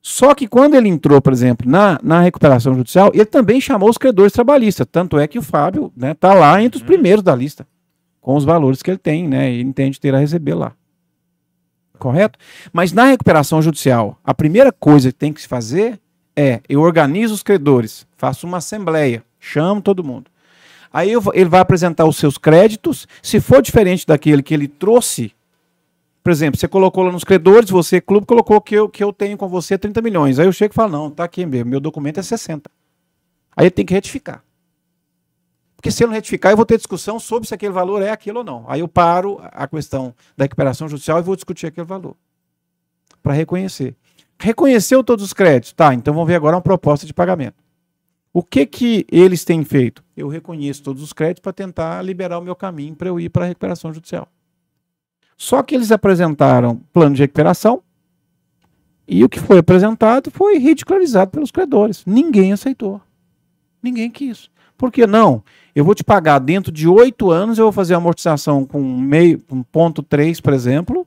Só 0.00 0.34
que 0.34 0.46
quando 0.46 0.74
ele 0.74 0.88
entrou, 0.88 1.20
por 1.22 1.32
exemplo, 1.32 1.70
na, 1.70 1.98
na 2.02 2.20
recuperação 2.20 2.74
judicial, 2.74 3.10
ele 3.14 3.24
também 3.24 3.60
chamou 3.60 3.88
os 3.88 3.96
credores 3.96 4.32
trabalhistas. 4.32 4.86
Tanto 4.90 5.18
é 5.18 5.26
que 5.26 5.38
o 5.38 5.42
Fábio 5.42 5.92
né, 5.96 6.12
tá 6.12 6.34
lá 6.34 6.62
entre 6.62 6.78
os 6.78 6.84
primeiros 6.84 7.22
da 7.22 7.34
lista, 7.34 7.66
com 8.20 8.36
os 8.36 8.44
valores 8.44 8.82
que 8.82 8.90
ele 8.90 8.98
tem, 8.98 9.26
né? 9.26 9.50
E 9.50 9.62
entende 9.62 9.98
ter 9.98 10.14
a 10.14 10.18
receber 10.18 10.54
lá. 10.54 10.72
Correto? 11.98 12.38
Mas 12.72 12.92
na 12.92 13.04
recuperação 13.04 13.62
judicial, 13.62 14.18
a 14.22 14.34
primeira 14.34 14.70
coisa 14.70 15.10
que 15.10 15.18
tem 15.18 15.32
que 15.32 15.40
se 15.40 15.48
fazer 15.48 15.98
é 16.36 16.60
eu 16.68 16.80
organizo 16.80 17.32
os 17.32 17.42
credores, 17.42 18.06
faço 18.16 18.46
uma 18.46 18.58
assembleia, 18.58 19.24
chamo 19.38 19.80
todo 19.80 20.04
mundo. 20.04 20.30
Aí 20.94 21.10
ele 21.10 21.48
vai 21.48 21.58
apresentar 21.58 22.04
os 22.04 22.16
seus 22.16 22.38
créditos. 22.38 23.08
Se 23.20 23.40
for 23.40 23.60
diferente 23.60 24.06
daquele 24.06 24.44
que 24.44 24.54
ele 24.54 24.68
trouxe, 24.68 25.34
por 26.22 26.30
exemplo, 26.30 26.56
você 26.56 26.68
colocou 26.68 27.02
lá 27.02 27.10
nos 27.10 27.24
credores, 27.24 27.68
você, 27.68 28.00
clube, 28.00 28.24
colocou 28.24 28.60
que 28.60 28.76
eu, 28.76 28.88
que 28.88 29.02
eu 29.02 29.12
tenho 29.12 29.36
com 29.36 29.48
você 29.48 29.76
30 29.76 30.00
milhões. 30.00 30.38
Aí 30.38 30.46
eu 30.46 30.52
chego 30.52 30.72
e 30.72 30.76
falo, 30.76 30.92
não, 30.92 31.10
tá 31.10 31.24
aqui 31.24 31.44
mesmo, 31.44 31.68
meu 31.68 31.80
documento 31.80 32.20
é 32.20 32.22
60. 32.22 32.70
Aí 33.56 33.64
ele 33.64 33.72
tem 33.72 33.84
que 33.84 33.92
retificar. 33.92 34.44
Porque 35.74 35.90
se 35.90 36.04
eu 36.04 36.06
não 36.06 36.14
retificar, 36.14 36.52
eu 36.52 36.56
vou 36.56 36.64
ter 36.64 36.76
discussão 36.76 37.18
sobre 37.18 37.48
se 37.48 37.54
aquele 37.54 37.72
valor 37.72 38.00
é 38.00 38.10
aquilo 38.10 38.38
ou 38.38 38.44
não. 38.44 38.64
Aí 38.68 38.78
eu 38.78 38.86
paro 38.86 39.40
a 39.42 39.66
questão 39.66 40.14
da 40.36 40.44
recuperação 40.44 40.88
judicial 40.88 41.18
e 41.18 41.22
vou 41.22 41.34
discutir 41.34 41.66
aquele 41.66 41.88
valor. 41.88 42.14
Para 43.20 43.32
reconhecer. 43.32 43.96
Reconheceu 44.38 45.02
todos 45.02 45.24
os 45.24 45.32
créditos? 45.32 45.72
Tá, 45.72 45.92
então 45.92 46.14
vamos 46.14 46.28
ver 46.28 46.36
agora 46.36 46.54
uma 46.54 46.62
proposta 46.62 47.04
de 47.04 47.12
pagamento. 47.12 47.63
O 48.36 48.42
que 48.42 48.66
que 48.66 49.06
eles 49.12 49.44
têm 49.44 49.64
feito? 49.64 50.02
Eu 50.16 50.26
reconheço 50.26 50.82
todos 50.82 51.00
os 51.00 51.12
créditos 51.12 51.40
para 51.40 51.52
tentar 51.52 52.02
liberar 52.02 52.40
o 52.40 52.42
meu 52.42 52.56
caminho 52.56 52.96
para 52.96 53.08
eu 53.08 53.20
ir 53.20 53.28
para 53.28 53.44
a 53.44 53.46
recuperação 53.46 53.94
judicial. 53.94 54.26
Só 55.38 55.62
que 55.62 55.72
eles 55.72 55.92
apresentaram 55.92 56.80
plano 56.92 57.14
de 57.14 57.22
recuperação 57.22 57.80
e 59.06 59.22
o 59.22 59.28
que 59.28 59.38
foi 59.38 59.58
apresentado 59.58 60.32
foi 60.32 60.58
ridicularizado 60.58 61.30
pelos 61.30 61.52
credores. 61.52 62.04
Ninguém 62.04 62.52
aceitou. 62.52 63.00
Ninguém 63.80 64.10
quis. 64.10 64.50
Por 64.76 64.90
que 64.90 65.06
não? 65.06 65.44
Eu 65.72 65.84
vou 65.84 65.94
te 65.94 66.02
pagar 66.02 66.40
dentro 66.40 66.72
de 66.72 66.88
oito 66.88 67.30
anos, 67.30 67.56
eu 67.56 67.66
vou 67.66 67.72
fazer 67.72 67.94
amortização 67.94 68.64
com 68.64 68.82
meio, 68.82 69.40
com 69.44 69.62
ponto 69.62 70.02
três, 70.02 70.40
por 70.40 70.52
exemplo. 70.52 71.06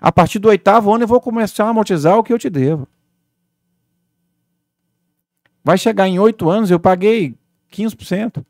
A 0.00 0.10
partir 0.10 0.38
do 0.38 0.48
oitavo 0.48 0.94
ano 0.94 1.04
eu 1.04 1.08
vou 1.08 1.20
começar 1.20 1.66
a 1.66 1.68
amortizar 1.68 2.16
o 2.16 2.24
que 2.24 2.32
eu 2.32 2.38
te 2.38 2.48
devo. 2.48 2.88
Vai 5.64 5.78
chegar 5.78 6.08
em 6.08 6.18
oito 6.18 6.48
anos, 6.50 6.70
eu 6.70 6.80
paguei 6.80 7.34
15%. 7.70 8.44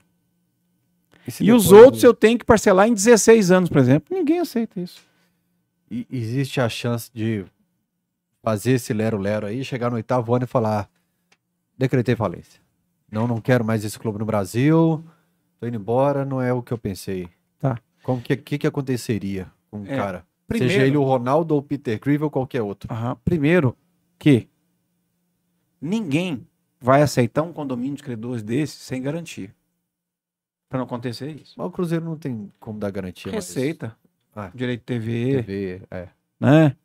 se 1.28 1.44
E 1.44 1.52
os 1.52 1.70
outros 1.70 2.02
eu 2.02 2.14
tenho 2.14 2.38
que 2.38 2.44
parcelar 2.44 2.88
em 2.88 2.94
16 2.94 3.50
anos, 3.50 3.68
por 3.68 3.78
exemplo. 3.78 4.14
Ninguém 4.16 4.38
aceita 4.40 4.80
isso. 4.80 5.02
E 5.90 6.06
existe 6.10 6.60
a 6.60 6.68
chance 6.68 7.10
de 7.12 7.44
fazer 8.42 8.72
esse 8.72 8.92
lero-lero 8.94 9.46
aí, 9.46 9.62
chegar 9.62 9.90
no 9.90 9.96
oitavo 9.96 10.34
ano 10.34 10.44
e 10.44 10.48
falar: 10.48 10.88
decretei 11.76 12.16
falência. 12.16 12.60
Não, 13.10 13.26
não 13.28 13.40
quero 13.42 13.62
mais 13.64 13.84
esse 13.84 13.98
clube 13.98 14.18
no 14.18 14.24
Brasil, 14.24 15.04
tô 15.60 15.66
indo 15.66 15.76
embora, 15.76 16.24
não 16.24 16.40
é 16.40 16.50
o 16.52 16.62
que 16.62 16.72
eu 16.72 16.78
pensei. 16.78 17.28
Tá. 17.58 17.78
Como 18.02 18.22
que, 18.22 18.34
que, 18.38 18.56
que 18.56 18.66
aconteceria 18.66 19.46
com 19.70 19.82
o 19.82 19.86
É, 19.86 19.94
cara? 19.96 20.26
primeiro- 20.48 20.72
Seja 20.72 20.86
ele 20.86 20.96
o 20.96 21.02
Ronaldo 21.04 21.52
ou 21.54 21.60
o 21.60 21.62
Peter 21.62 22.00
Crivel 22.00 22.26
ou 22.26 22.30
qualquer 22.30 22.62
outro. 22.62 22.90
Aham. 22.92 23.16
Primeiro, 23.22 23.76
que 24.18 24.48
ninguém 25.80 26.46
vai 26.82 27.00
aceitar 27.02 27.42
um 27.42 27.52
condomínio 27.52 27.96
de 27.96 28.02
credores 28.02 28.42
desse 28.42 28.76
sem 28.76 29.00
garantia. 29.00 29.54
Para 30.68 30.78
não 30.78 30.86
acontecer 30.86 31.30
isso. 31.30 31.54
Mas 31.56 31.66
o 31.66 31.70
Cruzeiro 31.70 32.04
não 32.04 32.16
tem 32.16 32.50
como 32.58 32.78
dar 32.78 32.90
garantia. 32.90 33.30
Receita, 33.30 33.94
Ah. 34.34 34.50
direito 34.54 34.80
de 34.80 34.86
TV, 34.86 35.42
TV, 35.44 35.82
é. 35.90 36.08
né? 36.40 36.76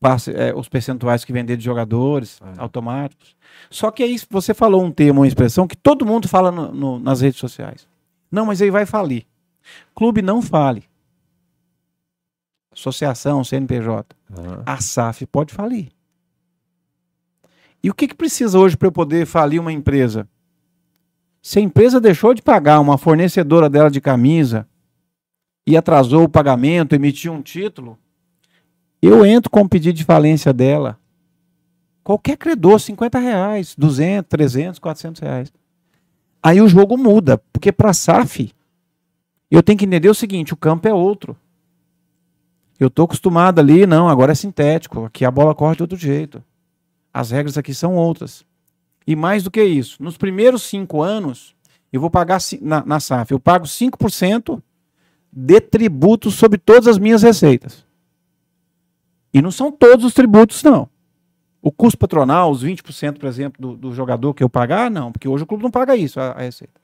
Passe, 0.00 0.32
é, 0.32 0.54
os 0.54 0.68
percentuais 0.68 1.24
que 1.24 1.32
vender 1.32 1.56
de 1.56 1.64
jogadores 1.64 2.40
É. 2.40 2.60
automáticos. 2.60 3.36
Só 3.68 3.90
que 3.90 4.02
aí 4.02 4.16
você 4.30 4.54
falou 4.54 4.82
um 4.82 4.90
termo, 4.92 5.20
uma 5.20 5.26
expressão 5.26 5.66
que 5.66 5.76
todo 5.76 6.06
mundo 6.06 6.28
fala 6.28 6.50
no- 6.52 6.72
no- 6.72 6.98
nas 6.98 7.20
redes 7.20 7.38
sociais. 7.40 7.86
Não, 8.30 8.46
mas 8.46 8.62
aí 8.62 8.70
vai 8.70 8.86
falir. 8.86 9.26
Clube 9.94 10.22
não 10.22 10.40
fale. 10.40 10.84
Associação, 12.72 13.42
CNPJ. 13.42 14.14
Aham. 14.38 14.62
A 14.64 14.80
SAF 14.80 15.26
pode 15.26 15.52
falir. 15.52 15.88
E 17.82 17.90
o 17.90 17.94
que, 17.94 18.08
que 18.08 18.14
precisa 18.14 18.58
hoje 18.58 18.76
para 18.76 18.88
eu 18.88 18.92
poder 18.92 19.26
falir 19.26 19.60
uma 19.60 19.72
empresa? 19.72 20.28
Se 21.40 21.58
a 21.58 21.62
empresa 21.62 22.00
deixou 22.00 22.34
de 22.34 22.42
pagar 22.42 22.80
uma 22.80 22.98
fornecedora 22.98 23.70
dela 23.70 23.90
de 23.90 24.00
camisa 24.00 24.66
e 25.66 25.76
atrasou 25.76 26.24
o 26.24 26.28
pagamento, 26.28 26.94
emitiu 26.94 27.32
um 27.32 27.42
título, 27.42 27.98
eu 29.00 29.24
entro 29.24 29.50
com 29.50 29.60
o 29.60 29.68
pedido 29.68 29.96
de 29.96 30.04
falência 30.04 30.52
dela. 30.52 30.98
Qualquer 32.02 32.36
credor, 32.36 32.80
50 32.80 33.18
reais, 33.18 33.74
200, 33.76 34.28
300, 34.28 34.78
400 34.78 35.20
reais. 35.20 35.52
Aí 36.42 36.60
o 36.60 36.68
jogo 36.68 36.96
muda, 36.96 37.38
porque 37.52 37.70
para 37.70 37.90
a 37.90 37.94
SAF, 37.94 38.52
eu 39.50 39.62
tenho 39.62 39.78
que 39.78 39.84
entender 39.84 40.08
o 40.08 40.14
seguinte, 40.14 40.52
o 40.52 40.56
campo 40.56 40.88
é 40.88 40.92
outro. 40.92 41.36
Eu 42.78 42.88
tô 42.88 43.04
acostumado 43.04 43.58
ali, 43.58 43.86
não, 43.86 44.08
agora 44.08 44.32
é 44.32 44.34
sintético, 44.34 45.04
aqui 45.04 45.24
a 45.24 45.30
bola 45.30 45.54
corre 45.54 45.76
de 45.76 45.82
outro 45.82 45.96
jeito. 45.96 46.42
As 47.12 47.30
regras 47.30 47.58
aqui 47.58 47.74
são 47.74 47.94
outras. 47.94 48.44
E 49.06 49.16
mais 49.16 49.42
do 49.42 49.50
que 49.50 49.62
isso, 49.62 50.02
nos 50.02 50.16
primeiros 50.16 50.62
cinco 50.62 51.02
anos, 51.02 51.54
eu 51.92 52.00
vou 52.00 52.10
pagar 52.10 52.38
na, 52.60 52.84
na 52.84 53.00
SAF, 53.00 53.32
eu 53.32 53.40
pago 53.40 53.64
5% 53.64 54.62
de 55.32 55.60
tributos 55.60 56.34
sobre 56.34 56.58
todas 56.58 56.86
as 56.86 56.98
minhas 56.98 57.22
receitas. 57.22 57.86
E 59.32 59.40
não 59.40 59.50
são 59.50 59.70
todos 59.70 60.04
os 60.04 60.14
tributos, 60.14 60.62
não. 60.62 60.88
O 61.60 61.72
custo 61.72 61.98
patronal, 61.98 62.50
os 62.50 62.64
20%, 62.64 63.18
por 63.18 63.26
exemplo, 63.26 63.60
do, 63.60 63.76
do 63.76 63.92
jogador 63.92 64.32
que 64.32 64.42
eu 64.42 64.48
pagar, 64.48 64.90
não, 64.90 65.10
porque 65.10 65.28
hoje 65.28 65.44
o 65.44 65.46
clube 65.46 65.62
não 65.62 65.70
paga 65.70 65.96
isso, 65.96 66.20
a, 66.20 66.32
a 66.32 66.42
receita. 66.42 66.80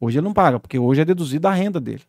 Hoje 0.00 0.18
ele 0.18 0.24
não 0.24 0.32
paga, 0.32 0.60
porque 0.60 0.78
hoje 0.78 1.00
é 1.00 1.04
deduzida 1.04 1.48
a 1.48 1.52
renda 1.52 1.80
dele. 1.80 2.02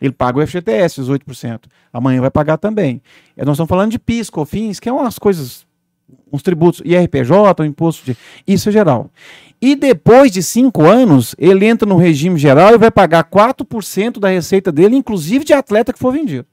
Ele 0.00 0.12
paga 0.12 0.38
o 0.38 0.46
FGTS, 0.46 1.00
os 1.00 1.08
8%. 1.08 1.64
Amanhã 1.92 2.20
vai 2.20 2.30
pagar 2.30 2.58
também. 2.58 3.00
E 3.36 3.44
Nós 3.44 3.54
estamos 3.54 3.68
falando 3.68 3.92
de 3.92 3.98
PIS, 3.98 4.28
COFINS, 4.28 4.80
que 4.80 4.88
é 4.88 4.92
umas 4.92 5.18
coisas, 5.18 5.66
uns 6.34 6.42
tributos, 6.42 6.82
IRPJ, 6.84 7.62
o 7.62 7.64
imposto 7.64 8.04
de. 8.04 8.16
Isso 8.46 8.68
é 8.68 8.72
geral. 8.72 9.10
E 9.62 9.76
depois 9.76 10.32
de 10.32 10.42
cinco 10.42 10.82
anos, 10.82 11.34
ele 11.38 11.64
entra 11.64 11.88
no 11.88 11.96
regime 11.96 12.38
geral 12.38 12.74
e 12.74 12.78
vai 12.78 12.90
pagar 12.90 13.24
4% 13.24 14.18
da 14.18 14.28
receita 14.28 14.72
dele, 14.72 14.96
inclusive 14.96 15.44
de 15.44 15.52
atleta 15.52 15.92
que 15.92 15.98
for 15.98 16.12
vendido. 16.12 16.46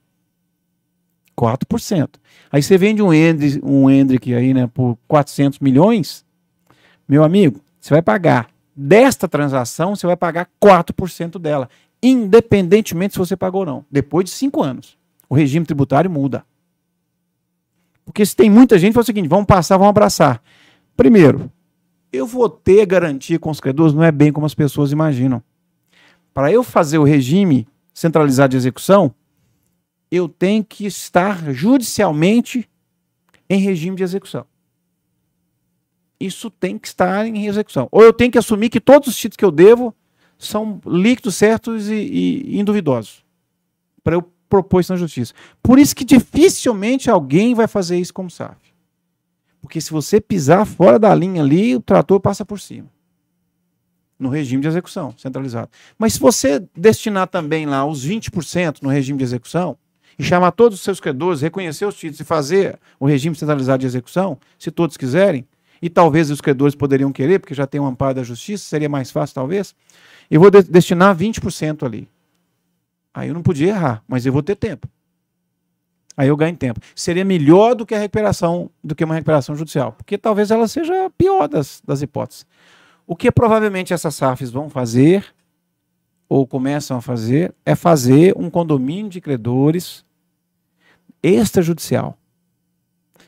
4%. 1.36 2.08
Aí 2.50 2.62
você 2.62 2.78
vende 2.78 3.02
um 3.02 3.12
Hendrick, 3.12 3.60
um 3.64 3.90
Hendrick 3.90 4.32
aí, 4.32 4.54
né, 4.54 4.70
por 4.72 4.96
400 5.08 5.58
milhões, 5.58 6.24
meu 7.08 7.24
amigo, 7.24 7.60
você 7.80 7.92
vai 7.92 8.02
pagar 8.02 8.48
desta 8.74 9.26
transação, 9.26 9.96
você 9.96 10.06
vai 10.06 10.16
pagar 10.16 10.48
4% 10.62 11.38
dela, 11.38 11.68
independentemente 12.02 13.14
se 13.14 13.18
você 13.18 13.36
pagou 13.36 13.60
ou 13.60 13.66
não. 13.66 13.84
Depois 13.90 14.26
de 14.26 14.30
cinco 14.30 14.62
anos, 14.62 14.96
o 15.28 15.34
regime 15.34 15.66
tributário 15.66 16.10
muda. 16.10 16.44
Porque 18.04 18.24
se 18.24 18.34
tem 18.34 18.50
muita 18.50 18.78
gente, 18.78 18.92
fala 18.92 19.02
o 19.02 19.06
seguinte, 19.06 19.28
vamos 19.28 19.46
passar, 19.46 19.76
vamos 19.76 19.90
abraçar. 19.90 20.42
Primeiro, 20.96 21.50
eu 22.12 22.26
vou 22.26 22.48
ter 22.48 22.84
garantia 22.84 23.38
com 23.38 23.50
os 23.50 23.60
credores, 23.60 23.94
não 23.94 24.02
é 24.02 24.12
bem 24.12 24.32
como 24.32 24.44
as 24.44 24.54
pessoas 24.54 24.92
imaginam. 24.92 25.42
Para 26.34 26.52
eu 26.52 26.62
fazer 26.62 26.98
o 26.98 27.04
regime 27.04 27.66
centralizado 27.94 28.50
de 28.52 28.56
execução, 28.56 29.14
eu 30.10 30.28
tenho 30.28 30.64
que 30.64 30.84
estar 30.84 31.52
judicialmente 31.52 32.68
em 33.48 33.58
regime 33.58 33.96
de 33.96 34.02
execução. 34.02 34.46
Isso 36.20 36.50
tem 36.50 36.78
que 36.78 36.86
estar 36.86 37.26
em 37.26 37.46
execução. 37.46 37.88
Ou 37.90 38.02
eu 38.02 38.12
tenho 38.12 38.30
que 38.30 38.38
assumir 38.38 38.68
que 38.68 38.80
todos 38.80 39.08
os 39.08 39.16
títulos 39.16 39.36
que 39.36 39.44
eu 39.44 39.50
devo 39.50 39.94
são 40.38 40.80
líquidos, 40.86 41.34
certos 41.34 41.88
e, 41.88 41.94
e, 41.94 42.56
e 42.56 42.60
induvidosos. 42.60 43.24
Para 44.04 44.16
eu 44.16 44.30
propôs 44.52 44.86
na 44.90 44.96
justiça. 44.96 45.32
Por 45.62 45.78
isso 45.78 45.96
que 45.96 46.04
dificilmente 46.04 47.08
alguém 47.08 47.54
vai 47.54 47.66
fazer 47.66 47.98
isso 47.98 48.12
como 48.12 48.30
SAF. 48.30 48.58
Porque 49.62 49.80
se 49.80 49.90
você 49.90 50.20
pisar 50.20 50.66
fora 50.66 50.98
da 50.98 51.14
linha 51.14 51.40
ali, 51.40 51.74
o 51.74 51.80
trator 51.80 52.20
passa 52.20 52.44
por 52.44 52.60
cima. 52.60 52.86
No 54.18 54.28
regime 54.28 54.60
de 54.60 54.68
execução 54.68 55.14
centralizado. 55.16 55.70
Mas 55.98 56.12
se 56.12 56.20
você 56.20 56.62
destinar 56.76 57.28
também 57.28 57.64
lá 57.64 57.86
os 57.86 58.06
20% 58.06 58.82
no 58.82 58.90
regime 58.90 59.16
de 59.16 59.24
execução, 59.24 59.78
e 60.18 60.22
chamar 60.22 60.50
todos 60.50 60.76
os 60.76 60.84
seus 60.84 61.00
credores, 61.00 61.40
reconhecer 61.40 61.86
os 61.86 61.94
títulos 61.94 62.20
e 62.20 62.24
fazer 62.24 62.78
o 63.00 63.06
regime 63.06 63.34
centralizado 63.34 63.80
de 63.80 63.86
execução, 63.86 64.38
se 64.58 64.70
todos 64.70 64.98
quiserem, 64.98 65.48
e 65.80 65.88
talvez 65.88 66.30
os 66.30 66.42
credores 66.42 66.74
poderiam 66.74 67.10
querer, 67.10 67.38
porque 67.38 67.54
já 67.54 67.66
tem 67.66 67.80
um 67.80 67.86
amparo 67.86 68.16
da 68.16 68.22
justiça, 68.22 68.64
seria 68.64 68.90
mais 68.90 69.10
fácil 69.10 69.34
talvez, 69.34 69.74
eu 70.30 70.38
vou 70.38 70.50
de 70.50 70.62
destinar 70.62 71.16
20% 71.16 71.86
ali. 71.86 72.06
Aí 73.14 73.28
eu 73.28 73.34
não 73.34 73.42
podia 73.42 73.68
errar, 73.68 74.02
mas 74.08 74.24
eu 74.24 74.32
vou 74.32 74.42
ter 74.42 74.56
tempo. 74.56 74.88
Aí 76.16 76.28
eu 76.28 76.36
ganho 76.36 76.56
tempo. 76.56 76.80
Seria 76.94 77.24
melhor 77.24 77.74
do 77.74 77.86
que 77.86 77.94
a 77.94 77.98
recuperação, 77.98 78.70
do 78.82 78.94
que 78.94 79.04
uma 79.04 79.14
recuperação 79.14 79.56
judicial, 79.56 79.92
porque 79.92 80.18
talvez 80.18 80.50
ela 80.50 80.68
seja 80.68 81.06
a 81.06 81.10
pior 81.10 81.48
das, 81.48 81.82
das 81.84 82.02
hipóteses. 82.02 82.46
O 83.06 83.16
que 83.16 83.30
provavelmente 83.30 83.92
essas 83.92 84.14
SAFs 84.14 84.50
vão 84.50 84.68
fazer, 84.68 85.34
ou 86.28 86.46
começam 86.46 86.96
a 86.96 87.00
fazer, 87.00 87.54
é 87.64 87.74
fazer 87.74 88.34
um 88.36 88.48
condomínio 88.48 89.10
de 89.10 89.20
credores 89.20 90.04
extrajudicial, 91.22 92.18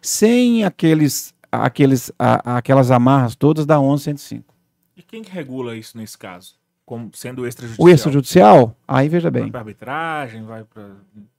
sem 0.01 0.65
aqueles, 0.65 1.35
aqueles, 1.51 2.13
a, 2.19 2.59
aquelas 2.59 2.91
amarras 2.91 3.35
todas 3.35 3.65
da 3.65 3.79
1105. 3.79 4.55
E 4.97 5.03
quem 5.03 5.23
que 5.23 5.31
regula 5.31 5.77
isso 5.77 5.97
nesse 5.97 6.17
caso? 6.17 6.55
Como 6.87 7.11
sendo 7.15 7.47
extrajudicial? 7.47 7.87
O 7.87 7.91
extrajudicial, 7.91 8.77
aí 8.87 9.09
veja 9.09 9.31
bem. 9.31 9.43
Vai 9.43 9.51
para 9.51 9.61
arbitragem, 9.61 10.45
vai 10.45 10.65
para 10.65 10.91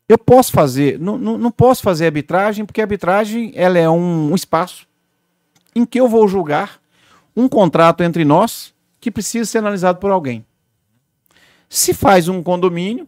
Eu 0.10 0.18
posso 0.18 0.52
fazer, 0.52 1.00
não, 1.00 1.18
não, 1.18 1.38
não 1.38 1.52
posso 1.52 1.84
fazer 1.84 2.06
arbitragem, 2.06 2.66
porque 2.66 2.82
a 2.82 2.84
arbitragem 2.84 3.52
ela 3.54 3.78
é 3.78 3.90
um, 3.90 4.32
um 4.32 4.36
espaço 4.36 4.88
em 5.76 5.86
que 5.86 6.00
eu 6.00 6.08
vou 6.08 6.28
julgar 6.28 6.80
um 7.36 7.48
contrato 7.48 8.02
entre 8.02 8.24
nós 8.24 8.74
que 9.00 9.12
precisa 9.12 9.46
ser 9.46 9.60
analisado 9.60 10.00
por 10.00 10.10
alguém. 10.10 10.44
Se 11.70 11.94
faz 11.94 12.28
um 12.28 12.42
condomínio, 12.42 13.08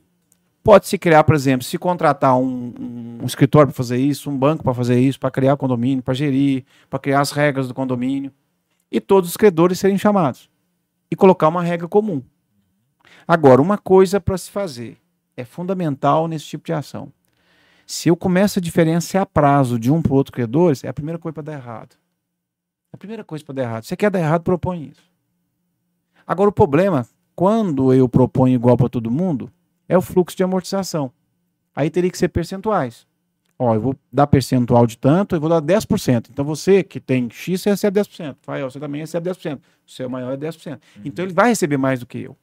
pode-se 0.63 0.97
criar, 0.97 1.23
por 1.23 1.33
exemplo, 1.33 1.65
se 1.65 1.77
contratar 1.77 2.37
um, 2.37 3.19
um 3.21 3.25
escritório 3.25 3.69
para 3.69 3.77
fazer 3.77 3.97
isso, 3.97 4.29
um 4.29 4.37
banco 4.37 4.63
para 4.63 4.73
fazer 4.73 4.99
isso, 4.99 5.19
para 5.19 5.31
criar 5.31 5.55
condomínio, 5.55 6.03
para 6.03 6.13
gerir, 6.13 6.65
para 6.89 6.99
criar 6.99 7.21
as 7.21 7.31
regras 7.31 7.67
do 7.67 7.73
condomínio, 7.73 8.31
e 8.91 8.99
todos 8.99 9.29
os 9.29 9.37
credores 9.37 9.79
serem 9.79 9.97
chamados. 9.97 10.49
E 11.09 11.15
colocar 11.15 11.47
uma 11.47 11.63
regra 11.63 11.87
comum. 11.87 12.21
Agora, 13.27 13.61
uma 13.61 13.77
coisa 13.77 14.19
para 14.19 14.37
se 14.37 14.49
fazer 14.51 14.97
é 15.35 15.45
fundamental 15.45 16.27
nesse 16.27 16.45
tipo 16.45 16.65
de 16.65 16.73
ação. 16.73 17.11
Se 17.85 18.09
eu 18.09 18.17
começo 18.17 18.59
a 18.59 18.61
diferenciar 18.61 19.25
prazo 19.25 19.79
de 19.79 19.89
um 19.89 20.01
para 20.01 20.11
o 20.11 20.15
outro 20.15 20.33
credor, 20.33 20.73
é 20.83 20.89
a 20.89 20.93
primeira 20.93 21.17
coisa 21.17 21.33
para 21.33 21.43
dar 21.43 21.53
errado. 21.53 21.95
É 22.91 22.95
a 22.95 22.97
primeira 22.97 23.23
coisa 23.23 23.45
para 23.45 23.55
dar 23.55 23.63
errado. 23.63 23.83
Você 23.85 23.95
quer 23.95 24.11
dar 24.11 24.19
errado, 24.19 24.43
propõe 24.43 24.89
isso. 24.89 25.09
Agora, 26.25 26.49
o 26.49 26.53
problema, 26.53 27.07
quando 27.33 27.93
eu 27.93 28.09
proponho 28.09 28.55
igual 28.55 28.75
para 28.75 28.89
todo 28.89 29.09
mundo, 29.09 29.49
é 29.87 29.97
o 29.97 30.01
fluxo 30.01 30.35
de 30.35 30.43
amortização. 30.43 31.09
Aí 31.73 31.89
teria 31.89 32.11
que 32.11 32.17
ser 32.17 32.27
percentuais. 32.27 33.06
Ó, 33.59 33.73
eu 33.73 33.81
vou 33.81 33.95
dar 34.13 34.27
percentual 34.27 34.85
de 34.85 34.97
tanto, 34.97 35.35
eu 35.35 35.39
vou 35.39 35.49
dar 35.49 35.61
10%. 35.61 36.29
Então 36.31 36.45
você 36.45 36.83
que 36.83 36.99
tem 36.99 37.27
X, 37.29 37.61
você 37.61 37.71
recebe 37.71 37.99
10%. 37.99 38.35
Rafael, 38.39 38.69
você 38.69 38.79
também 38.79 39.01
recebe 39.01 39.29
10%. 39.29 39.57
O 39.57 39.91
seu 39.91 40.09
maior 40.09 40.31
é 40.33 40.37
10%. 40.37 40.73
Uhum. 40.73 40.79
Então 41.03 41.25
ele 41.25 41.33
vai 41.33 41.49
receber 41.49 41.77
mais 41.77 41.99
do 41.99 42.05
que 42.05 42.19
eu. 42.19 42.37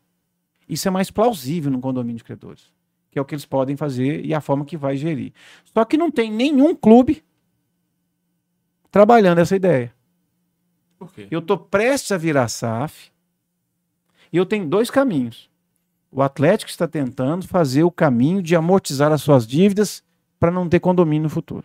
Isso 0.69 0.89
é 0.89 0.91
mais 0.91 1.11
plausível 1.11 1.71
no 1.71 1.81
condomínio 1.81 2.17
de 2.17 2.25
credores. 2.25 2.73
Que 3.11 3.19
é 3.19 3.23
o 3.23 3.25
que 3.25 3.35
eles 3.35 3.45
podem 3.45 3.77
fazer 3.77 4.25
e 4.25 4.35
a 4.35 4.41
forma 4.41 4.65
que 4.65 4.77
vai 4.77 4.97
gerir. 4.97 5.33
Só 5.73 5.85
que 5.85 5.97
não 5.97 6.11
tem 6.11 6.33
nenhum 6.33 6.75
clube 6.75 7.23
trabalhando 8.91 9.39
essa 9.39 9.55
ideia. 9.55 9.95
Por 10.99 11.13
quê? 11.13 11.29
Eu 11.31 11.39
estou 11.39 11.59
prestes 11.59 12.11
a 12.11 12.17
virar 12.17 12.49
SAF 12.49 13.13
e 14.33 14.37
eu 14.37 14.45
tenho 14.45 14.67
dois 14.67 14.91
caminhos. 14.91 15.49
O 16.11 16.23
Atlético 16.23 16.71
está 16.71 16.89
tentando 16.89 17.47
fazer 17.47 17.85
o 17.85 17.91
caminho 17.91 18.43
de 18.43 18.57
amortizar 18.57 19.13
as 19.13 19.23
suas 19.23 19.47
dívidas 19.47 20.03
para 20.39 20.51
não 20.51 20.69
ter 20.69 20.81
condomínio 20.81 21.25
no 21.25 21.29
futuro. 21.29 21.65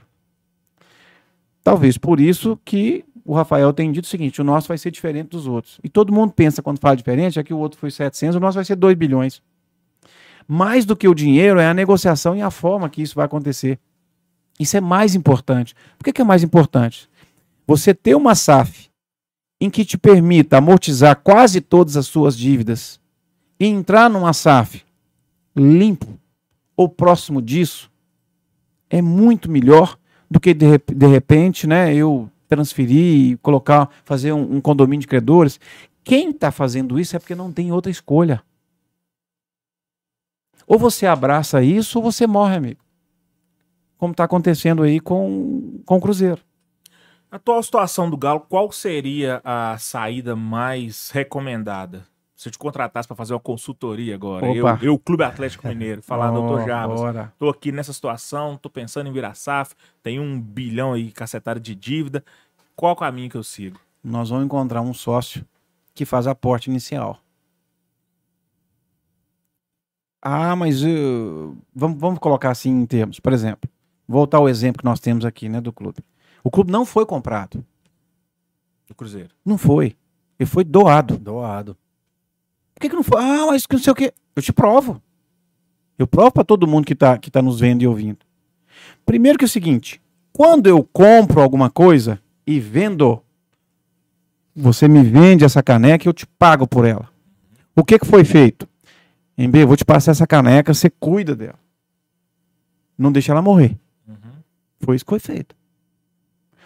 Talvez 1.63 1.97
por 1.97 2.19
isso 2.19 2.59
que 2.63 3.05
o 3.25 3.33
Rafael 3.33 3.71
tem 3.73 3.91
dito 3.91 4.05
o 4.05 4.07
seguinte: 4.07 4.41
o 4.41 4.43
nosso 4.43 4.67
vai 4.67 4.77
ser 4.77 4.91
diferente 4.91 5.29
dos 5.29 5.47
outros. 5.47 5.79
E 5.83 5.89
todo 5.89 6.13
mundo 6.13 6.33
pensa, 6.33 6.61
quando 6.61 6.79
fala 6.79 6.95
diferente, 6.95 7.39
é 7.39 7.43
que 7.43 7.53
o 7.53 7.57
outro 7.57 7.79
foi 7.79 7.91
700, 7.91 8.35
o 8.35 8.39
nosso 8.39 8.55
vai 8.55 8.65
ser 8.65 8.75
2 8.75 8.97
bilhões. 8.97 9.41
Mais 10.47 10.83
do 10.83 10.95
que 10.95 11.07
o 11.07 11.13
dinheiro 11.13 11.59
é 11.59 11.67
a 11.67 11.73
negociação 11.73 12.35
e 12.35 12.41
a 12.41 12.49
forma 12.49 12.89
que 12.89 13.01
isso 13.01 13.15
vai 13.15 13.25
acontecer. 13.25 13.79
Isso 14.59 14.75
é 14.75 14.81
mais 14.81 15.13
importante. 15.13 15.75
Por 15.97 16.11
que, 16.11 16.21
é 16.21 16.25
mais 16.25 16.43
importante? 16.43 17.07
Você 17.67 17.93
ter 17.93 18.15
uma 18.15 18.33
SAF 18.33 18.89
em 19.61 19.69
que 19.69 19.85
te 19.85 19.97
permita 19.97 20.57
amortizar 20.57 21.15
quase 21.17 21.61
todas 21.61 21.95
as 21.95 22.07
suas 22.07 22.35
dívidas 22.35 22.99
e 23.59 23.67
entrar 23.67 24.09
numa 24.09 24.33
SAF 24.33 24.83
limpo 25.55 26.19
ou 26.75 26.89
próximo 26.89 27.41
disso 27.41 27.91
é 28.89 29.01
muito 29.01 29.49
melhor 29.49 29.97
do 30.29 30.39
que 30.39 30.53
de, 30.53 30.77
de 30.77 31.07
repente, 31.07 31.67
né, 31.67 31.93
eu 31.93 32.29
transferir, 32.47 33.37
colocar, 33.39 33.89
fazer 34.03 34.33
um, 34.33 34.55
um 34.55 34.61
condomínio 34.61 35.01
de 35.01 35.07
credores. 35.07 35.59
Quem 36.03 36.31
está 36.31 36.51
fazendo 36.51 36.99
isso 36.99 37.15
é 37.15 37.19
porque 37.19 37.35
não 37.35 37.51
tem 37.51 37.71
outra 37.71 37.91
escolha. 37.91 38.41
Ou 40.65 40.77
você 40.77 41.05
abraça 41.05 41.63
isso 41.63 41.99
ou 41.99 42.03
você 42.03 42.27
morre, 42.27 42.55
amigo. 42.55 42.81
Como 43.97 44.11
está 44.11 44.23
acontecendo 44.23 44.83
aí 44.83 44.99
com, 44.99 45.81
com 45.85 45.97
o 45.97 46.01
Cruzeiro. 46.01 46.41
A 47.31 47.35
atual 47.35 47.61
situação 47.61 48.09
do 48.09 48.17
Galo, 48.17 48.39
qual 48.41 48.71
seria 48.71 49.41
a 49.43 49.77
saída 49.77 50.35
mais 50.35 51.11
recomendada? 51.11 52.07
Se 52.39 52.47
eu 52.47 52.53
te 52.53 52.57
contratasse 52.57 53.05
para 53.05 53.17
fazer 53.17 53.33
uma 53.33 53.39
consultoria 53.41 54.15
agora, 54.15 54.45
eu, 54.45 54.65
Opa. 54.65 54.79
eu, 54.81 54.97
Clube 54.97 55.25
Atlético 55.25 55.67
Mineiro, 55.67 56.01
falar, 56.01 56.31
Ó, 56.31 56.35
doutor 56.35 56.65
Jarbas, 56.65 56.97
bora. 56.97 57.33
tô 57.37 57.49
aqui 57.49 57.69
nessa 57.69 57.91
situação, 57.91 58.55
tô 58.55 58.69
pensando 58.69 59.09
em 59.09 59.11
virar 59.11 59.33
SAF, 59.33 59.75
tem 60.01 60.21
um 60.21 60.39
bilhão 60.39 60.93
aí 60.93 61.11
cacetado 61.11 61.59
de 61.59 61.75
dívida, 61.75 62.23
qual 62.77 62.93
o 62.93 62.95
caminho 62.95 63.29
que 63.29 63.35
eu 63.35 63.43
sigo? 63.43 63.77
Nós 64.01 64.29
vamos 64.29 64.45
encontrar 64.45 64.79
um 64.79 64.93
sócio 64.93 65.45
que 65.93 66.05
faz 66.05 66.27
aporte 66.27 66.69
inicial. 66.69 67.19
Ah, 70.21 70.55
mas 70.55 70.81
uh, 70.81 71.57
vamos, 71.75 71.99
vamos 71.99 72.19
colocar 72.19 72.51
assim 72.51 72.69
em 72.69 72.85
termos. 72.85 73.19
Por 73.19 73.33
exemplo, 73.33 73.69
voltar 74.07 74.37
ao 74.37 74.47
exemplo 74.47 74.79
que 74.79 74.85
nós 74.85 75.01
temos 75.01 75.25
aqui, 75.25 75.49
né, 75.49 75.59
do 75.59 75.73
clube. 75.73 75.97
O 76.41 76.49
clube 76.49 76.71
não 76.71 76.85
foi 76.85 77.05
comprado. 77.05 77.65
Do 78.87 78.95
Cruzeiro. 78.95 79.35
Não 79.43 79.57
foi. 79.57 79.97
Ele 80.39 80.49
foi 80.49 80.63
doado. 80.63 81.17
Doado. 81.17 81.75
Por 82.79 82.83
que, 82.83 82.89
que 82.91 82.95
não 82.95 83.03
foi? 83.03 83.21
Ah, 83.21 83.47
mas 83.47 83.67
que 83.67 83.75
não 83.75 83.83
sei 83.83 83.91
o 83.91 83.95
quê. 83.95 84.13
Eu 84.33 84.41
te 84.41 84.53
provo. 84.53 85.01
Eu 85.97 86.07
provo 86.07 86.31
para 86.31 86.45
todo 86.45 86.65
mundo 86.65 86.85
que 86.85 86.93
está 86.93 87.17
que 87.17 87.29
tá 87.29 87.41
nos 87.41 87.59
vendo 87.59 87.81
e 87.81 87.87
ouvindo. 87.87 88.19
Primeiro 89.05 89.37
que 89.37 89.43
é 89.43 89.47
o 89.47 89.49
seguinte: 89.49 90.01
quando 90.31 90.67
eu 90.67 90.81
compro 90.81 91.41
alguma 91.41 91.69
coisa 91.69 92.21
e 92.47 92.57
vendo, 92.57 93.21
você 94.55 94.87
me 94.87 95.03
vende 95.03 95.43
essa 95.43 95.61
caneca 95.61 96.05
e 96.05 96.07
eu 96.07 96.13
te 96.13 96.25
pago 96.25 96.65
por 96.65 96.85
ela. 96.85 97.09
O 97.75 97.83
que, 97.83 97.99
que 97.99 98.05
foi 98.05 98.23
feito? 98.23 98.65
Em 99.37 99.49
B, 99.49 99.63
eu 99.63 99.67
vou 99.67 99.75
te 99.75 99.83
passar 99.83 100.11
essa 100.11 100.25
caneca, 100.25 100.73
você 100.73 100.89
cuida 100.89 101.35
dela. 101.35 101.59
Não 102.97 103.11
deixa 103.11 103.33
ela 103.33 103.41
morrer. 103.41 103.77
Foi 104.79 104.95
isso 104.95 105.03
que 105.03 105.09
foi 105.09 105.19
feito. 105.19 105.53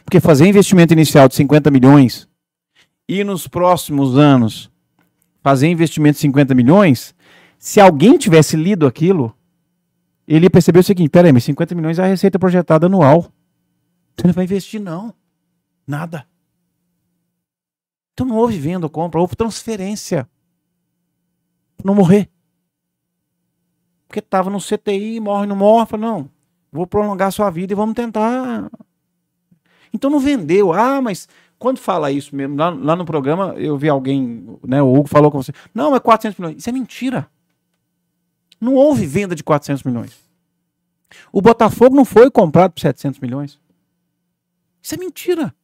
Porque 0.06 0.20
fazer 0.20 0.46
investimento 0.46 0.94
inicial 0.94 1.28
de 1.28 1.34
50 1.34 1.72
milhões 1.72 2.30
e 3.10 3.24
nos 3.24 3.48
próximos 3.48 4.16
anos 4.16 4.72
fazer 5.44 5.68
investimento 5.68 6.16
de 6.16 6.22
50 6.22 6.56
milhões, 6.56 7.14
se 7.60 7.80
alguém 7.80 8.18
tivesse 8.18 8.56
lido 8.56 8.88
aquilo, 8.88 9.36
ele 10.28 10.46
ia 10.46 10.50
perceber 10.50 10.80
o 10.80 10.84
seguinte: 10.84 11.10
peraí, 11.10 11.34
mas 11.34 11.44
50 11.44 11.76
milhões 11.76 12.00
é 12.00 12.04
a 12.04 12.08
receita 12.08 12.40
projetada 12.40 12.88
anual. 12.88 13.32
Você 14.16 14.28
não 14.28 14.34
vai 14.34 14.46
investir, 14.46 14.80
não. 14.80 15.14
Nada. 15.86 16.26
Então 18.14 18.26
não 18.26 18.38
houve 18.38 18.58
venda 18.58 18.86
ou 18.86 18.90
compra, 18.90 19.20
houve 19.20 19.36
transferência. 19.36 20.28
Não 21.84 21.94
morrer. 21.94 22.30
Porque 24.08 24.20
estava 24.20 24.50
no 24.50 24.60
CTI, 24.60 25.20
morre, 25.20 25.48
não 25.48 25.56
morre, 25.56 25.98
não, 25.98 26.30
vou 26.72 26.86
prolongar 26.86 27.32
sua 27.32 27.50
vida 27.50 27.74
e 27.74 27.76
vamos 27.76 27.96
tentar. 27.96 28.70
Então 29.92 30.10
não 30.10 30.20
vendeu. 30.20 30.72
Ah, 30.72 31.02
mas 31.02 31.28
quando 31.64 31.78
fala 31.78 32.12
isso 32.12 32.36
mesmo, 32.36 32.58
lá, 32.58 32.72
lá 32.72 32.94
no 32.94 33.06
programa, 33.06 33.54
eu 33.56 33.78
vi 33.78 33.88
alguém, 33.88 34.46
né, 34.68 34.82
o 34.82 34.94
Hugo 34.94 35.08
falou 35.08 35.32
com 35.32 35.42
você, 35.42 35.54
não, 35.74 35.96
é 35.96 36.00
400 36.02 36.38
milhões. 36.38 36.58
Isso 36.58 36.70
é 36.70 36.74
mentira. 36.74 37.26
Não 38.60 38.74
houve 38.74 39.06
venda 39.06 39.34
de 39.34 39.46
400 39.46 39.82
milhões. 39.84 40.12
O 41.32 41.42
Botafogo 41.42 41.96
não 41.96 42.04
foi 42.04 42.30
comprado 42.30 42.72
por 42.72 42.82
700 42.82 43.18
milhões. 43.22 43.58
Isso 44.82 44.94
é 44.94 44.98
mentira. 44.98 45.56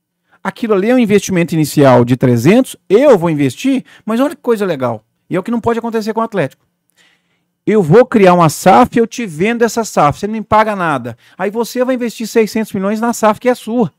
Aquilo 0.41 0.73
ali 0.73 0.89
é 0.89 0.95
um 0.95 0.99
investimento 0.99 1.53
inicial 1.53 2.05
de 2.05 2.15
300, 2.15 2.77
eu 2.87 3.17
vou 3.17 3.29
investir, 3.29 3.83
mas 4.05 4.21
olha 4.21 4.37
que 4.37 4.41
coisa 4.41 4.65
legal. 4.65 5.03
E 5.29 5.35
é 5.35 5.39
o 5.39 5.43
que 5.43 5.51
não 5.51 5.59
pode 5.59 5.79
acontecer 5.79 6.13
com 6.13 6.21
o 6.21 6.23
Atlético. 6.23 6.65
Eu 7.65 7.83
vou 7.83 8.05
criar 8.05 8.35
uma 8.35 8.47
SAF 8.47 8.97
eu 8.97 9.05
te 9.05 9.25
vendo 9.25 9.63
essa 9.63 9.83
SAF. 9.83 10.17
Você 10.17 10.27
não 10.27 10.35
me 10.35 10.41
paga 10.41 10.77
nada. 10.77 11.17
Aí 11.37 11.51
você 11.51 11.83
vai 11.83 11.95
investir 11.95 12.25
600 12.25 12.71
milhões 12.71 13.01
na 13.01 13.11
SAF 13.11 13.37
que 13.37 13.49
é 13.49 13.53
sua. 13.53 13.91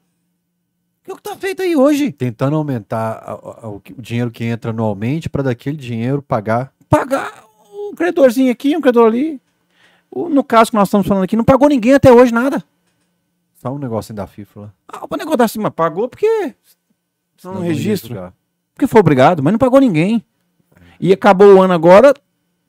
É 1.10 1.12
o 1.12 1.16
que 1.16 1.20
está 1.28 1.36
feito 1.36 1.60
aí 1.62 1.74
hoje. 1.74 2.12
Tentando 2.12 2.54
aumentar 2.56 3.12
a- 3.14 3.32
a- 3.32 3.68
o, 3.68 3.76
o 3.76 4.02
dinheiro 4.02 4.30
que 4.30 4.44
entra 4.44 4.70
anualmente 4.70 5.28
para 5.28 5.42
daquele 5.42 5.76
dinheiro 5.76 6.22
pagar. 6.22 6.72
Pagar 6.88 7.44
um 7.74 7.94
credorzinho 7.94 8.50
aqui, 8.52 8.76
um 8.76 8.80
credor 8.80 9.06
ali. 9.06 9.40
O- 10.10 10.28
no 10.28 10.44
caso 10.44 10.70
que 10.70 10.76
nós 10.76 10.88
estamos 10.88 11.06
falando 11.06 11.24
aqui, 11.24 11.36
não 11.36 11.44
pagou 11.44 11.68
ninguém 11.68 11.94
até 11.94 12.12
hoje 12.12 12.32
nada. 12.32 12.62
Só 13.54 13.72
um 13.74 13.78
negocinho 13.78 14.16
da 14.16 14.26
FIFA 14.26 14.60
lá. 14.60 14.72
Ah, 14.88 15.06
o 15.10 15.16
negócio 15.16 15.38
da 15.38 15.48
cima 15.48 15.70
pagou 15.70 16.08
porque. 16.08 16.54
Não, 17.44 17.54
Não 17.54 17.60
registro. 17.62 18.32
Porque 18.74 18.86
foi 18.86 19.00
obrigado, 19.00 19.42
mas 19.42 19.52
não 19.52 19.58
pagou 19.58 19.80
ninguém. 19.80 20.24
E 21.00 21.12
acabou 21.12 21.56
o 21.56 21.62
ano 21.62 21.72
agora, 21.74 22.14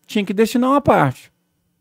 tinha 0.08 0.26
que 0.26 0.34
destinar 0.34 0.70
uma 0.70 0.82
parte. 0.82 1.32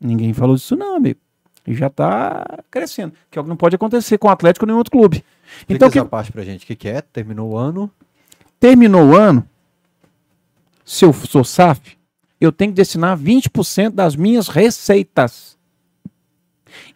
Ninguém 0.01 0.33
falou 0.33 0.55
disso, 0.57 0.77
não, 0.77 0.97
amigo. 0.97 1.19
E 1.67 1.75
já 1.75 1.89
tá 1.91 2.45
crescendo. 2.71 3.13
Que 3.31 3.39
é 3.39 3.41
o 3.41 3.45
que 3.45 3.49
não 3.49 3.57
pode 3.57 3.77
acontecer 3.77 4.19
com 4.19 4.29
o 4.29 4.31
Atlético 4.31 4.67
nem 4.67 4.75
outro 4.77 4.91
clube. 4.91 5.25
Explica 5.59 5.75
Então, 5.75 5.91
que 5.91 5.99
essa 5.99 6.09
parte 6.09 6.33
pra 6.33 6.45
gente. 6.45 6.65
O 6.65 6.67
que, 6.67 6.77
que 6.77 6.89
é? 6.89 7.01
Terminou 7.01 7.51
o 7.51 7.57
ano. 7.57 7.91
terminou 8.59 9.11
o 9.11 9.17
ano, 9.17 9.47
se 10.85 11.05
eu 11.05 11.13
sou 11.13 11.45
SAF, 11.45 11.97
eu 12.41 12.51
tenho 12.53 12.73
que 12.73 12.77
destinar 12.77 13.17
20% 13.19 13.91
das 13.91 14.17
minhas 14.17 14.49
receitas. 14.49 15.59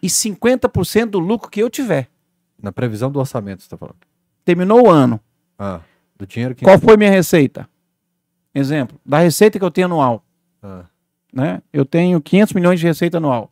E 0.01 0.07
50% 0.07 1.07
do 1.07 1.19
lucro 1.19 1.49
que 1.49 1.61
eu 1.61 1.69
tiver. 1.69 2.09
Na 2.61 2.71
previsão 2.71 3.11
do 3.11 3.19
orçamento, 3.19 3.61
você 3.63 3.69
tá 3.69 3.77
falando. 3.77 3.97
Terminou 4.43 4.87
o 4.87 4.89
ano. 4.89 5.19
Ah, 5.59 5.81
do 6.17 6.25
dinheiro 6.25 6.55
que. 6.55 6.63
Qual 6.63 6.79
foi 6.79 6.97
minha 6.97 7.11
receita? 7.11 7.67
Exemplo, 8.53 8.99
da 9.05 9.19
receita 9.19 9.59
que 9.59 9.65
eu 9.65 9.71
tenho 9.71 9.87
anual. 9.87 10.23
Ah, 10.63 10.85
né? 11.33 11.61
Eu 11.73 11.85
tenho 11.85 12.21
500 12.21 12.53
milhões 12.53 12.79
de 12.79 12.85
receita 12.85 13.17
anual. 13.17 13.51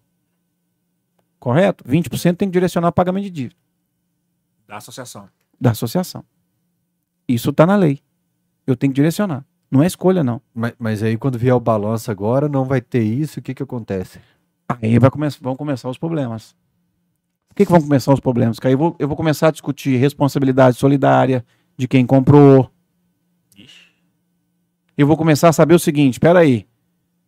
Correto? 1.40 1.84
20% 1.84 2.38
tem 2.38 2.48
que 2.48 2.54
direcionar 2.54 2.88
ao 2.88 2.94
pagamento 2.94 3.26
de 3.26 3.30
dívida 3.30 3.63
Da 4.68 4.78
associação. 4.78 5.30
da 5.60 5.72
associação. 5.72 6.24
Isso 7.28 7.50
está 7.50 7.66
na 7.66 7.76
lei. 7.76 8.00
Eu 8.66 8.76
tenho 8.76 8.92
que 8.92 8.96
direcionar. 8.96 9.46
Não 9.70 9.82
é 9.82 9.88
escolha, 9.88 10.24
não. 10.24 10.42
mas, 10.54 10.74
mas 10.78 11.04
aí 11.04 11.18
quando 11.18 11.38
vier 11.38 11.54
o 11.54 11.60
balanço 11.60 12.12
agora, 12.12 12.48
não 12.48 12.64
vai 12.66 12.80
ter 12.80 13.02
isso. 13.02 13.40
O 13.40 13.42
que 13.42 13.54
que 13.54 13.64
acontece? 13.64 14.20
Aí 14.68 15.00
vai 15.00 15.10
come 15.10 15.28
vão 15.42 15.56
começar 15.56 15.90
os 15.90 15.98
problemas. 15.98 16.56
O 17.52 17.56
que, 17.56 17.66
que 17.66 17.72
vão 17.72 17.82
começar 17.82 18.14
os 18.14 18.20
problemas? 18.20 18.60
Que 18.60 18.68
aí 18.68 18.74
eu 18.74 18.78
vou, 18.78 18.96
eu 18.98 19.08
vou 19.08 19.16
começar 19.18 19.48
a 19.50 19.52
discutir 19.52 19.98
responsabilidade 19.98 20.78
solidária 20.78 21.46
de 21.78 21.88
quem 21.88 22.06
comprou. 22.06 22.70
Eu 24.98 25.08
vou 25.08 25.18
começar 25.18 25.50
a 25.50 25.54
saber 25.54 25.76
o 25.76 25.80
seguinte: 25.80 26.14
espera 26.14 26.40
aí. 26.40 26.68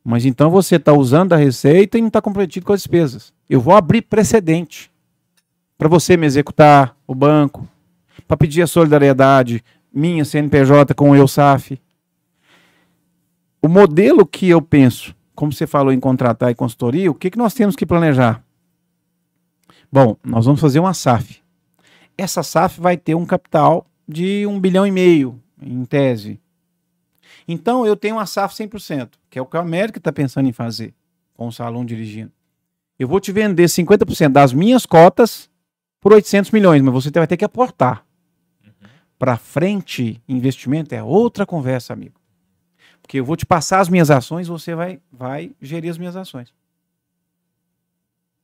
Mas 0.04 0.26
então 0.26 0.50
você 0.50 0.76
está 0.76 0.94
usando 0.94 1.34
a 1.34 1.38
receita 1.38 1.98
e 1.98 2.02
não 2.02 2.08
está 2.08 2.22
comprometido 2.22 2.66
com 2.66 2.74
as 2.74 2.82
despesas. 2.82 3.34
Eu 3.50 3.60
vou 3.60 3.76
abrir 3.76 4.04
precedente 4.04 4.92
para 5.78 5.88
você 5.88 6.16
me 6.16 6.26
executar, 6.26 6.96
o 7.06 7.14
banco, 7.14 7.68
para 8.28 8.38
pedir 8.38 8.62
a 8.62 8.68
solidariedade 8.68 9.64
minha 9.94 10.26
CNPJ 10.26 10.94
com 10.94 11.12
o 11.12 11.16
EUSAF. 11.16 11.80
O 13.62 13.68
modelo 13.68 14.26
que 14.26 14.50
eu 14.50 14.62
penso, 14.62 15.16
como 15.34 15.52
você 15.52 15.66
falou 15.66 15.92
em 15.92 16.00
contratar 16.00 16.52
e 16.52 16.56
consultoria, 16.56 17.10
o 17.10 17.16
que, 17.16 17.32
que 17.32 17.38
nós 17.38 17.54
temos 17.54 17.76
que 17.76 17.86
planejar? 17.86 18.44
Bom, 19.92 20.18
nós 20.24 20.46
vamos 20.46 20.60
fazer 20.60 20.80
uma 20.80 20.94
SAF. 20.94 21.42
Essa 22.18 22.44
SAF 22.44 22.80
vai 22.80 22.98
ter 22.98 23.16
um 23.16 23.26
capital 23.26 23.86
de 24.08 24.46
um 24.46 24.60
bilhão 24.60 24.86
e 24.86 24.92
meio, 24.92 25.42
em 25.62 25.84
tese. 25.86 26.40
Então, 27.48 27.86
eu 27.86 27.96
tenho 27.96 28.16
uma 28.16 28.26
SAF 28.26 28.56
100%, 28.56 29.12
que 29.30 29.40
é 29.40 29.42
o 29.42 29.46
que 29.46 29.58
a 29.58 29.62
América 29.62 29.98
está 29.98 30.12
pensando 30.12 30.48
em 30.48 30.54
fazer, 30.54 30.94
com 31.34 31.48
o 31.48 31.52
salão 31.52 31.86
dirigindo. 31.86 32.32
Eu 32.98 33.08
vou 33.08 33.20
te 33.20 33.32
vender 33.32 33.66
50% 33.66 34.30
das 34.30 34.54
minhas 34.54 34.86
cotas 34.86 35.50
por 36.06 36.14
800 36.14 36.52
milhões, 36.52 36.84
mas 36.84 36.94
você 36.94 37.10
vai 37.10 37.26
ter 37.26 37.36
que 37.36 37.44
aportar. 37.44 38.06
Para 39.18 39.38
frente, 39.38 40.22
investimento 40.30 40.94
é 40.94 41.02
outra 41.02 41.48
conversa, 41.48 41.94
amigo. 41.94 42.14
Porque 43.02 43.20
eu 43.20 43.26
vou 43.26 43.36
te 43.36 43.44
passar 43.44 43.80
as 43.80 43.90
minhas 43.90 44.12
ações, 44.12 44.48
você 44.48 44.76
vai, 44.76 45.00
vai 45.12 45.52
gerir 45.60 45.90
as 45.90 45.98
minhas 45.98 46.16
ações. 46.16 46.54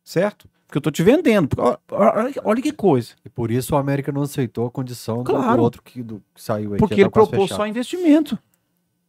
Certo? 0.03 0.49
Porque 0.65 0.77
eu 0.77 0.79
estou 0.79 0.91
te 0.91 1.03
vendendo. 1.03 1.49
Ó, 1.55 1.77
Olha, 1.91 2.33
olha 2.43 2.61
que 2.63 2.71
coisa. 2.71 3.13
E 3.23 3.29
por 3.29 3.51
isso 3.51 3.75
o 3.75 3.77
América 3.77 4.11
não 4.11 4.23
aceitou 4.23 4.65
a 4.65 4.71
condição 4.71 5.17
do- 5.17 5.25
do, 5.25 5.31
Claro. 5.31 5.61
outro 5.61 5.83
que, 5.83 6.01
do, 6.01 6.19
que 6.33 6.41
saiu 6.41 6.73
aí. 6.73 6.79
Porque 6.79 6.95
que 6.95 7.01
ele 7.01 7.11
propôs 7.11 7.41
fechado. 7.43 7.57
só 7.57 7.67
investimento. 7.67 8.39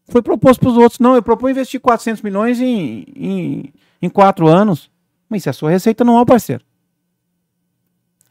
Foi 0.09 0.21
proposto 0.21 0.61
para 0.61 0.69
os 0.69 0.77
outros. 0.77 0.99
Não, 0.99 1.15
eu 1.15 1.23
propus 1.23 1.51
investir 1.51 1.81
400 1.81 2.21
milhões 2.21 2.61
em, 2.61 3.07
em, 3.17 3.73
em 4.03 4.11
quatro 4.11 4.47
anos. 4.47 4.91
Mas 5.27 5.41
isso 5.41 5.49
é 5.49 5.53
a 5.53 5.55
sua 5.55 5.71
receita 5.71 6.05
anual, 6.05 6.27
parceiro. 6.27 6.63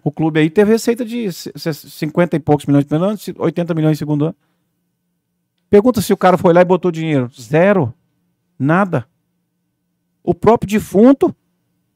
O 0.03 0.11
clube 0.11 0.39
aí 0.39 0.49
teve 0.49 0.71
receita 0.71 1.05
de 1.05 1.31
c- 1.31 1.51
c- 1.55 1.73
50 1.73 2.35
e 2.35 2.39
poucos 2.39 2.65
milhões 2.65 2.83
de 2.83 2.89
primeiro 2.89 3.11
ano, 3.13 3.19
80 3.37 3.73
milhões 3.73 3.91
no 3.91 3.97
segundo 3.99 4.25
ano. 4.25 4.35
Pergunta 5.69 6.01
se 6.01 6.11
o 6.11 6.17
cara 6.17 6.37
foi 6.37 6.53
lá 6.53 6.61
e 6.61 6.65
botou 6.65 6.91
dinheiro. 6.91 7.29
Zero. 7.39 7.93
Nada. 8.59 9.05
O 10.23 10.33
próprio 10.33 10.69
defunto, 10.69 11.33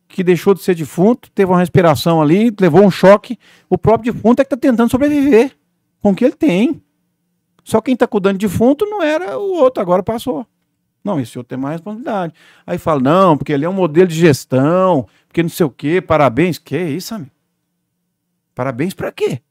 que 0.08 0.24
deixou 0.24 0.54
de 0.54 0.62
ser 0.62 0.76
defunto, 0.76 1.30
teve 1.32 1.52
uma 1.52 1.60
respiração 1.60 2.22
ali, 2.22 2.54
levou 2.60 2.84
um 2.84 2.92
choque. 2.92 3.38
O 3.70 3.78
próprio 3.78 4.14
defunto 4.14 4.42
é 4.42 4.46
que 4.46 4.54
está 4.54 4.58
tentando 4.58 4.90
sobreviver 4.90 5.56
com 6.02 6.12
o 6.12 6.16
que 6.16 6.24
ele 6.26 6.36
tem. 6.36 6.82
Só 7.64 7.82
quem 7.82 7.96
está 7.96 8.08
cuidando 8.08 8.38
de 8.38 8.46
defunto 8.48 8.86
não 8.86 9.02
era 9.02 9.38
o 9.38 9.56
outro, 9.56 9.82
agora 9.82 10.04
passou. 10.04 10.46
Não, 11.04 11.20
esse 11.20 11.38
outro 11.38 11.50
tem 11.50 11.58
mais 11.58 11.74
responsabilidade. 11.74 12.34
Aí 12.66 12.78
fala, 12.78 13.00
não, 13.02 13.38
porque 13.38 13.52
ele 13.52 13.66
é 13.66 13.70
um 13.70 13.74
modelo 13.74 14.08
de 14.08 14.16
gestão, 14.16 15.08
porque 15.28 15.44
não 15.44 15.50
sei 15.50 15.66
o 15.66 15.70
quê, 15.70 16.02
parabéns. 16.02 16.58
Que 16.58 16.78
isso, 16.80 17.14
amigo? 17.14 17.32
Parabéns 18.56 18.94
pra 18.94 19.12
quê? 19.12 19.42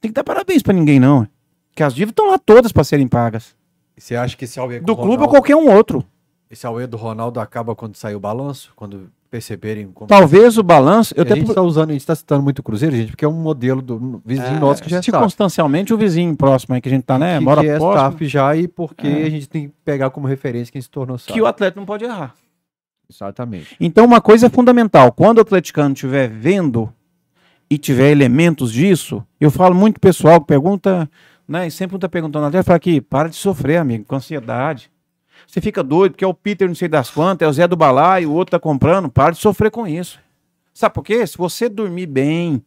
Tem 0.00 0.10
que 0.10 0.14
dar 0.14 0.24
parabéns 0.24 0.62
pra 0.62 0.72
ninguém, 0.72 0.98
não. 0.98 1.26
Que 1.74 1.82
as 1.82 1.94
dívidas 1.94 2.12
estão 2.12 2.30
lá 2.30 2.38
todas 2.38 2.72
para 2.72 2.84
serem 2.84 3.06
pagas. 3.06 3.54
E 3.96 4.00
Você 4.00 4.16
acha 4.16 4.36
que 4.36 4.44
esse 4.44 4.58
Aue 4.58 4.80
Do 4.80 4.96
clube 4.96 5.22
ou 5.24 5.28
qualquer 5.28 5.56
um 5.56 5.68
outro. 5.70 6.04
Esse 6.50 6.66
Aue 6.66 6.86
do 6.86 6.96
Ronaldo 6.96 7.38
acaba 7.38 7.74
quando 7.74 7.96
sair 7.96 8.14
o 8.14 8.20
balanço? 8.20 8.72
Quando 8.74 9.10
perceberem 9.30 9.86
como. 9.92 10.08
Talvez 10.08 10.58
o 10.58 10.62
balanço. 10.62 11.14
Eu 11.16 11.22
a 11.24 11.26
gente 11.36 11.48
está 11.48 11.62
usando, 11.62 11.90
a 11.90 11.92
gente 11.92 12.00
está 12.00 12.14
citando 12.14 12.42
muito 12.42 12.58
o 12.58 12.62
Cruzeiro, 12.62 12.96
gente, 12.96 13.10
porque 13.10 13.24
é 13.24 13.28
um 13.28 13.32
modelo 13.32 13.80
do 13.82 14.20
vizinho 14.24 14.56
É, 14.56 14.58
nosso 14.58 14.82
que 14.82 14.90
já 14.90 14.98
está. 14.98 15.12
circunstancialmente 15.12 15.92
o 15.94 15.98
vizinho 15.98 16.34
próximo 16.36 16.74
aí 16.74 16.80
que 16.80 16.88
a 16.88 16.92
gente 16.92 17.04
tá, 17.04 17.18
né? 17.18 17.38
que, 17.38 17.44
Mora 17.44 17.60
que 17.60 17.68
é 17.68 17.76
próximo, 17.76 18.00
SAF 18.12 18.26
já 18.26 18.56
e 18.56 18.66
porque 18.66 19.06
É. 19.06 19.22
a 19.26 19.30
gente 19.30 19.48
tem 19.48 19.68
que 19.68 19.74
pegar 19.84 20.10
como 20.10 20.26
referência 20.26 20.72
quem 20.72 20.82
se 20.82 20.90
tornou 20.90 21.16
que 21.18 21.40
o 21.40 21.46
atleta 21.46 21.78
não 21.78 21.86
pode 21.86 22.04
errar. 22.04 22.34
Exatamente. 23.08 23.76
Então, 23.80 24.04
uma 24.04 24.20
coisa 24.20 24.46
é 24.46 24.50
fundamental: 24.50 25.12
quando 25.12 25.38
o 25.38 25.40
atleticano 25.42 25.92
estiver 25.94 26.28
vendo 26.28 26.92
e 27.70 27.78
tiver 27.78 28.10
elementos 28.10 28.72
disso, 28.72 29.24
eu 29.40 29.50
falo 29.50 29.74
muito 29.74 30.00
pessoal 30.00 30.40
que 30.40 30.48
pergunta, 30.48 31.08
né? 31.46 31.68
E 31.68 31.70
sempre 31.70 31.96
está 31.96 32.08
perguntando 32.08 32.46
até, 32.46 32.62
fala 32.62 32.76
aqui, 32.76 33.00
para 33.00 33.28
de 33.28 33.36
sofrer, 33.36 33.76
amigo, 33.76 34.04
com 34.04 34.16
ansiedade. 34.16 34.90
Você 35.46 35.60
fica 35.60 35.82
doido, 35.82 36.12
porque 36.12 36.24
é 36.24 36.28
o 36.28 36.34
Peter 36.34 36.66
não 36.66 36.74
sei 36.74 36.88
das 36.88 37.08
quantas, 37.10 37.46
é 37.46 37.48
o 37.48 37.52
Zé 37.52 37.68
do 37.68 37.76
Balai, 37.76 38.26
o 38.26 38.32
outro 38.32 38.52
tá 38.52 38.58
comprando, 38.58 39.08
para 39.08 39.32
de 39.32 39.38
sofrer 39.38 39.70
com 39.70 39.86
isso. 39.86 40.18
Sabe 40.74 40.94
por 40.94 41.04
quê? 41.04 41.26
Se 41.26 41.38
você 41.38 41.68
dormir 41.68 42.06
bem, 42.06 42.62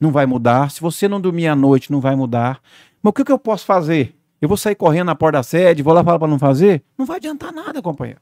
não 0.00 0.10
vai 0.10 0.26
mudar. 0.26 0.70
Se 0.70 0.80
você 0.80 1.06
não 1.08 1.20
dormir 1.20 1.46
à 1.46 1.54
noite, 1.54 1.92
não 1.92 2.00
vai 2.00 2.16
mudar. 2.16 2.60
Mas 3.02 3.10
o 3.10 3.12
que, 3.12 3.24
que 3.24 3.32
eu 3.32 3.38
posso 3.38 3.66
fazer? 3.66 4.14
Eu 4.40 4.48
vou 4.48 4.56
sair 4.56 4.74
correndo 4.74 5.06
na 5.06 5.14
porta 5.14 5.38
da 5.38 5.42
sede, 5.42 5.82
vou 5.82 5.92
lá 5.92 6.02
falar 6.02 6.18
para 6.18 6.28
não 6.28 6.38
fazer? 6.38 6.82
Não 6.96 7.04
vai 7.04 7.18
adiantar 7.18 7.52
nada, 7.52 7.82
companheiro. 7.82 8.20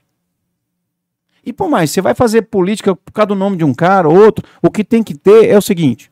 E 1.45 1.53
por 1.53 1.69
mais, 1.69 1.91
você 1.91 2.01
vai 2.01 2.15
fazer 2.15 2.43
política 2.43 2.95
por 2.95 3.13
causa 3.13 3.29
do 3.29 3.35
nome 3.35 3.57
de 3.57 3.65
um 3.65 3.73
cara 3.73 4.09
ou 4.09 4.17
outro, 4.17 4.45
o 4.63 4.71
que 4.71 4.85
tem 4.85 5.03
que 5.03 5.15
ter 5.15 5.49
é 5.49 5.57
o 5.57 5.63
seguinte: 5.63 6.11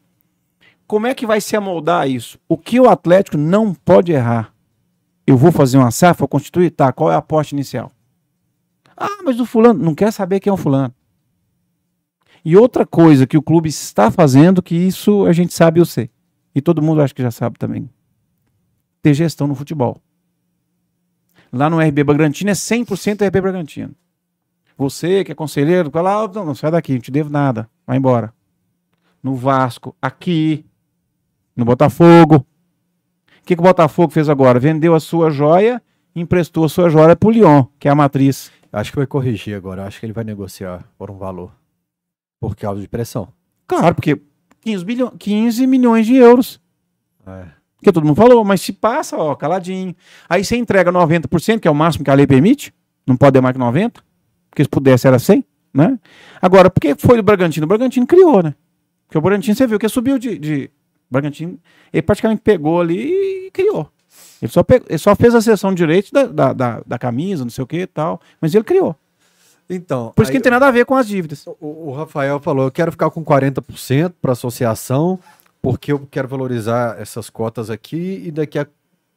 como 0.86 1.06
é 1.06 1.14
que 1.14 1.26
vai 1.26 1.40
se 1.40 1.56
amoldar 1.56 2.08
isso? 2.08 2.38
O 2.48 2.56
que 2.56 2.78
o 2.78 2.88
Atlético 2.88 3.36
não 3.36 3.74
pode 3.74 4.12
errar? 4.12 4.52
Eu 5.26 5.36
vou 5.36 5.50
fazer 5.50 5.78
uma 5.78 5.90
SAF, 5.90 6.20
vou 6.20 6.28
constituir, 6.28 6.70
tá? 6.70 6.92
Qual 6.92 7.10
é 7.10 7.14
a 7.14 7.18
aposta 7.18 7.54
inicial? 7.54 7.90
Ah, 8.96 9.22
mas 9.24 9.40
o 9.40 9.44
fulano 9.44 9.82
não 9.82 9.94
quer 9.94 10.12
saber 10.12 10.38
quem 10.38 10.50
é 10.50 10.54
o 10.54 10.56
fulano. 10.56 10.94
E 12.44 12.56
outra 12.56 12.86
coisa 12.86 13.26
que 13.26 13.36
o 13.36 13.42
clube 13.42 13.68
está 13.68 14.08
fazendo, 14.08 14.62
que 14.62 14.76
isso 14.76 15.26
a 15.26 15.32
gente 15.32 15.52
sabe, 15.52 15.80
eu 15.80 15.84
sei. 15.84 16.08
E 16.54 16.62
todo 16.62 16.80
mundo 16.80 17.02
acho 17.02 17.14
que 17.14 17.20
já 17.20 17.32
sabe 17.32 17.58
também. 17.58 17.90
Ter 19.02 19.12
gestão 19.12 19.48
no 19.48 19.54
futebol. 19.56 20.00
Lá 21.52 21.68
no 21.68 21.80
RB 21.80 22.04
Bragantino 22.04 22.50
é 22.50 22.54
100% 22.54 23.26
RB 23.26 23.40
Bragantino. 23.40 23.94
Você 24.76 25.24
que 25.24 25.32
é 25.32 25.34
conselheiro, 25.34 25.90
fala, 25.90 26.24
ah, 26.24 26.28
não, 26.28 26.44
não, 26.44 26.54
sai 26.54 26.70
daqui, 26.70 26.92
não 26.92 27.00
te 27.00 27.10
devo 27.10 27.30
nada, 27.30 27.68
vai 27.86 27.96
embora. 27.96 28.32
No 29.22 29.34
Vasco, 29.34 29.96
aqui, 30.00 30.64
no 31.56 31.64
Botafogo. 31.64 32.36
O 32.36 33.46
que, 33.46 33.54
que 33.54 33.60
o 33.60 33.64
Botafogo 33.64 34.12
fez 34.12 34.28
agora? 34.28 34.60
Vendeu 34.60 34.94
a 34.94 35.00
sua 35.00 35.30
joia, 35.30 35.82
emprestou 36.14 36.64
a 36.64 36.68
sua 36.68 36.90
joia 36.90 37.16
pro 37.16 37.30
Lyon, 37.30 37.64
que 37.78 37.88
é 37.88 37.90
a 37.90 37.94
matriz. 37.94 38.52
Acho 38.72 38.90
que 38.90 38.98
vai 38.98 39.06
corrigir 39.06 39.56
agora. 39.56 39.86
Acho 39.86 39.98
que 39.98 40.06
ele 40.06 40.12
vai 40.12 40.24
negociar 40.24 40.84
por 40.98 41.10
um 41.10 41.16
valor. 41.16 41.52
Por 42.38 42.54
causa 42.54 42.80
de 42.80 42.88
pressão. 42.88 43.28
Claro, 43.66 43.94
porque 43.94 44.20
15, 44.60 44.84
bilhões, 44.84 45.12
15 45.18 45.66
milhões 45.66 46.06
de 46.06 46.16
euros. 46.16 46.60
É. 47.26 47.46
Que 47.82 47.92
todo 47.92 48.04
mundo 48.04 48.16
falou, 48.16 48.44
mas 48.44 48.60
se 48.60 48.72
passa, 48.72 49.16
ó, 49.16 49.34
caladinho. 49.34 49.94
Aí 50.28 50.44
você 50.44 50.56
entrega 50.56 50.92
90%, 50.92 51.60
que 51.60 51.68
é 51.68 51.70
o 51.70 51.74
máximo 51.74 52.04
que 52.04 52.10
a 52.10 52.14
lei 52.14 52.26
permite, 52.26 52.74
não 53.06 53.16
pode 53.16 53.32
dar 53.32 53.42
mais 53.42 53.54
que 53.56 53.62
90%. 53.62 54.02
Porque 54.56 54.64
se 54.64 54.70
pudesse 54.70 55.06
era 55.06 55.18
100, 55.18 55.44
né? 55.74 55.98
Agora, 56.40 56.70
por 56.70 56.80
que 56.80 56.94
foi 56.94 57.18
do 57.18 57.22
Bragantino? 57.22 57.66
O 57.66 57.68
Bragantino 57.68 58.06
criou, 58.06 58.42
né? 58.42 58.54
Porque 59.06 59.18
o 59.18 59.20
Bragantino, 59.20 59.54
você 59.54 59.66
viu 59.66 59.78
que 59.78 59.86
subiu 59.86 60.18
de... 60.18 60.38
de... 60.38 60.70
O 61.10 61.12
Bragantino, 61.12 61.58
ele 61.92 62.00
praticamente 62.00 62.40
pegou 62.40 62.80
ali 62.80 63.12
e 63.12 63.50
criou. 63.50 63.90
Ele 64.40 64.50
só, 64.50 64.62
pegou, 64.62 64.86
ele 64.88 64.98
só 64.98 65.14
fez 65.14 65.34
a 65.34 65.42
sessão 65.42 65.72
de 65.72 65.76
direito 65.76 66.10
da, 66.10 66.24
da, 66.24 66.52
da, 66.54 66.82
da 66.86 66.98
camisa, 66.98 67.44
não 67.44 67.50
sei 67.50 67.62
o 67.62 67.66
que 67.66 67.80
e 67.82 67.86
tal, 67.86 68.18
mas 68.40 68.54
ele 68.54 68.64
criou. 68.64 68.96
Então, 69.68 70.10
Por 70.16 70.22
isso 70.22 70.32
que 70.32 70.38
aí 70.38 70.40
não 70.40 70.44
tem 70.44 70.52
nada 70.52 70.68
a 70.68 70.70
ver 70.70 70.86
com 70.86 70.94
as 70.94 71.06
dívidas. 71.06 71.46
o, 71.46 71.56
o 71.60 71.92
Rafael 71.92 72.40
falou: 72.40 72.64
eu 72.64 72.70
quero 72.70 72.90
ficar 72.90 73.10
com 73.10 73.22
40% 73.22 74.14
para 74.22 74.32
associação, 74.32 75.18
porque 75.60 75.92
eu 75.92 76.08
quero 76.10 76.26
valorizar 76.26 76.98
essas 76.98 77.28
cotas 77.28 77.68
aqui 77.68 78.22
e 78.24 78.30
daqui 78.30 78.58
a 78.58 78.66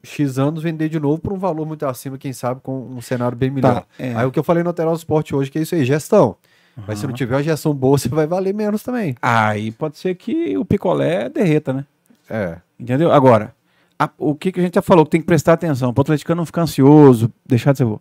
X 0.03 0.39
anos 0.39 0.63
vender 0.63 0.89
de 0.89 0.99
novo 0.99 1.19
por 1.21 1.33
um 1.33 1.37
valor 1.37 1.65
muito 1.65 1.85
acima, 1.85 2.17
quem 2.17 2.31
sabe, 2.33 2.61
com 2.61 2.79
um 2.81 3.01
cenário 3.01 3.37
bem 3.37 3.49
melhor. 3.51 3.85
é. 3.97 4.13
Aí 4.15 4.25
o 4.25 4.31
que 4.31 4.39
eu 4.39 4.43
falei 4.43 4.63
no 4.63 4.71
do 4.71 4.93
Esporte 4.93 5.35
hoje, 5.35 5.51
que 5.51 5.59
é 5.59 5.61
isso 5.61 5.75
aí, 5.75 5.83
gestão. 5.85 6.35
Mas 6.87 6.99
se 6.99 7.05
não 7.07 7.13
tiver 7.13 7.35
uma 7.35 7.43
gestão 7.43 7.73
boa, 7.73 7.97
você 7.99 8.07
vai 8.07 8.25
valer 8.25 8.53
menos 8.53 8.81
também. 8.81 9.15
Aí 9.21 9.71
pode 9.71 9.97
ser 9.97 10.15
que 10.15 10.57
o 10.57 10.63
picolé 10.63 11.27
derreta, 11.29 11.73
né? 11.73 11.85
É. 12.29 12.57
Entendeu? 12.79 13.11
Agora, 13.11 13.53
a- 13.97 14.09
o 14.17 14.33
que, 14.33 14.51
que 14.51 14.59
a 14.61 14.63
gente 14.63 14.75
já 14.75 14.81
falou 14.81 15.03
que 15.03 15.11
tem 15.11 15.19
que 15.19 15.27
prestar 15.27 15.53
atenção, 15.53 15.93
para 15.93 16.01
o 16.01 16.03
atleticano 16.03 16.39
não 16.39 16.45
ficar 16.45 16.61
ansioso, 16.61 17.29
deixar 17.45 17.73
de 17.73 17.79
ser 17.79 17.85
bom. 17.85 17.99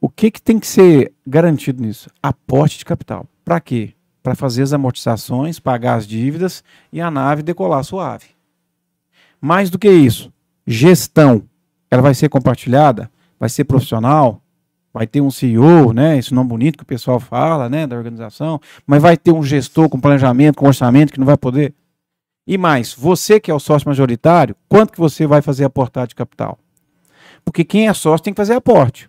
O 0.00 0.08
que, 0.08 0.30
que 0.30 0.40
tem 0.40 0.58
que 0.58 0.66
ser 0.66 1.12
garantido 1.26 1.82
nisso? 1.82 2.08
Aporte 2.22 2.78
de 2.78 2.84
capital. 2.84 3.26
Para 3.44 3.60
quê? 3.60 3.92
Para 4.22 4.34
fazer 4.34 4.62
as 4.62 4.72
amortizações, 4.72 5.58
pagar 5.60 5.96
as 5.96 6.06
dívidas 6.06 6.64
e 6.92 7.00
a 7.00 7.10
nave 7.10 7.42
decolar 7.42 7.84
suave. 7.84 8.26
Mais 9.40 9.68
do 9.70 9.78
que 9.78 9.88
isso, 9.90 10.32
gestão. 10.66 11.42
Ela 11.90 12.02
vai 12.02 12.14
ser 12.14 12.28
compartilhada, 12.28 13.10
vai 13.38 13.48
ser 13.48 13.64
profissional, 13.64 14.42
vai 14.92 15.06
ter 15.06 15.20
um 15.20 15.30
CEO, 15.30 15.92
né? 15.92 16.18
Esse 16.18 16.34
nome 16.34 16.48
bonito 16.48 16.78
que 16.78 16.82
o 16.82 16.86
pessoal 16.86 17.20
fala, 17.20 17.68
né? 17.68 17.86
Da 17.86 17.96
organização, 17.96 18.60
mas 18.86 19.00
vai 19.00 19.16
ter 19.16 19.32
um 19.32 19.42
gestor 19.42 19.88
com 19.88 20.00
planejamento, 20.00 20.56
com 20.56 20.66
orçamento 20.66 21.12
que 21.12 21.20
não 21.20 21.26
vai 21.26 21.36
poder. 21.36 21.74
E 22.46 22.56
mais, 22.56 22.94
você 22.94 23.38
que 23.38 23.50
é 23.50 23.54
o 23.54 23.60
sócio 23.60 23.88
majoritário, 23.88 24.56
quanto 24.68 24.92
que 24.92 24.98
você 24.98 25.26
vai 25.26 25.42
fazer 25.42 25.64
aportar 25.64 26.06
de 26.06 26.14
capital? 26.14 26.58
Porque 27.44 27.64
quem 27.64 27.88
é 27.88 27.92
sócio 27.92 28.24
tem 28.24 28.32
que 28.32 28.38
fazer 28.40 28.54
aporte. 28.54 29.08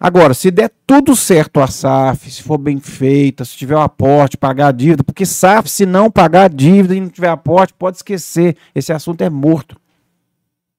Agora, 0.00 0.32
se 0.32 0.50
der 0.50 0.70
tudo 0.86 1.16
certo 1.16 1.60
a 1.60 1.66
SAF, 1.66 2.30
se 2.30 2.42
for 2.42 2.56
bem 2.56 2.78
feita, 2.78 3.44
se 3.44 3.56
tiver 3.56 3.74
o 3.74 3.80
aporte, 3.80 4.36
pagar 4.36 4.68
a 4.68 4.72
dívida, 4.72 5.02
porque 5.02 5.26
SAF, 5.26 5.68
se 5.68 5.84
não 5.84 6.08
pagar 6.08 6.44
a 6.44 6.48
dívida 6.48 6.94
e 6.94 7.00
não 7.00 7.08
tiver 7.08 7.28
aporte, 7.28 7.74
pode 7.74 7.96
esquecer. 7.96 8.56
Esse 8.74 8.92
assunto 8.92 9.22
é 9.22 9.30
morto. 9.30 9.76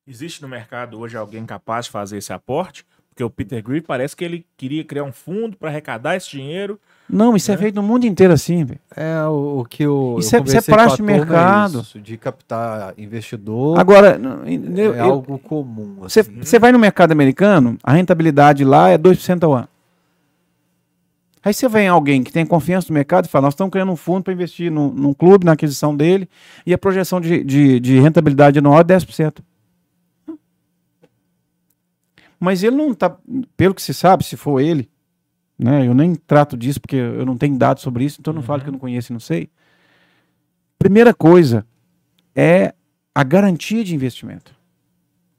Existe 0.10 0.42
no 0.42 0.48
mercado 0.48 1.00
hoje 1.00 1.16
alguém 1.16 1.46
capaz 1.46 1.86
de 1.86 1.92
fazer 1.92 2.18
esse 2.18 2.34
aporte? 2.34 2.84
Porque 3.10 3.24
o 3.24 3.30
Peter 3.30 3.62
Griff 3.62 3.86
parece 3.86 4.16
que 4.16 4.26
ele 4.26 4.44
queria 4.58 4.84
criar 4.84 5.04
um 5.04 5.12
fundo 5.12 5.56
para 5.56 5.70
arrecadar 5.70 6.16
esse 6.16 6.32
dinheiro. 6.32 6.80
Não, 7.08 7.36
isso 7.36 7.52
é, 7.52 7.58
feito 7.58 7.76
no 7.76 7.84
mundo 7.84 8.06
inteiro 8.08 8.34
assim. 8.34 8.66
É 8.96 9.24
o, 9.26 9.60
o 9.60 9.66
que 9.66 9.84
eu. 9.84 10.16
Isso 10.18 10.36
eu 10.36 10.40
é- 10.40 10.44
isso 10.46 10.58
é 10.58 10.62
praxe 10.62 10.96
de 10.96 11.02
é 11.04 11.06
mercado. 11.06 11.82
isso, 11.82 12.00
de 12.00 12.18
captar 12.18 12.96
investidor. 12.98 13.78
Agora, 13.80 14.18
não, 14.18 14.48
eu- 14.48 14.96
é 14.96 15.00
eu- 15.00 15.04
algo 15.04 15.38
comum. 15.38 15.98
Você 16.00 16.22
assim. 16.22 16.58
vai 16.60 16.72
no 16.72 16.80
mercado 16.80 17.12
americano, 17.12 17.78
a 17.84 17.94
rentabilidade 17.94 18.64
lá 18.64 18.90
é 18.90 18.98
2% 18.98 19.44
ao 19.44 19.54
ano. 19.54 19.68
Aí 21.44 21.54
você 21.54 21.70
vem 21.70 21.88
alguém 21.88 22.24
que 22.24 22.32
tem 22.32 22.46
confiança 22.46 22.88
no 22.90 22.96
mercado 22.96 23.26
e 23.26 23.30
fala: 23.30 23.44
Nós 23.44 23.54
estamos 23.54 23.72
criando 23.72 23.92
um 23.92 23.96
fundo 23.96 24.24
para 24.24 24.34
investir 24.34 24.72
num, 24.72 24.90
num 24.92 25.14
clube, 25.14 25.46
na 25.46 25.52
aquisição 25.52 25.96
dele, 25.96 26.28
e 26.66 26.74
a 26.74 26.78
projeção 26.80 27.22
de, 27.22 27.44
de, 27.44 27.80
de 27.80 28.00
rentabilidade 28.00 28.58
anual 28.60 28.80
é 28.80 28.84
10%. 28.84 29.38
Mas 32.40 32.64
ele 32.64 32.76
não 32.76 32.92
está, 32.92 33.16
pelo 33.58 33.74
que 33.74 33.82
se 33.82 33.94
sabe, 33.94 34.24
se 34.24 34.38
for 34.38 34.60
ele, 34.60 34.90
né, 35.58 35.86
eu 35.86 35.94
nem 35.94 36.16
trato 36.16 36.56
disso 36.56 36.80
porque 36.80 36.96
eu 36.96 37.26
não 37.26 37.38
tenho 37.38 37.58
dados 37.58 37.84
sobre 37.84 38.06
isso, 38.06 38.18
então 38.20 38.34
não 38.34 38.42
falo 38.42 38.62
que 38.62 38.70
eu 38.70 38.72
não 38.72 38.80
conheço 38.80 39.12
e 39.12 39.14
não 39.14 39.20
sei. 39.20 39.50
Primeira 40.78 41.14
coisa 41.14 41.66
é 42.34 42.74
a 43.14 43.24
garantia 43.24 43.84
de 43.84 43.94
investimento 43.94 44.58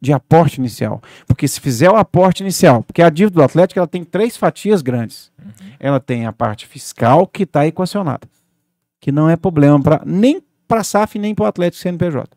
de 0.01 0.13
aporte 0.13 0.59
inicial. 0.59 1.03
Porque 1.27 1.47
se 1.47 1.61
fizer 1.61 1.91
o 1.91 1.97
aporte 1.97 2.43
inicial, 2.43 2.83
porque 2.83 3.03
a 3.03 3.11
dívida 3.11 3.37
do 3.37 3.43
Atlético 3.43 3.79
ela 3.79 3.87
tem 3.87 4.03
três 4.03 4.37
fatias 4.37 4.81
grandes. 4.81 5.31
Ela 5.79 6.01
tem 6.01 6.27
a 6.27 6.33
parte 6.33 6.67
fiscal 6.67 7.27
que 7.27 7.43
está 7.43 7.67
equacionada, 7.67 8.27
que 9.01 9.13
não 9.13 9.29
é 9.29 9.37
problema 9.37 9.81
para 9.81 10.03
nem 10.07 10.43
para 10.67 10.81
a 10.81 10.85
SAF 10.85 11.19
nem 11.19 11.35
para 11.35 11.45
o 11.45 11.49
Atlético 11.49 11.83
CNPJ. 11.83 12.37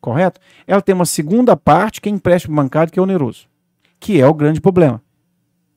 Correto? 0.00 0.40
Ela 0.66 0.80
tem 0.80 0.94
uma 0.94 1.04
segunda 1.04 1.56
parte 1.56 2.00
que 2.00 2.08
é 2.08 2.12
empréstimo 2.12 2.56
bancário 2.56 2.92
que 2.92 2.98
é 2.98 3.02
oneroso, 3.02 3.46
que 4.00 4.20
é 4.20 4.26
o 4.26 4.34
grande 4.34 4.60
problema 4.60 5.00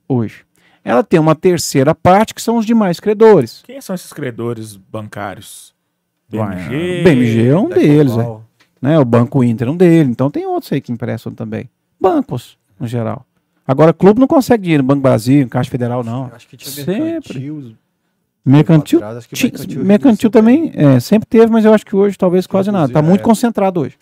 hoje. 0.08 0.44
Ela 0.84 1.02
tem 1.02 1.18
uma 1.18 1.34
terceira 1.34 1.94
parte 1.94 2.34
que 2.34 2.42
são 2.42 2.58
os 2.58 2.66
demais 2.66 3.00
credores. 3.00 3.62
Quem 3.64 3.80
são 3.80 3.94
esses 3.94 4.12
credores 4.12 4.76
bancários? 4.76 5.74
BMG? 6.28 7.02
BMG 7.02 7.48
é 7.48 7.56
um 7.56 7.68
deles, 7.68 8.12
Coval. 8.12 8.44
né? 8.82 8.98
O 8.98 9.04
Banco 9.04 9.42
Inter 9.42 9.68
é 9.68 9.70
um 9.70 9.76
dele. 9.76 10.10
Então 10.10 10.30
tem 10.30 10.46
outros 10.46 10.72
aí 10.72 10.80
que 10.80 10.92
emprestam 10.92 11.32
também. 11.32 11.70
Bancos, 11.98 12.58
no 12.78 12.86
geral. 12.86 13.24
Agora, 13.66 13.94
clube 13.94 14.20
não 14.20 14.26
consegue 14.26 14.64
dinheiro. 14.64 14.82
Banco 14.82 15.00
Brasil, 15.00 15.48
Caixa 15.48 15.70
Federal, 15.70 16.04
não. 16.04 16.30
Acho 16.34 16.46
que 16.46 16.56
tinha 16.56 16.70
Sempre. 16.70 17.38
mercantil. 17.38 17.76
Mercantil, 18.46 18.98
atrás, 18.98 19.26
mercantil 19.32 19.84
mercantil, 19.84 20.30
também 20.30 20.70
é, 20.74 21.00
sempre 21.00 21.26
teve, 21.26 21.50
mas 21.50 21.64
eu 21.64 21.72
acho 21.72 21.86
que 21.86 21.96
hoje 21.96 22.18
talvez 22.18 22.46
quase 22.46 22.70
nada. 22.70 22.88
Está 22.88 23.00
muito 23.00 23.22
é. 23.22 23.24
concentrado 23.24 23.80
hoje. 23.80 23.96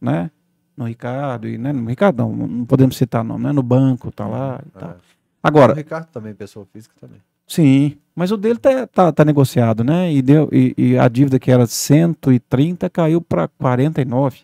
Né? 0.00 0.32
No 0.78 0.84
Ricardo, 0.86 1.48
e, 1.48 1.58
né? 1.58 1.72
no 1.72 1.88
Ricardo 1.88 2.18
não, 2.18 2.46
não 2.46 2.64
podemos 2.64 2.96
citar 2.96 3.24
nome, 3.24 3.42
né? 3.42 3.52
No 3.52 3.64
banco, 3.64 4.12
tá 4.12 4.28
lá 4.28 4.60
e 4.64 4.70
tal. 4.78 4.90
É. 4.90 4.92
O 4.92 4.96
Agora, 5.42 5.74
Ricardo 5.74 6.06
também, 6.06 6.32
pessoa 6.32 6.64
física 6.72 6.94
também. 7.00 7.18
sim, 7.48 7.96
mas 8.14 8.30
o 8.30 8.36
dele 8.36 8.60
tá, 8.60 8.86
tá, 8.86 9.10
tá 9.12 9.24
negociado, 9.24 9.82
né? 9.82 10.12
E, 10.12 10.22
deu, 10.22 10.48
e, 10.52 10.74
e 10.78 10.96
a 10.96 11.08
dívida 11.08 11.36
que 11.38 11.50
era 11.50 11.66
130 11.66 12.88
caiu 12.90 13.20
para 13.20 13.48
49 13.48 14.38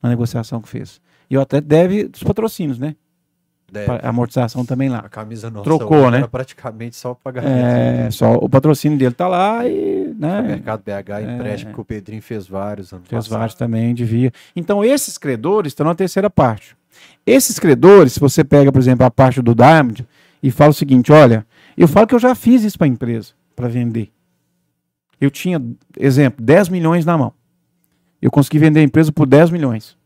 na 0.00 0.08
negociação 0.08 0.60
que 0.62 0.68
fez. 0.68 1.00
E 1.28 1.36
o 1.36 1.40
até 1.40 1.60
deve 1.60 2.04
dos 2.04 2.22
patrocínios, 2.22 2.78
né? 2.78 2.94
Deve. 3.72 3.86
Pa- 3.86 4.00
amortização 4.02 4.64
também 4.64 4.88
lá. 4.88 4.98
A 4.98 5.08
camisa 5.08 5.48
nossa 5.50 5.64
Trocou, 5.64 6.10
né? 6.10 6.26
Praticamente 6.26 6.96
só 6.96 7.14
pagamento. 7.14 7.52
É, 7.52 8.10
só 8.10 8.34
o 8.34 8.48
patrocínio 8.48 8.98
dele 8.98 9.14
tá 9.14 9.28
lá 9.28 9.66
e, 9.66 10.08
O 10.08 10.20
né? 10.20 10.42
Mercado 10.42 10.82
BH, 10.84 11.10
É. 11.20 11.34
empréstimo 11.34 11.72
que 11.74 11.80
o 11.80 11.84
Pedrinho 11.84 12.22
fez 12.22 12.46
vários 12.48 12.92
anos 12.92 13.06
Fez 13.08 13.24
passado. 13.24 13.38
vários 13.38 13.54
também, 13.54 13.94
devia. 13.94 14.32
Então, 14.56 14.84
esses 14.84 15.16
credores 15.16 15.70
estão 15.70 15.86
na 15.86 15.94
terceira 15.94 16.28
parte. 16.28 16.76
Esses 17.26 17.58
credores, 17.58 18.12
se 18.14 18.20
você 18.20 18.42
pega, 18.44 18.72
por 18.72 18.78
exemplo, 18.78 19.06
a 19.06 19.10
parte 19.10 19.40
do 19.40 19.54
Diamond 19.54 20.06
e 20.42 20.50
fala 20.50 20.70
o 20.70 20.74
seguinte: 20.74 21.12
olha, 21.12 21.46
eu 21.76 21.86
falo 21.88 22.06
que 22.06 22.14
eu 22.14 22.18
já 22.18 22.34
fiz 22.34 22.64
isso 22.64 22.76
para 22.76 22.86
a 22.86 22.88
empresa, 22.88 23.32
para 23.54 23.68
vender. 23.68 24.10
Eu 25.20 25.30
tinha, 25.30 25.62
exemplo, 25.98 26.44
10 26.44 26.68
milhões 26.68 27.04
na 27.04 27.16
mão. 27.16 27.32
Eu 28.20 28.30
consegui 28.30 28.58
vender 28.58 28.80
a 28.80 28.82
empresa 28.82 29.12
por 29.12 29.26
10 29.26 29.50
milhões. 29.50 29.96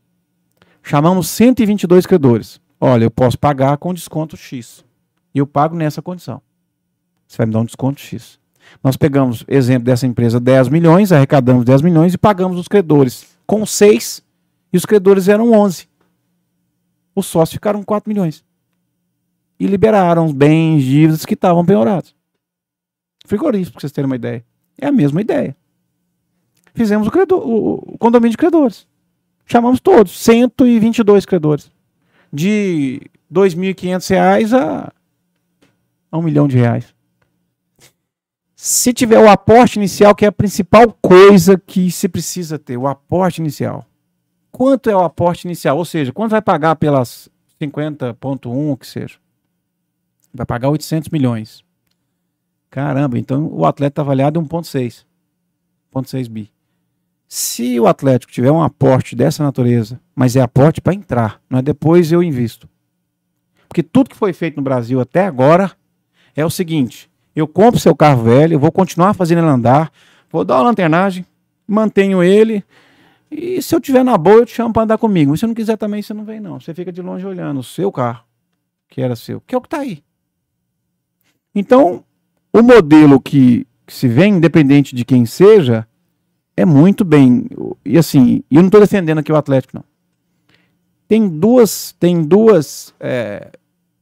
Chamamos 0.83 1.29
122 1.29 2.05
credores. 2.05 2.61
Olha, 2.81 3.05
eu 3.05 3.11
posso 3.11 3.39
pagar 3.39 3.77
com 3.79 3.95
desconto 3.95 4.37
X. 4.37 4.85
E 5.35 5.39
eu 5.39 5.47
pago 5.47 5.75
nessa 5.75 6.03
condição. 6.03 6.41
Você 7.27 7.39
vai 7.39 7.47
me 7.47 7.53
dar 7.53 7.61
um 7.61 7.65
desconto 7.65 8.01
X. 8.01 8.39
Nós 8.83 8.97
pegamos, 8.97 9.45
exemplo 9.49 9.85
dessa 9.85 10.07
empresa, 10.07 10.41
10 10.41 10.69
milhões, 10.69 11.13
arrecadamos 11.13 11.65
10 11.65 11.83
milhões 11.83 12.15
e 12.15 12.19
pagamos 12.19 12.59
os 12.59 12.69
credores 12.69 13.35
com 13.47 13.65
6 13.65 14.23
e 14.73 14.77
os 14.77 14.85
credores 14.85 15.29
eram 15.29 15.53
11. 15.53 15.89
Os 17.15 17.27
sócios 17.27 17.55
ficaram 17.55 17.81
com 17.81 17.85
4 17.85 18.09
milhões. 18.09 18.45
E 19.59 19.67
liberaram 19.67 20.27
os 20.27 20.33
bens, 20.33 20.83
dívidas 20.83 21.25
que 21.25 21.35
estavam 21.35 21.65
penhorados. 21.65 22.15
Frigorífico, 23.27 23.73
para 23.73 23.81
vocês 23.81 23.93
terem 23.93 24.07
uma 24.07 24.17
ideia. 24.17 24.45
É 24.79 24.87
a 24.87 24.93
mesma 24.93 25.21
ideia. 25.21 25.57
Fizemos 26.75 27.07
o, 27.07 27.11
credor, 27.11 27.41
o, 27.47 27.97
condomínio 27.99 28.33
de 28.33 28.37
credores. 28.37 28.87
Chamamos 29.47 29.79
todos, 29.79 30.19
122 30.19 31.25
credores. 31.25 31.71
De 32.35 33.01
2.500 33.33 34.11
reais 34.11 34.53
a, 34.53 34.93
a 36.11 36.19
um 36.19 36.23
milhão 36.23 36.49
de 36.49 36.59
reais. 36.59 36.95
Se 38.55 38.93
tiver 38.93 39.19
o 39.19 39.29
aporte 39.29 39.79
inicial, 39.79 40.15
que 40.15 40.25
é 40.25 40.29
a 40.29 40.33
principal 40.33 40.97
coisa 41.03 41.59
que 41.59 41.91
se 41.91 42.09
precisa 42.09 42.59
ter, 42.59 42.77
o 42.77 42.87
aporte 42.87 43.41
inicial. 43.41 43.85
Quanto 44.51 44.89
é 44.89 44.97
o 44.97 45.05
aporte 45.05 45.47
inicial? 45.47 45.77
Ou 45.77 45.85
seja, 45.85 46.13
quanto 46.13 46.31
vai 46.31 46.41
pagar 46.41 46.77
pelas 46.77 47.29
50.1, 47.61 48.73
o 48.73 48.77
que 48.77 48.87
seja? 48.87 49.19
Vai 50.33 50.47
pagar 50.47 50.71
800 50.71 51.11
milhões. 51.11 51.63
Caramba, 52.71 53.19
então 53.19 53.47
o 53.53 53.67
atleta 53.67 53.93
está 53.93 54.03
avaliado 54.03 54.41
em 54.41 54.45
1.6. 54.45 55.05
1.6 55.95 56.29
bi. 56.29 56.54
Se 57.29 57.79
o 57.81 57.87
Atlético 57.87 58.33
tiver 58.33 58.51
um 58.51 58.63
aporte 58.63 59.17
dessa 59.17 59.43
natureza, 59.43 60.01
mas 60.15 60.37
é 60.37 60.41
aporte 60.41 60.81
para 60.81 60.95
entrar, 60.95 61.41
não 61.49 61.59
é 61.59 61.63
depois 61.63 62.13
eu 62.13 62.23
invisto. 62.23 62.69
Porque 63.69 63.83
tudo 63.83 64.11
que 64.11 64.17
foi 64.17 64.33
feito 64.33 64.57
no 64.57 64.63
Brasil 64.63 65.01
até 65.01 65.27
agora 65.27 65.73
é 66.37 66.45
o 66.45 66.51
seguinte: 66.51 67.11
eu 67.35 67.49
compro 67.49 67.81
seu 67.81 67.95
carro 67.95 68.23
velho, 68.25 68.59
vou 68.59 68.71
continuar 68.71 69.15
fazendo 69.15 69.39
ele 69.39 69.49
andar, 69.49 69.91
vou 70.31 70.45
dar 70.45 70.57
uma 70.57 70.65
lanternagem, 70.65 71.27
mantenho 71.67 72.23
ele, 72.23 72.65
e 73.37 73.61
se 73.61 73.75
eu 73.75 73.81
tiver 73.81 74.05
na 74.05 74.17
boa, 74.17 74.37
eu 74.37 74.47
te 74.47 74.55
chamo 74.55 74.73
para 74.73 74.85
andar 74.85 74.97
comigo. 74.97 75.33
Mas 75.33 75.41
se 75.41 75.47
não 75.47 75.55
quiser 75.55 75.77
também, 75.77 76.01
você 76.01 76.15
não 76.15 76.25
vem, 76.25 76.39
não. 76.39 76.61
Você 76.61 76.73
fica 76.73 76.93
de 76.93 77.03
longe 77.03 77.27
olhando 77.27 77.59
o 77.59 77.65
seu 77.65 77.91
carro, 77.91 78.25
que 78.89 79.03
era 79.03 79.17
seu, 79.17 79.41
que 79.41 79.57
é 79.57 79.59
o 79.59 79.61
que 79.61 79.67
está 79.67 79.81
aí. 79.81 80.05
Então, 81.53 82.05
o 82.53 82.63
modelo 82.63 83.21
que, 83.21 83.67
que 83.85 83.93
se 83.93 84.07
vem, 84.07 84.35
independente 84.35 84.95
de 84.95 85.05
quem 85.05 85.27
seja, 85.27 85.85
é 86.57 86.65
muito 86.65 87.05
bem. 87.05 87.47
E 87.85 87.99
assim, 87.99 88.43
eu 88.51 88.61
não 88.61 88.67
estou 88.67 88.81
defendendo 88.81 89.19
aqui 89.19 89.33
o 89.33 89.37
Atlético, 89.37 89.77
não. 89.77 89.85
Tem 91.07 91.29
duas, 91.29 91.93
tem 91.99 92.23
duas 92.23 92.95
é, 92.99 93.51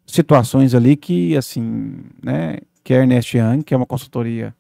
situações 0.07 0.75
ali 0.75 0.97
que, 0.97 1.37
assim, 1.37 1.97
né, 2.23 2.59
que 2.85 2.95
é 2.95 2.99
Ernest 2.99 3.37
Young, 3.37 3.63
que 3.63 3.75
é 3.75 3.77
uma 3.77 3.87
consultoria 3.87 4.55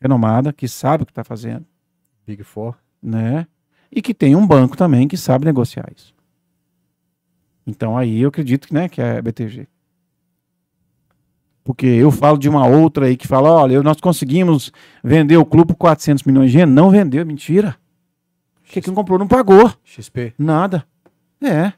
renomada, 0.00 0.52
que 0.52 0.66
sabe 0.66 1.02
o 1.02 1.06
que 1.06 1.12
está 1.12 1.22
fazendo, 1.22 1.64
Big 2.26 2.42
Four. 2.42 2.74
né? 3.02 3.46
E 3.90 4.00
que 4.00 4.14
tem 4.14 4.34
um 4.34 4.46
banco 4.46 4.76
também 4.76 5.06
que 5.06 5.16
sabe 5.16 5.44
negociar 5.44 5.86
isso. 5.94 6.14
Então 7.66 7.96
aí 7.96 8.20
eu 8.20 8.28
acredito 8.28 8.68
que, 8.68 8.74
né, 8.74 8.88
que 8.88 9.00
é 9.00 9.18
a 9.18 9.22
BTG. 9.22 9.68
Porque 11.64 11.86
eu 11.86 12.10
falo 12.10 12.36
de 12.36 12.48
uma 12.48 12.66
outra 12.66 13.06
aí 13.06 13.16
que 13.16 13.28
fala, 13.28 13.50
olha, 13.50 13.82
nós 13.82 14.00
conseguimos 14.00 14.72
vender 15.02 15.36
o 15.36 15.44
clube 15.44 15.68
por 15.68 15.76
400 15.76 16.24
milhões 16.24 16.50
de 16.50 16.56
reais. 16.56 16.72
Não 16.72 16.90
vendeu, 16.90 17.24
mentira. 17.24 17.76
Porque 18.62 18.80
quem 18.80 18.94
comprou 18.94 19.18
não 19.18 19.28
pagou. 19.28 19.72
XP. 19.84 20.34
Nada. 20.38 20.84
É. 21.42 21.72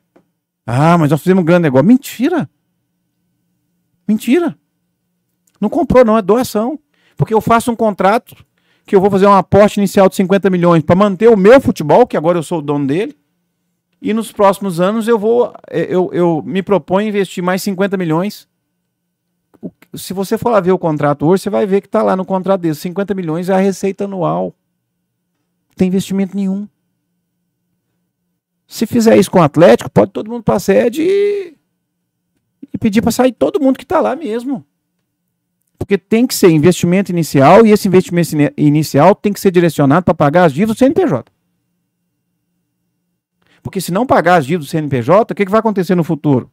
Ah, 0.66 0.96
mas 0.96 1.10
nós 1.10 1.20
fizemos 1.20 1.42
um 1.42 1.44
grande 1.44 1.64
negócio. 1.64 1.86
Mentira. 1.86 2.48
Mentira. 4.08 4.56
Não 5.60 5.68
comprou, 5.68 6.04
não, 6.04 6.16
é 6.16 6.22
doação. 6.22 6.78
Porque 7.16 7.34
eu 7.34 7.40
faço 7.40 7.70
um 7.70 7.76
contrato 7.76 8.34
que 8.86 8.94
eu 8.94 9.00
vou 9.00 9.10
fazer 9.10 9.26
um 9.26 9.32
aporte 9.32 9.78
inicial 9.78 10.08
de 10.08 10.16
50 10.16 10.50
milhões 10.50 10.82
para 10.82 10.94
manter 10.94 11.28
o 11.28 11.36
meu 11.36 11.60
futebol, 11.60 12.06
que 12.06 12.16
agora 12.16 12.38
eu 12.38 12.42
sou 12.42 12.58
o 12.58 12.62
dono 12.62 12.86
dele. 12.86 13.16
E 14.00 14.12
nos 14.12 14.30
próximos 14.30 14.80
anos 14.80 15.08
eu 15.08 15.18
vou. 15.18 15.52
Eu, 15.70 16.10
eu 16.12 16.42
me 16.44 16.62
proponho 16.62 17.08
investir 17.08 17.42
mais 17.42 17.62
50 17.62 17.96
milhões. 17.96 18.46
Se 19.94 20.12
você 20.12 20.36
for 20.36 20.50
lá 20.50 20.60
ver 20.60 20.72
o 20.72 20.78
contrato 20.78 21.26
hoje, 21.26 21.44
você 21.44 21.50
vai 21.50 21.66
ver 21.66 21.80
que 21.80 21.86
está 21.86 22.02
lá 22.02 22.16
no 22.16 22.24
contrato 22.24 22.60
dele. 22.60 22.74
50 22.74 23.14
milhões 23.14 23.48
é 23.48 23.54
a 23.54 23.58
receita 23.58 24.04
anual. 24.04 24.54
Não 25.68 25.74
tem 25.76 25.88
investimento 25.88 26.36
nenhum. 26.36 26.68
Se 28.66 28.86
fizer 28.86 29.16
isso 29.16 29.30
com 29.30 29.38
o 29.38 29.42
Atlético, 29.42 29.90
pode 29.90 30.10
todo 30.10 30.30
mundo 30.30 30.42
para 30.42 30.56
a 30.56 30.60
sede 30.60 31.02
e, 31.02 31.56
e 32.72 32.78
pedir 32.78 33.02
para 33.02 33.12
sair 33.12 33.32
todo 33.32 33.60
mundo 33.60 33.76
que 33.76 33.84
está 33.84 34.00
lá 34.00 34.16
mesmo. 34.16 34.64
Porque 35.78 35.98
tem 35.98 36.26
que 36.26 36.34
ser 36.34 36.50
investimento 36.50 37.12
inicial 37.12 37.66
e 37.66 37.70
esse 37.70 37.86
investimento 37.86 38.30
inicial 38.56 39.14
tem 39.14 39.32
que 39.32 39.40
ser 39.40 39.50
direcionado 39.50 40.04
para 40.04 40.14
pagar 40.14 40.44
as 40.44 40.52
dívidas 40.52 40.76
do 40.76 40.78
CNPJ. 40.78 41.32
Porque 43.62 43.80
se 43.80 43.92
não 43.92 44.06
pagar 44.06 44.36
as 44.36 44.46
dívidas 44.46 44.66
do 44.66 44.70
CNPJ, 44.70 45.32
o 45.32 45.34
que, 45.34 45.44
que 45.44 45.50
vai 45.50 45.60
acontecer 45.60 45.94
no 45.94 46.04
futuro? 46.04 46.50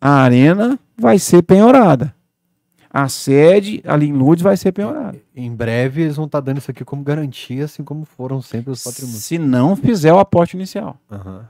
A 0.00 0.22
arena 0.22 0.78
vai 0.96 1.18
ser 1.18 1.42
penhorada. 1.42 2.14
A 2.92 3.08
sede 3.08 3.80
ali 3.86 4.06
em 4.08 4.12
Lourdes 4.12 4.42
vai 4.42 4.56
ser 4.56 4.72
penhorada. 4.72 5.16
Em 5.34 5.54
breve 5.54 6.02
eles 6.02 6.16
vão 6.16 6.26
estar 6.26 6.40
dando 6.40 6.58
isso 6.58 6.70
aqui 6.70 6.84
como 6.84 7.02
garantia, 7.04 7.64
assim 7.64 7.84
como 7.84 8.04
foram 8.04 8.42
sempre 8.42 8.72
os 8.72 8.82
patrimônios. 8.82 9.22
Se 9.22 9.38
não 9.38 9.76
fizer 9.76 10.12
o 10.12 10.18
aporte 10.18 10.56
inicial. 10.56 10.98
Aham. 11.10 11.46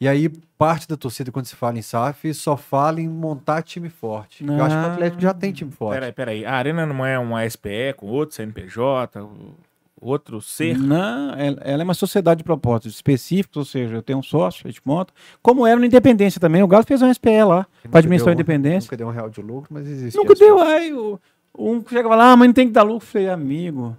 E 0.00 0.06
aí, 0.06 0.28
parte 0.56 0.86
da 0.88 0.96
torcida, 0.96 1.32
quando 1.32 1.46
se 1.46 1.56
fala 1.56 1.76
em 1.76 1.82
SAF, 1.82 2.32
só 2.32 2.56
fala 2.56 3.00
em 3.00 3.08
montar 3.08 3.62
time 3.62 3.88
forte. 3.88 4.44
Eu 4.46 4.64
acho 4.64 4.74
que 4.76 4.80
o 4.80 4.82
Não. 4.86 4.92
Atlético 4.92 5.20
já 5.22 5.34
tem 5.34 5.52
time 5.52 5.72
forte. 5.72 5.94
Peraí, 5.94 6.12
peraí. 6.12 6.44
A 6.46 6.54
Arena 6.54 6.86
não 6.86 7.04
é 7.04 7.18
uma 7.18 7.44
SPE 7.44 7.94
com 7.96 8.06
outro 8.06 8.36
CNPJ, 8.36 9.20
o- 9.20 9.54
outro 10.00 10.40
ser? 10.40 10.78
Não, 10.78 11.32
ela, 11.34 11.58
é 11.82 11.84
uma 11.84 11.94
sociedade 11.94 12.38
de 12.38 12.44
propósitos 12.44 12.94
específicos, 12.94 13.56
ou 13.56 13.64
seja, 13.64 13.94
eu 13.96 14.02
tenho 14.02 14.18
um 14.18 14.22
sócio, 14.22 14.66
a 14.66 14.70
gente 14.70 14.80
monta. 14.84 15.12
Como 15.42 15.66
era 15.66 15.78
no 15.78 15.84
Independência 15.86 16.40
também, 16.40 16.62
o 16.62 16.68
Galo 16.68 16.84
fez 16.84 17.02
uma 17.02 17.12
SPE 17.12 17.42
lá, 17.44 17.66
para 17.90 17.98
administrar 18.00 18.28
a 18.28 18.32
um- 18.32 18.34
Independência. 18.34 18.86
Nunca 18.86 18.96
deu 18.96 19.08
um 19.08 19.10
real 19.10 19.28
de 19.30 19.40
lucro, 19.42 19.68
mas 19.72 19.86
existe. 19.88 20.16
Nunca 20.16 20.34
deu, 20.34 20.60
aí 20.60 20.92
o, 20.92 21.18
um 21.58 21.82
chega 21.88 22.08
e 22.08 22.10
fala, 22.10 22.32
ah, 22.32 22.36
mas 22.36 22.48
não 22.48 22.54
tem 22.54 22.66
que 22.66 22.72
dar 22.72 22.82
lucro. 22.82 23.04
Eu 23.06 23.10
falei, 23.10 23.28
amigo, 23.28 23.96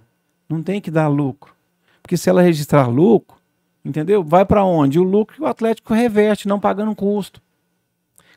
não 0.48 0.62
tem 0.62 0.80
que 0.80 0.90
dar 0.90 1.08
lucro. 1.08 1.52
Porque 2.02 2.16
se 2.16 2.28
ela 2.30 2.42
registrar 2.42 2.88
lucro, 2.88 3.36
entendeu? 3.84 4.22
Vai 4.24 4.44
para 4.44 4.64
onde? 4.64 4.98
O 4.98 5.02
lucro 5.02 5.36
que 5.36 5.42
o 5.42 5.46
Atlético 5.46 5.92
reverte, 5.94 6.48
não 6.48 6.58
pagando 6.58 6.94
custo. 6.94 7.40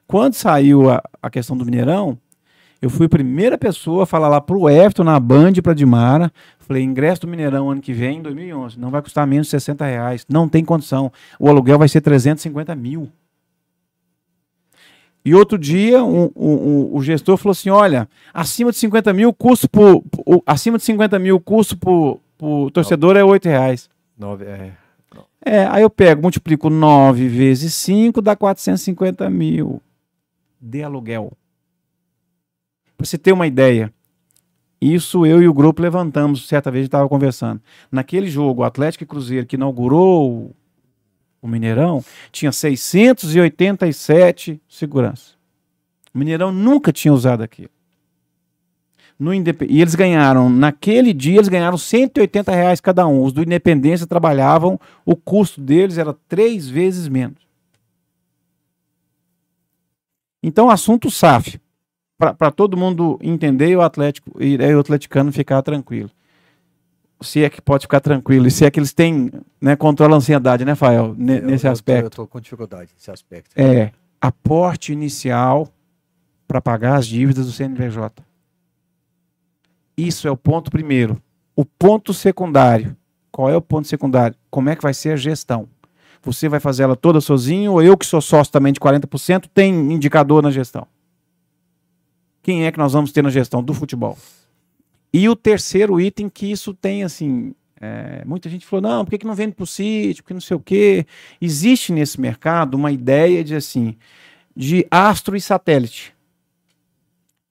Quando 0.06 0.34
saiu 0.34 0.90
a, 0.90 1.02
a 1.22 1.30
questão 1.30 1.56
do 1.58 1.66
Mineirão, 1.66 2.18
eu 2.84 2.90
fui 2.90 3.06
a 3.06 3.10
primeira 3.10 3.58
pessoa 3.58 4.04
a 4.04 4.06
falar 4.06 4.28
lá 4.28 4.42
pro 4.42 4.70
Everton, 4.70 5.04
na 5.06 5.20
Band, 5.20 5.54
pra 5.64 5.74
Dimara. 5.74 6.32
Falei, 6.60 6.84
ingresso 6.84 7.22
do 7.22 7.28
Mineirão 7.28 7.70
ano 7.70 7.82
que 7.82 7.94
vem, 7.94 8.22
2011, 8.22 8.80
não 8.80 8.90
vai 8.90 9.02
custar 9.02 9.26
menos 9.26 9.48
de 9.48 9.52
60 9.52 9.86
reais. 9.86 10.26
Não 10.30 10.50
tem 10.50 10.64
condição. 10.66 11.12
O 11.40 11.48
aluguel 11.48 11.80
vai 11.80 11.88
ser 11.88 12.02
350 12.02 12.76
mil. 12.76 13.10
E 15.26 15.34
outro 15.34 15.58
dia, 15.58 16.04
um- 16.04 16.30
um- 16.36 16.54
um- 16.92 16.96
o 16.96 17.02
gestor 17.02 17.38
falou 17.38 17.54
assim: 17.54 17.70
olha, 17.70 18.10
acima 18.34 18.72
de 18.72 18.78
50 18.78 19.14
mil, 19.14 19.34
custo 19.34 19.70
por. 19.70 20.02
por- 20.04 20.44
acima 20.46 20.78
de 20.78 20.84
50 20.84 21.18
mil, 21.18 21.40
custo 21.40 21.78
por, 21.78 22.20
por 22.38 22.70
torcedor 22.72 23.16
é 23.16 23.24
8 23.24 23.46
reais. 23.48 23.90
Nove, 24.18 24.44
é. 24.46 24.74
É, 25.46 25.66
aí 25.68 25.82
eu 25.82 25.90
pego, 25.90 26.22
multiplico 26.22 26.70
9 26.70 27.28
vezes 27.28 27.74
5, 27.74 28.22
dá 28.22 28.36
450 28.36 29.30
mil 29.30 29.82
de 30.60 30.84
aluguel. 30.84 31.32
Pra 33.04 33.10
você 33.10 33.18
ter 33.18 33.34
uma 33.34 33.46
ideia, 33.46 33.94
isso 34.80 35.26
eu 35.26 35.44
e 35.44 35.48
o 35.50 35.54
grupo 35.54 35.82
levantamos, 35.82 36.48
certa 36.48 36.72
vez 36.72 36.86
estava 36.86 37.10
conversando. 37.10 37.62
Naquele 37.92 38.28
jogo, 38.28 38.62
o 38.62 38.64
Atlético 38.64 39.04
e 39.04 39.08
Cruzeiro, 39.08 39.46
que 39.46 39.58
inaugurou 39.58 40.56
o- 41.42 41.48
Mineirão, 41.48 42.02
tinha 42.32 42.54
687 42.54 44.62
seguranças. 44.70 45.36
O 46.16 46.18
Mineirão 46.18 46.54
nunca 46.54 46.94
tinha 46.94 47.14
usado 47.14 47.44
aquilo. 47.44 47.72
No 49.20 49.34
E 49.34 49.44
eles 49.82 49.96
ganharam, 49.96 50.50
naquele 50.50 51.12
dia, 51.12 51.40
eles 51.40 51.50
ganharam 51.50 51.78
180 51.78 52.54
reais 52.54 52.80
cada 52.80 53.06
um. 53.06 53.22
Os 53.22 53.34
do 53.34 53.44
Independência 53.44 54.08
trabalhavam, 54.08 54.80
o 55.06 55.18
custo 55.18 55.60
deles 55.60 55.98
era 55.98 56.14
três 56.30 56.70
vezes 56.70 57.10
menos. 57.10 57.46
Então, 60.42 60.70
assunto 60.70 61.12
SAF. 61.12 61.60
Para 62.18 62.52
todo 62.52 62.78
mundo 62.78 63.18
entender 63.22 63.70
e 63.70 63.76
o 63.76 63.82
Atlético 63.82 64.32
e 64.42 64.58
aí 64.64 64.74
o 64.76 64.80
atleticano 64.80 65.32
ficar 65.32 65.62
tranquilo. 65.62 66.10
Se 67.22 67.44
é 67.44 67.50
que 67.50 67.62
pode 67.62 67.84
ficar 67.84 68.00
tranquilo, 68.02 68.48
e 68.48 68.52
se 68.52 68.66
é 68.66 68.72
que 68.72 68.80
eles 68.80 68.92
têm, 68.94 69.32
né, 69.62 69.76
controla 69.78 70.16
a 70.16 70.18
ansiedade, 70.18 70.66
né, 70.66 70.76
Fael, 70.76 71.08
Eu- 71.08 71.16
nesse 71.16 71.66
eu 71.66 71.72
aspecto. 71.72 72.06
Eu 72.06 72.10
tô 72.10 72.28
com 72.28 72.40
dificuldade 72.40 72.92
nesse 72.94 73.10
aspecto. 73.10 73.52
É 73.56 73.92
aporte 74.22 74.92
inicial 74.94 75.68
para 76.48 76.62
pagar 76.62 76.96
as 76.98 77.08
dívidas 77.08 77.46
do 77.46 77.52
CNPJ. 77.52 78.24
Isso 79.98 80.28
é 80.28 80.32
o 80.32 80.38
ponto 80.38 80.70
primeiro. 80.72 81.22
O 81.56 81.64
ponto 81.66 82.14
secundário. 82.14 82.96
Qual 83.32 83.50
é 83.50 83.56
o 83.56 83.62
ponto 83.62 83.88
secundário? 83.88 84.36
Como 84.50 84.70
é 84.70 84.76
que 84.76 84.82
vai 84.84 84.94
ser 84.94 85.12
a 85.12 85.16
gestão? 85.16 85.68
Você 86.22 86.48
vai 86.48 86.60
fazer 86.60 86.84
ela 86.84 86.96
toda 86.96 87.20
sozinho 87.20 87.74
ou 87.74 87.82
eu 87.82 87.98
que 87.98 88.06
sou 88.06 88.22
sócio 88.22 88.52
também 88.52 88.72
de 88.74 88.80
40% 88.80 89.48
tem 89.54 89.74
indicador 89.94 90.42
na 90.42 90.52
gestão? 90.52 90.88
Quem 92.44 92.66
é 92.66 92.72
que 92.72 92.78
nós 92.78 92.92
vamos 92.92 93.14
ter 93.14 93.24
na 93.24 93.30
gestão 93.30 93.64
do 93.64 93.74
futebol? 93.74 94.18
E 95.14 95.30
o 95.30 95.36
terceiro 95.36 96.00
item 96.00 96.28
que 96.28 96.52
isso 96.52 96.74
tem 96.74 97.04
assim, 97.04 97.56
é, 97.80 98.24
muita 98.26 98.50
gente 98.50 98.66
falou 98.66 98.82
não, 98.82 99.06
por 99.06 99.12
que, 99.12 99.20
que 99.20 99.26
não 99.26 99.34
vende 99.34 99.56
para 99.56 99.64
o 99.64 99.68
sítio, 99.68 100.24
porque 100.24 100.34
não 100.34 100.42
sei 100.42 100.58
o 100.58 100.60
quê. 100.60 101.08
Existe 101.42 101.94
nesse 101.94 102.20
mercado 102.20 102.76
uma 102.76 102.92
ideia 102.92 103.44
de 103.44 103.56
assim, 103.56 103.96
de 104.56 104.86
astro 104.92 105.38
e 105.38 105.42
satélite. 105.42 106.14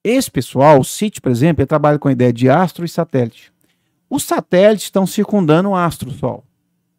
Esse 0.03 0.29
pessoal, 0.29 0.79
o 0.79 0.83
City, 0.83 1.19
por 1.19 1.31
exemplo, 1.31 1.61
ele 1.61 1.67
trabalha 1.67 1.97
com 1.97 2.07
a 2.07 2.11
ideia 2.11 2.31
de 2.31 2.49
astro 2.49 2.85
e 2.85 2.89
satélite. 2.89 3.51
Os 4.09 4.23
satélites 4.23 4.85
estão 4.85 5.07
circundando 5.07 5.69
o 5.69 5.75
astro 5.75 6.11
Sol. 6.11 6.43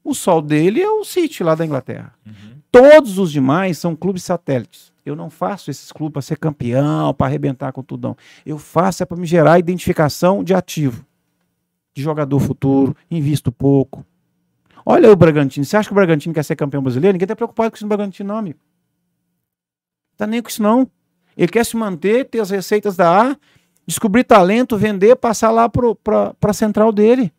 O 0.05 0.15
Sol 0.15 0.43
dele 0.43 0.83
é 0.83 0.91
o 0.91 1.03
City 1.03 1.43
lá 1.43 1.55
da 1.55 1.65
Inglaterra. 1.65 2.15
Todos 2.71 3.19
os 3.19 3.33
demais 3.33 3.79
são 3.79 3.97
clubes 3.97 4.23
satélites. 4.23 4.93
Eu 5.05 5.17
não 5.17 5.31
faço 5.31 5.71
esses 5.71 5.91
clubes 5.91 6.13
para 6.13 6.23
ser 6.23 6.39
campeão, 6.39 7.15
para 7.15 7.27
arrebentar 7.27 7.73
com 7.73 7.83
tudão. 7.83 8.17
Eu 8.45 8.59
faço 8.59 9.03
é 9.03 9.07
para 9.07 9.17
me 9.17 9.27
gerar 9.27 9.59
identificação 9.59 10.45
de 10.45 10.53
ativo, 10.53 11.07
de 11.95 12.03
jogador 12.03 12.39
futuro, 12.41 12.97
invisto 13.11 13.51
pouco. 13.51 14.05
Olha 14.85 15.11
o 15.11 15.17
Bragantino. 15.17 15.65
Você 15.65 15.77
acha 15.77 15.89
que 15.89 15.93
o 15.93 15.95
Bragantino 15.95 16.35
quer 16.35 16.43
ser 16.43 16.57
campeão 16.57 16.83
brasileiro? 16.83 17.15
Ninguém 17.15 17.25
está 17.25 17.37
preocupado 17.37 17.71
com 17.71 17.77
isso 17.77 17.85
no 17.85 17.89
Bragantino, 17.89 18.29
não, 18.29 18.39
amigo. 18.39 18.59
Tá 20.17 20.27
nem 20.27 20.43
com 20.43 20.49
isso, 20.49 20.63
não. 20.63 20.89
Ele 21.37 21.49
quer 21.49 21.65
se 21.65 21.77
manter, 21.77 22.27
ter 22.27 22.41
as 22.41 22.51
receitas 22.51 22.97
da 22.97 23.31
A, 23.31 23.37
descobrir 23.87 24.25
talento, 24.25 24.77
vender, 24.77 25.17
passar 25.17 25.51
lá 25.51 25.69
para 25.69 26.35
a 26.43 26.53
central 26.53 26.93
dele. 26.93 27.33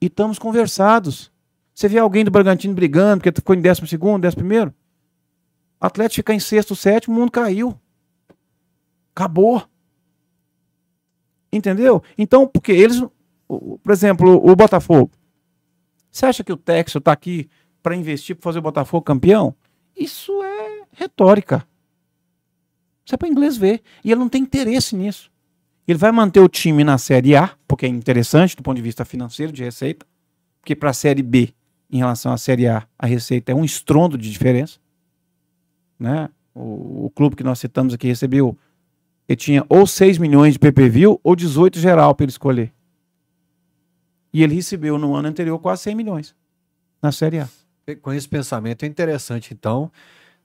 E 0.00 0.06
estamos 0.06 0.38
conversados. 0.38 1.33
Você 1.74 1.88
vê 1.88 1.98
alguém 1.98 2.24
do 2.24 2.30
Bragantino 2.30 2.72
brigando, 2.74 3.20
porque 3.22 3.32
ficou 3.40 3.54
em 3.54 3.60
décimo 3.60 3.86
segundo, 3.86 4.22
décimo 4.22 4.40
primeiro? 4.42 4.72
Atlético 5.80 6.16
ficar 6.16 6.34
em 6.34 6.38
sexto, 6.40 6.74
sétimo, 6.76 7.16
o 7.16 7.18
mundo 7.20 7.32
caiu. 7.32 7.78
Acabou. 9.14 9.62
Entendeu? 11.52 12.02
Então, 12.18 12.46
porque 12.46 12.72
eles, 12.72 13.00
o- 13.00 13.10
o- 13.48 13.78
por 13.78 13.92
exemplo, 13.92 14.30
o 14.50 14.56
Botafogo. 14.56 15.10
Você 16.10 16.26
acha 16.26 16.44
que 16.44 16.52
o 16.52 16.56
Texas 16.56 17.00
está 17.00 17.12
aqui 17.12 17.48
para 17.82 17.94
investir, 17.96 18.34
para 18.36 18.44
fazer 18.44 18.58
o 18.60 18.62
Botafogo 18.62 19.02
campeão? 19.04 19.54
Isso 19.96 20.32
é 20.42 20.82
retórica. 20.92 21.66
Isso 23.04 23.14
é 23.14 23.18
para 23.18 23.28
inglês 23.28 23.56
ver. 23.56 23.82
E 24.04 24.10
ele 24.10 24.20
não 24.20 24.28
tem 24.28 24.42
interesse 24.42 24.96
nisso. 24.96 25.30
Ele 25.86 25.98
vai 25.98 26.10
manter 26.10 26.40
o 26.40 26.48
time 26.48 26.82
na 26.82 26.96
Série 26.98 27.36
A, 27.36 27.54
porque 27.68 27.84
é 27.84 27.88
interessante 27.88 28.56
do 28.56 28.62
ponto 28.62 28.76
de 28.76 28.82
vista 28.82 29.04
financeiro, 29.04 29.52
de 29.52 29.62
receita. 29.62 30.06
Porque 30.60 30.74
para 30.74 30.90
a 30.90 30.94
Série 30.94 31.22
B, 31.22 31.52
em 31.94 31.98
relação 31.98 32.32
à 32.32 32.36
Série 32.36 32.66
A, 32.66 32.84
a 32.98 33.06
receita 33.06 33.52
é 33.52 33.54
um 33.54 33.64
estrondo 33.64 34.18
de 34.18 34.28
diferença. 34.28 34.80
Né? 35.96 36.28
O, 36.52 37.06
o 37.06 37.10
clube 37.10 37.36
que 37.36 37.44
nós 37.44 37.60
citamos 37.60 37.94
aqui 37.94 38.08
recebeu, 38.08 38.58
ele 39.28 39.36
tinha 39.36 39.64
ou 39.68 39.86
6 39.86 40.18
milhões 40.18 40.54
de 40.54 40.58
PPV 40.58 41.18
ou 41.22 41.36
18 41.36 41.78
geral 41.78 42.12
para 42.12 42.24
ele 42.24 42.32
escolher. 42.32 42.72
E 44.32 44.42
ele 44.42 44.56
recebeu 44.56 44.98
no 44.98 45.14
ano 45.14 45.28
anterior 45.28 45.56
quase 45.60 45.82
100 45.82 45.94
milhões 45.94 46.34
na 47.00 47.12
Série 47.12 47.38
A. 47.38 47.48
Com 48.02 48.12
esse 48.12 48.28
pensamento 48.28 48.82
é 48.82 48.88
interessante, 48.88 49.54
então, 49.54 49.88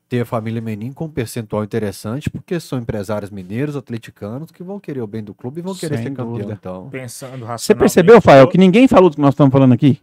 ter 0.08 0.22
a 0.22 0.26
família 0.26 0.62
Menin 0.62 0.92
com 0.92 1.06
um 1.06 1.10
percentual 1.10 1.64
interessante, 1.64 2.30
porque 2.30 2.60
são 2.60 2.78
empresários 2.78 3.32
mineiros, 3.32 3.76
atleticanos, 3.76 4.52
que 4.52 4.62
vão 4.62 4.80
querer 4.80 5.02
o 5.02 5.08
bem 5.08 5.24
do 5.24 5.34
clube 5.34 5.62
e 5.62 5.64
vão 5.64 5.74
querer 5.74 5.96
Sem 5.96 6.08
ser 6.08 6.14
campeão. 6.14 6.52
Então, 6.52 6.90
Pensando 6.92 7.48
Você 7.48 7.74
percebeu, 7.74 8.22
Fael, 8.22 8.48
que 8.48 8.58
ninguém 8.58 8.88
falou 8.88 9.10
do 9.10 9.16
que 9.16 9.22
nós 9.22 9.34
estamos 9.34 9.52
falando 9.52 9.74
aqui? 9.74 10.00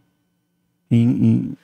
Em, 0.91 1.57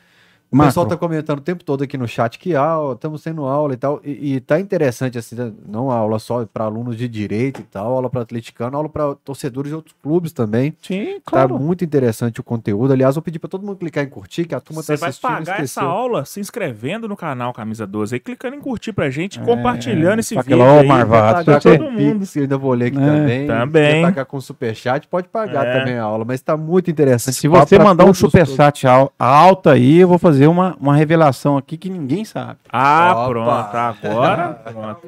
o 0.53 0.65
pessoal 0.65 0.85
está 0.85 0.95
comentando 0.97 1.39
o 1.39 1.41
tempo 1.41 1.63
todo 1.63 1.83
aqui 1.83 1.97
no 1.97 2.07
chat 2.07 2.37
que 2.39 2.55
aula, 2.55 2.93
estamos 2.93 3.23
tendo 3.23 3.43
aula 3.45 3.73
e 3.73 3.77
tal, 3.77 3.99
e, 4.03 4.35
e 4.35 4.39
tá 4.39 4.59
interessante 4.59 5.17
assim, 5.17 5.35
né? 5.35 5.51
não 5.67 5.89
aula 5.91 6.19
só 6.19 6.45
para 6.45 6.65
alunos 6.65 6.95
de 6.95 7.07
direito 7.07 7.61
e 7.61 7.63
tal, 7.63 7.91
aula 7.93 8.09
para 8.09 8.21
atleticano, 8.21 8.75
aula 8.77 8.89
para 8.89 9.15
torcedores 9.15 9.69
de 9.69 9.75
outros 9.75 9.95
clubes 10.01 10.31
também. 10.31 10.75
Sim, 10.81 11.15
Tá 11.25 11.31
claro. 11.31 11.59
muito 11.59 11.83
interessante 11.83 12.39
o 12.39 12.43
conteúdo. 12.43 12.93
Aliás, 12.93 13.15
vou 13.15 13.21
pedir 13.21 13.39
para 13.39 13.49
todo 13.49 13.65
mundo 13.65 13.77
clicar 13.77 14.03
em 14.03 14.09
curtir, 14.09 14.45
que 14.45 14.55
a 14.55 14.59
turma 14.59 14.81
Você 14.81 14.93
tá 14.93 14.99
vai 14.99 15.09
assistindo. 15.09 15.29
pagar 15.31 15.61
essa 15.63 15.81
aula 15.83 16.25
se 16.25 16.39
inscrevendo 16.39 17.07
no 17.07 17.15
canal 17.15 17.53
Camisa 17.53 17.85
12 17.87 18.15
aí, 18.15 18.19
clicando 18.19 18.55
em 18.55 18.61
curtir 18.61 18.93
pra 18.93 19.09
gente, 19.09 19.39
É, 19.39 19.43
compartilhando 19.43 20.19
esse 20.19 20.35
vídeo. 20.35 20.59
ó, 20.59 20.79
aí. 20.79 20.87
Marvado, 20.87 21.33
Vai 21.33 21.39
se 21.43 21.45
pagar 21.45 21.61
você- 21.61 21.77
todo 21.77 21.91
mundo. 21.91 22.19
Pix, 22.19 22.37
ainda 22.37 22.57
vou 22.57 22.73
ler 22.73 22.87
aqui 22.87 22.97
É, 22.97 23.05
também. 23.05 23.47
também. 23.47 23.95
Se 23.95 24.01
pagar 24.01 24.25
com 24.25 24.39
superchat, 24.41 25.07
pode 25.07 25.27
pagar 25.27 25.65
É. 25.65 25.79
também 25.79 25.95
a 25.97 26.03
aula, 26.03 26.25
mas 26.25 26.41
tá 26.41 26.55
muito 26.57 26.89
interessante. 26.91 27.35
Se 27.35 27.47
você 27.47 27.77
mandar 27.79 28.05
um 28.05 28.13
superchat 28.13 28.85
al- 28.87 29.11
alto 29.17 29.69
aí, 29.69 29.99
eu 29.99 30.07
vou 30.07 30.17
fazer 30.17 30.42
uma, 30.47 30.75
uma 30.79 30.95
revelação 30.95 31.57
aqui 31.57 31.77
que 31.77 31.89
ninguém 31.89 32.23
sabe. 32.25 32.59
Ah, 32.71 33.13
Opa. 33.13 33.29
pronto, 33.29 33.75
agora. 34.07 34.49
Pronto. 34.53 35.07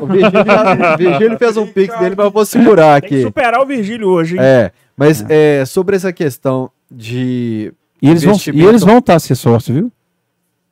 O 0.00 0.06
Virgílio, 0.06 0.44
já- 0.44 0.96
Virgílio 0.96 1.38
fez 1.38 1.56
um 1.56 1.66
pix 1.66 1.98
dele, 1.98 2.14
mas 2.16 2.26
eu 2.26 2.30
vou 2.30 2.44
segurar 2.44 3.00
Tem 3.00 3.08
que 3.08 3.14
aqui. 3.16 3.24
superar 3.24 3.60
o 3.60 3.66
Virgílio 3.66 4.08
hoje, 4.08 4.34
hein? 4.36 4.42
É, 4.42 4.72
mas 4.96 5.24
é, 5.28 5.64
sobre 5.64 5.96
essa 5.96 6.12
questão 6.12 6.70
de. 6.90 7.72
E 8.00 8.08
eles 8.10 8.22
vão, 8.22 8.36
e 8.54 8.64
eles 8.64 8.82
vão 8.82 8.98
estar 8.98 9.18
ser 9.18 9.34
sócio, 9.34 9.74
viu? 9.74 9.92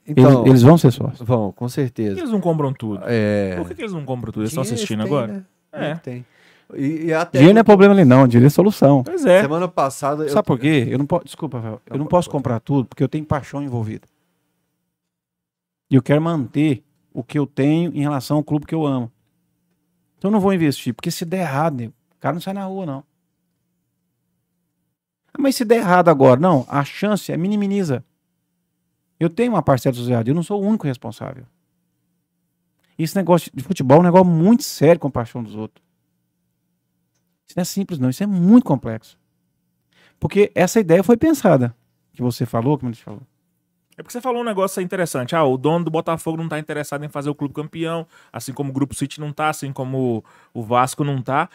Então, 0.06 0.30
eles, 0.40 0.46
eles 0.50 0.62
vão 0.62 0.78
ser 0.78 0.92
sócios. 0.92 1.20
vão, 1.26 1.50
com 1.50 1.64
Por 1.64 1.66
que 1.66 1.72
certeza. 1.74 2.20
eles 2.20 2.30
não 2.30 2.40
compram 2.40 2.72
tudo? 2.72 3.00
É, 3.06 3.54
Por 3.56 3.66
que, 3.68 3.74
que 3.74 3.82
eles 3.82 3.92
não 3.92 4.04
compram 4.04 4.30
tudo? 4.32 4.42
Eles 4.42 4.50
estão 4.52 4.62
assistindo 4.62 4.98
tem, 5.02 5.06
agora? 5.06 5.26
né? 5.26 5.42
É. 5.72 5.94
Tem. 5.96 6.24
E, 6.74 7.06
e 7.06 7.12
até 7.14 7.38
Dinheiro 7.38 7.54
não 7.54 7.60
é 7.60 7.64
problema 7.64 7.94
ali, 7.94 8.04
não. 8.04 8.26
Dinheiro 8.26 8.46
é 8.46 8.50
solução. 8.50 9.02
Pois 9.04 9.24
é. 9.24 9.42
semana 9.42 9.68
passada. 9.68 10.24
eu- 10.24 10.28
Sabe 10.30 10.46
por 10.46 10.58
quê? 10.58 10.86
Eu 10.90 10.98
não 10.98 11.06
posso. 11.06 11.24
Desculpa, 11.24 11.58
Rafael. 11.58 11.80
Eu 11.86 11.98
Não, 11.98 12.06
posso 12.06 12.28
comprar 12.28 12.58
tudo 12.60 12.88
porque 12.88 13.02
eu 13.02 13.08
tenho 13.08 13.24
paixão 13.24 13.62
envolvida. 13.62 14.06
E 15.90 15.94
eu 15.94 16.02
quero 16.02 16.20
manter 16.20 16.82
o 17.12 17.22
que 17.22 17.38
eu 17.38 17.46
tenho 17.46 17.92
em 17.94 18.00
relação 18.00 18.38
ao 18.38 18.44
clube 18.44 18.66
que 18.66 18.74
eu 18.74 18.84
amo. 18.84 19.10
Então 20.18 20.28
eu 20.28 20.32
não 20.32 20.40
vou 20.40 20.52
investir, 20.52 20.92
porque 20.92 21.10
se 21.10 21.24
der 21.24 21.40
errado, 21.42 21.76
nego, 21.76 21.92
o 22.16 22.20
cara 22.20 22.34
não 22.34 22.40
sai 22.40 22.54
na 22.54 22.64
rua, 22.64 22.84
não. 22.84 23.04
Ah, 25.32 25.38
Mas 25.38 25.54
se 25.56 25.64
der 25.64 25.76
errado 25.76 26.08
agora, 26.08 26.40
não, 26.40 26.66
a 26.68 26.82
chance 26.84 27.30
é 27.30 27.36
minimiza. 27.36 28.04
Eu 29.20 29.30
tenho 29.30 29.52
uma 29.52 29.62
parcela 29.62 29.94
sociedade, 29.94 30.30
eu 30.30 30.34
não 30.34 30.42
sou 30.42 30.60
o 30.60 30.66
único 30.66 30.86
responsável. 30.86 31.44
Esse 32.98 33.14
negócio 33.14 33.50
de 33.54 33.62
futebol 33.62 33.98
é 33.98 34.00
um 34.00 34.04
negócio 34.04 34.26
muito 34.26 34.62
sério 34.64 34.98
com 35.00 35.08
a 35.08 35.10
paixão 35.10 35.42
dos 35.42 35.54
outros. 35.54 35.85
Isso 37.46 37.56
não 37.56 37.62
é 37.62 37.64
simples, 37.64 37.98
não. 37.98 38.10
Isso 38.10 38.22
é 38.22 38.26
muito 38.26 38.64
complexo. 38.64 39.18
Porque 40.18 40.50
essa 40.54 40.80
ideia 40.80 41.02
foi 41.02 41.16
pensada. 41.16 41.74
Que 42.12 42.22
você 42.22 42.46
falou, 42.46 42.78
que 42.78 42.86
a 42.86 42.88
gente 42.88 43.02
falou. 43.02 43.22
É 43.98 44.02
porque 44.02 44.12
você 44.12 44.20
falou 44.20 44.42
um 44.42 44.44
negócio 44.44 44.82
interessante. 44.82 45.34
Ah, 45.34 45.44
o 45.44 45.56
dono 45.56 45.86
do 45.86 45.90
Botafogo 45.90 46.36
não 46.36 46.48
tá 46.48 46.58
interessado 46.58 47.04
em 47.04 47.08
fazer 47.08 47.30
o 47.30 47.34
clube 47.34 47.54
campeão, 47.54 48.06
assim 48.30 48.52
como 48.52 48.70
o 48.70 48.72
Grupo 48.72 48.94
City 48.94 49.20
não 49.20 49.32
tá, 49.32 49.48
assim 49.48 49.72
como 49.72 50.22
o 50.52 50.62
Vasco 50.62 51.02
não 51.02 51.22
tá. 51.22 51.48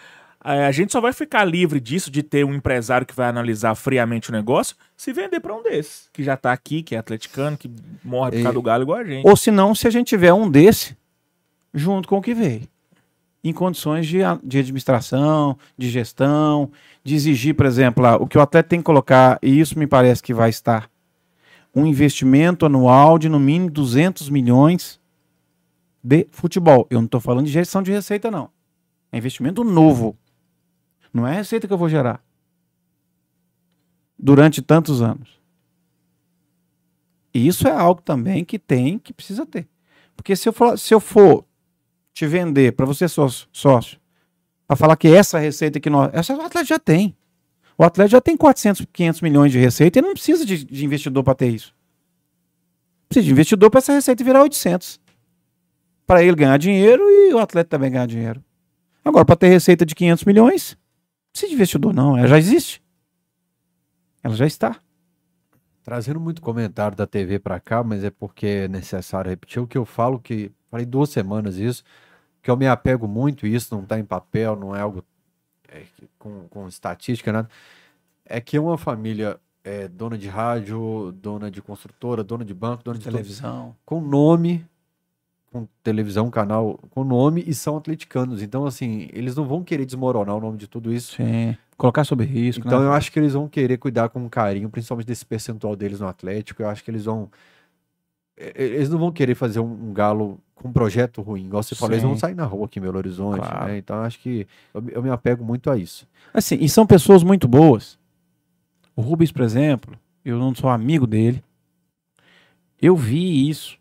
É, 0.43 0.65
a 0.65 0.72
gente 0.72 0.91
só 0.91 0.99
vai 0.99 1.13
ficar 1.13 1.45
livre 1.45 1.80
disso, 1.80 2.09
de 2.09 2.23
ter 2.23 2.43
um 2.43 2.53
empresário 2.55 3.05
que 3.05 3.13
vai 3.13 3.27
analisar 3.27 3.76
friamente 3.76 4.31
o 4.31 4.34
negócio, 4.34 4.76
se 4.97 5.13
vender 5.13 5.39
pra 5.39 5.53
um 5.55 5.61
desses, 5.61 6.09
que 6.11 6.23
já 6.23 6.35
tá 6.35 6.51
aqui, 6.51 6.81
que 6.81 6.95
é 6.95 6.97
atleticano, 6.97 7.55
que 7.55 7.69
morre 8.03 8.31
por 8.31 8.43
causa 8.43 8.53
do 8.53 8.61
galo 8.61 8.81
igual 8.84 8.97
a 8.97 9.03
gente. 9.03 9.27
Ou 9.27 9.38
se 9.38 9.51
não, 9.51 9.76
se 9.76 9.88
a 9.88 9.91
gente 9.91 10.07
tiver 10.07 10.34
um 10.34 10.49
desse, 10.49 10.97
junto 11.72 12.09
com 12.09 12.18
o 12.18 12.22
que 12.23 12.34
veio. 12.34 12.68
Em 13.43 13.51
condições 13.51 14.05
de, 14.05 14.19
de 14.43 14.59
administração, 14.59 15.57
de 15.77 15.89
gestão, 15.89 16.72
de 17.03 17.15
exigir, 17.15 17.55
por 17.55 17.65
exemplo, 17.65 18.03
lá, 18.03 18.15
o 18.15 18.27
que 18.27 18.38
o 18.38 18.41
atleta 18.41 18.69
tem 18.69 18.80
que 18.80 18.85
colocar, 18.85 19.39
e 19.41 19.59
isso 19.59 19.77
me 19.80 19.88
parece 19.88 20.22
que 20.22 20.34
vai 20.34 20.49
estar, 20.49 20.89
um 21.76 21.85
investimento 21.85 22.65
anual 22.65 23.18
de 23.18 23.30
no 23.30 23.39
mínimo 23.39 23.72
200 23.72 24.30
milhões 24.30 24.99
de 26.03 26.27
futebol. 26.31 26.85
Eu 26.89 26.99
não 26.99 27.05
estou 27.05 27.22
falando 27.22 27.45
de 27.45 27.51
gestão 27.51 27.81
de 27.81 27.91
receita, 27.91 28.30
não. 28.30 28.49
É 29.11 29.18
investimento 29.18 29.63
novo. 29.63 30.18
Não 31.13 31.27
é 31.27 31.31
a 31.31 31.35
receita 31.35 31.68
que 31.68 31.73
eu 31.73 31.77
vou 31.77 31.89
gerar. 31.89 32.23
Durante 34.18 34.61
tantos 34.61 35.01
anos. 35.01 35.41
E 37.34 37.47
isso 37.47 37.68
é 37.68 37.72
algo 37.72 38.01
também 38.01 38.43
que 38.43 38.59
tem, 38.59 38.99
que 38.99 39.13
precisa 39.13 39.45
ter. 39.45 39.68
Porque 40.15 40.35
se 40.35 40.47
eu 40.47 40.53
for, 40.53 40.77
se 40.77 40.93
eu 40.93 40.99
for 40.99 41.45
te 42.14 42.26
vender 42.26 42.74
para 42.74 42.86
você 42.86 43.08
sócio, 43.08 43.48
sócio 43.52 44.02
para 44.72 44.78
falar 44.78 44.96
que 44.96 45.10
essa 45.10 45.38
receita 45.38 45.82
que 45.82 45.90
nós. 45.90 46.10
Essa 46.14 46.34
o 46.34 46.40
atleta 46.40 46.64
já 46.64 46.80
tem. 46.80 47.14
O 47.78 47.84
atleta 47.84 48.10
já 48.10 48.22
tem 48.22 48.38
400, 48.38 48.86
500 48.94 49.20
milhões 49.20 49.52
de 49.52 49.60
receita 49.60 50.00
e 50.00 50.02
não 50.02 50.14
precisa 50.14 50.46
de, 50.46 50.64
de 50.64 50.86
investidor 50.86 51.26
para 51.26 51.36
ter 51.36 51.50
isso. 51.50 51.76
Precisa 53.10 53.26
de 53.26 53.32
investidor 53.34 53.70
para 53.70 53.80
essa 53.80 53.92
receita 53.92 54.24
virar 54.24 54.44
800. 54.44 54.98
Para 56.08 56.24
ele 56.24 56.38
ganhar 56.38 56.56
dinheiro 56.56 57.04
e 57.04 57.34
o 57.34 57.40
atleta 57.40 57.70
também 57.70 57.92
ganhar 57.92 58.06
dinheiro. 58.06 58.42
Agora, 59.04 59.26
para 59.26 59.36
ter 59.36 59.50
receita 59.50 59.86
de 59.86 59.94
500 59.94 60.24
milhões, 60.24 60.72
não 60.72 61.32
precisa 61.34 61.50
de 61.50 61.56
investidor, 61.56 61.94
não. 61.94 62.18
Ela 62.18 62.28
já 62.30 62.38
existe. 62.38 62.82
Ela 64.24 64.36
já 64.36 64.48
está. 64.48 64.80
Trazendo 65.84 66.20
muito 66.20 66.41
comentário 66.41 66.95
da 66.95 67.08
TV 67.08 67.40
para 67.40 67.60
cá, 67.60 67.84
mas 67.84 68.03
é 68.03 68.10
porque 68.12 68.45
é 68.45 68.68
necessário 68.68 69.30
repetir 69.30 69.62
o 69.62 69.68
que 69.68 69.78
eu 69.78 69.86
falo, 69.86 70.20
que 70.20 70.52
falei 70.70 70.86
duas 70.86 71.10
semanas 71.10 71.58
isso, 71.58 71.84
que 72.41 72.52
eu 72.52 72.58
me 72.58 72.68
apego 72.68 73.08
muito, 73.08 73.48
e 73.48 73.56
isso 73.56 73.74
não 73.74 73.84
está 73.84 73.99
em 73.99 74.06
papel, 74.06 74.56
não 74.56 74.76
é 74.76 74.82
algo 74.82 75.03
é, 75.68 75.84
com, 76.20 76.48
com 76.49 76.68
estatística, 76.68 77.32
nada. 77.32 77.49
É 78.26 78.40
que 78.40 78.60
uma 78.60 78.78
família 78.78 79.40
é 79.64 79.88
dona 79.88 80.18
de 80.18 80.28
rádio, 80.28 81.12
dona 81.14 81.49
de 81.49 81.62
construtora, 81.62 82.24
dona 82.24 82.45
de 82.45 82.53
banco, 82.53 82.84
dona 82.84 82.98
de 82.98 83.06
Televisão. 83.06 83.76
com 83.86 84.02
nome, 84.02 84.66
com 85.52 85.68
televisão, 85.84 86.30
canal, 86.30 86.80
com 86.91 87.03
nome 87.03 87.44
e 87.45 87.53
são 87.53 87.78
atleticanos. 87.78 88.41
Então, 88.41 88.66
assim, 88.66 89.10
eles 89.12 89.36
não 89.36 89.45
vão 89.45 89.64
querer 89.64 89.86
desmoronar 89.86 90.36
o 90.36 90.40
nome 90.40 90.58
de 90.58 90.68
tudo 90.68 90.94
isso. 90.94 91.16
Sim. 91.16 91.58
Colocar 91.82 92.03
sob 92.03 92.24
risco. 92.24 92.64
Então 92.68 92.80
né? 92.80 92.86
eu 92.86 92.94
acho 92.94 93.12
que 93.12 93.18
eles 93.18 93.34
vão 93.34 93.48
querer 93.48 93.78
cuidar 93.78 94.08
com 94.10 94.30
carinho, 94.30 94.70
principalmente 94.70 95.08
desse 95.08 95.26
percentual 95.26 95.76
deles 95.76 95.99
no 95.99 96.08
Atlético. 96.08 96.62
Eu 96.62 96.70
acho 96.70 96.84
que 96.84 96.91
eles 96.91 97.06
vão. 97.06 97.28
Eles 98.38 98.88
não 98.88 98.99
vão 98.99 99.12
querer 99.12 99.34
fazer 99.34 99.60
um, 99.60 99.90
um 99.90 99.91
galo 99.91 100.40
com 100.53 100.68
um 100.68 100.72
projeto 100.72 101.24
ruim. 101.24 101.45
Igual 101.45 101.64
você 101.64 101.74
falou, 101.74 101.94
eles 101.94 102.03
vão 102.03 102.16
sair 102.16 102.36
na 102.36 102.45
rua 102.45 102.66
aqui 102.68 102.78
em 102.78 102.84
Belo 102.84 102.99
Horizonte, 102.99 103.40
Claro. 103.40 103.66
né? 103.66 103.78
Então 103.80 103.95
eu 103.98 104.03
acho 104.03 104.20
que 104.20 104.48
eu, 104.72 104.80
me- 104.82 104.91
eu 104.94 105.02
me 105.02 105.10
apego 105.10 105.44
muito 105.44 105.72
a 105.72 105.78
isso. 105.78 106.08
Assim, 106.32 106.56
e 106.62 106.70
são 106.70 106.86
pessoas 106.86 107.24
muito 107.24 107.48
boas. 107.48 107.98
O 108.95 109.02
Rubens, 109.02 109.32
por 109.32 109.41
exemplo, 109.41 109.98
eu 110.24 110.38
não 110.38 110.53
sou 110.53 110.70
amigo 110.70 111.08
dele. 111.08 111.44
Eu 112.80 112.95
vi 112.95 113.49
isso. 113.49 113.76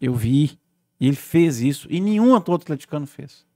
Eu 0.00 0.12
vi. 0.12 0.58
E 1.00 1.06
ele 1.06 1.16
fez 1.16 1.60
isso. 1.60 1.86
E 1.88 2.00
nenhum 2.00 2.30
outro 2.32 2.52
atleticano 2.52 3.06
fez. 3.06 3.46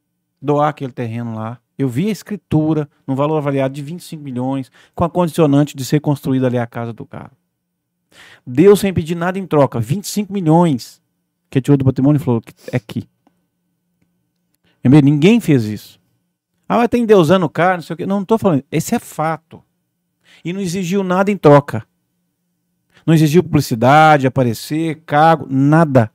Doar 0.40 0.68
aquele 0.68 0.92
terreno 0.92 1.34
lá. 1.34 1.58
Eu 1.78 1.88
vi 1.88 2.08
a 2.08 2.12
escritura 2.12 2.88
num 3.06 3.14
valor 3.14 3.38
avaliado 3.38 3.72
de 3.72 3.82
25 3.82 4.22
milhões, 4.22 4.70
com 4.96 5.04
a 5.04 5.10
condicionante 5.10 5.76
de 5.76 5.84
ser 5.84 6.00
construída 6.00 6.48
ali 6.48 6.58
a 6.58 6.66
casa 6.66 6.92
do 6.92 7.06
cara. 7.06 7.30
Deu 8.44 8.74
sem 8.74 8.92
pedir 8.92 9.14
nada 9.14 9.38
em 9.38 9.46
troca. 9.46 9.78
25 9.78 10.32
milhões. 10.32 11.00
Que 11.48 11.60
tirou 11.60 11.76
do 11.76 11.84
patrimônio 11.84 12.18
e 12.18 12.24
falou: 12.24 12.42
é 12.72 12.76
aqui. 12.76 13.08
Lembrei, 14.84 15.02
Ninguém 15.02 15.40
fez 15.40 15.64
isso. 15.64 16.00
Ah, 16.68 16.78
mas 16.78 16.88
tem 16.88 17.06
Deusando 17.06 17.46
o 17.46 17.50
cara, 17.50 17.76
não 17.76 17.82
sei 17.82 17.94
o 17.94 17.96
quê. 17.96 18.06
Não, 18.06 18.18
não 18.18 18.24
tô 18.24 18.36
falando. 18.36 18.64
Esse 18.70 18.94
é 18.94 18.98
fato. 18.98 19.62
E 20.44 20.52
não 20.52 20.60
exigiu 20.60 21.02
nada 21.02 21.30
em 21.30 21.36
troca. 21.36 21.86
Não 23.06 23.14
exigiu 23.14 23.42
publicidade, 23.42 24.26
aparecer, 24.26 25.02
cargo, 25.06 25.46
nada. 25.48 26.10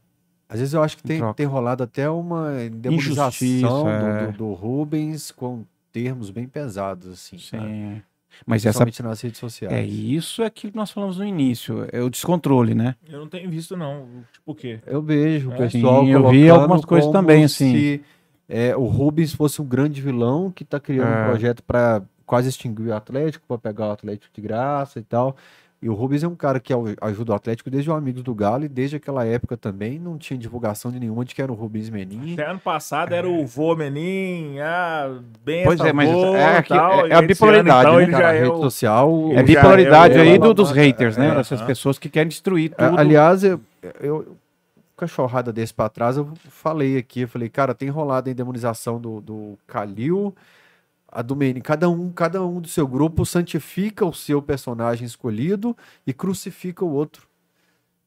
Às 0.48 0.60
vezes 0.60 0.74
eu 0.74 0.84
acho 0.84 0.98
que 0.98 1.04
Em 1.14 1.20
tem, 1.20 1.34
tem 1.34 1.46
rolado 1.46 1.84
até 1.84 2.10
uma 2.10 2.52
demonização 2.72 3.48
Injustiça, 3.48 3.68
do, 3.68 3.88
é. 3.90 4.28
do, 4.28 4.38
do 4.38 4.54
Rubens 4.54 5.32
com 5.32 5.64
termos 5.92 6.30
bem 6.30 6.48
pesados, 6.48 7.08
assim. 7.10 7.38
Sim. 7.38 8.02
Mas 8.46 8.66
essa 8.66 8.84
nas 9.04 9.22
redes 9.22 9.40
sociais. 9.40 9.72
é 9.74 9.86
isso 9.86 10.42
é 10.42 10.48
aquilo 10.48 10.72
que 10.72 10.78
nós 10.78 10.90
falamos 10.92 11.18
no 11.18 11.26
início, 11.26 11.88
é 11.92 12.02
o 12.02 12.10
descontrole, 12.10 12.74
né? 12.74 12.96
Eu 13.08 13.20
não 13.20 13.28
tenho 13.28 13.50
visto, 13.50 13.78
não. 13.78 14.08
Tipo 14.32 14.52
o 14.52 14.56
quê? 14.56 14.80
Eu 14.88 15.02
vejo 15.04 15.50
o 15.50 15.54
É, 15.54 15.58
pessoal 15.58 16.04
sim, 16.04 16.10
eu 16.12 16.28
vi 16.30 16.50
algumas 16.50 16.84
coisas 16.84 17.12
também, 17.12 17.44
assim. 17.44 17.72
se 17.72 18.02
é, 18.50 18.76
o 18.76 18.86
Rubens 18.86 19.34
fosse 19.34 19.62
um 19.62 19.66
grande 19.66 20.02
vilão 20.02 20.50
que 20.52 20.66
tá 20.66 20.80
criando 20.80 21.10
É. 21.10 21.22
um 21.26 21.30
projeto 21.30 21.62
para 21.64 22.02
quase 22.26 22.50
extinguir 22.50 22.88
o 22.88 22.96
Atlético, 22.96 23.46
para 23.48 23.58
pegar 23.60 23.90
o 23.90 23.92
Atlético 23.92 24.34
de 24.34 24.42
graça 24.42 25.00
e 25.00 25.04
tal. 25.04 25.36
E 25.84 25.90
o 25.90 25.94
Rubens 25.94 26.24
é 26.24 26.28
um 26.30 26.36
cara 26.36 26.62
que 26.62 26.72
ajuda 27.02 27.34
o 27.34 27.36
Atlético 27.36 27.70
desde 27.70 27.92
o 27.92 27.94
Amigos 27.94 28.24
do 28.24 28.34
Galo 28.34 28.64
e 28.64 28.70
desde 28.70 28.96
aquela 28.96 29.26
época 29.26 29.58
também 29.58 30.00
não 30.00 30.18
tinha 30.18 30.38
divulgação 30.38 30.90
de 30.90 30.98
nenhuma 30.98 31.26
de 31.26 31.36
que 31.36 31.42
era 31.42 31.52
o 31.52 31.56
Rubens 31.56 31.90
Menin. 31.90 32.34
Até 32.36 32.50
ano 32.50 32.60
passado 32.60 33.12
era 33.14 33.28
o 33.28 33.46
vô 33.46 33.76
Menin, 33.76 34.60
ah, 34.62 35.20
bem 35.44 35.66
Pois 35.66 35.82
é, 35.82 35.92
mas 35.92 36.10
vô, 36.10 36.36
é 36.38 36.62
que- 36.62 36.70
tal, 36.70 36.92
é- 36.92 37.02
a 37.02 37.06
esse 37.08 37.14
ano, 37.16 37.28
bipolaridade, 37.28 37.82
então, 37.90 38.00
né, 38.00 38.08
Cara, 38.12 38.30
a 38.30 38.34
é 38.34 38.44
rede 38.46 38.58
social. 38.60 39.12
É 39.34 39.44
bipolaridade 39.44 40.14
é 40.14 40.20
o- 40.20 40.22
aí 40.22 40.38
do- 40.40 40.54
dos 40.54 40.72
haters, 40.72 41.18
né? 41.18 41.32
é, 41.32 41.36
Dessas 41.36 41.60
aham. 41.60 41.68
pessoas 41.68 42.00
que 42.00 42.08
querem 42.08 42.30
destruir 42.30 42.72
A- 42.78 42.88
tudo. 42.90 43.00
Aliás, 43.00 43.44
eu, 43.44 43.60
eu 44.00 44.38
cachorrada 44.96 45.52
desse 45.52 45.74
pra 45.74 45.90
trás, 45.90 46.16
eu 46.16 46.30
falei 46.50 46.98
aqui, 46.98 47.22
eu 47.22 47.28
falei, 47.28 47.50
cara, 47.50 47.74
tem 47.74 47.90
rolado 47.90 48.30
a 48.30 48.32
indemonização 48.32 49.02
do, 49.02 49.20
do 49.20 49.58
Calil, 49.68 50.34
a 51.14 51.22
do 51.22 51.36
Menin, 51.36 51.62
cada 51.62 51.88
um, 51.90 52.12
cada 52.12 52.44
um 52.44 52.60
do 52.60 52.68
seu 52.68 52.88
grupo 52.88 53.26
santifica 53.26 54.06
o 54.06 54.14
seu 54.14 54.42
personagem 54.42 55.06
escolhido 55.06 55.78
e 56.06 56.12
crucifica 56.12 56.84
o 56.84 56.92
outro. 56.92 57.28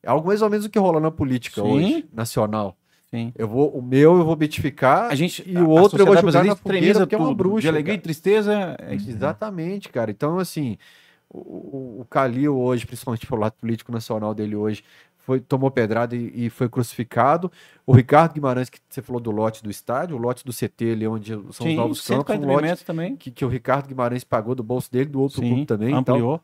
É 0.03 0.09
algo 0.09 0.27
mais 0.27 0.43
ou 0.43 0.51
menos 0.51 0.67
o 0.67 0.71
que 0.71 0.79
rola 0.79 1.01
na 1.01 1.11
política 1.11 1.63
Sim. 1.63 1.69
hoje, 1.69 2.09
nacional. 2.13 2.77
Sim. 3.11 3.33
Eu 3.37 3.47
vou, 3.47 3.71
o 3.71 3.81
meu 3.81 4.19
eu 4.19 4.25
vou 4.25 4.35
beatificar 4.35 5.11
A 5.11 5.15
gente, 5.15 5.43
e 5.47 5.57
o 5.57 5.79
a 5.79 5.81
outro 5.81 6.01
eu 6.01 6.07
vou 6.07 6.17
jogar 6.17 6.45
na 6.45 6.57
fogueira 6.57 7.01
porque 7.01 7.15
é 7.15 7.19
uma 7.19 7.35
bruxa. 7.35 7.63
De 7.63 7.69
alegria 7.69 7.95
e 7.95 7.99
cara. 7.99 8.03
tristeza, 8.03 8.77
é 8.81 8.95
isso. 8.97 9.09
Exatamente, 9.09 9.89
cara. 9.89 10.11
Então, 10.11 10.39
assim, 10.39 10.77
o, 11.31 11.39
o, 11.39 12.01
o 12.01 12.05
Calil 12.05 12.59
hoje, 12.59 12.85
principalmente 12.85 13.27
pelo 13.27 13.41
lado 13.41 13.53
político 13.53 13.93
nacional 13.93 14.35
dele 14.35 14.57
hoje, 14.57 14.83
foi, 15.27 15.41
tomou 15.41 15.71
pedrada 15.73 16.15
e, 16.15 16.47
e 16.47 16.49
foi 16.51 16.69
crucificado. 16.69 17.51
O 17.85 17.93
Ricardo 17.93 18.33
Guimarães, 18.33 18.71
que 18.71 18.79
você 18.89 19.03
falou 19.03 19.21
do 19.21 19.31
lote 19.33 19.63
do 19.63 19.69
estádio, 19.71 20.17
o 20.17 20.19
lote 20.21 20.45
do 20.45 20.53
CT 20.53 20.93
ali, 20.93 21.07
onde 21.09 21.33
são 21.33 21.43
os 21.49 21.57
Sim, 21.57 21.75
novos 21.77 22.01
140 22.03 22.25
campos, 22.49 22.65
um 22.65 22.71
lote 22.71 22.85
também. 22.85 23.17
que, 23.17 23.31
que 23.33 23.45
o 23.45 23.49
Ricardo 23.49 23.89
Guimarães 23.89 24.23
pagou 24.23 24.55
do 24.55 24.63
bolso 24.63 24.91
dele, 24.91 25.11
do 25.11 25.21
outro 25.21 25.41
Sim, 25.41 25.49
clube 25.49 25.67
também. 25.67 25.95
Então, 25.95 26.15
ampliou. 26.15 26.41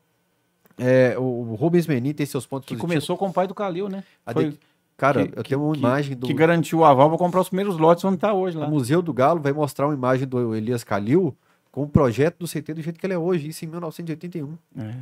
é, 0.77 1.15
o, 1.17 1.21
o 1.23 1.55
Rubens 1.55 1.87
Menin 1.87 2.13
tem 2.13 2.25
seus 2.25 2.45
pontos 2.45 2.67
que 2.67 2.73
positivos. 2.75 2.93
começou 2.93 3.17
com 3.17 3.27
o 3.29 3.33
pai 3.33 3.47
do 3.47 3.55
Calil, 3.55 3.87
né? 3.87 4.03
Foi- 4.31 4.49
de- 4.51 4.59
Cara, 4.95 5.27
que- 5.27 5.39
eu 5.39 5.43
tenho 5.43 5.63
uma 5.65 5.75
imagem 5.75 6.15
do 6.15 6.27
Que 6.27 6.33
garantiu 6.33 6.79
o 6.79 6.85
aval 6.85 7.09
para 7.09 7.17
comprar 7.17 7.41
os 7.41 7.49
primeiros 7.49 7.77
lotes 7.77 8.03
onde 8.05 8.15
está 8.15 8.31
hoje 8.33 8.55
o 8.57 8.59
lá. 8.59 8.67
Museu 8.67 9.01
do 9.01 9.11
Galo, 9.11 9.39
vai 9.41 9.51
mostrar 9.51 9.87
uma 9.87 9.93
imagem 9.95 10.27
do 10.27 10.53
Elias 10.55 10.83
Calil 10.83 11.35
com 11.71 11.81
o 11.83 11.87
projeto 11.87 12.37
do 12.37 12.47
CT 12.47 12.75
do 12.75 12.81
jeito 12.81 12.99
que 12.99 13.05
ele 13.05 13.13
é 13.13 13.17
hoje, 13.17 13.47
isso 13.47 13.65
em 13.65 13.67
1981. 13.69 14.55
É. 14.77 14.93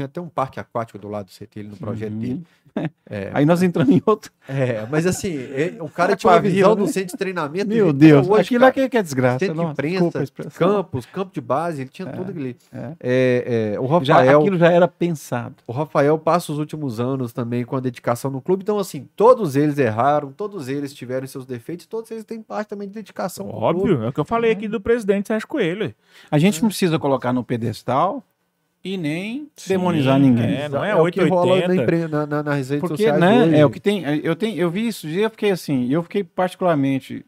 Tinha 0.00 0.06
até 0.06 0.18
um 0.20 0.28
parque 0.30 0.58
aquático 0.58 0.98
do 0.98 1.08
lado 1.08 1.26
do 1.26 1.30
CT 1.32 1.60
ali 1.60 1.68
no 1.68 1.76
projeto 1.76 2.12
Uhum. 2.12 2.18
dele. 2.20 2.42
É, 3.10 3.30
Aí 3.34 3.44
nós 3.44 3.62
entramos 3.62 3.94
em 3.94 4.00
outro. 4.06 4.32
É, 4.48 4.86
mas 4.90 5.04
assim, 5.06 5.36
é- 5.36 5.74
o 5.78 5.88
cara 5.90 6.16
tinha 6.16 6.32
uma 6.32 6.40
visão 6.40 6.54
vila, 6.70 6.76
do 6.76 6.86
né? 6.86 6.88
centro 6.92 7.08
de 7.10 7.16
treinamento. 7.18 7.68
Meu 7.68 7.90
é 7.90 7.92
Deus, 7.92 8.26
hoje, 8.28 8.40
aquilo 8.40 8.60
cara. 8.60 8.70
aqui 8.70 8.88
que 8.88 8.96
é 8.96 9.02
desgraça. 9.02 9.38
Centro 9.40 9.54
de 9.56 9.60
Nossa, 9.60 9.82
desculpa 9.82 10.18
a 10.18 10.22
imprensa, 10.22 10.50
campos, 10.58 11.06
campo 11.06 11.34
de 11.34 11.40
base, 11.42 11.82
ele 11.82 11.90
tinha 11.90 12.08
tudo 12.08 12.30
ali. 12.30 12.56
é. 12.72 12.92
É, 13.00 13.72
é, 13.74 13.80
o 13.80 13.86
Já, 14.02 14.14
Rafael, 14.14 14.40
aquilo 14.40 14.56
já 14.56 14.70
era 14.72 14.88
pensado. 14.88 15.56
o 15.66 15.72
Rafael 15.72 16.18
passa 16.18 16.50
os 16.52 16.58
últimos 16.58 16.98
anos 16.98 17.32
também 17.34 17.62
com 17.64 17.76
a 17.76 17.80
dedicação 17.80 18.30
no 18.30 18.40
clube. 18.40 18.62
Então, 18.62 18.78
assim, 18.78 19.06
todos 19.14 19.54
eles 19.54 19.76
erraram, 19.76 20.32
todos 20.32 20.68
eles 20.68 20.94
tiveram 20.94 21.26
seus 21.26 21.44
defeitos, 21.44 21.84
todos 21.86 22.10
eles 22.10 22.24
têm 22.24 22.40
parte 22.40 22.68
também 22.68 22.88
de 22.88 22.94
dedicação. 22.94 23.48
Óbvio, 23.50 24.02
é 24.04 24.08
o 24.08 24.12
que 24.12 24.20
eu 24.20 24.24
falei 24.24 24.52
aqui 24.52 24.66
do 24.66 24.80
presidente 24.80 25.26
Sérgio 25.28 25.46
Coelho. 25.48 25.92
A 26.30 26.38
gente 26.38 26.62
não 26.62 26.68
precisa 26.70 26.98
colocar 26.98 27.32
no 27.32 27.44
pedestal 27.44 28.24
e 28.82 28.96
nem 28.96 29.50
Sim, 29.56 29.68
demonizar 29.70 30.18
ninguém. 30.18 30.54
é, 30.56 30.68
não 30.68 30.84
é 30.84 30.94
o 30.94 31.10
que 31.10 31.20
rola 31.24 31.46
na, 31.46 31.52
880. 31.66 31.82
impre- 31.82 32.08
na, 32.08 32.26
na- 32.26 32.42
nas 32.42 32.70
redes 32.70 32.80
Porque, 32.80 33.04
sociais 33.04 33.20
né, 33.20 33.44
hoje. 33.44 33.56
é 33.56 33.66
o 33.66 33.70
que 33.70 33.80
tem, 33.80 34.02
eu 34.22 34.34
tenho, 34.34 34.56
eu 34.56 34.70
vi 34.70 34.86
isso, 34.88 35.06
e 35.06 35.20
eu 35.20 35.30
fiquei 35.30 35.50
assim, 35.50 35.88
eu 35.92 36.02
fiquei 36.02 36.24
particularmente 36.24 37.24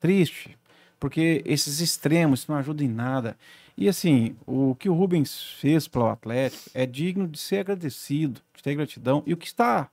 triste, 0.00 0.56
porque 1.00 1.42
esses 1.44 1.80
extremos 1.80 2.46
não 2.46 2.56
ajudam 2.56 2.86
em 2.86 2.90
nada. 2.90 3.36
E 3.76 3.88
assim, 3.88 4.36
o 4.46 4.76
que 4.76 4.88
o 4.88 4.94
Rubens 4.94 5.42
fez 5.58 5.88
pelo 5.88 6.06
Atlético 6.06 6.70
é 6.72 6.86
digno 6.86 7.26
de 7.26 7.38
ser 7.38 7.58
agradecido, 7.58 8.40
de 8.54 8.62
ter 8.62 8.74
gratidão. 8.76 9.22
E 9.26 9.32
o 9.32 9.36
que 9.36 9.46
está 9.46 9.90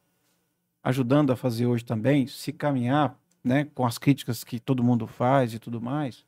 ajudando 0.84 1.32
a 1.32 1.36
fazer 1.36 1.66
hoje 1.66 1.84
também, 1.84 2.28
se 2.28 2.52
caminhar, 2.52 3.16
né, 3.44 3.68
com 3.74 3.86
as 3.86 3.98
críticas 3.98 4.44
que 4.44 4.60
todo 4.60 4.84
mundo 4.84 5.08
faz 5.08 5.54
e 5.54 5.60
tudo 5.60 5.82
mais, 5.82 6.24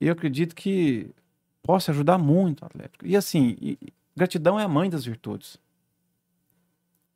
eu 0.00 0.12
acredito 0.12 0.54
que 0.54 1.08
possa 1.64 1.90
ajudar 1.90 2.18
muito 2.18 2.60
o 2.62 2.66
Atlético. 2.66 3.06
E 3.06 3.16
assim, 3.16 3.56
e- 3.60 3.78
gratidão 4.14 4.60
é 4.60 4.64
a 4.64 4.68
mãe 4.68 4.88
das 4.88 5.04
virtudes. 5.04 5.58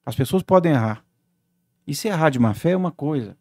As 0.05 0.17
pessoas 0.17 0.43
podem 0.43 0.73
errar. 0.73 1.05
E 1.87 1.95
se 1.95 2.09
errar 2.09 2.31
de 2.31 2.39
má 2.39 2.55
fé 2.55 2.71
é 2.71 2.77
uma 2.77 2.91
coisa, 2.91 3.37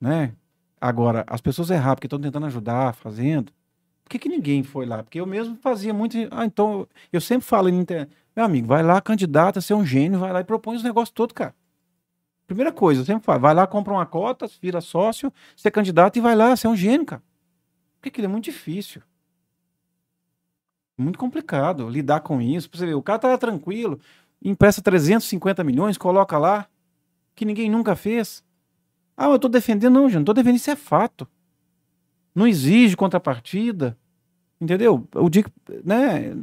né? 0.00 0.34
Agora, 0.80 1.24
as 1.26 1.40
pessoas 1.40 1.70
errar 1.70 1.96
porque 1.96 2.06
estão 2.06 2.20
tentando 2.20 2.46
ajudar, 2.46 2.94
fazendo. 2.94 3.50
Por 4.04 4.10
que, 4.10 4.18
que 4.18 4.28
ninguém 4.28 4.62
foi 4.62 4.84
lá? 4.84 5.02
Porque 5.02 5.18
eu 5.18 5.26
mesmo 5.26 5.56
fazia 5.56 5.94
muito. 5.94 6.16
Ah, 6.30 6.44
então, 6.44 6.86
eu 7.10 7.20
sempre 7.20 7.46
falo 7.46 7.70
na 7.70 7.76
internet, 7.76 8.12
meu 8.36 8.44
amigo, 8.44 8.66
vai 8.66 8.82
lá, 8.82 9.00
candidata, 9.00 9.60
você 9.60 9.72
é 9.72 9.76
um 9.76 9.86
gênio, 9.86 10.20
vai 10.20 10.32
lá 10.32 10.40
e 10.40 10.44
propõe 10.44 10.76
os 10.76 10.82
negócios 10.82 11.10
todos, 11.10 11.32
cara. 11.32 11.54
Primeira 12.46 12.70
coisa, 12.70 13.00
eu 13.00 13.06
sempre 13.06 13.24
falo, 13.24 13.40
vai 13.40 13.54
lá, 13.54 13.66
compra 13.66 13.94
uma 13.94 14.04
cota, 14.04 14.46
vira 14.60 14.82
sócio, 14.82 15.32
você 15.56 15.68
é 15.68 15.70
candidato 15.70 16.18
e 16.18 16.20
vai 16.20 16.36
lá, 16.36 16.54
você 16.54 16.66
é 16.66 16.70
um 16.70 16.76
gênio, 16.76 17.06
cara. 17.06 17.22
Porque 17.96 18.10
aquilo 18.10 18.26
é 18.26 18.28
muito 18.28 18.44
difícil. 18.44 19.00
Muito 20.96 21.18
complicado 21.18 21.88
lidar 21.88 22.20
com 22.20 22.40
isso. 22.40 22.68
Você 22.72 22.86
ver, 22.86 22.94
o 22.94 23.02
cara 23.02 23.18
tá 23.18 23.38
tranquilo, 23.38 23.98
empresta 24.42 24.80
350 24.82 25.64
milhões, 25.64 25.98
coloca 25.98 26.38
lá, 26.38 26.66
que 27.34 27.44
ninguém 27.44 27.70
nunca 27.70 27.96
fez. 27.96 28.44
Ah, 29.16 29.26
eu 29.28 29.38
tô 29.38 29.48
defendendo, 29.48 29.92
não, 29.94 30.08
gente, 30.08 30.18
não 30.18 30.24
tô 30.24 30.32
defendendo, 30.32 30.56
isso 30.56 30.70
é 30.70 30.76
fato. 30.76 31.26
Não 32.34 32.46
exige 32.46 32.96
contrapartida, 32.96 33.96
entendeu? 34.60 35.06
O 35.14 35.30
que- 35.30 35.44
né, 35.84 36.36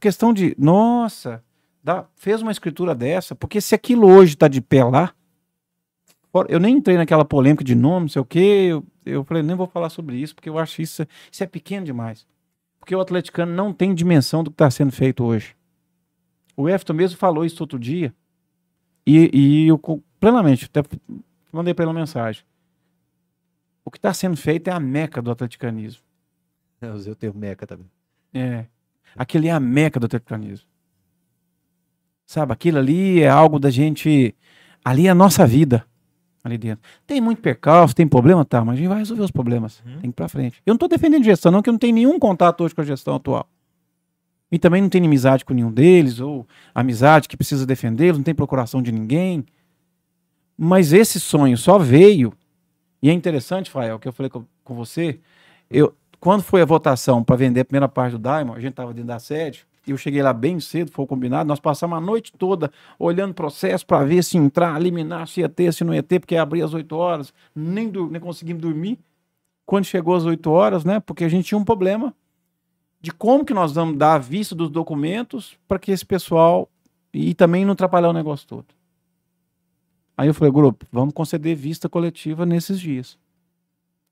questão 0.00 0.32
de, 0.32 0.54
nossa, 0.58 1.42
dá, 1.82 2.06
fez 2.16 2.42
uma 2.42 2.52
escritura 2.52 2.94
dessa, 2.94 3.34
porque 3.34 3.60
se 3.60 3.74
aquilo 3.74 4.06
hoje 4.10 4.36
tá 4.36 4.48
de 4.48 4.60
pé 4.60 4.84
lá, 4.84 5.12
eu 6.48 6.60
nem 6.60 6.76
entrei 6.76 6.96
naquela 6.96 7.24
polêmica 7.24 7.64
de 7.64 7.74
nome, 7.74 8.02
não 8.04 8.08
sei 8.08 8.22
o 8.22 8.24
quê, 8.24 8.68
eu, 8.70 8.84
eu 9.04 9.24
falei, 9.24 9.42
nem 9.42 9.56
vou 9.56 9.66
falar 9.66 9.88
sobre 9.88 10.16
isso, 10.16 10.34
porque 10.34 10.48
eu 10.48 10.58
acho 10.58 10.80
isso, 10.82 11.06
isso 11.32 11.42
é 11.42 11.46
pequeno 11.46 11.86
demais. 11.86 12.26
Porque 12.78 12.94
o 12.94 13.00
atleticano 13.00 13.52
não 13.52 13.72
tem 13.72 13.94
dimensão 13.94 14.42
do 14.42 14.50
que 14.50 14.54
está 14.54 14.70
sendo 14.70 14.92
feito 14.92 15.24
hoje. 15.24 15.56
O 16.56 16.68
Efton 16.68 16.92
mesmo 16.92 17.18
falou 17.18 17.44
isso 17.44 17.62
outro 17.62 17.78
dia. 17.78 18.14
E, 19.06 19.30
e 19.32 19.68
eu 19.68 19.80
plenamente, 20.20 20.66
até 20.66 20.82
mandei 21.52 21.72
para 21.72 21.84
ele 21.84 21.92
uma 21.92 22.00
mensagem. 22.00 22.44
O 23.84 23.90
que 23.90 23.98
está 23.98 24.12
sendo 24.12 24.36
feito 24.36 24.68
é 24.68 24.72
a 24.72 24.80
meca 24.80 25.22
do 25.22 25.30
atleticanismo. 25.30 26.02
Eu 26.80 26.92
usei 26.92 27.12
o 27.12 27.16
termo 27.16 27.40
meca 27.40 27.66
também. 27.66 27.90
É. 28.34 28.66
Aquilo 29.16 29.46
é 29.46 29.50
a 29.50 29.58
meca 29.58 29.98
do 29.98 30.06
atleticanismo. 30.06 30.68
Sabe, 32.26 32.52
aquilo 32.52 32.78
ali 32.78 33.22
é 33.22 33.28
algo 33.28 33.58
da 33.58 33.70
gente. 33.70 34.36
Ali 34.84 35.06
é 35.06 35.10
a 35.10 35.14
nossa 35.14 35.46
vida. 35.46 35.86
Ali 36.44 36.56
dentro. 36.56 36.82
Tem 37.06 37.20
muito 37.20 37.42
percalço, 37.42 37.94
tem 37.94 38.06
problema? 38.06 38.44
Tá, 38.44 38.64
mas 38.64 38.74
a 38.74 38.76
gente 38.78 38.88
vai 38.88 38.98
resolver 38.98 39.22
os 39.22 39.30
problemas. 39.30 39.82
Uhum. 39.84 39.92
Tem 39.92 40.00
que 40.02 40.08
ir 40.08 40.12
pra 40.12 40.28
frente. 40.28 40.62
Eu 40.64 40.72
não 40.72 40.78
tô 40.78 40.88
defendendo 40.88 41.24
gestão, 41.24 41.50
não, 41.50 41.60
que 41.60 41.68
eu 41.68 41.72
não 41.72 41.78
tenho 41.78 41.94
nenhum 41.94 42.18
contato 42.18 42.62
hoje 42.62 42.74
com 42.74 42.80
a 42.80 42.84
gestão 42.84 43.16
atual. 43.16 43.48
E 44.50 44.58
também 44.58 44.80
não 44.80 44.88
tenho 44.88 45.02
inimizade 45.02 45.44
com 45.44 45.52
nenhum 45.52 45.70
deles, 45.70 46.20
ou 46.20 46.46
amizade 46.74 47.28
que 47.28 47.36
precisa 47.36 47.66
defendê-los, 47.66 48.18
não 48.18 48.24
tem 48.24 48.34
procuração 48.34 48.80
de 48.80 48.90
ninguém. 48.90 49.44
Mas 50.56 50.92
esse 50.92 51.20
sonho 51.20 51.56
só 51.56 51.78
veio. 51.78 52.32
E 53.02 53.10
é 53.10 53.12
interessante, 53.12 53.70
Fael, 53.70 53.98
que 53.98 54.08
eu 54.08 54.12
falei 54.12 54.30
com, 54.30 54.44
com 54.64 54.74
você. 54.74 55.20
Eu, 55.70 55.94
quando 56.18 56.42
foi 56.42 56.62
a 56.62 56.64
votação 56.64 57.22
para 57.22 57.36
vender 57.36 57.60
a 57.60 57.64
primeira 57.64 57.88
parte 57.88 58.12
do 58.12 58.18
Diamond, 58.18 58.58
a 58.58 58.60
gente 58.60 58.70
estava 58.70 58.92
dentro 58.92 59.08
da 59.08 59.18
sede, 59.18 59.66
eu 59.90 59.96
cheguei 59.96 60.22
lá 60.22 60.32
bem 60.32 60.58
cedo, 60.60 60.90
foi 60.90 61.06
combinado, 61.06 61.48
nós 61.48 61.60
passamos 61.60 61.96
a 61.96 62.00
noite 62.00 62.32
toda 62.36 62.70
olhando 62.98 63.30
o 63.32 63.34
processo 63.34 63.86
para 63.86 64.04
ver 64.04 64.22
se 64.22 64.36
entrar, 64.36 64.78
eliminar, 64.80 65.26
se 65.28 65.40
ia 65.40 65.48
ter, 65.48 65.72
se 65.72 65.84
não 65.84 65.94
ia 65.94 66.02
ter, 66.02 66.20
porque 66.20 66.36
abria 66.36 66.64
às 66.64 66.74
8 66.74 66.94
horas, 66.96 67.32
nem, 67.54 67.88
dur- 67.88 68.10
nem 68.10 68.20
conseguimos 68.20 68.62
dormir. 68.62 68.98
Quando 69.66 69.84
chegou 69.84 70.14
às 70.14 70.24
8 70.24 70.50
horas, 70.50 70.84
né, 70.84 70.98
porque 71.00 71.24
a 71.24 71.28
gente 71.28 71.46
tinha 71.46 71.58
um 71.58 71.64
problema 71.64 72.14
de 73.00 73.12
como 73.12 73.44
que 73.44 73.54
nós 73.54 73.72
vamos 73.72 73.96
dar 73.96 74.14
a 74.14 74.18
vista 74.18 74.54
dos 74.54 74.70
documentos 74.70 75.56
para 75.68 75.78
que 75.78 75.92
esse 75.92 76.04
pessoal, 76.04 76.68
e 77.12 77.34
também 77.34 77.64
não 77.64 77.72
atrapalhar 77.72 78.08
o 78.08 78.12
negócio 78.12 78.46
todo. 78.46 78.66
Aí 80.16 80.26
eu 80.26 80.34
falei, 80.34 80.52
grupo, 80.52 80.84
vamos 80.90 81.14
conceder 81.14 81.54
vista 81.54 81.88
coletiva 81.88 82.44
nesses 82.44 82.80
dias. 82.80 83.16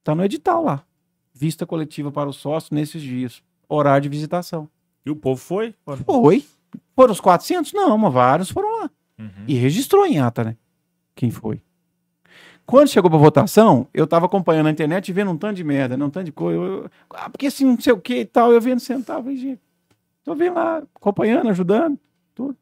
Tá 0.04 0.14
no 0.14 0.24
edital 0.24 0.62
lá. 0.62 0.84
Vista 1.34 1.66
coletiva 1.66 2.12
para 2.12 2.28
o 2.28 2.32
sócio 2.32 2.74
nesses 2.74 3.02
dias. 3.02 3.42
Horário 3.68 4.02
de 4.02 4.08
visitação. 4.08 4.68
E 5.06 5.10
o 5.10 5.16
povo 5.16 5.40
foi? 5.40 5.72
Foi. 6.04 6.44
Foram 6.94 7.12
os 7.12 7.20
400? 7.20 7.72
Não, 7.72 7.96
mas 7.96 8.12
vários 8.12 8.50
foram 8.50 8.80
lá. 8.82 8.90
Uhum. 9.18 9.28
E 9.46 9.54
registrou 9.54 10.04
em 10.04 10.18
ata, 10.18 10.42
né? 10.44 10.56
Quem 11.14 11.30
foi. 11.30 11.62
Quando 12.66 12.88
chegou 12.88 13.08
pra 13.08 13.18
votação, 13.18 13.86
eu 13.94 14.06
tava 14.06 14.26
acompanhando 14.26 14.64
na 14.64 14.72
internet 14.72 15.08
e 15.08 15.12
vendo 15.12 15.30
um 15.30 15.36
tanto 15.38 15.54
de 15.54 15.62
merda, 15.64 15.96
né? 15.96 16.04
um 16.04 16.10
tanto 16.10 16.24
de 16.26 16.32
coisa. 16.32 16.58
Eu- 16.58 16.64
eu- 16.82 16.90
ah, 17.10 17.30
porque 17.30 17.46
assim, 17.46 17.64
não 17.64 17.80
sei 17.80 17.92
o 17.92 18.00
que 18.00 18.16
e 18.20 18.24
tal. 18.24 18.52
Eu 18.52 18.60
vendo 18.60 18.80
falei, 19.04 19.36
gente, 19.36 19.60
tô 20.24 20.34
vendo 20.34 20.54
lá, 20.54 20.82
acompanhando, 20.96 21.48
ajudando, 21.48 21.96
tudo. 22.34 22.56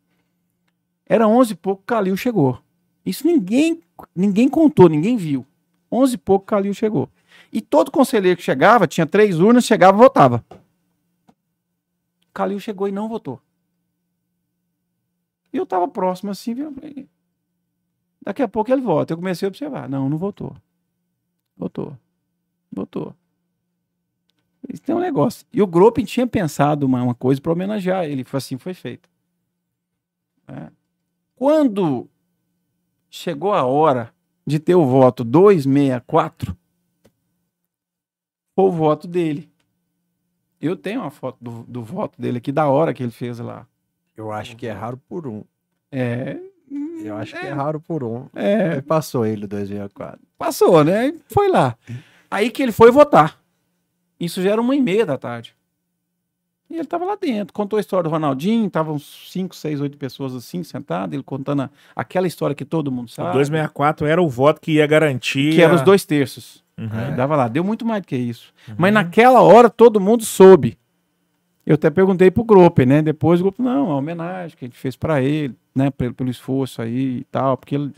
Era 1.07 1.27
11 1.27 1.55
e 1.55 1.57
pouco, 1.57 1.83
Calil 1.87 2.17
chegou. 2.17 2.59
Isso 3.05 3.27
ninguém, 3.27 3.81
ninguém 4.15 4.49
contou, 4.49 4.89
ninguém 4.91 5.17
viu. 5.17 5.47
11 5.91 6.15
e 6.17 6.19
pouco, 6.19 6.45
Calil 6.45 6.75
chegou. 6.75 7.09
E 7.51 7.61
todo 7.63 7.91
conselheiro 7.91 8.37
que 8.37 8.43
chegava, 8.43 8.87
tinha 8.87 9.07
três 9.07 9.41
urnas, 9.41 9.65
chegava 9.65 9.97
e 9.97 10.01
votava. 10.01 10.45
Calil 12.35 12.59
chegou 12.59 12.89
e 12.89 12.93
não 12.93 13.09
votou. 13.09 13.41
E 15.53 15.57
eu 15.57 15.65
tava 15.65 15.87
próximo 15.87 16.33
assim, 16.33 16.53
viu? 16.53 16.75
Daqui 18.21 18.43
a 18.43 18.49
pouco 18.49 18.73
ele 18.73 18.83
vota. 18.83 19.13
Eu 19.13 19.17
comecei 19.17 19.47
a 19.47 19.49
observar. 19.49 19.89
Não, 19.89 20.09
não 20.09 20.19
votou. 20.19 20.57
Votou. 21.57 21.97
Votou. 22.73 23.15
Isso 24.69 24.83
tem 24.83 24.95
um 24.95 25.01
negócio. 25.01 25.47
E 25.53 25.63
o 25.63 25.67
Gropin 25.67 26.05
tinha 26.05 26.27
pensado 26.27 26.85
uma, 26.85 27.03
uma 27.03 27.15
coisa 27.15 27.41
para 27.41 27.53
homenagear 27.53 28.05
ele. 28.05 28.27
Assim, 28.33 28.59
foi 28.59 28.75
feito. 28.75 29.09
É. 30.49 30.71
Quando 31.37 32.09
chegou 33.09 33.53
a 33.53 33.65
hora 33.65 34.13
de 34.45 34.59
ter 34.59 34.75
o 34.75 34.85
voto 34.85 35.23
264, 35.23 36.57
foi 38.57 38.65
o 38.65 38.73
voto 38.73 39.07
dele. 39.07 39.54
Eu 40.65 40.77
tenho 40.77 41.01
uma 41.01 41.11
foto 41.11 41.37
do, 41.41 41.65
do 41.69 41.83
voto 41.85 42.21
dele 42.21 42.39
aqui, 42.39 42.51
da 42.51 42.67
hora 42.69 42.95
que 42.95 43.03
ele 43.03 43.13
fez 43.13 43.39
lá. 43.39 43.67
Eu 44.17 44.31
acho 44.33 44.57
que 44.57 44.67
é 44.67 44.73
raro 44.73 44.97
por 45.09 45.27
um. 45.27 45.45
É, 45.93 46.39
Eu 47.05 47.17
acho 47.17 47.33
que 47.39 47.47
é 47.47 47.51
raro 47.51 47.81
por 47.81 48.03
um. 48.03 48.27
é, 48.35 48.75
Aí 48.75 48.83
passou 48.83 49.27
ele 49.27 49.45
o 49.45 49.49
264. 49.49 50.19
passou, 50.39 50.83
né? 50.83 51.13
Foi 51.29 51.49
lá. 51.51 51.77
Aí 52.31 52.51
que 52.51 52.63
ele 52.63 52.73
foi 52.73 52.91
votar. 52.91 53.39
Isso 54.19 54.41
já 54.41 54.53
era 54.53 54.61
uma 54.61 54.75
e 54.75 54.81
meia 54.81 55.05
da 55.05 55.19
tarde. 55.19 55.55
E 56.71 56.77
ele 56.77 56.87
tava 56.87 57.05
lá 57.05 57.15
dentro. 57.15 57.53
Contou 57.53 57.77
a 57.77 57.81
história 57.81 58.05
do 58.05 58.09
Ronaldinho, 58.11 58.71
tava 58.71 58.91
uns 58.91 59.31
5, 59.31 59.55
6, 59.55 59.81
8 59.83 59.99
pessoas 59.99 60.35
assim, 60.35 60.63
sentadas, 60.65 61.13
ele 61.13 61.23
contando 61.23 61.63
a- 61.63 61.71
aquela 61.95 62.27
história 62.27 62.55
que 62.57 62.65
todo 62.65 62.91
mundo 62.91 63.09
O 63.09 63.11
sabe. 63.11 63.33
264 63.33 64.07
era 64.07 64.23
o 64.23 64.29
voto 64.29 64.61
que 64.63 64.73
ia 64.73 64.87
garantir. 64.87 65.53
Que 65.55 65.61
eram 65.61 65.75
os 65.75 65.83
dois 65.83 66.07
terços. 66.07 66.64
Uhum. 66.77 66.89
Aí 66.91 67.13
Dava 67.13 67.37
lá, 67.37 67.49
deu 67.49 67.63
muito 67.63 67.85
mais 67.85 68.03
do 68.03 68.07
que 68.07 68.17
isso. 68.17 68.53
Mas 68.77 68.93
naquela 68.93 69.41
hora 69.43 69.71
todo 69.71 70.01
mundo 70.01 70.25
soube. 70.25 70.79
Eu 71.67 71.75
até 71.77 71.89
perguntei 71.89 72.31
pro 72.31 72.45
Grope, 72.45 72.85
né? 72.85 73.01
Depois 73.01 73.41
o 73.41 73.45
Grope, 73.45 73.63
não, 73.63 73.71
é 73.71 73.83
uma 73.83 73.97
homenagem 73.97 74.57
que 74.57 74.65
a 74.65 74.69
gente 74.69 74.79
fez 74.79 74.97
para 74.97 75.23
ele, 75.23 75.55
né? 75.75 75.91
Pelo, 75.91 76.13
pelo 76.13 76.31
esforço 76.31 76.83
aí 76.83 77.19
e 77.19 77.25
tal, 77.25 77.57
porque 77.57 77.75
ele, 77.75 77.93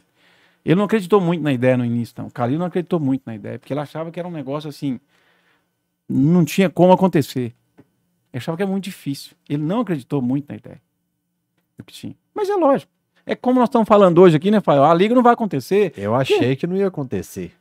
ele 0.65 0.77
não 0.77 0.85
acreditou 0.85 1.21
muito 1.21 1.43
na 1.43 1.53
ideia 1.53 1.77
no 1.77 1.85
início, 1.85 2.15
não. 2.19 2.27
O 2.27 2.31
Calil 2.31 2.59
não 2.59 2.67
acreditou 2.67 3.01
muito 3.01 3.23
na 3.27 3.35
ideia, 3.35 3.59
porque 3.59 3.73
ele 3.73 3.81
achava 3.81 4.11
que 4.11 4.21
era 4.21 4.29
um 4.29 4.33
negócio 4.33 4.69
assim, 4.69 5.01
não 6.09 6.45
tinha 6.45 6.71
como 6.71 6.93
acontecer. 6.93 7.55
Ele 8.33 8.39
achava 8.39 8.57
que 8.57 8.63
era 8.63 8.71
muito 8.71 8.85
difícil. 8.85 9.35
Ele 9.49 9.63
não 9.63 9.81
acreditou 9.81 10.23
muito 10.23 10.47
na 10.49 10.57
ideia 10.57 10.81
do 11.77 11.85
que 11.85 11.93
tinha. 11.93 12.15
Mas 12.35 12.49
é 12.49 12.55
lógico. 12.55 12.93
É 13.25 13.35
como 13.35 13.59
nós 13.59 13.69
estamos 13.69 13.89
falando 13.89 14.19
hoje 14.19 14.37
aqui, 14.37 14.51
né, 14.53 14.61
Fael? 14.61 14.85
A 14.85 14.95
liga 14.95 15.15
não 15.15 15.23
vai 15.23 15.33
acontecer. 15.33 15.93
Eu 15.97 16.15
achei 16.15 16.55
que 16.55 16.67
não 16.67 16.77
ia 16.77 16.87
acontecer. 16.87 17.53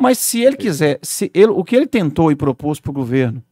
Mas 0.00 0.18
se 0.18 0.40
ele 0.42 0.56
quiser, 0.56 0.98
se 1.02 1.30
ele, 1.34 1.52
o 1.52 1.62
que 1.62 1.76
ele 1.76 1.86
tentou 1.86 2.32
e 2.32 2.36
propôs 2.36 2.80
para 2.80 2.90
o 2.90 2.94
governo, 2.94 3.42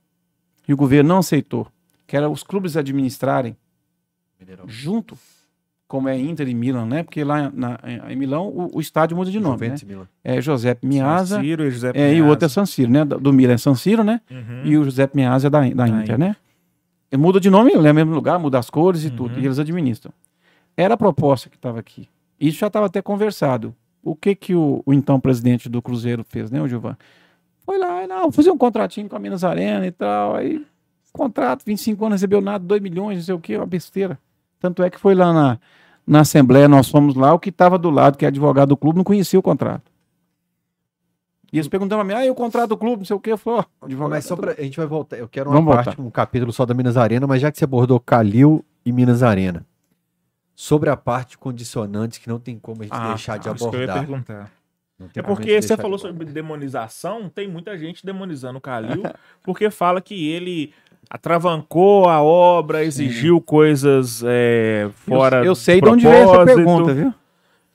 e 0.66 0.72
o 0.72 0.76
governo 0.76 1.08
não 1.08 1.18
aceitou, 1.18 1.66
que 2.06 2.16
era 2.16 2.28
os 2.28 2.42
clubes 2.42 2.76
administrarem 2.76 3.56
junto, 4.66 5.16
como 5.86 6.08
é 6.08 6.18
Inter 6.18 6.48
e 6.48 6.54
Milan, 6.54 6.84
né? 6.86 7.02
Porque 7.02 7.24
lá 7.24 7.50
na- 7.54 7.78
em 8.10 8.16
Milão 8.16 8.48
o, 8.48 8.76
o 8.76 8.80
estádio 8.80 9.16
muda 9.16 9.30
de 9.30 9.40
nome, 9.40 9.54
Juventus 9.54 9.82
né? 9.82 9.88
Milan. 9.88 10.08
É 10.22 10.40
Giuseppe 10.40 10.86
Miasa, 10.86 11.36
San 11.36 11.40
Siro 11.42 11.64
e 11.66 11.70
José 11.70 11.92
é, 11.94 12.14
e 12.14 12.20
o 12.22 12.26
outro 12.26 12.44
é 12.44 12.48
San 12.48 12.66
Siro, 12.66 12.90
né? 12.90 13.04
Do 13.04 13.32
Milan 13.32 13.54
é 13.54 13.58
San 13.58 13.74
Siro, 13.74 14.04
né? 14.04 14.20
Uhum. 14.30 14.62
E 14.64 14.76
o 14.76 14.84
Giuseppe 14.84 15.16
Miasa 15.16 15.46
é 15.46 15.50
da, 15.50 15.60
da 15.60 15.68
Da 15.74 15.88
Inter, 15.88 16.02
Inter. 16.02 16.18
né? 16.18 16.36
E 17.10 17.16
muda 17.16 17.40
de 17.40 17.48
nome, 17.48 17.72
é 17.72 17.78
o 17.78 17.94
mesmo 17.94 18.14
lugar, 18.14 18.38
muda 18.38 18.58
as 18.58 18.68
cores 18.68 19.02
e 19.04 19.08
Uhum. 19.08 19.16
tudo, 19.16 19.40
e 19.40 19.44
eles 19.46 19.58
administram. 19.58 20.12
Era 20.76 20.92
a 20.94 20.96
proposta 20.96 21.48
que 21.48 21.56
estava 21.56 21.80
aqui. 21.80 22.06
Isso 22.38 22.58
já 22.58 22.66
estava 22.66 22.84
até 22.86 23.00
conversado. 23.00 23.74
O 24.02 24.14
que 24.14 24.34
que 24.34 24.54
o, 24.54 24.82
o 24.86 24.94
então 24.94 25.20
presidente 25.20 25.68
do 25.68 25.82
Cruzeiro 25.82 26.24
fez, 26.24 26.50
né, 26.50 26.60
o 26.60 26.68
Gilvan? 26.68 26.96
Foi 27.64 27.78
lá, 27.78 28.06
não, 28.06 28.22
vou 28.22 28.32
fazer 28.32 28.50
um 28.50 28.58
contratinho 28.58 29.08
com 29.08 29.16
a 29.16 29.18
Minas 29.18 29.44
Arena 29.44 29.86
e 29.86 29.90
tal, 29.90 30.36
aí 30.36 30.64
contrato, 31.18 31.64
25 31.66 32.04
anos, 32.06 32.14
recebeu 32.20 32.40
nada, 32.40 32.64
2 32.64 32.80
milhões, 32.80 33.18
não 33.18 33.24
sei 33.24 33.34
o 33.34 33.40
quê, 33.40 33.56
uma 33.56 33.66
besteira. 33.66 34.18
Tanto 34.60 34.82
é 34.82 34.88
que 34.88 34.98
foi 34.98 35.14
lá 35.14 35.32
na, 35.32 35.58
na 36.06 36.20
Assembleia, 36.20 36.68
nós 36.68 36.88
fomos 36.88 37.16
lá, 37.16 37.34
o 37.34 37.38
que 37.38 37.50
estava 37.50 37.76
do 37.76 37.90
lado, 37.90 38.16
que 38.16 38.24
é 38.24 38.28
advogado 38.28 38.68
do 38.70 38.76
clube, 38.76 38.98
não 38.98 39.04
conhecia 39.04 39.38
o 39.38 39.42
contrato. 39.42 39.90
E 41.52 41.56
eles 41.56 41.68
perguntaram 41.68 42.02
a 42.02 42.04
mim, 42.04 42.12
ah, 42.12 42.24
e 42.24 42.30
o 42.30 42.34
contrato 42.34 42.68
do 42.70 42.76
clube, 42.76 42.98
não 42.98 43.04
sei 43.04 43.16
o 43.16 43.20
quê, 43.20 43.32
eu 43.32 43.38
falei, 43.38 43.60
ó, 43.60 43.86
advogado, 43.86 44.10
Mas 44.10 44.24
só 44.26 44.36
pra, 44.36 44.52
a 44.52 44.62
gente 44.62 44.76
vai 44.76 44.86
voltar. 44.86 45.16
Eu 45.16 45.28
quero 45.28 45.50
uma 45.50 45.56
Vamos 45.56 45.74
parte, 45.74 45.96
voltar. 45.96 46.02
um 46.02 46.10
capítulo 46.10 46.52
só 46.52 46.64
da 46.64 46.74
Minas 46.74 46.96
Arena, 46.96 47.26
mas 47.26 47.40
já 47.40 47.50
que 47.50 47.58
você 47.58 47.64
abordou 47.64 47.98
Calil 47.98 48.64
e 48.84 48.92
Minas 48.92 49.22
Arena. 49.22 49.64
Sobre 50.60 50.90
a 50.90 50.96
parte 50.96 51.30
de 51.30 51.38
condicionantes 51.38 52.18
que 52.18 52.28
não 52.28 52.40
tem 52.40 52.58
como 52.58 52.82
a 52.82 52.84
gente 52.84 52.92
Ah, 52.92 53.08
deixar 53.10 53.38
de 53.38 53.48
Ah, 53.48 53.52
isso 53.54 53.70
que 53.70 53.76
eu 53.76 53.78
ia 53.78 53.84
abordar. 53.84 54.06
perguntar. 54.06 54.50
É 55.14 55.22
porque 55.22 55.62
você 55.62 55.76
falou 55.76 55.94
de 55.94 56.00
sobre 56.02 56.16
abordar. 56.16 56.34
demonização, 56.34 57.28
tem 57.28 57.46
muita 57.46 57.78
gente 57.78 58.04
demonizando 58.04 58.58
o 58.58 58.60
Calil, 58.60 59.04
porque 59.44 59.70
fala 59.70 60.00
que 60.00 60.28
ele 60.28 60.74
atravancou 61.08 62.08
a 62.08 62.20
obra, 62.20 62.82
exigiu 62.84 63.40
coisas 63.40 64.24
é, 64.26 64.90
fora 65.06 65.36
eu, 65.38 65.44
eu 65.44 65.54
sei 65.54 65.80
de 65.80 65.88
onde 65.88 66.04
veio 66.08 66.24
essa 66.24 66.44
pergunta, 66.44 66.92
viu? 66.92 67.14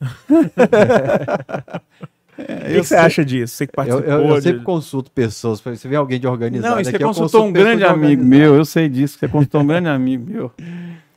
O 2.35 2.45
que, 2.65 2.80
que 2.80 2.84
você 2.84 2.95
acha 2.95 3.23
disso? 3.23 3.53
Você 3.55 3.68
que 3.68 3.72
Eu, 3.73 3.76
participou 3.76 4.11
eu- 4.11 4.27
eu 4.27 4.35
de- 4.35 4.41
sempre 4.41 4.64
consulto 4.64 5.11
pessoas. 5.11 5.61
Se 5.77 5.88
vê 5.88 5.95
alguém 5.95 6.19
de 6.19 6.27
organizado 6.27 6.76
Não, 6.77 6.84
você 6.84 6.89
aqui, 6.89 7.03
eu 7.03 7.07
consultou 7.07 7.41
consulto 7.43 7.47
um 7.47 7.53
grande 7.53 7.77
de 7.77 7.84
amigo 7.85 8.23
meu, 8.23 8.55
eu 8.55 8.65
sei 8.65 8.89
disso, 8.89 9.19
você 9.19 9.27
consultou 9.27 9.61
um 9.61 9.68
grande 9.68 9.88
amigo 9.88 10.30
meu. 10.30 10.51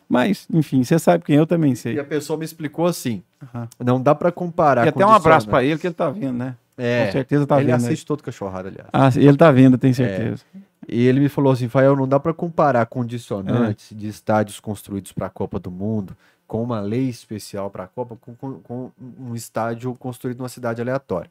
Mas, 0.08 0.46
enfim, 0.52 0.84
você 0.84 0.98
sabe 0.98 1.24
quem 1.24 1.36
eu 1.36 1.46
também 1.46 1.72
E 1.72 1.76
sei. 1.76 1.98
a 1.98 2.04
pessoa 2.04 2.38
me 2.38 2.44
explicou 2.44 2.86
assim: 2.86 3.22
Aham. 3.42 3.68
não 3.84 4.00
dá 4.00 4.14
pra 4.14 4.30
comparar. 4.30 4.86
E 4.86 4.88
até 4.88 5.04
um 5.04 5.10
abraço 5.10 5.48
pra 5.48 5.64
ele, 5.64 5.78
que 5.80 5.86
ele 5.86 5.94
tá 5.94 6.08
vendo, 6.10 6.38
né? 6.38 6.56
É, 6.78 7.06
Com 7.06 7.12
certeza 7.12 7.46
tá 7.46 7.56
ele 7.56 7.72
vendo. 7.72 7.80
aí. 7.80 7.86
assiste 7.86 8.04
todo 8.06 8.22
cachorrado, 8.22 8.68
aliás. 8.68 8.88
Ah, 8.92 9.08
ele 9.16 9.36
tá 9.36 9.50
vendo, 9.50 9.74
eu 9.74 9.78
tenho 9.78 9.94
certeza. 9.94 10.44
E 10.86 11.06
ele 11.06 11.18
me 11.20 11.28
falou 11.28 11.52
assim, 11.52 11.68
Fael, 11.68 11.96
não 11.96 12.06
dá 12.06 12.20
para 12.20 12.32
comparar 12.34 12.86
condicionantes 12.86 13.90
É. 13.90 13.94
de 13.94 14.06
estádios 14.06 14.60
construídos 14.60 15.10
para 15.10 15.26
a 15.26 15.30
Copa 15.30 15.58
do 15.58 15.70
Mundo 15.70 16.16
com 16.46 16.62
uma 16.62 16.78
lei 16.80 17.08
especial 17.08 17.68
para 17.70 17.84
a 17.84 17.86
Copa 17.88 18.16
com, 18.20 18.34
com- 18.36 18.60
com 18.60 18.90
um 19.18 19.34
estádio 19.34 19.92
construído 19.96 20.38
numa 20.38 20.48
cidade 20.48 20.80
aleatória. 20.80 21.28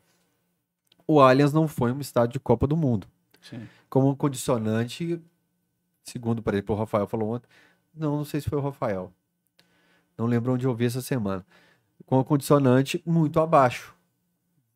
O 1.07 1.21
Allianz 1.21 1.53
não 1.53 1.67
foi 1.69 1.91
um 1.93 2.01
estádio 2.01 2.33
de 2.33 2.39
Copa 2.39 2.67
do 2.67 2.75
Mundo. 2.75 3.07
Sim. 3.41 3.61
Como 3.89 4.09
um 4.09 4.15
condicionante, 4.15 5.21
segundo, 6.03 6.41
por 6.41 6.53
exemplo, 6.53 6.75
o 6.75 6.79
Rafael 6.79 7.07
falou 7.07 7.35
ontem, 7.35 7.47
não, 7.95 8.17
não 8.17 8.25
sei 8.25 8.41
se 8.41 8.49
foi 8.49 8.57
o 8.57 8.61
Rafael. 8.61 9.11
Não 10.17 10.25
lembro 10.25 10.53
onde 10.53 10.65
eu 10.65 10.73
vi 10.73 10.85
essa 10.85 11.01
semana. 11.01 11.45
Com 12.05 12.19
um 12.19 12.23
condicionante 12.23 13.01
muito 13.05 13.39
abaixo. 13.39 13.95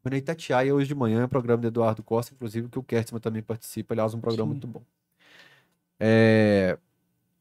Foi 0.01 0.11
na 0.11 0.17
Itatiaia 0.17 0.73
hoje 0.73 0.87
de 0.87 0.95
manhã, 0.95 1.25
o 1.25 1.29
programa 1.29 1.61
do 1.61 1.67
Eduardo 1.67 2.01
Costa, 2.01 2.33
inclusive, 2.33 2.69
que 2.69 2.79
o 2.79 2.83
Kertzmann 2.83 3.19
também 3.19 3.41
participa, 3.41 3.93
aliás, 3.93 4.13
um 4.13 4.21
programa 4.21 4.47
Sim. 4.47 4.51
muito 4.53 4.67
bom. 4.67 4.81
É, 5.99 6.77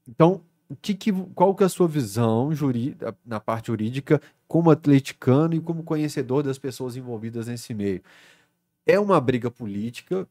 Então, 0.09 0.43
o 0.69 0.77
que 0.77 0.95
que, 0.95 1.13
qual 1.35 1.55
que 1.55 1.63
é 1.63 1.67
a 1.67 1.69
sua 1.69 1.87
visão 1.89 2.53
juri- 2.55 2.97
na 3.25 3.39
parte 3.41 3.69
jurídica 3.69 4.21
como 4.47 4.71
atleticano 4.71 5.55
e 5.55 5.61
como 5.61 5.83
conhecedor 5.83 6.43
das 6.43 6.59
pessoas 6.59 6.97
envolvidas 6.97 7.47
nesse 7.47 7.73
meio? 7.73 8.03
É 8.87 8.99
uma 8.99 9.21
briga 9.21 9.51
política? 9.51 10.27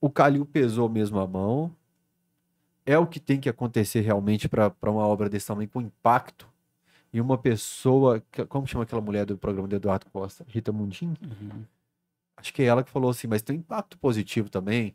O 0.00 0.08
Calil 0.08 0.46
pesou 0.46 0.88
mesmo 0.88 1.18
a 1.18 1.26
mão? 1.26 1.74
É 2.88 2.98
o 2.98 3.06
que 3.06 3.20
tem 3.20 3.38
que 3.38 3.50
acontecer 3.50 4.00
realmente 4.00 4.48
para 4.48 4.72
uma 4.84 5.06
obra 5.06 5.28
desse 5.28 5.46
tamanho 5.46 5.68
com 5.68 5.78
impacto? 5.78 6.48
E 7.12 7.20
uma 7.20 7.36
pessoa, 7.36 8.22
como 8.48 8.66
chama 8.66 8.84
aquela 8.84 9.02
mulher 9.02 9.26
do 9.26 9.36
programa 9.36 9.68
do 9.68 9.76
Eduardo 9.76 10.06
Costa? 10.10 10.42
Rita 10.48 10.72
Mundim? 10.72 11.14
Uhum. 11.22 11.64
Acho 12.34 12.50
que 12.54 12.62
é 12.62 12.64
ela 12.64 12.82
que 12.82 12.90
falou 12.90 13.10
assim, 13.10 13.26
mas 13.26 13.42
tem 13.42 13.56
um 13.56 13.58
impacto 13.58 13.98
positivo 13.98 14.48
também 14.48 14.94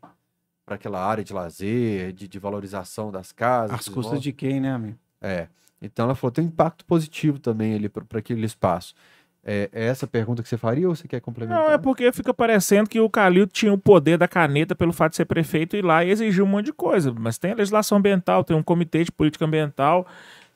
para 0.66 0.74
aquela 0.74 1.06
área 1.06 1.22
de 1.22 1.32
lazer, 1.32 2.12
de, 2.12 2.26
de 2.26 2.38
valorização 2.40 3.12
das 3.12 3.30
casas. 3.30 3.78
As 3.78 3.88
custas 3.88 4.20
de 4.20 4.32
quem, 4.32 4.58
né, 4.60 4.72
amigo? 4.72 4.98
É. 5.20 5.46
Então 5.80 6.06
ela 6.06 6.16
falou, 6.16 6.32
tem 6.32 6.44
um 6.44 6.48
impacto 6.48 6.84
positivo 6.84 7.38
também 7.38 7.76
ali 7.76 7.88
para 7.88 8.18
aquele 8.18 8.44
espaço. 8.44 8.92
É, 9.44 9.68
é 9.72 9.84
essa 9.86 10.06
a 10.06 10.08
pergunta 10.08 10.42
que 10.42 10.48
você 10.48 10.56
faria 10.56 10.88
ou 10.88 10.96
você 10.96 11.06
quer 11.06 11.20
complementar? 11.20 11.62
Não, 11.62 11.70
é 11.70 11.76
porque 11.76 12.10
fica 12.12 12.32
parecendo 12.32 12.88
que 12.88 12.98
o 12.98 13.10
Calil 13.10 13.46
tinha 13.46 13.72
o 13.72 13.78
poder 13.78 14.16
da 14.16 14.26
caneta 14.26 14.74
pelo 14.74 14.92
fato 14.92 15.10
de 15.10 15.16
ser 15.16 15.26
prefeito 15.26 15.76
e 15.76 15.80
ir 15.80 15.84
lá 15.84 16.04
e 16.04 16.10
exigir 16.10 16.42
um 16.42 16.46
monte 16.46 16.66
de 16.66 16.72
coisa. 16.72 17.14
Mas 17.16 17.36
tem 17.36 17.52
a 17.52 17.54
legislação 17.54 17.98
ambiental, 17.98 18.42
tem 18.42 18.56
um 18.56 18.62
comitê 18.62 19.04
de 19.04 19.12
política 19.12 19.44
ambiental. 19.44 20.06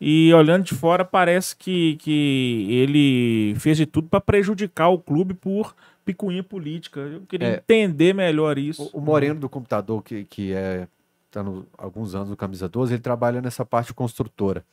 E 0.01 0.33
olhando 0.33 0.65
de 0.65 0.75
fora, 0.75 1.05
parece 1.05 1.57
que, 1.57 1.97
que 1.97 2.67
ele 2.71 3.55
fez 3.59 3.77
de 3.77 3.85
tudo 3.85 4.09
para 4.09 4.21
prejudicar 4.21 4.89
o 4.89 4.99
clube 4.99 5.35
por 5.35 5.75
picuinha 6.05 6.43
política. 6.43 7.01
Eu 7.01 7.23
queria 7.29 7.49
É. 7.49 7.55
entender 7.57 8.15
melhor 8.15 8.57
isso. 8.57 8.91
O, 8.95 8.99
o 8.99 9.01
Moreno 9.03 9.41
do 9.41 9.49
computador, 9.49 10.03
que, 10.03 10.25
que 10.25 10.53
é 10.53 10.87
tá 11.31 11.43
no, 11.43 11.67
alguns 11.77 12.15
anos 12.15 12.31
no 12.31 12.37
Camisa 12.37 12.69
12, 12.69 12.95
ele 12.95 13.03
trabalha 13.03 13.43
nessa 13.43 13.65
parte 13.65 13.93
construtora. 13.93 14.65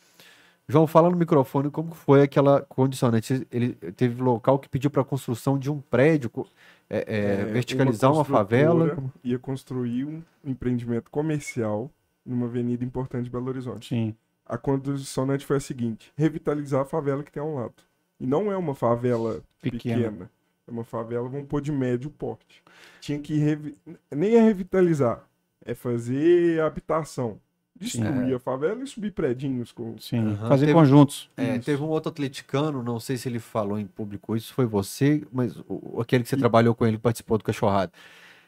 João, 0.68 0.88
fala 0.88 1.10
no 1.10 1.16
microfone 1.16 1.70
como 1.70 1.94
foi 1.94 2.24
aquela 2.24 2.62
condicionante. 2.62 3.48
Ele 3.52 3.74
teve 3.74 4.22
local 4.22 4.58
que 4.58 4.68
pediu 4.68 4.90
para 4.90 5.04
a 5.04 5.06
construção 5.06 5.60
de 5.60 5.70
um 5.72 5.80
prédio, 5.80 6.32
é, 6.90 6.98
é, 6.98 7.42
É, 7.42 7.46
verticalizar 7.46 8.12
uma, 8.12 8.26
favela. 8.26 8.90
construtora 8.90 9.14
Ia 9.24 9.40
construir 9.40 10.06
um 10.06 10.24
empreendimento 10.44 11.12
comercial 11.12 11.92
numa 12.26 12.48
avenida 12.48 12.84
importante 12.84 13.26
de 13.26 13.30
Belo 13.30 13.48
Horizonte. 13.48 13.90
Sim. 13.90 14.16
A 14.46 14.58
condicionante 14.58 15.46
foi 15.46 15.58
a 15.58 15.60
seguinte: 15.60 16.12
revitalizar 16.16 16.82
a 16.82 16.86
favela 16.86 17.24
que 17.24 17.32
tem 17.32 17.42
ao 17.42 17.54
lado. 17.54 17.76
E 18.20 18.26
não 18.26 18.52
é 18.52 18.58
uma 18.58 18.74
favela 18.74 19.42
Pequena. 19.62 19.96
pequena. 20.10 20.32
é 20.68 20.72
uma 20.72 20.84
favela, 20.84 21.28
vão 21.30 21.44
pôr 21.46 21.62
de 21.62 21.72
médio 21.72 22.10
porte. 22.10 22.64
Tinha 23.02 23.20
que 23.20 23.36
revi... 23.38 23.78
nem 24.10 24.36
é 24.36 24.42
revitalizar, 24.42 25.24
é 25.64 25.76
fazer 25.76 26.60
habitação. 26.62 27.40
Destruir 27.78 28.34
a 28.36 28.40
favela 28.40 28.82
e 28.84 28.88
subir 28.88 29.12
predinhos 29.12 29.72
com. 29.74 29.98
Sim, 30.00 30.20
Aham, 30.32 30.48
fazer 30.48 30.66
teve- 30.68 30.78
conjuntos. 30.80 31.30
É, 31.36 31.60
teve 31.60 31.84
um 31.84 31.88
outro 31.88 32.10
atleticano, 32.10 32.82
não 32.82 33.00
sei 33.02 33.18
se 33.18 33.28
ele 33.28 33.38
falou 33.40 33.78
em 33.78 33.86
público 33.86 34.36
isso, 34.36 34.54
foi 34.54 34.66
você, 34.66 35.24
mas 35.32 35.58
o- 35.68 36.00
aquele 36.00 36.24
que 36.24 36.30
você 36.30 36.38
trabalhou 36.38 36.74
com 36.74 36.86
ele, 36.86 36.96
que 36.96 37.04
participou 37.04 37.38
do 37.38 37.44
Cachorrado. 37.44 37.92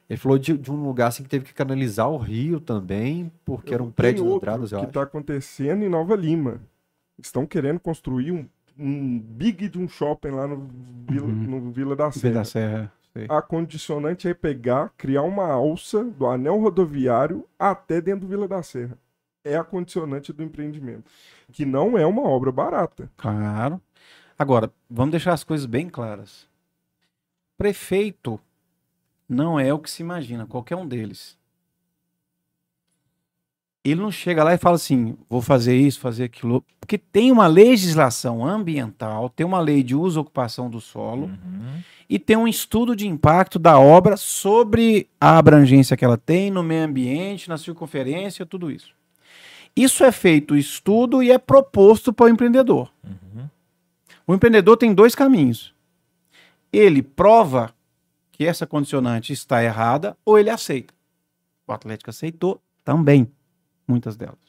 Ele 0.09 0.17
falou 0.17 0.37
de, 0.39 0.57
de 0.57 0.71
um 0.71 0.81
lugar 0.81 1.07
assim 1.07 1.23
que 1.23 1.29
teve 1.29 1.43
que 1.43 1.53
canalizar 1.53 2.09
o 2.09 2.15
rio 2.17 2.61
também, 2.61 3.29
porque 3.43 3.73
eram 3.73 3.87
Tem 3.87 3.93
prédios 3.93 4.21
outro 4.25 4.37
entradas, 4.37 4.71
eu 4.71 4.77
que 4.77 4.83
acho. 4.85 4.89
está 4.91 5.01
acontecendo 5.03 5.83
em 5.83 5.89
Nova 5.89 6.15
Lima. 6.15 6.61
Estão 7.21 7.45
querendo 7.45 7.81
construir 7.81 8.31
um, 8.31 8.45
um 8.79 9.19
big 9.19 9.67
de 9.67 9.77
um 9.77 9.89
shopping 9.89 10.29
lá 10.29 10.47
no 10.47 10.69
Vila, 11.09 11.25
Uhum. 11.27 11.33
no 11.33 11.71
Vila 11.71 11.95
da 11.97 12.07
Vila 12.07 12.13
Serra. 12.21 12.33
da 12.33 12.43
Serra. 12.45 12.91
sei. 13.13 13.25
A 13.27 13.41
condicionante 13.41 14.29
é 14.29 14.33
pegar, 14.33 14.93
criar 14.97 15.23
uma 15.23 15.47
alça 15.51 16.01
do 16.05 16.25
anel 16.27 16.57
rodoviário 16.61 17.43
até 17.59 17.99
dentro 17.99 18.21
do 18.21 18.27
Vila 18.27 18.47
da 18.47 18.63
Serra. 18.63 18.97
É 19.47 19.57
a 19.57 19.63
condicionante 19.63 20.33
do 20.33 20.43
empreendimento. 20.43 21.05
Que 21.51 21.65
não 21.65 21.97
é 21.97 22.05
uma 22.05 22.23
obra 22.23 22.51
barata. 22.51 23.09
Claro. 23.17 23.81
Agora, 24.37 24.71
vamos 24.89 25.11
deixar 25.11 25.33
as 25.33 25.43
coisas 25.43 25.65
bem 25.65 25.89
claras. 25.89 26.47
Prefeito 27.57 28.39
não 29.27 29.59
é 29.59 29.73
o 29.73 29.79
que 29.79 29.89
se 29.89 30.01
imagina, 30.03 30.45
qualquer 30.45 30.75
um 30.75 30.87
deles. 30.87 31.37
Ele 33.83 34.01
não 34.01 34.11
chega 34.11 34.43
lá 34.43 34.53
e 34.53 34.57
fala 34.57 34.75
assim, 34.75 35.17
vou 35.29 35.41
fazer 35.41 35.75
isso, 35.77 35.99
fazer 36.01 36.25
aquilo. 36.25 36.63
Porque 36.79 36.97
tem 36.97 37.31
uma 37.31 37.47
legislação 37.47 38.45
ambiental, 38.45 39.29
tem 39.29 39.45
uma 39.45 39.61
lei 39.61 39.81
de 39.81 39.95
uso 39.95 40.19
e 40.19 40.21
ocupação 40.21 40.69
do 40.69 40.81
solo 40.81 41.27
Uhum. 41.27 41.81
e 42.09 42.19
tem 42.19 42.35
um 42.35 42.47
estudo 42.47 42.95
de 42.95 43.07
impacto 43.07 43.57
da 43.57 43.79
obra 43.79 44.17
sobre 44.17 45.07
a 45.21 45.37
abrangência 45.37 45.95
que 45.95 46.03
ela 46.03 46.17
tem 46.17 46.51
no 46.51 46.61
meio 46.63 46.83
ambiente, 46.83 47.47
na 47.47 47.57
circunferência, 47.57 48.45
tudo 48.45 48.69
isso. 48.69 48.93
Isso 49.77 50.03
é 50.03 50.11
feito 50.11 50.55
estudo 50.55 51.21
e 51.21 51.29
é 51.29 51.37
proposto 51.37 52.11
para 52.11 52.25
o 52.25 52.29
empreendedor. 52.29 52.91
Uhum. 53.03 53.47
O 54.25 54.33
empreendedor 54.33 54.75
tem 54.75 54.91
dois 54.91 55.13
caminhos. 55.13 55.71
Ele 56.73 57.03
prova 57.03 57.71
que 58.31 58.43
essa 58.43 58.65
condicionante 58.65 59.31
está 59.31 59.63
errada 59.63 60.17
ou 60.25 60.39
ele 60.39 60.49
aceita. 60.49 60.95
O 61.67 61.71
Atlético 61.71 62.09
aceitou 62.09 62.59
também, 62.83 63.31
muitas 63.87 64.17
delas. 64.17 64.39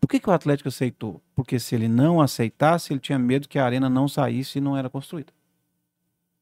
Por 0.00 0.08
que, 0.08 0.18
que 0.18 0.30
o 0.30 0.32
Atlético 0.32 0.70
aceitou? 0.70 1.20
Porque 1.34 1.58
se 1.58 1.74
ele 1.74 1.88
não 1.88 2.22
aceitasse, 2.22 2.90
ele 2.90 3.00
tinha 3.00 3.18
medo 3.18 3.48
que 3.48 3.58
a 3.58 3.66
arena 3.66 3.90
não 3.90 4.08
saísse 4.08 4.58
e 4.58 4.60
não 4.62 4.76
era 4.76 4.88
construída. 4.88 5.32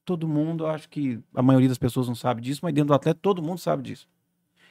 Todo 0.04 0.28
mundo, 0.28 0.66
acho 0.66 0.88
que 0.88 1.18
a 1.34 1.42
maioria 1.42 1.68
das 1.68 1.78
pessoas 1.78 2.06
não 2.06 2.14
sabe 2.14 2.40
disso, 2.40 2.60
mas 2.62 2.72
dentro 2.72 2.88
do 2.88 2.94
Atlético 2.94 3.22
todo 3.22 3.42
mundo 3.42 3.58
sabe 3.58 3.82
disso. 3.82 4.06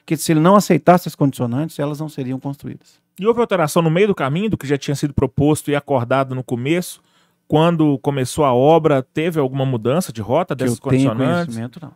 Que 0.04 0.16
se 0.16 0.32
ele 0.32 0.40
não 0.40 0.56
aceitasse 0.56 1.08
as 1.08 1.14
condicionantes, 1.14 1.78
elas 1.78 2.00
não 2.00 2.08
seriam 2.08 2.38
construídas. 2.40 3.00
E 3.18 3.26
houve 3.26 3.40
alteração 3.40 3.82
no 3.82 3.90
meio 3.90 4.08
do 4.08 4.14
caminho 4.14 4.50
do 4.50 4.56
que 4.58 4.66
já 4.66 4.76
tinha 4.76 4.94
sido 4.94 5.14
proposto 5.14 5.70
e 5.70 5.76
acordado 5.76 6.34
no 6.34 6.42
começo? 6.42 7.00
Quando 7.46 7.98
começou 7.98 8.44
a 8.44 8.54
obra, 8.54 9.02
teve 9.02 9.38
alguma 9.38 9.66
mudança 9.66 10.12
de 10.12 10.20
rota 10.22 10.56
Que 10.56 10.64
dessas 10.64 10.78
eu 10.78 10.90
tenho 10.90 11.10
condicionantes? 11.10 11.54
conhecimento, 11.54 11.78
não. 11.82 11.94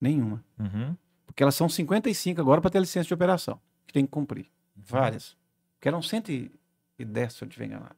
Nenhuma. 0.00 0.42
Uhum. 0.58 0.96
Porque 1.26 1.42
elas 1.42 1.54
são 1.54 1.68
55 1.68 2.40
agora 2.40 2.60
para 2.60 2.70
ter 2.70 2.78
licença 2.80 3.06
de 3.06 3.14
operação, 3.14 3.58
que 3.86 3.92
tem 3.92 4.04
que 4.04 4.10
cumprir. 4.10 4.46
Várias. 4.76 5.36
Porque 5.74 5.88
eram 5.88 6.00
110, 6.00 6.50
se 7.32 7.44
eu 7.44 7.48
estiver 7.48 7.66
enganado. 7.66 7.96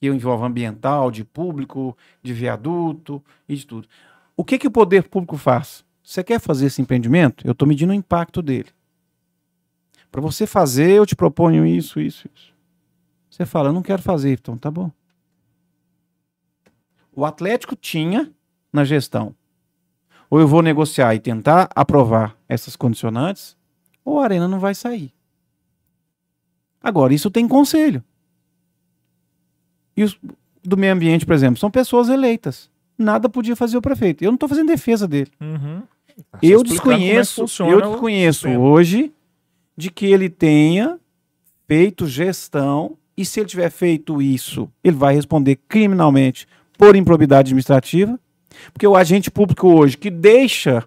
Que 0.00 0.06
envolve 0.06 0.44
ambiental, 0.44 1.10
de 1.10 1.24
público, 1.24 1.96
de 2.22 2.32
viaduto 2.32 3.22
e 3.48 3.56
de 3.56 3.66
tudo. 3.66 3.88
O 4.36 4.44
que, 4.44 4.58
que 4.58 4.66
o 4.66 4.70
poder 4.70 5.04
público 5.08 5.36
faz? 5.36 5.84
Você 6.04 6.22
quer 6.22 6.38
fazer 6.38 6.66
esse 6.66 6.80
empreendimento? 6.80 7.46
Eu 7.46 7.52
estou 7.52 7.66
medindo 7.66 7.92
o 7.92 7.96
impacto 7.96 8.40
dele. 8.42 8.68
Para 10.12 10.20
você 10.20 10.46
fazer, 10.46 10.90
eu 10.90 11.06
te 11.06 11.16
proponho 11.16 11.66
isso, 11.66 12.00
isso, 12.00 12.28
isso. 12.32 12.54
Você 13.28 13.44
fala, 13.44 13.70
eu 13.70 13.72
não 13.72 13.82
quero 13.82 14.02
fazer, 14.02 14.32
então 14.32 14.56
tá 14.56 14.70
bom. 14.70 14.92
O 17.12 17.24
Atlético 17.24 17.74
tinha 17.74 18.32
na 18.72 18.84
gestão 18.84 19.34
ou 20.34 20.40
eu 20.40 20.48
vou 20.48 20.62
negociar 20.62 21.14
e 21.14 21.20
tentar 21.20 21.68
aprovar 21.76 22.36
essas 22.48 22.74
condicionantes, 22.74 23.56
ou 24.04 24.18
a 24.18 24.24
arena 24.24 24.48
não 24.48 24.58
vai 24.58 24.74
sair. 24.74 25.12
Agora, 26.82 27.14
isso 27.14 27.30
tem 27.30 27.46
conselho. 27.46 28.02
E 29.96 30.02
os 30.02 30.18
do 30.60 30.76
meio 30.76 30.92
ambiente, 30.92 31.24
por 31.24 31.34
exemplo, 31.34 31.60
são 31.60 31.70
pessoas 31.70 32.08
eleitas. 32.08 32.68
Nada 32.98 33.28
podia 33.28 33.54
fazer 33.54 33.76
o 33.76 33.82
prefeito. 33.82 34.24
Eu 34.24 34.32
não 34.32 34.34
estou 34.34 34.48
fazendo 34.48 34.66
defesa 34.66 35.06
dele. 35.06 35.30
Uhum. 35.40 35.82
Tá 36.30 36.38
Eu 36.42 36.60
é 36.60 36.64
desconheço, 36.64 37.42
funciona 37.42 37.72
eu 37.72 37.80
desconheço 37.80 38.48
hoje 38.48 39.12
de 39.76 39.90
que 39.90 40.06
ele 40.06 40.28
tenha 40.28 40.98
feito 41.66 42.06
gestão 42.06 42.96
e 43.16 43.24
se 43.24 43.40
ele 43.40 43.48
tiver 43.48 43.70
feito 43.70 44.20
isso, 44.20 44.70
ele 44.82 44.96
vai 44.96 45.14
responder 45.14 45.56
criminalmente 45.68 46.46
por 46.76 46.96
improbidade 46.96 47.48
administrativa, 47.48 48.18
porque 48.72 48.86
o 48.86 48.96
agente 48.96 49.30
público 49.30 49.68
hoje 49.68 49.96
que 49.96 50.10
deixa 50.10 50.84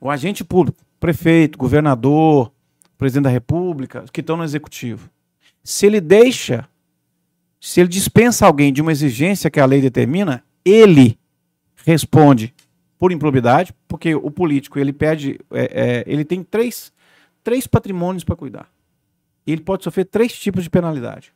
o 0.00 0.10
agente 0.10 0.44
público, 0.44 0.78
prefeito, 1.00 1.58
governador, 1.58 2.52
presidente 2.98 3.24
da 3.24 3.30
república, 3.30 4.04
que 4.12 4.20
estão 4.20 4.36
no 4.36 4.44
executivo, 4.44 5.08
se 5.62 5.86
ele 5.86 6.00
deixa, 6.00 6.68
se 7.60 7.80
ele 7.80 7.88
dispensa 7.88 8.46
alguém 8.46 8.72
de 8.72 8.82
uma 8.82 8.92
exigência 8.92 9.50
que 9.50 9.60
a 9.60 9.66
lei 9.66 9.80
determina, 9.80 10.44
ele 10.64 11.18
responde 11.84 12.54
por 12.98 13.12
improbidade, 13.12 13.74
porque 13.88 14.14
o 14.14 14.30
político 14.30 14.78
ele 14.78 14.92
pede, 14.92 15.38
é, 15.50 15.64
é, 15.64 16.04
ele 16.06 16.24
tem 16.24 16.42
três, 16.42 16.92
três 17.42 17.66
patrimônios 17.66 18.24
para 18.24 18.36
cuidar. 18.36 18.70
E 19.46 19.52
ele 19.52 19.62
pode 19.62 19.84
sofrer 19.84 20.04
três 20.06 20.32
tipos 20.32 20.62
de 20.64 20.70
penalidade. 20.70 21.32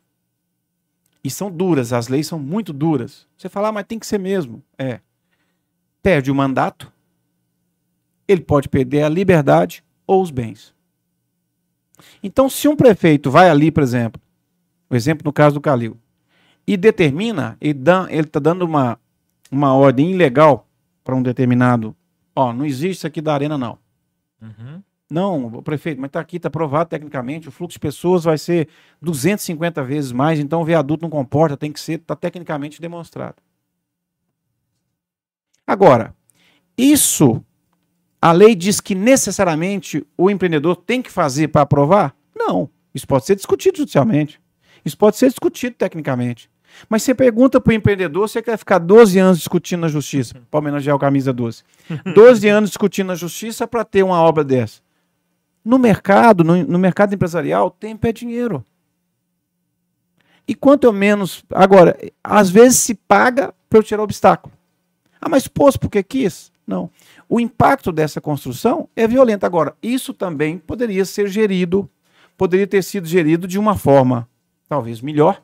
E 1.22 1.30
são 1.30 1.50
duras, 1.50 1.92
as 1.92 2.08
leis 2.08 2.26
são 2.26 2.38
muito 2.38 2.72
duras. 2.72 3.26
Você 3.36 3.48
fala, 3.48 3.68
ah, 3.68 3.72
mas 3.72 3.86
tem 3.86 3.98
que 3.98 4.06
ser 4.06 4.18
mesmo. 4.18 4.62
É. 4.78 5.00
Perde 6.02 6.30
o 6.30 6.34
mandato, 6.34 6.92
ele 8.26 8.40
pode 8.40 8.68
perder 8.68 9.02
a 9.02 9.08
liberdade 9.08 9.84
ou 10.06 10.22
os 10.22 10.30
bens. 10.30 10.74
Então, 12.22 12.48
se 12.48 12.68
um 12.68 12.76
prefeito 12.76 13.30
vai 13.30 13.50
ali, 13.50 13.70
por 13.70 13.82
exemplo, 13.82 14.20
o 14.88 14.94
exemplo 14.94 15.22
no 15.24 15.32
caso 15.32 15.54
do 15.54 15.60
Calil, 15.60 15.98
e 16.66 16.76
determina, 16.76 17.56
ele 17.60 17.80
está 17.80 18.38
dando 18.38 18.62
uma, 18.62 18.98
uma 19.50 19.74
ordem 19.74 20.12
ilegal 20.12 20.67
para 21.08 21.16
um 21.16 21.22
determinado. 21.22 21.96
Ó, 22.36 22.52
não 22.52 22.66
existe 22.66 22.98
isso 22.98 23.06
aqui 23.06 23.22
da 23.22 23.32
arena, 23.32 23.56
não. 23.56 23.78
Uhum. 24.42 24.82
Não, 25.10 25.62
prefeito, 25.62 25.98
mas 25.98 26.10
está 26.10 26.20
aqui, 26.20 26.36
está 26.36 26.48
aprovado 26.48 26.90
tecnicamente, 26.90 27.48
o 27.48 27.50
fluxo 27.50 27.76
de 27.76 27.80
pessoas 27.80 28.24
vai 28.24 28.36
ser 28.36 28.68
250 29.00 29.82
vezes 29.82 30.12
mais, 30.12 30.38
então 30.38 30.60
o 30.60 30.66
viaduto 30.66 31.00
não 31.00 31.08
comporta, 31.08 31.56
tem 31.56 31.72
que 31.72 31.80
ser, 31.80 31.94
está 31.94 32.14
tecnicamente 32.14 32.78
demonstrado. 32.78 33.36
Agora, 35.66 36.14
isso, 36.76 37.42
a 38.20 38.30
lei 38.30 38.54
diz 38.54 38.78
que 38.78 38.94
necessariamente 38.94 40.06
o 40.14 40.30
empreendedor 40.30 40.76
tem 40.76 41.00
que 41.00 41.10
fazer 41.10 41.48
para 41.48 41.62
aprovar? 41.62 42.14
Não, 42.36 42.68
isso 42.94 43.06
pode 43.06 43.24
ser 43.24 43.34
discutido 43.34 43.78
judicialmente, 43.78 44.38
isso 44.84 44.98
pode 44.98 45.16
ser 45.16 45.30
discutido 45.30 45.74
tecnicamente. 45.74 46.50
Mas 46.88 47.02
você 47.02 47.14
pergunta 47.14 47.60
para 47.60 47.70
o 47.70 47.74
empreendedor, 47.74 48.28
você 48.28 48.42
quer 48.42 48.56
ficar 48.56 48.78
12 48.78 49.18
anos 49.18 49.38
discutindo 49.38 49.80
na 49.80 49.88
justiça, 49.88 50.34
para 50.50 50.58
homenagear 50.58 50.94
o 50.94 50.98
Camisa 50.98 51.32
12. 51.32 51.62
12 52.14 52.48
anos 52.48 52.70
discutindo 52.70 53.08
na 53.08 53.14
justiça 53.14 53.66
para 53.66 53.84
ter 53.84 54.02
uma 54.02 54.20
obra 54.20 54.44
dessa. 54.44 54.80
No 55.64 55.78
mercado, 55.78 56.44
no, 56.44 56.56
no 56.64 56.78
mercado 56.78 57.14
empresarial, 57.14 57.70
tempo 57.70 58.06
é 58.06 58.12
dinheiro. 58.12 58.64
E 60.46 60.54
quanto 60.54 60.84
eu 60.84 60.92
menos. 60.92 61.44
Agora, 61.50 61.96
às 62.24 62.48
vezes 62.48 62.78
se 62.78 62.94
paga 62.94 63.52
para 63.68 63.78
eu 63.78 63.82
tirar 63.82 64.02
obstáculo. 64.02 64.54
Ah, 65.20 65.28
mas 65.28 65.46
pôs 65.46 65.76
porque 65.76 66.02
quis? 66.02 66.50
Não. 66.66 66.90
O 67.28 67.38
impacto 67.40 67.92
dessa 67.92 68.20
construção 68.20 68.88
é 68.96 69.06
violento. 69.06 69.44
Agora, 69.44 69.74
isso 69.82 70.14
também 70.14 70.58
poderia 70.58 71.04
ser 71.04 71.28
gerido, 71.28 71.88
poderia 72.36 72.66
ter 72.66 72.82
sido 72.82 73.06
gerido 73.06 73.46
de 73.46 73.58
uma 73.58 73.76
forma 73.76 74.28
talvez 74.68 75.00
melhor, 75.00 75.42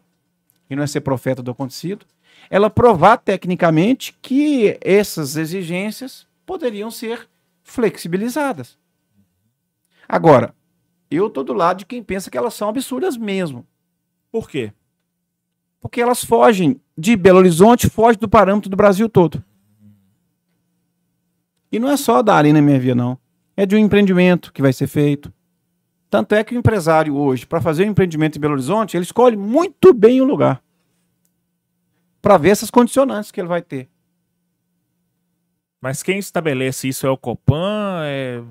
e 0.75 0.77
não 0.77 0.83
é 0.83 0.87
ser 0.87 1.01
profeta 1.01 1.43
do 1.43 1.51
acontecido, 1.51 2.05
ela 2.51 2.69
provar 2.69 3.17
tecnicamente 3.17 4.17
que 4.21 4.79
essas 4.81 5.37
exigências 5.37 6.27
poderiam 6.45 6.91
ser 6.91 7.29
flexibilizadas. 7.63 8.77
Agora, 10.07 10.55
eu 11.11 11.29
estou 11.29 11.43
do 11.43 11.55
lado 11.55 11.79
de 11.79 11.87
quem 11.87 12.03
pensa 12.03 12.31
que 12.31 12.37
elas 12.37 12.55
são 12.55 12.69
absurdas 12.69 13.17
mesmo. 13.17 13.67
Por 14.31 14.49
quê? 14.51 14.73
Porque 15.81 16.01
elas 16.01 16.25
fogem 16.25 16.81
de 16.97 17.17
Belo 17.17 17.39
Horizonte, 17.39 17.89
fogem 17.89 18.19
do 18.19 18.29
parâmetro 18.29 18.69
do 18.69 18.77
Brasil 18.77 19.09
todo. 19.09 19.43
E 21.71 21.79
não 21.79 21.91
é 21.91 21.97
só 21.97 22.23
da 22.23 22.35
Arena 22.35 22.61
Minha 22.61 22.79
Via, 22.79 22.95
não. 22.95 23.19
É 23.57 23.65
de 23.65 23.75
um 23.75 23.79
empreendimento 23.79 24.53
que 24.53 24.63
vai 24.63 24.73
ser 24.73 24.87
feito. 24.87 25.33
Tanto 26.11 26.35
é 26.35 26.45
que 26.45 26.55
o 26.55 26.59
empresário 26.59 27.17
hoje, 27.17 27.47
para 27.47 27.61
fazer 27.61 27.87
um 27.87 27.91
empreendimento 27.91 28.37
em 28.37 28.41
Belo 28.41 28.55
Horizonte, 28.55 28.97
ele 28.97 29.05
escolhe 29.05 29.37
muito 29.37 29.93
bem 29.93 30.21
o 30.21 30.25
lugar. 30.25 30.64
Para 32.25 32.39
ver 32.39 32.49
essas 32.49 32.71
condicionantes 32.71 33.31
que 33.31 33.39
ele 33.39 33.49
vai 33.49 33.61
ter. 33.61 33.87
Mas 35.79 36.03
quem 36.03 36.19
estabelece 36.19 36.89
isso 36.89 37.07
é 37.07 37.11
o 37.11 37.19
Copan? 37.19 38.01
É... 38.03 38.43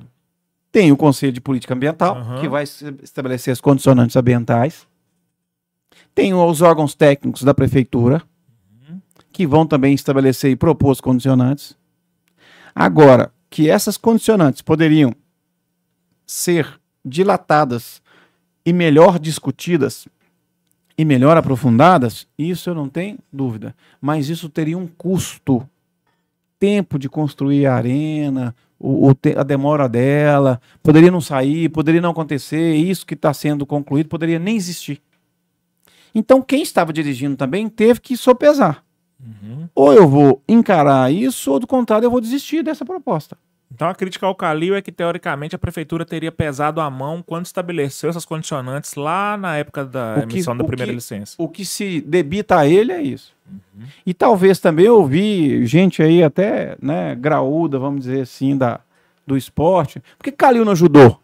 Tem 0.71 0.91
o 0.91 0.97
Conselho 0.97 1.33
de 1.33 1.41
Política 1.41 1.73
Ambiental, 1.73 2.15
Aham. 2.17 2.39
que 2.39 2.47
vai 2.47 2.65
estabelecer 3.01 3.51
as 3.51 3.59
condicionantes 3.59 4.15
ambientais. 4.15 4.87
Tem 6.13 6.35
os 6.35 6.61
órgãos 6.61 6.93
técnicos 6.93 7.41
da 7.41 7.51
Prefeitura, 7.51 8.21
que 9.31 9.47
vão 9.47 9.65
também 9.65 9.95
estabelecer 9.95 10.51
e 10.51 10.55
propor 10.55 10.91
os 10.91 11.01
condicionantes. 11.01 11.75
Agora, 12.75 13.33
que 13.49 13.71
essas 13.71 13.97
condicionantes 13.97 14.61
poderiam 14.61 15.15
ser 16.27 16.79
dilatadas 17.03 18.03
e 18.63 18.71
melhor 18.71 19.17
discutidas 19.17 20.07
e 20.97 21.03
melhor 21.03 21.35
aprofundadas, 21.37 22.27
isso 22.37 22.69
eu 22.69 22.75
não 22.75 22.87
tenho 22.87 23.17
dúvida. 23.31 23.75
Mas 23.99 24.29
isso 24.29 24.49
teria 24.49 24.77
um 24.77 24.87
custo. 24.87 25.67
Tempo 26.59 26.97
de 26.97 27.09
construir 27.09 27.65
a 27.65 27.75
arena, 27.75 28.55
o, 28.79 29.07
o 29.09 29.13
te- 29.13 29.37
a 29.37 29.43
demora 29.43 29.89
dela, 29.89 30.61
poderia 30.81 31.11
não 31.11 31.19
sair, 31.19 31.67
poderia 31.69 31.99
não 31.99 32.11
acontecer, 32.11 32.75
isso 32.75 33.05
que 33.05 33.15
está 33.15 33.33
sendo 33.33 33.65
concluído 33.65 34.07
poderia 34.07 34.39
nem 34.39 34.55
existir. 34.55 35.01
Então, 36.15 36.41
quem 36.41 36.61
estava 36.61 36.93
dirigindo 36.93 37.35
também 37.35 37.67
teve 37.67 37.99
que 37.99 38.15
sopesar. 38.15 38.83
Uhum. 39.19 39.67
Ou 39.73 39.93
eu 39.93 40.07
vou 40.07 40.41
encarar 40.47 41.11
isso, 41.11 41.51
ou 41.51 41.59
do 41.59 41.67
contrário, 41.67 42.05
eu 42.05 42.11
vou 42.11 42.21
desistir 42.21 42.63
dessa 42.63 42.85
proposta. 42.85 43.37
Então 43.73 43.87
a 43.89 43.95
crítica 43.95 44.25
ao 44.27 44.35
Calil 44.35 44.75
é 44.75 44.81
que, 44.83 44.91
teoricamente, 44.91 45.55
a 45.55 45.59
prefeitura 45.59 46.05
teria 46.05 46.31
pesado 46.31 46.79
a 46.79 46.89
mão 46.91 47.23
quando 47.23 47.45
estabeleceu 47.47 48.09
essas 48.09 48.23
condicionantes 48.23 48.93
lá 48.93 49.35
na 49.35 49.57
época 49.57 49.83
da 49.83 50.23
que- 50.27 50.35
emissão 50.35 50.55
da 50.55 50.63
primeira 50.63 50.91
que- 50.91 50.95
licença. 50.95 51.35
O 51.39 51.49
que 51.49 51.65
se 51.65 51.99
debita 52.01 52.59
a 52.59 52.67
ele 52.67 52.91
é 52.91 53.01
isso. 53.01 53.33
E 54.05 54.13
talvez 54.13 54.59
também 54.59 54.85
eu 54.85 54.97
ouvi 54.97 55.65
gente 55.65 56.03
aí 56.03 56.23
até, 56.23 56.77
né, 56.81 57.15
graúda, 57.15 57.79
vamos 57.79 58.01
dizer 58.05 58.21
assim, 58.21 58.55
da, 58.55 58.79
do 59.25 59.35
esporte. 59.35 59.99
Por 60.17 60.23
que 60.25 60.31
Calil 60.31 60.63
não 60.63 60.73
ajudou? 60.73 61.19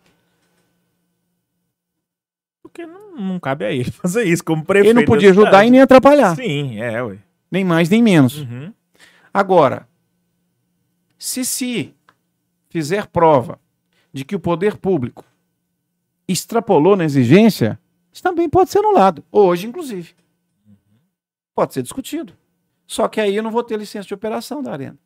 Porque 2.64 2.86
não, 2.86 3.16
não 3.16 3.40
cabe 3.40 3.66
a 3.66 3.72
ele 3.72 3.90
fazer 3.92 4.24
isso 4.24 4.44
como 4.44 4.66
prefeito. 4.66 4.92
Ele 4.98 5.00
não 5.00 5.06
podia 5.06 5.30
ajudar 5.30 5.66
e 5.66 5.70
nem 5.72 5.82
atrapalhar. 5.82 6.36
Sim, 6.36 6.80
é, 6.82 7.02
ué. 7.04 7.18
Nem 7.52 7.64
mais, 7.64 7.90
nem 7.90 8.02
menos. 8.02 8.40
Uhum. 8.42 8.74
Agora, 9.34 9.88
se 11.18 11.44
se 11.46 11.94
fizer 12.70 13.08
prova 13.08 13.60
de 14.14 14.24
que 14.24 14.36
o 14.36 14.40
poder 14.40 14.78
público 14.78 15.26
extrapolou 16.28 16.96
na 16.96 17.06
exigência, 17.06 17.80
isso 18.12 18.22
também 18.22 18.50
pode 18.50 18.70
ser 18.70 18.80
anulado. 18.80 19.24
Hoje, 19.32 19.68
inclusive. 19.68 20.14
Pode 21.56 21.74
ser 21.74 21.82
discutido. 21.82 22.34
Só 22.86 23.08
que 23.08 23.20
aí 23.20 23.36
eu 23.36 23.44
não 23.44 23.52
vou 23.52 23.64
ter 23.64 23.78
licença 23.78 24.08
de 24.08 24.14
operação 24.14 24.62
da 24.62 24.72
arena. 24.72 24.98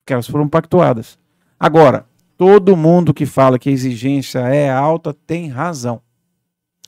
Porque 0.00 0.12
elas 0.12 0.26
foram 0.26 0.48
pactuadas. 0.48 1.18
Agora, 1.58 2.06
todo 2.36 2.76
mundo 2.76 3.12
que 3.12 3.26
fala 3.26 3.58
que 3.58 3.68
a 3.68 3.72
exigência 3.72 4.38
é 4.40 4.70
alta 4.70 5.12
tem 5.12 5.48
razão. 5.48 6.00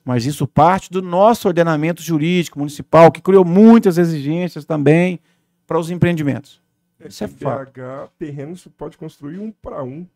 Mas 0.05 0.25
isso 0.25 0.47
parte 0.47 0.91
do 0.91 1.03
nosso 1.03 1.47
ordenamento 1.47 2.03
jurídico 2.03 2.59
municipal, 2.59 3.13
que 3.13 3.21
criou 3.21 3.45
muitas 3.45 3.99
exigências 3.99 4.65
também 4.65 5.21
para 5.67 5.79
os 5.79 5.91
empreendimentos. 5.91 6.62
Isso 7.09 7.25
é 7.25 7.29
fato. 7.29 7.73
BH, 7.73 8.11
terreno 8.19 8.57
você 8.57 8.71
pode 8.71 8.97
construir 8.97 9.39
um 9.39 9.51
para 9.51 9.83
um. 9.83 10.07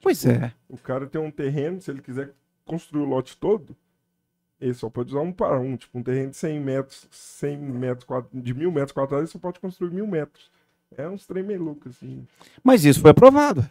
Pois 0.00 0.24
é. 0.26 0.52
O 0.68 0.76
cara 0.76 1.06
tem 1.06 1.20
um 1.20 1.30
terreno, 1.30 1.80
se 1.80 1.90
ele 1.90 2.00
quiser 2.02 2.32
construir 2.64 3.02
o 3.02 3.08
lote 3.08 3.36
todo, 3.36 3.74
ele 4.60 4.74
só 4.74 4.88
pode 4.88 5.10
usar 5.10 5.20
um 5.20 5.32
para 5.32 5.58
um. 5.58 5.76
Tipo, 5.76 5.98
um 5.98 6.02
terreno 6.02 6.30
de 6.30 6.36
100 6.36 6.60
metros, 6.60 7.08
100 7.10 7.56
metros 7.58 8.24
de 8.32 8.54
mil 8.54 8.70
metros 8.70 8.92
quadrados, 8.92 9.24
ele 9.24 9.32
só 9.32 9.38
pode 9.38 9.58
construir 9.60 9.90
mil 9.90 10.06
metros. 10.06 10.50
É 10.96 11.08
uns 11.08 11.26
trem 11.26 11.42
meio 11.42 11.62
louco, 11.62 11.88
assim. 11.88 12.26
Mas 12.62 12.84
isso 12.84 13.00
foi 13.00 13.10
aprovado. 13.10 13.68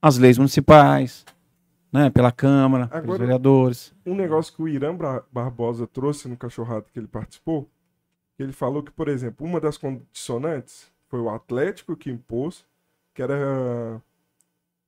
As 0.00 0.18
leis 0.18 0.38
municipais, 0.38 1.24
né, 1.92 2.10
pela 2.10 2.30
Câmara, 2.30 2.86
pelos 2.86 3.04
Agora- 3.04 3.18
vereadores. 3.18 3.92
Um 4.04 4.14
negócio 4.14 4.54
que 4.54 4.62
o 4.62 4.68
Irã 4.68 4.96
Barbosa 5.32 5.86
trouxe 5.86 6.28
no 6.28 6.36
cachorrado 6.36 6.86
que 6.92 6.98
ele 6.98 7.08
participou, 7.08 7.68
ele 8.42 8.52
falou 8.52 8.82
que, 8.82 8.90
por 8.92 9.08
exemplo, 9.08 9.46
uma 9.46 9.60
das 9.60 9.78
condicionantes 9.78 10.90
foi 11.08 11.20
o 11.20 11.30
Atlético 11.30 11.96
que 11.96 12.10
impôs, 12.10 12.64
que 13.14 13.22
era 13.22 14.00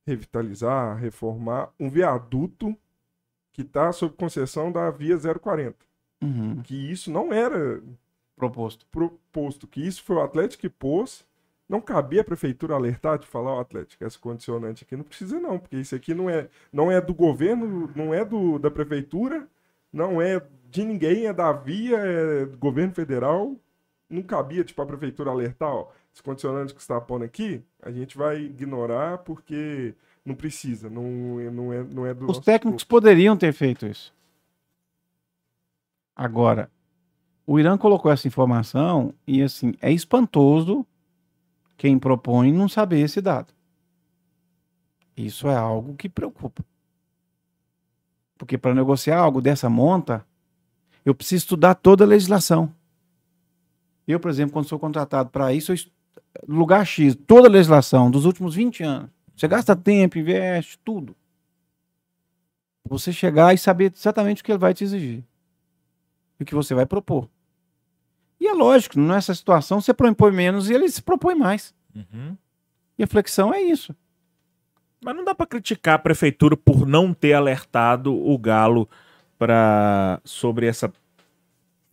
revitalizar, 0.05 0.97
reformar 0.97 1.71
um 1.79 1.89
viaduto 1.89 2.75
que 3.53 3.61
está 3.61 3.91
sob 3.91 4.15
concessão 4.15 4.71
da 4.71 4.89
Via 4.89 5.17
040. 5.17 5.75
Uhum, 6.21 6.61
Que 6.63 6.91
isso 6.91 7.11
não 7.11 7.31
era 7.33 7.81
proposto. 8.35 8.85
proposto, 8.91 9.67
que 9.67 9.85
isso 9.85 10.03
foi 10.03 10.17
o 10.17 10.21
Atlético 10.21 10.61
que 10.61 10.69
pôs. 10.69 11.25
Não 11.67 11.79
cabia 11.79 12.21
a 12.21 12.23
prefeitura 12.23 12.73
alertar 12.73 13.19
de 13.19 13.27
falar, 13.27 13.51
ó, 13.53 13.59
Atlético, 13.61 14.03
essa 14.03 14.17
condicionante 14.17 14.83
aqui 14.83 14.97
não 14.97 15.03
precisa 15.03 15.39
não, 15.39 15.59
porque 15.59 15.77
isso 15.77 15.95
aqui 15.95 16.15
não 16.15 16.27
é, 16.29 16.49
não 16.73 16.91
é 16.91 16.99
do 16.99 17.13
governo, 17.13 17.91
não 17.95 18.11
é 18.11 18.25
do, 18.25 18.57
da 18.57 18.71
prefeitura, 18.71 19.47
não 19.91 20.21
é 20.21 20.41
de 20.69 20.85
ninguém, 20.85 21.25
é 21.25 21.33
da 21.33 21.51
via, 21.51 21.97
é 21.97 22.45
do 22.45 22.57
governo 22.57 22.93
federal. 22.93 23.55
Não 24.09 24.21
cabia, 24.23 24.63
tipo, 24.63 24.81
a 24.81 24.85
prefeitura 24.85 25.29
alertar, 25.29 25.69
ó, 25.69 25.89
esse 26.13 26.23
condicionante 26.23 26.73
que 26.73 26.81
você 26.81 26.91
está 26.91 26.99
pondo 26.99 27.23
aqui, 27.23 27.61
a 27.81 27.91
gente 27.91 28.17
vai 28.17 28.41
ignorar 28.41 29.19
porque 29.19 29.93
não 30.25 30.33
precisa, 30.35 30.89
não, 30.89 31.39
é- 31.39 31.51
não, 31.51 31.73
é, 31.73 31.83
não 31.83 32.05
é 32.05 32.13
do 32.13 32.29
Os 32.29 32.39
técnicos 32.39 32.83
poderiam 32.83 33.37
ter 33.37 33.53
feito 33.53 33.85
isso. 33.85 34.13
Agora, 36.15 36.69
o 37.45 37.59
Irã 37.59 37.77
colocou 37.77 38.11
essa 38.11 38.27
informação 38.27 39.13
e, 39.25 39.41
assim, 39.41 39.73
é 39.81 39.91
espantoso 39.91 40.85
quem 41.77 41.97
propõe 41.97 42.51
não 42.51 42.67
saber 42.67 42.99
esse 42.99 43.21
dado. 43.21 43.53
Isso 45.15 45.47
é 45.47 45.55
algo 45.55 45.95
que 45.95 46.09
preocupa. 46.09 46.63
Porque 48.39 48.57
para 48.57 48.73
negociar 48.73 49.19
algo 49.19 49.41
dessa 49.41 49.69
monta, 49.69 50.25
eu 51.05 51.13
preciso 51.13 51.43
estudar 51.43 51.75
toda 51.75 52.05
a 52.05 52.07
legislação. 52.07 52.73
Eu, 54.07 54.17
por 54.19 54.31
exemplo, 54.31 54.53
quando 54.53 54.65
sou 54.65 54.79
contratado 54.79 55.29
para 55.29 55.53
isso, 55.53 55.73
eu 55.73 55.77
lugar 56.47 56.85
X, 56.87 57.15
toda 57.27 57.49
a 57.49 57.51
legislação 57.51 58.09
dos 58.09 58.23
últimos 58.25 58.55
20 58.55 58.81
anos. 58.81 59.09
Você 59.35 59.45
gasta 59.47 59.75
tempo, 59.75 60.17
investe, 60.17 60.79
tudo. 60.79 61.15
Você 62.87 63.11
chegar 63.11 63.53
e 63.53 63.57
saber 63.57 63.91
exatamente 63.93 64.41
o 64.41 64.45
que 64.45 64.51
ele 64.53 64.57
vai 64.57 64.73
te 64.73 64.85
exigir. 64.85 65.23
E 66.39 66.43
o 66.43 66.45
que 66.45 66.55
você 66.55 66.73
vai 66.73 66.85
propor. 66.85 67.29
E 68.39 68.47
é 68.47 68.53
lógico, 68.53 68.97
nessa 68.97 69.35
situação 69.35 69.81
você 69.81 69.93
propõe 69.93 70.31
menos 70.31 70.69
e 70.69 70.73
ele 70.73 70.89
se 70.89 71.01
propõe 71.01 71.35
mais. 71.35 71.73
Uhum. 71.93 72.37
E 72.97 73.03
a 73.03 73.07
flexão 73.07 73.53
é 73.53 73.61
isso. 73.61 73.93
Mas 75.03 75.15
não 75.15 75.23
dá 75.23 75.33
pra 75.33 75.45
criticar 75.45 75.95
a 75.95 75.99
prefeitura 75.99 76.57
por 76.57 76.85
não 76.85 77.13
ter 77.13 77.33
alertado 77.33 78.13
o 78.13 78.37
Galo 78.37 78.87
pra... 79.37 80.19
sobre 80.23 80.67
essa. 80.67 80.91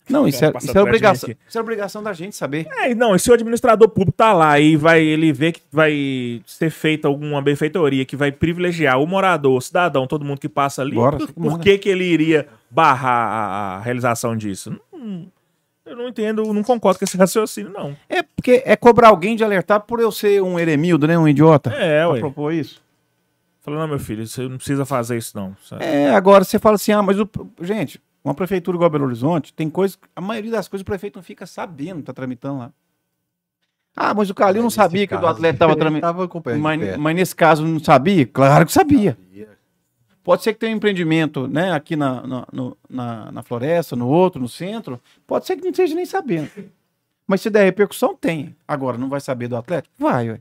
Não, 0.08 0.26
isso 0.26 0.44
é, 0.44 0.52
isso 0.58 0.76
é 0.76 0.80
obrigação. 0.80 1.34
Isso 1.48 1.58
é 1.58 1.60
obrigação 1.60 2.02
da 2.02 2.12
gente 2.12 2.36
saber. 2.36 2.68
É, 2.78 2.94
não, 2.94 3.16
e 3.16 3.18
se 3.18 3.28
o 3.28 3.34
administrador 3.34 3.88
público 3.88 4.12
tá 4.16 4.32
lá 4.32 4.58
e 4.58 4.76
vai, 4.76 5.02
ele 5.02 5.32
vê 5.32 5.50
que 5.50 5.60
vai 5.72 6.40
ser 6.46 6.70
feita 6.70 7.08
alguma 7.08 7.42
benfeitoria 7.42 8.04
que 8.04 8.14
vai 8.14 8.30
privilegiar 8.30 9.00
o 9.00 9.06
morador, 9.06 9.56
o 9.56 9.60
cidadão, 9.60 10.06
todo 10.06 10.24
mundo 10.24 10.38
que 10.38 10.48
passa 10.48 10.82
ali, 10.82 10.94
Bora, 10.94 11.18
por, 11.18 11.26
que 11.26 11.32
por 11.32 11.58
que, 11.58 11.78
que 11.78 11.88
ele 11.88 12.04
iria 12.04 12.46
barrar 12.70 13.28
a, 13.28 13.76
a 13.76 13.80
realização 13.80 14.36
disso? 14.36 14.70
Não- 14.92 15.26
eu 15.86 15.94
não 15.96 16.08
entendo, 16.08 16.52
não 16.52 16.64
concordo 16.64 16.98
com 16.98 17.04
esse 17.04 17.16
raciocínio, 17.16 17.72
não. 17.72 17.96
É 18.08 18.20
porque 18.20 18.60
é 18.66 18.74
cobrar 18.74 19.08
alguém 19.08 19.36
de 19.36 19.44
alertar 19.44 19.80
por 19.80 20.00
eu 20.00 20.10
ser 20.10 20.42
um 20.42 20.58
eremildo, 20.58 21.06
né? 21.06 21.16
Um 21.16 21.28
idiota. 21.28 21.70
É, 21.70 22.00
pra 22.00 22.10
ué. 22.10 22.20
propor 22.20 22.52
isso. 22.52 22.82
Falando, 23.66 23.80
não, 23.80 23.88
meu 23.88 23.98
filho, 23.98 24.24
você 24.24 24.48
não 24.48 24.56
precisa 24.58 24.86
fazer 24.86 25.18
isso, 25.18 25.36
não. 25.36 25.56
sabe? 25.68 25.84
É, 25.84 26.14
agora 26.14 26.44
você 26.44 26.56
fala 26.56 26.76
assim, 26.76 26.92
ah, 26.92 27.02
mas 27.02 27.18
o, 27.18 27.28
gente, 27.60 28.00
uma 28.24 28.32
prefeitura 28.32 28.76
igual 28.76 28.86
a 28.86 28.90
Belo 28.90 29.04
Horizonte, 29.06 29.52
tem 29.52 29.68
coisas, 29.68 29.98
a 30.14 30.20
maioria 30.20 30.52
das 30.52 30.68
coisas 30.68 30.82
o 30.82 30.84
prefeito 30.86 31.16
não 31.16 31.22
fica 31.24 31.44
sabendo, 31.46 32.00
tá 32.00 32.12
tramitando 32.12 32.58
lá. 32.60 32.72
Ah, 33.96 34.14
mas 34.14 34.30
o 34.30 34.34
Calil 34.34 34.62
não 34.62 34.70
sabia 34.70 35.04
que 35.04 35.14
o 35.14 35.18
do 35.18 35.22
caso, 35.22 35.32
Atlético 35.34 35.56
estava 35.56 35.72
tramitando. 35.80 36.00
Mas, 36.62 36.78
mas 36.96 37.16
nesse 37.16 37.34
caso 37.34 37.66
não 37.66 37.80
sabia? 37.80 38.24
Claro 38.26 38.64
que 38.66 38.72
sabia. 38.72 39.18
Sabia. 39.20 39.48
Pode 40.22 40.42
ser 40.44 40.52
que 40.52 40.60
tenha 40.60 40.72
um 40.72 40.76
empreendimento, 40.76 41.48
né, 41.48 41.72
aqui 41.72 41.96
na, 41.96 42.26
na, 42.26 42.46
no- 42.52 42.76
na, 42.88 43.32
na 43.32 43.42
floresta, 43.42 43.96
no 43.96 44.06
outro, 44.06 44.40
no 44.40 44.48
centro. 44.48 45.00
Pode 45.26 45.44
ser 45.46 45.56
que 45.56 45.62
não 45.62 45.70
esteja 45.70 45.94
nem 45.94 46.04
sabendo. 46.06 46.50
Mas 47.26 47.40
se 47.40 47.50
der 47.50 47.64
repercussão, 47.64 48.14
tem. 48.14 48.54
Agora, 48.68 48.96
não 48.98 49.08
vai 49.08 49.20
saber 49.20 49.48
do 49.48 49.56
Atlético? 49.56 49.92
Vai, 49.98 50.30
ué. 50.30 50.40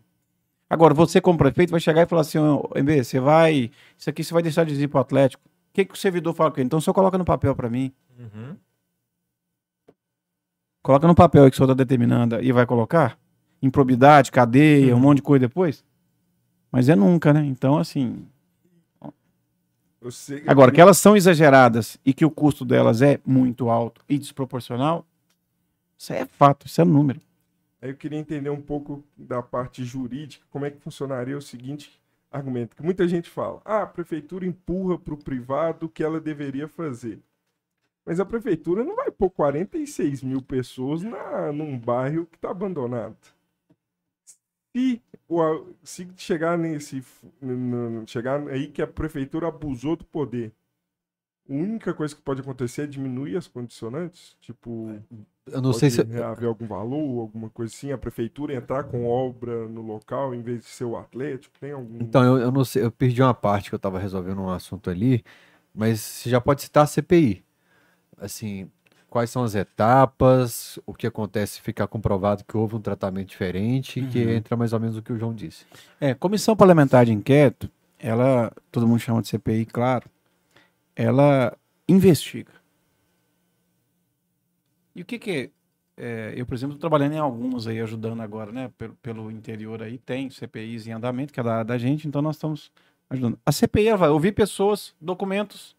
Agora, 0.75 0.93
você 0.93 1.21
como 1.21 1.37
prefeito 1.37 1.71
vai 1.71 1.79
chegar 1.79 2.01
e 2.01 2.05
falar 2.05 2.21
assim, 2.21 2.37
ô, 2.37 2.69
MB, 2.75 3.01
você 3.01 3.17
vai, 3.17 3.71
isso 3.97 4.09
aqui 4.09 4.23
você 4.23 4.33
vai 4.33 4.43
deixar 4.43 4.65
de 4.65 4.73
ir 4.75 4.87
pro 4.89 4.99
Atlético. 4.99 5.41
O 5.45 5.73
que, 5.73 5.85
que 5.85 5.93
o 5.93 5.97
servidor 5.97 6.33
fala 6.33 6.51
com 6.51 6.59
ele? 6.59 6.65
Então, 6.65 6.79
o 6.79 6.81
senhor 6.81 6.93
coloca 6.93 7.17
no 7.17 7.23
papel 7.23 7.55
para 7.55 7.69
mim. 7.69 7.93
Uhum. 8.19 8.57
Coloca 10.83 11.07
no 11.07 11.15
papel 11.15 11.45
aí 11.45 11.49
que 11.49 11.55
o 11.55 11.57
senhor 11.57 11.71
está 11.71 11.73
determinando 11.73 12.41
e 12.43 12.51
vai 12.51 12.65
colocar. 12.65 13.17
Improbidade, 13.61 14.31
cadeia, 14.31 14.93
um 14.93 14.99
monte 14.99 15.17
de 15.17 15.23
coisa 15.23 15.47
depois. 15.47 15.81
Mas 16.69 16.89
é 16.89 16.95
nunca, 16.95 17.31
né? 17.31 17.45
Então, 17.45 17.77
assim, 17.77 18.27
Agora, 20.45 20.71
que 20.71 20.79
elas 20.79 20.97
são 20.97 21.15
exageradas 21.15 21.97
e 22.05 22.13
que 22.13 22.25
o 22.25 22.29
custo 22.29 22.65
delas 22.65 23.01
é 23.01 23.19
muito 23.25 23.69
alto 23.69 24.01
e 24.07 24.19
desproporcional, 24.19 25.05
isso 25.97 26.13
é 26.13 26.25
fato, 26.25 26.67
isso 26.67 26.79
é 26.81 26.85
número. 26.85 27.19
Aí 27.85 27.91
eu 27.91 27.95
queria 27.95 28.17
entender 28.17 28.49
um 28.49 28.59
pouco 28.59 29.03
da 29.15 29.43
parte 29.43 29.85
jurídica, 29.85 30.43
como 30.49 30.65
é 30.65 30.71
que 30.71 30.79
funcionaria 30.79 31.37
o 31.37 31.41
seguinte 31.41 32.01
argumento, 32.31 32.75
que 32.75 32.81
muita 32.81 33.07
gente 33.07 33.29
fala, 33.29 33.61
ah, 33.63 33.83
a 33.83 33.85
prefeitura 33.85 34.43
empurra 34.43 34.97
para 34.97 35.13
o 35.13 35.23
privado 35.23 35.85
o 35.85 35.89
que 35.89 36.03
ela 36.03 36.19
deveria 36.19 36.67
fazer. 36.67 37.19
Mas 38.03 38.19
a 38.19 38.25
prefeitura 38.25 38.83
não 38.83 38.95
vai 38.95 39.11
pôr 39.11 39.29
46 39.29 40.23
mil 40.23 40.41
pessoas 40.41 41.03
na, 41.03 41.51
num 41.51 41.77
bairro 41.77 42.25
que 42.25 42.37
está 42.37 42.49
abandonado. 42.49 43.17
Se, 44.75 44.99
se 45.83 46.07
chegar 46.17 46.57
nesse. 46.57 47.03
chegar 48.07 48.47
aí 48.47 48.67
que 48.67 48.81
a 48.81 48.87
prefeitura 48.87 49.47
abusou 49.47 49.95
do 49.95 50.05
poder, 50.05 50.51
a 51.49 51.53
única 51.53 51.93
coisa 51.93 52.15
que 52.15 52.21
pode 52.21 52.41
acontecer 52.41 52.83
é 52.83 52.87
diminuir 52.87 53.37
as 53.37 53.47
condicionantes? 53.47 54.35
Tipo. 54.41 54.99
Eu 55.51 55.61
não 55.61 55.73
sei 55.73 55.89
se. 55.89 56.01
haver 56.01 56.47
algum 56.47 56.65
valor, 56.65 57.21
alguma 57.21 57.49
coisa 57.49 57.73
assim, 57.73 57.91
a 57.91 57.97
prefeitura 57.97 58.53
entrar 58.53 58.83
com 58.85 59.05
obra 59.05 59.67
no 59.67 59.81
local 59.81 60.33
em 60.33 60.41
vez 60.41 60.61
de 60.61 60.65
ser 60.65 60.85
o 60.85 60.97
Atlético? 60.97 61.53
Tem 61.59 61.71
algum. 61.71 61.97
Então, 62.01 62.23
eu, 62.23 62.37
eu 62.37 62.51
não 62.51 62.65
sei, 62.65 62.83
eu 62.83 62.91
perdi 62.91 63.21
uma 63.21 63.33
parte 63.33 63.69
que 63.69 63.75
eu 63.75 63.77
estava 63.77 63.99
resolvendo 63.99 64.41
um 64.41 64.49
assunto 64.49 64.89
ali, 64.89 65.23
mas 65.73 65.99
você 65.99 66.29
já 66.29 66.41
pode 66.41 66.63
citar 66.63 66.83
a 66.83 66.87
CPI 66.87 67.45
assim, 68.17 68.69
quais 69.09 69.29
são 69.29 69.43
as 69.43 69.55
etapas, 69.55 70.79
o 70.85 70.93
que 70.93 71.07
acontece 71.07 71.53
se 71.53 71.61
ficar 71.61 71.87
comprovado 71.87 72.43
que 72.43 72.57
houve 72.57 72.75
um 72.75 72.81
tratamento 72.81 73.29
diferente, 73.29 73.99
uhum. 73.99 74.09
que 74.09 74.19
entra 74.19 74.55
mais 74.55 74.73
ou 74.73 74.79
menos 74.79 74.97
o 74.97 75.01
que 75.01 75.13
o 75.13 75.17
João 75.17 75.33
disse. 75.33 75.65
É, 75.99 76.13
comissão 76.13 76.55
parlamentar 76.55 77.05
de 77.05 77.13
inquérito, 77.13 77.69
ela, 77.99 78.51
todo 78.71 78.87
mundo 78.87 78.99
chama 78.99 79.21
de 79.21 79.27
CPI, 79.27 79.65
claro, 79.65 80.09
ela 80.95 81.57
investiga. 81.87 82.51
E 84.95 85.01
o 85.01 85.05
que 85.05 85.19
que 85.19 85.51
é, 85.97 86.33
eu, 86.35 86.45
por 86.45 86.55
exemplo, 86.55 86.75
estou 86.75 86.89
trabalhando 86.89 87.13
em 87.13 87.19
algumas 87.19 87.67
aí, 87.67 87.79
ajudando 87.79 88.21
agora, 88.21 88.51
né, 88.51 88.71
pelo, 88.77 88.95
pelo 88.95 89.31
interior 89.31 89.81
aí, 89.81 89.97
tem 89.97 90.29
CPIs 90.29 90.87
em 90.87 90.91
andamento, 90.91 91.33
que 91.33 91.39
é 91.39 91.43
da, 91.43 91.63
da 91.63 91.77
gente, 91.77 92.07
então 92.07 92.21
nós 92.21 92.35
estamos 92.35 92.71
ajudando. 93.09 93.39
A 93.45 93.51
CPI 93.51 93.95
vai 93.95 94.09
ouvir 94.09 94.31
pessoas, 94.31 94.95
documentos, 94.99 95.75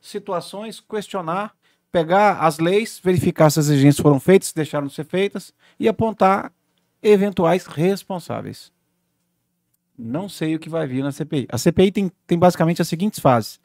situações, 0.00 0.80
questionar 0.80 1.54
pegar 1.90 2.40
as 2.40 2.58
leis, 2.58 3.00
verificar 3.02 3.50
se 3.50 3.60
as 3.60 3.66
exigências 3.66 4.02
foram 4.02 4.20
feitas, 4.20 4.48
se 4.48 4.54
deixaram 4.54 4.86
de 4.86 4.94
ser 4.94 5.04
feitas 5.04 5.52
e 5.78 5.88
apontar 5.88 6.52
eventuais 7.02 7.66
responsáveis. 7.66 8.72
Não 9.96 10.28
sei 10.28 10.54
o 10.54 10.58
que 10.58 10.68
vai 10.68 10.86
vir 10.86 11.02
na 11.02 11.10
CPI. 11.10 11.48
A 11.50 11.58
CPI 11.58 11.90
tem, 11.90 12.12
tem 12.26 12.38
basicamente 12.38 12.80
as 12.80 12.88
seguintes 12.88 13.18
fases. 13.18 13.58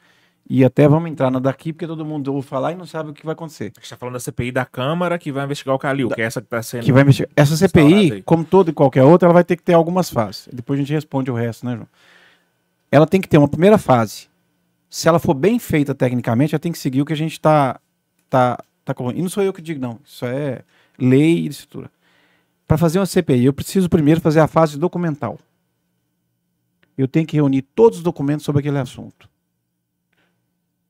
E 0.48 0.62
até 0.62 0.86
vamos 0.86 1.10
entrar 1.10 1.30
na 1.30 1.38
daqui, 1.38 1.72
porque 1.72 1.86
todo 1.86 2.04
mundo 2.04 2.32
ouve 2.34 2.46
falar 2.46 2.72
e 2.72 2.74
não 2.74 2.84
sabe 2.84 3.10
o 3.10 3.14
que 3.14 3.24
vai 3.24 3.32
acontecer. 3.32 3.64
A 3.64 3.66
gente 3.78 3.84
está 3.84 3.96
falando 3.96 4.14
da 4.14 4.20
CPI 4.20 4.52
da 4.52 4.66
Câmara 4.66 5.18
que 5.18 5.32
vai 5.32 5.44
investigar 5.44 5.74
o 5.74 5.78
Calil, 5.78 6.08
da, 6.08 6.14
que 6.14 6.20
é 6.20 6.24
essa 6.24 6.40
que 6.40 6.46
está 6.46 6.62
sendo. 6.62 6.84
Que 6.84 6.92
vai 6.92 7.02
investigar. 7.02 7.30
Essa 7.34 7.56
CPI, 7.56 8.22
como 8.22 8.44
toda 8.44 8.70
e 8.70 8.72
qualquer 8.72 9.04
outra, 9.04 9.26
ela 9.26 9.32
vai 9.32 9.44
ter 9.44 9.56
que 9.56 9.62
ter 9.62 9.72
algumas 9.72 10.10
fases. 10.10 10.48
Depois 10.52 10.78
a 10.78 10.82
gente 10.82 10.92
responde 10.92 11.30
o 11.30 11.34
resto, 11.34 11.64
né, 11.64 11.74
João? 11.76 11.88
Ela 12.92 13.06
tem 13.06 13.20
que 13.20 13.28
ter 13.28 13.38
uma 13.38 13.48
primeira 13.48 13.78
fase. 13.78 14.28
Se 14.90 15.08
ela 15.08 15.18
for 15.18 15.34
bem 15.34 15.58
feita 15.58 15.94
tecnicamente, 15.94 16.54
ela 16.54 16.60
tem 16.60 16.70
que 16.70 16.78
seguir 16.78 17.00
o 17.00 17.04
que 17.06 17.12
a 17.12 17.16
gente 17.16 17.32
está 17.32 17.80
tá, 18.28 18.62
tá 18.84 18.94
E 19.14 19.22
não 19.22 19.30
sou 19.30 19.42
eu 19.42 19.52
que 19.52 19.62
digo, 19.62 19.80
não. 19.80 19.98
Isso 20.04 20.26
é 20.26 20.60
lei 20.98 21.38
e 21.38 21.48
estrutura. 21.48 21.90
Para 22.68 22.78
fazer 22.78 22.98
uma 22.98 23.06
CPI, 23.06 23.46
eu 23.46 23.52
preciso 23.52 23.88
primeiro 23.88 24.20
fazer 24.20 24.40
a 24.40 24.46
fase 24.46 24.78
documental. 24.78 25.38
Eu 26.96 27.08
tenho 27.08 27.26
que 27.26 27.36
reunir 27.36 27.62
todos 27.62 27.98
os 27.98 28.04
documentos 28.04 28.44
sobre 28.44 28.60
aquele 28.60 28.78
assunto. 28.78 29.28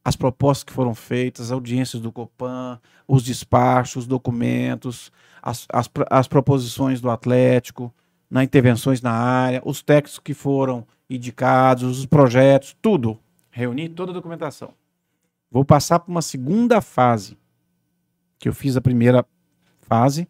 As 0.05 0.17
propostas 0.17 0.65
que 0.65 0.73
foram 0.73 0.95
feitas, 0.95 1.47
as 1.47 1.53
audiências 1.53 2.03
do 2.03 2.13
Copan, 2.13 2.79
os 3.09 3.23
despachos, 3.23 4.03
os 4.03 4.07
documentos, 4.07 5.11
as, 5.43 5.67
as, 5.73 5.91
as 6.11 6.29
proposições 6.29 7.01
do 7.01 7.11
Atlético, 7.11 7.93
na 8.31 8.45
intervenções 8.45 9.01
na 9.01 9.13
área, 9.13 9.63
os 9.65 9.83
textos 9.83 10.19
que 10.19 10.35
foram 10.35 10.87
indicados, 11.09 11.99
os 11.99 12.07
projetos, 12.07 12.77
tudo. 12.83 13.19
Reunir 13.51 13.91
toda 13.91 14.11
a 14.11 14.15
documentação. 14.15 14.75
Vou 15.51 15.65
passar 15.65 16.01
para 16.01 16.11
uma 16.11 16.23
segunda 16.23 16.81
fase, 16.81 17.39
que 18.39 18.49
eu 18.49 18.53
fiz 18.53 18.77
a 18.77 18.81
primeira 18.81 19.25
fase. 19.83 20.29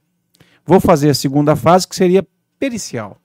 Vou 0.67 0.79
fazer 0.79 1.11
a 1.11 1.15
segunda 1.15 1.57
fase, 1.57 1.89
que 1.89 1.97
seria 1.97 2.27
pericial. 2.59 3.19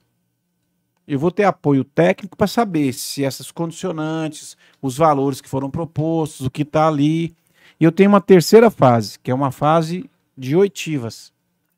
Eu 1.06 1.18
vou 1.18 1.30
ter 1.30 1.44
apoio 1.44 1.84
técnico 1.84 2.36
para 2.36 2.46
saber 2.46 2.92
se 2.92 3.24
essas 3.24 3.50
condicionantes, 3.50 4.56
os 4.80 4.96
valores 4.96 5.40
que 5.40 5.48
foram 5.48 5.70
propostos, 5.70 6.46
o 6.46 6.50
que 6.50 6.62
está 6.62 6.86
ali. 6.86 7.34
E 7.80 7.84
eu 7.84 7.90
tenho 7.90 8.10
uma 8.10 8.20
terceira 8.20 8.70
fase, 8.70 9.18
que 9.18 9.30
é 9.30 9.34
uma 9.34 9.50
fase 9.50 10.08
de 10.36 10.54
oitivas. 10.54 11.32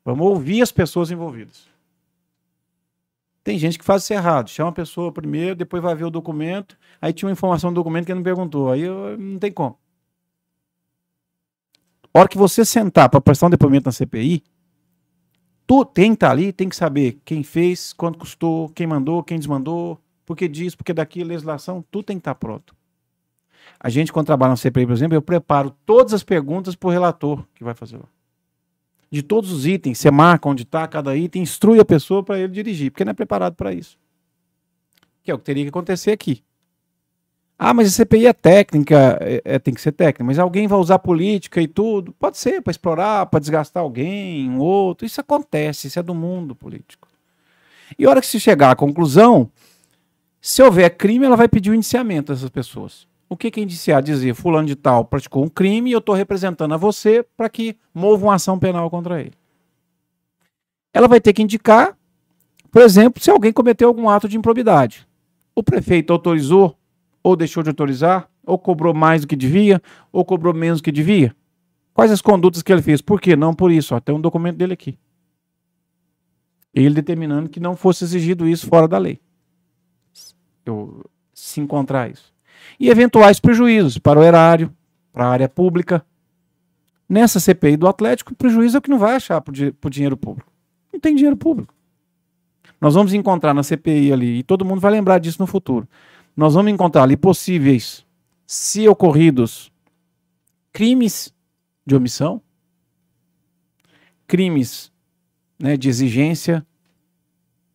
Vamos 0.05 0.25
ouvir 0.27 0.61
as 0.61 0.71
pessoas 0.71 1.09
envolvidas. 1.09 1.67
Tem 3.43 3.57
gente 3.57 3.77
que 3.77 3.83
faz 3.83 4.03
isso 4.03 4.13
errado. 4.13 4.49
Chama 4.49 4.69
a 4.69 4.73
pessoa 4.73 5.11
primeiro, 5.11 5.55
depois 5.55 5.83
vai 5.83 5.93
ver 5.95 6.05
o 6.05 6.09
documento. 6.09 6.77
Aí 7.01 7.11
tinha 7.11 7.27
uma 7.27 7.33
informação 7.33 7.71
do 7.71 7.75
documento 7.75 8.05
que 8.05 8.13
não 8.13 8.23
perguntou. 8.23 8.71
Aí 8.71 8.81
eu, 8.81 9.17
não 9.17 9.37
tem 9.37 9.51
como. 9.51 9.77
A 12.13 12.19
hora 12.19 12.29
que 12.29 12.37
você 12.37 12.63
sentar 12.63 13.09
para 13.09 13.19
prestar 13.19 13.47
um 13.47 13.49
depoimento 13.49 13.87
na 13.87 13.91
CPI, 13.91 14.43
tu 15.65 15.85
tem 15.85 16.11
que 16.11 16.15
estar 16.15 16.27
tá 16.27 16.31
ali, 16.31 16.51
tem 16.51 16.69
que 16.69 16.75
saber 16.75 17.19
quem 17.25 17.43
fez, 17.43 17.93
quanto 17.93 18.19
custou, 18.19 18.69
quem 18.69 18.87
mandou, 18.87 19.23
quem 19.23 19.37
desmandou, 19.37 19.99
por 20.25 20.37
que 20.37 20.47
diz, 20.47 20.75
por 20.75 20.83
que 20.83 20.93
daqui, 20.93 21.23
legislação, 21.23 21.83
tudo 21.91 22.05
tem 22.05 22.17
que 22.17 22.21
estar 22.21 22.33
tá 22.33 22.39
pronto. 22.39 22.75
A 23.79 23.89
gente, 23.89 24.11
quando 24.11 24.27
trabalha 24.27 24.51
na 24.51 24.57
CPI, 24.57 24.85
por 24.85 24.93
exemplo, 24.93 25.15
eu 25.15 25.21
preparo 25.21 25.75
todas 25.85 26.13
as 26.13 26.23
perguntas 26.23 26.75
para 26.75 26.87
o 26.87 26.91
relator 26.91 27.43
que 27.55 27.63
vai 27.63 27.73
fazer 27.73 27.97
lá. 27.97 28.07
De 29.11 29.21
todos 29.21 29.51
os 29.51 29.67
itens, 29.67 29.99
você 29.99 30.09
marca 30.09 30.49
onde 30.49 30.63
está 30.63 30.87
cada 30.87 31.15
item, 31.15 31.43
instrui 31.43 31.79
a 31.79 31.85
pessoa 31.85 32.23
para 32.23 32.39
ele 32.39 32.51
dirigir, 32.51 32.91
porque 32.91 33.05
não 33.05 33.11
é 33.11 33.13
preparado 33.13 33.55
para 33.55 33.73
isso. 33.73 33.97
Que 35.23 35.31
é 35.31 35.33
o 35.33 35.37
que 35.37 35.43
teria 35.43 35.63
que 35.63 35.69
acontecer 35.69 36.11
aqui. 36.11 36.43
Ah, 37.57 37.73
mas 37.73 37.87
a 37.87 37.91
CPI 37.91 38.27
é 38.27 38.33
técnica, 38.33 39.17
é, 39.21 39.41
é, 39.45 39.59
tem 39.59 39.73
que 39.73 39.81
ser 39.81 39.91
técnica, 39.91 40.23
mas 40.23 40.39
alguém 40.39 40.67
vai 40.67 40.77
usar 40.79 40.99
política 40.99 41.61
e 41.61 41.67
tudo? 41.67 42.11
Pode 42.13 42.37
ser, 42.37 42.61
para 42.61 42.71
explorar, 42.71 43.25
para 43.27 43.39
desgastar 43.39 43.83
alguém, 43.83 44.49
um 44.49 44.59
outro. 44.59 45.05
Isso 45.05 45.21
acontece, 45.21 45.87
isso 45.87 45.99
é 45.99 46.03
do 46.03 46.15
mundo 46.15 46.55
político. 46.55 47.07
E 47.97 48.05
a 48.05 48.09
hora 48.09 48.21
que 48.21 48.27
se 48.27 48.39
chegar 48.39 48.71
à 48.71 48.75
conclusão, 48.75 49.49
se 50.41 50.61
houver 50.61 50.89
crime, 50.97 51.25
ela 51.25 51.37
vai 51.37 51.47
pedir 51.47 51.71
o 51.71 51.75
indiciamento 51.75 52.33
dessas 52.33 52.49
pessoas. 52.49 53.07
O 53.29 53.37
que, 53.37 53.49
que 53.49 53.59
é 53.59 53.63
indiciar? 53.63 54.01
Dizer, 54.01 54.33
fulano 54.33 54.67
de 54.67 54.75
tal 54.75 55.05
praticou 55.05 55.43
um 55.43 55.49
crime 55.49 55.89
e 55.89 55.93
eu 55.93 55.99
estou 55.99 56.13
representando 56.13 56.73
a 56.73 56.77
você 56.77 57.25
para 57.37 57.49
que 57.49 57.77
mova 57.93 58.25
uma 58.25 58.35
ação 58.35 58.59
penal 58.59 58.89
contra 58.89 59.21
ele. 59.21 59.33
Ela 60.93 61.07
vai 61.07 61.21
ter 61.21 61.33
que 61.33 61.41
indicar, 61.41 61.97
por 62.71 62.81
exemplo, 62.81 63.23
se 63.23 63.31
alguém 63.31 63.51
cometeu 63.51 63.87
algum 63.87 64.09
ato 64.09 64.27
de 64.27 64.37
improbidade. 64.37 65.07
O 65.55 65.63
prefeito 65.63 66.13
autorizou 66.13 66.77
ou 67.23 67.35
deixou 67.37 67.63
de 67.63 67.69
autorizar, 67.69 68.29
ou 68.45 68.59
cobrou 68.59 68.93
mais 68.93 69.21
do 69.21 69.27
que 69.27 69.35
devia, 69.35 69.81
ou 70.11 70.25
cobrou 70.25 70.53
menos 70.53 70.81
do 70.81 70.83
que 70.83 70.91
devia? 70.91 71.33
Quais 71.93 72.11
as 72.11 72.21
condutas 72.21 72.61
que 72.61 72.71
ele 72.71 72.81
fez? 72.81 73.01
Por 73.01 73.21
quê? 73.21 73.35
Não 73.35 73.53
por 73.53 73.71
isso. 73.71 73.95
Ó, 73.95 73.99
tem 73.99 74.13
um 74.13 74.19
documento 74.19 74.57
dele 74.57 74.73
aqui. 74.73 74.97
Ele 76.73 76.95
determinando 76.95 77.49
que 77.49 77.59
não 77.59 77.75
fosse 77.75 78.03
exigido 78.03 78.47
isso 78.47 78.67
fora 78.67 78.87
da 78.87 78.97
lei. 78.97 79.21
Eu, 80.65 81.05
se 81.33 81.61
encontrar 81.61 82.09
isso. 82.09 82.33
E 82.79 82.89
eventuais 82.89 83.39
prejuízos 83.39 83.97
para 83.97 84.19
o 84.19 84.23
erário, 84.23 84.73
para 85.11 85.25
a 85.25 85.29
área 85.29 85.47
pública. 85.47 86.03
Nessa 87.07 87.39
CPI 87.39 87.77
do 87.77 87.87
Atlético, 87.87 88.33
o 88.33 88.35
prejuízo 88.35 88.77
é 88.77 88.79
o 88.79 88.81
que 88.81 88.89
não 88.89 88.97
vai 88.97 89.15
achar 89.15 89.39
por, 89.39 89.53
por 89.79 89.91
dinheiro 89.91 90.17
público. 90.17 90.51
Não 90.91 90.99
tem 90.99 91.13
dinheiro 91.15 91.37
público. 91.37 91.73
Nós 92.81 92.95
vamos 92.95 93.13
encontrar 93.13 93.53
na 93.53 93.61
CPI 93.61 94.11
ali, 94.11 94.39
e 94.39 94.43
todo 94.43 94.65
mundo 94.65 94.81
vai 94.81 94.91
lembrar 94.91 95.19
disso 95.19 95.37
no 95.39 95.47
futuro 95.47 95.87
nós 96.35 96.53
vamos 96.53 96.71
encontrar 96.71 97.03
ali 97.03 97.15
possíveis, 97.15 98.05
se 98.45 98.87
ocorridos, 98.87 99.71
crimes 100.71 101.33
de 101.85 101.95
omissão, 101.95 102.41
crimes 104.27 104.91
né, 105.59 105.77
de 105.77 105.89
exigência, 105.89 106.65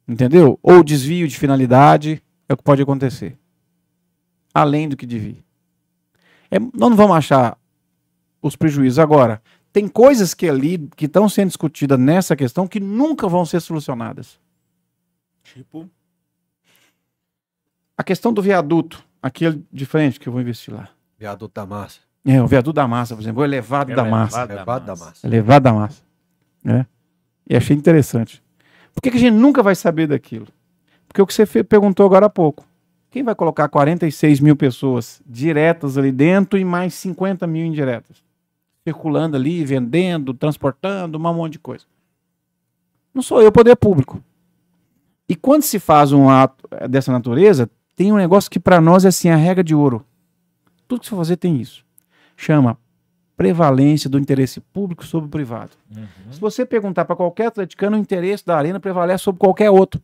entendeu? 0.07 0.59
Ou 0.63 0.83
desvio 0.83 1.29
de 1.29 1.39
finalidade, 1.39 2.23
é 2.49 2.55
o 2.55 2.57
que 2.57 2.63
pode 2.63 2.83
acontecer. 2.83 3.39
Além 4.53 4.89
do 4.89 4.97
que 4.97 5.07
devia. 5.07 5.45
É, 6.51 6.59
nós 6.59 6.91
não 6.91 6.97
vamos 6.97 7.17
achar 7.17 7.57
os 8.43 8.57
prejuízos. 8.57 8.99
Agora, 8.99 9.43
tem 9.73 9.87
coisas 9.87 10.35
que 10.35 10.49
ali, 10.49 10.79
que 10.97 11.05
estão 11.05 11.29
sendo 11.29 11.49
discutidas 11.49 11.99
nessa 11.99 12.35
questão, 12.35 12.67
que 12.67 12.81
nunca 12.81 13.29
vão 13.29 13.45
ser 13.45 13.61
solucionadas. 13.61 14.41
Tipo? 15.45 15.89
A 17.99 18.05
questão 18.05 18.33
do 18.33 18.41
viaduto, 18.41 19.05
aquele 19.21 19.67
de 19.73 19.85
frente 19.85 20.21
que 20.21 20.29
eu 20.29 20.33
vou 20.33 20.41
investir 20.41 20.73
lá. 20.73 20.89
Viaduto 21.19 21.53
da 21.53 21.67
massa. 21.67 21.99
É, 22.25 22.41
o 22.41 22.47
viaduto 22.47 22.75
da 22.75 22.87
massa, 22.87 23.17
por 23.17 23.23
exemplo, 23.23 23.43
o 23.43 23.45
elevado, 23.45 23.93
da, 23.93 24.05
massa. 24.05 24.45
elevado 24.45 24.87
da 24.87 24.95
massa. 24.95 25.27
Elevado 25.27 25.63
da 25.65 25.73
massa. 25.73 26.03
É. 26.65 26.87
E 27.51 27.57
achei 27.57 27.77
interessante. 27.77 28.41
Por 28.95 29.03
que, 29.03 29.11
que 29.11 29.17
a 29.17 29.21
gente 29.21 29.35
nunca 29.35 29.65
vai 29.65 29.75
saber 29.75 30.07
daquilo? 30.07 30.47
Porque 31.09 31.21
o 31.21 31.27
que 31.27 31.35
você 31.35 31.65
perguntou 31.65 32.07
agora 32.07 32.27
há 32.27 32.31
pouco. 32.31 32.65
Quem 33.11 33.25
vai 33.25 33.35
colocar 33.35 33.69
46 33.69 34.39
mil 34.41 34.55
pessoas 34.55 35.21
diretas 35.27 35.99
ali 35.99 36.13
dentro 36.13 36.57
e 36.57 36.65
mais 36.65 36.95
50 36.95 37.47
mil 37.47 37.67
indiretas? 37.67 38.23
Circulando 38.85 39.37
ali, 39.37 39.65
vendendo, 39.65 40.33
transportando, 40.35 41.19
um 41.19 41.21
monte 41.35 41.55
de 41.55 41.59
coisa. 41.59 41.85
Não 43.13 43.23
sou 43.23 43.43
eu, 43.43 43.51
poder 43.51 43.75
público. 43.77 44.23
E 45.29 45.35
quando 45.35 45.63
se 45.63 45.79
faz 45.79 46.13
um 46.13 46.29
ato 46.29 46.69
eh, 46.71 46.87
dessa 46.87 47.11
natureza, 47.11 47.69
tem 47.99 48.13
um 48.13 48.17
negócio 48.17 48.49
que 48.49 48.61
para 48.61 48.81
nós 48.81 49.05
é 49.05 49.09
assim, 49.09 49.29
a 49.29 49.35
regra 49.35 49.65
de 49.65 49.75
ouro. 49.75 50.07
Tudo 50.87 51.01
que 51.01 51.09
você 51.09 51.17
fazer 51.17 51.37
tem 51.37 51.61
isso. 51.61 51.85
Chama 52.37 52.79
prevalência 53.37 54.09
do 54.09 54.21
interesse 54.21 54.61
público 54.61 55.05
sobre 55.05 55.27
o 55.27 55.31
privado. 55.31 55.73
Uhum. 55.95 56.07
Se 56.31 56.39
você 56.39 56.65
perguntar 56.65 57.05
para 57.05 57.17
qualquer 57.17 57.47
atleticano, 57.47 57.97
o 57.97 58.01
interesse 58.01 58.47
da 58.47 58.57
arena 58.57 58.79
prevalece 58.79 59.25
sobre 59.25 59.41
qualquer 59.41 59.69
outro. 59.69 60.01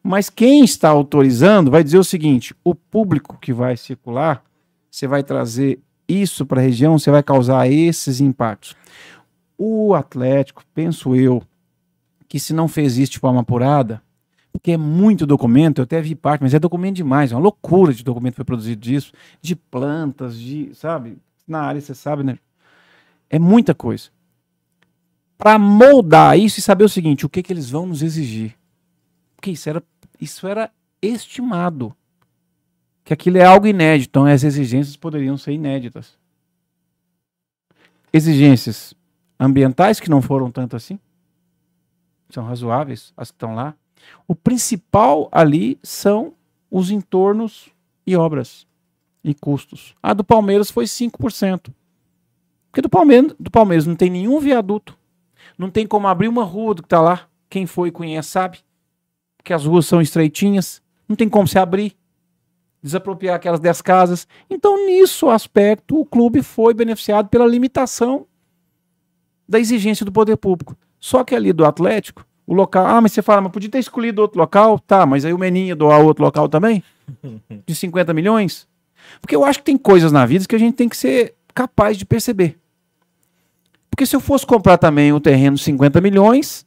Mas 0.00 0.30
quem 0.30 0.62
está 0.62 0.90
autorizando 0.90 1.72
vai 1.72 1.82
dizer 1.82 1.98
o 1.98 2.04
seguinte: 2.04 2.54
o 2.62 2.72
público 2.72 3.36
que 3.40 3.52
vai 3.52 3.76
circular, 3.76 4.44
você 4.88 5.08
vai 5.08 5.24
trazer 5.24 5.80
isso 6.06 6.46
para 6.46 6.60
a 6.60 6.62
região, 6.62 7.00
você 7.00 7.10
vai 7.10 7.22
causar 7.22 7.68
esses 7.68 8.20
impactos. 8.20 8.76
O 9.58 9.92
Atlético, 9.92 10.62
penso 10.72 11.16
eu, 11.16 11.42
que 12.28 12.38
se 12.38 12.54
não 12.54 12.68
fez 12.68 12.96
isso 12.96 13.12
de 13.12 13.18
forma 13.18 13.40
apurada, 13.40 14.00
porque 14.52 14.72
é 14.72 14.76
muito 14.76 15.26
documento, 15.26 15.78
eu 15.78 15.84
até 15.84 16.00
vi 16.00 16.14
parte, 16.14 16.42
mas 16.42 16.54
é 16.54 16.58
documento 16.58 16.96
demais, 16.96 17.32
é 17.32 17.34
uma 17.34 17.42
loucura 17.42 17.92
de 17.92 18.02
documento 18.02 18.32
que 18.32 18.36
foi 18.36 18.44
produzido 18.44 18.80
disso, 18.80 19.12
de 19.40 19.54
plantas, 19.54 20.38
de, 20.38 20.74
sabe, 20.74 21.18
na 21.46 21.60
área 21.60 21.80
você 21.80 21.94
sabe, 21.94 22.22
né? 22.22 22.38
É 23.30 23.38
muita 23.38 23.74
coisa. 23.74 24.10
Para 25.36 25.58
moldar 25.58 26.38
isso 26.38 26.58
e 26.58 26.62
saber 26.62 26.84
o 26.84 26.88
seguinte, 26.88 27.24
o 27.24 27.28
que 27.28 27.42
que 27.42 27.52
eles 27.52 27.70
vão 27.70 27.86
nos 27.86 28.02
exigir? 28.02 28.56
Porque 29.36 29.52
isso 29.52 29.68
era, 29.68 29.82
isso 30.20 30.46
era 30.46 30.70
estimado. 31.00 31.94
Que 33.04 33.12
aquilo 33.12 33.38
é 33.38 33.44
algo 33.44 33.66
inédito, 33.66 34.10
então 34.10 34.26
as 34.26 34.42
exigências 34.42 34.96
poderiam 34.96 35.36
ser 35.38 35.52
inéditas. 35.52 36.18
Exigências 38.12 38.94
ambientais 39.38 40.00
que 40.00 40.10
não 40.10 40.20
foram 40.20 40.50
tanto 40.50 40.74
assim, 40.74 40.98
são 42.30 42.44
razoáveis 42.44 43.12
as 43.16 43.30
que 43.30 43.36
estão 43.36 43.54
lá. 43.54 43.74
O 44.26 44.34
principal 44.34 45.28
ali 45.32 45.78
são 45.82 46.34
os 46.70 46.90
entornos 46.90 47.70
e 48.06 48.16
obras 48.16 48.66
e 49.22 49.34
custos. 49.34 49.94
A 50.02 50.12
do 50.12 50.24
Palmeiras 50.24 50.70
foi 50.70 50.84
5%. 50.84 51.72
Porque 52.70 52.82
do 52.82 52.88
Palmeiras, 52.88 53.34
do 53.38 53.50
Palmeiras 53.50 53.86
não 53.86 53.96
tem 53.96 54.10
nenhum 54.10 54.38
viaduto. 54.38 54.96
Não 55.56 55.70
tem 55.70 55.86
como 55.86 56.06
abrir 56.06 56.28
uma 56.28 56.44
rua 56.44 56.74
do 56.74 56.82
que 56.82 56.86
está 56.86 57.00
lá. 57.00 57.28
Quem 57.48 57.66
foi 57.66 57.90
conhece 57.90 58.30
sabe. 58.30 58.58
Porque 59.36 59.52
as 59.52 59.64
ruas 59.64 59.86
são 59.86 60.00
estreitinhas. 60.00 60.82
Não 61.08 61.16
tem 61.16 61.28
como 61.28 61.48
se 61.48 61.58
abrir. 61.58 61.96
Desapropriar 62.82 63.36
aquelas 63.36 63.58
10 63.58 63.82
casas. 63.82 64.28
Então, 64.48 64.86
nisso 64.86 65.28
aspecto, 65.28 65.98
o 65.98 66.04
clube 66.04 66.42
foi 66.42 66.74
beneficiado 66.74 67.28
pela 67.28 67.46
limitação 67.46 68.26
da 69.48 69.58
exigência 69.58 70.04
do 70.04 70.12
poder 70.12 70.36
público. 70.36 70.76
Só 71.00 71.24
que 71.24 71.34
ali 71.34 71.52
do 71.52 71.64
Atlético, 71.64 72.24
o 72.48 72.54
local. 72.54 72.86
Ah, 72.86 73.00
mas 73.00 73.12
você 73.12 73.20
fala, 73.20 73.42
mas 73.42 73.52
podia 73.52 73.68
ter 73.68 73.78
escolhido 73.78 74.22
outro 74.22 74.38
local? 74.38 74.78
Tá, 74.78 75.04
mas 75.04 75.22
aí 75.26 75.34
o 75.34 75.38
Meninha 75.38 75.76
doar 75.76 76.00
outro 76.00 76.24
local 76.24 76.48
também? 76.48 76.82
De 77.66 77.74
50 77.74 78.14
milhões? 78.14 78.66
Porque 79.20 79.36
eu 79.36 79.44
acho 79.44 79.58
que 79.58 79.66
tem 79.66 79.76
coisas 79.76 80.10
na 80.10 80.24
vida 80.24 80.46
que 80.46 80.56
a 80.56 80.58
gente 80.58 80.74
tem 80.74 80.88
que 80.88 80.96
ser 80.96 81.34
capaz 81.54 81.98
de 81.98 82.06
perceber. 82.06 82.58
Porque 83.90 84.06
se 84.06 84.16
eu 84.16 84.20
fosse 84.20 84.46
comprar 84.46 84.78
também 84.78 85.12
um 85.12 85.20
terreno 85.20 85.56
de 85.56 85.62
50 85.62 86.00
milhões, 86.00 86.66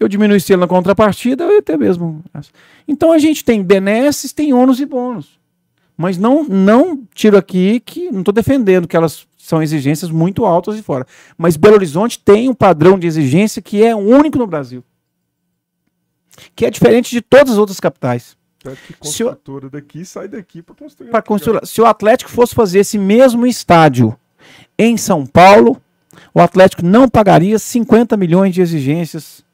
eu 0.00 0.08
diminuísse 0.08 0.52
ele 0.52 0.60
na 0.60 0.66
contrapartida, 0.66 1.44
eu 1.44 1.52
ia 1.52 1.62
ter 1.62 1.78
mesmo. 1.78 2.24
Então 2.86 3.12
a 3.12 3.18
gente 3.18 3.44
tem 3.44 3.62
benesses, 3.62 4.32
tem 4.32 4.52
ônus 4.52 4.80
e 4.80 4.86
bônus. 4.86 5.38
Mas 5.96 6.18
não, 6.18 6.44
não 6.44 7.04
tiro 7.14 7.36
aqui 7.36 7.80
que 7.80 8.10
não 8.10 8.20
estou 8.20 8.34
defendendo 8.34 8.88
que 8.88 8.96
elas 8.96 9.26
são 9.48 9.62
exigências 9.62 10.10
muito 10.10 10.44
altas 10.44 10.78
e 10.78 10.82
fora. 10.82 11.06
Mas 11.36 11.56
Belo 11.56 11.76
Horizonte 11.76 12.18
tem 12.18 12.48
um 12.50 12.54
padrão 12.54 12.98
de 12.98 13.06
exigência 13.06 13.62
que 13.62 13.82
é 13.82 13.94
único 13.96 14.36
no 14.38 14.46
Brasil. 14.46 14.84
Que 16.54 16.66
é 16.66 16.70
diferente 16.70 17.10
de 17.10 17.20
todas 17.22 17.52
as 17.54 17.58
outras 17.58 17.80
capitais. 17.80 18.36
Que 18.62 18.70
Se 18.70 18.92
construtora 19.24 19.70
daqui 19.70 20.04
sai 20.04 20.28
daqui 20.28 20.60
para 20.60 20.74
construir. 20.74 21.14
Aqui, 21.14 21.28
construir- 21.28 21.66
Se 21.66 21.80
o 21.80 21.86
Atlético 21.86 22.30
fosse 22.30 22.54
fazer 22.54 22.80
esse 22.80 22.98
mesmo 22.98 23.46
estádio 23.46 24.18
em 24.78 24.96
São 24.96 25.24
Paulo, 25.24 25.80
o 26.34 26.40
Atlético 26.40 26.84
não 26.84 27.08
pagaria 27.08 27.58
50 27.58 28.16
milhões 28.16 28.52
de 28.54 28.60
exigências 28.60 29.44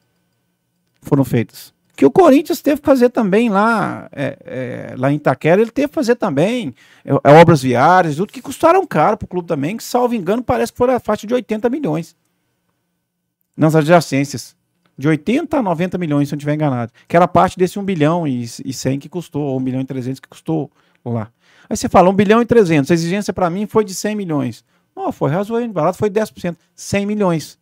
foram 1.03 1.25
feitas. 1.25 1.74
Que 1.97 2.05
o 2.05 2.11
Corinthians 2.11 2.61
teve 2.61 2.81
que 2.81 2.87
fazer 2.87 3.09
também 3.11 3.49
lá, 3.49 4.09
é, 4.11 4.37
é, 4.45 4.95
lá 4.97 5.13
em 5.13 5.17
Itaquera, 5.17 5.61
ele 5.61 5.71
teve 5.71 5.89
que 5.89 5.95
fazer 5.95 6.17
também 6.17 6.75
é, 7.05 7.13
é, 7.13 7.41
obras 7.41 7.63
viárias, 7.63 8.17
tudo 8.17 8.33
que 8.33 8.43
custaram 8.43 8.85
caro 8.85 9.17
para 9.17 9.27
o 9.27 9.29
clube 9.29 9.47
também, 9.47 9.77
que, 9.77 9.85
salvo 9.85 10.15
engano, 10.15 10.43
parece 10.43 10.73
que 10.73 10.79
foi 10.79 10.93
a 10.93 10.99
faixa 10.99 11.27
de 11.27 11.33
80 11.33 11.71
milhões. 11.71 12.17
Nas 13.57 13.77
adjacências. 13.77 14.57
De 14.97 15.09
80 15.09 15.57
a 15.59 15.63
90 15.63 15.99
milhões, 15.99 16.29
se 16.29 16.35
eu 16.35 16.37
não 16.37 16.39
estiver 16.39 16.55
enganado. 16.55 16.93
Que 17.07 17.17
era 17.17 17.27
parte 17.29 17.59
desse 17.59 17.79
1 17.79 17.85
bilhão 17.85 18.27
e, 18.27 18.43
e 18.43 18.73
100 18.73 18.99
que 18.99 19.09
custou, 19.09 19.43
ou 19.43 19.59
1 19.59 19.63
bilhão 19.63 19.81
e 19.81 19.85
300 19.85 20.21
que 20.21 20.29
custou 20.29 20.71
lá. 21.05 21.31
Aí 21.69 21.77
você 21.77 21.89
fala, 21.89 22.11
1 22.11 22.15
bilhão 22.15 22.43
e 22.43 22.45
300, 22.45 22.91
a 22.91 22.95
exigência 22.95 23.33
para 23.33 23.49
mim 23.49 23.67
foi 23.67 23.85
de 23.85 23.95
100 23.95 24.17
milhões. 24.17 24.65
Não, 24.95 25.11
foi 25.13 25.31
razoavelmente 25.31 25.75
barato, 25.75 25.99
foi 25.99 26.11
10%, 26.11 26.57
100 26.75 27.07
milhões. 27.07 27.59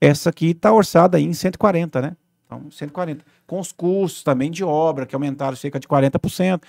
Essa 0.00 0.30
aqui 0.30 0.50
está 0.50 0.72
orçada 0.72 1.20
em 1.20 1.32
140, 1.32 2.00
né? 2.00 2.16
Então, 2.48 2.70
140. 2.70 3.22
Com 3.46 3.60
os 3.60 3.72
custos 3.72 4.22
também 4.22 4.50
de 4.50 4.64
obra, 4.64 5.04
que 5.04 5.14
aumentaram 5.14 5.54
cerca 5.54 5.78
de 5.78 5.86
40%. 5.86 6.62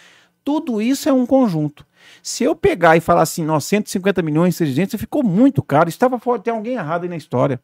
Tudo 0.44 0.82
isso 0.82 1.08
é 1.08 1.14
um 1.14 1.26
conjunto. 1.26 1.86
Se 2.22 2.44
eu 2.44 2.54
pegar 2.54 2.98
e 2.98 3.00
falar 3.00 3.22
assim, 3.22 3.46
nós 3.46 3.64
150 3.64 4.22
milhões 4.22 4.58
de 4.58 4.64
exigência, 4.64 5.00
ficou 5.00 5.24
muito 5.24 5.64
caro. 5.64 5.88
Estava 5.88 6.20
fora, 6.20 6.42
tem 6.42 6.54
alguém 6.54 6.74
errado 6.74 7.04
aí 7.04 7.10
na 7.10 7.16
história. 7.16 7.62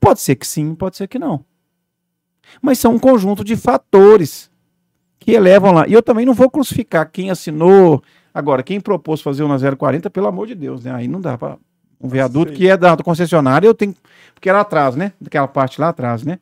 Pode 0.00 0.20
ser 0.20 0.34
que 0.36 0.46
sim, 0.46 0.74
pode 0.74 0.96
ser 0.96 1.06
que 1.06 1.18
não. 1.18 1.44
Mas 2.60 2.78
são 2.78 2.94
um 2.94 2.98
conjunto 2.98 3.44
de 3.44 3.54
fatores 3.54 4.50
que 5.20 5.32
elevam 5.32 5.72
lá. 5.72 5.86
E 5.86 5.92
eu 5.92 6.02
também 6.02 6.26
não 6.26 6.34
vou 6.34 6.50
crucificar 6.50 7.10
quem 7.10 7.30
assinou. 7.30 8.02
Agora, 8.34 8.62
quem 8.62 8.80
propôs 8.80 9.20
fazer 9.20 9.46
na 9.46 9.76
040, 9.76 10.10
pelo 10.10 10.26
amor 10.26 10.48
de 10.48 10.54
Deus, 10.54 10.82
né? 10.82 10.92
Aí 10.92 11.06
não 11.06 11.20
dá 11.20 11.38
para 11.38 11.58
um 12.00 12.08
viaduto 12.08 12.52
que 12.52 12.68
é 12.68 12.76
da 12.76 12.96
concessionária, 12.96 13.66
eu 13.66 13.74
tenho. 13.74 13.94
Porque 14.34 14.48
era 14.48 14.60
atrás, 14.60 14.96
né? 14.96 15.12
Daquela 15.20 15.46
parte 15.46 15.80
lá 15.80 15.90
atrás, 15.90 16.24
né? 16.24 16.38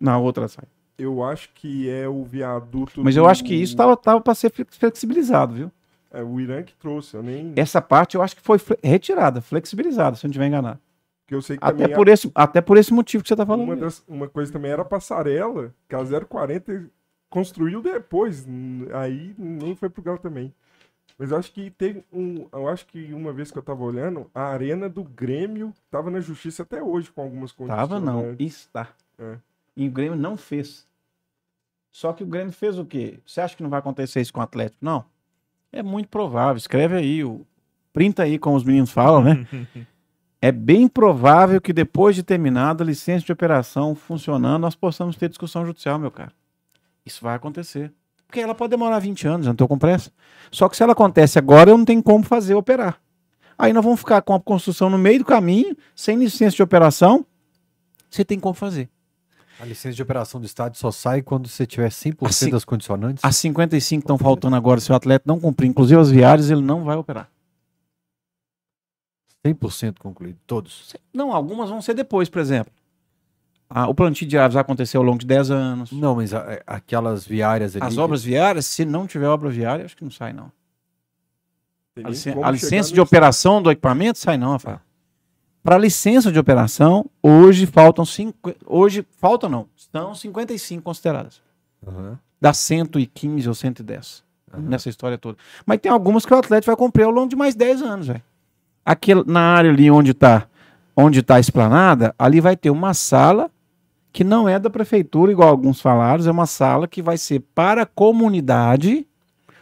Na 0.00 0.18
outra 0.18 0.48
sai. 0.48 0.64
Eu 0.98 1.22
acho 1.24 1.48
que 1.54 1.88
é 1.90 2.08
o 2.08 2.22
viaduto. 2.24 3.02
Mas 3.02 3.16
eu 3.16 3.24
do- 3.24 3.28
acho 3.28 3.42
que 3.44 3.54
isso 3.54 3.76
tava, 3.76 3.96
tava 3.96 4.20
para 4.20 4.34
ser 4.34 4.50
flex- 4.50 4.76
flexibilizado, 4.76 5.54
viu? 5.54 5.72
É 6.12 6.22
o 6.22 6.38
Irã 6.40 6.62
que 6.62 6.74
trouxe, 6.76 7.16
eu 7.16 7.22
nem. 7.22 7.52
Essa 7.56 7.82
parte 7.82 8.14
eu 8.14 8.22
acho 8.22 8.36
que 8.36 8.42
foi 8.42 8.58
retirada, 8.82 9.40
flexibilizada, 9.40 10.14
se 10.16 10.24
eu 10.24 10.28
não 10.28 10.30
estiver 10.30 10.46
enganado. 10.46 10.78
Porque 11.24 11.34
eu 11.34 11.42
sei 11.42 11.56
que 11.56 11.64
Até 11.64 11.88
por, 11.88 12.06
esse, 12.08 12.30
até 12.34 12.60
por 12.60 12.76
esse 12.76 12.92
motivo 12.92 13.22
que 13.24 13.28
você 13.28 13.34
tá 13.34 13.44
falando. 13.44 13.64
uma, 13.64 13.76
das- 13.76 14.04
uma 14.06 14.28
coisa 14.28 14.52
também 14.52 14.70
era 14.70 14.82
a 14.82 14.84
passarela, 14.84 15.74
que 15.88 15.94
a 15.96 16.04
040 16.04 16.84
construiu 17.28 17.82
depois. 17.82 18.46
Aí 18.92 19.34
nem 19.36 19.74
foi 19.74 19.88
pro 19.88 20.02
Galo 20.02 20.18
também. 20.18 20.54
Mas 21.18 21.30
eu 21.32 21.36
acho 21.38 21.52
que 21.52 21.70
tem 21.70 22.04
um. 22.12 22.46
Eu 22.52 22.68
acho 22.68 22.86
que 22.86 23.12
uma 23.12 23.32
vez 23.32 23.50
que 23.50 23.58
eu 23.58 23.62
tava 23.62 23.82
olhando, 23.82 24.30
a 24.34 24.42
arena 24.44 24.88
do 24.88 25.02
Grêmio 25.02 25.72
tava 25.90 26.10
na 26.10 26.20
justiça 26.20 26.62
até 26.62 26.82
hoje 26.82 27.10
com 27.10 27.22
algumas 27.22 27.50
condições. 27.52 27.78
Tava 27.88 27.98
não, 28.00 28.34
está. 28.38 28.88
É. 29.18 29.36
E 29.76 29.88
o 29.88 29.90
Grêmio 29.90 30.16
não 30.16 30.36
fez. 30.36 30.86
Só 31.90 32.12
que 32.12 32.22
o 32.22 32.26
Grêmio 32.26 32.52
fez 32.52 32.78
o 32.78 32.84
quê? 32.84 33.20
Você 33.24 33.40
acha 33.40 33.56
que 33.56 33.62
não 33.62 33.70
vai 33.70 33.78
acontecer 33.78 34.20
isso 34.20 34.32
com 34.32 34.40
o 34.40 34.42
Atlético? 34.42 34.84
Não. 34.84 35.04
É 35.72 35.82
muito 35.82 36.08
provável. 36.08 36.56
Escreve 36.56 36.96
aí, 36.96 37.24
o... 37.24 37.46
printa 37.92 38.22
aí, 38.22 38.38
como 38.38 38.56
os 38.56 38.64
meninos 38.64 38.90
falam, 38.90 39.22
né? 39.22 39.46
é 40.40 40.52
bem 40.52 40.88
provável 40.88 41.60
que 41.60 41.72
depois 41.72 42.14
de 42.14 42.22
terminada 42.22 42.82
a 42.82 42.86
licença 42.86 43.24
de 43.24 43.32
operação 43.32 43.94
funcionando, 43.94 44.62
nós 44.62 44.74
possamos 44.74 45.16
ter 45.16 45.28
discussão 45.28 45.64
judicial, 45.64 45.98
meu 45.98 46.10
cara. 46.10 46.32
Isso 47.04 47.22
vai 47.22 47.34
acontecer. 47.34 47.92
Porque 48.26 48.40
ela 48.40 48.54
pode 48.54 48.70
demorar 48.70 48.98
20 48.98 49.28
anos, 49.28 49.46
eu 49.46 49.50
não 49.50 49.54
estou 49.54 49.68
com 49.68 49.78
pressa. 49.78 50.10
Só 50.50 50.68
que 50.68 50.76
se 50.76 50.82
ela 50.82 50.92
acontece 50.92 51.38
agora, 51.38 51.70
eu 51.70 51.78
não 51.78 51.84
tenho 51.84 52.02
como 52.02 52.24
fazer 52.24 52.54
operar. 52.54 53.00
Aí 53.56 53.72
nós 53.72 53.84
vamos 53.84 54.00
ficar 54.00 54.22
com 54.22 54.34
a 54.34 54.40
construção 54.40 54.90
no 54.90 54.98
meio 54.98 55.20
do 55.20 55.24
caminho, 55.24 55.76
sem 55.94 56.18
licença 56.18 56.56
de 56.56 56.62
operação. 56.62 57.24
Você 58.10 58.24
tem 58.24 58.40
como 58.40 58.54
fazer. 58.54 58.88
A 59.60 59.64
licença 59.64 59.94
de 59.94 60.02
operação 60.02 60.40
do 60.40 60.46
estádio 60.46 60.78
só 60.78 60.90
sai 60.90 61.22
quando 61.22 61.48
você 61.48 61.64
tiver 61.66 61.90
100% 61.90 62.26
Assim- 62.26 62.50
das 62.50 62.64
condicionantes. 62.64 63.24
As 63.24 63.36
55 63.36 64.00
que 64.00 64.04
estão 64.04 64.18
faltando 64.18 64.56
agora, 64.56 64.80
se 64.80 64.90
o 64.90 64.94
atleta 64.94 65.24
não 65.26 65.38
cumprir, 65.38 65.68
inclusive 65.68 66.00
as 66.00 66.10
viárias, 66.10 66.50
ele 66.50 66.60
não 66.60 66.84
vai 66.84 66.96
operar. 66.96 67.30
100% 69.46 69.98
concluído, 70.00 70.38
todos. 70.46 70.94
Não, 71.12 71.32
algumas 71.32 71.68
vão 71.70 71.80
ser 71.82 71.94
depois, 71.94 72.28
por 72.28 72.40
exemplo. 72.40 72.72
Ah, 73.68 73.88
o 73.88 73.94
plantio 73.94 74.26
de 74.26 74.36
aves 74.38 74.54
vai 74.54 74.60
acontecer 74.60 74.96
ao 74.96 75.02
longo 75.02 75.18
de 75.18 75.26
10 75.26 75.50
anos. 75.50 75.90
Não, 75.92 76.16
mas 76.16 76.32
a- 76.34 76.40
a- 76.66 76.76
aquelas 76.76 77.26
viárias 77.26 77.74
ali. 77.76 77.84
As 77.84 77.98
obras 77.98 78.22
viárias, 78.22 78.66
se 78.66 78.84
não 78.84 79.06
tiver 79.06 79.26
obra 79.26 79.50
viária, 79.50 79.84
acho 79.84 79.96
que 79.96 80.04
não 80.04 80.10
sai, 80.10 80.32
não. 80.32 80.50
A, 82.02 82.08
licen- 82.08 82.42
a 82.42 82.50
licença 82.50 82.92
de 82.92 83.00
operação 83.00 83.62
do 83.62 83.70
equipamento 83.70 84.18
sai, 84.18 84.36
não, 84.36 84.52
Rafael. 84.52 84.80
Para 85.64 85.78
licença 85.78 86.30
de 86.30 86.38
operação, 86.38 87.06
hoje 87.22 87.64
faltam 87.64 88.04
cinco, 88.04 88.52
hoje 88.66 89.02
faltam 89.18 89.48
não, 89.48 89.66
estão 89.74 90.14
55 90.14 90.82
consideradas. 90.82 91.40
Aham. 91.86 92.18
Dá 92.38 92.52
115 92.52 93.48
ou 93.48 93.54
110 93.54 94.22
Aham. 94.52 94.62
nessa 94.62 94.90
história 94.90 95.16
toda. 95.16 95.38
Mas 95.64 95.78
tem 95.78 95.90
algumas 95.90 96.26
que 96.26 96.34
o 96.34 96.36
atleta 96.36 96.66
vai 96.66 96.76
cumprir 96.76 97.04
ao 97.04 97.10
longo 97.10 97.28
de 97.30 97.34
mais 97.34 97.54
10 97.54 97.80
anos, 97.80 98.08
velho. 98.08 98.22
Aquele 98.84 99.24
na 99.26 99.40
área 99.40 99.70
ali 99.70 99.90
onde 99.90 100.12
tá 100.12 100.46
onde 100.94 101.20
está 101.20 101.36
a 101.36 101.40
esplanada, 101.40 102.14
ali 102.18 102.42
vai 102.42 102.56
ter 102.56 102.68
uma 102.68 102.92
sala 102.92 103.50
que 104.12 104.22
não 104.22 104.46
é 104.46 104.58
da 104.58 104.68
prefeitura, 104.68 105.32
igual 105.32 105.48
alguns 105.48 105.80
falaram, 105.80 106.24
é 106.24 106.30
uma 106.30 106.46
sala 106.46 106.86
que 106.86 107.00
vai 107.02 107.16
ser 107.16 107.40
para 107.54 107.82
a 107.82 107.86
comunidade, 107.86 109.04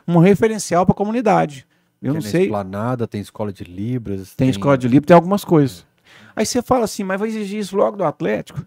um 0.07 0.19
referencial 0.19 0.85
para 0.85 0.93
a 0.95 0.97
comunidade. 0.97 1.65
Eu 2.03 2.13
Tem 2.13 2.21
não 2.21 2.27
na 2.27 2.31
sei. 2.31 2.43
Esplanada, 2.43 3.07
tem 3.07 3.21
escola 3.21 3.53
de 3.53 3.63
Libras. 3.63 4.35
Tem 4.35 4.51
escola 4.51 4.77
de 4.77 4.89
livro, 4.89 5.07
tem 5.07 5.15
algumas 5.15 5.45
coisas. 5.45 5.87
Aí 6.35 6.47
você 6.47 6.63
fala 6.63 6.85
assim, 6.85 7.05
mas 7.05 7.19
vai 7.21 7.29
exigir 7.29 7.61
isso 7.61 7.77
logo 7.77 7.97
do 7.97 8.05
Atlético? 8.05 8.65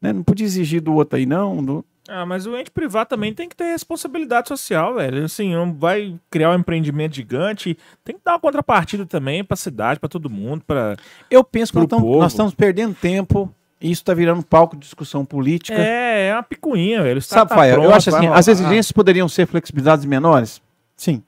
Né? 0.00 0.12
Não 0.12 0.22
podia 0.22 0.46
exigir 0.46 0.80
do 0.80 0.94
outro 0.94 1.16
aí, 1.18 1.26
não. 1.26 1.62
do- 1.62 1.84
Ah, 2.08 2.26
mas 2.26 2.46
o 2.46 2.56
ente 2.56 2.70
privado 2.70 3.08
também 3.08 3.32
tem 3.32 3.48
que 3.48 3.54
ter 3.54 3.66
responsabilidade 3.66 4.48
social, 4.48 4.94
velho. 4.94 5.24
Assim, 5.24 5.54
não 5.54 5.72
vai 5.72 6.18
criar 6.30 6.50
um 6.50 6.54
empreendimento 6.58 7.14
gigante. 7.14 7.76
Tem 8.02 8.16
que 8.16 8.20
dar 8.24 8.32
uma 8.32 8.40
contrapartida 8.40 9.06
também 9.06 9.44
pra 9.44 9.56
cidade, 9.56 10.00
pra 10.00 10.08
todo 10.08 10.28
mundo, 10.28 10.64
pra... 10.66 10.96
Eu 11.30 11.44
penso 11.44 11.70
que 11.72 11.78
nós 11.78 11.84
estamos- 11.84 12.04
povo. 12.04 12.18
nós 12.20 12.32
estamos 12.32 12.54
perdendo 12.54 12.94
tempo 12.94 13.54
e 13.80 13.90
isso 13.90 14.02
está 14.02 14.14
virando 14.14 14.44
palco 14.44 14.74
de 14.74 14.82
discussão 14.82 15.24
política. 15.24 15.78
É, 15.78 16.28
é 16.28 16.34
uma 16.34 16.42
picuinha, 16.42 17.02
velho. 17.02 17.20
Sabe, 17.22 17.48
tá 17.50 17.54
Fael, 17.56 17.82
eu 17.84 17.92
acho 17.94 18.14
assim, 18.14 18.26
as 18.26 18.48
exigências 18.48 18.90
poderiam 18.92 19.28
ser 19.28 19.46
flexibilidades 19.46 20.04
menores? 20.04 20.60
Sim. 20.96 21.22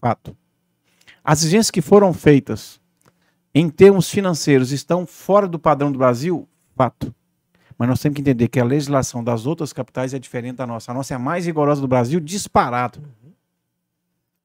Fato. 0.00 0.36
As 1.24 1.40
exigências 1.40 1.70
que 1.70 1.80
foram 1.82 2.12
feitas 2.12 2.79
em 3.54 3.68
termos 3.68 4.10
financeiros 4.10 4.72
estão 4.72 5.06
fora 5.06 5.46
do 5.48 5.58
padrão 5.58 5.90
do 5.90 5.98
Brasil? 5.98 6.48
Fato. 6.76 7.14
Mas 7.76 7.88
nós 7.88 8.00
temos 8.00 8.14
que 8.16 8.20
entender 8.20 8.48
que 8.48 8.60
a 8.60 8.64
legislação 8.64 9.24
das 9.24 9.46
outras 9.46 9.72
capitais 9.72 10.12
é 10.12 10.18
diferente 10.18 10.56
da 10.56 10.66
nossa. 10.66 10.90
A 10.90 10.94
nossa 10.94 11.14
é 11.14 11.16
a 11.16 11.18
mais 11.18 11.46
rigorosa 11.46 11.80
do 11.80 11.88
Brasil, 11.88 12.20
disparado. 12.20 13.02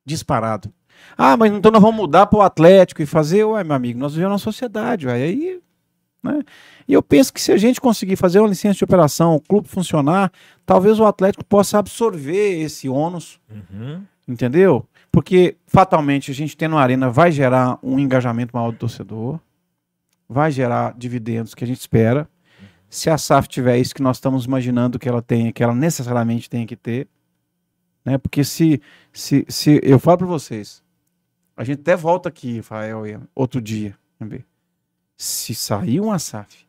Disparado. 0.06 0.72
Ah, 1.18 1.36
mas 1.36 1.52
então 1.52 1.72
nós 1.72 1.82
vamos 1.82 1.98
mudar 1.98 2.28
para 2.28 2.40
o 2.40 2.42
Atlético 2.42 3.02
e 3.02 3.06
fazer. 3.06 3.44
Ué, 3.44 3.64
meu 3.64 3.76
amigo, 3.76 4.00
nós 4.00 4.14
vivemos 4.14 4.34
na 4.34 4.38
sociedade. 4.38 5.08
Ué, 5.08 5.14
aí. 5.14 5.62
Né? 6.24 6.42
E 6.88 6.94
eu 6.94 7.04
penso 7.04 7.32
que 7.34 7.42
se 7.42 7.52
a 7.52 7.58
gente 7.58 7.82
conseguir 7.82 8.16
fazer 8.16 8.40
uma 8.40 8.48
licença 8.48 8.78
de 8.78 8.84
operação, 8.84 9.36
o 9.36 9.42
clube 9.42 9.68
funcionar, 9.68 10.32
talvez 10.66 11.00
o 11.00 11.06
Atlético 11.06 11.44
possa 11.46 11.78
absorver 11.78 12.62
esse 12.62 12.88
ônus, 12.90 13.40
Uhum. 13.50 14.02
entendeu? 14.28 14.88
Porque 15.16 15.56
fatalmente 15.66 16.30
a 16.30 16.34
gente 16.34 16.58
tendo 16.58 16.74
uma 16.74 16.82
arena 16.82 17.10
vai 17.10 17.32
gerar 17.32 17.80
um 17.82 17.98
engajamento 17.98 18.54
maior 18.54 18.72
do 18.72 18.78
torcedor, 18.78 19.40
vai 20.28 20.52
gerar 20.52 20.94
dividendos 20.98 21.56
que 21.56 21.64
a 21.64 21.68
gente 21.68 21.80
espera. 21.80 22.30
Se 22.90 23.10
a 23.10 23.18
SAF 23.18 23.48
tiver 23.48 23.78
isso 23.78 23.96
que 23.96 24.02
nós 24.02 24.18
estamos 24.18 24.44
imaginando 24.44 25.00
que 25.00 25.08
ela 25.08 25.22
tenha, 25.22 25.54
que 25.54 25.64
ela 25.64 25.74
necessariamente 25.74 26.50
tenha 26.50 26.68
que 26.68 26.76
ter, 26.76 27.08
né? 28.04 28.18
Porque 28.18 28.44
se, 28.44 28.82
se, 29.14 29.46
se 29.48 29.80
eu 29.82 30.00
falo 30.00 30.18
para 30.18 30.28
vocês, 30.28 30.84
a 31.56 31.64
gente 31.64 31.80
até 31.80 31.96
volta 31.96 32.28
aqui, 32.28 32.58
Rafael, 32.58 33.04
outro 33.34 33.62
dia, 33.62 33.98
se 35.16 35.56
sair 35.56 36.02
uma 36.02 36.20
SAF 36.20 36.68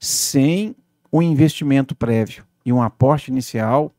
sem 0.00 0.74
o 1.12 1.20
investimento 1.20 1.94
prévio 1.94 2.46
e 2.64 2.72
um 2.72 2.80
aporte 2.80 3.30
inicial, 3.30 3.94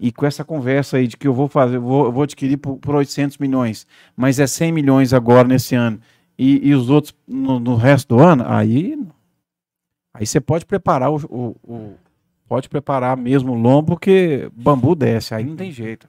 e 0.00 0.12
com 0.12 0.24
essa 0.26 0.44
conversa 0.44 0.96
aí 0.98 1.06
de 1.06 1.16
que 1.16 1.26
eu 1.26 1.34
vou 1.34 1.48
fazer, 1.48 1.76
eu 1.76 1.82
vou, 1.82 2.12
vou 2.12 2.22
adquirir 2.22 2.56
por, 2.56 2.76
por 2.78 2.94
800 2.94 3.38
milhões, 3.38 3.86
mas 4.16 4.38
é 4.38 4.46
100 4.46 4.72
milhões 4.72 5.12
agora 5.12 5.46
nesse 5.48 5.74
ano, 5.74 6.00
e, 6.38 6.68
e 6.68 6.74
os 6.74 6.88
outros 6.88 7.14
no, 7.26 7.58
no 7.58 7.74
resto 7.76 8.16
do 8.16 8.22
ano, 8.22 8.44
aí 8.46 8.98
aí 10.14 10.26
você 10.26 10.40
pode 10.40 10.64
preparar 10.66 11.10
o, 11.10 11.16
o- 11.28 11.56
o- 11.64 11.94
pode 12.48 12.68
preparar 12.68 13.16
mesmo 13.16 13.52
o 13.52 13.56
lombo, 13.56 13.88
porque 13.92 14.48
bambu 14.54 14.94
desce, 14.94 15.34
aí 15.34 15.44
não 15.44 15.54
tem 15.56 15.70
jeito. 15.70 16.08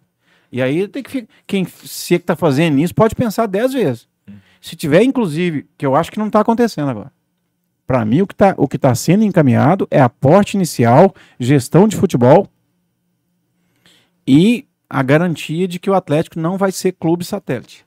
E 0.52 0.62
aí 0.62 0.88
tem 0.88 1.04
que 1.04 1.28
quem 1.46 1.66
se 1.66 2.16
é 2.16 2.20
que 2.20 2.26
tá 2.26 2.36
fazendo 2.36 2.80
isso 2.80 2.96
pode 2.96 3.14
pensar 3.14 3.46
10 3.46 3.74
vezes. 3.74 4.08
Se 4.62 4.76
tiver, 4.76 5.04
inclusive, 5.04 5.66
que 5.78 5.86
eu 5.86 5.96
acho 5.96 6.12
que 6.12 6.20
não 6.20 6.28
está 6.28 6.40
acontecendo 6.42 6.90
agora. 6.90 7.12
Para 7.86 8.04
mim, 8.06 8.22
o 8.22 8.28
que 8.28 8.34
está 8.34 8.90
tá 8.90 8.96
sendo 8.96 9.24
encaminhado 9.24 9.88
é 9.90 10.00
aporte 10.02 10.56
inicial, 10.56 11.14
gestão 11.40 11.88
de 11.88 11.96
futebol 11.96 12.48
e 14.32 14.68
a 14.88 15.02
garantia 15.02 15.68
de 15.68 15.80
que 15.80 15.90
o 15.90 15.96
Atlético 15.96 16.40
não 16.40 16.56
vai 16.56 16.72
ser 16.72 16.92
clube 16.92 17.26
satélite. 17.26 17.84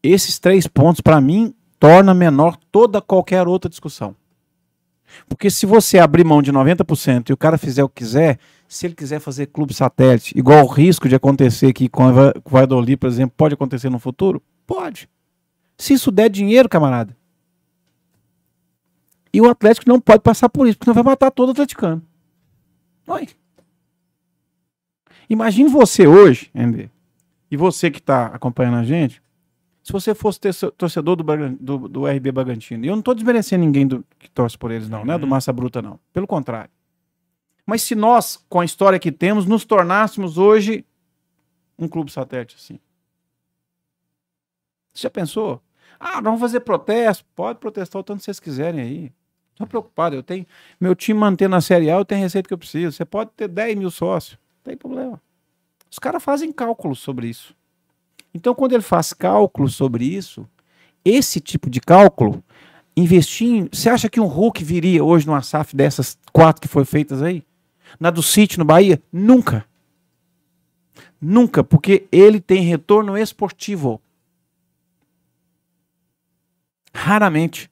Esses 0.00 0.38
três 0.38 0.68
pontos, 0.68 1.00
para 1.00 1.20
mim, 1.20 1.52
torna 1.80 2.14
menor 2.14 2.56
toda 2.70 3.02
qualquer 3.02 3.48
outra 3.48 3.68
discussão. 3.68 4.14
Porque 5.28 5.50
se 5.50 5.66
você 5.66 5.98
abrir 5.98 6.24
mão 6.24 6.40
de 6.40 6.52
90% 6.52 7.28
e 7.28 7.32
o 7.32 7.36
cara 7.36 7.58
fizer 7.58 7.82
o 7.82 7.88
que 7.88 8.04
quiser, 8.04 8.38
se 8.68 8.86
ele 8.86 8.94
quiser 8.94 9.18
fazer 9.18 9.46
clube 9.46 9.74
satélite, 9.74 10.32
igual 10.38 10.64
o 10.64 10.68
risco 10.68 11.08
de 11.08 11.16
acontecer 11.16 11.66
aqui 11.66 11.88
com 11.88 12.04
o 12.06 12.12
Valladolid, 12.48 12.96
por 12.98 13.08
exemplo, 13.08 13.34
pode 13.36 13.54
acontecer 13.54 13.90
no 13.90 13.98
futuro? 13.98 14.40
Pode. 14.64 15.08
Se 15.76 15.94
isso 15.94 16.12
der 16.12 16.28
dinheiro, 16.28 16.68
camarada. 16.68 17.16
E 19.32 19.40
o 19.40 19.50
Atlético 19.50 19.88
não 19.88 20.00
pode 20.00 20.22
passar 20.22 20.48
por 20.48 20.68
isso, 20.68 20.78
porque 20.78 20.90
não 20.90 20.94
vai 20.94 21.02
matar 21.02 21.32
todo 21.32 21.50
atleticano. 21.50 22.00
Oi. 23.08 23.28
Imagine 25.28 25.68
você 25.68 26.06
hoje, 26.06 26.50
MB, 26.54 26.90
e 27.50 27.56
você 27.56 27.90
que 27.90 27.98
está 27.98 28.26
acompanhando 28.26 28.76
a 28.76 28.84
gente, 28.84 29.22
se 29.82 29.92
você 29.92 30.14
fosse 30.14 30.40
torcedor 30.76 31.16
do, 31.16 31.24
do, 31.60 31.88
do 31.88 32.06
RB 32.06 32.32
Bragantino. 32.32 32.84
E 32.84 32.88
eu 32.88 32.92
não 32.92 33.00
estou 33.00 33.14
desmerecendo 33.14 33.64
ninguém 33.64 33.86
do- 33.86 34.04
que 34.18 34.28
torce 34.30 34.58
por 34.58 34.70
eles, 34.72 34.88
não, 34.88 35.04
né? 35.04 35.16
Do 35.16 35.24
Uhum. 35.24 35.30
Massa 35.30 35.52
Bruta, 35.52 35.80
não. 35.80 35.98
Pelo 36.12 36.26
contrário. 36.26 36.70
Mas 37.64 37.82
se 37.82 37.94
nós, 37.94 38.44
com 38.48 38.60
a 38.60 38.64
história 38.64 38.98
que 38.98 39.12
temos, 39.12 39.46
nos 39.46 39.64
tornássemos 39.64 40.38
hoje 40.38 40.84
um 41.78 41.86
clube 41.88 42.10
satélite 42.10 42.56
assim. 42.58 42.78
Você 44.92 45.02
já 45.02 45.10
pensou? 45.10 45.60
Ah, 46.00 46.20
vamos 46.20 46.40
fazer 46.40 46.60
protesto. 46.60 47.24
Pode 47.34 47.58
protestar 47.58 48.00
o 48.00 48.02
tanto 48.02 48.18
que 48.18 48.24
vocês 48.24 48.40
quiserem 48.40 48.80
aí. 48.80 49.00
Não 49.58 49.64
estou 49.64 49.66
preocupado. 49.66 50.16
Eu 50.16 50.22
tenho. 50.22 50.46
Meu 50.80 50.94
time 50.94 51.18
mantendo 51.18 51.54
a 51.56 51.60
Série 51.60 51.90
A, 51.90 51.94
eu 51.96 52.04
tenho 52.04 52.20
a 52.22 52.24
receita 52.24 52.46
que 52.48 52.54
eu 52.54 52.58
preciso. 52.58 52.96
Você 52.96 53.04
pode 53.04 53.30
ter 53.36 53.48
10 53.48 53.76
mil 53.76 53.90
sócios. 53.90 54.38
Tem 54.66 54.76
problema. 54.76 55.22
Os 55.88 55.96
caras 56.00 56.20
fazem 56.20 56.50
cálculos 56.50 56.98
sobre 56.98 57.28
isso. 57.28 57.54
Então, 58.34 58.52
quando 58.52 58.72
ele 58.72 58.82
faz 58.82 59.12
cálculos 59.12 59.76
sobre 59.76 60.04
isso, 60.04 60.44
esse 61.04 61.38
tipo 61.38 61.70
de 61.70 61.80
cálculo, 61.80 62.42
investir 62.96 63.46
em. 63.46 63.68
Você 63.72 63.88
acha 63.88 64.10
que 64.10 64.18
um 64.18 64.26
Hulk 64.26 64.64
viria 64.64 65.04
hoje 65.04 65.24
numa 65.24 65.40
SAF 65.40 65.76
dessas 65.76 66.18
quatro 66.32 66.60
que 66.60 66.66
foram 66.66 66.84
feitas 66.84 67.22
aí? 67.22 67.44
Na 68.00 68.10
do 68.10 68.24
City, 68.24 68.58
no 68.58 68.64
Bahia? 68.64 69.00
Nunca. 69.12 69.64
Nunca, 71.20 71.62
porque 71.62 72.08
ele 72.10 72.40
tem 72.40 72.62
retorno 72.62 73.16
esportivo. 73.16 74.02
Raramente. 76.92 77.70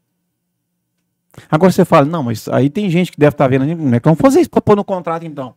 Agora 1.51 1.73
você 1.73 1.85
fala, 1.85 2.07
não, 2.07 2.23
mas 2.23 2.47
aí 2.47 2.71
tem 2.71 2.89
gente 2.89 3.11
que 3.11 3.19
deve 3.19 3.35
estar 3.35 3.49
vendo, 3.49 3.67
como 3.77 3.93
é 3.93 3.99
que 3.99 4.05
vamos 4.05 4.21
fazer 4.21 4.41
isso 4.41 4.51
para 4.51 4.63
pôr 4.63 4.77
no 4.77 4.85
contrato 4.85 5.27
então? 5.27 5.57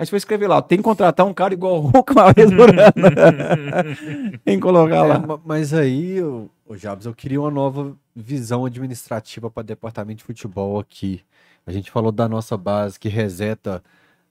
Aí 0.00 0.06
você 0.06 0.12
vai 0.12 0.18
escrever 0.18 0.48
lá, 0.48 0.62
tem 0.62 0.78
que 0.78 0.84
contratar 0.84 1.26
um 1.26 1.34
cara 1.34 1.52
igual 1.52 1.76
o 1.76 1.80
Hulk 1.88 2.12
uma 2.12 2.32
vez 2.32 2.50
por 2.50 2.70
ano. 2.70 4.40
tem 4.44 4.56
que 4.56 4.60
colocar 4.62 4.96
É, 4.96 5.02
lá. 5.02 5.18
ma- 5.18 5.40
mas 5.44 5.74
aí, 5.74 6.22
o, 6.22 6.48
Jabs, 6.74 7.04
eu 7.04 7.14
queria 7.14 7.38
uma 7.40 7.50
nova 7.50 7.94
visão 8.16 8.64
administrativa 8.64 9.50
para 9.50 9.62
departamento 9.62 10.18
de 10.18 10.24
futebol 10.24 10.78
aqui. 10.78 11.20
A 11.66 11.72
gente 11.72 11.90
falou 11.90 12.10
da 12.10 12.26
nossa 12.28 12.56
base 12.56 12.98
que 12.98 13.08
reseta 13.10 13.82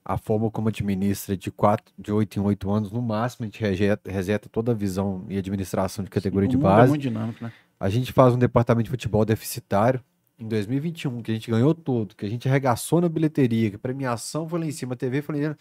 a 0.04 0.18
forma 0.18 0.50
como 0.50 0.70
administra 0.70 1.38
de 1.38 1.52
quatro, 1.52 1.94
de 2.00 2.12
8 2.12 2.40
em 2.40 2.42
8 2.42 2.72
anos, 2.72 2.92
no 2.92 3.02
máximo 3.02 3.44
a 3.44 3.48
gente 3.48 3.62
reseta, 3.62 4.12
reseta 4.12 4.50
toda 4.50 4.72
a 4.72 4.76
visão 4.76 5.24
e 5.30 5.38
administração 5.38 6.04
de 6.04 6.10
categoria 6.10 6.50
de 6.50 6.56
O 6.56 6.60
mundo 6.60 6.68
É 6.72 6.76
base. 6.78 6.90
muito 6.90 7.02
dinâmico, 7.04 7.44
né? 7.44 7.52
A 7.80 7.90
gente 7.90 8.12
faz 8.12 8.34
um 8.34 8.40
departamento 8.40 8.86
de 8.86 8.90
futebol 8.90 9.24
deficitário. 9.24 10.02
Em 10.40 10.48
2021, 10.48 11.22
que 11.22 11.32
a 11.32 11.34
gente 11.34 11.52
ganhou 11.52 11.74
tudo, 11.76 12.16
que 12.16 12.26
a 12.26 12.30
gente 12.30 12.48
arregaçou 12.48 13.02
na 13.02 13.10
bilheteria, 13.10 13.70
que 13.72 13.76
a 13.76 13.80
premiação 13.80 14.48
foi 14.48 14.60
lá 14.60 14.66
em 14.66 14.72
cima, 14.72 14.94
a 14.94 14.98
TV 14.98 15.22
foi 15.22 15.36
lá 15.36 15.40
em 15.40 15.44
cima, 15.46 15.58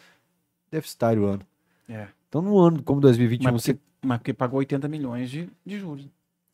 deficitário 0.71 1.23
o 1.23 1.27
ano. 1.27 1.43
É. 1.89 2.07
Então, 2.29 2.41
num 2.43 2.59
ano 2.59 2.83
como 2.83 3.01
2021, 3.01 3.51
Mas 3.53 3.63
você 3.63 3.75
porque, 3.75 3.87
mas 4.07 4.19
porque 4.19 4.33
pagou 4.33 4.59
80 4.61 4.87
milhões 4.87 5.31
de, 5.31 5.49
de 5.67 5.79
juros. 5.81 6.07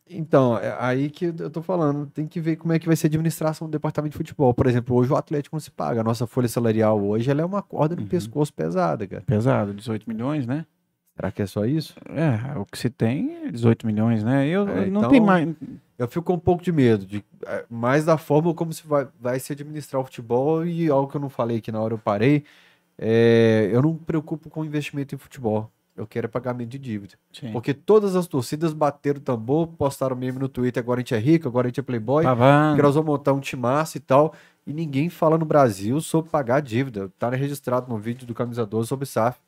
Então, 0.08 0.56
é 0.58 0.74
aí 0.80 1.10
que 1.10 1.26
eu 1.38 1.50
tô 1.50 1.62
falando, 1.62 2.06
tem 2.06 2.26
que 2.26 2.38
ver 2.40 2.56
como 2.56 2.72
é 2.72 2.78
que 2.78 2.86
vai 2.86 2.94
ser 2.96 3.06
a 3.06 3.08
administração 3.08 3.66
do 3.66 3.70
departamento 3.72 4.12
de 4.12 4.18
futebol. 4.18 4.52
Por 4.54 4.66
exemplo, 4.66 4.94
hoje 4.96 5.10
o 5.12 5.16
Atlético 5.16 5.56
não 5.56 5.60
se 5.60 5.70
paga. 5.70 6.00
A 6.00 6.04
nossa 6.04 6.26
folha 6.26 6.46
salarial 6.48 7.02
hoje 7.02 7.30
ela 7.30 7.40
é 7.42 7.44
uma 7.44 7.62
corda 7.62 7.96
no 7.96 8.02
Uhum. 8.02 8.08
pescoço 8.08 8.52
pesada, 8.52 9.06
cara. 9.06 9.22
Pesado, 9.26 9.72
18 9.74 10.08
milhões, 10.08 10.46
né? 10.46 10.64
Será 11.16 11.30
que 11.32 11.40
é 11.42 11.46
só 11.46 11.64
isso? 11.64 11.94
É, 12.10 12.58
o 12.58 12.66
que 12.66 12.76
se 12.78 12.90
tem 12.90 13.46
é 13.46 13.50
18 13.50 13.86
milhões, 13.86 14.22
né? 14.22 14.46
Eu, 14.46 14.68
É, 14.68 14.86
não 14.86 15.00
então- 15.00 15.10
tem 15.10 15.20
mais. 15.20 15.48
Eu 15.98 16.08
fico 16.08 16.22
com 16.22 16.34
um 16.34 16.38
pouco 16.38 16.62
de 16.62 16.72
medo, 16.72 17.06
de, 17.06 17.24
é, 17.46 17.64
mais 17.70 18.04
da 18.04 18.18
forma 18.18 18.52
como 18.52 18.72
se 18.72 18.86
vai, 18.86 19.06
vai 19.20 19.38
se 19.38 19.52
administrar 19.52 20.02
o 20.02 20.04
futebol 20.04 20.66
e 20.66 20.88
algo 20.88 21.08
que 21.08 21.16
eu 21.16 21.20
não 21.20 21.28
falei 21.28 21.60
que 21.60 21.70
na 21.70 21.80
hora 21.80 21.94
eu 21.94 21.98
parei, 21.98 22.44
é, 22.98 23.70
eu 23.72 23.80
não 23.80 23.92
me 23.92 24.00
preocupo 24.00 24.50
com 24.50 24.64
investimento 24.64 25.14
em 25.14 25.18
futebol. 25.18 25.70
Eu 25.96 26.08
quero 26.08 26.26
é 26.26 26.28
pagamento 26.28 26.70
de 26.70 26.78
dívida. 26.78 27.14
Sim. 27.32 27.52
Porque 27.52 27.72
todas 27.72 28.16
as 28.16 28.26
torcidas 28.26 28.72
bateram 28.72 29.18
o 29.18 29.22
tambor, 29.22 29.68
postaram 29.68 30.16
meme 30.16 30.40
no 30.40 30.48
Twitter, 30.48 30.82
agora 30.82 30.98
a 30.98 31.02
gente 31.02 31.14
é 31.14 31.18
rico, 31.18 31.46
agora 31.46 31.68
a 31.68 31.70
gente 31.70 31.78
é 31.78 31.82
playboy. 31.84 32.24
Que 32.74 32.82
nós 32.82 32.96
vamos 32.96 33.08
montar 33.08 33.32
um 33.32 33.38
timaço 33.38 33.96
e 33.96 34.00
tal. 34.00 34.34
E 34.66 34.72
ninguém 34.72 35.08
fala 35.08 35.38
no 35.38 35.44
Brasil 35.44 36.00
sobre 36.00 36.32
pagar 36.32 36.60
dívida. 36.60 37.12
Tá 37.16 37.30
registrado 37.30 37.88
no 37.88 37.96
vídeo 37.96 38.26
do 38.26 38.34
Camisa 38.34 38.66
12 38.66 38.88
sobre 38.88 39.06
SAF. 39.06 39.38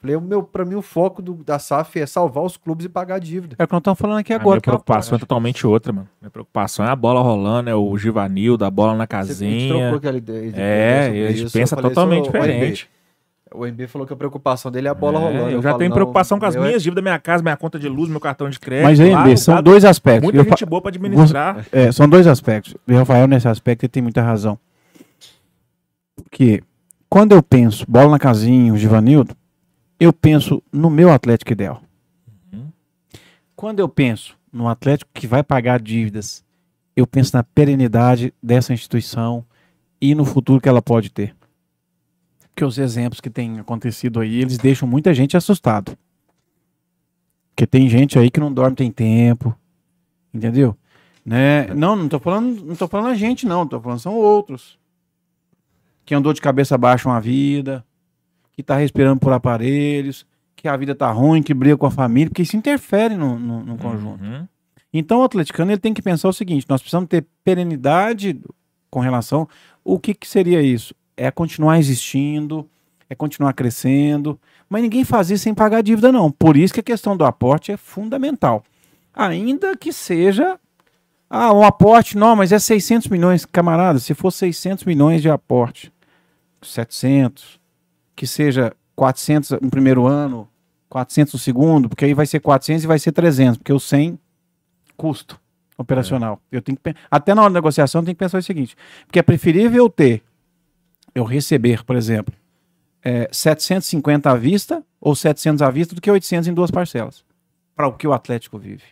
Falei, 0.00 0.14
o 0.14 0.20
meu, 0.20 0.44
pra 0.44 0.64
mim, 0.64 0.76
o 0.76 0.82
foco 0.82 1.20
do- 1.20 1.34
da 1.44 1.58
SAF 1.58 1.98
é 1.98 2.06
salvar 2.06 2.44
os 2.44 2.56
clubes 2.56 2.86
e 2.86 2.88
pagar 2.88 3.16
a 3.16 3.18
dívida. 3.18 3.56
É 3.58 3.64
o 3.64 3.66
que 3.66 3.72
nós 3.72 3.80
estamos 3.80 3.98
falando 3.98 4.18
aqui 4.18 4.32
A 4.32 4.36
agora. 4.36 4.50
minha 4.56 4.60
que 4.60 4.68
é 4.68 4.72
preocupação 4.72 5.16
é 5.16 5.18
totalmente 5.18 5.66
outra, 5.66 5.92
mano. 5.92 6.08
Minha 6.22 6.30
preocupação 6.30 6.84
é 6.86 6.88
a 6.88 6.94
bola 6.94 7.20
rolando, 7.20 7.68
é 7.68 7.74
o 7.74 7.98
Givanildo, 7.98 8.64
a 8.64 8.70
bola 8.70 8.94
na 8.94 9.06
Você- 9.10 9.16
a 9.16 9.22
gente 9.24 9.28
casinha. 9.28 9.78
trocou 9.80 9.98
aquela 9.98 10.16
ideia- 10.18 10.52
É, 10.54 11.00
a 11.00 11.12
gente 11.32 11.34
isso. 11.46 11.46
Eu 11.56 11.60
pensa 11.60 11.74
falei, 11.74 11.90
totalmente 11.90 12.24
diferente. 12.26 12.88
O 13.52 13.66
MB 13.66 13.86
falou 13.88 14.06
que 14.06 14.12
a 14.12 14.16
preocupação 14.16 14.70
dele 14.70 14.86
é 14.86 14.90
a 14.90 14.94
bola 14.94 15.18
É, 15.18 15.22
rolando. 15.22 15.50
Eu 15.50 15.62
já 15.62 15.70
falo, 15.70 15.78
tenho 15.78 15.88
"Não, 15.88 15.94
preocupação 15.96 16.38
com 16.38 16.44
as 16.46 16.54
meu 16.54 16.64
é- 16.64 16.66
minhas 16.68 16.82
dívidas, 16.82 17.02
minha 17.02 17.18
casa, 17.18 17.42
minha 17.42 17.56
conta 17.56 17.78
de 17.78 17.88
luz, 17.88 18.08
meu 18.08 18.20
cartão 18.20 18.48
de 18.50 18.60
crédito. 18.60 18.84
Mas 18.84 19.00
MB, 19.00 19.36
são 19.38 19.54
tá 19.56 19.60
dois 19.62 19.84
aspectos. 19.84 20.22
Muita 20.22 20.38
Eu 20.38 20.44
gente 20.44 20.60
fa- 20.60 20.66
boa 20.66 20.80
pra 20.82 20.90
administrar. 20.90 21.66
É, 21.72 21.90
são 21.90 22.06
dois 22.08 22.26
aspectos. 22.28 22.76
O 22.86 22.94
Rafael, 22.94 23.26
nesse 23.26 23.48
aspecto, 23.48 23.82
ele 23.84 23.88
tem 23.90 24.02
muita 24.02 24.22
razão. 24.22 24.56
Porque 26.14 26.62
quando 27.08 27.32
eu 27.32 27.42
penso 27.42 27.84
bola 27.88 28.10
na 28.10 28.18
casinha, 28.18 28.72
o 28.72 28.76
Givanildo, 28.76 29.34
eu 29.98 30.12
penso 30.12 30.62
no 30.72 30.88
meu 30.88 31.10
Atlético 31.10 31.52
ideal. 31.52 31.82
Uhum. 32.52 32.68
Quando 33.56 33.80
eu 33.80 33.88
penso 33.88 34.36
no 34.52 34.68
Atlético 34.68 35.10
que 35.12 35.26
vai 35.26 35.42
pagar 35.42 35.80
dívidas, 35.80 36.44
eu 36.96 37.06
penso 37.06 37.36
na 37.36 37.42
perenidade 37.42 38.32
dessa 38.42 38.72
instituição 38.72 39.44
e 40.00 40.14
no 40.14 40.24
futuro 40.24 40.60
que 40.60 40.68
ela 40.68 40.82
pode 40.82 41.10
ter. 41.10 41.34
Porque 42.40 42.64
os 42.64 42.78
exemplos 42.78 43.20
que 43.20 43.30
têm 43.30 43.58
acontecido 43.60 44.20
aí, 44.20 44.40
eles 44.40 44.58
deixam 44.58 44.88
muita 44.88 45.14
gente 45.14 45.36
assustado. 45.36 45.96
Porque 47.50 47.66
tem 47.66 47.88
gente 47.88 48.18
aí 48.18 48.30
que 48.30 48.40
não 48.40 48.52
dorme 48.52 48.76
tem 48.76 48.90
tempo, 48.90 49.54
entendeu? 50.32 50.76
Né? 51.24 51.66
Não, 51.74 51.94
não 51.94 52.08
tô 52.08 52.18
falando, 52.18 52.64
não 52.64 52.74
tô 52.74 52.88
falando 52.88 53.10
a 53.10 53.14
gente 53.14 53.46
não, 53.46 53.66
tô 53.66 53.80
falando 53.80 53.98
são 53.98 54.14
outros. 54.14 54.78
Que 56.04 56.14
andou 56.14 56.32
de 56.32 56.40
cabeça 56.40 56.78
baixa 56.78 57.08
uma 57.08 57.20
vida, 57.20 57.84
que 58.58 58.62
tá 58.64 58.76
respirando 58.76 59.20
por 59.20 59.32
aparelhos, 59.32 60.26
que 60.56 60.66
a 60.66 60.76
vida 60.76 60.92
tá 60.92 61.08
ruim, 61.12 61.44
que 61.44 61.54
briga 61.54 61.76
com 61.76 61.86
a 61.86 61.92
família, 61.92 62.28
porque 62.28 62.42
isso 62.42 62.56
interfere 62.56 63.14
no, 63.14 63.38
no, 63.38 63.62
no 63.62 63.78
conjunto. 63.78 64.20
Uhum. 64.20 64.48
Então 64.92 65.20
o 65.20 65.22
atleticano 65.22 65.70
ele 65.70 65.78
tem 65.78 65.94
que 65.94 66.02
pensar 66.02 66.28
o 66.28 66.32
seguinte: 66.32 66.66
nós 66.68 66.80
precisamos 66.80 67.08
ter 67.08 67.24
perenidade 67.44 68.36
com 68.90 68.98
relação. 68.98 69.48
O 69.84 69.96
que, 69.96 70.12
que 70.12 70.26
seria 70.26 70.60
isso? 70.60 70.92
É 71.16 71.30
continuar 71.30 71.78
existindo, 71.78 72.68
é 73.08 73.14
continuar 73.14 73.52
crescendo, 73.52 74.36
mas 74.68 74.82
ninguém 74.82 75.04
faz 75.04 75.30
isso 75.30 75.44
sem 75.44 75.54
pagar 75.54 75.80
dívida, 75.80 76.10
não. 76.10 76.28
Por 76.28 76.56
isso 76.56 76.74
que 76.74 76.80
a 76.80 76.82
questão 76.82 77.16
do 77.16 77.24
aporte 77.24 77.70
é 77.70 77.76
fundamental. 77.76 78.64
Ainda 79.14 79.76
que 79.76 79.92
seja. 79.92 80.58
Ah, 81.30 81.52
um 81.52 81.62
aporte, 81.62 82.18
não, 82.18 82.34
mas 82.34 82.50
é 82.50 82.58
600 82.58 83.06
milhões, 83.06 83.44
camarada. 83.44 84.00
Se 84.00 84.14
for 84.14 84.32
600 84.32 84.84
milhões 84.84 85.22
de 85.22 85.30
aporte, 85.30 85.92
700, 86.60 87.57
que 88.18 88.26
seja 88.26 88.72
400 88.96 89.60
no 89.62 89.70
primeiro 89.70 90.04
ano, 90.04 90.48
400 90.88 91.34
no 91.34 91.38
segundo, 91.38 91.88
porque 91.88 92.04
aí 92.04 92.12
vai 92.12 92.26
ser 92.26 92.40
400 92.40 92.82
e 92.82 92.86
vai 92.88 92.98
ser 92.98 93.12
300, 93.12 93.58
porque 93.58 93.72
o 93.72 93.78
100 93.78 94.18
custo 94.96 95.40
operacional. 95.76 96.42
Eu 96.50 96.60
tenho 96.60 96.76
que 96.76 96.94
até 97.08 97.32
na 97.32 97.42
hora 97.42 97.52
da 97.52 97.58
negociação 97.60 98.00
eu 98.00 98.04
tenho 98.06 98.16
que 98.16 98.18
pensar 98.18 98.38
o 98.38 98.42
seguinte, 98.42 98.76
porque 99.06 99.20
é 99.20 99.22
preferível 99.22 99.84
eu 99.84 99.88
ter 99.88 100.20
eu 101.14 101.22
receber, 101.22 101.84
por 101.84 101.94
exemplo, 101.94 102.34
é, 103.04 103.28
750 103.30 104.28
à 104.32 104.34
vista 104.34 104.82
ou 105.00 105.14
700 105.14 105.62
à 105.62 105.70
vista 105.70 105.94
do 105.94 106.00
que 106.00 106.10
800 106.10 106.48
em 106.48 106.52
duas 106.52 106.72
parcelas. 106.72 107.24
Para 107.76 107.86
o 107.86 107.92
que 107.92 108.06
o 108.08 108.12
Atlético 108.12 108.58
vive. 108.58 108.82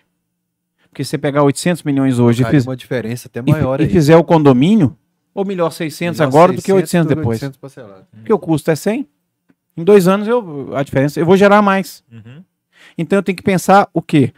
Porque 0.88 1.02
se 1.02 1.10
você 1.10 1.18
pegar 1.18 1.42
800 1.42 1.82
milhões 1.82 2.20
hoje 2.20 2.44
e, 2.44 2.46
fiz- 2.46 2.64
uma 2.64 2.76
diferença 2.76 3.26
até 3.26 3.40
e- 3.40 3.50
maior 3.50 3.80
e 3.80 3.84
aí. 3.84 3.90
fizer 3.90 4.16
o 4.16 4.22
condomínio, 4.22 4.96
ou 5.34 5.44
melhor 5.44 5.70
600 5.70 6.20
Melhor 6.20 6.28
agora 6.30 6.52
do 6.52 6.62
que 6.62 6.72
800 6.72 7.06
do 7.06 7.08
que 7.10 7.14
depois. 7.16 7.36
800 7.42 7.58
parcelado. 7.58 8.06
Porque 8.12 8.32
o 8.32 8.38
custo 8.38 8.70
é 8.70 8.76
100. 8.76 9.06
Em 9.76 9.84
dois 9.84 10.08
anos 10.08 10.26
eu, 10.26 10.74
a 10.74 10.82
diferença, 10.82 11.20
eu 11.20 11.26
vou 11.26 11.36
gerar 11.36 11.60
mais. 11.60 12.02
Uhum. 12.10 12.42
Então 12.96 13.18
eu 13.18 13.22
tenho 13.22 13.36
que 13.36 13.42
pensar 13.42 13.88
o 13.92 14.00
quê? 14.00 14.32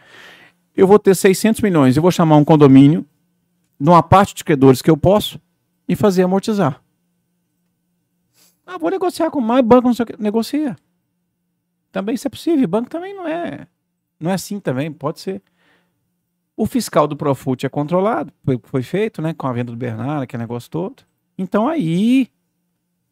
Eu 0.76 0.86
vou 0.86 0.98
ter 0.98 1.14
600 1.14 1.60
milhões, 1.60 1.96
eu 1.96 2.02
vou 2.02 2.10
chamar 2.10 2.36
um 2.36 2.44
condomínio 2.44 3.06
numa 3.78 4.02
parte 4.02 4.34
de 4.34 4.44
credores 4.44 4.82
que 4.82 4.90
eu 4.90 4.96
posso 4.96 5.40
e 5.88 5.94
fazer 5.94 6.22
amortizar. 6.22 6.82
Ah, 8.66 8.76
vou 8.76 8.90
negociar 8.90 9.30
com 9.30 9.40
mais 9.40 9.64
banco, 9.64 9.88
não 9.88 9.94
sei 9.94 10.02
o 10.02 10.06
que. 10.06 10.22
Negocia. 10.22 10.76
Também 11.90 12.14
isso 12.14 12.26
é 12.26 12.30
possível. 12.30 12.68
Banco 12.68 12.90
também 12.90 13.14
não 13.14 13.26
é. 13.26 13.66
Não 14.20 14.30
é 14.30 14.34
assim 14.34 14.60
também, 14.60 14.92
pode 14.92 15.20
ser. 15.20 15.40
O 16.56 16.66
fiscal 16.66 17.06
do 17.06 17.16
Profut 17.16 17.64
é 17.64 17.68
controlado, 17.68 18.32
foi, 18.44 18.60
foi 18.64 18.82
feito, 18.82 19.22
né? 19.22 19.32
Com 19.32 19.46
a 19.46 19.52
venda 19.52 19.70
do 19.70 19.78
Bernardo, 19.78 20.22
aquele 20.22 20.42
negócio 20.42 20.68
todo. 20.68 21.04
Então 21.38 21.68
aí, 21.68 22.28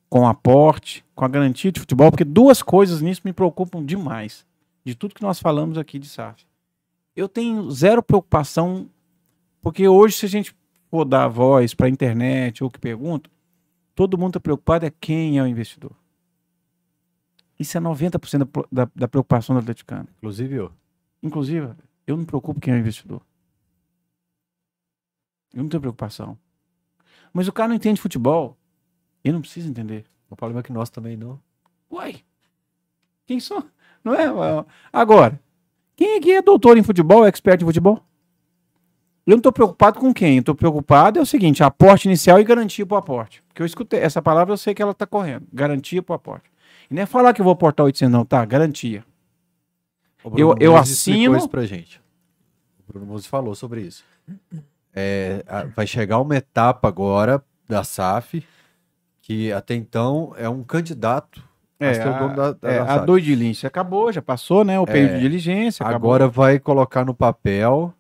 com 0.08 0.26
aporte, 0.26 1.04
com 1.14 1.24
a 1.24 1.28
garantia 1.28 1.72
de 1.72 1.80
futebol, 1.80 2.10
porque 2.10 2.24
duas 2.24 2.62
coisas 2.62 3.00
nisso 3.00 3.22
me 3.24 3.32
preocupam 3.32 3.84
demais 3.84 4.46
de 4.84 4.94
tudo 4.94 5.14
que 5.14 5.22
nós 5.22 5.40
falamos 5.40 5.76
aqui 5.76 5.98
de 5.98 6.08
SAF. 6.08 6.46
Eu 7.14 7.28
tenho 7.28 7.70
zero 7.70 8.02
preocupação, 8.02 8.88
porque 9.60 9.88
hoje, 9.88 10.16
se 10.16 10.26
a 10.26 10.28
gente 10.28 10.54
for 10.90 11.04
dar 11.04 11.28
voz 11.28 11.74
para 11.74 11.86
a 11.86 11.90
internet 11.90 12.62
ou 12.62 12.70
que 12.70 12.78
pergunta, 12.78 13.28
todo 13.94 14.16
mundo 14.18 14.30
está 14.30 14.40
preocupado 14.40 14.86
é 14.86 14.92
quem 15.00 15.38
é 15.38 15.42
o 15.42 15.46
investidor. 15.46 15.92
Isso 17.58 17.76
é 17.76 17.80
90% 17.80 18.38
da, 18.38 18.84
da, 18.84 18.90
da 18.94 19.08
preocupação 19.08 19.56
do 19.56 19.60
atleticano. 19.60 20.06
Inclusive 20.18 20.54
eu. 20.54 20.72
Inclusive, 21.22 21.70
eu 22.06 22.16
não 22.16 22.18
me 22.18 22.26
preocupo 22.26 22.60
quem 22.60 22.74
é 22.74 22.76
o 22.76 22.80
investidor. 22.80 23.22
Eu 25.54 25.62
não 25.62 25.70
tenho 25.70 25.80
preocupação. 25.80 26.38
Mas 27.32 27.48
o 27.48 27.52
cara 27.52 27.68
não 27.68 27.76
entende 27.76 28.00
futebol. 28.00 28.56
Ele 29.26 29.32
não 29.34 29.40
precisa 29.40 29.68
entender. 29.68 30.04
O 30.30 30.36
problema 30.36 30.60
é 30.60 30.62
que 30.62 30.72
nós 30.72 30.88
também 30.88 31.16
não. 31.16 31.40
Uai, 31.90 32.16
quem 33.26 33.40
são? 33.40 33.64
Não 34.04 34.14
é? 34.14 34.24
Agora, 34.92 35.40
quem 35.96 36.16
aqui 36.18 36.30
é 36.32 36.40
doutor 36.42 36.78
em 36.78 36.82
futebol, 36.82 37.24
é 37.24 37.28
expert 37.28 37.60
em 37.60 37.64
futebol? 37.66 38.00
Eu 39.26 39.32
não 39.32 39.38
estou 39.38 39.50
preocupado 39.52 39.98
com 39.98 40.14
quem. 40.14 40.38
Estou 40.38 40.54
preocupado 40.54 41.18
é 41.18 41.22
o 41.22 41.26
seguinte: 41.26 41.62
aporte 41.64 42.04
inicial 42.06 42.38
e 42.40 42.44
garantia 42.44 42.86
para 42.86 42.94
o 42.94 42.98
aporte. 42.98 43.42
Porque 43.48 43.60
eu 43.62 43.66
escutei 43.66 43.98
essa 43.98 44.22
palavra, 44.22 44.52
eu 44.52 44.56
sei 44.56 44.72
que 44.74 44.80
ela 44.80 44.92
está 44.92 45.04
correndo. 45.06 45.46
Garantia 45.52 46.00
para 46.02 46.12
o 46.12 46.16
aporte. 46.16 46.48
E 46.88 46.94
não 46.94 47.02
é 47.02 47.06
falar 47.06 47.32
que 47.34 47.40
eu 47.40 47.44
vou 47.44 47.52
aportar 47.52 47.84
800, 47.84 48.12
não, 48.12 48.24
tá? 48.24 48.44
Garantia. 48.44 49.04
Bruno 50.22 50.38
Eu- 50.60 50.76
assino- 50.76 51.36
isso 51.36 51.48
pra 51.48 51.64
gente. 51.66 52.00
O 52.88 52.92
Bruno 52.92 53.06
Musi 53.06 53.26
falou 53.26 53.54
sobre 53.56 53.80
isso. 53.82 54.04
É, 54.94 55.44
a- 55.48 55.64
vai 55.64 55.86
chegar 55.86 56.20
uma 56.20 56.36
etapa 56.36 56.86
agora 56.86 57.44
da 57.68 57.82
SAF 57.82 58.44
que 59.26 59.52
até 59.52 59.74
então 59.74 60.32
é 60.36 60.48
um 60.48 60.62
candidato 60.62 61.42
a 61.80 61.92
ser 61.92 62.06
o 62.06 62.14
a, 62.14 62.18
dono 62.18 62.36
da, 62.36 62.52
da, 62.52 62.70
é, 62.70 62.78
a 62.78 62.86
SAF. 62.86 63.06
doidilícia 63.06 63.66
acabou, 63.66 64.12
já 64.12 64.22
passou, 64.22 64.64
né? 64.64 64.78
O 64.78 64.86
período 64.86 65.14
de 65.14 65.20
diligência. 65.20 65.84
acabou. 65.84 66.14
Agora 66.14 66.28
vai 66.28 66.60
colocar 66.60 67.04
no 67.04 67.12
papel 67.12 67.92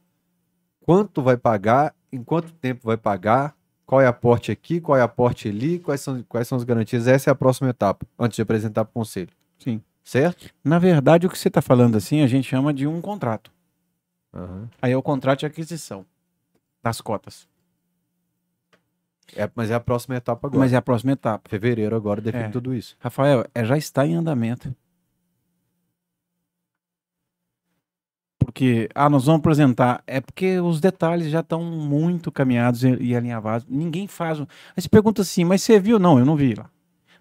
quanto 0.82 1.20
vai 1.20 1.36
pagar, 1.36 1.92
em 2.12 2.22
quanto 2.22 2.52
tempo 2.52 2.82
vai 2.84 2.96
pagar, 2.96 3.56
qual 3.84 4.00
é 4.00 4.06
aporte 4.06 4.52
aqui, 4.52 4.80
qual 4.80 4.96
é 4.96 5.02
aporte 5.02 5.48
ali, 5.48 5.80
quais 5.80 6.00
são, 6.00 6.22
quais 6.28 6.46
são 6.46 6.56
as 6.56 6.62
garantias. 6.62 7.08
Essa 7.08 7.28
é 7.28 7.32
a 7.32 7.34
próxima 7.34 7.70
etapa, 7.70 8.06
antes 8.16 8.36
de 8.36 8.42
apresentar 8.42 8.84
para 8.84 8.90
o 8.92 8.94
conselho. 8.94 9.30
Sim. 9.58 9.82
Certo? 10.04 10.48
Na 10.62 10.78
verdade, 10.78 11.26
o 11.26 11.30
que 11.30 11.36
você 11.36 11.48
está 11.48 11.60
falando 11.60 11.96
assim, 11.96 12.22
a 12.22 12.28
gente 12.28 12.48
chama 12.48 12.72
de 12.72 12.86
um 12.86 13.00
contrato. 13.00 13.50
Aham. 14.32 14.70
Aí 14.80 14.92
é 14.92 14.96
o 14.96 15.02
contrato 15.02 15.40
de 15.40 15.46
aquisição 15.46 16.06
das 16.80 17.00
cotas. 17.00 17.48
É, 19.34 19.50
mas 19.54 19.70
é 19.70 19.74
a 19.74 19.80
próxima 19.80 20.16
etapa 20.16 20.46
agora. 20.46 20.60
Mas 20.60 20.72
é 20.72 20.76
a 20.76 20.82
próxima 20.82 21.12
etapa. 21.12 21.48
Fevereiro 21.48 21.96
agora 21.96 22.20
define 22.20 22.44
É. 22.44 22.48
tudo 22.48 22.74
isso. 22.74 22.96
Rafael, 23.00 23.44
é, 23.54 23.64
já 23.64 23.76
está 23.76 24.06
em 24.06 24.14
andamento. 24.14 24.74
Porque, 28.38 28.88
ah, 28.94 29.10
nós 29.10 29.24
vamos 29.24 29.40
apresentar. 29.40 30.02
É 30.06 30.20
porque 30.20 30.60
os 30.60 30.80
detalhes 30.80 31.28
já 31.30 31.40
estão 31.40 31.62
muito 31.64 32.30
caminhados 32.30 32.84
e, 32.84 32.94
e 33.02 33.16
alinhavados. 33.16 33.66
Ninguém 33.68 34.06
faz. 34.06 34.38
Um... 34.38 34.46
Aí 34.76 34.82
você 34.82 34.88
pergunta 34.88 35.22
assim, 35.22 35.44
mas 35.44 35.62
você 35.62 35.80
viu? 35.80 35.98
Não, 35.98 36.18
eu 36.18 36.24
não 36.24 36.36
vi 36.36 36.54
lá. 36.54 36.70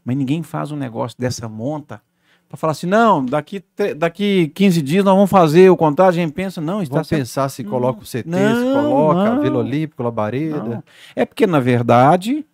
Mas 0.03 0.15
ninguém 0.15 0.43
faz 0.43 0.71
um 0.71 0.75
negócio 0.75 1.17
dessa 1.17 1.49
monta 1.49 2.01
para 2.47 2.57
falar 2.57 2.71
assim, 2.71 2.87
não, 2.87 3.25
daqui, 3.25 3.63
daqui 3.97 4.51
15 4.53 4.81
dias 4.81 5.03
nós 5.03 5.15
vamos 5.15 5.29
fazer 5.29 5.69
o 5.69 5.77
contrato. 5.77 6.09
A 6.09 6.13
gente 6.13 6.31
pensa, 6.31 6.61
não, 6.61 6.81
está 6.81 6.95
Vamos 6.95 7.07
sendo 7.07 7.19
pensar 7.19 7.49
se 7.49 7.63
coloca 7.63 7.99
o 7.99 8.03
CT, 8.03 8.23
se 8.23 8.27
não, 8.27 8.83
coloca 8.83 9.19
a 9.21 9.35
não. 9.35 9.41
Vila 9.41 9.59
Olímpica, 9.59 10.03
Labareda. 10.03 10.63
Não. 10.63 10.83
É 11.15 11.25
porque, 11.25 11.45
na 11.45 11.59
verdade, 11.59 12.45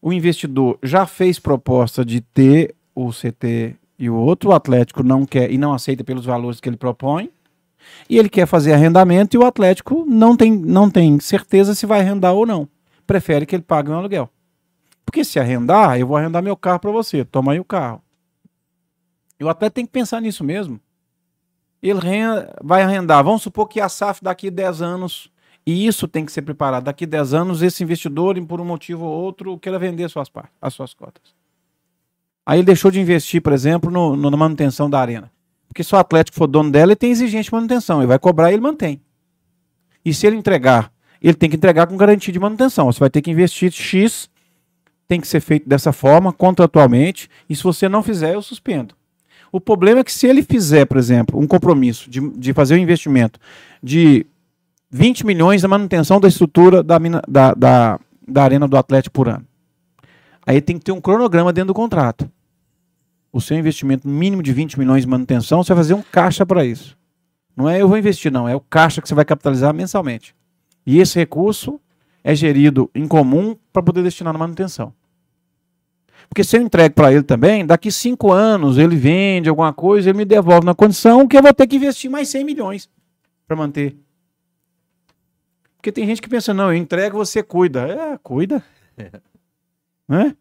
o 0.00 0.12
investidor 0.12 0.78
já 0.82 1.06
fez 1.06 1.38
proposta 1.38 2.04
de 2.04 2.20
ter 2.20 2.74
o 2.94 3.10
CT 3.10 3.76
e 3.98 4.10
o 4.10 4.14
outro, 4.14 4.50
o 4.50 4.52
Atlético 4.52 5.02
não 5.02 5.24
quer 5.24 5.50
e 5.50 5.58
não 5.58 5.72
aceita 5.72 6.02
pelos 6.02 6.24
valores 6.24 6.60
que 6.60 6.68
ele 6.68 6.76
propõe, 6.76 7.30
e 8.08 8.18
ele 8.18 8.28
quer 8.28 8.46
fazer 8.46 8.72
arrendamento 8.72 9.36
e 9.36 9.38
o 9.38 9.44
Atlético 9.44 10.04
não 10.08 10.36
tem, 10.36 10.52
não 10.52 10.90
tem 10.90 11.18
certeza 11.20 11.74
se 11.74 11.86
vai 11.86 12.00
arrendar 12.00 12.32
ou 12.32 12.46
não. 12.46 12.68
Prefere 13.06 13.46
que 13.46 13.54
ele 13.54 13.62
pague 13.62 13.90
um 13.90 13.94
aluguel. 13.94 14.28
Porque 15.04 15.24
se 15.24 15.38
arrendar, 15.38 15.98
eu 15.98 16.06
vou 16.06 16.16
arrendar 16.16 16.42
meu 16.42 16.56
carro 16.56 16.80
para 16.80 16.90
você, 16.90 17.24
toma 17.24 17.52
aí 17.52 17.60
o 17.60 17.64
carro. 17.64 18.02
E 19.42 19.44
o 19.44 19.48
Atlético 19.48 19.74
tem 19.74 19.86
que 19.86 19.90
pensar 19.92 20.20
nisso 20.20 20.44
mesmo. 20.44 20.78
Ele 21.82 21.98
ren- 21.98 22.46
vai 22.62 22.82
arrendar, 22.82 23.24
vamos 23.24 23.42
supor 23.42 23.68
que 23.68 23.80
a 23.80 23.88
SAF 23.88 24.22
daqui 24.22 24.50
10 24.50 24.80
anos 24.80 25.28
e 25.66 25.84
isso 25.86 26.06
tem 26.06 26.24
que 26.24 26.30
ser 26.30 26.42
preparado. 26.42 26.84
Daqui 26.84 27.04
10 27.04 27.34
anos, 27.34 27.60
esse 27.60 27.82
investidor, 27.82 28.40
por 28.46 28.60
um 28.60 28.64
motivo 28.64 29.04
ou 29.04 29.12
outro, 29.22 29.58
queira 29.58 29.80
vender 29.80 30.08
suas 30.08 30.28
partes, 30.28 30.52
as 30.62 30.72
suas 30.74 30.94
cotas. 30.94 31.34
Aí 32.46 32.58
ele 32.60 32.66
deixou 32.66 32.88
de 32.90 33.00
investir, 33.00 33.42
por 33.42 33.52
exemplo, 33.52 33.90
no, 33.90 34.14
no- 34.14 34.30
na 34.30 34.36
manutenção 34.36 34.88
da 34.88 35.00
arena. 35.00 35.30
Porque 35.66 35.82
se 35.82 35.92
o 35.94 35.98
Atlético 35.98 36.36
for 36.36 36.46
dono 36.46 36.70
dela, 36.70 36.92
ele 36.92 36.96
tem 36.96 37.10
exigente 37.10 37.52
manutenção. 37.52 37.98
Ele 38.00 38.06
vai 38.06 38.18
cobrar 38.18 38.50
e 38.50 38.54
ele 38.54 38.62
mantém. 38.62 39.00
E 40.04 40.14
se 40.14 40.24
ele 40.26 40.36
entregar, 40.36 40.92
ele 41.20 41.34
tem 41.34 41.48
que 41.50 41.56
entregar 41.56 41.86
com 41.88 41.96
garantia 41.96 42.32
de 42.32 42.38
manutenção. 42.38 42.86
Você 42.92 43.00
vai 43.00 43.10
ter 43.10 43.22
que 43.22 43.30
investir 43.30 43.72
X, 43.72 44.28
tem 45.08 45.20
que 45.20 45.26
ser 45.26 45.40
feito 45.40 45.68
dessa 45.68 45.92
forma, 45.92 46.32
contratualmente. 46.32 47.28
E 47.48 47.56
se 47.56 47.62
você 47.64 47.88
não 47.88 48.02
fizer, 48.04 48.34
eu 48.34 48.42
suspendo. 48.42 48.94
O 49.52 49.60
problema 49.60 50.00
é 50.00 50.04
que 50.04 50.10
se 50.12 50.26
ele 50.26 50.42
fizer, 50.42 50.86
por 50.86 50.96
exemplo, 50.96 51.38
um 51.38 51.46
compromisso 51.46 52.08
de, 52.10 52.20
de 52.30 52.52
fazer 52.54 52.74
um 52.74 52.78
investimento 52.78 53.38
de 53.82 54.24
20 54.90 55.26
milhões 55.26 55.62
na 55.62 55.68
manutenção 55.68 56.18
da 56.18 56.26
estrutura 56.26 56.82
da, 56.82 56.98
mina- 56.98 57.22
da, 57.28 57.52
da, 57.52 58.00
da 58.26 58.42
arena 58.42 58.66
do 58.66 58.76
Atlético 58.78 59.12
por 59.12 59.28
ano. 59.28 59.46
Aí 60.46 60.60
tem 60.60 60.78
que 60.78 60.84
ter 60.84 60.92
um 60.92 61.00
cronograma 61.00 61.52
dentro 61.52 61.68
do 61.68 61.74
contrato. 61.74 62.28
O 63.30 63.40
seu 63.40 63.56
investimento 63.58 64.08
mínimo 64.08 64.42
de 64.42 64.52
20 64.52 64.78
milhões 64.78 65.02
de 65.02 65.08
manutenção, 65.08 65.62
você 65.62 65.72
vai 65.74 65.84
fazer 65.84 65.94
um 65.94 66.02
caixa 66.02 66.44
para 66.46 66.64
isso. 66.64 66.96
Não 67.56 67.68
é 67.68 67.80
eu 67.80 67.88
vou 67.88 67.98
investir, 67.98 68.32
não. 68.32 68.48
É 68.48 68.56
o 68.56 68.60
caixa 68.60 69.00
que 69.02 69.08
você 69.08 69.14
vai 69.14 69.24
capitalizar 69.24 69.72
mensalmente. 69.74 70.34
E 70.86 70.98
esse 70.98 71.18
recurso 71.18 71.78
é 72.24 72.34
gerido 72.34 72.90
em 72.94 73.06
comum 73.06 73.54
para 73.72 73.82
poder 73.82 74.02
destinar 74.02 74.32
na 74.32 74.38
manutenção. 74.38 74.92
Porque 76.32 76.42
se 76.44 76.56
eu 76.56 76.62
entrego 76.62 76.94
para 76.94 77.12
ele 77.12 77.22
também, 77.22 77.66
daqui 77.66 77.92
cinco 77.92 78.32
anos 78.32 78.78
ele 78.78 78.96
vende 78.96 79.50
alguma 79.50 79.70
coisa, 79.70 80.08
ele 80.08 80.16
me 80.16 80.24
devolve 80.24 80.64
na 80.64 80.74
condição 80.74 81.28
que 81.28 81.36
eu 81.36 81.42
vou 81.42 81.52
ter 81.52 81.66
que 81.66 81.76
investir 81.76 82.10
mais 82.10 82.26
100 82.30 82.42
milhões 82.42 82.88
para 83.46 83.54
manter. 83.54 83.94
Porque 85.76 85.92
tem 85.92 86.06
gente 86.06 86.22
que 86.22 86.30
pensa, 86.30 86.54
não, 86.54 86.72
eu 86.72 86.74
entrego, 86.74 87.18
você 87.18 87.42
cuida. 87.42 87.86
É, 87.86 88.18
cuida. 88.22 88.64
Né? 90.08 90.34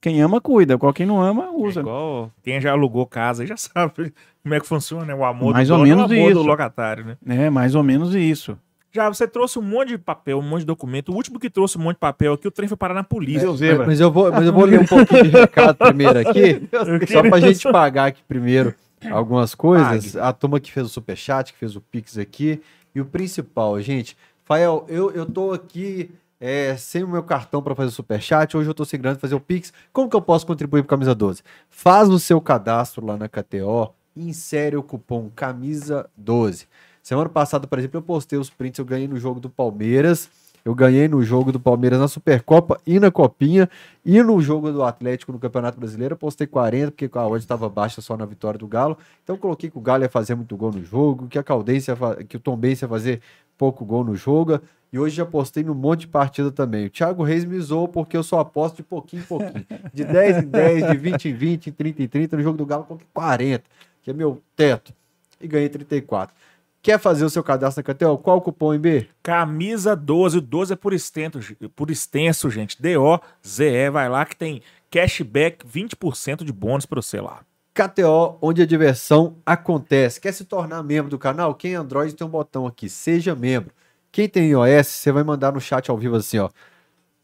Quem 0.00 0.20
ama, 0.22 0.40
cuida. 0.40 0.78
Qual 0.78 0.92
quem 0.92 1.04
não 1.06 1.20
ama, 1.20 1.44
É 1.44 1.50
usa. 1.50 1.80
igual 1.80 2.32
quem 2.42 2.60
já 2.60 2.72
alugou 2.72 3.06
casa 3.06 3.44
já 3.46 3.54
sabe 3.58 4.12
como 4.42 4.54
é 4.54 4.60
que 4.60 4.66
funciona, 4.66 5.04
né? 5.04 5.14
O 5.14 5.24
amor 5.24 5.52
Mais 5.52 5.68
do 5.68 5.74
ou 5.74 5.78
dono 5.80 5.86
e 5.86 5.94
menos 5.94 6.10
o 6.10 6.14
amor 6.14 6.32
do 6.32 6.40
isso. 6.40 6.48
locatário, 6.48 7.04
né? 7.04 7.16
É, 7.26 7.50
mais 7.50 7.74
ou 7.74 7.82
menos 7.82 8.14
isso. 8.14 8.58
Já 8.90 9.08
você 9.08 9.28
trouxe 9.28 9.58
um 9.58 9.62
monte 9.62 9.88
de 9.88 9.98
papel, 9.98 10.38
um 10.38 10.42
monte 10.42 10.60
de 10.60 10.66
documento. 10.66 11.12
O 11.12 11.14
último 11.14 11.38
que 11.38 11.50
trouxe 11.50 11.76
um 11.76 11.82
monte 11.82 11.96
de 11.96 12.00
papel 12.00 12.32
aqui, 12.32 12.48
o 12.48 12.50
trem 12.50 12.68
foi 12.68 12.76
parar 12.76 12.94
na 12.94 13.04
polícia. 13.04 13.40
Seu 13.40 13.56
Mas, 13.78 13.86
mas 13.86 14.00
eu 14.00 14.10
vou, 14.10 14.30
mas 14.32 14.46
eu 14.46 14.52
vou 14.52 14.64
ler 14.64 14.80
um 14.80 14.86
pouquinho 14.86 15.24
de 15.24 15.30
recado 15.30 15.76
primeiro 15.76 16.18
aqui, 16.18 16.62
só 17.12 17.22
pra 17.22 17.40
gente 17.40 17.70
pagar 17.70 18.06
aqui 18.06 18.22
primeiro 18.26 18.74
algumas 19.10 19.54
coisas. 19.54 20.16
A 20.16 20.32
turma 20.32 20.58
que 20.58 20.72
fez 20.72 20.86
o 20.86 20.88
superchat, 20.88 21.52
que 21.52 21.58
fez 21.58 21.76
o 21.76 21.80
Pix 21.80 22.18
aqui. 22.18 22.60
E 22.94 23.00
o 23.00 23.04
principal, 23.04 23.80
gente, 23.80 24.16
Fael, 24.44 24.84
eu, 24.88 25.10
eu 25.12 25.26
tô 25.26 25.52
aqui 25.52 26.10
é, 26.40 26.76
sem 26.76 27.02
o 27.02 27.08
meu 27.08 27.22
cartão 27.22 27.62
para 27.62 27.74
fazer 27.74 27.88
o 27.88 27.92
superchat, 27.92 28.56
hoje 28.56 28.68
eu 28.68 28.74
tô 28.74 28.84
sem 28.84 29.00
grana 29.00 29.16
pra 29.16 29.20
fazer 29.20 29.34
o 29.34 29.40
Pix. 29.40 29.72
Como 29.92 30.08
que 30.08 30.16
eu 30.16 30.22
posso 30.22 30.46
contribuir 30.46 30.82
pro 30.82 30.88
Camisa 30.88 31.14
12? 31.14 31.42
Faz 31.68 32.08
o 32.08 32.18
seu 32.18 32.40
cadastro 32.40 33.04
lá 33.04 33.16
na 33.16 33.28
KTO 33.28 33.92
e 34.14 34.28
insere 34.28 34.76
o 34.76 34.82
cupom 34.82 35.30
Camisa 35.34 36.08
12. 36.16 36.66
Semana 37.08 37.30
passada, 37.30 37.66
por 37.66 37.78
exemplo, 37.78 37.96
eu 37.96 38.02
postei 38.02 38.38
os 38.38 38.50
prints, 38.50 38.78
eu 38.78 38.84
ganhei 38.84 39.08
no 39.08 39.16
jogo 39.16 39.40
do 39.40 39.48
Palmeiras. 39.48 40.28
Eu 40.62 40.74
ganhei 40.74 41.08
no 41.08 41.22
jogo 41.22 41.50
do 41.50 41.58
Palmeiras 41.58 41.98
na 41.98 42.06
Supercopa 42.06 42.78
e 42.86 43.00
na 43.00 43.10
Copinha. 43.10 43.66
E 44.04 44.22
no 44.22 44.38
jogo 44.42 44.70
do 44.70 44.82
Atlético 44.82 45.32
no 45.32 45.38
Campeonato 45.38 45.80
Brasileiro, 45.80 46.12
eu 46.12 46.18
postei 46.18 46.46
40, 46.46 46.90
porque 46.90 47.08
a 47.10 47.26
odd 47.26 47.38
estava 47.38 47.66
baixa 47.66 48.02
só 48.02 48.14
na 48.14 48.26
vitória 48.26 48.58
do 48.58 48.66
Galo. 48.66 48.98
Então 49.24 49.36
eu 49.36 49.40
coloquei 49.40 49.70
que 49.70 49.78
o 49.78 49.80
Galo 49.80 50.02
ia 50.02 50.10
fazer 50.10 50.34
muito 50.34 50.54
gol 50.54 50.70
no 50.70 50.84
jogo, 50.84 51.28
que 51.28 51.38
a 51.38 51.42
Caldense 51.42 51.90
que 52.28 52.36
o 52.36 52.40
Tom 52.40 52.58
Benz 52.58 52.82
ia 52.82 52.88
fazer 52.88 53.22
pouco 53.56 53.86
gol 53.86 54.04
no 54.04 54.14
jogo. 54.14 54.60
E 54.92 54.98
hoje 54.98 55.16
já 55.16 55.24
postei 55.24 55.64
num 55.64 55.72
monte 55.72 56.00
de 56.00 56.08
partida 56.08 56.52
também. 56.52 56.84
O 56.84 56.90
Thiago 56.90 57.22
Reis 57.22 57.46
me 57.46 57.58
zoou 57.58 57.88
porque 57.88 58.18
eu 58.18 58.22
só 58.22 58.40
aposto 58.40 58.76
de 58.76 58.82
pouquinho 58.82 59.22
em 59.22 59.24
pouquinho. 59.24 59.66
De 59.94 60.04
10 60.04 60.44
em 60.44 60.46
10, 60.46 60.90
de 60.90 60.96
20 60.98 61.28
em 61.30 61.32
20, 61.32 61.66
em 61.68 61.72
30 61.72 62.02
em 62.02 62.06
30. 62.06 62.36
No 62.36 62.42
jogo 62.42 62.58
do 62.58 62.66
Galo, 62.66 62.84
coloquei 62.84 63.08
40, 63.14 63.64
que 64.02 64.10
é 64.10 64.12
meu 64.12 64.42
teto. 64.54 64.92
E 65.40 65.48
ganhei 65.48 65.70
34. 65.70 66.36
Quer 66.80 66.98
fazer 66.98 67.24
o 67.24 67.30
seu 67.30 67.42
cadastro 67.42 67.84
na 67.86 67.94
KTO? 67.94 68.16
Qual 68.18 68.38
o 68.38 68.40
cupom 68.40 68.72
IB? 68.74 69.08
Camisa 69.22 69.94
12, 69.96 70.38
o 70.38 70.40
12 70.40 70.72
é 70.72 70.76
por 70.76 70.92
extenso, 70.92 71.38
por 71.74 71.90
extenso, 71.90 72.48
gente. 72.50 72.80
D-O-Z-E, 72.80 73.90
vai 73.90 74.08
lá 74.08 74.24
que 74.24 74.36
tem 74.36 74.62
cashback 74.90 75.66
20% 75.66 76.44
de 76.44 76.52
bônus 76.52 76.86
pra 76.86 77.02
você 77.02 77.20
lá. 77.20 77.40
KTO, 77.74 78.38
onde 78.40 78.62
a 78.62 78.66
diversão 78.66 79.36
acontece. 79.44 80.20
Quer 80.20 80.32
se 80.32 80.44
tornar 80.44 80.82
membro 80.82 81.10
do 81.10 81.18
canal? 81.18 81.54
Quem 81.54 81.74
é 81.74 81.76
Android 81.76 82.14
tem 82.14 82.26
um 82.26 82.30
botão 82.30 82.66
aqui, 82.66 82.88
seja 82.88 83.34
membro. 83.34 83.72
Quem 84.10 84.28
tem 84.28 84.50
iOS, 84.50 84.86
você 84.86 85.12
vai 85.12 85.22
mandar 85.22 85.52
no 85.52 85.60
chat 85.60 85.90
ao 85.90 85.98
vivo 85.98 86.16
assim, 86.16 86.38
ó. 86.38 86.48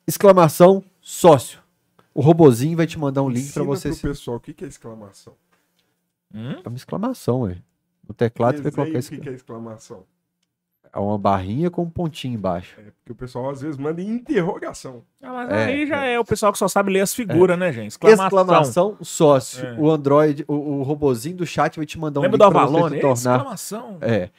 Exclamação 0.07 0.85
sócio. 1.01 1.59
O 2.13 2.21
robozinho 2.21 2.77
vai 2.77 2.87
te 2.87 2.99
mandar 2.99 3.23
um 3.23 3.29
link 3.29 3.53
para 3.53 3.63
você. 3.65 3.89
pro 3.89 3.97
se- 3.97 4.03
pessoal 4.03 4.37
o 4.37 4.41
que, 4.41 4.53
que 4.53 4.65
é 4.65 4.69
exclamação. 4.69 5.33
Hum? 6.33 6.61
É 6.65 6.69
uma 6.69 6.77
exclamação, 6.77 7.41
ué. 7.43 7.57
No 8.09 8.15
teclado 8.15 8.57
você 8.57 8.63
vai 8.63 8.73
colocar 8.73 8.93
o 8.95 8.99
esse... 8.99 9.11
que, 9.11 9.19
que 9.19 9.29
é 9.29 9.33
exclamação. 9.33 10.05
é 10.93 10.99
uma 10.99 11.19
barrinha 11.19 11.71
com 11.71 11.83
um 11.83 11.91
pontinho 11.91 12.35
embaixo. 12.35 12.77
É, 12.79 12.85
porque 12.85 13.11
o 13.11 13.15
pessoal 13.15 13.51
às 13.51 13.61
vezes 13.63 13.77
manda 13.77 14.01
interrogação. 14.01 15.03
Ah, 15.23 15.33
mas 15.33 15.51
É, 15.51 15.65
aí 15.65 15.87
já 15.87 16.05
é. 16.05 16.19
o 16.21 16.25
pessoal 16.25 16.53
que 16.53 16.59
só 16.59 16.69
sabe 16.69 16.93
ler 16.93 17.01
as 17.01 17.13
figuras, 17.15 17.59
né, 17.59 17.73
gente? 17.73 17.89
Exclamação. 17.93 18.27
Exclamação 18.27 18.97
sócio. 19.01 19.67
É. 19.67 19.75
O 19.79 19.91
Android, 19.91 20.45
o, 20.47 20.55
o 20.55 20.83
robozinho 20.83 21.37
do 21.37 21.47
chat 21.47 21.77
vai 21.77 21.87
te 21.87 21.99
mandar 21.99 22.21
um 22.21 22.23
Lembra 22.25 22.39
do 22.39 22.45
link 22.45 22.53
pra 22.53 22.67
você 22.67 22.95
né? 22.95 23.01
tornar 23.01 23.15
Exclamação. 23.37 23.99
É. 24.01 24.31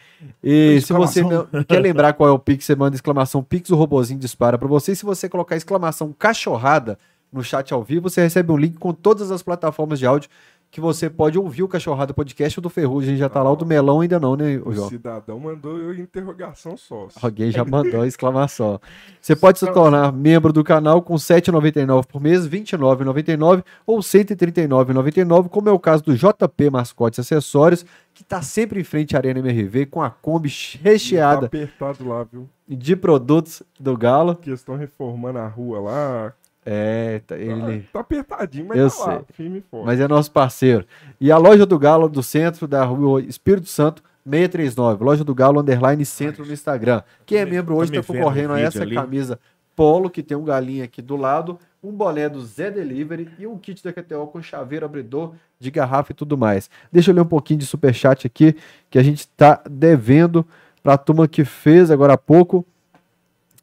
E 0.41 0.79
se 0.81 0.93
você 0.93 1.19
Exclamação. 1.21 1.47
não- 1.51 1.63
quer 1.65 1.79
lembrar 1.79 2.13
qual 2.13 2.29
é 2.29 2.31
o 2.31 2.39
Pix, 2.39 2.63
você 2.65 2.75
manda 2.75 2.95
exclamação 2.95 3.43
Pix, 3.43 3.69
o 3.71 3.75
robozinho 3.75 4.19
dispara 4.19 4.57
para 4.57 4.67
você. 4.67 4.93
E 4.93 4.95
se 4.95 5.03
você 5.03 5.27
colocar 5.27 5.55
exclamação 5.57 6.13
cachorrada 6.13 6.97
no 7.33 7.43
chat 7.43 7.73
ao 7.73 7.83
vivo, 7.83 8.09
você 8.09 8.21
recebe 8.21 8.49
um 8.51 8.57
link 8.57 8.77
com 8.77 8.93
todas 8.93 9.29
as 9.29 9.43
plataformas 9.43 9.99
de 9.99 10.05
áudio 10.05 10.29
que 10.71 10.81
você 10.81 11.09
pode 11.09 11.37
ouvir 11.39 11.63
o 11.63 11.67
Cachorrada 11.67 12.13
Podcast. 12.13 12.59
O 12.59 12.61
do 12.61 12.69
Ferrugem 12.69 13.15
já 13.15 13.29
tá 13.29 13.41
lá, 13.41 13.51
o 13.51 13.55
do 13.55 13.65
Melão 13.65 14.01
ainda 14.01 14.19
não, 14.19 14.35
né, 14.35 14.57
o 14.57 14.69
O 14.69 14.73
João? 14.73 14.89
cidadão 14.89 15.39
mandou 15.39 15.77
eu 15.77 15.93
interrogação 15.93 16.75
só. 16.75 17.07
Alguém 17.21 17.49
já 17.51 17.63
mandou 17.65 18.01
a 18.01 18.07
exclamação. 18.07 18.79
Você 19.21 19.35
pode 19.35 19.59
se 19.59 19.71
tornar 19.71 20.11
membro 20.11 20.51
do 20.51 20.63
canal 20.63 21.01
com 21.01 21.13
R$ 21.13 21.19
7,99 21.19 22.05
por 22.07 22.21
mês, 22.21 22.45
R$ 22.45 22.59
29,99 22.59 23.63
ou 23.85 23.97
R$ 23.97 24.01
139,99, 24.01 25.49
como 25.49 25.69
é 25.69 25.71
o 25.71 25.79
caso 25.79 26.03
do 26.03 26.15
JP 26.15 26.69
Mascotes 26.69 27.19
Acessórios, 27.19 27.85
que 28.13 28.21
está 28.21 28.41
sempre 28.41 28.79
em 28.79 28.83
frente 28.83 29.15
à 29.15 29.19
Arena 29.19 29.39
MRV 29.39 29.85
com 29.87 30.01
a 30.01 30.09
Kombi 30.09 30.49
Tá 30.49 30.79
recheada 30.83 31.45
apertado 31.47 32.07
lá, 32.07 32.23
viu? 32.23 32.49
de 32.67 32.95
produtos 32.95 33.61
do 33.79 33.95
Galo. 33.97 34.35
Que 34.35 34.51
estão 34.51 34.75
reformando 34.75 35.39
a 35.39 35.47
rua 35.47 35.79
lá. 35.79 36.33
É, 36.65 37.19
tá- 37.19 37.35
Tá- 37.35 37.41
ele, 37.41 37.87
Tá 37.93 37.99
apertadinho, 37.99 38.65
mas 38.67 38.77
Eu 38.77 38.89
tá 38.89 39.05
lá, 39.05 39.13
sei. 39.17 39.21
firme 39.33 39.57
e 39.59 39.61
forte. 39.61 39.85
mas 39.85 39.99
é 39.99 40.07
nosso 40.07 40.31
parceiro. 40.31 40.85
E 41.21 41.31
a 41.31 41.37
loja 41.37 41.65
do 41.65 41.77
Galo 41.77 42.09
do 42.09 42.23
centro 42.23 42.67
da 42.67 42.83
rua 42.83 43.21
Espírito 43.21 43.67
Santo, 43.69 44.01
639. 44.27 45.03
Loja 45.03 45.23
do 45.23 45.35
Galo 45.35 45.61
Underline 45.61 46.03
Centro 46.05 46.43
no 46.45 46.51
Instagram. 46.51 47.03
Quem 47.25 47.37
é 47.37 47.45
me- 47.45 47.51
membro 47.51 47.75
hoje 47.75 47.95
está 47.95 48.11
concorrendo 48.13 48.53
a 48.53 48.59
essa 48.59 48.81
ali. 48.81 48.95
camisa 48.95 49.39
polo, 49.75 50.09
que 50.09 50.23
tem 50.23 50.35
um 50.35 50.43
galinho 50.43 50.83
aqui 50.83 51.01
do 51.01 51.15
lado, 51.15 51.59
um 51.83 51.91
boné 51.91 52.27
do 52.29 52.41
Zé 52.43 52.71
Delivery 52.71 53.29
e 53.37 53.45
um 53.45 53.57
kit 53.59 53.83
da 53.83 53.93
KTO 53.93 54.25
com 54.27 54.41
chaveiro, 54.41 54.85
abridor 54.85 55.33
de 55.59 55.69
garrafa 55.69 56.13
e 56.13 56.15
tudo 56.15 56.35
mais. 56.37 56.69
Deixa 56.91 57.11
eu 57.11 57.15
ler 57.15 57.21
um 57.21 57.25
pouquinho 57.25 57.59
de 57.59 57.65
superchat 57.67 58.25
aqui, 58.25 58.55
que 58.89 58.97
a 58.97 59.03
gente 59.03 59.19
está 59.19 59.61
devendo 59.69 60.43
para 60.81 60.93
a 60.93 60.97
turma 60.97 61.27
que 61.27 61.43
fez 61.45 61.91
agora 61.91 62.13
há 62.13 62.17
pouco. 62.17 62.65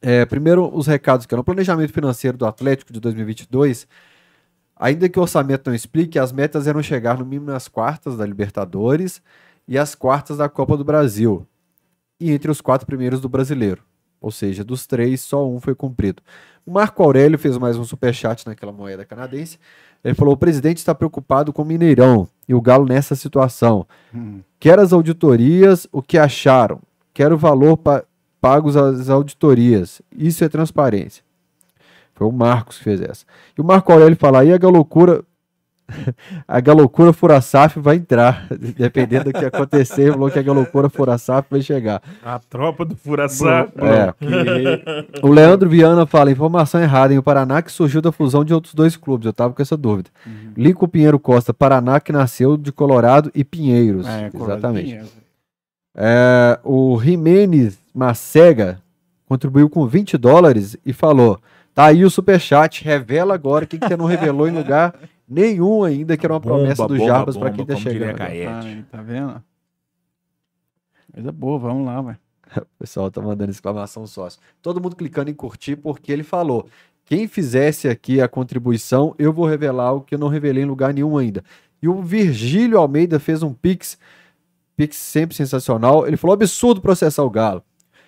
É, 0.02 0.26
primeiro, 0.26 0.68
os 0.76 0.88
recados 0.88 1.26
que 1.26 1.36
no 1.36 1.44
planejamento 1.44 1.92
financeiro 1.92 2.36
do 2.36 2.44
Atlético 2.44 2.92
de 2.92 2.98
2022, 2.98 3.86
ainda 4.76 5.08
que 5.08 5.16
o 5.18 5.22
orçamento 5.22 5.68
não 5.68 5.74
explique, 5.74 6.18
as 6.18 6.32
metas 6.32 6.66
eram 6.66 6.82
chegar 6.82 7.16
no 7.16 7.24
mínimo 7.24 7.52
nas 7.52 7.68
quartas 7.68 8.16
da 8.16 8.26
Libertadores 8.26 9.22
e 9.68 9.78
as 9.78 9.94
quartas 9.94 10.38
da 10.38 10.48
Copa 10.48 10.76
do 10.76 10.84
Brasil, 10.84 11.46
e 12.18 12.32
entre 12.32 12.50
os 12.50 12.60
quatro 12.60 12.84
primeiros 12.84 13.20
do 13.20 13.28
Brasileiro. 13.28 13.82
Ou 14.20 14.30
seja, 14.30 14.64
dos 14.64 14.86
três, 14.86 15.20
só 15.20 15.48
um 15.48 15.60
foi 15.60 15.74
cumprido. 15.74 16.20
O 16.64 16.72
Marco 16.72 17.02
Aurélio 17.02 17.38
fez 17.38 17.58
mais 17.58 17.76
um 17.76 17.84
superchat 17.84 18.46
naquela 18.46 18.72
moeda 18.72 19.04
canadense. 19.04 19.58
Ele 20.04 20.14
falou: 20.14 20.34
o 20.34 20.36
presidente 20.36 20.78
está 20.78 20.94
preocupado 20.94 21.52
com 21.52 21.62
o 21.62 21.64
Mineirão 21.64 22.28
e 22.48 22.54
o 22.54 22.60
Galo 22.60 22.86
nessa 22.86 23.16
situação. 23.16 23.86
Hum. 24.14 24.40
Quer 24.60 24.78
as 24.78 24.92
auditorias, 24.92 25.88
o 25.90 26.00
que 26.00 26.18
acharam? 26.18 26.80
Quer 27.12 27.32
o 27.32 27.36
valor 27.36 27.76
pa 27.76 28.04
pagos 28.42 28.76
às 28.76 29.08
auditorias. 29.08 30.02
Isso 30.18 30.42
é 30.42 30.48
transparência. 30.48 31.22
Foi 32.12 32.26
o 32.26 32.32
Marcos 32.32 32.76
que 32.76 32.84
fez 32.84 33.00
essa. 33.00 33.24
E 33.56 33.60
o 33.60 33.64
Marco 33.64 33.92
Aurélio 33.92 34.16
fala, 34.16 34.40
aí 34.40 34.52
a 34.52 34.58
galocura, 34.58 35.22
a 36.46 36.58
galocura 36.58 37.12
Furasaf 37.12 37.78
vai 37.78 37.96
entrar. 37.96 38.48
Dependendo 38.76 39.26
do 39.26 39.32
que 39.32 39.44
acontecer, 39.44 40.10
falou 40.10 40.28
que 40.28 40.40
a 40.40 40.42
galocura 40.42 40.90
Furasaf 40.90 41.46
vai 41.48 41.62
chegar. 41.62 42.02
A 42.20 42.40
tropa 42.40 42.84
do 42.84 42.96
Furaçá. 42.96 43.68
É. 43.76 45.24
O 45.24 45.28
Leandro 45.28 45.70
Viana 45.70 46.04
fala, 46.04 46.32
informação 46.32 46.82
errada, 46.82 47.14
em 47.14 47.18
o 47.18 47.22
Paraná 47.22 47.62
que 47.62 47.70
surgiu 47.70 48.02
da 48.02 48.10
fusão 48.10 48.44
de 48.44 48.52
outros 48.52 48.74
dois 48.74 48.96
clubes. 48.96 49.26
Eu 49.26 49.32
tava 49.32 49.54
com 49.54 49.62
essa 49.62 49.76
dúvida. 49.76 50.10
Uhum. 50.26 50.52
Lincoln 50.56 50.88
Pinheiro 50.88 51.18
Costa, 51.18 51.54
Paraná, 51.54 52.00
que 52.00 52.10
nasceu 52.10 52.56
de 52.56 52.72
Colorado 52.72 53.30
e 53.36 53.44
Pinheiros. 53.44 54.04
É, 54.04 54.30
Exatamente. 54.34 54.86
Pinheiro. 54.86 55.06
É, 55.94 56.58
o 56.64 56.98
Jimenez 57.00 57.81
Macega 57.94 58.82
contribuiu 59.26 59.68
com 59.68 59.86
20 59.86 60.16
dólares 60.18 60.76
e 60.84 60.92
falou: 60.92 61.40
tá 61.74 61.86
aí 61.86 62.04
o 62.04 62.10
superchat, 62.10 62.84
revela 62.84 63.34
agora 63.34 63.64
o 63.64 63.68
que, 63.68 63.78
que 63.78 63.86
você 63.86 63.96
não 63.96 64.06
revelou 64.06 64.48
em 64.48 64.52
lugar 64.52 64.94
nenhum 65.28 65.84
ainda, 65.84 66.16
que 66.16 66.26
era 66.26 66.34
uma 66.34 66.40
Bomba, 66.40 66.56
promessa 66.56 66.86
do 66.86 66.96
bomba, 66.96 67.06
Jarbas 67.06 67.36
para 67.36 67.50
quem 67.50 67.64
tá 67.64 67.76
chegando. 67.76 68.20
Ai, 68.20 68.84
tá 68.90 69.00
vendo? 69.00 69.42
Coisa 71.12 71.32
boa, 71.32 71.58
vamos 71.58 71.86
lá, 71.86 72.00
vai. 72.00 72.16
O 72.60 72.78
pessoal 72.78 73.10
tá 73.10 73.20
mandando 73.20 73.50
exclamação 73.50 74.06
sócio. 74.06 74.38
Todo 74.60 74.80
mundo 74.80 74.94
clicando 74.94 75.30
em 75.30 75.34
curtir 75.34 75.76
porque 75.76 76.12
ele 76.12 76.22
falou: 76.22 76.68
quem 77.04 77.26
fizesse 77.26 77.88
aqui 77.88 78.20
a 78.20 78.28
contribuição, 78.28 79.14
eu 79.18 79.32
vou 79.32 79.46
revelar 79.46 79.92
o 79.92 80.02
que 80.02 80.14
eu 80.14 80.18
não 80.18 80.28
revelei 80.28 80.62
em 80.62 80.66
lugar 80.66 80.92
nenhum 80.92 81.16
ainda. 81.16 81.42
E 81.82 81.88
o 81.88 82.02
Virgílio 82.02 82.78
Almeida 82.78 83.18
fez 83.18 83.42
um 83.42 83.52
pix, 83.52 83.98
pix 84.76 84.96
sempre 84.96 85.34
sensacional. 85.34 86.06
Ele 86.06 86.16
falou: 86.16 86.34
absurdo 86.34 86.80
processar 86.80 87.22
o 87.22 87.30
Galo. 87.30 87.62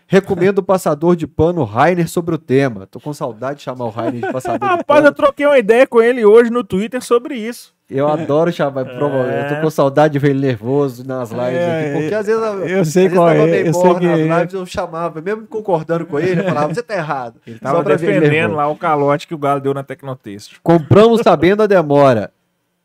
Recomendo 0.06 0.58
o 0.58 0.62
passador 0.62 1.16
de 1.16 1.26
pano 1.26 1.64
Rainer 1.64 2.08
sobre 2.08 2.34
o 2.34 2.38
tema. 2.38 2.86
Tô 2.86 3.00
com 3.00 3.12
saudade 3.14 3.58
de 3.58 3.64
chamar 3.64 3.86
o 3.86 3.90
Rainer 3.90 4.20
de 4.26 4.32
passador 4.32 4.58
de 4.60 4.66
Rapaz, 4.66 4.84
pano. 4.86 5.06
eu 5.08 5.12
troquei 5.12 5.46
uma 5.46 5.58
ideia 5.58 5.86
com 5.86 6.00
ele 6.02 6.24
hoje 6.24 6.50
no 6.50 6.62
Twitter 6.62 7.02
sobre 7.02 7.34
isso. 7.36 7.72
Eu 7.88 8.08
adoro 8.08 8.50
chamar. 8.52 8.84
provo- 8.84 9.16
Eu 9.16 9.48
tô 9.56 9.60
com 9.62 9.70
saudade 9.70 10.12
de 10.12 10.18
ver 10.18 10.30
ele 10.30 10.40
nervoso 10.40 11.06
nas 11.06 11.30
lives 11.30 11.46
É, 11.54 11.80
aqui. 11.90 12.00
Porque 12.00 12.14
às 12.14 12.26
vezes 12.26 12.42
eu, 12.42 12.66
Eu 12.66 12.84
sei 12.84 13.08
qual 13.10 13.28
tava 13.28 13.38
é, 13.40 13.46
meio 13.46 13.66
eu 13.66 13.74
sei 13.74 13.94
que 13.94 14.06
nas 14.06 14.18
é. 14.20 14.38
lives, 14.38 14.54
eu 14.54 14.66
chamava, 14.66 15.20
mesmo 15.20 15.46
concordando 15.46 16.06
com 16.06 16.18
ele, 16.18 16.40
eu 16.40 16.44
falava, 16.44 16.72
você 16.74 16.82
tá 16.82 16.94
errado. 16.94 17.40
Ele 17.46 17.58
Tava 17.58 17.82
defendendo 17.84 18.54
lá 18.54 18.68
o 18.68 18.76
calote 18.76 19.26
que 19.26 19.34
o 19.34 19.38
Galo 19.38 19.60
deu 19.60 19.74
na 19.74 19.82
Tecnotexto. 19.82 20.56
Compramos 20.62 21.20
sabendo 21.22 21.62
a 21.62 21.66
demora. 21.66 22.30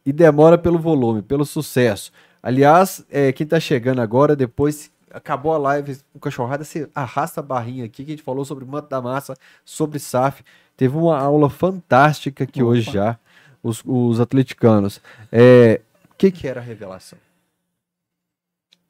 E 0.05 0.11
demora 0.11 0.57
pelo 0.57 0.79
volume, 0.79 1.21
pelo 1.21 1.45
sucesso. 1.45 2.11
Aliás, 2.41 3.05
é, 3.11 3.31
quem 3.31 3.45
tá 3.45 3.59
chegando 3.59 4.01
agora, 4.01 4.35
depois 4.35 4.89
acabou 5.13 5.53
a 5.53 5.57
live 5.57 5.97
com 6.13 6.19
cachorrada, 6.19 6.63
você 6.63 6.89
arrasta 6.93 7.39
a 7.39 7.43
barrinha 7.43 7.85
aqui, 7.85 8.03
que 8.05 8.11
a 8.11 8.15
gente 8.15 8.23
falou 8.23 8.43
sobre 8.45 8.65
manto 8.65 8.89
da 8.89 9.01
massa, 9.01 9.35
sobre 9.65 9.99
SAF. 9.99 10.43
Teve 10.77 10.95
uma 10.97 11.19
aula 11.19 11.49
fantástica 11.49 12.43
aqui 12.43 12.61
Opa. 12.63 12.71
hoje 12.71 12.91
já, 12.91 13.17
os, 13.61 13.83
os 13.85 14.19
atleticanos. 14.19 15.01
É, 15.31 15.81
o 16.11 16.15
que, 16.15 16.31
que 16.31 16.47
era 16.47 16.59
a 16.59 16.63
revelação? 16.63 17.17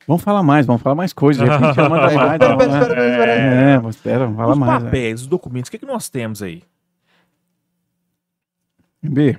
Vamos 0.08 0.24
falar 0.24 0.42
mais, 0.42 0.66
vamos 0.66 0.82
falar 0.82 0.96
mais 0.96 1.14
coisas. 1.14 1.46
já 1.48 1.58
que 1.58 1.64
a 1.64 1.68
gente 1.68 1.76
já 1.76 1.88
manda 1.90 2.08
Pera, 2.08 2.26
mais. 2.26 2.40
pera, 2.40 2.56
vamos 2.56 2.66
pera, 2.66 2.80
lá. 2.80 2.80
pera, 2.88 2.96
pera, 2.96 3.18
pera. 3.18 3.32
É, 3.86 3.90
espera, 3.90 4.20
vamos 4.26 4.38
falar 4.38 4.54
Os 4.54 4.58
mais. 4.58 4.84
né? 4.84 4.90
papéis, 4.90 5.22
os 5.22 5.28
documentos, 5.28 5.68
o 5.68 5.72
que, 5.72 5.78
que 5.78 5.86
nós 5.86 6.10
temos 6.10 6.42
aí? 6.42 6.64
B, 9.02 9.38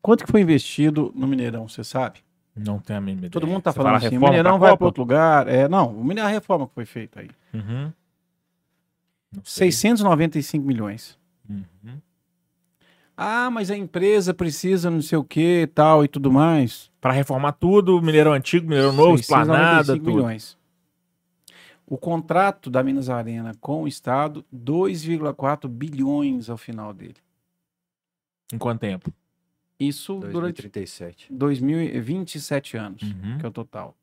quanto 0.00 0.24
que 0.24 0.30
foi 0.30 0.40
investido 0.40 1.12
no 1.14 1.26
Mineirão, 1.26 1.68
você 1.68 1.82
sabe? 1.84 2.20
Não 2.66 2.78
tem 2.78 2.96
a 2.96 3.00
mínima 3.00 3.26
ideia. 3.26 3.30
Todo 3.30 3.46
mundo 3.46 3.62
tá 3.62 3.72
Você 3.72 3.76
falando 3.76 3.94
fala 3.94 4.06
assim, 4.06 4.16
o 4.16 4.20
Mineirão 4.20 4.58
vai 4.58 4.76
para 4.76 4.86
outro 4.86 5.02
lugar. 5.02 5.48
É, 5.48 5.68
não, 5.68 5.88
o 5.88 6.04
Mineirão, 6.04 6.28
a 6.28 6.32
reforma 6.32 6.66
que 6.66 6.74
foi 6.74 6.84
feita 6.84 7.20
aí. 7.20 7.30
Uhum. 7.54 7.92
Não 9.34 9.42
sei. 9.44 9.70
695 9.70 10.66
milhões. 10.66 11.18
Uhum. 11.48 12.00
Ah, 13.16 13.50
mas 13.50 13.70
a 13.70 13.76
empresa 13.76 14.32
precisa 14.32 14.90
não 14.90 15.02
sei 15.02 15.18
o 15.18 15.24
que 15.24 15.68
tal 15.74 16.04
e 16.04 16.08
tudo 16.08 16.32
mais. 16.32 16.90
Pra 17.00 17.12
reformar 17.12 17.52
tudo, 17.52 18.00
Mineirão 18.00 18.32
Antigo, 18.32 18.66
Mineirão 18.66 18.92
Novo, 18.92 19.18
695 19.18 19.20
Esplanada, 19.20 19.92
tudo. 19.94 20.10
milhões. 20.10 20.58
O 21.86 21.98
contrato 21.98 22.70
da 22.70 22.82
Minas 22.82 23.10
Arena 23.10 23.52
com 23.60 23.82
o 23.82 23.88
Estado, 23.88 24.44
2,4 24.54 25.68
bilhões 25.68 26.48
ao 26.48 26.56
final 26.56 26.92
dele. 26.94 27.16
Em 28.52 28.58
quanto 28.58 28.80
tempo? 28.80 29.12
Isso 29.80 30.14
durante 30.20 30.60
2037. 30.62 31.32
2027 31.32 32.76
anos, 32.76 33.02
Uhum. 33.02 33.38
que 33.38 33.46
é 33.46 33.48
o 33.48 33.52
total. 33.52 33.96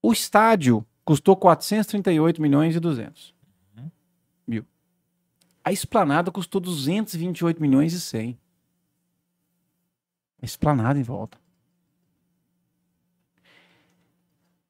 O 0.00 0.12
estádio 0.12 0.86
custou 1.04 1.36
438 1.36 2.40
milhões 2.40 2.76
e 2.76 2.80
200 2.80 3.34
Uhum. 3.76 3.90
mil. 4.46 4.64
A 5.64 5.72
esplanada 5.72 6.30
custou 6.30 6.60
228 6.60 7.60
milhões 7.60 7.92
e 7.92 8.00
100. 8.00 8.38
A 10.40 10.44
esplanada 10.44 10.98
em 10.98 11.02
volta. 11.02 11.38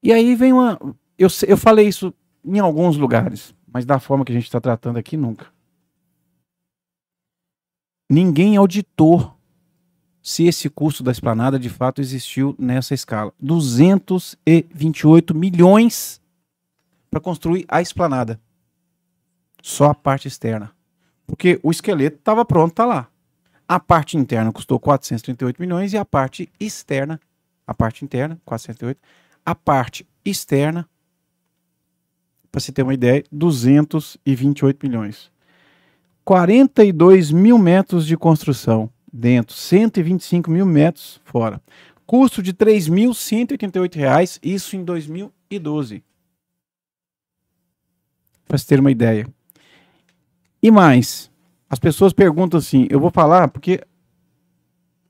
E 0.03 0.13
aí 0.13 0.35
vem 0.35 0.53
uma. 0.53 0.79
Eu, 1.19 1.29
eu 1.47 1.57
falei 1.57 1.87
isso 1.87 2.13
em 2.45 2.59
alguns 2.59 2.97
lugares, 2.97 3.55
mas 3.67 3.85
da 3.85 3.99
forma 4.01 4.25
que 4.25 4.33
a 4.33 4.35
gente 4.35 4.45
está 4.45 4.61
tratando 4.61 4.99
aqui, 4.99 5.17
nunca. 5.17 5.53
Ninguém 8.11 8.57
auditou 8.57 9.35
se 10.23 10.45
esse 10.45 10.71
custo 10.71 11.03
da 11.03 11.11
esplanada 11.11 11.59
de 11.59 11.69
fato 11.69 12.01
existiu 12.01 12.55
nessa 12.59 12.95
escala. 12.95 13.35
228 13.41 15.35
milhões 15.35 16.21
para 17.11 17.21
construir 17.21 17.65
a 17.69 17.83
esplanada. 17.83 18.41
Só 19.61 19.91
a 19.91 19.95
parte 19.95 20.29
externa. 20.29 20.71
Porque 21.27 21.59
o 21.63 21.71
esqueleto 21.71 22.19
estava 22.19 22.45
pronto, 22.45 22.75
tá 22.75 22.87
lá. 22.87 23.09
A 23.67 23.81
parte 23.81 24.17
interna 24.17 24.53
custou 24.53 24.79
438 24.79 25.61
milhões 25.61 25.93
e 25.93 25.99
a 25.99 26.05
parte 26.05 26.49
externa, 26.61 27.21
a 27.67 27.75
parte 27.75 28.05
interna, 28.05 28.41
408, 28.45 29.01
a 29.45 29.55
parte 29.55 30.07
externa, 30.25 30.89
para 32.51 32.61
você 32.61 32.71
ter 32.71 32.83
uma 32.83 32.95
ideia, 32.95 33.25
228 33.33 34.87
milhões. 34.87 35.33
42 36.25 37.33
mil 37.33 37.59
metros 37.59 38.07
de 38.07 38.17
construção 38.17 38.91
dentro, 39.13 39.55
125 39.55 40.51
mil 40.51 40.65
metros 40.65 41.21
fora. 41.25 41.61
Custo 42.07 42.43
de 42.43 42.53
3.188 42.53 43.95
reais, 43.95 44.39
isso 44.43 44.77
em 44.77 44.85
2012. 44.85 46.03
Para 48.47 48.59
você 48.59 48.67
ter 48.67 48.81
uma 48.81 48.91
ideia. 48.91 49.27
E 50.63 50.71
mais, 50.71 51.31
as 51.69 51.79
pessoas 51.79 52.13
perguntam 52.13 52.59
assim, 52.59 52.87
eu 52.91 53.01
vou 53.01 53.11
falar 53.11 53.49
porque 53.49 53.81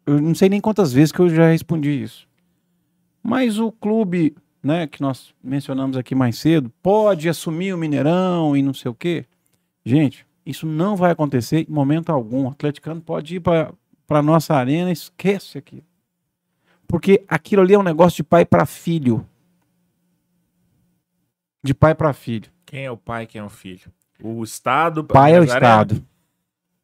eu 0.06 0.20
não 0.20 0.34
sei 0.34 0.48
nem 0.48 0.60
quantas 0.60 0.92
vezes 0.92 1.12
que 1.12 1.20
eu 1.20 1.28
já 1.28 1.50
respondi 1.50 2.02
isso. 2.02 2.28
Mas 3.22 3.58
o 3.58 3.70
clube, 3.70 4.34
né, 4.62 4.86
que 4.86 5.00
nós 5.00 5.32
mencionamos 5.42 5.96
aqui 5.96 6.14
mais 6.14 6.38
cedo, 6.38 6.72
pode 6.82 7.28
assumir 7.28 7.72
o 7.72 7.78
Mineirão 7.78 8.56
e 8.56 8.62
não 8.62 8.74
sei 8.74 8.90
o 8.90 8.94
quê. 8.94 9.26
Gente, 9.84 10.26
isso 10.44 10.66
não 10.66 10.96
vai 10.96 11.12
acontecer 11.12 11.66
em 11.68 11.72
momento 11.72 12.10
algum. 12.10 12.46
O 12.46 12.50
atleticano 12.50 13.00
pode 13.00 13.36
ir 13.36 13.40
para 13.40 13.72
a 14.18 14.22
nossa 14.22 14.54
arena, 14.54 14.90
esquece 14.90 15.58
aqui. 15.58 15.82
Porque 16.86 17.24
aquilo 17.26 17.62
ali 17.62 17.74
é 17.74 17.78
um 17.78 17.82
negócio 17.82 18.16
de 18.16 18.24
pai 18.24 18.44
para 18.44 18.66
filho. 18.66 19.26
De 21.62 21.72
pai 21.72 21.94
para 21.94 22.12
filho. 22.12 22.50
Quem 22.66 22.84
é 22.84 22.90
o 22.90 22.96
pai, 22.96 23.26
quem 23.26 23.40
é 23.40 23.44
o 23.44 23.48
filho? 23.48 23.92
O 24.22 24.42
Estado. 24.42 25.04
Pai 25.04 25.34
é 25.34 25.40
o 25.40 25.42
Arena? 25.42 25.54
Estado. 25.54 26.06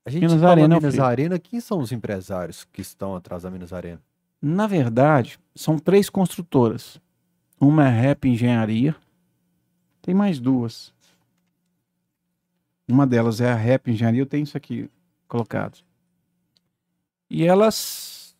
A 0.05 0.10
gente 0.10 0.23
Minas 0.23 0.42
Arena 0.42 0.74
é 0.74 0.78
o 0.78 0.81
Minas. 0.81 0.98
Arena, 0.98 1.39
quem 1.39 1.60
são 1.60 1.81
os 1.81 1.92
empresários 1.92 2.65
que 2.73 2.81
estão 2.81 3.15
atrás 3.15 3.42
da 3.42 3.50
Minas 3.50 3.73
Arena? 3.73 4.00
Na 4.40 4.66
verdade, 4.66 5.39
são 5.55 5.78
três 5.78 6.08
construtoras. 6.08 7.00
Uma 7.60 7.89
é 7.89 7.90
Rap 7.90 8.24
Engenharia. 8.26 8.94
Tem 10.00 10.15
mais 10.15 10.39
duas. 10.39 10.94
Uma 12.89 13.07
delas 13.07 13.40
é 13.40 13.50
a 13.50 13.55
Rap 13.55 13.90
Engenharia. 13.90 14.23
Eu 14.23 14.26
tenho 14.26 14.44
isso 14.44 14.57
aqui 14.57 14.89
colocado. 15.26 15.78
E 17.31 17.44
elas, 17.44 18.34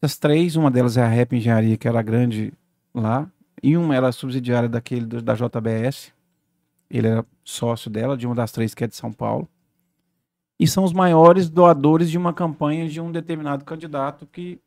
as 0.00 0.16
três, 0.16 0.56
uma 0.56 0.70
delas 0.70 0.96
é 0.96 1.02
a 1.02 1.08
Rap 1.08 1.34
Engenharia, 1.36 1.76
que 1.76 1.88
era 1.88 2.00
grande 2.02 2.52
lá. 2.94 3.30
E 3.62 3.76
uma 3.76 3.94
era 3.96 4.12
subsidiária 4.12 4.68
daquele 4.68 5.04
do- 5.06 5.22
da 5.22 5.34
JBS. 5.34 6.12
Ele 6.88 7.08
era 7.08 7.26
sócio 7.44 7.90
dela, 7.90 8.16
de 8.16 8.26
uma 8.26 8.34
das 8.34 8.52
três 8.52 8.74
que 8.74 8.84
é 8.84 8.86
de 8.86 8.94
São 8.96 9.12
Paulo. 9.12 9.48
E 10.60 10.66
são 10.66 10.84
os 10.84 10.92
maiores 10.92 11.48
doadores 11.48 12.10
de 12.10 12.18
uma 12.18 12.32
campanha 12.32 12.88
de 12.88 13.00
um 13.00 13.10
determinado 13.12 13.64
candidato 13.64 14.26
que 14.26 14.60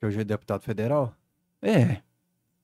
Que 0.00 0.06
hoje 0.06 0.20
é 0.20 0.24
deputado 0.24 0.62
federal? 0.62 1.14
é, 1.60 2.00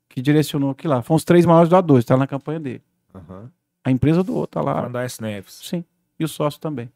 que 0.09 0.21
direcionou 0.21 0.71
aqui 0.71 0.89
lá. 0.89 1.03
Foram 1.03 1.17
os 1.17 1.25
três 1.25 1.45
maiores 1.47 1.69
doadores, 1.69 2.05
tá 2.05 2.17
na 2.17 2.27
campanha 2.27 2.59
dele. 2.59 2.83
Aham. 3.15 3.51
A 3.85 3.91
empresa 3.93 4.25
doou, 4.25 4.47
tá 4.47 4.61
lá. 4.61 4.89
Da 4.89 5.03
S. 5.05 5.21
Neves. 5.23 5.55
Sim. 5.55 5.85
E 6.19 6.25
o 6.25 6.29
sócio 6.29 6.61
também. 6.61 6.91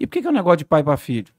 E 0.00 0.06
por 0.06 0.14
que, 0.14 0.20
que 0.22 0.26
é 0.26 0.30
um 0.30 0.34
negócio 0.34 0.58
de 0.58 0.64
pai 0.64 0.82
para 0.82 0.96
filho? 0.96 1.32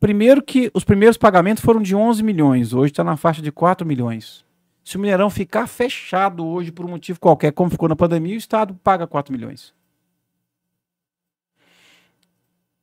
Primeiro 0.00 0.42
que 0.42 0.70
os 0.72 0.82
primeiros 0.82 1.18
pagamentos 1.18 1.62
foram 1.62 1.82
de 1.82 1.94
11 1.94 2.22
milhões, 2.22 2.72
hoje 2.72 2.90
está 2.90 3.04
na 3.04 3.18
faixa 3.18 3.42
de 3.42 3.52
4 3.52 3.86
milhões. 3.86 4.46
Se 4.82 4.96
o 4.96 5.00
Mineirão 5.00 5.28
ficar 5.28 5.66
fechado 5.66 6.44
hoje 6.44 6.72
por 6.72 6.86
um 6.86 6.88
motivo 6.88 7.20
qualquer, 7.20 7.52
como 7.52 7.70
ficou 7.70 7.86
na 7.86 7.94
pandemia, 7.94 8.34
o 8.34 8.38
Estado 8.38 8.74
paga 8.82 9.06
4 9.06 9.30
milhões. 9.30 9.74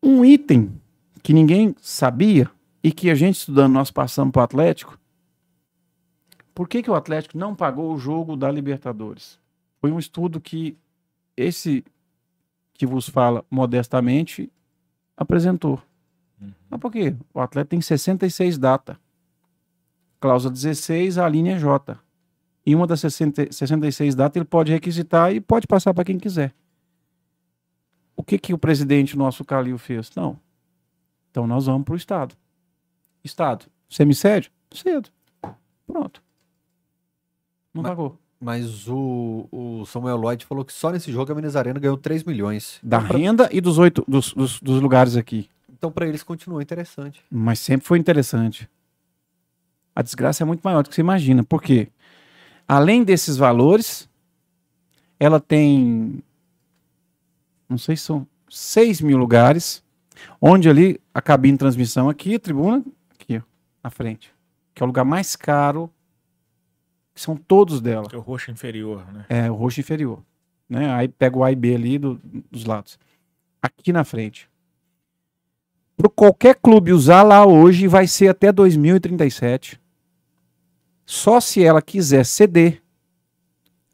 Um 0.02 0.24
item 0.24 0.80
que 1.24 1.34
ninguém 1.34 1.76
sabia 1.82 2.48
e 2.84 2.92
que 2.92 3.10
a 3.10 3.16
gente 3.16 3.38
estudando 3.38 3.74
nós 3.74 3.90
passamos 3.90 4.32
para 4.32 4.42
o 4.42 4.44
Atlético, 4.44 5.00
por 6.54 6.70
que, 6.70 6.84
que 6.84 6.92
o 6.92 6.96
Atlético 6.96 7.36
não 7.36 7.56
pagou 7.56 7.94
o 7.94 7.98
jogo 7.98 8.38
da 8.38 8.52
Libertadores? 8.52 9.40
Foi 9.82 9.92
um 9.92 9.98
estudo 9.98 10.40
que 10.40 10.78
esse 11.36 11.84
que 12.76 12.86
vos 12.86 13.10
fala 13.10 13.44
modestamente 13.50 14.52
apresentou. 15.16 15.82
Mas 16.70 16.80
por 16.80 16.92
quê? 16.92 17.16
O 17.34 17.40
atleta 17.40 17.70
tem 17.70 17.82
66 17.82 18.58
data. 18.58 19.00
Cláusula 20.20 20.54
16, 20.54 21.18
a 21.18 21.28
linha 21.28 21.56
é 21.56 21.60
J. 21.60 21.98
E 22.66 22.76
uma 22.76 22.86
das 22.86 23.00
60, 23.00 23.52
66 23.52 24.14
datas 24.16 24.36
ele 24.36 24.46
pode 24.46 24.72
requisitar 24.72 25.34
e 25.34 25.40
pode 25.40 25.68
passar 25.68 25.94
para 25.94 26.04
quem 26.04 26.18
quiser. 26.18 26.54
O 28.16 28.24
que, 28.24 28.38
que 28.38 28.54
o 28.54 28.58
presidente 28.58 29.16
nosso 29.18 29.46
Calil 29.46 29.78
fez? 29.78 30.10
Não. 30.16 30.40
Então 31.32 31.46
nós 31.48 31.66
vamos 31.68 31.86
para 31.86 31.94
o 31.94 31.98
Estado. 31.98 32.36
Estado. 33.24 33.66
Semicédio? 33.90 34.52
Cedo. 34.72 35.10
Pronto. 35.86 36.22
Não 37.74 37.84
Mas- 37.84 37.90
pagou. 37.92 38.18
Mas 38.40 38.88
o, 38.88 39.48
o 39.52 39.84
Samuel 39.88 40.18
Lloyd 40.18 40.46
falou 40.46 40.64
que 40.64 40.72
só 40.72 40.92
nesse 40.92 41.12
jogo 41.12 41.32
a 41.32 41.36
Minas 41.36 41.56
Arena 41.56 41.80
ganhou 41.80 41.98
3 41.98 42.24
milhões. 42.24 42.80
Da 42.84 43.00
renda 43.00 43.50
e 43.52 43.60
dos 43.60 43.80
oito 43.80 44.04
dos, 44.08 44.32
dos, 44.32 44.60
dos 44.60 44.80
lugares 44.80 45.16
aqui. 45.16 45.50
Então, 45.78 45.92
pra 45.92 46.08
eles, 46.08 46.24
continua 46.24 46.62
interessante. 46.64 47.24
Mas 47.30 47.60
sempre 47.60 47.86
foi 47.86 48.00
interessante. 48.00 48.68
A 49.96 50.02
desgraça 50.02 50.44
é 50.44 50.46
muito 50.46 50.62
maior 50.64 50.82
do 50.82 50.90
que 50.90 50.96
você 50.96 51.02
imagina. 51.02 51.44
Por 51.44 51.62
quê? 51.62 51.90
Além 52.68 53.04
desses 53.04 53.38
valores, 53.38 54.10
ela 55.20 55.40
tem. 55.40 56.24
Não 57.70 57.78
sei 57.78 57.96
se 57.96 58.04
são 58.04 58.28
6 58.50 59.02
mil 59.02 59.18
lugares. 59.18 59.84
Onde 60.42 60.68
ali 60.68 61.00
a 61.14 61.22
cabine 61.22 61.54
de 61.54 61.60
transmissão 61.60 62.10
aqui, 62.10 62.36
a 62.36 62.40
tribuna, 62.40 62.84
aqui, 63.12 63.38
ó, 63.38 63.42
na 63.84 63.92
frente. 63.92 64.34
Que 64.74 64.82
é 64.82 64.84
o 64.84 64.88
lugar 64.88 65.06
mais 65.06 65.36
caro. 65.36 65.92
Que 67.14 67.22
são 67.22 67.36
todos 67.36 67.82
dela. 67.82 68.10
Que 68.10 68.16
é 68.16 68.18
o 68.18 68.22
roxo 68.22 68.50
inferior, 68.50 69.06
né? 69.14 69.26
É, 69.30 69.50
o 69.52 69.54
roxo 69.54 69.80
inferior. 69.80 70.24
Né? 70.68 70.92
Aí 70.92 71.08
pega 71.08 71.38
o 71.38 71.44
A 71.44 71.52
e 71.52 71.56
B 71.56 71.76
ali 71.76 71.98
do- 72.00 72.20
dos 72.52 72.66
lados. 72.66 72.98
Aqui 73.62 73.94
na 73.94 74.04
frente. 74.04 74.50
Para 75.98 76.09
qualquer 76.09 76.56
clube 76.56 76.93
usar 76.93 77.24
lá 77.24 77.43
hoje, 77.43 77.88
vai 77.88 78.06
ser 78.06 78.27
até 78.27 78.51
2037. 78.51 79.82
Só 81.03 81.40
se 81.40 81.64
ela 81.64 81.82
quiser 81.82 82.24
ceder. 82.24 82.84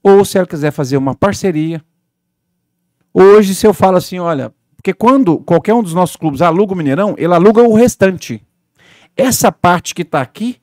Ou 0.03 0.25
se 0.25 0.37
ela 0.37 0.45
quiser 0.45 0.71
fazer 0.71 0.97
uma 0.97 1.15
parceria. 1.15 1.81
Hoje, 3.13 3.55
se 3.55 3.65
eu 3.65 3.73
falo 3.73 3.95
assim, 3.95 4.19
olha. 4.19 4.53
Porque 4.75 4.93
quando 4.93 5.37
qualquer 5.37 5.73
um 5.73 5.81
dos 5.81 5.93
nossos 5.93 6.17
clubes 6.17 6.41
aluga 6.41 6.73
o 6.73 6.75
Mineirão, 6.75 7.15
ele 7.17 7.33
aluga 7.33 7.63
o 7.63 7.73
restante. 7.73 8.45
Essa 9.15 9.49
parte 9.49 9.95
que 9.95 10.01
está 10.01 10.21
aqui, 10.21 10.57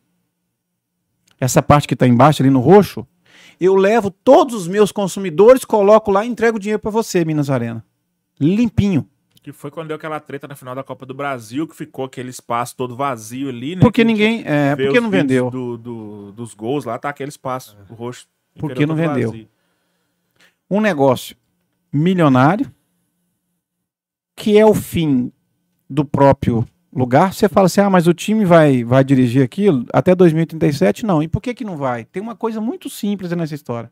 essa 1.41 1.63
parte 1.63 1.89
que 1.89 1.95
está 1.95 2.07
embaixo 2.07 2.43
ali 2.43 2.51
no 2.51 2.61
roxo, 2.61 3.07
eu 3.59 3.75
levo 3.77 4.11
todos 4.11 4.55
os 4.55 4.69
meus 4.69 4.93
consumidores, 4.93 5.65
coloco 5.65 6.11
lá 6.11 6.23
e 6.23 6.29
entrego 6.29 6.59
o 6.59 6.61
dinheiro 6.61 6.81
para 6.81 6.91
você, 6.91 7.25
Minas 7.25 7.49
Arena. 7.49 7.83
Limpinho. 8.39 9.09
Que 9.43 9.53
foi 9.53 9.71
quando 9.71 9.89
deu 9.89 9.97
aquela 9.97 10.21
treta 10.21 10.47
na 10.47 10.55
final 10.55 10.75
da 10.75 10.83
Copa 10.83 11.07
do 11.07 11.15
Brasil, 11.15 11.67
que 11.67 11.75
ficou 11.75 12.05
aquele 12.05 12.29
espaço 12.29 12.77
todo 12.77 12.95
vazio 12.95 13.49
ali, 13.49 13.75
né? 13.75 13.81
Porque 13.81 14.05
ninguém. 14.05 14.43
É, 14.45 14.77
porque 14.77 15.01
não 15.01 15.09
vendeu. 15.11 15.51
Do, 15.51 15.79
do- 15.79 16.33
dos 16.33 16.53
gols 16.53 16.85
lá, 16.85 16.99
tá 16.99 17.09
aquele 17.09 17.31
espaço, 17.31 17.77
o 17.89 17.95
roxo. 17.95 18.27
Por 18.59 18.71
inferior 18.71 18.77
que 18.79 18.87
não 18.87 18.95
vendeu? 18.95 19.31
vazio. 19.31 19.49
Um 20.71 20.81
negócio 20.81 21.37
milionário, 21.93 22.71
que 24.37 24.59
é 24.59 24.65
o 24.67 24.75
fim 24.75 25.33
do 25.89 26.05
próprio 26.05 26.67
lugar. 26.93 27.33
Você 27.33 27.49
fala 27.49 27.67
assim: 27.67 27.81
ah, 27.81 27.91
mas 27.91 28.07
o 28.07 28.13
time 28.15 28.45
vai, 28.45 28.85
vai 28.85 29.03
dirigir 29.03 29.43
aquilo 29.43 29.87
até 29.93 30.15
2037? 30.15 31.07
Não. 31.07 31.23
E 31.23 31.29
por 31.29 31.41
que, 31.41 31.55
que 31.55 31.65
não 31.65 31.77
vai? 31.77 32.05
Tem 32.05 32.23
uma 32.23 32.37
coisa 32.37 32.61
muito 32.61 32.91
simples 32.91 33.31
nessa 33.33 33.55
história. 33.55 33.91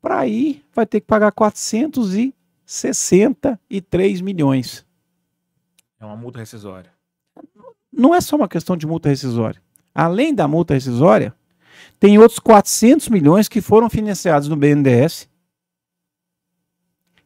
Para 0.00 0.26
ir, 0.26 0.62
vai 0.74 0.86
ter 0.86 1.00
que 1.00 1.06
pagar 1.06 1.32
463 2.66 4.20
milhões. 4.20 4.84
É 6.00 6.04
uma 6.04 6.16
multa 6.16 6.38
rescisória. 6.40 6.90
não 7.92 8.14
é 8.14 8.20
só 8.20 8.36
uma 8.36 8.48
questão 8.48 8.76
de 8.76 8.86
multa 8.86 9.08
rescisória. 9.08 9.62
Além 9.94 10.34
da 10.34 10.48
multa 10.48 10.74
rescisória, 10.74 11.34
tem 12.00 12.18
outros 12.18 12.38
400 12.40 13.08
milhões 13.08 13.48
que 13.48 13.60
foram 13.60 13.88
financiados 13.88 14.48
no 14.48 14.56
BNDES, 14.56 15.28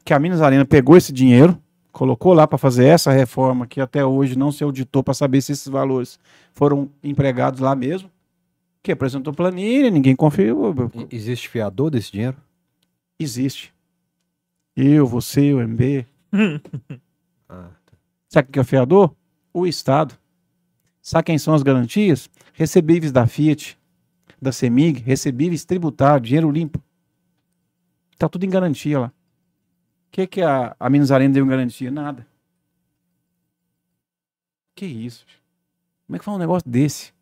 que 0.04 0.12
a 0.12 0.18
Minas 0.18 0.40
Arena 0.42 0.64
pegou 0.66 0.96
esse 0.96 1.12
dinheiro, 1.12 1.60
colocou 1.92 2.32
lá 2.34 2.46
para 2.46 2.58
fazer 2.58 2.84
essa 2.86 3.10
reforma 3.10 3.66
que 3.66 3.80
até 3.80 4.04
hoje 4.04 4.36
não 4.36 4.52
se 4.52 4.62
auditou 4.62 5.02
para 5.02 5.14
saber 5.14 5.40
se 5.40 5.52
esses 5.52 5.68
valores 5.68 6.18
foram 6.52 6.90
empregados 7.02 7.60
lá 7.60 7.74
mesmo, 7.74 8.10
que 8.82 8.92
apresentou 8.92 9.32
planilha, 9.32 9.90
ninguém 9.90 10.14
conferiu. 10.14 10.74
E- 10.94 11.16
Existe 11.16 11.48
fiador 11.48 11.90
desse 11.90 12.12
dinheiro? 12.12 12.36
Existe. 13.18 13.72
Eu, 14.80 15.08
você, 15.08 15.52
o 15.52 15.60
MB. 15.60 16.06
Ah, 17.50 17.70
Sabe 18.28 18.50
o 18.50 18.52
que 18.52 18.58
é 18.58 18.62
o 18.62 18.64
fiador? 18.64 19.16
O 19.54 19.66
Estado. 19.66 20.14
Sabe 21.00 21.24
quem 21.24 21.38
são 21.38 21.54
as 21.54 21.62
garantias? 21.62 22.28
Recebíveis 22.52 23.10
da 23.10 23.26
Fiat, 23.26 23.78
da 24.40 24.52
CEMIG, 24.52 25.00
recebíveis 25.00 25.64
tributários, 25.64 26.28
dinheiro 26.28 26.50
limpo. 26.50 26.80
Tá 28.18 28.28
tudo 28.28 28.44
em 28.44 28.50
garantia 28.50 29.00
lá. 29.00 29.06
O 29.06 30.10
que, 30.12 30.26
que 30.26 30.42
a, 30.42 30.76
a 30.78 30.90
Minas 30.90 31.10
Arena 31.10 31.32
deu 31.32 31.46
em 31.46 31.48
garantia? 31.48 31.90
Nada. 31.90 32.26
Que 34.76 34.84
isso? 34.84 35.24
gente? 35.26 35.42
Como 36.06 36.16
é 36.16 36.18
que 36.18 36.24
faz 36.26 36.36
um 36.36 36.40
negócio 36.40 36.70
desse? 36.70 37.14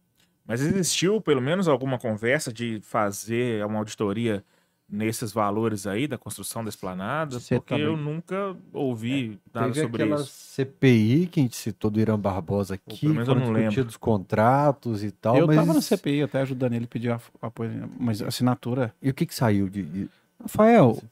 Mas 0.45 0.61
existiu 0.61 1.21
pelo 1.21 1.41
menos 1.41 1.69
alguma 1.69 2.01
conversa 2.01 2.53
de 2.53 2.81
fazer 2.83 3.65
uma 3.65 3.79
auditoria 3.79 4.45
nesses 4.89 5.33
valores 5.33 5.87
aí 5.87 6.07
da 6.07 6.17
construção 6.17 6.63
da 6.63 6.69
esplanada? 6.69 7.41
Você 7.41 7.57
Porque 7.57 7.75
tá 7.75 7.81
eu 7.81 7.97
nunca 7.97 8.57
ouvi 8.73 9.39
nada 9.53 9.67
Teve 9.73 9.81
sobre 9.83 10.03
aquela 10.05 10.21
isso. 10.21 10.31
CPI 10.31 11.27
que 11.27 11.41
a 11.41 11.43
gente 11.43 11.57
citou 11.57 11.91
do 11.91 11.99
Irã 12.01 12.19
Barbosa 12.19 12.75
aqui, 12.75 13.07
eu 13.07 13.15
foram 13.25 13.41
não 13.41 13.51
lembro. 13.53 13.69
discutidos 13.71 13.97
contratos 13.97 15.03
e 15.03 15.11
tal, 15.11 15.37
eu 15.37 15.47
mas... 15.47 15.57
tava 15.57 15.75
na 15.75 15.81
CPI 15.81 16.23
até 16.23 16.41
ajudando 16.43 16.75
ele 16.75 16.85
a 16.85 16.89
pedir 16.89 17.11
a- 17.11 17.21
apoio, 17.43 17.91
mas 17.99 18.23
assinatura. 18.23 18.95
E 19.03 19.11
o 19.11 19.15
que 19.15 19.27
que 19.27 19.35
saiu 19.35 19.69
de... 19.69 19.83
de- 19.83 20.09
Rafael, 20.41 21.03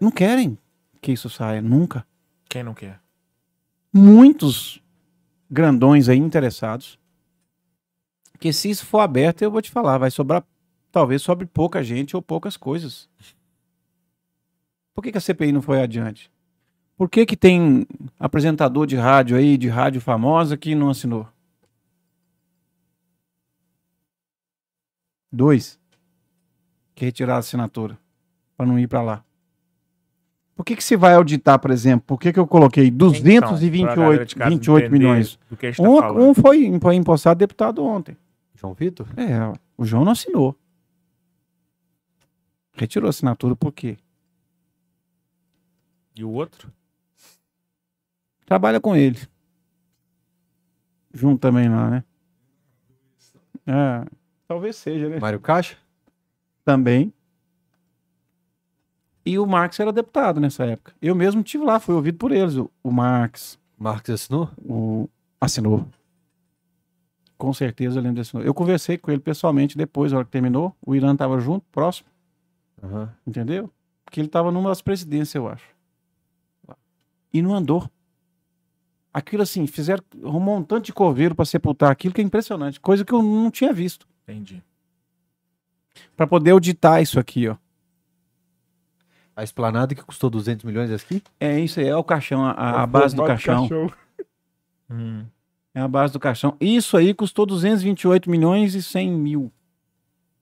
não 0.00 0.10
querem 0.10 0.58
que 1.00 1.12
isso 1.12 1.28
saia 1.30 1.60
nunca. 1.62 2.04
Quem 2.48 2.62
não 2.62 2.74
quer? 2.74 3.00
muitos 3.92 4.80
grandões 5.50 6.08
aí 6.08 6.16
interessados. 6.18 6.98
Que 8.40 8.52
se 8.52 8.70
isso 8.70 8.86
for 8.86 9.00
aberto, 9.00 9.42
eu 9.42 9.50
vou 9.50 9.60
te 9.62 9.70
falar, 9.70 9.98
vai 9.98 10.10
sobrar, 10.10 10.42
talvez 10.92 11.22
sobre 11.22 11.46
pouca 11.46 11.82
gente 11.82 12.14
ou 12.14 12.22
poucas 12.22 12.56
coisas. 12.56 13.08
Por 14.94 15.02
que, 15.02 15.10
que 15.10 15.18
a 15.18 15.20
CPI 15.20 15.50
não 15.50 15.62
foi 15.62 15.82
adiante? 15.82 16.30
Por 16.96 17.08
que, 17.08 17.24
que 17.24 17.36
tem 17.36 17.86
apresentador 18.20 18.86
de 18.86 18.94
rádio 18.94 19.36
aí, 19.36 19.56
de 19.56 19.68
rádio 19.68 20.00
famosa, 20.00 20.56
que 20.56 20.74
não 20.74 20.90
assinou? 20.90 21.26
Dois. 25.32 25.80
Que 26.94 27.06
retiraram 27.06 27.36
a 27.36 27.38
assinatura. 27.38 27.98
Para 28.54 28.66
não 28.66 28.78
ir 28.78 28.86
para 28.86 29.02
lá. 29.02 29.24
Por 30.54 30.64
que, 30.64 30.76
que 30.76 30.84
se 30.84 30.94
vai 30.94 31.14
auditar, 31.14 31.58
por 31.58 31.70
exemplo? 31.70 32.04
Por 32.06 32.20
que, 32.20 32.32
que 32.32 32.38
eu 32.38 32.46
coloquei 32.46 32.88
Então, 32.88 33.10
pra 33.10 33.18
galera 33.18 33.40
228 33.46 34.26
de 34.26 34.36
casa 34.36 34.50
28 34.50 34.84
entender 34.84 34.98
milhões? 34.98 35.36
Tá 35.36 35.82
Um, 35.82 36.28
um 36.28 36.34
foi, 36.34 36.78
foi 36.78 36.94
impostado 36.94 37.38
deputado 37.38 37.82
ontem. 37.82 38.16
João 38.54 38.74
Vitor? 38.74 39.08
É, 39.16 39.58
o 39.76 39.84
João 39.84 40.04
não 40.04 40.12
assinou. 40.12 40.54
Retirou 42.72 43.06
a 43.06 43.10
assinatura 43.10 43.54
por 43.54 43.72
quê? 43.72 43.98
E 46.14 46.24
o 46.24 46.30
outro? 46.30 46.72
Trabalha 48.44 48.80
com 48.80 48.94
ele. 48.94 49.18
Junto 51.12 51.40
também 51.40 51.68
lá, 51.68 51.90
né? 51.90 52.04
É, 53.66 54.04
talvez 54.48 54.76
seja, 54.76 55.08
né? 55.08 55.20
Mário 55.20 55.40
Caixa? 55.40 55.76
Também. 56.64 57.12
E 59.24 59.38
o 59.38 59.46
Marx 59.46 59.78
era 59.78 59.92
deputado 59.92 60.40
nessa 60.40 60.64
época. 60.64 60.94
Eu 61.00 61.14
mesmo 61.14 61.42
tive 61.42 61.64
lá, 61.64 61.78
fui 61.78 61.94
ouvido 61.94 62.18
por 62.18 62.32
eles. 62.32 62.56
O, 62.56 62.70
o 62.82 62.90
Marx 62.90 63.58
Marcos 63.82 64.10
assinou? 64.10 64.48
o, 64.64 65.08
assinou. 65.40 65.88
Com 67.36 67.52
certeza 67.52 67.98
eu 67.98 68.02
lembro 68.02 68.20
desse 68.20 68.32
nome. 68.32 68.46
Eu 68.46 68.54
conversei 68.54 68.96
com 68.96 69.10
ele 69.10 69.20
pessoalmente 69.20 69.76
depois, 69.76 70.12
na 70.12 70.18
hora 70.18 70.24
que 70.24 70.30
terminou. 70.30 70.72
O 70.84 70.94
Irã 70.94 71.12
estava 71.12 71.40
junto, 71.40 71.66
próximo. 71.72 72.08
Aham. 72.82 73.14
Entendeu? 73.26 73.70
Porque 74.04 74.20
ele 74.20 74.26
estava 74.26 74.50
numa 74.50 74.68
das 74.68 74.82
presidências, 74.82 75.34
eu 75.34 75.48
acho. 75.48 75.66
E 77.32 77.40
não 77.40 77.54
andou. 77.54 77.88
Aquilo 79.12 79.42
assim, 79.42 79.66
fizeram 79.66 80.02
arrumou 80.24 80.56
um 80.56 80.62
tanto 80.62 80.86
de 80.86 80.92
coveiro 80.92 81.34
para 81.34 81.44
sepultar 81.44 81.90
aquilo 81.90 82.14
que 82.14 82.20
é 82.20 82.24
impressionante, 82.24 82.80
coisa 82.80 83.04
que 83.04 83.12
eu 83.12 83.22
não 83.22 83.50
tinha 83.50 83.72
visto. 83.72 84.06
Entendi. 84.22 84.62
Para 86.16 86.26
poder 86.26 86.52
auditar 86.52 87.02
isso 87.02 87.18
aqui, 87.20 87.48
ó. 87.48 87.56
A 89.34 89.42
esplanada 89.42 89.94
que 89.94 90.02
custou 90.02 90.28
200 90.28 90.64
milhões 90.64 90.90
aqui? 90.90 91.22
É 91.40 91.58
isso 91.58 91.80
aí, 91.80 91.86
é 91.86 91.96
o 91.96 92.04
caixão, 92.04 92.44
a, 92.44 92.80
a 92.80 92.82
É 92.82 92.86
base 92.86 93.16
do 93.16 93.22
de 93.22 93.28
caixão. 93.28 93.68
Hum. 94.90 95.24
É 95.74 95.80
a 95.80 95.88
base 95.88 96.12
do 96.12 96.20
caixão. 96.20 96.54
Isso 96.60 96.96
aí 96.96 97.14
custou 97.14 97.46
228 97.46 98.30
milhões 98.30 98.74
e 98.74 98.82
100 98.82 99.10
mil. 99.10 99.52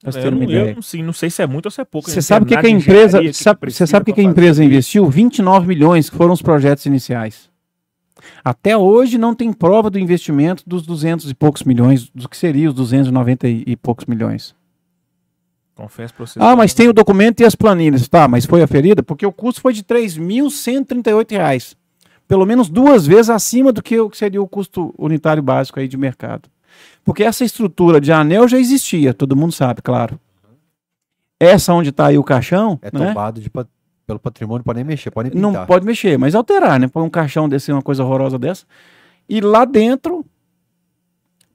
Pra 0.01 0.11
você 0.11 0.19
É, 0.19 0.25
eu, 0.27 0.31
não, 0.31 0.37
eu 0.39 0.43
ideia. 0.43 0.75
não 1.03 1.13
sei, 1.13 1.29
se 1.29 1.41
é 1.41 1.47
muito 1.47 1.65
ou 1.65 1.71
se 1.71 1.79
é 1.79 1.85
pouco. 1.85 2.09
eu 2.09 2.13
Você 2.13 2.17
não 2.17 2.23
sabe 2.23 2.43
o 2.45 2.47
que, 2.47 2.53
entendo 2.55 2.65
que 2.65 2.67
a 2.67 2.77
empresa. 2.77 3.17
engenharia, 3.17 3.33
Sabe, 3.33 3.57
você 3.57 3.59
precisa 3.59 3.87
sabe 3.87 4.05
que, 4.05 4.13
que 4.13 4.21
a 4.21 4.23
empresa 4.23 4.63
investiu? 4.63 5.07
29 5.07 5.67
milhões, 5.67 6.09
que 6.09 6.15
foram 6.17 6.33
os 6.33 6.41
projetos 6.41 6.85
iniciais. 6.85 7.49
Até 8.43 8.75
hoje 8.77 9.17
não 9.17 9.33
tem 9.35 9.51
prova 9.53 9.89
do 9.89 9.99
investimento 9.99 10.63
dos 10.67 10.83
200 10.85 11.29
e 11.29 11.33
poucos 11.35 11.63
milhões, 11.63 12.09
do 12.13 12.27
que 12.27 12.37
seria 12.37 12.69
os 12.69 12.73
290 12.75 13.47
e, 13.47 13.63
e 13.67 13.75
poucos 13.75 14.05
milhões. 14.05 14.55
Confesso 15.75 16.13
pra 16.13 16.25
você. 16.25 16.39
Ah, 16.41 16.55
mas 16.55 16.73
tem 16.73 16.87
o 16.87 16.93
documento 16.93 17.41
e 17.41 17.45
as 17.45 17.55
planilhas. 17.55 18.07
Tá, 18.07 18.27
mas 18.27 18.45
foi 18.45 18.61
aferida? 18.61 19.01
Porque 19.01 19.25
o 19.25 19.31
custo 19.31 19.61
foi 19.61 19.73
de 19.73 19.83
3.138 19.83 21.31
reais. 21.31 21.75
Pelo 22.27 22.45
menos 22.45 22.69
duas 22.69 23.05
vezes 23.05 23.29
acima 23.29 23.71
do 23.73 23.81
que 23.81 23.97
que 24.09 24.17
seria 24.17 24.41
o 24.41 24.47
custo 24.47 24.93
unitário 24.97 25.41
básico 25.43 25.79
aí 25.79 25.87
de 25.87 25.97
mercado. 25.97 26.49
Porque 27.03 27.23
essa 27.23 27.43
estrutura 27.43 27.99
de 27.99 28.11
anel 28.11 28.47
já 28.47 28.57
existia, 28.59 29.13
todo 29.13 29.35
mundo 29.35 29.51
sabe, 29.51 29.81
claro. 29.81 30.19
Essa 31.39 31.73
onde 31.73 31.89
está 31.89 32.07
aí 32.07 32.17
o 32.17 32.23
caixão, 32.23 32.79
É 32.81 32.91
né? 32.95 33.07
tombado 33.07 33.41
de 33.41 33.49
pelo 34.05 34.19
patrimônio, 34.19 34.63
pode 34.63 34.77
nem 34.77 34.85
mexer, 34.85 35.09
pode 35.09 35.29
nem 35.31 35.39
não 35.41 35.51
pintar. 35.51 35.67
pode 35.67 35.85
mexer, 35.85 36.17
mas 36.19 36.35
alterar, 36.35 36.79
né? 36.79 36.87
Põe 36.87 37.03
um 37.03 37.09
caixão 37.09 37.47
desse, 37.47 37.71
uma 37.71 37.81
coisa 37.81 38.03
horrorosa 38.03 38.37
dessa. 38.37 38.65
E 39.29 39.39
lá 39.39 39.63
dentro, 39.63 40.25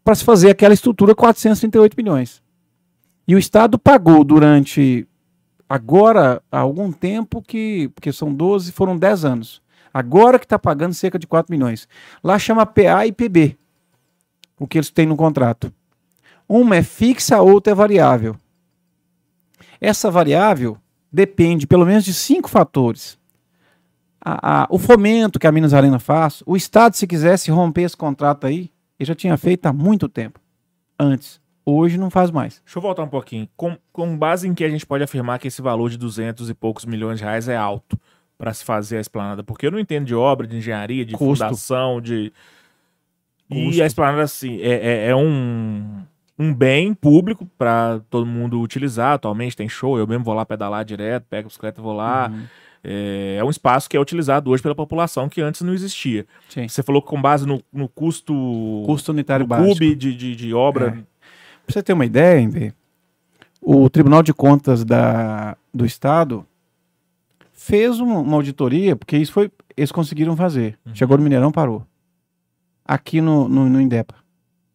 para 0.03 0.15
se 0.15 0.25
fazer 0.25 0.51
aquela 0.51 0.73
estrutura, 0.73 1.15
438 1.15 1.95
milhões. 1.97 2.43
E 3.29 3.35
o 3.35 3.39
Estado 3.39 3.79
pagou 3.79 4.25
durante, 4.25 5.07
agora, 5.69 6.41
há 6.51 6.61
algum 6.61 6.91
tempo, 6.91 7.43
que, 7.43 7.89
porque 7.95 8.13
são 8.13 8.33
12, 8.33 8.73
foram 8.73 8.97
10 8.97 9.25
anos. 9.25 9.63
Agora 9.93 10.39
que 10.39 10.45
está 10.47 10.59
pagando 10.59 10.95
cerca 10.95 11.19
de 11.19 11.27
4 11.27 11.53
milhões. 11.53 11.89
Lá 12.23 12.39
chama 12.39 12.65
PA 12.65 13.07
e 13.07 13.13
PB, 13.13 13.57
o 14.59 14.67
que 14.67 14.79
eles 14.79 14.91
têm 14.91 15.07
no 15.07 15.17
contrato. 15.17 15.73
Uma 16.49 16.77
é 16.77 16.83
fixa, 16.83 17.37
a 17.37 17.43
outra 17.43 17.73
é 17.73 17.75
variável. 17.75 18.37
Essa 19.81 20.11
variável 20.11 20.79
depende 21.13 21.67
pelo 21.67 21.85
menos 21.87 22.05
de 22.05 22.15
cinco 22.15 22.49
fatores. 22.49 23.19
A- 24.25 24.63
a- 24.63 24.67
o 24.71 24.79
fomento 24.79 25.39
que 25.39 25.47
a 25.47 25.53
Minas 25.53 25.73
Arena 25.75 25.99
faz, 25.99 26.43
o 26.47 26.57
Estado, 26.57 26.95
se 26.97 27.07
quisesse 27.07 27.51
romper 27.51 27.83
esse 27.83 27.97
contrato 27.97 28.47
aí, 28.47 28.71
ele 28.99 29.07
já 29.07 29.15
tinha 29.15 29.37
feito 29.37 29.67
há 29.67 29.73
muito 29.73 30.09
tempo. 30.09 30.41
Antes. 30.99 31.41
Hoje 31.65 31.99
não 31.99 32.11
faz 32.11 32.31
mais. 32.31 32.63
Deixa 32.65 32.79
eu 32.79 32.83
voltar 32.83 33.03
um 33.03 33.09
pouquinho. 33.09 33.49
Com, 33.57 33.77
com 33.93 34.17
base 34.17 34.47
em 34.49 34.55
que 34.55 34.65
a 34.65 34.69
gente 34.69 34.87
pode 34.87 35.03
afirmar 35.03 35.39
que 35.41 35.49
esse 35.49 35.61
valor 35.61 35.91
de 35.91 35.99
200 35.99 36.49
e 36.49 36.55
poucos 36.55 36.85
milhões 36.85 37.19
de 37.19 37.25
reais 37.25 37.49
é 37.49 37.57
alto 37.57 37.99
para 38.39 38.55
se 38.55 38.65
fazer 38.65 38.99
a 38.99 39.01
esplanada? 39.01 39.43
Porque 39.43 39.67
eu 39.67 39.73
não 39.73 39.79
entendo 39.79 40.07
de 40.07 40.15
obra, 40.15 40.47
de 40.47 40.57
engenharia, 40.57 41.05
de 41.05 41.15
Custo. 41.15 41.45
fundação, 41.45 42.01
de. 42.01 42.33
E 43.51 43.67
Custo. 43.67 43.83
a 43.83 43.87
esplanada, 43.87 44.23
assim, 44.23 44.61
é, 44.61 44.73
é- 45.07 45.09
é 45.11 45.17
um, 45.17 46.03
um 46.39 46.53
bem 46.53 46.93
público 46.93 47.47
para 47.59 48.01
todo 48.11 48.27
mundo 48.27 48.61
utilizar. 48.61 49.13
Atualmente 49.15 49.57
tem 49.57 49.69
show, 49.69 49.99
eu 49.99 50.07
mesmo 50.07 50.25
vou 50.25 50.35
lá 50.35 50.45
pedalar 50.45 50.85
direto, 50.85 51.25
pego 51.31 51.47
a 51.47 51.49
bicicleta 51.49 51.81
e 51.81 51.83
vou 51.85 51.93
lá. 51.95 52.29
Uhum. 52.33 52.43
É, 52.89 53.37
é 53.41 53.45
um 53.45 53.51
espaço 53.51 53.89
que 53.91 53.97
é 53.97 54.01
utilizado 54.01 54.51
hoje 54.51 54.63
pela 54.63 54.75
população 54.75 55.29
que 55.29 55.41
antes 55.41 55.63
não 55.63 55.73
existia. 55.75 56.25
Sim. 56.49 56.69
Você 56.69 56.83
falou 56.83 57.01
que 57.03 57.09
com 57.09 57.21
base 57.21 57.47
no, 57.47 57.61
no 57.73 57.89
custo, 57.89 58.33
Custo 58.87 59.11
unitário 59.13 59.47
básico. 59.47 59.71
clube 59.77 59.95
de, 59.97 60.15
de, 60.15 60.37
de 60.37 60.55
obra. 60.55 60.93
Pra 60.93 61.03
você 61.73 61.83
ter 61.83 61.93
uma 61.95 62.05
ideia, 62.07 62.41
Embe, 62.41 62.73
o 63.61 63.89
Tribunal 63.91 64.23
de 64.23 64.33
Contas 64.33 64.85
da, 64.85 65.57
do 65.75 65.85
Estado 65.85 66.47
fez 67.53 67.99
uma, 67.99 68.21
uma 68.21 68.37
auditoria, 68.37 68.95
porque 68.95 69.17
isso 69.17 69.33
foi. 69.33 69.51
Eles 69.77 69.91
conseguiram 69.91 70.37
fazer. 70.37 70.79
Uhum. 70.87 70.95
Chegou 70.95 71.17
no 71.17 71.25
Mineirão, 71.25 71.51
parou. 71.51 71.85
Aqui 72.87 73.21
no, 73.21 73.49
no, 73.49 73.69
no 73.69 73.81
Indepa. 73.81 74.15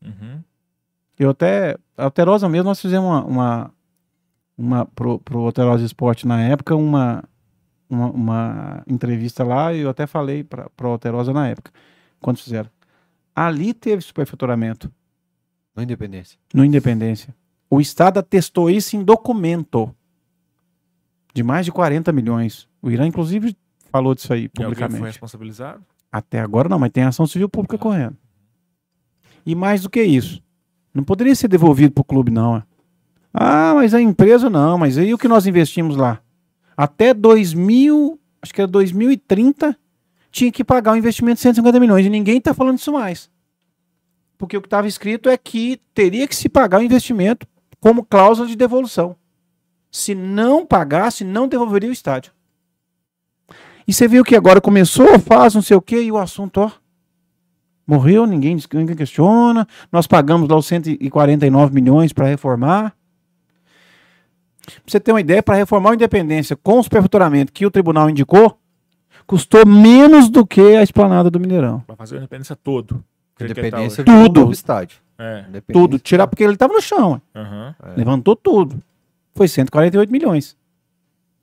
Uhum. 0.04 0.42
Eu 1.18 1.30
até. 1.32 1.78
A 1.98 2.06
Alterosa 2.06 2.50
mesmo, 2.50 2.66
nós 2.66 2.82
fizemos 2.82 3.08
uma. 3.08 3.24
uma, 3.26 3.72
uma 4.58 4.86
pro, 4.86 5.20
pro 5.20 5.40
Alterosa 5.46 5.86
Esporte 5.86 6.28
na 6.28 6.42
época, 6.42 6.76
uma, 6.76 7.24
uma, 7.90 8.10
uma 8.12 8.84
entrevista 8.88 9.44
lá, 9.44 9.74
e 9.74 9.82
eu 9.82 9.90
até 9.90 10.06
falei 10.08 10.44
para 10.44 10.70
pro 10.72 10.90
Alterosa 10.90 11.32
na 11.32 11.48
época, 11.48 11.72
quando 12.20 12.38
fizeram. 12.40 12.70
Ali 13.36 13.74
teve 13.74 14.02
superfaturamento 14.02 14.92
Na 15.76 15.84
independência. 15.84 16.38
no 16.54 16.66
Independência. 16.66 17.34
O 17.70 17.80
Estado 17.80 18.20
atestou 18.20 18.70
isso 18.70 18.98
em 18.98 19.04
documento 19.04 19.96
de 21.34 21.42
mais 21.44 21.66
de 21.66 21.72
40 21.72 22.12
milhões. 22.12 22.68
O 22.82 22.92
Irã, 22.92 23.08
inclusive, 23.08 23.56
falou 23.90 24.14
disso 24.14 24.34
aí 24.34 24.42
E 24.42 24.44
alguém 24.46 24.66
foi 24.66 24.66
publicamente. 24.66 25.06
responsabilizado? 25.14 25.82
Até 26.12 26.40
agora 26.40 26.68
não, 26.68 26.78
mas 26.80 26.92
tem 26.92 27.04
ação 27.04 27.26
civil 27.26 27.48
pública 27.48 27.76
Ah. 27.76 27.80
correndo. 27.80 28.18
E 29.46 29.56
mais 29.56 29.82
do 29.82 29.90
que 29.90 30.04
isso, 30.04 30.42
não 30.94 31.04
poderia 31.04 31.34
ser 31.36 31.48
devolvido 31.48 31.94
para 31.94 32.02
o 32.02 32.06
clube, 32.06 32.32
não. 32.32 32.58
é. 32.58 32.64
Ah, 33.34 33.74
mas 33.76 33.94
a 33.94 34.02
empresa 34.02 34.50
não, 34.50 34.78
mas 34.78 34.98
aí 34.98 35.14
o 35.14 35.18
que 35.18 35.28
nós 35.28 35.48
investimos 35.48 35.96
lá? 35.96 36.22
Até 36.76 37.14
2000, 37.14 38.20
acho 38.42 38.54
que 38.54 38.62
era 38.62 38.68
2030, 38.68 39.78
tinha 40.32 40.52
que 40.52 40.64
pagar 40.64 40.92
um 40.94 40.96
investimento 40.98 41.36
de 41.36 41.42
150 41.42 41.80
milhões. 41.80 42.06
E 42.06 42.10
ninguém 42.10 42.38
está 42.38 42.54
falando 42.54 42.78
isso 42.78 42.92
mais. 42.92 43.30
Porque 44.38 44.58
o 44.58 44.62
que 44.62 44.68
estava 44.68 44.88
escrito 44.88 45.30
é 45.30 45.38
que 45.38 45.80
teria 45.94 46.28
que 46.28 46.36
se 46.36 46.50
pagar 46.50 46.80
o 46.80 46.84
investimento 46.84 47.48
como 47.80 48.04
cláusula 48.04 48.48
de 48.48 48.56
devolução. 48.56 49.16
Se 49.92 50.16
não 50.16 50.66
pagasse, 50.66 51.24
não 51.24 51.48
devolveria 51.48 51.90
o 51.90 51.94
estádio. 51.94 52.32
E 53.92 53.94
você 53.94 54.08
viu 54.08 54.24
que 54.24 54.38
agora 54.38 54.62
começou, 54.62 55.20
faz 55.20 55.54
não 55.54 55.62
sei 55.62 55.76
o 55.76 55.82
quê, 55.82 56.02
e 56.04 56.10
o 56.14 56.18
assunto, 56.18 56.62
ó. 56.62 56.72
Morreu, 57.86 58.26
ninguém, 58.26 58.58
ninguém 58.74 58.96
questiona. 58.96 59.68
Nós 59.92 60.08
pagamos 60.08 60.48
lá 60.48 60.56
os 60.56 60.66
149 60.66 61.74
milhões 61.76 62.14
para 62.14 62.26
reformar. 62.26 62.96
Pra 64.66 64.74
você 64.88 64.98
ter 64.98 65.12
uma 65.12 65.20
ideia, 65.20 65.44
para 65.44 65.58
reformar 65.58 65.92
a 65.92 65.96
Independência 65.96 66.56
com 66.56 66.80
o 66.80 66.84
superfaturamento 66.84 67.52
que 67.52 67.66
o 67.66 67.70
tribunal 67.70 68.10
indicou, 68.10 68.58
custou 69.28 69.66
menos 69.66 70.30
do 70.30 70.48
que 70.48 70.62
a 70.78 70.84
esplanada 70.84 71.30
do 71.30 71.38
Mineirão. 71.38 71.82
Pra 71.82 71.98
fazer 71.98 72.16
a 72.16 72.20
independência 72.20 72.56
todo. 72.56 73.04
Quer 73.36 73.44
Independência 73.52 74.06
tá 74.06 74.24
Tudo. 74.24 74.48
um 74.48 74.52
estádio. 74.54 75.00
É. 75.20 75.40
Independência- 75.50 75.74
Tudo. 75.74 76.00
Tirar 76.00 76.28
porque 76.28 76.46
ele 76.46 76.54
estava 76.54 76.72
no 76.74 76.82
chão. 76.82 77.22
É. 77.36 77.74
Levantou 77.98 78.38
tudo. 78.38 78.82
Foi 79.36 79.50
148 79.50 80.10
milhões. 80.10 80.56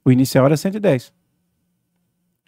O 0.03 0.11
inicial 0.11 0.47
era 0.47 0.57
110. 0.57 1.13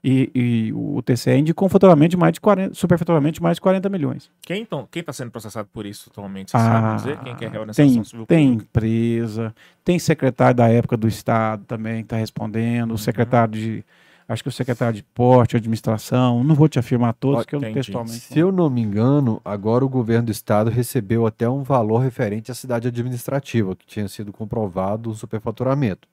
E, 0.03 0.31
e 0.35 0.73
o 0.73 1.03
TCE 1.03 1.37
indicou 1.37 1.67
um 1.67 1.69
faturamento 1.69 2.11
de 2.13 2.17
mais 2.17 2.33
de 2.33 2.41
40, 2.41 2.75
superfaturamento 2.75 3.35
de 3.35 3.43
mais 3.43 3.57
de 3.57 3.61
40 3.61 3.89
milhões. 3.91 4.31
Quem, 4.41 4.63
então, 4.63 4.89
quem 4.91 5.03
tá 5.03 5.13
sendo 5.13 5.31
processado 5.31 5.69
por 5.73 5.85
isso 5.85 6.09
atualmente? 6.11 6.51
Você 6.53 6.57
sabe 6.59 6.97
dizer? 6.97 7.19
Quem 7.19 7.37
quer 7.37 7.51
reorganização 7.51 7.85
Ah, 7.85 7.95
tem, 7.95 8.05
civil 8.05 8.27
tem 8.27 8.49
pública? 8.53 8.65
empresa, 8.71 9.55
tem 9.85 9.99
secretário 9.99 10.55
da 10.57 10.69
época 10.69 10.97
do 10.97 11.07
Estado 11.07 11.65
também 11.67 11.97
que 11.97 12.07
está 12.07 12.17
respondendo, 12.17 12.91
Uhum. 12.91 12.95
o 12.95 12.99
secretário 12.99 13.53
de. 13.53 13.85
Acho 14.27 14.45
que 14.45 14.49
o 14.49 14.53
secretário 14.53 14.95
de 14.95 15.03
porte, 15.03 15.57
administração, 15.57 16.45
não 16.45 16.55
vou 16.55 16.69
te 16.69 16.79
afirmar 16.79 17.13
todos, 17.15 17.45
que 17.45 17.53
eu 17.53 17.59
entendi. 17.59 17.75
textualmente. 17.75 18.21
Se 18.21 18.39
eu 18.39 18.53
não 18.53 18.71
me 18.71 18.81
engano, 18.81 19.41
agora 19.45 19.85
o 19.85 19.89
governo 19.89 20.27
do 20.27 20.31
estado 20.33 20.71
recebeu 20.71 21.27
até 21.27 21.49
um 21.49 21.65
valor 21.65 21.99
referente 21.99 22.49
à 22.51 22.55
cidade 22.55 22.87
administrativa, 22.87 23.75
que 23.75 23.85
tinha 23.85 24.07
sido 24.09 24.33
comprovado 24.33 25.11
um 25.11 25.15
superfaturamento. 25.15 26.07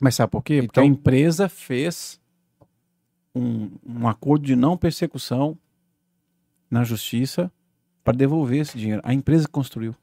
Mas 0.00 0.14
sabe 0.14 0.30
por 0.32 0.42
quê? 0.42 0.62
Porque 0.62 0.80
Então- 0.80 0.84
a 0.84 0.86
empresa 0.86 1.48
fez 1.50 2.18
um, 3.34 3.70
um 3.84 4.08
acordo 4.08 4.44
de 4.46 4.54
não 4.56 4.76
persecução 4.76 5.58
na 6.70 6.84
justiça 6.84 7.50
para 8.02 8.16
devolver 8.16 8.60
esse 8.60 8.76
dinheiro. 8.78 9.00
A 9.04 9.12
empresa 9.14 9.48
construiu. 9.48 9.94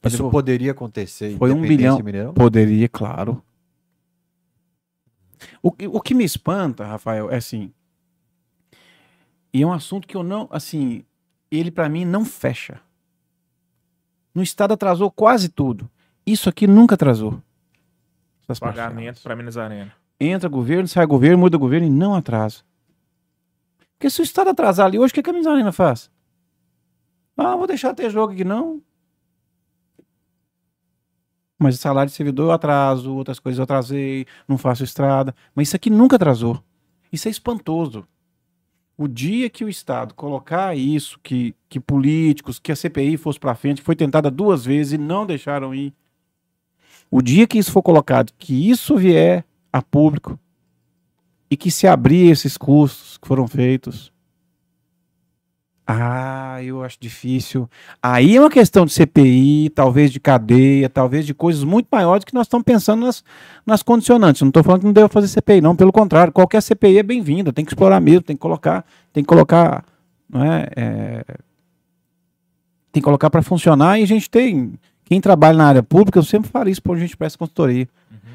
Pra 0.00 0.08
Isso 0.08 0.16
devolver. 0.18 0.32
poderia 0.32 0.72
acontecer 0.72 1.30
em 1.32 1.36
Foi 1.38 1.52
um 1.52 1.60
bilhão. 1.60 1.98
Mineirão? 1.98 2.34
Poderia, 2.34 2.88
claro. 2.88 3.42
O, 5.62 5.70
que- 5.70 5.86
o 5.88 6.00
que 6.00 6.14
me 6.14 6.24
espanta, 6.24 6.84
Rafael, 6.86 7.30
é 7.30 7.36
assim. 7.36 7.72
E 9.52 9.62
é 9.62 9.66
um 9.66 9.72
assunto 9.72 10.06
que 10.08 10.16
eu 10.16 10.22
não. 10.22 10.48
Assim, 10.50 11.04
ele 11.50 11.70
para 11.70 11.88
mim 11.88 12.04
não 12.04 12.24
fecha. 12.24 12.80
No 14.34 14.42
Estado 14.42 14.72
atrasou 14.74 15.10
quase 15.10 15.48
tudo. 15.48 15.90
Isso 16.26 16.48
aqui 16.48 16.66
nunca 16.66 16.94
atrasou. 16.94 17.40
Pagamento 18.58 19.20
para 19.22 19.36
Minas 19.36 19.56
Arena. 19.56 19.92
Entra 20.24 20.48
governo, 20.48 20.86
sai 20.86 21.04
governo, 21.04 21.38
muda 21.38 21.58
governo 21.58 21.84
e 21.84 21.90
não 21.90 22.14
atrasa. 22.14 22.62
Porque 23.94 24.08
se 24.08 24.20
o 24.20 24.22
Estado 24.22 24.50
atrasar 24.50 24.86
ali 24.86 24.96
hoje, 24.96 25.10
o 25.10 25.14
que 25.20 25.28
a 25.28 25.32
Minas 25.32 25.48
Arena 25.48 25.72
faz? 25.72 26.08
Ah, 27.36 27.56
vou 27.56 27.66
deixar 27.66 27.92
ter 27.92 28.08
jogo 28.08 28.32
aqui, 28.32 28.44
não. 28.44 28.80
Mas 31.58 31.80
salário 31.80 32.08
de 32.08 32.16
servidor 32.16 32.46
eu 32.46 32.52
atraso, 32.52 33.12
outras 33.12 33.40
coisas 33.40 33.58
eu 33.58 33.64
atrasei, 33.64 34.24
não 34.46 34.56
faço 34.56 34.84
estrada. 34.84 35.34
Mas 35.56 35.68
isso 35.68 35.76
aqui 35.76 35.90
nunca 35.90 36.14
atrasou. 36.14 36.62
Isso 37.12 37.26
é 37.26 37.30
espantoso. 37.30 38.06
O 38.96 39.08
dia 39.08 39.50
que 39.50 39.64
o 39.64 39.68
Estado 39.68 40.14
colocar 40.14 40.76
isso, 40.76 41.18
que, 41.20 41.52
que 41.68 41.80
políticos, 41.80 42.60
que 42.60 42.70
a 42.70 42.76
CPI 42.76 43.16
fosse 43.16 43.40
para 43.40 43.56
frente, 43.56 43.82
foi 43.82 43.96
tentada 43.96 44.30
duas 44.30 44.64
vezes 44.64 44.92
e 44.92 44.98
não 44.98 45.26
deixaram 45.26 45.74
ir. 45.74 45.92
O 47.10 47.20
dia 47.20 47.44
que 47.44 47.58
isso 47.58 47.72
for 47.72 47.82
colocado, 47.82 48.32
que 48.38 48.70
isso 48.70 48.96
vier 48.96 49.44
a 49.72 49.80
público 49.80 50.38
e 51.50 51.56
que 51.56 51.70
se 51.70 51.86
abrir 51.86 52.30
esses 52.30 52.56
custos 52.56 53.18
que 53.18 53.26
foram 53.26 53.46
feitos. 53.46 54.12
Ah, 55.86 56.62
eu 56.62 56.82
acho 56.82 56.96
difícil. 57.00 57.68
Aí 58.02 58.36
é 58.36 58.40
uma 58.40 58.48
questão 58.48 58.86
de 58.86 58.92
CPI, 58.92 59.70
talvez 59.74 60.10
de 60.10 60.20
cadeia, 60.20 60.88
talvez 60.88 61.26
de 61.26 61.34
coisas 61.34 61.64
muito 61.64 61.88
maiores 61.90 62.24
que 62.24 62.32
nós 62.32 62.46
estamos 62.46 62.64
pensando 62.64 63.04
nas, 63.04 63.24
nas 63.66 63.82
condicionantes. 63.82 64.40
Não 64.42 64.48
estou 64.48 64.62
falando 64.62 64.80
que 64.80 64.86
não 64.86 64.92
deve 64.92 65.08
fazer 65.08 65.28
CPI, 65.28 65.60
não. 65.60 65.74
Pelo 65.74 65.92
contrário, 65.92 66.32
qualquer 66.32 66.62
CPI 66.62 66.98
é 66.98 67.02
bem-vinda. 67.02 67.52
Tem 67.52 67.64
que 67.64 67.72
explorar 67.72 68.00
mesmo, 68.00 68.22
tem 68.22 68.36
que 68.36 68.40
colocar, 68.40 68.84
tem 69.12 69.24
que 69.24 69.28
colocar, 69.28 69.84
não 70.30 70.44
é, 70.44 70.68
é 70.76 71.24
tem 72.92 73.00
que 73.00 73.04
colocar 73.04 73.28
para 73.28 73.42
funcionar. 73.42 73.98
E 73.98 74.04
a 74.04 74.06
gente 74.06 74.30
tem 74.30 74.74
quem 75.04 75.20
trabalha 75.20 75.58
na 75.58 75.66
área 75.66 75.82
pública, 75.82 76.18
eu 76.18 76.22
sempre 76.22 76.48
falo 76.48 76.68
isso 76.68 76.80
quando 76.80 76.98
a 76.98 77.00
gente 77.00 77.16
presta 77.16 77.38
consultoria. 77.38 77.88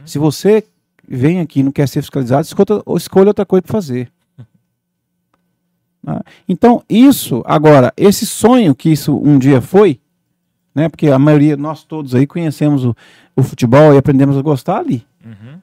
Se 0.06 0.19
você 0.19 0.64
vem 1.08 1.40
aqui 1.40 1.60
e 1.61 1.64
não 1.64 1.72
quer 1.72 1.88
ser 1.88 2.02
fiscalizado, 2.02 2.44
escolha, 2.44 2.84
escolha 2.98 3.27
outra 3.30 3.45
coisa 3.45 3.61
para 3.64 3.72
fazer. 3.72 4.11
né? 6.03 6.19
Então, 6.48 6.84
isso, 6.90 7.42
agora, 7.45 7.94
esse 7.95 8.26
sonho 8.26 8.76
que 8.76 8.90
isso 8.90 9.18
um 9.18 9.38
dia 9.38 9.61
foi, 9.61 10.00
né? 10.76 10.90
Porque 10.90 11.08
a 11.08 11.18
maioria, 11.19 11.58
nós 11.58 11.84
todos 11.84 12.14
aí 12.14 12.27
conhecemos 12.27 12.86
o, 12.86 12.95
o 13.36 13.44
futebol 13.44 13.94
e 13.94 13.98
aprendemos 13.98 14.38
a 14.38 14.42
gostar 14.42 14.77
ali. 14.80 15.06
Uhum. 15.26 15.60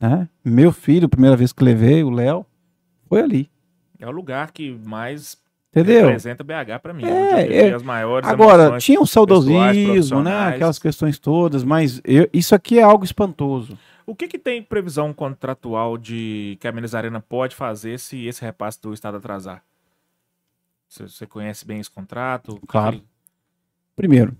Né? 0.00 0.28
Meu 0.44 0.70
filho, 0.72 1.08
primeira 1.08 1.36
vez 1.36 1.52
que 1.52 1.64
levei, 1.64 2.04
o 2.04 2.10
Léo, 2.10 2.44
foi 3.08 3.20
ali. 3.20 3.50
É 3.98 4.06
o 4.06 4.10
lugar 4.10 4.50
que 4.52 4.78
mais 4.84 5.36
Entendeu? 5.70 6.04
representa 6.06 6.44
BH 6.44 6.78
pra 6.82 6.92
mim. 6.92 7.04
É, 7.04 7.68
é. 7.68 7.74
as 7.74 7.82
maiores 7.82 8.28
Agora, 8.28 8.78
tinha 8.78 9.00
um 9.00 9.06
saudosismo, 9.06 10.22
né? 10.22 10.48
Aquelas 10.48 10.78
questões 10.78 11.18
todas, 11.18 11.64
mas 11.64 12.00
eu- 12.04 12.28
isso 12.32 12.54
aqui 12.54 12.78
é 12.78 12.82
algo 12.82 13.04
espantoso. 13.04 13.76
O 14.06 14.14
que, 14.14 14.28
que 14.28 14.38
tem 14.38 14.62
previsão 14.62 15.12
contratual 15.12 15.96
de 15.96 16.56
que 16.60 16.68
a 16.68 16.72
Minas 16.72 16.94
Arena 16.94 17.20
pode 17.20 17.54
fazer 17.56 17.98
se 17.98 18.26
esse 18.26 18.42
repasse 18.42 18.80
do 18.80 18.92
Estado 18.92 19.16
atrasar? 19.16 19.64
Você, 20.88 21.26
conhece 21.26 21.66
bem 21.66 21.80
esse 21.80 21.90
contrato? 21.90 22.60
Claro. 22.68 23.02
Primeiro, 23.96 24.36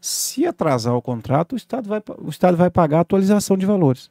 se 0.00 0.46
atrasar 0.46 0.94
o 0.94 1.02
contrato, 1.02 1.54
o 1.54 1.56
Estado 1.56 1.88
vai, 1.88 2.02
o 2.18 2.28
Estado 2.28 2.56
vai 2.56 2.70
pagar 2.70 2.98
a 2.98 3.00
atualização 3.00 3.56
de 3.56 3.66
valores. 3.66 4.10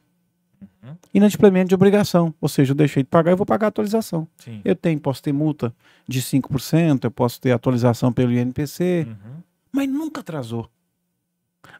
Uhum. 0.60 0.96
Inadimplemento 1.14 1.68
de 1.68 1.74
obrigação. 1.74 2.34
Ou 2.40 2.48
seja, 2.48 2.72
eu 2.72 2.76
deixei 2.76 3.02
de 3.02 3.08
pagar, 3.08 3.30
eu 3.30 3.36
vou 3.36 3.46
pagar 3.46 3.66
a 3.66 3.68
atualização. 3.68 4.26
Sim. 4.36 4.60
Eu 4.64 4.74
tenho, 4.76 5.00
posso 5.00 5.22
ter 5.22 5.32
multa 5.32 5.74
de 6.06 6.20
5%, 6.20 7.04
eu 7.04 7.10
posso 7.10 7.40
ter 7.40 7.52
atualização 7.52 8.12
pelo 8.12 8.32
INPC, 8.32 9.06
Uhum. 9.08 9.42
mas 9.72 9.88
nunca 9.88 10.20
atrasou. 10.20 10.68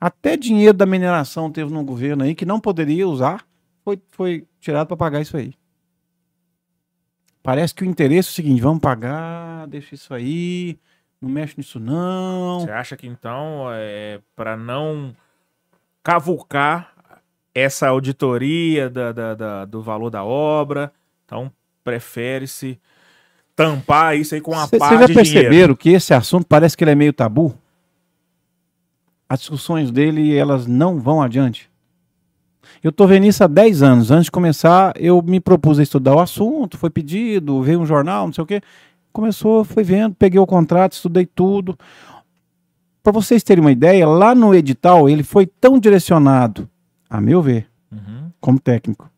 Até 0.01 0.37
dinheiro 0.37 0.77
da 0.77 0.87
mineração 0.87 1.51
teve 1.51 1.73
no 1.73 1.85
governo 1.85 2.25
aí 2.25 2.35
que 2.35 2.45
não 2.45 2.61
poderia 2.61 3.07
usar, 3.09 3.47
foi, 3.85 3.99
foi 4.11 4.45
tirado 4.61 4.87
para 4.89 4.97
pagar 4.97 5.21
isso 5.21 5.37
aí. 5.37 5.55
Parece 7.43 7.75
que 7.75 7.83
o 7.85 7.87
interesse 7.87 8.29
é 8.29 8.33
o 8.33 8.35
seguinte: 8.35 8.61
vamos 8.61 8.81
pagar, 8.81 9.67
deixa 9.69 9.95
isso 9.95 10.13
aí, 10.13 10.79
não 11.21 11.29
mexe 11.31 11.55
nisso 11.57 11.79
não. 11.79 12.61
Você 12.61 12.71
acha 12.71 12.97
que 12.97 13.07
então, 13.07 13.67
é, 13.73 14.21
para 14.35 14.57
não 14.57 15.15
cavucar 16.03 16.93
essa 17.55 17.89
auditoria 17.89 18.91
da, 18.91 19.13
da- 19.13 19.35
da- 19.35 19.65
do 19.65 19.81
valor 19.83 20.11
da 20.11 20.25
obra, 20.25 20.93
então 21.25 21.51
prefere-se 21.83 22.79
tampar 23.55 24.17
isso 24.17 24.35
aí 24.35 24.41
com 24.41 24.53
Vocês 24.53 24.79
parte 24.79 25.01
já 25.01 25.07
de 25.07 25.13
dinheiro? 25.15 25.33
perceberam 25.33 25.75
que 25.75 25.91
esse 25.91 26.13
assunto 26.13 26.47
parece 26.47 26.77
que 26.77 26.85
ele 26.85 26.91
é 26.91 26.95
meio 26.95 27.13
tabu? 27.13 27.57
As 29.29 29.41
discussões 29.41 29.91
dele, 29.91 30.35
elas 30.37 30.67
não 30.67 31.01
vão 31.01 31.21
adiante. 31.21 31.69
Eu 32.83 32.93
tô 32.93 33.07
vendo 33.07 33.27
isso 33.27 33.43
há 33.43 33.47
10 33.47 33.83
anos. 33.83 34.11
Antes 34.11 34.27
de 34.27 34.31
começar, 34.31 34.93
eu 34.97 35.21
me 35.23 35.41
propus 35.41 35.79
a 35.79 35.83
estudar 35.83 36.15
o 36.15 36.21
assunto, 36.21 36.77
foi 36.79 36.91
pedido, 36.91 37.63
veio 37.63 37.81
um 37.81 37.87
jornal, 37.87 38.27
não 38.27 38.33
sei 38.33 38.45
o 38.45 38.47
quê. 38.47 38.61
Começou, 39.13 39.65
foi 39.65 39.83
vendo, 39.83 40.15
peguei 40.15 40.39
o 40.39 40.47
contrato, 40.47 40.93
estudei 40.93 41.27
tudo. 41.27 41.77
Para 43.03 43.13
vocês 43.13 43.43
terem 43.43 43.63
uma 43.65 43.73
ideia, 43.73 44.07
lá 44.07 44.35
no 44.35 44.55
edital, 44.55 45.09
ele 45.09 45.23
foi 45.23 45.47
tão 45.47 45.79
direcionado, 45.79 46.69
a 47.09 47.21
meu 47.21 47.41
ver, 47.41 47.69
Uhum. 47.91 48.31
como 48.41 48.59
técnico, 48.61 49.09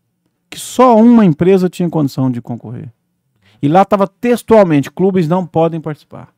que 0.50 0.58
só 0.60 0.96
uma 0.96 1.24
empresa 1.24 1.68
tinha 1.70 1.88
condição 1.88 2.30
de 2.30 2.40
concorrer. 2.40 2.92
E 3.60 3.66
lá 3.66 3.82
estava 3.82 4.06
textualmente: 4.06 4.90
clubes 4.90 5.26
não 5.26 5.44
podem 5.44 5.80
participar. 5.80 6.28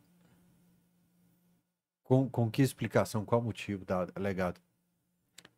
Com, 2.10 2.28
com 2.28 2.50
que 2.50 2.60
explicação? 2.60 3.24
Qual 3.24 3.40
motivo 3.40 3.84
da 3.84 4.08
alegado? 4.16 4.58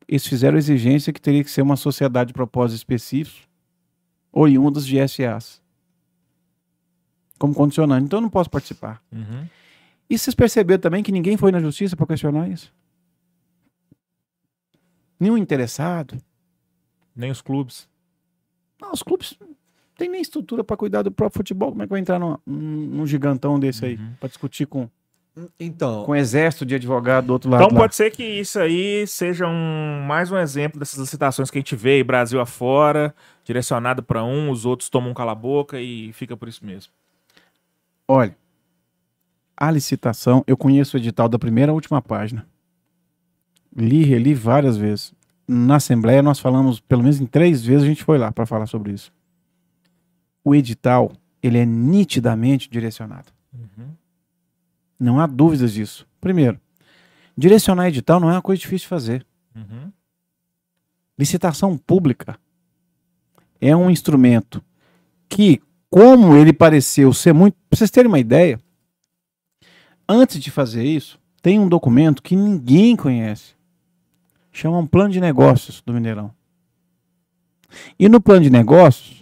Eles 0.07 0.27
fizeram 0.27 0.59
exigência 0.59 1.11
que 1.11 1.19
teria 1.19 1.43
que 1.43 1.51
ser 1.51 1.63
uma 1.63 1.77
sociedade 1.77 2.29
de 2.29 2.35
propósitos 2.35 2.81
específicos 2.81 3.49
oriundas 4.31 4.87
de 4.87 4.99
SAs. 5.09 5.63
Como 7.39 7.55
condicionante. 7.55 8.05
Então 8.05 8.19
eu 8.19 8.21
não 8.21 8.29
posso 8.29 8.51
participar. 8.51 9.03
Uhum. 9.11 9.49
E 10.11 10.19
vocês 10.19 10.35
perceberam 10.35 10.79
também 10.79 11.03
que 11.03 11.11
ninguém 11.11 11.39
foi 11.39 11.51
na 11.51 11.59
justiça 11.59 11.97
para 11.97 12.07
questionar 12.07 12.47
isso? 12.51 12.71
Nenhum 15.19 15.39
interessado. 15.39 16.19
Nem 17.17 17.31
os 17.31 17.41
clubes. 17.41 17.89
Não, 18.79 18.93
os 18.93 19.03
clubes 19.03 19.39
não 19.41 19.57
têm 19.97 20.11
nem 20.11 20.21
estrutura 20.21 20.63
para 20.63 20.77
cuidar 20.77 21.01
do 21.01 21.11
próprio 21.11 21.39
futebol. 21.39 21.71
Como 21.71 21.83
é 21.83 21.87
que 21.87 21.91
vai 21.93 22.01
entrar 22.01 22.19
num, 22.19 22.37
num- 22.45 22.87
num 22.89 23.07
gigantão 23.07 23.59
desse 23.59 23.87
aí? 23.87 23.95
Uhum. 23.97 24.13
Para 24.21 24.29
discutir 24.29 24.67
com, 24.67 24.91
Então, 25.59 26.05
com 26.05 26.13
um 26.13 26.15
exército 26.15 26.67
de 26.67 26.75
advogado 26.75 27.27
do 27.27 27.33
outro 27.33 27.51
lado. 27.51 27.65
Então 27.65 27.75
lá. 27.75 27.83
pode 27.83 27.95
ser 27.95 28.11
que 28.11 28.23
isso 28.23 28.59
aí 28.59 29.07
seja 29.07 29.47
um, 29.47 30.05
mais 30.07 30.31
um 30.31 30.37
exemplo 30.37 30.79
dessas 30.79 30.99
licitações 30.99 31.51
que 31.51 31.57
a 31.57 31.61
gente 31.61 31.75
vê 31.75 31.95
aí, 31.95 32.05
Brasil 32.05 32.39
afora, 32.39 33.15
direcionado 33.43 34.03
para 34.03 34.23
um, 34.23 34.51
os 34.51 34.67
outros 34.67 34.91
tomam 34.91 35.11
um 35.11 35.15
cala-boca 35.15 35.81
e 35.81 36.13
fica 36.13 36.37
por 36.37 36.49
isso 36.49 36.65
mesmo. 36.65 36.93
Olha, 38.07 38.37
a 39.57 39.71
licitação, 39.71 40.45
eu 40.47 40.57
conheço 40.57 40.97
o 40.97 41.01
edital 41.01 41.31
da 41.31 41.39
primeira 41.39 41.73
à 41.73 41.75
última 41.75 42.03
página. 42.03 42.47
Li, 43.75 44.05
reli 44.05 44.35
várias 44.35 44.77
vezes. 44.77 45.15
Na 45.49 45.77
Assembleia 45.77 46.23
nós 46.23 46.39
falamos, 46.39 46.79
pelo 46.79 47.03
menos 47.03 47.21
em 47.21 47.27
três 47.27 47.65
vezes 47.65 47.85
a 47.85 47.87
gente 47.87 48.05
foi 48.05 48.19
lá 48.19 48.31
para 48.31 48.45
falar 48.45 48.67
sobre 48.67 48.93
isso. 48.93 49.11
O 50.45 50.55
edital, 50.55 51.13
ele 51.43 51.57
é 51.57 51.65
nitidamente 51.65 52.69
direcionado. 52.69 53.33
Uhum. 53.55 53.95
Não 55.03 55.19
há 55.19 55.27
dúvidas 55.27 55.73
disso. 55.73 56.07
Primeiro, 56.21 56.61
direcionar 57.37 57.89
edital 57.89 58.21
não 58.21 58.31
é 58.31 58.35
uma 58.35 58.43
coisa 58.43 58.61
difícil 58.61 58.85
de 58.85 58.89
fazer. 58.89 59.27
Uhum. 59.55 59.93
Licitação 61.19 61.77
pública 61.77 62.39
é 63.61 63.75
um 63.75 63.91
instrumento 63.91 64.63
que, 65.29 65.61
como 65.91 66.37
ele 66.37 66.53
pareceu 66.53 67.13
ser 67.13 67.33
muito. 67.33 67.57
Pra 67.69 67.77
vocês 67.77 67.91
terem 67.91 68.09
uma 68.09 68.21
ideia, 68.21 68.61
antes 70.09 70.39
de 70.39 70.53
fazer 70.53 70.85
isso, 70.85 71.19
tem 71.43 71.59
um 71.59 71.69
documento 71.69 72.23
que 72.23 72.37
ninguém 72.37 72.95
conhece. 72.95 73.57
Chama 74.53 74.79
um 74.79 74.87
plano 74.87 75.11
de 75.11 75.21
negócios 75.21 75.83
do 75.83 75.93
Mineirão. 75.93 76.33
E 77.99 78.09
no 78.09 78.21
plano 78.21 78.43
de 78.43 78.51
negócios, 78.51 79.22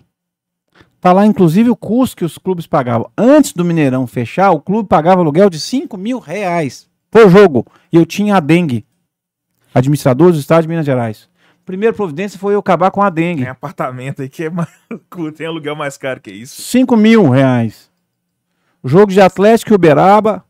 tá 1.00 1.12
lá 1.12 1.26
inclusive 1.26 1.70
o 1.70 1.76
custo 1.76 2.16
que 2.16 2.24
os 2.24 2.36
clubes 2.38 2.66
pagavam. 2.66 3.10
Antes 3.16 3.52
do 3.52 3.64
Mineirão 3.64 4.06
fechar, 4.06 4.50
o 4.50 4.60
clube 4.60 4.88
pagava 4.88 5.20
aluguel 5.20 5.48
de 5.48 5.58
5 5.58 5.96
mil 5.96 6.18
reais 6.18 6.88
por 7.10 7.28
jogo. 7.28 7.66
E 7.92 7.96
eu 7.96 8.06
tinha 8.06 8.36
a 8.36 8.40
dengue, 8.40 8.86
administrador 9.74 10.32
do 10.32 10.38
estado 10.38 10.62
de 10.62 10.68
Minas 10.68 10.86
Gerais. 10.86 11.28
Primeira 11.64 11.94
providência 11.94 12.38
foi 12.38 12.54
eu 12.54 12.58
acabar 12.58 12.90
com 12.90 13.02
a 13.02 13.10
dengue. 13.10 13.42
Tem 13.42 13.50
apartamento 13.50 14.22
aí 14.22 14.28
que 14.28 14.44
é 14.44 14.50
mais, 14.50 14.68
tem 15.36 15.46
aluguel 15.46 15.76
mais 15.76 15.96
caro 15.96 16.20
que 16.20 16.30
isso. 16.30 16.60
5 16.62 16.96
mil 16.96 17.28
reais. 17.28 17.90
Jogo 18.84 19.12
de 19.12 19.20
Atlético 19.20 19.72
e 19.72 19.74
Uberaba. 19.74 20.44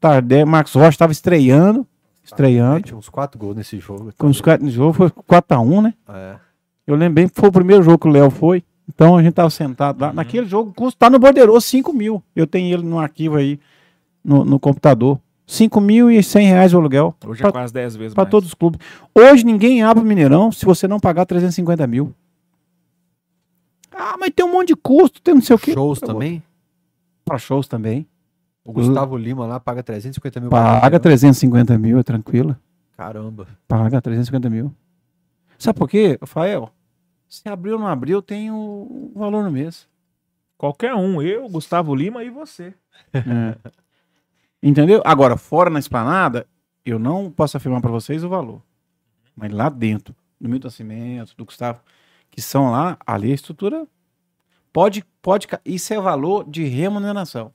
Tardé, 0.00 0.44
Marcos 0.44 0.74
Rocha 0.74 0.90
estava 0.90 1.12
estreando. 1.12 1.86
Estreando. 2.22 2.82
tinha 2.82 2.96
uns 2.96 3.08
quatro 3.08 3.38
gols 3.38 3.56
nesse 3.56 3.80
jogo. 3.80 4.12
Com 4.16 4.28
os 4.28 4.40
caras 4.40 4.62
no 4.62 4.70
jogo 4.70 4.92
foi 4.92 5.10
4x1, 5.10 5.82
né? 5.82 5.94
É. 6.08 6.36
Eu 6.86 6.94
lembrei 6.94 7.28
que 7.28 7.34
foi 7.34 7.48
o 7.48 7.52
primeiro 7.52 7.82
jogo 7.82 7.98
que 7.98 8.08
o 8.08 8.10
Léo 8.10 8.30
foi. 8.30 8.62
Então 8.98 9.16
a 9.16 9.22
gente 9.22 9.34
tava 9.34 9.48
sentado 9.48 10.00
lá. 10.00 10.12
Naquele 10.12 10.44
jogo, 10.44 10.70
o 10.70 10.74
custo 10.74 10.98
tá 10.98 11.08
no 11.08 11.20
bordeiro 11.20 11.58
5 11.60 11.92
mil. 11.92 12.20
Eu 12.34 12.48
tenho 12.48 12.74
ele 12.74 12.82
no 12.82 12.98
arquivo 12.98 13.36
aí, 13.36 13.60
no, 14.24 14.44
no 14.44 14.58
computador. 14.58 15.20
5 15.46 15.80
mil 15.80 16.10
e 16.10 16.20
100 16.20 16.48
reais 16.48 16.74
o 16.74 16.78
aluguel. 16.78 17.14
Hoje 17.24 17.40
Pra- 17.40 17.50
é 17.50 17.52
quase 17.52 17.72
10 17.72 17.94
vezes 17.94 18.12
Para 18.14 18.28
todos 18.28 18.48
os 18.48 18.54
clubes. 18.54 18.80
Hoje 19.14 19.44
ninguém 19.46 19.84
abre 19.84 20.02
o 20.02 20.06
Mineirão 20.06 20.50
se 20.50 20.66
você 20.66 20.88
não 20.88 20.98
pagar 20.98 21.26
350 21.26 21.86
mil. 21.86 22.12
Ah, 23.92 24.16
mas 24.18 24.30
tem 24.34 24.44
um 24.44 24.50
monte 24.50 24.68
de 24.68 24.76
custo, 24.76 25.22
tem 25.22 25.32
não 25.32 25.42
sei 25.42 25.54
o 25.54 25.58
quê. 25.60 25.74
Shows 25.74 26.00
também? 26.00 26.42
Pra 27.24 27.38
shows 27.38 27.68
também. 27.68 28.04
O 28.64 28.72
Gustavo 28.72 29.16
Lima 29.16 29.46
lá 29.46 29.60
paga 29.60 29.80
350 29.80 30.40
mil. 30.40 30.50
Paga 30.50 30.96
ano. 30.96 31.00
350 31.00 31.78
mil, 31.78 32.00
é 32.00 32.02
tranquilo. 32.02 32.56
Caramba. 32.96 33.46
Paga 33.68 34.02
350 34.02 34.50
mil. 34.50 34.74
Sabe 35.56 35.78
por 35.78 35.88
quê, 35.88 36.18
Rafael? 36.20 36.68
Se 37.28 37.48
abriu 37.48 37.74
ou 37.74 37.80
não 37.80 37.86
abriu, 37.86 38.22
tem 38.22 38.50
o 38.50 39.10
o 39.14 39.18
valor 39.18 39.42
no 39.42 39.50
mês. 39.50 39.88
Qualquer 40.56 40.94
um, 40.94 41.22
eu, 41.22 41.48
Gustavo 41.48 41.94
Lima 41.94 42.24
e 42.24 42.30
você. 42.30 42.74
É. 43.14 43.72
Entendeu? 44.62 45.02
Agora, 45.04 45.36
fora 45.36 45.70
na 45.70 45.78
esplanada, 45.78 46.46
eu 46.84 46.98
não 46.98 47.30
posso 47.30 47.56
afirmar 47.56 47.80
para 47.80 47.90
vocês 47.90 48.24
o 48.24 48.28
valor. 48.28 48.62
Mas 49.36 49.52
lá 49.52 49.68
dentro, 49.68 50.14
do 50.40 50.48
Milton 50.48 50.70
Cimento, 50.70 51.34
do 51.36 51.44
Gustavo, 51.44 51.80
que 52.30 52.42
são 52.42 52.70
lá, 52.70 52.98
ali 53.06 53.30
a 53.30 53.34
estrutura 53.34 53.86
pode, 54.72 55.04
pode. 55.22 55.46
Isso 55.64 55.94
é 55.94 56.00
valor 56.00 56.48
de 56.48 56.64
remuneração. 56.64 57.52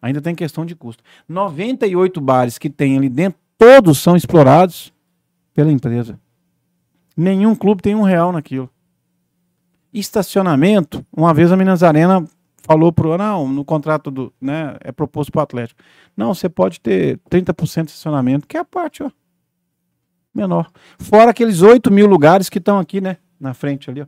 Ainda 0.00 0.20
tem 0.20 0.34
questão 0.34 0.64
de 0.64 0.76
custo. 0.76 1.02
98 1.28 2.20
bares 2.20 2.58
que 2.58 2.70
tem 2.70 2.96
ali 2.96 3.08
dentro, 3.08 3.40
todos 3.58 3.98
são 3.98 4.14
explorados 4.14 4.92
pela 5.52 5.72
empresa. 5.72 6.20
Nenhum 7.16 7.54
clube 7.54 7.82
tem 7.82 7.94
um 7.94 8.02
real 8.02 8.30
naquilo. 8.30 8.68
Estacionamento, 9.92 11.04
uma 11.10 11.32
vez 11.32 11.50
a 11.50 11.56
Minas 11.56 11.82
Arena 11.82 12.26
falou 12.66 12.92
pro 12.92 13.16
não, 13.16 13.48
no 13.48 13.64
contrato 13.64 14.10
do, 14.10 14.34
né, 14.40 14.76
é 14.80 14.92
proposto 14.92 15.30
pro 15.30 15.40
Atlético. 15.40 15.80
Não, 16.16 16.34
você 16.34 16.48
pode 16.48 16.80
ter 16.80 17.18
30% 17.30 17.84
de 17.84 17.90
estacionamento, 17.92 18.46
que 18.46 18.56
é 18.56 18.60
a 18.60 18.64
parte, 18.64 19.02
ó, 19.02 19.10
menor. 20.34 20.70
Fora 20.98 21.30
aqueles 21.30 21.62
8 21.62 21.90
mil 21.90 22.06
lugares 22.06 22.50
que 22.50 22.58
estão 22.58 22.78
aqui, 22.78 23.00
né, 23.00 23.18
na 23.40 23.54
frente 23.54 23.88
ali, 23.88 24.02
ó. 24.02 24.06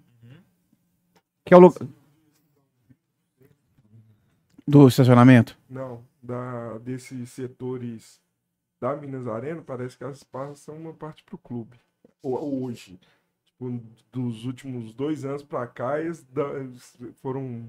Que 1.45 1.55
é 1.55 1.57
o 1.57 1.61
lugar. 1.61 1.89
Do 4.67 4.87
estacionamento? 4.87 5.57
Não, 5.71 6.03
da, 6.23 6.77
desses 6.79 7.31
setores 7.31 8.21
da 8.79 8.95
Minas 8.95 9.27
Arena, 9.27 9.63
parece 9.63 9.97
que 9.97 10.05
elas 10.05 10.23
passam 10.23 10.77
uma 10.77 10.93
parte 10.93 11.25
pro 11.25 11.39
clube. 11.39 11.79
Ou- 12.23 12.65
Hoje. 12.65 12.99
Tipo, 13.45 13.81
dos 14.13 14.45
últimos 14.45 14.93
dois 14.95 15.25
anos 15.25 15.43
pra 15.43 15.67
cá, 15.67 16.01
eles 16.01 16.25
foram 17.21 17.65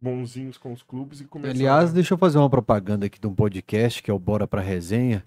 bonzinhos 0.00 0.56
com 0.58 0.72
os 0.72 0.82
clubes 0.82 1.20
e 1.20 1.24
começaram. 1.24 1.58
Aliás, 1.58 1.92
deixa 1.92 2.14
eu 2.14 2.18
fazer 2.18 2.38
uma 2.38 2.50
propaganda 2.50 3.06
aqui 3.06 3.18
de 3.18 3.26
um 3.26 3.34
podcast 3.34 4.02
que 4.02 4.10
é 4.10 4.14
o 4.14 4.18
Bora 4.18 4.46
Pra 4.46 4.60
Resenha, 4.60 5.24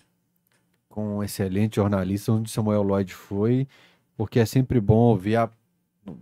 com 0.87 1.17
um 1.17 1.23
excelente 1.23 1.75
jornalista, 1.77 2.31
onde 2.31 2.49
Samuel 2.49 2.83
Lloyd 2.83 3.13
foi, 3.13 3.67
porque 4.15 4.39
é 4.39 4.45
sempre 4.45 4.79
bom 4.79 4.95
ouvir, 4.95 5.35
a, 5.35 5.49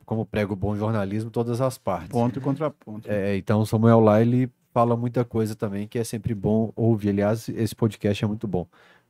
como 0.05 0.25
prega 0.25 0.51
o 0.53 0.55
bom 0.55 0.75
jornalismo, 0.75 1.29
todas 1.29 1.61
as 1.61 1.77
partes. 1.77 2.09
Ponto 2.09 2.39
e 2.39 2.41
contraponto. 2.41 3.09
É, 3.11 3.37
então, 3.37 3.61
o 3.61 3.65
Samuel 3.65 3.99
lá, 3.99 4.21
ele 4.21 4.49
fala 4.73 4.97
muita 4.97 5.23
coisa 5.23 5.55
também 5.55 5.87
que 5.87 5.99
é 5.99 6.03
sempre 6.03 6.33
bom 6.33 6.71
ouvir. 6.75 7.09
Aliás, 7.09 7.47
esse 7.49 7.75
podcast 7.75 8.23
é 8.23 8.27
muito 8.27 8.47
bom. 8.47 8.67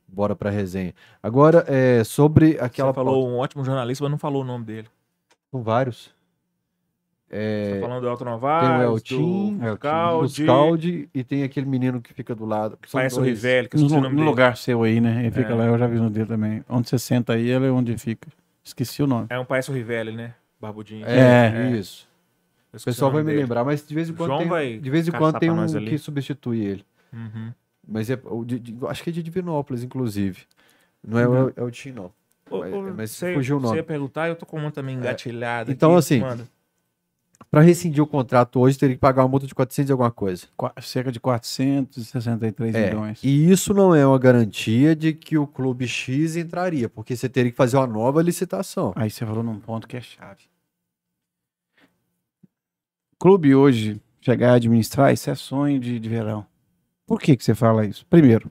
Bora 0.08 0.34
pra 0.36 0.50
resenha. 0.50 0.94
Agora, 1.22 1.64
é, 1.68 2.02
sobre 2.04 2.56
aquela 2.60 2.90
Você 2.90 2.94
falou 2.94 3.28
um 3.28 3.38
ótimo 3.38 3.64
jornalista, 3.64 4.04
mas 4.04 4.10
não 4.10 4.18
falou 4.18 4.42
o 4.42 4.44
nome 4.44 4.64
dele. 4.64 4.88
São 5.50 5.62
vários. 5.62 6.14
Você 7.28 7.80
tá 7.80 7.86
falando 7.88 8.02
do 8.02 8.08
Elton 8.08 8.24
Tem 8.24 8.28
o 8.28 8.30
Novaes, 8.36 8.82
Eltim, 8.88 9.58
do 9.58 9.72
o 9.72 9.76
Caldi, 9.78 10.42
Scaldi 10.44 11.08
e 11.12 11.24
tem 11.24 11.42
aquele 11.42 11.66
menino 11.66 12.00
que 12.00 12.14
fica 12.14 12.36
do 12.36 12.46
lado. 12.46 12.78
São 12.86 12.98
parece 13.00 13.16
o 13.16 13.18
dois. 13.18 13.30
Rivelli, 13.42 13.68
que 13.68 13.76
eu 13.76 13.80
No, 13.80 13.86
o 13.86 13.90
nome 13.90 14.08
no 14.10 14.16
dele. 14.20 14.24
lugar 14.30 14.56
seu 14.56 14.82
aí, 14.84 15.00
né? 15.00 15.22
Ele 15.22 15.32
fica 15.32 15.50
É. 15.52 15.54
lá, 15.54 15.64
eu 15.66 15.76
já 15.76 15.88
vi 15.88 15.96
no 15.98 16.08
dele 16.08 16.26
também. 16.26 16.64
Onde 16.68 16.88
você 16.88 16.98
senta 17.00 17.32
aí, 17.32 17.48
ele 17.48 17.66
é 17.66 17.70
onde 17.70 17.98
fica. 17.98 18.28
Esqueci 18.62 19.02
o 19.02 19.08
nome. 19.08 19.26
É 19.28 19.38
um 19.40 19.44
parece 19.44 19.70
o 19.72 19.74
Rivelli, 19.74 20.12
né? 20.12 20.34
Barbudinho. 20.60 21.04
É, 21.04 21.52
É. 21.68 21.70
isso. 21.72 22.08
Eu 22.72 22.78
O 22.78 22.84
pessoal 22.84 23.10
vai 23.10 23.20
nome 23.22 23.26
me 23.26 23.32
dele. 23.32 23.42
lembrar, 23.42 23.64
mas 23.64 23.84
de 23.86 23.94
vez 23.94 24.08
em 24.08 24.14
quando 24.14 24.28
João 24.28 24.38
tem, 24.38 24.48
vai 24.48 24.78
de 24.78 24.90
vez 24.90 25.08
em 25.08 25.10
quando 25.12 25.38
tem 25.40 25.50
um 25.50 25.66
que 25.84 25.98
substitui 25.98 26.64
ele. 26.64 26.84
Uhum. 27.12 27.52
Mas 27.86 28.10
é 28.10 28.18
o 28.24 28.44
de- 28.44 28.58
de- 28.58 28.76
acho 28.86 29.02
que 29.04 29.10
é 29.10 29.12
de 29.12 29.22
Divinópolis, 29.22 29.82
inclusive. 29.82 30.42
Não 31.06 31.18
é 31.18 31.28
Uhum. 31.28 31.44
o, 31.46 31.52
é 31.56 31.62
o 31.62 31.70
Tim, 31.70 31.92
não. 31.92 32.12
Mas- 32.50 32.94
mas 32.96 33.10
você, 33.10 33.34
fugiu 33.34 33.56
o 33.56 33.60
nome. 33.60 33.74
Você 33.74 33.76
ia 33.78 33.84
perguntar, 33.84 34.28
eu 34.28 34.36
tô 34.36 34.44
com 34.46 34.56
uma 34.58 34.70
também 34.70 34.96
engatilhada. 34.96 35.70
Então, 35.70 35.90
aqui. 35.96 35.98
assim. 36.22 36.46
Pra 37.50 37.60
rescindir 37.60 38.02
o 38.02 38.06
contrato 38.06 38.58
hoje, 38.58 38.76
teria 38.78 38.96
que 38.96 39.00
pagar 39.00 39.22
uma 39.22 39.28
multa 39.28 39.46
de 39.46 39.54
400 39.54 39.88
e 39.90 39.92
alguma 39.92 40.10
coisa. 40.10 40.46
Qua- 40.56 40.72
cerca 40.80 41.12
de 41.12 41.20
463 41.20 42.74
É, 42.74 42.88
milhões. 42.88 43.20
E 43.22 43.50
isso 43.50 43.72
não 43.72 43.94
é 43.94 44.04
uma 44.06 44.18
garantia 44.18 44.96
de 44.96 45.12
que 45.12 45.36
o 45.38 45.46
clube 45.46 45.86
X 45.86 46.34
entraria, 46.36 46.88
porque 46.88 47.14
você 47.16 47.28
teria 47.28 47.50
que 47.50 47.56
fazer 47.56 47.76
uma 47.76 47.86
nova 47.86 48.20
licitação. 48.22 48.92
Aí 48.96 49.10
você 49.10 49.24
falou 49.24 49.42
num 49.44 49.60
ponto 49.60 49.86
que 49.86 49.96
é 49.96 50.00
chave. 50.00 50.42
Clube 53.18 53.54
hoje 53.54 54.00
chegar 54.20 54.52
a 54.52 54.54
administrar, 54.56 55.12
isso 55.12 55.30
é 55.30 55.34
sonho 55.34 55.78
de, 55.78 55.98
de 56.00 56.08
verão. 56.08 56.46
Por 57.06 57.20
que, 57.20 57.36
que 57.36 57.44
você 57.44 57.54
fala 57.54 57.86
isso? 57.86 58.04
Primeiro, 58.06 58.50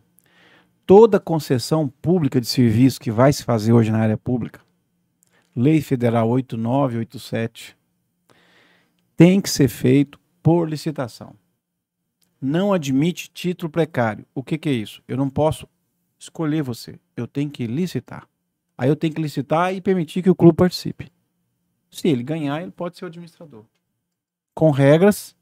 toda 0.85 1.19
concessão 1.19 1.89
pública 2.01 2.39
de 2.39 2.47
serviço 2.47 3.01
que 3.01 3.11
vai 3.11 3.33
se 3.33 3.43
fazer 3.43 3.73
hoje 3.73 3.91
na 3.91 3.99
área 3.99 4.17
pública, 4.17 4.61
Lei 5.53 5.81
Federal 5.81 6.29
8987, 6.29 7.77
tem 9.17 9.41
que 9.41 9.49
ser 9.49 9.67
feito 9.67 10.19
por 10.41 10.69
licitação. 10.69 11.35
Não 12.41 12.73
admite 12.73 13.29
título 13.29 13.69
precário. 13.69 14.25
O 14.33 14.43
que, 14.43 14.57
que 14.57 14.69
é 14.69 14.73
isso? 14.73 15.01
Eu 15.07 15.17
não 15.17 15.29
posso 15.29 15.67
escolher 16.19 16.61
você. 16.61 16.99
Eu 17.15 17.27
tenho 17.27 17.49
que 17.49 17.65
licitar. 17.65 18.27
Aí 18.77 18.89
eu 18.89 18.95
tenho 18.95 19.13
que 19.13 19.21
licitar 19.21 19.73
e 19.73 19.81
permitir 19.81 20.21
que 20.21 20.29
o 20.29 20.35
clube 20.35 20.57
participe. 20.57 21.11
Se 21.89 22.07
ele 22.07 22.23
ganhar, 22.23 22.61
ele 22.61 22.71
pode 22.71 22.97
ser 22.97 23.05
o 23.05 23.07
administrador. 23.07 23.65
Com 24.53 24.69
regras 24.69 25.34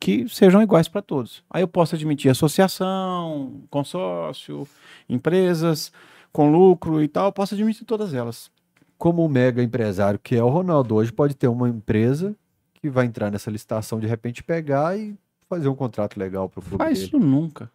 que 0.00 0.28
sejam 0.28 0.62
iguais 0.62 0.88
para 0.88 1.02
todos. 1.02 1.42
Aí 1.50 1.62
eu 1.62 1.68
posso 1.68 1.94
admitir 1.94 2.30
associação, 2.30 3.62
consórcio, 3.70 4.66
empresas 5.08 5.92
com 6.32 6.50
lucro 6.50 7.02
e 7.02 7.08
tal, 7.08 7.26
eu 7.26 7.32
posso 7.32 7.54
admitir 7.54 7.84
todas 7.84 8.14
elas. 8.14 8.50
Como 8.96 9.24
o 9.24 9.28
mega 9.28 9.62
empresário 9.62 10.18
que 10.18 10.36
é 10.36 10.42
o 10.42 10.48
Ronaldo 10.48 10.94
hoje, 10.94 11.12
pode 11.12 11.34
ter 11.34 11.48
uma 11.48 11.68
empresa 11.68 12.36
que 12.74 12.88
vai 12.88 13.06
entrar 13.06 13.30
nessa 13.30 13.50
licitação 13.50 13.98
de 13.98 14.06
repente 14.06 14.42
pegar 14.42 14.96
e 14.96 15.16
fazer 15.48 15.68
um 15.68 15.74
contrato 15.74 16.16
legal 16.18 16.48
pro 16.48 16.62
clube 16.62 16.78
Faz 16.78 16.98
dele. 16.98 17.06
isso 17.06 17.18
nunca. 17.18 17.70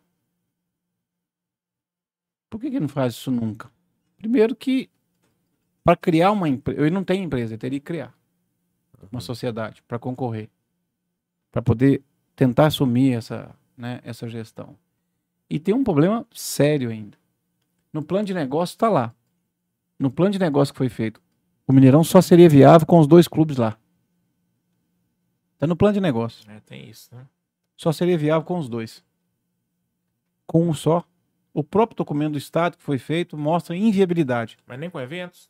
Por 2.50 2.61
que, 2.61 2.69
que 2.69 2.80
não 2.80 2.88
faz 2.88 3.14
isso 3.14 3.32
nunca? 3.32 3.69
Primeiro 4.18 4.56
que 4.56 4.90
para 5.84 5.98
criar 5.98 6.32
uma 6.32 6.48
empresa, 6.48 6.80
ele 6.82 6.92
não 6.92 7.03
tem 7.03 7.24
empresa, 7.24 7.53
ele 7.53 7.60
teria 7.60 7.80
que 7.80 7.85
criar 7.85 8.14
uma 9.11 9.19
sociedade 9.19 9.84
para 9.88 10.00
concorrer, 10.00 10.50
para 11.52 11.61
poder 11.61 12.02
tentar 12.36 12.68
assumir 12.68 13.14
essa, 13.14 13.53
né, 13.78 14.00
essa 14.03 14.28
gestão. 14.28 14.76
E 15.50 15.60
tem 15.60 15.74
um 15.74 15.84
problema 15.84 16.26
sério 16.32 16.90
ainda. 16.90 17.18
No 17.92 18.03
plano 18.03 18.26
de 18.26 18.34
negócio 18.34 18.74
está 18.74 18.90
lá. 18.90 19.14
No 20.00 20.10
plano 20.10 20.32
de 20.32 20.40
negócio 20.40 20.74
que 20.74 20.78
foi 20.78 20.90
feito, 20.90 21.22
o 21.68 21.74
Mineirão 21.74 22.03
só 22.03 22.22
seria 22.22 22.50
viável 22.50 22.88
com 22.88 23.00
os 23.00 23.08
dois 23.08 23.28
clubes 23.28 23.58
lá. 23.58 23.78
Está 25.53 25.68
no 25.68 25.76
plano 25.76 25.94
de 25.94 26.02
negócio. 26.02 26.50
É, 26.52 26.60
tem 26.60 26.90
isso, 26.90 27.14
né? 27.14 27.26
Só 27.78 27.92
seria 27.92 28.18
viável 28.18 28.45
com 28.45 28.58
os 28.58 28.68
dois. 28.68 29.03
Com 30.45 30.68
um 30.68 30.74
só. 30.74 31.03
O 31.53 31.64
próprio 31.64 31.95
documento 31.98 32.34
do 32.34 32.38
Estado 32.38 32.78
que 32.78 32.84
foi 32.84 32.98
feito 32.98 33.38
mostra 33.38 33.76
inviabilidade. 33.76 34.58
Mas 34.66 34.80
nem 34.80 34.90
com 34.90 35.00
eventos. 35.00 35.50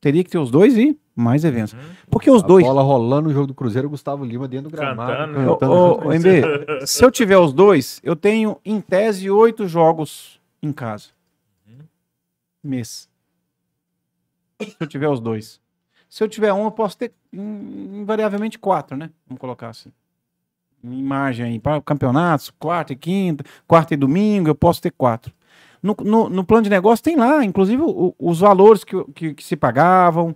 Teria 0.00 0.22
que 0.22 0.30
ter 0.30 0.38
os 0.38 0.50
dois 0.50 0.76
e 0.76 0.98
mais 1.14 1.44
eventos. 1.44 1.72
Uhum. 1.72 1.80
Porque 2.08 2.30
os 2.30 2.44
A 2.44 2.46
dois. 2.46 2.64
bola 2.64 2.82
rolando 2.82 3.28
no 3.28 3.34
jogo 3.34 3.48
do 3.48 3.54
Cruzeiro, 3.54 3.88
o 3.88 3.90
Gustavo 3.90 4.24
Lima 4.24 4.46
dentro 4.46 4.70
do 4.70 4.76
gramado. 4.76 5.12
Cantando. 5.12 5.50
Ô, 5.50 5.56
cantando 5.56 5.72
ô, 5.72 6.08
ô. 6.08 6.12
MB, 6.12 6.86
se 6.86 7.04
eu 7.04 7.10
tiver 7.10 7.38
os 7.38 7.52
dois, 7.52 8.00
eu 8.04 8.14
tenho, 8.14 8.58
em 8.64 8.80
tese, 8.80 9.28
oito 9.28 9.66
jogos 9.66 10.40
em 10.62 10.72
casa. 10.72 11.08
Mês. 12.62 13.08
Se 14.60 14.76
eu 14.80 14.86
tiver 14.86 15.08
os 15.08 15.20
dois. 15.20 15.60
Se 16.08 16.22
eu 16.24 16.28
tiver 16.28 16.52
um, 16.52 16.64
eu 16.64 16.70
posso 16.70 16.96
ter 16.96 17.12
invariavelmente 17.32 18.58
quatro, 18.58 18.96
né? 18.96 19.10
Vamos 19.26 19.40
colocar 19.40 19.68
assim. 19.68 19.92
Em 20.82 21.02
margem 21.02 21.44
aí, 21.44 21.58
para 21.58 21.80
campeonatos, 21.82 22.50
quarta 22.50 22.92
e 22.92 22.96
quinta, 22.96 23.44
quarta 23.66 23.94
e 23.94 23.96
domingo, 23.96 24.48
eu 24.48 24.54
posso 24.54 24.80
ter 24.80 24.92
quatro. 24.92 25.32
No, 25.82 25.96
no, 26.04 26.28
no 26.28 26.44
plano 26.44 26.64
de 26.64 26.70
negócio 26.70 27.02
tem 27.04 27.16
lá, 27.16 27.44
inclusive, 27.44 27.82
o- 27.82 28.14
os 28.18 28.40
valores 28.40 28.82
que, 28.84 28.96
que, 29.14 29.34
que 29.34 29.44
se 29.44 29.56
pagavam. 29.56 30.34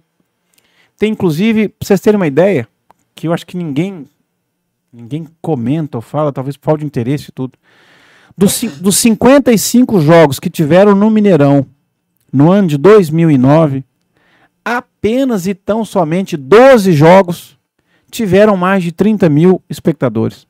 Tem, 0.98 1.10
inclusive, 1.12 1.68
pra 1.68 1.86
vocês 1.86 2.00
terem 2.00 2.16
uma 2.16 2.26
ideia, 2.26 2.68
que 3.14 3.26
eu 3.26 3.32
acho 3.32 3.46
que 3.46 3.56
ninguém 3.56 4.06
ninguém 4.92 5.26
comenta 5.40 5.96
ou 5.98 6.02
fala, 6.02 6.30
talvez 6.32 6.56
por 6.56 6.66
falta 6.66 6.80
de 6.80 6.86
interesse 6.86 7.30
e 7.30 7.32
tudo. 7.32 7.58
Dos, 8.36 8.62
dos 8.78 8.96
55 8.96 10.00
jogos 10.02 10.38
que 10.38 10.50
tiveram 10.50 10.94
no 10.94 11.10
Mineirão 11.10 11.66
no 12.32 12.50
ano 12.50 12.68
de 12.68 12.76
2009, 12.76 13.84
apenas 14.64 15.46
e 15.46 15.54
tão 15.54 15.84
somente 15.84 16.36
12 16.36 16.92
jogos 16.92 17.58
tiveram 18.10 18.56
mais 18.56 18.82
de 18.82 18.92
30 18.92 19.28
mil 19.30 19.62
espectadores. 19.68 20.46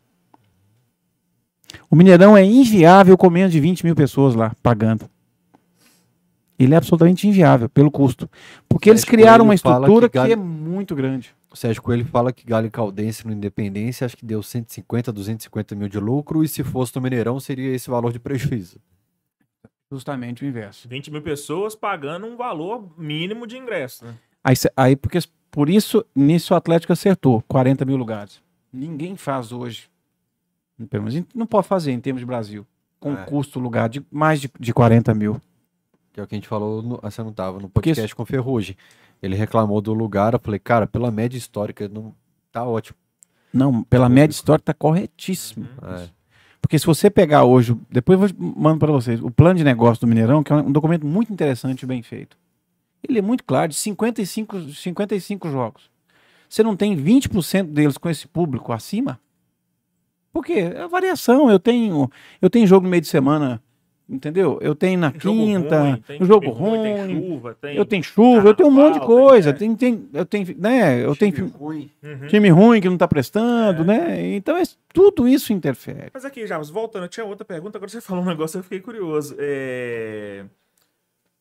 O 1.91 1.97
Mineirão 1.97 2.37
é 2.37 2.45
inviável 2.45 3.17
com 3.17 3.29
menos 3.31 3.53
de 3.53 3.61
20 3.61 3.85
mil 3.85 3.95
pessoas 3.95 4.35
lá 4.35 4.53
pagando. 4.63 5.09
Ele 6.59 6.75
é 6.75 6.77
absolutamente 6.77 7.27
inviável 7.27 7.69
pelo 7.69 7.91
custo. 7.91 8.31
Porque 8.69 8.89
eles 8.89 9.05
criaram 9.05 9.45
uma 9.45 9.55
estrutura 9.55 10.09
que 10.09 10.13
que, 10.13 10.19
Galho- 10.19 10.33
é 10.33 10.37
muito 10.37 10.95
grande. 10.95 11.35
O 11.51 11.57
Sérgio 11.57 11.83
Coelho 11.83 12.05
fala 12.07 12.33
que 12.33 12.47
Galo 12.47 12.67
e 12.67 12.71
Caldense 12.71 13.27
no 13.27 13.33
Independência 13.33 14.05
acho 14.05 14.17
que 14.17 14.25
deu 14.25 14.43
150, 14.43 15.13
250 15.13 15.75
mil 15.75 15.89
de 15.89 15.99
lucro 15.99 16.43
e 16.45 16.49
se 16.49 16.63
fosse 16.63 16.95
no 16.97 17.03
Mineirão 17.03 17.39
seria 17.41 17.75
esse 17.75 17.91
valor 17.91 18.13
de 18.13 18.19
prejuízo. 18.19 18.79
Justamente 19.91 20.45
o 20.45 20.47
inverso. 20.49 20.89
20 20.89 21.11
mil 21.11 21.21
pessoas 21.21 21.75
pagando 21.75 22.27
um 22.27 22.37
valor 22.37 22.89
mínimo 22.97 23.47
de 23.47 23.59
ingresso, 23.59 24.05
né? 24.07 24.15
Aí, 24.43 24.55
aí 24.77 24.97
porque 24.97 25.19
por 25.51 25.69
isso, 25.69 26.03
nisso 26.17 26.55
o 26.55 26.57
Atlético 26.57 26.93
acertou, 26.95 27.43
40 27.47 27.85
mil 27.85 27.97
lugares. 27.97 28.41
Ninguém 28.73 29.17
faz 29.17 29.53
hoje, 29.53 29.91
pelo 30.91 31.05
menos 31.05 31.27
não 31.35 31.47
pode 31.47 31.67
fazer 31.67 31.93
em 31.93 32.01
termos 32.01 32.21
de 32.21 32.27
Brasil, 32.27 32.67
com 32.99 33.15
É. 33.15 33.25
custo 33.25 33.59
lugar 33.59 33.89
de 33.89 34.05
mais 34.11 34.41
de, 34.41 34.51
de 34.59 34.73
40 34.73 35.15
mil. 35.15 35.41
Que 36.13 36.21
é 36.21 36.23
o 36.23 36.27
que 36.27 36.35
a 36.35 36.37
gente 36.39 36.49
falou, 36.49 36.83
no, 36.83 37.01
você 37.03 37.23
não 37.23 37.33
tava, 37.33 37.59
no 37.59 37.69
Porque 37.69 37.91
podcast 37.91 38.15
com 38.15 38.23
o 38.23 38.27
Ferrugem. 38.27 38.77
Ele 39.23 39.37
reclamou 39.37 39.81
do 39.81 39.95
lugar, 39.95 40.35
eu 40.35 40.41
falei, 40.41 40.59
cara, 40.59 40.87
pela 40.87 41.11
média 41.11 41.39
histórica, 41.39 41.89
não 41.89 42.15
tá 42.51 42.65
ótimo. 42.65 42.99
Não, 43.53 43.83
pela 43.85 44.09
média 44.09 44.35
histórica 44.35 44.63
está 44.63 44.75
corretíssimo. 44.75 45.69
É. 45.83 46.09
Porque 46.61 46.79
se 46.79 46.87
você 46.87 47.11
pegar 47.11 47.45
hoje, 47.45 47.77
depois 47.91 48.21
eu 48.21 48.29
mando 48.39 48.79
para 48.79 48.91
vocês, 48.93 49.21
o 49.23 49.31
plano 49.31 49.59
de 49.59 49.65
negócio 49.65 50.01
do 50.01 50.07
Mineirão, 50.07 50.43
que 50.43 50.53
é 50.53 50.57
um 50.57 50.73
documento 50.73 51.07
muito 51.07 51.33
interessante 51.33 51.83
e 51.83 51.87
bem 51.87 52.03
feito. 52.03 52.37
Ele 53.07 53.19
é 53.19 53.23
muito 53.23 53.45
claro, 53.45 53.69
de 53.69 53.75
55, 53.75 54.61
55 54.71 55.51
jogos. 55.51 55.91
Você 56.49 56.63
não 56.63 56.77
tem 56.77 56.97
20% 56.97 57.65
deles 57.73 57.99
com 57.99 58.09
esse 58.09 58.29
público 58.29 58.73
acima? 58.73 59.19
Por 60.33 60.45
quê? 60.45 60.73
É 60.75 60.83
a 60.83 60.87
variação. 60.87 61.51
Eu 61.51 61.59
tenho, 61.59 62.11
eu 62.41 62.49
tenho 62.51 62.67
jogo 62.67 62.85
no 62.85 62.91
meio 62.91 63.01
de 63.03 63.09
semana 63.09 63.63
Entendeu? 64.11 64.59
Eu 64.61 64.75
tenho 64.75 64.99
na 64.99 65.11
Jogo 65.17 65.21
quinta, 65.39 65.81
ruim, 65.81 66.03
tem 66.07 66.21
no 66.21 66.27
jogo 66.27 66.51
ruim, 66.51 66.83
tem 66.83 67.23
chuva, 67.23 67.57
tem. 67.59 67.77
eu 67.77 67.85
tenho 67.87 68.03
chuva, 68.03 68.49
eu 68.49 68.55
tenho 68.55 68.69
um 68.69 68.73
monte 68.73 68.95
de 69.01 69.07
coisa. 69.07 69.55
tem- 69.55 69.75
Tem, 69.75 69.97
tem, 69.97 70.09
eu 70.13 70.27
tenho, 70.27 70.47
né? 70.59 71.03
Eu 71.03 71.17
tenho 71.17 71.33
Time 71.33 71.49
ruim. 71.57 71.91
Uhum. 72.03 72.27
time 72.27 72.49
ruim 72.51 72.81
que 72.83 72.91
não 72.91 72.99
tá 72.99 73.09
prestando, 73.09 73.83
É. 73.83 73.85
né? 73.87 74.35
Então 74.35 74.57
é- 74.59 74.63
tudo 74.93 75.27
isso 75.27 75.53
interfere. 75.55 76.11
Mas 76.13 76.27
aqui, 76.27 76.47
Jarbas, 76.47 76.69
voltando, 76.69 77.05
eu 77.05 77.09
tinha 77.09 77.25
outra 77.25 77.45
pergunta, 77.45 77.79
agora 77.79 77.91
você 77.91 78.01
falou 78.03 78.23
um 78.23 78.27
negócio, 78.27 78.59
eu 78.59 78.63
fiquei 78.63 78.81
curioso. 78.81 79.35
É, 79.39 80.45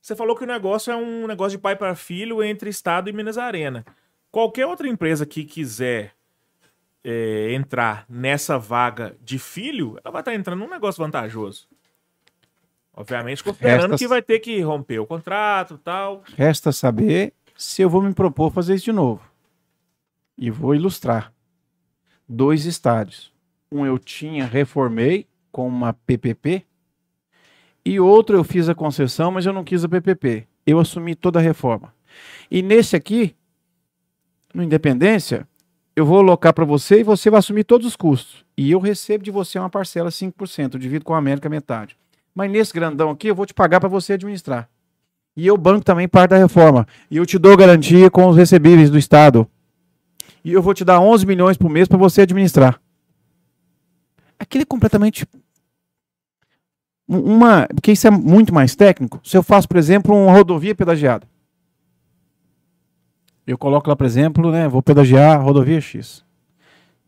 Você 0.02 0.16
falou 0.16 0.36
que 0.36 0.44
o 0.44 0.48
negócio 0.48 0.94
é 0.94 0.96
um 0.96 1.28
negócio 1.28 1.58
de 1.58 1.62
pai 1.62 1.76
para 1.76 1.94
filho 1.94 2.42
entre 2.42 2.70
Estado 2.70 3.10
e 3.10 3.14
Minas 3.14 3.38
Arena. 3.38 3.84
Qualquer 4.32 4.66
outra 4.66 4.88
empresa 4.88 5.26
que 5.26 5.44
quiser 5.44 6.14
é, 7.04 7.54
entrar 7.54 8.06
nessa 8.10 8.58
vaga 8.60 9.16
de 9.22 9.40
filho, 9.40 9.98
ela 10.04 10.12
vai 10.12 10.22
estar 10.22 10.34
entrando 10.36 10.60
num 10.60 10.70
negócio 10.70 11.04
vantajoso. 11.04 11.68
Obviamente, 12.94 13.44
considerando 13.44 13.92
Resta- 13.92 13.98
que 13.98 14.08
vai 14.08 14.22
ter 14.22 14.40
que 14.40 14.60
romper 14.62 15.00
o 15.00 15.06
contrato 15.08 15.78
tal. 15.78 16.24
Resta 16.36 16.72
saber 16.72 17.34
se 17.56 17.82
eu 17.82 17.90
vou 17.90 18.02
me 18.02 18.14
propor 18.14 18.52
fazer 18.52 18.76
isso 18.76 18.86
de 18.86 18.92
novo. 18.92 19.22
E 20.38 20.50
vou 20.52 20.76
ilustrar. 20.76 21.32
Dois 22.28 22.66
estádios. 22.66 23.32
Um 23.72 23.86
eu 23.86 23.98
tinha, 23.98 24.46
reformei 24.46 25.28
com 25.52 25.68
uma 25.68 25.94
PPP. 25.94 26.66
E 27.86 28.00
outro 28.00 28.36
eu 28.38 28.44
fiz 28.44 28.68
a 28.70 28.76
concessão, 28.76 29.32
mas 29.32 29.46
eu 29.46 29.54
não 29.54 29.64
quis 29.64 29.84
a 29.84 29.90
PPP. 29.90 30.48
Eu 30.66 30.80
assumi 30.80 31.16
toda 31.16 31.40
a 31.40 31.42
reforma. 31.42 31.94
E 32.50 32.62
nesse 32.62 32.96
aqui, 32.96 33.36
no 34.54 34.62
Independência, 34.62 35.48
eu 35.96 36.06
vou 36.06 36.20
alocar 36.20 36.54
para 36.54 36.66
você 36.66 37.00
e 37.00 37.04
você 37.04 37.30
vai 37.30 37.40
assumir 37.40 37.64
todos 37.64 37.86
os 37.88 37.96
custos. 37.96 38.46
E 38.58 38.72
eu 38.72 38.80
recebo 38.80 39.24
de 39.24 39.32
você 39.32 39.60
uma 39.60 39.70
parcela 39.70 40.10
5%, 40.10 40.74
eu 40.76 40.80
divido 40.80 41.06
com 41.06 41.14
a 41.14 41.18
América 41.18 41.50
metade. 41.50 41.98
Mas 42.34 42.50
nesse 42.50 42.74
grandão 42.74 43.10
aqui, 43.10 43.28
eu 43.28 43.36
vou 43.36 43.46
te 43.46 43.54
pagar 43.54 43.80
para 43.80 43.90
você 43.90 44.14
administrar. 44.14 44.70
E 45.36 45.46
eu 45.48 45.58
banco 45.58 45.84
também 45.84 46.08
parte 46.08 46.32
da 46.32 46.38
reforma. 46.38 46.88
E 47.10 47.18
eu 47.18 47.26
te 47.26 47.38
dou 47.38 47.56
garantia 47.58 48.10
com 48.10 48.28
os 48.28 48.36
recebíveis 48.38 48.90
do 48.90 48.98
Estado. 48.98 49.48
E 50.44 50.52
eu 50.54 50.62
vou 50.62 50.74
te 50.74 50.84
dar 50.86 51.00
11 51.00 51.26
milhões 51.26 51.58
por 51.58 51.70
mês 51.70 51.88
para 51.88 51.98
você 51.98 52.22
administrar. 52.22 52.80
Aquilo 54.40 54.64
é 54.64 54.66
completamente. 54.66 55.26
um- 57.08 57.20
Uma, 57.36 57.68
porque 57.68 57.92
isso 57.92 58.08
é 58.08 58.12
muito 58.12 58.54
mais 58.54 58.76
técnico. 58.76 59.20
Se 59.24 59.36
eu 59.38 59.44
faço, 59.44 59.68
por 59.68 59.78
exemplo, 59.78 60.16
uma 60.16 60.32
rodovia 60.32 60.74
pedagiada. 60.74 61.28
Eu 63.52 63.58
coloco 63.58 63.90
lá, 63.90 63.98
por 63.98 64.06
exemplo, 64.06 64.50
né, 64.50 64.66
vou 64.66 64.82
pedagiar 64.82 65.44
rodovia 65.44 65.82
X. 65.82 66.24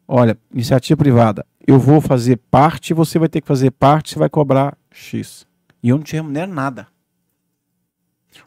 Olha, 0.05 0.37
iniciativa 0.53 0.97
privada. 0.97 1.45
Eu 1.65 1.79
vou 1.79 2.01
fazer 2.01 2.35
parte, 2.51 2.93
você 2.93 3.17
vai 3.17 3.29
ter 3.29 3.39
que 3.39 3.47
fazer 3.47 3.71
parte, 3.71 4.11
você 4.11 4.19
vai 4.19 4.27
cobrar 4.27 4.77
X. 4.91 5.47
E 5.81 5.87
eu 5.87 5.95
não 5.95 6.03
te 6.03 6.17
remunero 6.17 6.51
nada. 6.51 6.85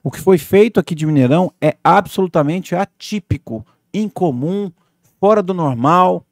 O 0.02 0.10
que 0.10 0.20
foi 0.20 0.36
feito 0.36 0.78
aqui 0.78 0.94
de 0.94 1.07
Mineirão 1.07 1.50
é 1.58 1.75
absolutamente 1.83 2.75
atípico, 2.75 3.65
incomum, 3.94 4.70
fora 5.18 5.42
do 5.42 5.55
normal 5.55 6.23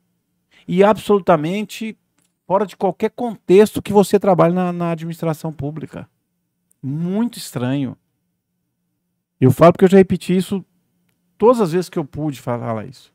e 0.68 0.84
absolutamente 0.84 1.96
fora 2.46 2.66
de 2.66 2.76
qualquer 2.76 3.10
contexto 3.10 3.80
que 3.80 3.92
você 3.92 4.20
trabalhe 4.20 4.54
na, 4.54 4.70
na 4.70 4.90
administração 4.90 5.50
pública. 5.50 6.06
Muito 6.82 7.38
estranho. 7.38 7.96
Eu 9.40 9.50
falo 9.50 9.72
porque 9.72 9.86
eu 9.86 9.90
já 9.90 9.96
repeti 9.96 10.36
isso 10.36 10.62
todas 11.38 11.60
as 11.60 11.72
vezes 11.72 11.88
que 11.88 11.98
eu 11.98 12.04
pude 12.04 12.40
falar 12.40 12.86
isso. 12.86 13.12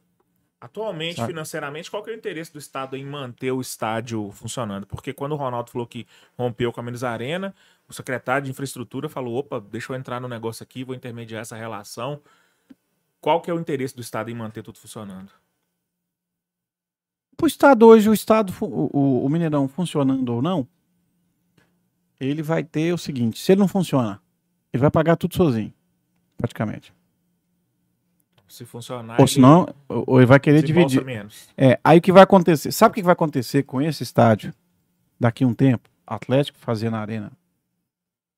Atualmente, 0.61 1.15
Sabe? 1.15 1.29
financeiramente, 1.31 1.89
qual 1.89 2.03
que 2.03 2.09
é 2.09 2.13
o 2.13 2.17
interesse 2.17 2.51
do 2.51 2.59
Estado 2.59 2.97
em 2.97 3.05
manter 3.05 3.49
o 3.51 3.61
estádio 3.61 4.29
funcionando? 4.31 4.85
Porque 4.85 5.13
quando 5.13 5.31
o 5.31 5.35
Ronaldo 5.37 5.71
falou 5.71 5.87
que 5.87 6.05
rompeu 6.37 6.73
com 6.73 6.81
a 6.81 6.83
Minas 6.83 7.01
Arena, 7.03 7.55
o 7.87 7.93
secretário 7.93 8.43
de 8.43 8.51
infraestrutura 8.51 9.07
falou: 9.07 9.35
opa, 9.37 9.61
deixa 9.61 9.93
eu 9.93 9.95
entrar 9.95 10.19
no 10.19 10.27
negócio 10.27 10.61
aqui, 10.61 10.83
vou 10.83 10.93
intermediar 10.93 11.41
essa 11.41 11.55
relação. 11.55 12.19
Qual 13.21 13.41
que 13.41 13.49
é 13.49 13.53
o 13.53 13.59
interesse 13.59 13.95
do 13.95 14.01
Estado 14.01 14.29
em 14.29 14.33
manter 14.33 14.61
tudo 14.61 14.77
funcionando? 14.79 15.31
Para 17.37 17.45
o 17.45 17.47
Estado 17.47 17.85
hoje, 17.87 18.09
o 18.09 18.13
Estado, 18.13 18.53
o- 18.61 19.25
o 19.25 19.29
Mineirão 19.29 19.65
funcionando 19.69 20.27
ou 20.27 20.41
não, 20.41 20.67
ele 22.19 22.41
vai 22.43 22.65
ter 22.65 22.93
o 22.93 22.97
seguinte: 22.97 23.39
se 23.39 23.53
ele 23.53 23.61
não 23.61 23.67
funciona, 23.67 24.21
ele 24.73 24.81
vai 24.81 24.91
pagar 24.91 25.15
tudo 25.15 25.35
sozinho, 25.35 25.73
praticamente. 26.37 26.93
Se 28.49 28.65
funcionar. 28.65 29.13
Ou 29.13 29.25
ele 29.25 29.27
senão, 29.27 29.67
ou 29.87 30.03
ou 30.07 30.19
ele 30.19 30.25
vai 30.25 30.39
querer 30.39 30.63
dividir. 30.63 31.05
menos. 31.05 31.47
É, 31.55 31.79
aí 31.83 31.99
o 31.99 32.01
que 32.01 32.11
vai 32.11 32.23
acontecer? 32.23 32.71
Sabe 32.71 32.91
o 32.91 32.95
que 32.95 33.03
vai 33.03 33.13
acontecer 33.13 33.63
com 33.63 33.79
esse 33.79 34.01
estádio 34.01 34.51
daqui 35.19 35.43
a 35.43 35.47
um 35.47 35.53
tempo? 35.53 35.87
Atlético 36.05 36.57
fazendo 36.59 36.93
na 36.93 36.99
arena. 36.99 37.31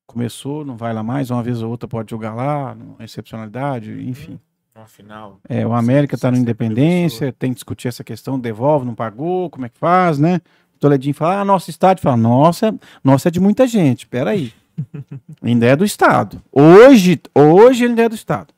Começou, 0.05 0.65
não 0.65 0.75
vai 0.75 0.93
lá 0.93 1.01
mais, 1.01 1.31
uma 1.31 1.41
vez 1.41 1.61
ou 1.61 1.71
outra 1.71 1.87
pode 1.87 2.11
jogar 2.11 2.33
lá, 2.33 2.75
numa 2.75 3.03
excepcionalidade, 3.03 3.89
enfim. 4.09 4.37
Afinal. 4.75 5.39
É, 5.47 5.65
o 5.65 5.73
América 5.73 6.15
está 6.15 6.29
no 6.29 6.37
Independência, 6.37 7.31
tem 7.31 7.51
que 7.51 7.55
discutir 7.55 7.87
essa 7.87 8.03
questão, 8.03 8.37
devolve, 8.37 8.85
não 8.85 8.93
pagou, 8.93 9.49
como 9.49 9.65
é 9.65 9.69
que 9.69 9.77
faz, 9.77 10.19
né? 10.19 10.41
O 10.75 10.79
Toledinho 10.79 11.13
fala, 11.13 11.39
ah, 11.39 11.45
nosso 11.45 11.69
estádio 11.69 12.03
fala, 12.03 12.17
nossa, 12.17 12.75
nossa 13.01 13.29
é 13.29 13.31
de 13.31 13.39
muita 13.39 13.65
gente, 13.65 14.05
peraí. 14.05 14.51
ainda 15.41 15.65
é 15.65 15.75
do 15.75 15.85
Estado. 15.85 16.41
Hoje, 16.51 17.21
hoje 17.33 17.83
ele 17.83 17.91
ainda 17.91 18.03
é 18.03 18.09
do 18.09 18.15
Estado. 18.15 18.53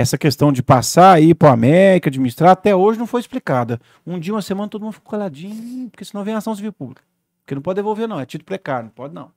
Essa 0.00 0.16
questão 0.16 0.50
de 0.50 0.62
passar 0.62 1.12
aí 1.12 1.34
para 1.34 1.50
o 1.50 1.52
América, 1.52 2.08
administrar, 2.08 2.52
até 2.52 2.74
hoje 2.74 2.98
não 2.98 3.06
foi 3.06 3.20
explicada. 3.20 3.78
Um 4.06 4.18
dia, 4.18 4.32
uma 4.32 4.40
semana, 4.40 4.66
todo 4.66 4.80
mundo 4.80 4.94
ficou 4.94 5.10
coladinho, 5.10 5.90
porque 5.90 6.06
senão 6.06 6.24
vem 6.24 6.32
ação 6.32 6.54
civil 6.54 6.72
pública. 6.72 7.02
Porque 7.42 7.54
não 7.54 7.60
pode 7.60 7.76
devolver, 7.76 8.08
não, 8.08 8.18
é 8.18 8.24
título 8.24 8.46
precário, 8.46 8.84
não 8.84 8.92
pode 8.92 9.12
não. 9.12 9.30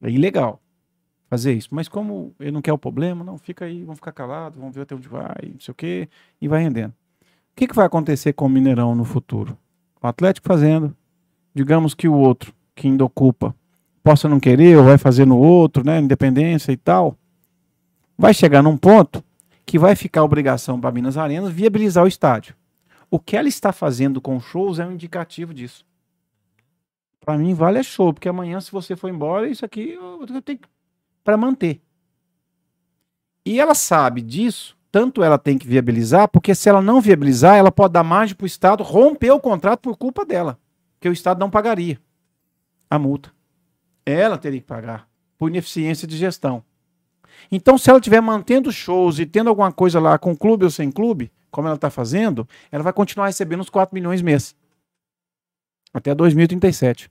É 0.00 0.08
ilegal 0.08 0.62
fazer 1.28 1.52
isso. 1.52 1.68
Mas 1.72 1.88
como 1.88 2.34
ele 2.40 2.52
não 2.52 2.62
quer 2.62 2.72
o 2.72 2.78
problema, 2.78 3.22
não, 3.22 3.36
fica 3.36 3.66
aí, 3.66 3.82
vamos 3.82 3.96
ficar 3.96 4.12
calados, 4.12 4.58
vamos 4.58 4.74
ver 4.74 4.80
até 4.80 4.94
onde 4.94 5.08
vai, 5.08 5.52
não 5.52 5.60
sei 5.60 5.72
o 5.72 5.74
quê, 5.74 6.08
e 6.40 6.48
vai 6.48 6.62
rendendo. 6.62 6.92
O 6.92 7.54
que, 7.54 7.66
que 7.66 7.76
vai 7.76 7.84
acontecer 7.84 8.32
com 8.32 8.46
o 8.46 8.48
Mineirão 8.48 8.94
no 8.94 9.04
futuro? 9.04 9.58
O 10.02 10.06
Atlético 10.06 10.48
fazendo, 10.48 10.96
digamos 11.54 11.94
que 11.94 12.08
o 12.08 12.14
outro, 12.14 12.50
que 12.74 12.88
ainda 12.88 13.04
ocupa, 13.04 13.54
possa 14.02 14.26
não 14.26 14.40
querer, 14.40 14.78
ou 14.78 14.84
vai 14.84 14.96
fazer 14.96 15.26
no 15.26 15.36
outro, 15.36 15.84
né, 15.84 16.00
independência 16.00 16.72
e 16.72 16.78
tal, 16.78 17.14
vai 18.16 18.32
chegar 18.32 18.62
num 18.62 18.78
ponto 18.78 19.22
que 19.66 19.78
vai 19.78 19.96
ficar 19.96 20.22
obrigação 20.22 20.80
para 20.80 20.92
Minas 20.92 21.18
Arenas 21.18 21.52
viabilizar 21.52 22.04
o 22.04 22.08
estádio. 22.08 22.54
O 23.10 23.18
que 23.18 23.36
ela 23.36 23.48
está 23.48 23.72
fazendo 23.72 24.20
com 24.20 24.40
shows 24.40 24.78
é 24.78 24.86
um 24.86 24.92
indicativo 24.92 25.52
disso. 25.52 25.84
Para 27.20 27.36
mim, 27.36 27.52
vale 27.52 27.80
é 27.80 27.82
show, 27.82 28.14
porque 28.14 28.28
amanhã, 28.28 28.60
se 28.60 28.70
você 28.70 28.94
for 28.94 29.10
embora, 29.10 29.48
isso 29.48 29.64
aqui 29.64 29.90
eu 29.90 30.24
eu 30.32 30.40
tenho 30.40 30.60
para 31.24 31.36
manter. 31.36 31.80
E 33.44 33.60
ela 33.60 33.74
sabe 33.74 34.22
disso, 34.22 34.76
tanto 34.92 35.22
ela 35.22 35.38
tem 35.38 35.58
que 35.58 35.66
viabilizar, 35.66 36.28
porque 36.28 36.54
se 36.54 36.68
ela 36.68 36.80
não 36.80 37.00
viabilizar, 37.00 37.56
ela 37.56 37.72
pode 37.72 37.92
dar 37.92 38.04
margem 38.04 38.36
para 38.36 38.44
o 38.44 38.46
Estado 38.46 38.84
romper 38.84 39.32
o 39.32 39.40
contrato 39.40 39.80
por 39.80 39.96
culpa 39.96 40.24
dela, 40.24 40.58
que 41.00 41.08
o 41.08 41.12
Estado 41.12 41.40
não 41.40 41.50
pagaria 41.50 42.00
a 42.88 42.98
multa. 42.98 43.32
Ela 44.04 44.38
teria 44.38 44.60
que 44.60 44.66
pagar 44.66 45.08
por 45.36 45.48
ineficiência 45.48 46.06
de 46.06 46.16
gestão. 46.16 46.62
Então, 47.50 47.78
se 47.78 47.88
ela 47.88 47.98
estiver 47.98 48.20
mantendo 48.20 48.72
shows 48.72 49.18
e 49.18 49.26
tendo 49.26 49.48
alguma 49.48 49.72
coisa 49.72 50.00
lá 50.00 50.18
com 50.18 50.36
clube 50.36 50.64
ou 50.64 50.70
sem 50.70 50.90
clube, 50.90 51.30
como 51.50 51.68
ela 51.68 51.76
está 51.76 51.90
fazendo, 51.90 52.46
ela 52.70 52.82
vai 52.82 52.92
continuar 52.92 53.26
recebendo 53.26 53.60
os 53.60 53.70
4 53.70 53.94
milhões 53.94 54.20
mês. 54.22 54.54
Até 55.92 56.14
2037. 56.14 57.10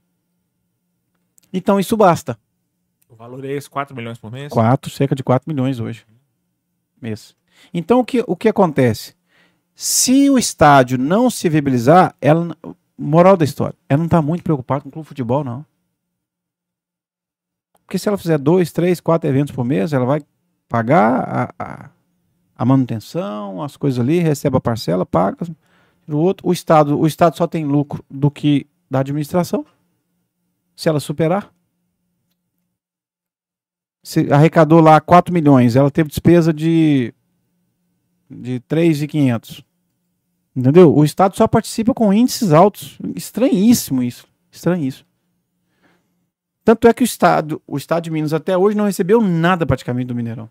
Então, 1.52 1.80
isso 1.80 1.96
basta. 1.96 2.38
O 3.08 3.14
valor 3.14 3.44
é 3.44 3.52
esse, 3.52 3.68
4 3.68 3.94
milhões 3.94 4.18
por 4.18 4.30
mês? 4.30 4.52
4, 4.52 4.90
cerca 4.90 5.14
de 5.14 5.22
4 5.22 5.50
milhões 5.50 5.80
hoje. 5.80 6.06
Mês. 7.00 7.36
Então, 7.72 8.00
o 8.00 8.04
que, 8.04 8.22
o 8.26 8.36
que 8.36 8.48
acontece? 8.48 9.14
Se 9.74 10.30
o 10.30 10.38
estádio 10.38 10.98
não 10.98 11.28
se 11.30 11.48
viabilizar, 11.48 12.14
ela, 12.20 12.56
moral 12.96 13.36
da 13.36 13.44
história, 13.44 13.76
ela 13.88 13.98
não 13.98 14.06
está 14.06 14.22
muito 14.22 14.42
preocupada 14.42 14.82
com 14.82 14.88
o 14.88 14.92
clube 14.92 15.04
de 15.04 15.08
futebol, 15.08 15.44
não. 15.44 15.64
Porque 17.86 17.98
se 17.98 18.08
ela 18.08 18.18
fizer 18.18 18.36
dois, 18.36 18.72
três, 18.72 19.00
quatro 19.00 19.30
eventos 19.30 19.54
por 19.54 19.64
mês, 19.64 19.92
ela 19.92 20.04
vai 20.04 20.20
pagar 20.68 21.20
a, 21.20 21.54
a, 21.58 21.90
a 22.56 22.64
manutenção, 22.64 23.62
as 23.62 23.76
coisas 23.76 24.00
ali, 24.00 24.18
recebe 24.18 24.56
a 24.56 24.60
parcela, 24.60 25.06
paga 25.06 25.46
o 26.08 26.16
outro. 26.16 26.48
O 26.48 26.52
estado, 26.52 26.98
o 26.98 27.06
estado 27.06 27.36
só 27.36 27.46
tem 27.46 27.64
lucro 27.64 28.04
do 28.10 28.30
que 28.30 28.66
da 28.90 29.00
administração. 29.00 29.64
Se 30.74 30.88
ela 30.88 30.98
superar, 30.98 31.52
se 34.02 34.32
arrecadou 34.32 34.80
lá 34.80 35.00
4 35.00 35.32
milhões, 35.32 35.76
ela 35.76 35.90
teve 35.90 36.08
despesa 36.08 36.52
de 36.52 37.14
de 38.28 38.60
3.500. 38.68 39.64
Entendeu? 40.54 40.94
O 40.94 41.04
estado 41.04 41.36
só 41.36 41.46
participa 41.46 41.94
com 41.94 42.12
índices 42.12 42.52
altos. 42.52 42.98
Estranhíssimo 43.14 44.02
isso. 44.02 44.26
Estranhíssimo. 44.50 45.05
Tanto 46.66 46.88
é 46.88 46.92
que 46.92 47.04
o 47.04 47.04
estado, 47.04 47.62
o 47.64 47.76
estado 47.76 48.02
de 48.02 48.10
Minas 48.10 48.32
até 48.32 48.58
hoje 48.58 48.76
não 48.76 48.86
recebeu 48.86 49.20
nada 49.20 49.64
praticamente 49.64 50.08
do 50.08 50.16
Mineirão. 50.16 50.50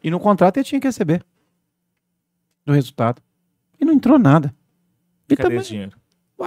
E 0.00 0.08
no 0.08 0.20
contrato 0.20 0.56
ele 0.56 0.64
tinha 0.64 0.80
que 0.80 0.86
receber 0.86 1.26
do 2.64 2.72
resultado. 2.72 3.20
E 3.80 3.84
não 3.84 3.92
entrou 3.92 4.20
nada. 4.20 4.54
E 5.28 5.34
Cadê 5.34 5.48
também, 5.48 5.66
dinheiro? 5.66 5.98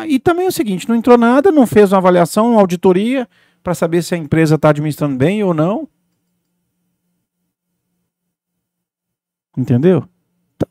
E 0.08 0.18
também 0.18 0.46
é 0.46 0.48
o 0.48 0.52
seguinte, 0.54 0.88
não 0.88 0.96
entrou 0.96 1.18
nada, 1.18 1.52
não 1.52 1.68
fez 1.68 1.92
uma 1.92 1.98
avaliação, 1.98 2.52
uma 2.52 2.62
auditoria 2.62 3.28
para 3.62 3.76
saber 3.76 4.02
se 4.02 4.16
a 4.16 4.18
empresa 4.18 4.56
está 4.56 4.70
administrando 4.70 5.18
bem 5.18 5.44
ou 5.44 5.54
não. 5.54 5.86
Entendeu? 9.58 10.08
Então, 10.56 10.70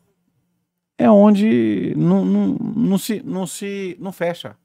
é 0.97 1.11
onde 1.11 1.93
não, 1.95 2.25
não, 2.25 2.47
não, 2.57 2.97
se, 2.97 3.21
não 3.23 3.45
se 3.45 3.95
não 3.99 4.11
fecha. 4.11 4.57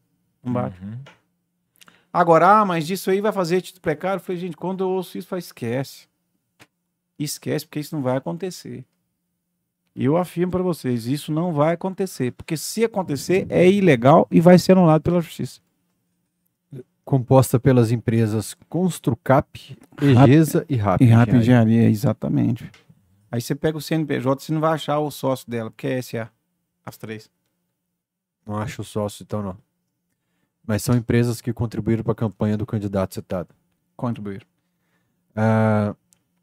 Não 0.42 0.50
bate. 0.50 0.81
Uhum. 0.83 1.19
Agora, 2.12 2.60
ah, 2.60 2.64
mas 2.64 2.90
isso 2.90 3.10
aí 3.10 3.20
vai 3.20 3.32
fazer 3.32 3.60
título 3.60 3.82
precário? 3.82 4.16
Eu 4.16 4.24
falei, 4.24 4.40
gente, 4.40 4.56
quando 4.56 4.82
eu 4.82 4.90
ouço 4.90 5.16
isso, 5.16 5.26
eu 5.26 5.30
falo, 5.30 5.39
esquece. 5.39 6.08
Esquece, 7.18 7.66
porque 7.66 7.80
isso 7.80 7.94
não 7.94 8.02
vai 8.02 8.16
acontecer. 8.16 8.84
E 9.94 10.05
eu 10.05 10.16
afirmo 10.16 10.52
para 10.52 10.62
vocês, 10.62 11.06
isso 11.06 11.32
não 11.32 11.52
vai 11.52 11.74
acontecer. 11.74 12.32
Porque 12.32 12.56
se 12.56 12.84
acontecer, 12.84 13.47
é 13.48 13.70
ilegal 13.70 14.26
e 14.30 14.40
vai 14.40 14.58
ser 14.58 14.72
anulado 14.72 15.02
pela 15.02 15.20
justiça. 15.20 15.60
Composta 17.05 17.58
pelas 17.58 17.90
empresas 17.90 18.55
Construcap, 18.68 19.76
Egesa 20.00 20.64
e 20.68 20.76
Rap. 20.76 21.00
E 21.02 21.06
Rap 21.06 21.28
Engenharia. 21.28 21.40
Engenharia, 21.40 21.90
exatamente. 21.90 22.70
Aí 23.30 23.40
você 23.40 23.55
pega 23.55 23.78
o 23.78 23.80
CNPJ, 23.80 24.42
você 24.42 24.52
não 24.52 24.60
vai 24.60 24.74
achar 24.74 24.98
o 24.98 25.10
sócio 25.10 25.48
dela, 25.48 25.70
porque 25.70 25.86
é 25.86 26.02
SA. 26.02 26.30
As 26.84 26.97
três. 26.97 27.30
Não 28.47 28.56
acho 28.56 28.82
sócio, 28.82 29.22
então 29.22 29.42
não. 29.42 29.56
Mas 30.66 30.82
são 30.82 30.94
empresas 30.94 31.40
que 31.40 31.52
contribuíram 31.52 32.02
para 32.02 32.12
a 32.12 32.16
campanha 32.16 32.56
do 32.56 32.66
candidato 32.66 33.14
citado. 33.14 33.48
Contribuíram. 33.97 34.47
Ah, 35.34 35.94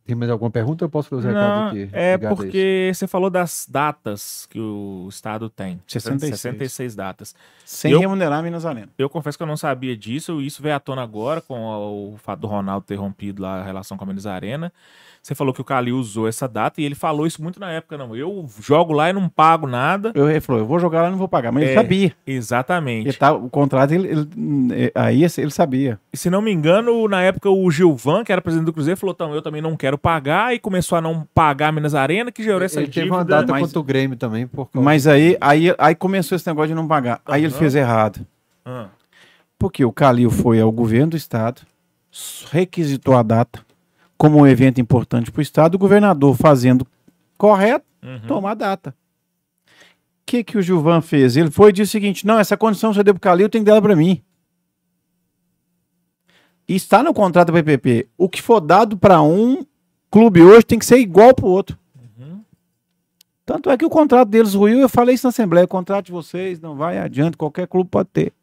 tem 0.06 0.16
mais 0.16 0.32
alguma 0.32 0.50
pergunta? 0.50 0.84
Eu 0.86 0.90
posso 0.90 1.10
fazer 1.10 1.28
recado 1.30 1.60
Não, 1.62 1.68
aqui. 1.68 1.90
é 1.92 2.16
isso? 2.16 2.36
porque 2.36 2.92
você 2.94 3.08
falou 3.08 3.30
das 3.30 3.68
datas 3.70 4.46
que 4.50 4.60
o 4.60 5.08
Estado 5.10 5.50
tem. 5.50 5.82
66. 5.86 6.40
66 6.40 6.96
datas. 6.96 7.36
Sem 7.66 7.92
Eu- 7.92 8.00
remunerar 8.00 8.42
Minas 8.42 8.66
Arena. 8.66 8.90
Eu 8.98 9.10
confesso 9.10 9.38
que 9.38 9.44
eu 9.44 9.48
não 9.48 9.58
sabia 9.58 9.96
disso, 9.98 10.42
isso 10.42 10.62
veio 10.62 10.76
à 10.76 10.80
tona 10.80 11.04
agora 11.04 11.42
com 11.42 11.60
o 12.14 12.18
fato 12.18 12.40
do 12.40 12.48
Ronaldo 12.48 12.86
ter 12.86 12.96
rompido 12.96 13.42
lá 13.44 13.60
a 13.60 13.64
relação 13.64 13.98
com 13.98 14.04
a 14.04 14.08
Minas 14.08 14.26
Arena. 14.26 14.72
Você 15.28 15.36
falou 15.36 15.54
que 15.54 15.60
o 15.60 15.64
Calil 15.66 15.98
usou 15.98 16.26
essa 16.26 16.48
data 16.48 16.80
e 16.80 16.86
ele 16.86 16.96
falou 16.96 17.28
isso 17.28 17.44
muito 17.44 17.60
na 17.60 17.70
época, 17.70 17.98
não. 17.98 18.16
Eu 18.16 18.48
jogo 18.62 18.94
lá 18.94 19.10
e 19.10 19.14
não 19.14 19.28
pago 19.28 19.68
nada. 19.68 20.14
Eu, 20.16 20.30
ele 20.30 20.40
falou, 20.40 20.62
eu 20.62 20.66
vou 20.66 20.80
jogar 20.80 21.02
lá 21.02 21.10
e 21.10 21.12
não 21.12 21.18
vou 21.18 21.28
pagar. 21.28 21.52
Mas 21.52 21.64
ele 21.64 21.72
É. 21.74 21.76
sabia. 21.76 22.16
Exatamente. 22.26 23.10
Ele 23.10 23.18
tá, 23.18 23.34
o 23.34 23.50
contrato, 23.50 23.92
ele, 23.92 24.08
ele- 24.08 24.92
aí 24.96 25.24
ele 25.26 25.50
sabia. 25.52 26.00
E 26.14 26.16
se 26.16 26.30
não 26.30 26.42
me 26.42 26.50
engano, 26.54 27.06
na 27.10 27.22
época 27.24 27.50
o 27.50 27.70
Gilvan, 27.70 28.24
que 28.24 28.32
era 28.32 28.42
presidente 28.42 28.68
do 28.68 28.72
Cruzeiro, 28.72 28.98
falou: 28.98 29.14
então, 29.14 29.36
eu 29.36 29.42
também 29.42 29.62
não 29.62 29.76
quero 29.76 29.98
pagar, 29.98 30.56
e 30.56 30.60
começou 30.60 30.98
a 30.98 31.02
não 31.02 31.28
pagar 31.34 31.68
a 31.68 31.72
Minas 31.74 31.94
Arena, 31.94 32.32
que 32.32 32.42
gerou 32.42 32.62
essa 32.62 32.80
Ele 32.80 32.88
teve 32.88 33.02
dívida. 33.08 33.16
uma 33.18 33.26
data 33.26 33.52
mas- 33.52 33.64
contra 33.64 33.80
o 33.82 33.84
Grêmio 33.84 34.16
também. 34.16 34.48
Por 34.48 34.68
causa- 34.70 34.86
Mas 34.86 35.08
aí, 35.08 35.36
aí, 35.42 35.76
aí 35.78 35.94
começou 35.94 36.38
esse 36.38 36.48
negócio 36.48 36.70
de 36.70 36.74
não 36.76 36.88
pagar. 36.88 37.20
Aí 37.26 37.44
ele 37.44 37.54
fez 37.54 37.76
errado. 37.76 38.26
Ah, 38.66 38.86
Porque 39.60 39.84
o 39.84 39.92
Calil 39.92 40.30
foi 40.30 40.62
ao 40.62 40.72
governo 40.72 41.08
do 41.12 41.18
estado, 41.18 41.64
requisitou 42.50 43.14
a 43.18 43.24
data 43.24 43.67
como 44.18 44.40
um 44.40 44.48
evento 44.48 44.82
importante 44.82 45.32
para 45.32 45.40
o 45.40 45.44
estado, 45.44 45.76
o 45.76 45.80
governador 45.80 46.36
fazendo 46.36 46.86
correto, 47.38 47.86
uhum. 48.04 48.20
toma 48.28 48.52
a 48.52 48.54
data. 48.54 48.96
O 49.70 49.74
que, 50.26 50.44
que 50.44 50.58
o 50.58 50.62
Gilvan 50.62 51.02
fez? 51.02 51.38
Ele 51.38 51.52
foi 51.52 51.70
e 51.70 51.74
disse 51.74 51.92
o 51.92 51.92
seguinte: 51.92 52.26
não, 52.26 52.40
essa 52.40 52.58
condição 52.58 52.94
você 52.94 53.04
deu 53.04 53.14
para 53.14 53.20
o 53.20 53.22
Calil, 53.22 53.50
tem 53.50 53.64
que 53.64 53.70
dar 53.70 53.82
para 53.82 53.96
mim. 53.96 54.22
E 56.68 56.76
está 56.76 57.02
no 57.02 57.14
contrato 57.14 57.52
da 57.52 57.64
PPP. 57.64 58.10
O 58.18 58.28
que 58.28 58.42
for 58.42 58.60
dado 58.60 58.98
para 58.98 59.22
um 59.22 59.66
clube 60.12 60.42
hoje 60.42 60.66
tem 60.66 60.78
que 60.78 60.86
ser 60.86 60.98
igual 60.98 61.34
para 61.34 61.46
o 61.46 61.50
outro. 61.50 61.78
Uhum. 61.96 62.42
Tanto 63.46 63.70
é 63.70 63.78
que 63.78 63.86
o 63.86 63.90
contrato 63.90 64.28
deles 64.28 64.54
ruiu, 64.54 64.80
eu 64.80 64.90
falei 64.90 65.16
isso 65.16 65.26
na 65.26 65.30
Assembleia, 65.30 65.64
o 65.64 65.70
contrato 65.70 66.08
de 66.08 66.12
vocês 66.12 66.60
não 66.60 66.76
vai 66.76 66.98
adiante, 66.98 67.38
qualquer 67.38 67.68
clube 67.68 67.90
pode 67.90 68.10
ter. 68.10 68.34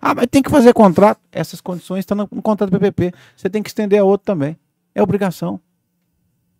Ah, 0.00 0.14
mas 0.14 0.26
tem 0.28 0.42
que 0.42 0.50
fazer 0.50 0.72
contrato. 0.72 1.20
Essas 1.30 1.60
condições 1.60 2.00
estão 2.00 2.16
no, 2.16 2.28
no 2.32 2.42
contrato 2.42 2.70
do 2.70 2.80
PPP. 2.80 3.12
Você 3.36 3.48
tem 3.48 3.62
que 3.62 3.68
estender 3.68 4.00
a 4.00 4.04
outro 4.04 4.24
também. 4.24 4.56
É 4.94 5.02
obrigação. 5.02 5.60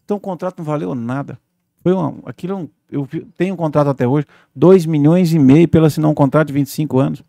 Então 0.04 0.16
o 0.16 0.20
contrato 0.20 0.58
não 0.58 0.64
valeu 0.64 0.94
nada. 0.94 1.38
Foi 1.82 1.92
uma, 1.92 2.14
aquilo, 2.26 2.52
é 2.54 2.56
um- 2.56 2.68
eu 2.90 3.08
tenho 3.36 3.54
um 3.54 3.56
contrato 3.56 3.88
até 3.88 4.06
hoje, 4.06 4.26
2 4.54 4.86
milhões 4.86 5.32
e 5.32 5.38
meio 5.38 5.66
pelo 5.68 5.86
assinar 5.86 6.10
um 6.10 6.14
contrato 6.14 6.48
de 6.48 6.52
25 6.52 6.98
anos. 6.98 7.22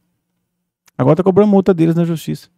Agora 0.98 1.16
tá 1.16 1.24
cobrando 1.24 1.50
multa 1.50 1.74
deles 1.74 1.96
na 1.96 2.04
justiça. 2.04 2.50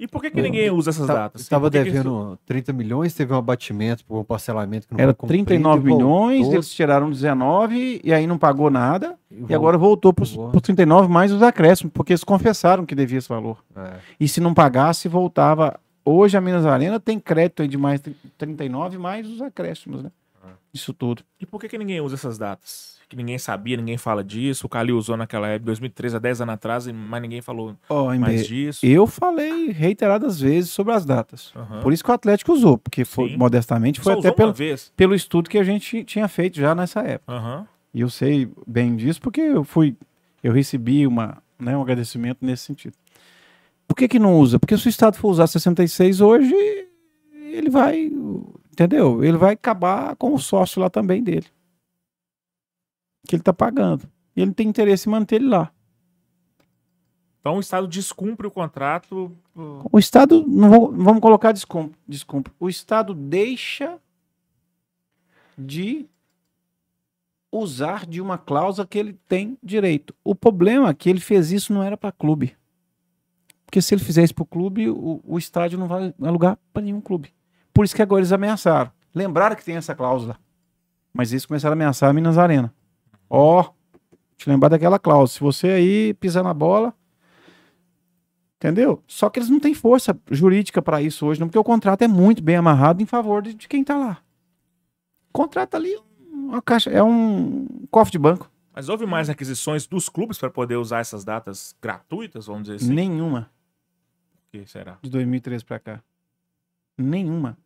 E 0.00 0.06
por 0.06 0.20
que, 0.22 0.30
que 0.30 0.40
ninguém 0.40 0.70
usa 0.70 0.90
essas 0.90 1.08
Tá- 1.08 1.14
datas? 1.14 1.40
Estava 1.42 1.68
Por 1.68 1.72
que 1.72 1.78
que 1.84 1.90
devendo 1.90 2.38
30 2.46 2.72
milhões, 2.72 3.12
teve 3.14 3.32
um 3.32 3.36
abatimento 3.36 4.04
por 4.04 4.20
um 4.20 4.24
parcelamento 4.24 4.86
que 4.86 4.94
não 4.94 5.00
Era 5.00 5.12
cumprido, 5.12 5.46
39 5.46 5.82
milhões, 5.92 6.38
voltou, 6.42 6.54
eles 6.54 6.70
tiraram 6.72 7.10
19 7.10 8.00
e 8.04 8.12
aí 8.12 8.24
não 8.24 8.38
pagou 8.38 8.70
nada. 8.70 9.18
E 9.28 9.38
voltou. 9.40 9.56
agora 9.56 9.76
voltou 9.78 10.12
para 10.12 10.22
os 10.22 10.36
39 10.62 11.08
mais 11.08 11.32
os 11.32 11.42
acréscimos, 11.42 11.92
porque 11.92 12.12
eles 12.12 12.22
confessaram 12.22 12.86
que 12.86 12.94
devia 12.94 13.18
esse 13.18 13.28
valor. 13.28 13.58
É. 13.74 13.94
E 14.20 14.28
se 14.28 14.40
não 14.40 14.54
pagasse, 14.54 15.08
voltava. 15.08 15.80
Hoje 16.04 16.36
a 16.36 16.40
Minas 16.40 16.64
Arena 16.64 16.98
tem 16.98 17.18
crédito 17.20 17.62
aí 17.62 17.68
de 17.68 17.76
mais 17.76 18.00
39 18.38 18.98
mais 18.98 19.26
os 19.28 19.42
acréscimos, 19.42 20.02
né? 20.02 20.10
Ah. 20.42 20.52
Isso 20.72 20.92
tudo. 20.92 21.22
E 21.40 21.44
por 21.46 21.60
que, 21.60 21.68
que 21.68 21.76
ninguém 21.78 22.00
usa 22.00 22.14
essas 22.14 22.38
datas? 22.38 22.96
Que 23.08 23.16
ninguém 23.16 23.38
sabia, 23.38 23.74
ninguém 23.76 23.96
fala 23.96 24.22
disso. 24.22 24.66
O 24.66 24.68
Calil 24.68 24.96
usou 24.98 25.16
naquela 25.16 25.48
época, 25.48 25.64
2013, 25.66 26.16
há 26.16 26.18
10 26.18 26.40
anos 26.42 26.54
atrás, 26.54 26.86
e- 26.86 26.92
mas 26.92 27.22
ninguém 27.22 27.40
falou 27.40 27.74
Ó, 27.88 28.14
mais 28.16 28.46
disso. 28.46 28.84
eu 28.84 29.06
falei 29.06 29.70
reiteradas 29.70 30.38
vezes 30.40 30.70
sobre 30.70 30.92
as 30.92 31.06
datas. 31.06 31.50
Aham. 31.56 31.80
Por 31.80 31.92
isso 31.92 32.04
que 32.04 32.10
o 32.10 32.14
Atlético 32.14 32.52
usou, 32.52 32.76
porque 32.76 33.04
foi, 33.06 33.34
modestamente 33.36 33.98
foi 34.00 34.12
Só 34.12 34.18
até 34.18 34.30
pelo, 34.30 34.54
pelo 34.94 35.14
estudo 35.14 35.48
que 35.48 35.56
a 35.58 35.64
gente 35.64 36.04
tinha 36.04 36.28
feito 36.28 36.56
já 36.60 36.74
nessa 36.74 37.00
época. 37.00 37.32
Aham. 37.32 37.66
E 37.94 38.00
eu 38.02 38.10
sei 38.10 38.50
bem 38.66 38.94
disso 38.94 39.20
porque 39.22 39.40
eu 39.40 39.64
fui, 39.64 39.96
eu 40.42 40.52
recebi 40.52 41.06
uma, 41.06 41.38
né, 41.58 41.74
um 41.74 41.80
agradecimento 41.80 42.38
nesse 42.42 42.64
sentido. 42.64 42.94
Por 43.88 43.96
que 43.96 44.06
que 44.06 44.18
não 44.18 44.38
usa? 44.38 44.58
Porque 44.60 44.76
se 44.76 44.86
o 44.86 44.90
Estado 44.90 45.16
for 45.16 45.30
usar 45.30 45.46
66 45.48 46.20
hoje, 46.20 46.54
ele 47.32 47.70
vai, 47.70 48.12
entendeu? 48.70 49.24
Ele 49.24 49.36
vai 49.38 49.54
acabar 49.54 50.14
com 50.16 50.34
o 50.34 50.38
sócio 50.38 50.80
lá 50.80 50.88
também 50.90 51.22
dele. 51.24 51.46
Que 53.26 53.34
ele 53.34 53.42
tá 53.42 53.52
pagando. 53.52 54.08
E 54.36 54.42
ele 54.42 54.52
tem 54.52 54.68
interesse 54.68 55.08
em 55.08 55.12
manter 55.12 55.36
ele 55.36 55.48
lá. 55.48 55.72
Então 57.40 57.56
o 57.56 57.60
Estado 57.60 57.88
descumpre 57.88 58.46
o 58.46 58.50
contrato. 58.50 59.34
O 59.90 59.98
Estado, 59.98 60.44
não 60.46 60.68
vou- 60.70 60.92
vamos 60.92 61.20
colocar 61.22 61.50
descumpre, 61.52 61.98
descumpre. 62.06 62.52
O 62.60 62.68
Estado 62.68 63.14
deixa 63.14 63.98
de 65.56 66.06
usar 67.50 68.04
de 68.06 68.20
uma 68.20 68.36
cláusula 68.36 68.86
que 68.86 68.98
ele 68.98 69.18
tem 69.26 69.56
direito. 69.62 70.14
O 70.22 70.34
problema 70.34 70.90
é 70.90 70.94
que 70.94 71.08
ele 71.08 71.20
fez 71.20 71.50
isso 71.50 71.72
não 71.72 71.82
era 71.82 71.96
para 71.96 72.12
clube. 72.12 72.54
Porque 73.68 73.82
se 73.82 73.94
ele 73.94 74.02
fizesse 74.02 74.32
para 74.32 74.44
o 74.44 74.46
clube, 74.46 74.88
o, 74.88 75.20
o 75.22 75.36
estádio 75.36 75.78
não 75.78 75.86
vai 75.86 76.14
alugar 76.22 76.58
para 76.72 76.80
nenhum 76.80 77.02
clube. 77.02 77.34
Por 77.70 77.84
isso 77.84 77.94
que 77.94 78.00
agora 78.00 78.20
eles 78.20 78.32
ameaçaram. 78.32 78.90
Lembraram 79.14 79.54
que 79.54 79.62
tem 79.62 79.76
essa 79.76 79.94
cláusula. 79.94 80.38
Mas 81.12 81.32
eles 81.32 81.44
começaram 81.44 81.74
a 81.74 81.76
ameaçar 81.76 82.08
a 82.08 82.12
Minas 82.14 82.38
Arena. 82.38 82.72
Ó, 83.28 83.68
te 84.38 84.48
lembrar 84.48 84.70
daquela 84.70 84.98
cláusula. 84.98 85.28
Se 85.28 85.40
você 85.40 85.66
aí 85.68 86.14
pisar 86.14 86.42
na 86.42 86.54
bola, 86.54 86.94
Entendeu? 88.56 89.04
Só 89.06 89.28
que 89.28 89.38
eles 89.38 89.50
não 89.50 89.60
têm 89.60 89.74
força 89.74 90.18
jurídica 90.30 90.80
para 90.80 91.00
isso 91.02 91.26
hoje, 91.26 91.38
não, 91.38 91.46
porque 91.46 91.58
o 91.58 91.62
contrato 91.62 92.02
é 92.02 92.08
muito 92.08 92.42
bem 92.42 92.56
amarrado 92.56 93.02
em 93.02 93.06
favor 93.06 93.40
de, 93.42 93.54
de 93.54 93.68
quem 93.68 93.82
está 93.82 93.96
lá. 93.96 94.18
O 95.28 95.32
contrato 95.32 95.76
ali 95.76 95.92
é 95.92 96.00
uma 96.32 96.62
caixa, 96.62 96.90
é 96.90 97.02
um 97.02 97.68
cofre 97.90 98.12
de 98.12 98.18
banco. 98.18 98.50
Mas 98.74 98.88
houve 98.88 99.06
mais 99.06 99.30
aquisições 99.30 99.86
dos 99.86 100.08
clubes 100.08 100.38
para 100.38 100.50
poder 100.50 100.74
usar 100.74 100.98
essas 101.00 101.22
datas 101.22 101.76
gratuitas, 101.80 102.46
vamos 102.46 102.62
dizer 102.62 102.76
assim? 102.76 102.92
Nenhuma 102.92 103.48
que 104.50 104.66
será? 104.66 104.98
de 105.02 105.10
2013 105.10 105.64
para 105.64 105.78
cá. 105.78 106.02
Nenhuma. 106.96 107.56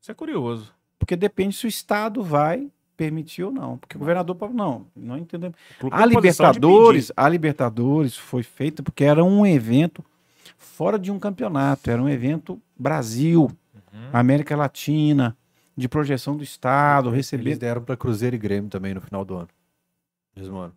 Isso 0.00 0.10
é 0.10 0.14
curioso. 0.14 0.72
Porque 0.98 1.16
depende 1.16 1.56
se 1.56 1.66
o 1.66 1.68
Estado 1.68 2.22
vai 2.22 2.70
permitir 2.96 3.42
ou 3.42 3.52
não. 3.52 3.76
Porque 3.76 3.96
o 3.96 3.98
governador 3.98 4.36
não, 4.54 4.86
não 4.94 5.18
entendemos. 5.18 5.56
A 5.90 6.06
Libertadores, 6.06 7.12
a 7.16 7.28
Libertadores 7.28 8.16
foi 8.16 8.42
feita 8.42 8.82
porque 8.82 9.04
era 9.04 9.22
um 9.22 9.44
evento 9.44 10.04
fora 10.56 10.98
de 10.98 11.10
um 11.10 11.18
campeonato, 11.18 11.90
era 11.90 12.02
um 12.02 12.08
evento 12.08 12.60
Brasil. 12.78 13.50
Uhum. 13.74 14.10
América 14.12 14.56
Latina, 14.56 15.36
de 15.76 15.88
projeção 15.88 16.36
do 16.36 16.44
Estado, 16.44 17.08
Eles 17.08 17.16
receber. 17.16 17.56
deram 17.56 17.82
para 17.82 17.96
Cruzeiro 17.96 18.36
e 18.36 18.38
Grêmio 18.38 18.70
também 18.70 18.94
no 18.94 19.00
final 19.00 19.24
do 19.24 19.36
ano. 19.36 19.48
Mesmo 20.34 20.56
ano. 20.58 20.74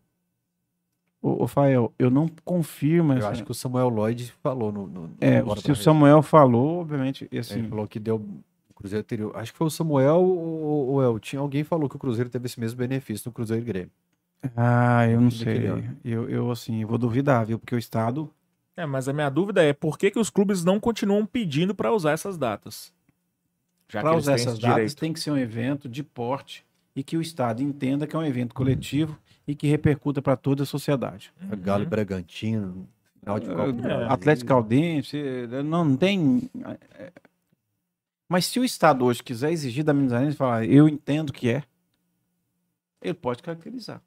Ô, 1.22 1.44
ô 1.44 1.48
Fael, 1.48 1.94
eu 2.00 2.10
não 2.10 2.30
confirmo 2.46 3.12
Eu 3.14 3.18
essa. 3.18 3.30
acho 3.30 3.44
que 3.44 3.52
o 3.52 3.54
Samuel 3.54 3.90
Lloyd 3.90 4.32
falou 4.42 4.72
no. 4.72 4.88
no- 4.88 5.02
no 5.08 5.12
É, 5.20 5.42
se 5.42 5.48
o 5.48 5.54
Rede. 5.74 5.84
Samuel 5.84 6.22
falou, 6.22 6.80
obviamente, 6.80 7.28
assim, 7.38 7.60
Ele 7.60 7.68
falou 7.68 7.88
que 7.88 8.00
deu. 8.00 8.16
O 8.70 8.74
Cruzeiro 8.74 9.04
teria. 9.04 9.28
Acho 9.34 9.52
que 9.52 9.58
foi 9.58 9.68
o 9.68 9.70
Samuel 9.70 10.22
ou 10.22 10.88
ou 10.92 11.04
El. 11.04 11.20
Tinha 11.20 11.42
alguém 11.42 11.64
falou 11.66 11.90
que 11.90 11.96
o 11.98 12.00
Cruzeiro 12.00 12.30
teve 12.30 12.46
esse 12.46 12.58
mesmo 12.60 12.78
benefício 12.78 13.28
no 13.28 13.34
Cruzeiro 13.34 13.62
e 13.62 13.66
Grêmio. 13.66 13.92
ah, 14.56 15.06
eu 15.10 15.20
não 15.20 15.30
sei. 15.30 15.60
Eu, 16.06 16.30
eu 16.30 16.50
assim, 16.50 16.86
vou 16.86 16.98
duvidar, 16.98 17.46
viu? 17.46 17.60
Porque 17.60 17.76
o 17.76 17.78
Estado 17.78 18.32
É, 18.78 18.86
mas 18.86 19.10
a 19.10 19.14
minha 19.14 19.30
dúvida 19.30 19.62
é 19.62 19.74
por 19.74 19.98
que, 19.98 20.10
que 20.10 20.18
os 20.20 20.30
clubes 20.30 20.64
não 20.64 20.80
continuam 20.80 21.26
pedindo 21.26 21.76
para 21.76 21.92
usar 21.92 22.12
essas 22.12 22.38
datas? 22.38 22.94
Já 23.90 24.00
para 24.02 24.16
usar 24.16 24.36
essas 24.36 24.58
datas 24.58 24.76
direito. 24.76 24.96
tem 24.96 25.12
que 25.12 25.20
ser 25.20 25.32
um 25.32 25.38
evento 25.38 25.90
de 25.90 26.02
porte 26.04 26.64
e 26.96 27.04
que 27.04 27.18
o 27.18 27.22
Estado 27.22 27.62
entenda 27.62 28.08
que 28.08 28.16
é 28.16 28.20
um 28.20 28.24
evento 28.24 28.56
coletivo 28.56 29.18
e 29.50 29.56
que 29.56 29.66
repercuta 29.66 30.22
para 30.22 30.38
toda 30.38 30.62
a 30.62 30.66
sociedade. 30.66 31.34
Galo 31.64 31.82
e 31.82 31.88
Bragantino, 31.88 32.88
final 33.20 33.40
de 33.40 33.48
Copa. 33.48 33.88
É. 33.88 34.06
Atlético 34.06 34.48
Caldense, 34.48 35.18
eh, 35.18 35.64
não, 35.64 35.84
não 35.84 35.98
tem. 35.98 36.48
Mas 38.28 38.46
se 38.46 38.60
o 38.60 38.64
Estado 38.64 39.04
hoje 39.06 39.24
quiser 39.24 39.52
exigir 39.52 39.84
da 39.84 39.92
Minas 39.92 40.14
Arena 40.14 40.32
e 40.32 40.36
falar, 40.36 40.66
eu 40.66 40.88
entendo 40.88 41.34
que 41.34 41.50
é, 41.50 41.64
ele 43.02 43.16
pode 43.16 43.42
caracterizar. 43.42 44.00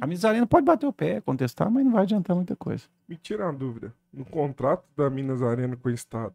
A 0.00 0.06
Minas 0.06 0.24
Arena 0.24 0.48
pode 0.48 0.66
bater 0.66 0.86
o 0.86 0.92
pé, 0.92 1.20
contestar, 1.20 1.70
mas 1.70 1.84
não 1.84 1.92
vai 1.92 2.02
adiantar 2.02 2.34
muita 2.34 2.56
coisa. 2.56 2.86
Me 3.06 3.16
tira 3.16 3.44
uma 3.44 3.52
dúvida. 3.52 3.94
No 4.12 4.24
contrato 4.24 4.84
da 4.96 5.08
Minas 5.08 5.42
Arena 5.42 5.76
com 5.76 5.90
o 5.90 5.92
Estado, 5.92 6.34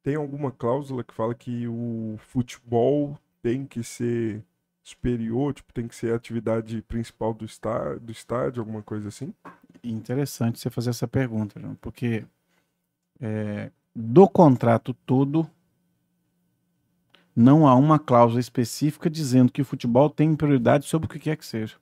tem 0.00 0.14
alguma 0.14 0.52
cláusula 0.52 1.02
que 1.02 1.12
fala 1.12 1.34
que 1.34 1.66
o 1.66 2.14
futebol 2.18 3.18
tem 3.42 3.66
que 3.66 3.82
ser 3.82 4.44
superior, 4.84 5.54
tipo, 5.54 5.72
tem 5.72 5.88
que 5.88 5.96
ser 5.96 6.12
a 6.12 6.16
atividade 6.16 6.82
principal 6.82 7.32
do, 7.32 7.46
está 7.46 7.94
do 7.94 8.12
estádio, 8.12 8.60
alguma 8.60 8.82
coisa 8.82 9.08
assim? 9.08 9.32
Interessante 9.82 10.60
você 10.60 10.68
fazer 10.68 10.90
essa 10.90 11.08
pergunta, 11.08 11.58
João, 11.58 11.74
porque 11.76 12.24
é, 13.18 13.72
do 13.96 14.28
contrato 14.28 14.92
todo 14.92 15.50
não 17.34 17.66
há 17.66 17.74
uma 17.74 17.98
cláusula 17.98 18.40
específica 18.40 19.08
dizendo 19.08 19.50
que 19.50 19.62
o 19.62 19.64
futebol 19.64 20.10
tem 20.10 20.36
prioridade 20.36 20.86
sobre 20.86 21.06
o 21.06 21.10
que 21.10 21.18
quer 21.18 21.36
que 21.36 21.46
seja. 21.46 21.76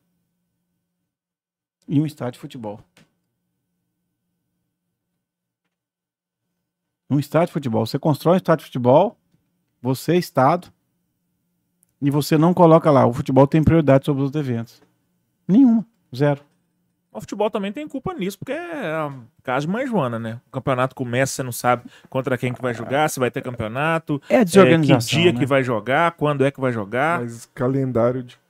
E 1.89 2.01
um 2.01 2.07
estádio 2.07 2.35
de 2.35 2.39
futebol. 2.39 2.81
Um 7.11 7.19
estádio 7.19 7.49
de 7.49 7.53
futebol. 7.53 7.85
Você 7.85 7.99
constrói 7.99 8.35
um 8.35 8.37
estádio 8.37 8.65
de 8.65 8.67
futebol, 8.67 9.19
você 9.83 10.13
é 10.13 10.17
Estado, 10.17 10.73
e 12.03 12.11
você 12.11 12.37
não 12.37 12.53
coloca 12.53 12.91
lá, 12.91 13.07
o 13.07 13.13
futebol 13.13 13.47
tem 13.47 13.63
prioridade 13.63 14.05
sobre 14.05 14.23
os 14.23 14.27
outros 14.27 14.47
eventos. 14.47 14.83
Nenhuma. 15.49 15.87
Zero. 16.15 16.41
O 17.13 17.21
futebol 17.21 17.51
também 17.51 17.71
tem 17.73 17.87
culpa 17.87 18.15
nisso, 18.15 18.39
porque 18.39 18.53
é 18.53 18.87
a 18.95 19.13
casa 19.43 19.67
de 19.67 19.73
mãe 19.73 19.87
Joana, 19.87 20.19
né? 20.19 20.41
O 20.49 20.51
campeonato 20.51 20.95
começa, 20.95 21.35
você 21.35 21.43
não 21.43 21.53
sabe 21.53 21.85
contra 22.09 22.39
quem 22.39 22.55
que 22.55 22.63
vai 22.63 22.73
jogar, 22.73 23.09
se 23.11 23.21
vai 23.21 23.31
ter 23.31 23.43
campeonato, 23.43 24.21
É 24.31 24.37
a 24.37 24.39
é, 24.39 24.41
que 24.41 24.45
desorganização. 24.47 25.21
dia 25.21 25.33
né? 25.33 25.39
que 25.39 25.45
vai 25.47 25.63
jogar, 25.63 26.13
quando 26.13 26.43
é 26.45 26.51
que 26.51 26.59
vai 26.61 26.73
jogar. 26.73 27.21
Mas 27.21 27.47
calendário 27.55 28.23
de. 28.23 28.41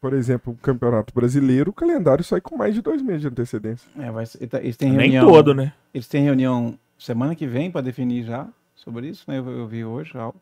Por 0.00 0.12
exemplo, 0.12 0.52
o 0.52 0.56
Campeonato 0.56 1.12
Brasileiro, 1.12 1.70
o 1.70 1.74
calendário 1.74 2.22
sai 2.22 2.40
com 2.40 2.56
mais 2.56 2.72
de 2.72 2.80
dois 2.80 3.02
meses 3.02 3.22
de 3.22 3.26
antecedência. 3.28 3.90
É, 3.98 4.10
vai 4.12 4.24
ser- 4.24 4.38
eles 4.62 4.76
têm 4.76 4.90
Nem 4.92 5.10
reunião, 5.10 5.26
todo, 5.26 5.52
né? 5.52 5.72
Eles 5.92 6.06
têm 6.06 6.22
reunião 6.22 6.78
semana 6.96 7.34
que 7.34 7.48
vem 7.48 7.68
para 7.68 7.80
definir 7.80 8.22
já 8.24 8.46
sobre 8.76 9.08
isso, 9.08 9.24
né? 9.26 9.38
Eu, 9.38 9.48
eu 9.50 9.66
vi 9.66 9.84
hoje 9.84 10.12
já. 10.14 10.32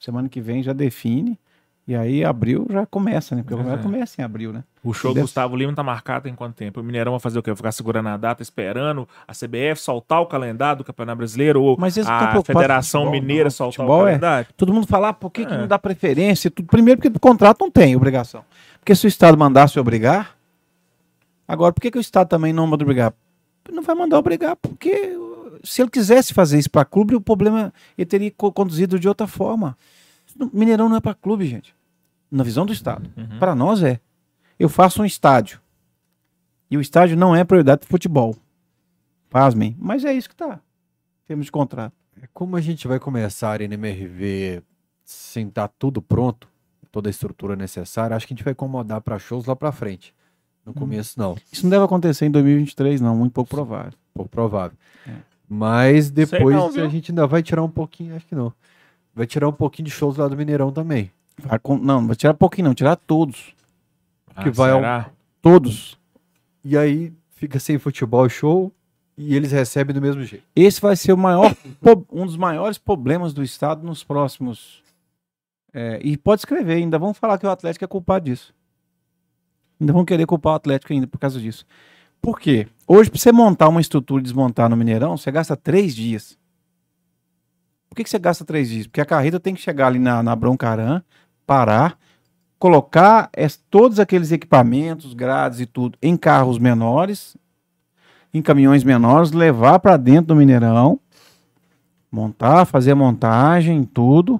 Semana 0.00 0.28
que 0.30 0.40
vem 0.40 0.62
já 0.62 0.72
define. 0.72 1.38
E 1.88 1.94
aí 1.94 2.24
abril 2.24 2.66
já 2.68 2.84
começa, 2.84 3.36
né? 3.36 3.44
Porque 3.46 3.62
é. 3.62 3.76
começa 3.76 4.20
em 4.20 4.24
abril, 4.24 4.52
né? 4.52 4.64
O 4.82 4.92
show 4.92 5.14
Deve- 5.14 5.22
Gustavo 5.22 5.54
Lima 5.54 5.72
tá 5.72 5.84
marcado 5.84 6.28
em 6.28 6.34
quanto 6.34 6.56
tempo? 6.56 6.80
O 6.80 6.82
Mineirão 6.82 7.12
vai 7.12 7.20
fazer 7.20 7.38
o 7.38 7.42
quê? 7.44 7.50
Vai 7.50 7.56
ficar 7.56 7.70
segurando 7.70 8.08
a 8.08 8.16
data, 8.16 8.42
esperando 8.42 9.08
a 9.26 9.32
CBF 9.32 9.76
soltar 9.80 10.20
o 10.20 10.26
calendário 10.26 10.78
do 10.78 10.84
Campeonato 10.84 11.18
Brasileiro 11.18 11.62
ou 11.62 11.76
a 11.80 12.42
Federação 12.42 13.02
futebol, 13.02 13.20
Mineira 13.20 13.44
não. 13.44 13.50
soltar 13.52 13.76
Futebol 13.86 13.98
o 13.98 14.02
é- 14.02 14.04
calendário? 14.10 14.48
Todo 14.56 14.72
mundo 14.74 14.86
fala, 14.88 15.10
ah, 15.10 15.12
por 15.12 15.30
que, 15.30 15.46
que 15.46 15.54
É. 15.54 15.58
não 15.58 15.68
dá 15.68 15.78
preferência? 15.78 16.50
Tudo. 16.50 16.66
Primeiro, 16.66 17.00
porque 17.00 17.16
o 17.16 17.20
contrato 17.20 17.58
não 17.60 17.70
tem 17.70 17.94
obrigação. 17.94 18.44
Porque 18.80 18.92
se 18.94 19.06
o 19.06 19.08
Estado 19.08 19.38
mandasse 19.38 19.78
obrigar, 19.78 20.36
agora, 21.46 21.72
por 21.72 21.80
que, 21.80 21.90
que 21.92 21.98
o 21.98 22.00
Estado 22.00 22.28
também 22.28 22.52
não 22.52 22.66
manda 22.66 22.82
obrigar? 22.82 23.12
Não 23.70 23.82
vai 23.82 23.94
mandar 23.94 24.18
obrigar, 24.18 24.56
porque 24.56 25.16
se 25.62 25.82
ele 25.82 25.90
quisesse 25.90 26.34
fazer 26.34 26.58
isso 26.58 26.70
para 26.70 26.84
clube, 26.84 27.14
o 27.14 27.20
problema 27.20 27.72
ele 27.96 28.06
teria 28.06 28.30
co- 28.36 28.50
conduzido 28.52 28.98
de 28.98 29.08
outra 29.08 29.26
forma. 29.26 29.76
Mineirão 30.52 30.88
não 30.88 30.96
é 30.96 31.00
para 31.00 31.14
clube, 31.14 31.46
gente. 31.46 31.74
Na 32.30 32.42
visão 32.42 32.66
do 32.66 32.72
Estado. 32.72 33.10
Uhum. 33.16 33.38
Para 33.38 33.54
nós 33.54 33.82
é. 33.82 34.00
Eu 34.58 34.68
faço 34.68 35.02
um 35.02 35.04
estádio. 35.04 35.60
E 36.70 36.76
o 36.76 36.80
estádio 36.80 37.16
não 37.16 37.34
é 37.34 37.44
prioridade 37.44 37.82
do 37.82 37.86
futebol. 37.86 38.34
Pasmem. 39.30 39.76
Mas 39.78 40.04
é 40.04 40.12
isso 40.12 40.28
que 40.28 40.36
tá. 40.36 40.60
Em 41.24 41.26
termos 41.28 41.46
de 41.46 41.52
contrato. 41.52 41.92
É 42.20 42.26
Como 42.32 42.56
a 42.56 42.60
gente 42.60 42.88
vai 42.88 42.98
começar 42.98 43.48
a 43.48 43.52
Arena 43.52 43.74
MRV 43.74 44.62
sem 45.04 45.46
estar 45.46 45.68
tudo 45.68 46.02
pronto, 46.02 46.48
toda 46.90 47.08
a 47.08 47.10
estrutura 47.10 47.54
necessária, 47.54 48.16
acho 48.16 48.26
que 48.26 48.32
a 48.32 48.36
gente 48.36 48.44
vai 48.44 48.52
incomodar 48.52 49.00
para 49.00 49.18
shows 49.18 49.46
lá 49.46 49.54
para 49.54 49.70
frente. 49.70 50.14
No 50.64 50.74
começo, 50.74 51.18
não. 51.18 51.36
Isso 51.52 51.62
não 51.62 51.70
deve 51.70 51.84
acontecer 51.84 52.26
em 52.26 52.30
2023, 52.30 53.00
não. 53.00 53.16
Muito 53.16 53.32
pouco 53.32 53.48
provável. 53.48 53.92
Pouco 54.12 54.28
provável. 54.28 54.76
É. 55.06 55.12
Mas 55.48 56.10
depois 56.10 56.56
não, 56.56 56.66
a 56.66 56.88
gente 56.88 57.12
ainda 57.12 57.24
vai 57.24 57.40
tirar 57.40 57.62
um 57.62 57.70
pouquinho, 57.70 58.16
acho 58.16 58.26
que 58.26 58.34
não. 58.34 58.52
Vai 59.16 59.26
tirar 59.26 59.48
um 59.48 59.52
pouquinho 59.52 59.86
de 59.86 59.90
shows 59.90 60.16
lá 60.18 60.28
do 60.28 60.36
Mineirão 60.36 60.70
também. 60.70 61.10
Vai 61.42 61.58
com- 61.58 61.76
não, 61.78 62.00
não 62.02 62.06
vai 62.06 62.14
tirar 62.16 62.34
pouquinho, 62.34 62.68
não. 62.68 62.74
Tirar 62.74 62.94
todos. 62.96 63.54
que 64.42 64.48
Ah, 64.50 64.52
vai 64.52 64.70
ao- 64.70 64.78
será? 64.80 65.10
Todos. 65.40 65.98
E 66.62 66.76
aí 66.76 67.10
fica 67.36 67.58
sem 67.58 67.78
futebol 67.78 68.28
show 68.28 68.70
e 69.16 69.34
eles 69.34 69.50
recebem 69.52 69.94
do 69.94 70.02
mesmo 70.02 70.22
jeito. 70.22 70.44
Esse 70.54 70.78
vai 70.80 70.94
ser 70.94 71.12
o 71.14 71.16
maior, 71.16 71.54
po- 71.80 72.06
um 72.12 72.26
dos 72.26 72.36
maiores 72.36 72.76
problemas 72.76 73.32
do 73.32 73.42
Estado 73.42 73.82
nos 73.86 74.04
próximos. 74.04 74.82
é, 75.72 75.98
e 76.02 76.16
pode 76.16 76.40
escrever, 76.42 76.74
ainda 76.74 76.98
vão 76.98 77.12
falar 77.14 77.36
que 77.38 77.46
o 77.46 77.50
Atlético 77.50 77.84
é 77.84 77.88
culpado 77.88 78.24
disso. 78.26 78.54
Ainda 79.80 79.92
vão 79.92 80.04
querer 80.06 80.24
culpar 80.26 80.54
o 80.54 80.56
Atlético 80.56 80.92
ainda 80.92 81.06
por 81.06 81.18
causa 81.18 81.38
disso. 81.40 81.66
Por 82.20 82.38
quê? 82.40 82.66
Hoje, 82.88 83.10
para 83.10 83.18
você 83.20 83.30
montar 83.30 83.68
uma 83.68 83.80
estrutura 83.80 84.20
e 84.20 84.22
desmontar 84.22 84.70
no 84.70 84.76
Mineirão, 84.76 85.16
você 85.18 85.30
gasta 85.30 85.54
três 85.56 85.94
dias. 85.94 86.38
Por 87.96 88.00
que, 88.00 88.04
que 88.04 88.10
você 88.10 88.18
gasta 88.18 88.44
três 88.44 88.68
dias? 88.68 88.86
Porque 88.86 89.00
a 89.00 89.06
carreta 89.06 89.40
tem 89.40 89.54
que 89.54 89.60
chegar 89.62 89.86
ali 89.86 89.98
na, 89.98 90.22
na 90.22 90.36
Broncarã, 90.36 91.00
parar, 91.46 91.96
colocar 92.58 93.30
es- 93.34 93.58
todos 93.70 93.98
aqueles 93.98 94.30
equipamentos, 94.30 95.14
grades 95.14 95.60
e 95.60 95.64
tudo 95.64 95.96
em 96.02 96.14
carros 96.14 96.58
menores, 96.58 97.38
em 98.34 98.42
caminhões 98.42 98.84
menores, 98.84 99.32
levar 99.32 99.78
para 99.78 99.96
dentro 99.96 100.26
do 100.26 100.36
Mineirão, 100.36 101.00
montar, 102.12 102.66
fazer 102.66 102.90
a 102.90 102.94
montagem, 102.94 103.82
tudo. 103.82 104.38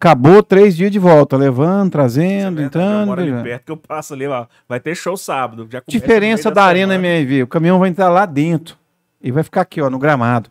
Acabou 0.00 0.42
três 0.42 0.74
dias 0.74 0.90
de 0.90 0.98
volta, 0.98 1.36
levando, 1.36 1.90
trazendo, 1.92 2.62
entrando. 2.62 3.08
moro 3.08 3.20
ali 3.20 3.42
perto 3.42 3.64
que 3.66 3.72
eu 3.72 3.76
passo 3.76 4.14
ali, 4.14 4.26
ó. 4.26 4.46
Vai 4.66 4.80
ter 4.80 4.94
show 4.94 5.18
sábado. 5.18 5.68
Já 5.70 5.82
Diferença 5.86 6.48
meio 6.48 6.54
da 6.54 6.64
Arena 6.64 6.94
semana. 6.94 7.08
MRV, 7.08 7.42
o 7.42 7.46
caminhão 7.46 7.78
vai 7.78 7.90
entrar 7.90 8.08
lá 8.08 8.24
dentro 8.24 8.74
e 9.22 9.30
vai 9.30 9.42
ficar 9.42 9.60
aqui, 9.60 9.82
ó, 9.82 9.90
no 9.90 9.98
gramado. 9.98 10.48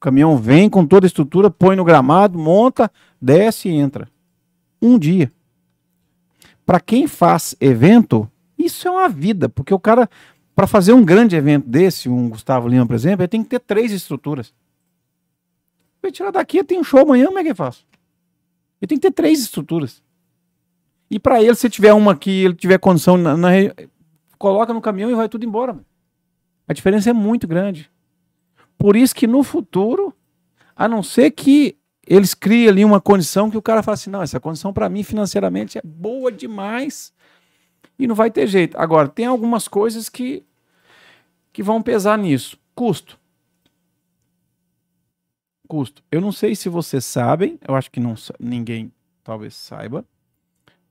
O 0.00 0.04
caminhão 0.04 0.38
vem 0.38 0.70
com 0.70 0.86
toda 0.86 1.04
a 1.04 1.08
estrutura, 1.08 1.50
põe 1.50 1.76
no 1.76 1.84
gramado, 1.84 2.38
monta, 2.38 2.90
desce 3.20 3.68
e 3.68 3.72
entra. 3.72 4.08
Um 4.80 4.98
dia. 4.98 5.30
Para 6.64 6.80
quem 6.80 7.06
faz 7.06 7.54
evento, 7.60 8.26
isso 8.58 8.88
é 8.88 8.90
uma 8.90 9.10
vida, 9.10 9.46
porque 9.46 9.74
o 9.74 9.78
cara, 9.78 10.08
para 10.56 10.66
fazer 10.66 10.94
um 10.94 11.04
grande 11.04 11.36
evento 11.36 11.68
desse, 11.68 12.08
um 12.08 12.30
Gustavo 12.30 12.66
Lima, 12.66 12.86
por 12.86 12.94
exemplo, 12.94 13.20
ele 13.20 13.28
tem 13.28 13.42
que 13.42 13.50
ter 13.50 13.60
três 13.60 13.92
estruturas. 13.92 14.54
Vai 16.00 16.10
tirar 16.10 16.30
daqui, 16.30 16.64
tem 16.64 16.80
um 16.80 16.84
show 16.84 17.00
amanhã, 17.00 17.26
como 17.26 17.38
é 17.38 17.42
que 17.42 17.48
ele 17.48 17.54
faz? 17.54 17.84
Ele 18.80 18.88
tem 18.88 18.96
que 18.96 19.02
ter 19.02 19.12
três 19.12 19.38
estruturas. 19.38 20.02
E 21.10 21.18
para 21.18 21.42
ele, 21.42 21.54
se 21.54 21.68
tiver 21.68 21.92
uma 21.92 22.16
que 22.16 22.30
ele 22.42 22.54
tiver 22.54 22.78
condição 22.78 23.18
na, 23.18 23.36
na 23.36 23.50
coloca 24.38 24.72
no 24.72 24.80
caminhão 24.80 25.10
e 25.10 25.14
vai 25.14 25.28
tudo 25.28 25.44
embora. 25.44 25.74
mano. 25.74 25.84
A 26.66 26.72
diferença 26.72 27.10
é 27.10 27.12
muito 27.12 27.46
grande. 27.46 27.90
Por 28.80 28.96
isso 28.96 29.14
que 29.14 29.26
no 29.26 29.42
futuro, 29.42 30.16
a 30.74 30.88
não 30.88 31.02
ser 31.02 31.32
que 31.32 31.76
eles 32.06 32.32
criem 32.32 32.66
ali 32.66 32.82
uma 32.82 32.98
condição 32.98 33.50
que 33.50 33.58
o 33.58 33.62
cara 33.62 33.82
fala 33.82 33.92
assim, 33.92 34.08
não, 34.08 34.22
essa 34.22 34.40
condição 34.40 34.72
para 34.72 34.88
mim 34.88 35.02
financeiramente 35.02 35.76
é 35.76 35.82
boa 35.84 36.32
demais 36.32 37.12
e 37.98 38.06
não 38.06 38.14
vai 38.14 38.30
ter 38.30 38.46
jeito. 38.46 38.78
Agora, 38.78 39.06
tem 39.06 39.26
algumas 39.26 39.68
coisas 39.68 40.08
que, 40.08 40.42
que 41.52 41.62
vão 41.62 41.82
pesar 41.82 42.16
nisso. 42.16 42.58
Custo. 42.74 43.20
Custo. 45.68 46.02
Eu 46.10 46.22
não 46.22 46.32
sei 46.32 46.56
se 46.56 46.70
vocês 46.70 47.04
sabem, 47.04 47.58
eu 47.68 47.74
acho 47.74 47.90
que 47.90 48.00
não, 48.00 48.14
ninguém 48.40 48.90
talvez 49.22 49.54
saiba. 49.54 50.06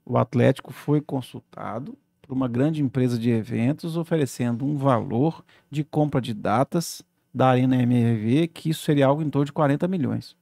O 0.06 0.16
Atlético 0.16 0.72
foi 0.72 1.02
consultado 1.02 1.98
por 2.22 2.34
uma 2.34 2.48
grande 2.48 2.84
empresa 2.84 3.18
de 3.18 3.32
eventos 3.32 3.98
oferecendo 3.98 4.64
um 4.64 4.78
valor 4.78 5.44
de 5.72 5.84
compra 5.84 6.22
de 6.22 6.36
datas 6.36 7.02
da 7.34 7.48
Arena 7.50 7.82
MRV, 7.82 8.48
que 8.48 8.70
isso 8.70 8.84
seria 8.84 9.06
algo 9.06 9.22
em 9.22 9.30
torno 9.30 9.46
de 9.46 9.54
40 9.54 9.88
milhões. 9.88 10.36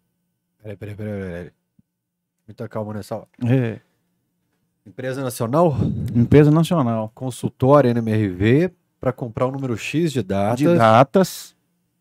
Peraí, 0.61 0.75
peraí, 0.75 0.95
peraí, 0.95 1.21
peraí. 1.21 1.51
Muita 2.47 2.67
calma 2.69 2.93
nessa 2.93 3.15
hora. 3.15 3.27
É, 3.45 3.79
Empresa 4.87 5.21
Nacional 5.21 5.75
empresa 6.15 6.49
nacional. 6.49 7.11
consultou 7.13 7.75
a 7.75 7.79
Arena 7.79 7.99
MRV 7.99 8.71
para 8.99 9.11
comprar 9.11 9.47
um 9.47 9.51
número 9.51 9.77
X 9.77 10.11
de 10.13 10.23
datas 10.23 10.57
De 10.57 10.75
datas 10.75 11.55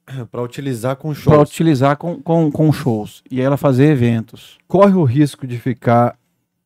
para 0.30 0.40
utilizar 0.40 0.96
com 0.96 1.08
para 1.08 1.20
shows. 1.20 1.50
utilizar 1.50 1.96
com, 1.96 2.22
com, 2.22 2.50
com 2.50 2.72
shows. 2.72 3.24
E 3.28 3.40
ela 3.40 3.56
fazer 3.56 3.90
eventos. 3.90 4.56
Corre 4.68 4.94
o 4.94 5.02
risco 5.02 5.46
de 5.46 5.58
ficar 5.58 6.16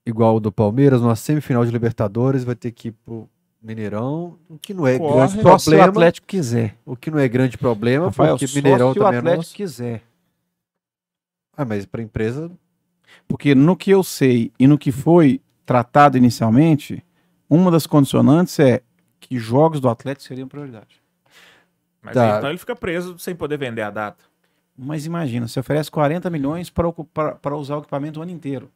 igual 0.04 0.36
o 0.36 0.40
do 0.40 0.52
Palmeiras, 0.52 1.00
numa 1.00 1.16
semifinal 1.16 1.64
de 1.64 1.70
Libertadores, 1.70 2.44
vai 2.44 2.54
ter 2.54 2.70
que 2.70 2.88
ir 2.88 2.92
pro 2.92 3.28
Mineirão, 3.62 4.38
o 4.48 4.58
que 4.58 4.72
não 4.72 4.86
é 4.86 4.98
Corre. 4.98 5.16
grande 5.16 5.42
Só 5.42 5.58
se 5.58 5.68
o 5.68 5.70
problema. 5.72 5.84
Atlético 5.90 6.26
quiser. 6.26 6.76
O 6.84 6.96
que 6.96 7.10
não 7.10 7.18
é 7.18 7.28
grande 7.28 7.58
problema, 7.58 8.06
Rafael, 8.06 8.38
porque 8.38 8.54
Mineirão 8.54 8.92
se 8.92 8.98
o 8.98 9.02
também 9.02 9.16
é 9.16 9.18
Atlético 9.18 9.36
nosso. 9.38 9.54
quiser. 9.54 10.02
Ah, 11.56 11.64
mas 11.64 11.84
para 11.84 12.00
empresa, 12.00 12.50
Porque 13.28 13.54
no 13.54 13.76
que 13.76 13.90
eu 13.90 14.02
sei 14.02 14.50
e 14.58 14.66
no 14.66 14.78
que 14.78 14.90
foi 14.90 15.42
tratado 15.66 16.16
inicialmente, 16.16 17.04
uma 17.48 17.70
das 17.70 17.86
condicionantes 17.86 18.58
é 18.58 18.82
que 19.18 19.38
jogos 19.38 19.80
do 19.80 19.88
Atlético 19.88 20.26
seriam 20.26 20.48
prioridade. 20.48 21.02
Mas 22.00 22.16
aí, 22.16 22.38
então 22.38 22.48
ele 22.48 22.58
fica 22.58 22.74
preso 22.74 23.18
sem 23.18 23.34
poder 23.34 23.58
vender 23.58 23.82
a 23.82 23.90
data. 23.90 24.24
Mas 24.74 25.04
imagina, 25.04 25.46
você 25.46 25.60
oferece 25.60 25.90
40 25.90 26.30
milhões 26.30 26.70
para 26.70 26.90
para 27.42 27.56
usar 27.56 27.76
o 27.76 27.80
equipamento 27.80 28.20
o 28.20 28.22
ano 28.22 28.32
inteiro. 28.32 28.70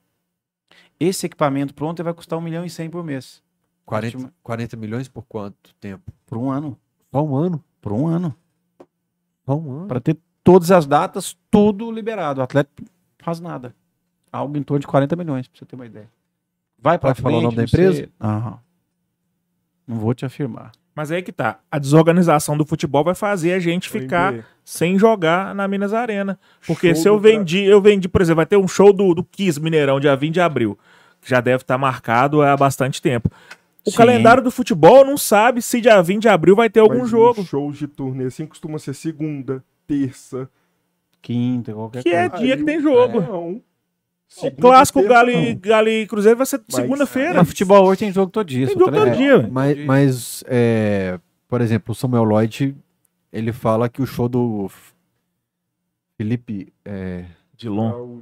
Esse 1.00 1.24
equipamento 1.24 1.72
pronto 1.72 2.04
vai 2.04 2.12
custar 2.12 2.38
1 2.38 2.42
milhão 2.42 2.64
e 2.64 2.70
100 2.70 2.90
por 2.90 3.02
mês. 3.02 3.42
40, 3.84 4.32
40 4.42 4.76
milhões 4.76 5.08
por 5.08 5.24
quanto 5.24 5.74
tempo? 5.80 6.12
Por 6.26 6.38
um 6.38 6.50
ano. 6.50 6.78
Só 7.12 7.22
um 7.24 7.36
ano? 7.36 7.62
Por 7.80 7.92
um 7.92 8.06
ano. 8.06 8.34
Só 9.44 9.56
um 9.56 9.72
ano. 9.78 9.88
Para 9.88 10.00
ter 10.00 10.16
todas 10.42 10.70
as 10.70 10.86
datas, 10.86 11.36
tudo 11.50 11.90
liberado. 11.90 12.40
O 12.40 12.44
Atlético 12.44 12.82
não 12.82 12.88
faz 13.18 13.40
nada. 13.40 13.74
Algo 14.32 14.56
em 14.56 14.62
torno 14.62 14.80
de 14.80 14.86
40 14.86 15.14
milhões, 15.16 15.46
para 15.46 15.58
você 15.58 15.64
ter 15.64 15.76
uma 15.76 15.86
ideia. 15.86 16.08
Vai 16.78 16.98
para 16.98 17.14
falar 17.14 17.38
o 17.38 17.42
nome 17.42 17.56
da 17.56 17.64
empresa? 17.64 18.08
Aham. 18.20 18.58
Não 19.86 19.96
vou 19.96 20.14
te 20.14 20.24
afirmar. 20.24 20.72
Mas 20.94 21.10
aí 21.10 21.22
que 21.22 21.32
tá. 21.32 21.58
A 21.70 21.78
desorganização 21.78 22.56
do 22.56 22.64
futebol 22.64 23.02
vai 23.02 23.14
fazer 23.14 23.52
a 23.52 23.58
gente 23.58 23.88
ficar 23.88 24.46
sem 24.64 24.98
jogar 24.98 25.54
na 25.54 25.66
Minas 25.66 25.92
Arena. 25.92 26.38
Porque 26.66 26.94
Show 26.94 27.02
se 27.02 27.08
eu 27.08 27.18
vendi, 27.18 27.64
eu 27.64 27.80
vendi, 27.80 28.08
por 28.08 28.22
exemplo, 28.22 28.36
vai 28.36 28.46
ter 28.46 28.56
um 28.56 28.68
show 28.68 28.92
do, 28.92 29.14
do 29.14 29.24
Kiss 29.24 29.60
Mineirão, 29.60 29.98
dia 29.98 30.14
20 30.14 30.34
de 30.34 30.40
abril. 30.40 30.78
Que 31.20 31.28
já 31.28 31.40
deve 31.40 31.62
estar 31.62 31.76
marcado 31.76 32.42
há 32.42 32.56
bastante 32.56 33.02
tempo. 33.02 33.28
O 33.86 33.90
Sim. 33.90 33.96
calendário 33.96 34.42
do 34.42 34.50
futebol 34.50 35.04
não 35.04 35.16
sabe 35.18 35.60
se 35.60 35.80
dia 35.80 36.00
20 36.02 36.22
de 36.22 36.28
abril 36.28 36.56
vai 36.56 36.70
ter 36.70 36.80
algum 36.80 37.00
Mas 37.00 37.10
jogo. 37.10 37.44
shows 37.44 37.76
de 37.76 37.86
turnê 37.86 38.24
assim 38.24 38.46
costuma 38.46 38.78
ser 38.78 38.94
segunda, 38.94 39.62
terça. 39.86 40.48
Quinta, 41.20 41.72
qualquer 41.72 42.02
Que 42.02 42.08
é 42.10 42.28
coisa. 42.28 42.44
dia 42.44 42.56
que 42.56 42.64
tem 42.64 42.80
jogo. 42.80 43.20
Não. 43.20 43.50
O 43.56 43.62
Segunda, 44.26 44.60
clássico 44.62 45.00
e, 45.00 45.02
não. 45.04 45.60
Galo 45.60 45.88
e 45.88 46.06
Cruzeiro 46.06 46.36
vai 46.36 46.46
ser 46.46 46.60
segunda-feira. 46.68 47.34
Mas 47.34 47.48
futebol 47.48 47.86
hoje 47.86 48.00
tem 48.00 48.12
jogo 48.12 48.30
todo 48.32 48.46
dia. 48.46 48.66
Tem 48.66 48.76
só 48.76 48.84
tá 48.86 48.90
jogo 48.92 49.04
todo 49.06 49.16
dia. 49.16 49.48
Mas, 49.50 49.84
mas 49.84 50.44
é, 50.46 51.20
por 51.46 51.60
exemplo, 51.60 51.92
o 51.92 51.94
Samuel 51.94 52.24
Lloyd, 52.24 52.74
ele 53.32 53.52
fala 53.52 53.88
que 53.88 54.02
o 54.02 54.06
show 54.06 54.28
do 54.28 54.68
Felipe. 56.16 56.72
é, 56.84 57.26
Dilon. 57.56 58.20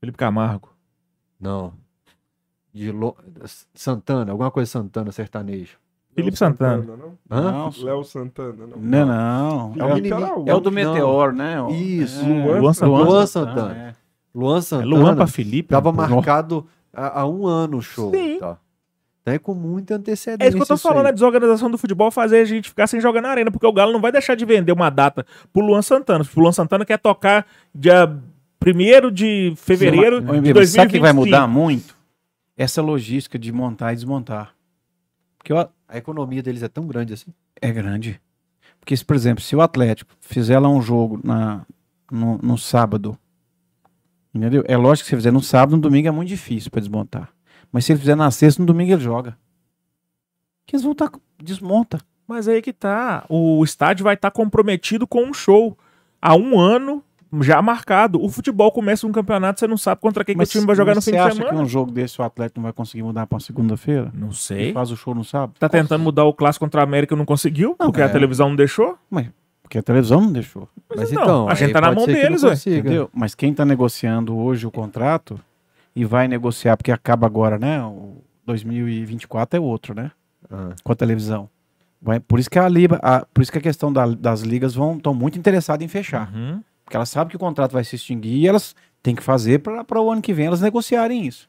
Felipe 0.00 0.18
Camargo. 0.18 0.68
não. 1.40 1.72
De 2.76 2.92
Lo- 2.92 3.16
Santana, 3.74 4.32
alguma 4.32 4.50
coisa 4.50 4.70
Santana, 4.70 5.10
sertanejo. 5.10 5.78
Felipe 6.14 6.30
Léo 6.32 6.36
Santana. 6.36 6.84
não? 7.28 7.42
Não, 7.42 7.72
Léo 7.82 8.04
Santana, 8.04 8.66
não. 8.66 8.76
Não, 8.78 9.06
não. 9.06 9.74
É 9.78 9.84
o, 9.84 10.44
é 10.50 10.54
o 10.54 10.60
do 10.60 10.70
Não. 10.70 10.74
Meteor, 10.92 11.32
né? 11.32 11.60
O- 11.62 11.70
Isso, 11.70 12.24
é, 12.24 12.28
Luan 12.28 12.58
Luan 12.60 12.72
Santana. 12.74 13.04
Luan 13.04 13.26
Santana. 13.26 13.74
é. 13.76 13.94
Luan 14.34 14.58
É 14.58 14.60
Santana. 14.60 14.88
Luan 14.90 15.16
pra 15.16 15.26
Felipe. 15.26 15.70
Tava 15.70 15.90
pô. 15.90 15.96
marcado 15.98 16.66
há, 16.92 17.26
um 17.26 17.46
ano 17.46 17.78
o 17.78 17.82
show. 17.82 18.10
Sim. 18.10 18.38
Tá. 18.38 18.58
Então 19.22 19.34
é 19.34 19.38
com 19.38 19.54
muita 19.54 19.96
antecedência. 19.96 20.44
É 20.44 20.48
isso 20.48 20.56
que 20.56 20.62
eu 20.62 20.66
tô 20.66 20.76
falando, 20.76 21.06
aí. 21.06 21.10
a 21.10 21.14
desorganização 21.14 21.70
do 21.70 21.78
futebol 21.78 22.10
fazer 22.10 22.40
a 22.40 22.44
gente 22.44 22.68
ficar 22.68 22.86
sem 22.86 23.00
jogar 23.00 23.20
na 23.22 23.28
arena, 23.30 23.50
porque 23.50 23.66
o 23.66 23.72
Galo 23.72 23.92
não 23.92 24.00
vai 24.00 24.12
deixar 24.12 24.34
de 24.36 24.44
vender 24.44 24.72
uma 24.72 24.88
data 24.90 25.26
pro 25.52 25.64
Luan 25.64 25.80
Santana. 25.82 26.24
O 26.36 26.40
Luan 26.40 26.52
Santana 26.52 26.84
quer 26.84 26.98
tocar 26.98 27.44
dia 27.74 28.06
1 28.64 29.10
de 29.10 29.52
fevereiro 29.56 30.18
Ô, 30.18 30.20
de 30.20 30.28
Emílio, 30.28 30.54
2025. 30.54 30.76
Sabe 30.76 30.92
que 30.92 31.00
vai 31.00 31.12
mudar 31.12 31.46
muito? 31.48 31.95
Essa 32.56 32.80
logística 32.82 33.38
de 33.38 33.52
montar 33.52 33.92
e 33.92 33.96
desmontar. 33.96 34.54
Porque 35.38 35.52
o- 35.52 35.68
A 35.88 35.96
economia 35.98 36.42
deles 36.42 36.62
é 36.62 36.68
tão 36.68 36.86
grande 36.86 37.12
assim. 37.12 37.32
é 37.60 37.70
grande. 37.72 38.20
Porque, 38.80 38.96
se, 38.96 39.04
por 39.04 39.16
exemplo, 39.16 39.42
se 39.42 39.54
o 39.56 39.60
Atlético 39.60 40.12
fizer 40.20 40.58
lá 40.58 40.68
um 40.68 40.80
jogo 40.82 41.20
na, 41.24 41.64
no, 42.10 42.38
no 42.38 42.56
sábado, 42.58 43.18
entendeu? 44.34 44.62
É 44.66 44.76
lógico 44.76 45.04
que 45.04 45.10
se 45.10 45.16
fizer 45.16 45.32
no 45.32 45.40
sábado, 45.42 45.76
no 45.76 45.82
domingo 45.82 46.08
é 46.08 46.10
muito 46.10 46.28
difícil 46.28 46.70
para 46.70 46.80
desmontar. 46.80 47.30
Mas 47.72 47.84
se 47.84 47.92
ele 47.92 47.98
fizer 48.00 48.14
na 48.14 48.30
sexta, 48.30 48.60
no 48.62 48.66
domingo 48.66 48.92
ele 48.92 49.02
joga. 49.02 49.36
Que 50.66 50.76
eles 50.76 50.82
vão 50.82 50.92
estar. 50.92 51.10
Desmonta. 51.42 52.00
Mas 52.26 52.48
aí 52.48 52.60
que 52.62 52.72
tá. 52.72 53.24
O 53.28 53.62
estádio 53.64 54.04
vai 54.04 54.14
estar 54.14 54.30
comprometido 54.30 55.06
com 55.06 55.24
um 55.24 55.32
show. 55.34 55.76
Há 56.20 56.34
um 56.34 56.58
ano 56.58 57.02
já 57.40 57.60
marcado. 57.60 58.22
O 58.22 58.28
futebol 58.28 58.70
começa 58.72 59.06
um 59.06 59.12
campeonato, 59.12 59.60
você 59.60 59.66
não 59.66 59.76
sabe 59.76 60.00
contra 60.00 60.24
quem 60.24 60.36
que 60.36 60.42
o 60.42 60.46
time 60.46 60.64
vai 60.66 60.74
jogar 60.76 60.92
no 60.92 60.96
mas 60.96 61.04
fim 61.04 61.10
você 61.10 61.16
de 61.16 61.22
acha 61.22 61.34
semana. 61.36 61.54
que 61.56 61.62
um 61.62 61.66
jogo 61.68 61.90
desse 61.90 62.20
o 62.20 62.24
Atlético 62.24 62.60
não 62.60 62.64
vai 62.64 62.72
conseguir 62.72 63.02
mudar 63.02 63.26
para 63.26 63.40
segunda-feira? 63.40 64.10
Não 64.14 64.28
E 64.28 64.34
sei. 64.34 64.72
faz 64.72 64.90
o 64.90 64.96
show 64.96 65.14
no 65.14 65.24
sábado? 65.24 65.54
Tá 65.58 65.68
tentando 65.68 66.02
mudar 66.02 66.24
o 66.24 66.32
clássico 66.32 66.64
contra 66.64 66.80
a 66.80 66.84
América 66.84 67.14
e 67.14 67.18
não 67.18 67.24
conseguiu, 67.24 67.74
porque 67.76 68.00
a 68.00 68.06
é. 68.06 68.08
televisão 68.08 68.48
não 68.50 68.56
deixou. 68.56 68.96
Porque 69.62 69.78
a 69.78 69.82
televisão 69.82 70.20
não 70.20 70.30
deixou. 70.32 70.68
Mas 70.94 71.10
então, 71.10 71.22
então, 71.24 71.48
a 71.48 71.54
gente 71.54 71.72
tá 71.72 71.80
na 71.80 71.88
mão 71.92 72.06
não 72.06 72.12
deles, 72.14 72.42
ué. 72.44 72.54
Entendeu? 72.54 73.10
Mas 73.12 73.34
quem 73.34 73.50
está 73.50 73.64
negociando 73.64 74.36
hoje 74.36 74.64
o 74.66 74.70
contrato 74.70 75.40
e 75.94 76.04
vai 76.04 76.28
negociar, 76.28 76.76
porque 76.76 76.92
acaba 76.92 77.26
agora, 77.26 77.58
né? 77.58 77.82
O 77.82 78.22
2024 78.46 79.56
é 79.56 79.60
outro, 79.60 79.94
né? 79.94 80.10
Ah. 80.50 80.70
Com 80.84 80.92
a 80.92 80.94
televisão. 80.94 81.48
Vai- 82.00 82.20
por 82.20 82.38
isso 82.38 82.48
que 82.48 82.58
a 82.58 82.68
Liga, 82.68 83.00
a- 83.02 83.26
por 83.34 83.42
isso 83.42 83.50
que 83.50 83.58
a 83.58 83.60
questão 83.60 83.92
da- 83.92 84.06
das 84.06 84.42
ligas 84.42 84.74
vão 84.74 84.96
estão 84.96 85.12
muito 85.14 85.38
interessadas 85.38 85.84
em 85.84 85.88
fechar, 85.88 86.30
Uhum. 86.32 86.62
Porque 86.86 86.96
elas 86.96 87.08
sabem 87.10 87.30
que 87.30 87.36
o 87.36 87.40
contrato 87.40 87.72
vai 87.72 87.82
se 87.84 87.96
extinguir 87.96 88.36
e 88.38 88.46
elas 88.48 88.74
têm 89.02 89.14
que 89.14 89.22
fazer 89.22 89.58
para 89.58 90.00
o 90.00 90.10
ano 90.10 90.22
que 90.22 90.32
vem 90.32 90.46
elas 90.46 90.60
negociarem 90.60 91.26
isso. 91.26 91.48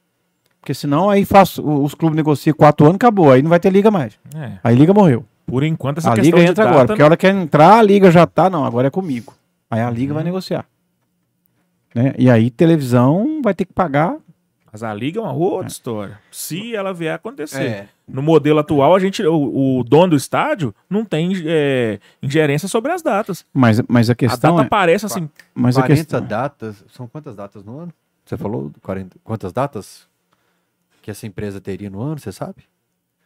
Porque 0.60 0.74
senão 0.74 1.10
aí 1.10 1.24
faz, 1.24 1.58
os 1.60 1.94
clubes 1.94 2.18
negociam 2.18 2.56
quatro 2.56 2.86
anos, 2.88 2.96
acabou, 2.96 3.32
aí 3.32 3.42
não 3.44 3.50
vai 3.50 3.60
ter 3.60 3.70
liga 3.72 3.90
mais. 3.92 4.14
É. 4.36 4.54
Aí 4.64 4.76
a 4.76 4.78
liga 4.78 4.94
morreu. 4.94 5.24
Por 5.46 5.64
enquanto, 5.64 6.00
essa 6.00 6.12
a 6.12 6.16
liga 6.16 6.40
entra 6.42 6.66
data 6.66 6.70
agora, 6.70 6.88
porque 6.88 7.02
a 7.02 7.06
hora 7.06 7.16
que 7.16 7.28
entrar, 7.28 7.78
a 7.78 7.82
liga 7.84 8.12
já 8.12 8.26
tá, 8.28 8.50
não, 8.50 8.66
agora 8.66 8.88
é 8.88 8.92
comigo. 8.92 9.34
Aí 9.70 9.80
a 9.80 9.90
liga 9.90 10.12
Uhum. 10.12 10.16
vai 10.16 10.24
negociar. 10.24 10.66
Né? 11.96 12.14
E 12.18 12.30
aí 12.30 12.50
televisão 12.50 13.42
vai 13.44 13.54
ter 13.54 13.64
que 13.66 13.74
pagar. 13.74 14.16
Mas 14.72 14.84
a 14.84 14.94
liga 14.94 15.20
é 15.20 15.24
uma 15.24 15.34
outra 15.34 15.68
história. 15.68 16.20
Se 16.32 16.76
ela 16.76 16.94
vier 16.94 17.14
a 17.14 17.16
acontecer. 17.16 17.64
É. 17.64 17.90
No 18.08 18.22
modelo 18.22 18.60
atual, 18.60 18.96
a 18.96 19.00
gente, 19.00 19.24
o, 19.24 19.80
o 19.80 19.84
dono 19.84 20.12
do 20.12 20.16
estádio 20.16 20.74
não 20.90 21.04
tem 21.04 21.32
é, 21.46 22.00
ingerência 22.22 22.68
sobre 22.68 22.92
as 22.92 23.02
datas. 23.02 23.46
Mas, 23.54 23.82
mas 23.88 24.10
a 24.10 24.14
A 24.14 24.16
questão 24.16 24.56
data 24.56 24.64
é. 24.64 24.68
aparece 24.68 25.06
assim. 25.06 25.30
Mas 25.54 25.78
a 25.78 25.82
40 25.82 26.02
questão, 26.02 26.26
datas. 26.26 26.86
São 26.92 27.08
quantas 27.08 27.36
datas 27.36 27.64
no 27.64 27.80
ano? 27.80 27.94
Você 28.26 28.38
falou 28.38 28.72
40, 28.82 29.18
quantas 29.24 29.54
datas 29.54 30.08
que 31.02 31.10
essa 31.10 31.26
empresa 31.26 31.62
teria 31.62 31.90
no 31.90 32.02
ano, 32.02 32.20
você 32.20 32.32
sabe? 32.32 32.64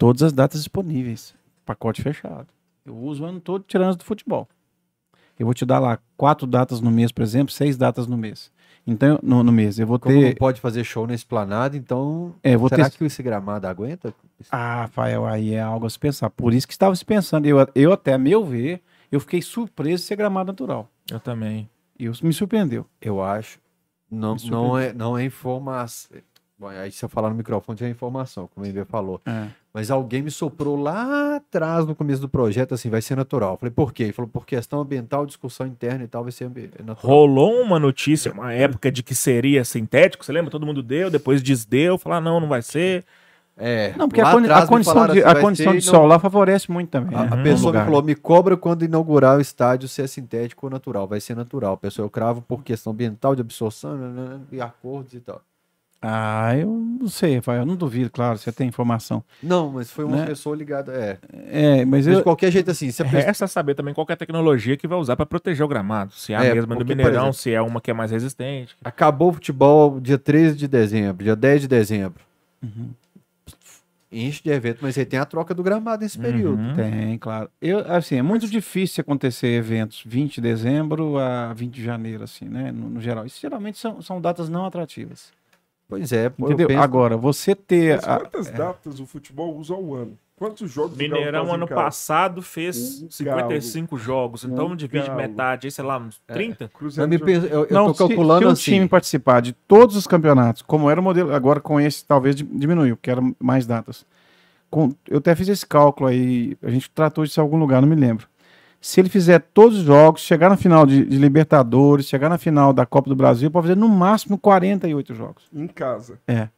todas 0.01 0.23
as 0.23 0.33
datas 0.33 0.61
disponíveis. 0.61 1.35
Pacote 1.63 2.01
fechado. 2.01 2.47
Eu 2.83 2.97
uso 2.97 3.23
o 3.23 3.27
ano 3.27 3.39
todo 3.39 3.63
tirando 3.67 3.91
as 3.91 3.95
do 3.95 4.03
futebol. 4.03 4.49
Eu 5.37 5.45
vou 5.45 5.53
te 5.53 5.63
dar 5.63 5.77
lá 5.77 5.99
quatro 6.17 6.47
datas 6.47 6.81
no 6.81 6.89
mês, 6.89 7.11
por 7.11 7.21
exemplo, 7.21 7.53
seis 7.53 7.77
datas 7.77 8.07
no 8.07 8.17
mês. 8.17 8.51
Então, 8.85 9.19
no, 9.21 9.43
no 9.43 9.51
mês, 9.51 9.77
eu 9.77 9.85
vou 9.85 9.99
Como 9.99 10.15
não 10.15 10.21
ter. 10.21 10.35
pode 10.37 10.59
fazer 10.59 10.83
show 10.83 11.05
na 11.05 11.13
esplanada, 11.13 11.77
então. 11.77 12.33
É, 12.43 12.57
vou 12.57 12.67
será 12.67 12.89
ter. 12.89 12.97
que 12.97 13.03
esse 13.05 13.21
gramado 13.21 13.67
aguenta? 13.67 14.13
Ah, 14.51 14.81
Rafael, 14.81 15.25
aí 15.25 15.53
é 15.53 15.61
algo 15.61 15.85
a 15.85 15.89
se 15.89 15.99
pensar. 15.99 16.29
Por 16.29 16.53
isso 16.53 16.67
que 16.67 16.73
estava 16.73 16.95
se 16.95 17.05
pensando. 17.05 17.45
Eu, 17.45 17.57
eu 17.75 17.91
até, 17.93 18.13
a 18.13 18.17
meu 18.17 18.43
ver, 18.43 18.81
eu 19.11 19.19
fiquei 19.19 19.41
surpreso 19.41 19.97
de 20.01 20.07
ser 20.07 20.15
gramado 20.15 20.51
natural. 20.51 20.89
Eu 21.09 21.19
também. 21.19 21.69
E 21.99 22.05
isso 22.05 22.25
me 22.25 22.33
surpreendeu. 22.33 22.85
Eu 22.99 23.21
acho. 23.21 23.59
Não, 24.09 24.35
não, 24.49 24.77
é, 24.77 24.91
não 24.91 25.17
é 25.17 25.23
informação. 25.23 26.17
Bom, 26.57 26.67
aí 26.67 26.91
se 26.91 27.03
eu 27.05 27.09
falar 27.09 27.29
no 27.29 27.35
microfone 27.35 27.79
já 27.79 27.85
é 27.87 27.89
informação, 27.89 28.47
como 28.53 28.65
o 28.65 28.67
Emílio 28.67 28.85
falou. 28.85 29.21
É. 29.25 29.47
Mas 29.73 29.89
alguém 29.89 30.21
me 30.21 30.29
soprou 30.29 30.75
lá 30.75 31.37
atrás, 31.37 31.85
no 31.85 31.95
começo 31.95 32.19
do 32.21 32.27
projeto, 32.27 32.73
assim, 32.73 32.89
vai 32.89 33.01
ser 33.01 33.15
natural. 33.15 33.53
Eu 33.53 33.57
Falei, 33.57 33.71
por 33.73 33.93
quê? 33.93 34.03
Ele 34.03 34.11
falou, 34.11 34.29
por 34.29 34.45
questão 34.45 34.81
ambiental, 34.81 35.25
discussão 35.25 35.65
interna 35.65 36.03
e 36.03 36.07
tal, 36.07 36.23
vai 36.23 36.31
ser 36.33 36.43
ambi- 36.45 36.69
natural. 36.83 37.15
Rolou 37.15 37.61
uma 37.61 37.79
notícia, 37.79 38.33
uma 38.33 38.51
época 38.53 38.91
de 38.91 39.01
que 39.01 39.15
seria 39.15 39.63
sintético, 39.63 40.25
você 40.25 40.31
lembra? 40.33 40.51
Todo 40.51 40.65
mundo 40.65 40.83
deu, 40.83 41.09
depois 41.09 41.41
desdeu, 41.41 41.97
falar 41.97 42.19
não, 42.19 42.41
não 42.41 42.49
vai 42.49 42.61
ser. 42.61 43.05
É, 43.57 43.93
Não, 43.95 44.07
porque 44.09 44.21
lá 44.21 44.31
a, 44.31 44.37
atrás 44.39 44.59
a 44.59 44.61
me 44.63 44.67
condição 44.69 45.07
de, 45.07 45.19
assim, 45.19 45.29
a 45.29 45.41
condição 45.41 45.71
de 45.73 45.83
e 45.83 45.85
não- 45.85 45.93
sol 45.93 46.05
lá 46.07 46.17
favorece 46.19 46.71
muito 46.71 46.89
também. 46.89 47.15
A, 47.17 47.23
né, 47.25 47.27
a 47.27 47.43
pessoa 47.43 47.71
me 47.71 47.77
lugar. 47.77 47.85
falou, 47.85 48.01
me 48.03 48.15
cobra 48.15 48.57
quando 48.57 48.83
inaugurar 48.83 49.37
o 49.37 49.41
estádio 49.41 49.87
se 49.87 50.01
é 50.01 50.07
sintético 50.07 50.65
ou 50.65 50.69
natural. 50.69 51.07
Vai 51.07 51.19
ser 51.21 51.35
natural. 51.35 51.73
A 51.73 51.77
pessoa, 51.77 52.05
eu 52.05 52.09
cravo 52.09 52.41
por 52.41 52.63
questão 52.63 52.91
ambiental, 52.91 53.35
de 53.35 53.41
absorção 53.41 53.95
né, 53.95 54.07
né, 54.21 54.39
e 54.51 54.59
acordos 54.61 55.13
e 55.13 55.19
tal. 55.19 55.41
Ah, 56.03 56.57
eu 56.57 56.67
não 56.99 57.07
sei, 57.07 57.35
Rafael. 57.35 57.59
Eu 57.61 57.65
não 57.65 57.75
duvido, 57.75 58.09
claro, 58.09 58.35
você 58.37 58.51
tem 58.51 58.67
informação. 58.67 59.23
Não, 59.41 59.69
mas 59.69 59.91
foi 59.91 60.03
uma 60.03 60.17
Né? 60.17 60.25
pessoa 60.25 60.55
ligada. 60.55 60.91
É. 60.91 61.17
É, 61.51 61.85
mas 61.85 62.05
Mas 62.05 62.07
eu. 62.07 62.15
de 62.17 62.23
qualquer 62.23 62.51
jeito, 62.51 62.71
assim, 62.71 62.87
pessoa. 62.87 63.07
Resta 63.07 63.45
saber 63.47 63.75
também 63.75 63.93
qual 63.93 64.07
é 64.09 64.13
a 64.13 64.17
tecnologia 64.17 64.75
que 64.75 64.87
vai 64.87 64.97
usar 64.97 65.15
para 65.15 65.27
proteger 65.27 65.63
o 65.63 65.67
gramado. 65.67 66.11
Se 66.13 66.33
é 66.33 66.37
a 66.37 66.43
É, 66.43 66.53
mesma 66.55 66.73
do 66.75 66.79
porque, 66.79 66.93
por 66.93 66.97
Mineirão, 66.97 67.21
exemplo- 67.25 67.33
se 67.33 67.53
é 67.53 67.61
uma 67.61 67.79
que 67.79 67.91
é 67.91 67.93
mais 67.93 68.09
resistente. 68.09 68.75
Acabou 68.83 69.29
o 69.29 69.33
futebol 69.33 69.99
dia 69.99 70.17
13 70.17 70.55
de 70.57 70.67
dezembro, 70.67 71.23
dia 71.23 71.35
10 71.35 71.61
de 71.61 71.67
dezembro. 71.67 72.23
Uhum. 72.63 72.89
Enche 74.11 74.43
de 74.43 74.49
evento, 74.49 74.79
mas 74.81 74.97
aí 74.97 75.05
tem 75.05 75.19
a 75.19 75.25
troca 75.25 75.53
do 75.53 75.63
gramado 75.63 76.03
nesse 76.03 76.17
período. 76.19 76.59
Uhum. 76.61 76.73
Tem, 76.73 77.17
claro. 77.17 77.49
Eu, 77.61 77.79
assim, 77.93 78.15
é 78.17 78.21
muito 78.21 78.45
difícil 78.45 79.01
acontecer 79.01 79.47
eventos 79.47 80.03
20 80.05 80.35
de 80.35 80.41
dezembro 80.41 81.17
a 81.17 81.53
20 81.53 81.75
de 81.75 81.83
janeiro, 81.83 82.23
assim, 82.23 82.43
né? 82.45 82.71
No, 82.73 82.89
no 82.89 82.99
geral. 82.99 83.25
Isso 83.25 83.39
geralmente 83.39 83.77
são, 83.77 84.01
são 84.01 84.19
datas 84.19 84.49
não 84.49 84.65
atrativas. 84.65 85.31
Pois 85.91 86.11
é, 86.13 86.29
pô, 86.29 86.45
eu 86.45 86.51
Entendeu? 86.53 86.67
penso- 86.69 86.81
Agora, 86.81 87.17
você 87.17 87.53
ter. 87.53 87.97
Mas 87.97 88.07
a- 88.07 88.19
quantas 88.19 88.49
datas 88.49 88.99
o 89.01 89.05
futebol 89.05 89.55
usa 89.57 89.73
ao 89.73 89.93
ano? 89.93 90.17
Quantos 90.37 90.71
jogos 90.71 90.93
o 90.93 90.97
Galo 90.97 91.11
Mineirão, 91.13 91.53
ano 91.53 91.67
casa? 91.67 91.81
passado, 91.83 92.41
fez 92.41 93.03
Um 93.03 93.11
55 93.11 93.97
jogos. 93.97 94.43
Então 94.45 94.67
Um 94.69 94.75
divide 94.75 95.05
galo. 95.05 95.17
metade, 95.19 95.69
sei 95.69 95.83
lá, 95.85 95.97
uns 95.99 96.19
É. 96.27 96.33
30. 96.33 96.63
eu, 96.63 96.69
Cruzeiro 96.69 97.19
penso- 97.25 97.45
eu, 97.45 97.65
eu 97.65 97.73
não, 97.75 97.87
tô 97.87 97.93
se- 97.93 97.97
calculando 97.99 98.39
se, 98.41 98.45
um 98.47 98.51
assim. 98.51 98.71
time 98.71 98.87
participar 98.87 99.41
de 99.41 99.51
todos 99.53 99.95
os 99.97 100.07
campeonatos, 100.07 100.61
como 100.63 100.89
era 100.89 100.99
o 100.99 101.03
modelo, 101.03 101.31
agora 101.35 101.59
com 101.59 101.79
esse 101.79 102.03
talvez 102.05 102.35
di- 102.35 102.43
diminuiu, 102.45 102.95
porque 102.95 103.11
eram 103.11 103.35
mais 103.39 103.67
datas. 103.67 104.05
com- 104.71 104.93
eu 105.09 105.17
até 105.17 105.35
fiz 105.35 105.49
esse 105.49 105.65
cálculo 105.67 106.07
aí, 106.09 106.55
a 106.63 106.69
gente 106.71 106.89
tratou 106.89 107.25
disso 107.25 107.37
em 107.37 107.43
algum 107.43 107.57
lugar, 107.59 107.81
não 107.81 107.89
me 107.89 107.95
lembro. 107.97 108.25
Se 108.81 108.99
ele 108.99 109.09
fizer 109.09 109.39
todos 109.53 109.77
os 109.77 109.83
jogos, 109.83 110.21
chegar 110.21 110.49
na 110.49 110.57
final 110.57 110.87
de, 110.87 111.05
de 111.05 111.17
Libertadores, 111.17 112.07
chegar 112.07 112.29
na 112.29 112.39
final 112.39 112.73
da 112.73 112.83
Copa 112.83 113.09
do 113.09 113.15
Brasil, 113.15 113.51
pode 113.51 113.67
fazer 113.67 113.79
no 113.79 113.87
máximo 113.87 114.39
48 114.39 115.13
jogos. 115.13 115.43
Em 115.53 115.67
casa. 115.67 116.19
É. 116.27 116.49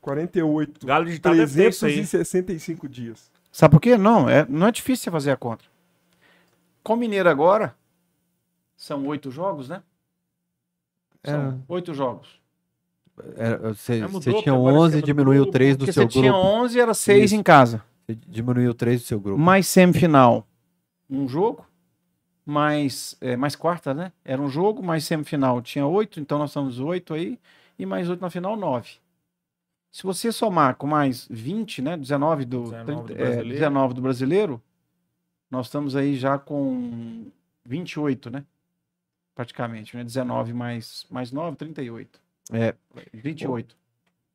48. 0.00 0.86
Galo 0.86 1.08
aí. 1.08 1.18
365 1.18 2.88
dias. 2.88 3.28
Sabe 3.50 3.72
por 3.72 3.80
quê? 3.80 3.96
Não, 3.98 4.28
é, 4.28 4.46
não 4.48 4.68
é 4.68 4.72
difícil 4.72 5.04
você 5.04 5.10
fazer 5.10 5.30
a 5.32 5.36
conta. 5.36 5.64
Com 6.82 6.94
o 6.94 6.96
Mineiro 6.96 7.28
agora, 7.28 7.74
são 8.76 9.04
oito 9.06 9.30
jogos, 9.30 9.68
né? 9.68 9.82
São 11.24 11.62
oito 11.68 11.92
jogos. 11.94 12.28
É, 13.36 13.56
Você 13.68 13.94
É, 13.94 14.06
tinha 14.06 14.08
porque 14.08 14.50
agora 14.50 14.74
11 14.76 14.86
esquema 14.86 14.98
e 14.98 15.00
do 15.00 15.06
diminuiu 15.06 15.42
grupo, 15.42 15.52
3 15.52 15.76
do 15.76 15.84
seu 15.92 16.02
você 16.02 16.06
tinha 16.08 16.30
grupo. 16.32 16.46
11 16.46 16.80
era 16.80 16.94
seis 16.94 17.32
em 17.32 17.42
casa. 17.42 17.82
Você 18.06 18.18
diminuiu 18.28 18.74
3 18.74 19.00
do 19.00 19.06
seu 19.06 19.18
grupo. 19.18 19.40
Mais 19.40 19.66
semifinal, 19.66 20.46
um 21.08 21.28
jogo. 21.28 21.66
Mais, 22.46 23.16
é, 23.22 23.36
mais 23.36 23.56
quarta, 23.56 23.94
né? 23.94 24.12
Era 24.22 24.40
um 24.40 24.50
jogo, 24.50 24.82
mais 24.82 25.04
semifinal 25.04 25.62
tinha 25.62 25.86
oito, 25.86 26.20
então 26.20 26.38
nós 26.38 26.50
estamos 26.50 26.78
oito 26.78 27.14
aí. 27.14 27.38
E 27.78 27.86
mais 27.86 28.08
oito 28.10 28.20
na 28.20 28.28
final, 28.28 28.54
nove. 28.54 28.98
Se 29.90 30.02
você 30.02 30.30
somar 30.30 30.76
com 30.76 30.86
mais 30.86 31.26
20, 31.30 31.80
né? 31.80 31.96
19 31.96 32.44
do, 32.44 32.64
19 32.64 32.84
do 32.84 33.04
30, 33.04 33.12
é, 33.12 33.16
brasileiro. 33.16 33.48
19 33.48 33.94
do 33.94 34.02
brasileiro, 34.02 34.62
nós 35.50 35.66
estamos 35.66 35.96
aí 35.96 36.16
já 36.16 36.38
com 36.38 37.26
28, 37.64 38.30
né? 38.30 38.44
Praticamente, 39.34 39.96
né? 39.96 40.04
19 40.04 40.52
mais, 40.52 41.06
mais 41.08 41.32
9, 41.32 41.56
38. 41.56 42.20
É. 42.52 42.74
28. 43.12 43.76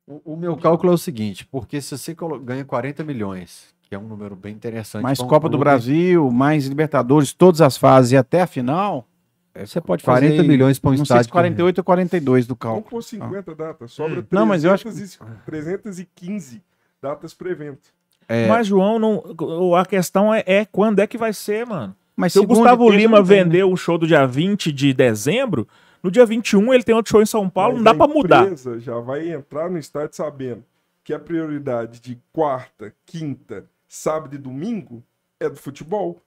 O, 0.06 0.32
o 0.32 0.36
meu 0.36 0.56
cálculo 0.56 0.92
é 0.92 0.94
o 0.94 0.98
seguinte, 0.98 1.46
porque 1.46 1.80
se 1.80 1.96
você 1.96 2.16
ganha 2.42 2.64
40 2.64 3.04
milhões, 3.04 3.74
que 3.90 3.94
é 3.96 3.98
um 3.98 4.06
número 4.06 4.36
bem 4.36 4.54
interessante. 4.54 5.02
Mais 5.02 5.18
Copa 5.18 5.48
do 5.48 5.58
Brasil, 5.58 6.30
mais 6.30 6.64
Libertadores, 6.68 7.32
todas 7.32 7.60
as 7.60 7.76
fases 7.76 8.12
e 8.12 8.16
até 8.16 8.42
a 8.42 8.46
final, 8.46 9.04
você 9.52 9.80
pode 9.80 10.04
fazer 10.04 10.26
40 10.28 10.42
aí, 10.42 10.48
milhões 10.48 10.78
para 10.78 10.90
um 10.90 10.92
não 10.92 10.98
sei 10.98 11.02
estádio. 11.02 11.24
se 11.24 11.30
48 11.32 11.78
ou 11.78 11.84
42 11.84 12.46
do 12.46 12.54
cálculo. 12.54 12.84
pôr 12.88 13.02
50 13.02 13.52
datas. 13.52 13.90
Sobra 13.90 14.20
Hum. 14.20 14.24
Não, 14.30 14.46
mas 14.46 14.62
eu 14.62 14.72
acho 14.72 14.84
300 14.84 15.14
e- 15.14 15.18
315 15.44 16.62
datas 17.02 17.34
para 17.34 17.50
evento. 17.50 17.88
É, 18.28 18.46
Mas, 18.46 18.68
João, 18.68 18.96
não, 19.00 19.74
a 19.74 19.84
questão 19.84 20.32
é, 20.32 20.44
é 20.46 20.64
quando 20.64 21.00
é 21.00 21.06
que 21.08 21.18
vai 21.18 21.32
ser, 21.32 21.66
mano. 21.66 21.96
Mas 22.14 22.32
Se 22.32 22.38
o 22.38 22.46
Gustavo 22.46 22.88
Lima 22.88 23.18
né? 23.18 23.24
vendeu 23.24 23.72
o 23.72 23.76
show 23.76 23.98
do 23.98 24.06
dia 24.06 24.24
20 24.24 24.70
de 24.70 24.92
dezembro, 24.94 25.66
no 26.00 26.12
dia 26.12 26.24
21 26.24 26.72
ele 26.72 26.84
tem 26.84 26.94
outro 26.94 27.10
show 27.10 27.20
em 27.20 27.26
São 27.26 27.50
Paulo, 27.50 27.72
Mas 27.72 27.78
não 27.78 27.84
dá 27.84 27.90
a 27.90 28.06
pra 28.06 28.06
mudar. 28.14 28.42
empresa 28.44 28.78
já 28.78 29.00
vai 29.00 29.32
entrar 29.32 29.68
no 29.68 29.78
estádio 29.78 30.14
sabendo 30.14 30.62
que 31.02 31.12
a 31.12 31.18
prioridade 31.18 31.98
de 31.98 32.16
quarta, 32.32 32.92
quinta, 33.04 33.64
sábado 33.90 34.36
e 34.36 34.38
domingo 34.38 35.04
é 35.40 35.50
do 35.50 35.56
futebol. 35.56 36.22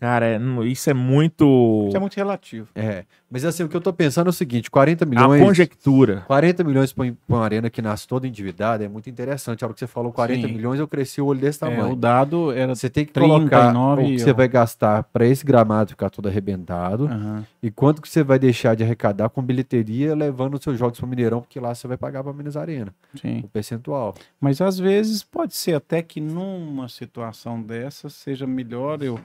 Cara, 0.00 0.26
é- 0.26 0.38
isso 0.66 0.88
é 0.88 0.94
muito. 0.94 1.86
Isso 1.88 1.96
é 1.96 2.00
muito 2.00 2.14
relativo. 2.16 2.68
é. 2.74 3.04
Mas 3.30 3.44
assim, 3.44 3.62
o 3.62 3.68
que 3.68 3.76
eu 3.76 3.80
tô 3.82 3.92
pensando 3.92 4.28
é 4.28 4.30
o 4.30 4.32
seguinte, 4.32 4.70
40 4.70 5.04
a 5.04 5.06
milhões... 5.06 5.42
conjectura. 5.42 6.22
40 6.26 6.64
milhões 6.64 6.94
para 6.94 7.12
uma 7.28 7.44
arena 7.44 7.68
que 7.68 7.82
nasce 7.82 8.08
toda 8.08 8.26
endividada 8.26 8.82
é 8.82 8.88
muito 8.88 9.10
interessante. 9.10 9.62
A 9.62 9.66
hora 9.66 9.74
que 9.74 9.80
você 9.80 9.86
falou 9.86 10.10
40 10.10 10.46
Sim. 10.48 10.54
milhões, 10.54 10.80
eu 10.80 10.88
cresci 10.88 11.20
o 11.20 11.26
olho 11.26 11.38
desse 11.38 11.62
É, 11.62 11.68
tamanho. 11.68 11.92
o 11.92 11.96
dado 11.96 12.50
era. 12.52 12.74
Você 12.74 12.88
tem 12.88 13.04
que 13.04 13.12
colocar 13.12 13.64
39 13.72 14.02
o 14.02 14.06
que 14.06 14.18
você 14.20 14.30
ó. 14.30 14.34
vai 14.34 14.48
gastar 14.48 15.02
para 15.02 15.26
esse 15.26 15.44
gramado 15.44 15.90
ficar 15.90 16.08
todo 16.08 16.26
arrebentado 16.26 17.04
Aham. 17.06 17.44
e 17.62 17.70
quanto 17.70 18.00
que 18.00 18.08
você 18.08 18.22
vai 18.22 18.38
deixar 18.38 18.74
de 18.74 18.82
arrecadar 18.82 19.28
com 19.28 19.42
bilheteria 19.42 20.14
levando 20.14 20.54
os 20.54 20.62
seus 20.62 20.78
jogos 20.78 20.98
para 20.98 21.04
o 21.06 21.08
Mineirão, 21.10 21.42
porque 21.42 21.60
lá 21.60 21.74
você 21.74 21.86
vai 21.86 21.98
pagar 21.98 22.24
para 22.24 22.32
Minas 22.32 22.56
Arena, 22.56 22.94
Sim. 23.20 23.40
o 23.44 23.48
percentual. 23.48 24.14
Mas 24.40 24.62
às 24.62 24.78
vezes 24.78 25.22
pode 25.22 25.54
ser 25.54 25.74
até 25.74 26.00
que 26.00 26.18
numa 26.18 26.88
situação 26.88 27.60
dessa 27.60 28.08
seja 28.08 28.46
melhor 28.46 29.02
eu. 29.02 29.20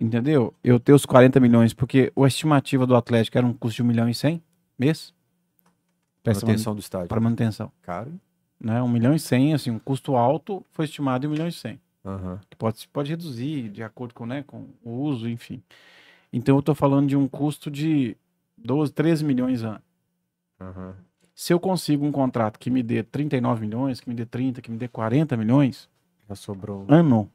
Entendeu? 0.00 0.52
Eu 0.62 0.78
ter 0.78 0.92
os 0.92 1.06
40 1.06 1.40
milhões, 1.40 1.72
porque 1.72 2.12
a 2.16 2.26
estimativa 2.26 2.86
do 2.86 2.94
Atlético 2.94 3.38
era 3.38 3.46
um 3.46 3.52
custo 3.52 3.76
de 3.76 3.82
1 3.82 3.86
milhão 3.86 4.08
e 4.08 4.14
100 4.14 4.42
mês. 4.78 5.14
Manutenção 6.24 6.74
do 6.74 6.80
estádio. 6.80 7.08
Para 7.08 7.20
manutenção. 7.20 7.72
Caro. 7.82 8.12
Né? 8.60 8.82
1 8.82 8.88
milhão 8.88 9.14
e 9.14 9.18
100, 9.18 9.54
assim, 9.54 9.70
um 9.70 9.78
custo 9.78 10.16
alto 10.16 10.64
foi 10.72 10.84
estimado 10.84 11.24
em 11.24 11.28
1 11.28 11.32
milhão 11.32 11.48
e 11.48 11.52
100. 11.52 11.80
Aham. 12.04 12.38
que 12.48 12.56
pode, 12.56 12.86
pode 12.92 13.10
reduzir 13.10 13.68
de 13.68 13.82
acordo 13.82 14.14
com, 14.14 14.24
né, 14.24 14.44
com 14.46 14.68
o 14.84 14.90
uso, 14.92 15.28
enfim. 15.28 15.60
Então 16.32 16.54
eu 16.54 16.60
estou 16.60 16.72
falando 16.74 17.08
de 17.08 17.16
um 17.16 17.26
custo 17.26 17.68
de 17.68 18.16
12, 18.56 18.92
13 18.92 19.24
milhões 19.24 19.64
ano. 19.64 19.80
Aham. 20.60 20.94
Se 21.34 21.52
eu 21.52 21.58
consigo 21.58 22.06
um 22.06 22.12
contrato 22.12 22.58
que 22.60 22.70
me 22.70 22.80
dê 22.82 23.02
39 23.02 23.60
milhões, 23.60 24.00
que 24.00 24.08
me 24.08 24.14
dê 24.14 24.24
30, 24.24 24.62
que 24.62 24.70
me 24.70 24.78
dê 24.78 24.86
40 24.86 25.36
milhões, 25.36 25.88
Já 26.28 26.34
sobrou. 26.36 26.86
ano, 26.88 27.28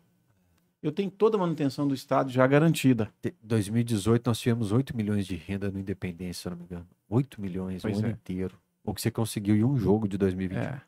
eu 0.81 0.91
tenho 0.91 1.11
toda 1.11 1.37
a 1.37 1.39
manutenção 1.39 1.87
do 1.87 1.93
Estado 1.93 2.31
já 2.31 2.45
garantida. 2.47 3.11
Em 3.23 3.33
2018 3.43 4.27
nós 4.27 4.39
tivemos 4.39 4.71
8 4.71 4.95
milhões 4.95 5.27
de 5.27 5.35
renda 5.35 5.69
no 5.69 5.79
Independência, 5.79 6.43
se 6.43 6.49
não 6.49 6.57
me 6.57 6.63
engano. 6.63 6.87
8 7.09 7.39
milhões 7.39 7.81
Pois 7.81 7.97
o 7.97 7.99
ano 7.99 8.07
é. 8.07 8.11
inteiro. 8.11 8.57
O 8.83 8.93
que 8.93 9.01
você 9.01 9.11
conseguiu 9.11 9.55
em 9.55 9.63
um 9.63 9.77
jogo 9.77 10.07
de 10.07 10.17
2020. 10.17 10.57
É. 10.57 10.81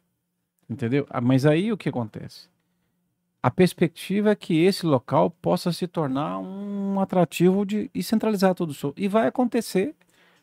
Entendeu? 0.67 1.05
Ah, 1.09 1.22
Mas 1.22 1.45
aí 1.45 1.72
o 1.72 1.77
que 1.77 1.89
acontece? 1.89 2.47
A 3.41 3.51
perspectiva 3.51 4.31
é 4.31 4.35
que 4.35 4.63
esse 4.63 4.85
local 4.85 5.30
possa 5.30 5.72
se 5.72 5.85
tornar 5.85 6.39
um 6.39 6.99
atrativo 6.99 7.65
de, 7.65 7.91
e 7.93 8.01
centralizar 8.01 8.55
tudo 8.55 8.72
isso. 8.72 8.93
E 8.95 9.07
vai 9.07 9.27
acontecer, 9.27 9.93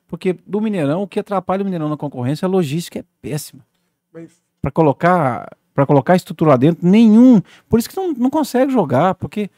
porque 0.06 0.34
do 0.46 0.60
Mineirão, 0.60 1.02
o 1.02 1.08
que 1.08 1.18
atrapalha 1.18 1.62
o 1.62 1.64
Mineirão 1.64 1.88
na 1.88 1.96
concorrência, 1.96 2.46
a 2.46 2.48
logística 2.48 2.98
é 2.98 3.04
péssima. 3.22 3.66
Mas 4.12 4.40
para 4.60 4.70
colocar 4.70 5.56
para 5.74 5.86
colocar 5.86 6.16
estrutura 6.16 6.50
lá 6.52 6.56
dentro, 6.56 6.86
nenhum. 6.86 7.40
Por 7.68 7.78
isso 7.78 7.88
que 7.88 7.96
não, 7.96 8.12
não 8.12 8.30
consegue 8.30 8.72
jogar, 8.72 9.14
porque 9.14 9.50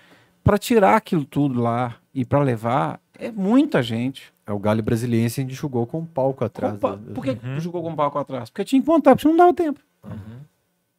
para 0.45 0.59
tirar 0.59 0.97
aquilo 0.97 1.25
tudo 1.25 1.61
lá 1.61 1.95
e 2.15 2.25
para 2.25 2.41
levar 2.41 3.01
é 3.19 3.31
muita 3.31 3.83
gente. 3.83 4.33
É 4.47 4.53
o 4.53 4.59
Galo 4.59 4.83
Brasiliense 4.83 5.41
a 5.41 5.45
gente 5.45 5.55
jogou 5.55 5.87
com 5.87 6.01
um 6.01 6.05
palco 6.05 6.45
atrás. 6.45 6.75
Compa- 6.75 6.97
da- 6.97 7.15
Por 7.15 7.23
que 7.25 7.31
Uhum. 7.31 7.61
jogou 7.61 7.83
com 7.83 7.91
um 7.91 7.95
palco 7.97 8.19
atrás? 8.19 8.51
Porque 8.51 8.65
tinha 8.65 8.83
que 8.83 8.89
montar, 8.89 9.15
porque 9.15 9.29
não 9.29 9.37
dava 9.37 9.55
tempo. 9.55 9.79
Uhum. 10.05 10.43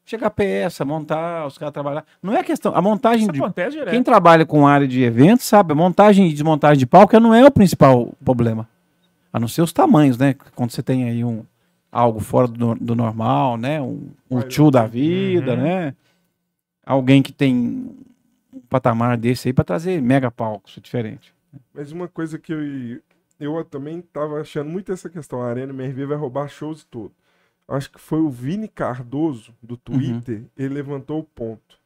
Chegar 0.06 0.30
peça, 0.32 0.83
montar, 0.83 1.45
os 1.48 1.58
caras 1.58 1.74
trabalhar. 1.74 2.06
Não 2.22 2.33
é 2.35 2.43
questão. 2.43 2.75
A 2.75 2.82
montagem 2.82 3.24
Isso 3.24 3.32
de. 3.32 3.40
acontece 3.42 3.72
direto. 3.77 3.90
Quem 3.92 4.03
trabalha 4.03 4.45
com 4.45 4.67
área 4.67 4.88
de 4.88 5.01
eventos 5.01 5.45
sabe, 5.45 5.72
a 5.72 5.75
montagem 5.75 6.27
e 6.27 6.33
desmontagem 6.33 6.77
de 6.80 6.85
palco 6.85 7.17
não 7.19 7.33
é 7.33 7.45
o 7.45 7.51
principal 7.51 8.14
problema. 8.24 8.67
A 9.32 9.40
não 9.40 9.48
ser 9.48 9.61
os 9.61 9.72
tamanhos, 9.74 10.17
né? 10.17 10.35
Quando 10.56 10.72
você 10.72 10.83
tem 10.83 11.06
aí 11.09 11.24
um 11.24 11.43
algo 11.93 12.19
fora 12.19 12.47
do, 12.47 12.75
do 12.75 12.95
normal, 12.95 13.55
né? 13.57 13.80
Um, 13.81 14.09
um 14.30 14.41
tio 14.41 14.72
da 14.72 14.85
vida, 14.88 15.53
Uhum. 15.53 15.61
né? 15.61 15.95
Alguém 16.85 17.22
que 17.22 17.31
tem 17.31 17.55
um 17.55 18.59
patamar 18.69 19.15
desse 19.17 19.47
aí 19.47 19.53
para 19.53 19.63
trazer 19.63 20.01
mega 20.01 20.30
palcos, 20.31 20.75
é 20.77 20.81
diferente. 20.81 21.33
Mas 21.73 21.91
uma 21.91 22.07
coisa 22.07 22.38
que 22.39 22.51
eu, 22.51 22.99
eu 23.39 23.63
também 23.63 24.01
tava 24.01 24.41
achando 24.41 24.69
muito 24.69 24.91
essa 24.91 25.09
questão, 25.09 25.41
a 25.41 25.47
Arena 25.47 25.72
MRV 25.72 26.07
vai 26.07 26.17
roubar 26.17 26.49
shows 26.49 26.81
e 26.81 26.85
tudo. 26.88 27.13
Acho 27.67 27.89
que 27.91 27.99
foi 27.99 28.19
o 28.19 28.30
Vini 28.30 28.67
Cardoso, 28.67 29.53
do 29.61 29.77
Twitter, 29.77 30.43
ele 30.57 30.73
levantou 30.73 31.19
o 31.19 31.23
ponto. 31.23 31.80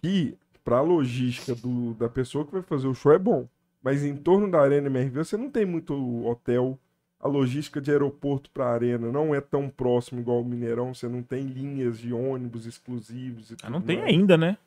Que, 0.00 0.36
pra 0.62 0.80
logística 0.80 1.54
do, 1.54 1.94
da 1.94 2.08
pessoa 2.08 2.44
que 2.44 2.52
vai 2.52 2.62
fazer 2.62 2.86
o 2.86 2.94
show 2.94 3.12
é 3.12 3.18
bom. 3.18 3.48
Mas 3.82 4.04
em 4.04 4.16
torno 4.16 4.50
da 4.50 4.60
Arena 4.60 4.86
MRV 4.86 5.24
você 5.24 5.36
não 5.36 5.50
tem 5.50 5.66
muito 5.66 6.24
hotel. 6.26 6.78
A 7.24 7.28
logística 7.28 7.80
de 7.80 7.90
aeroporto 7.90 8.50
pra 8.50 8.66
Arena 8.66 9.10
não 9.10 9.34
é 9.34 9.40
tão 9.40 9.66
próximo 9.70 10.20
igual 10.20 10.42
o 10.42 10.44
Mineirão. 10.44 10.92
Você 10.92 11.08
não 11.08 11.22
tem 11.22 11.46
linhas 11.46 11.98
de 11.98 12.12
ônibus 12.12 12.66
exclusivos 12.66 13.50
e 13.50 13.54
Ah, 13.54 13.56
tudo 13.56 13.70
não 13.72 13.80
tem 13.80 13.96
mais. 13.96 14.10
ainda, 14.10 14.36
né? 14.36 14.58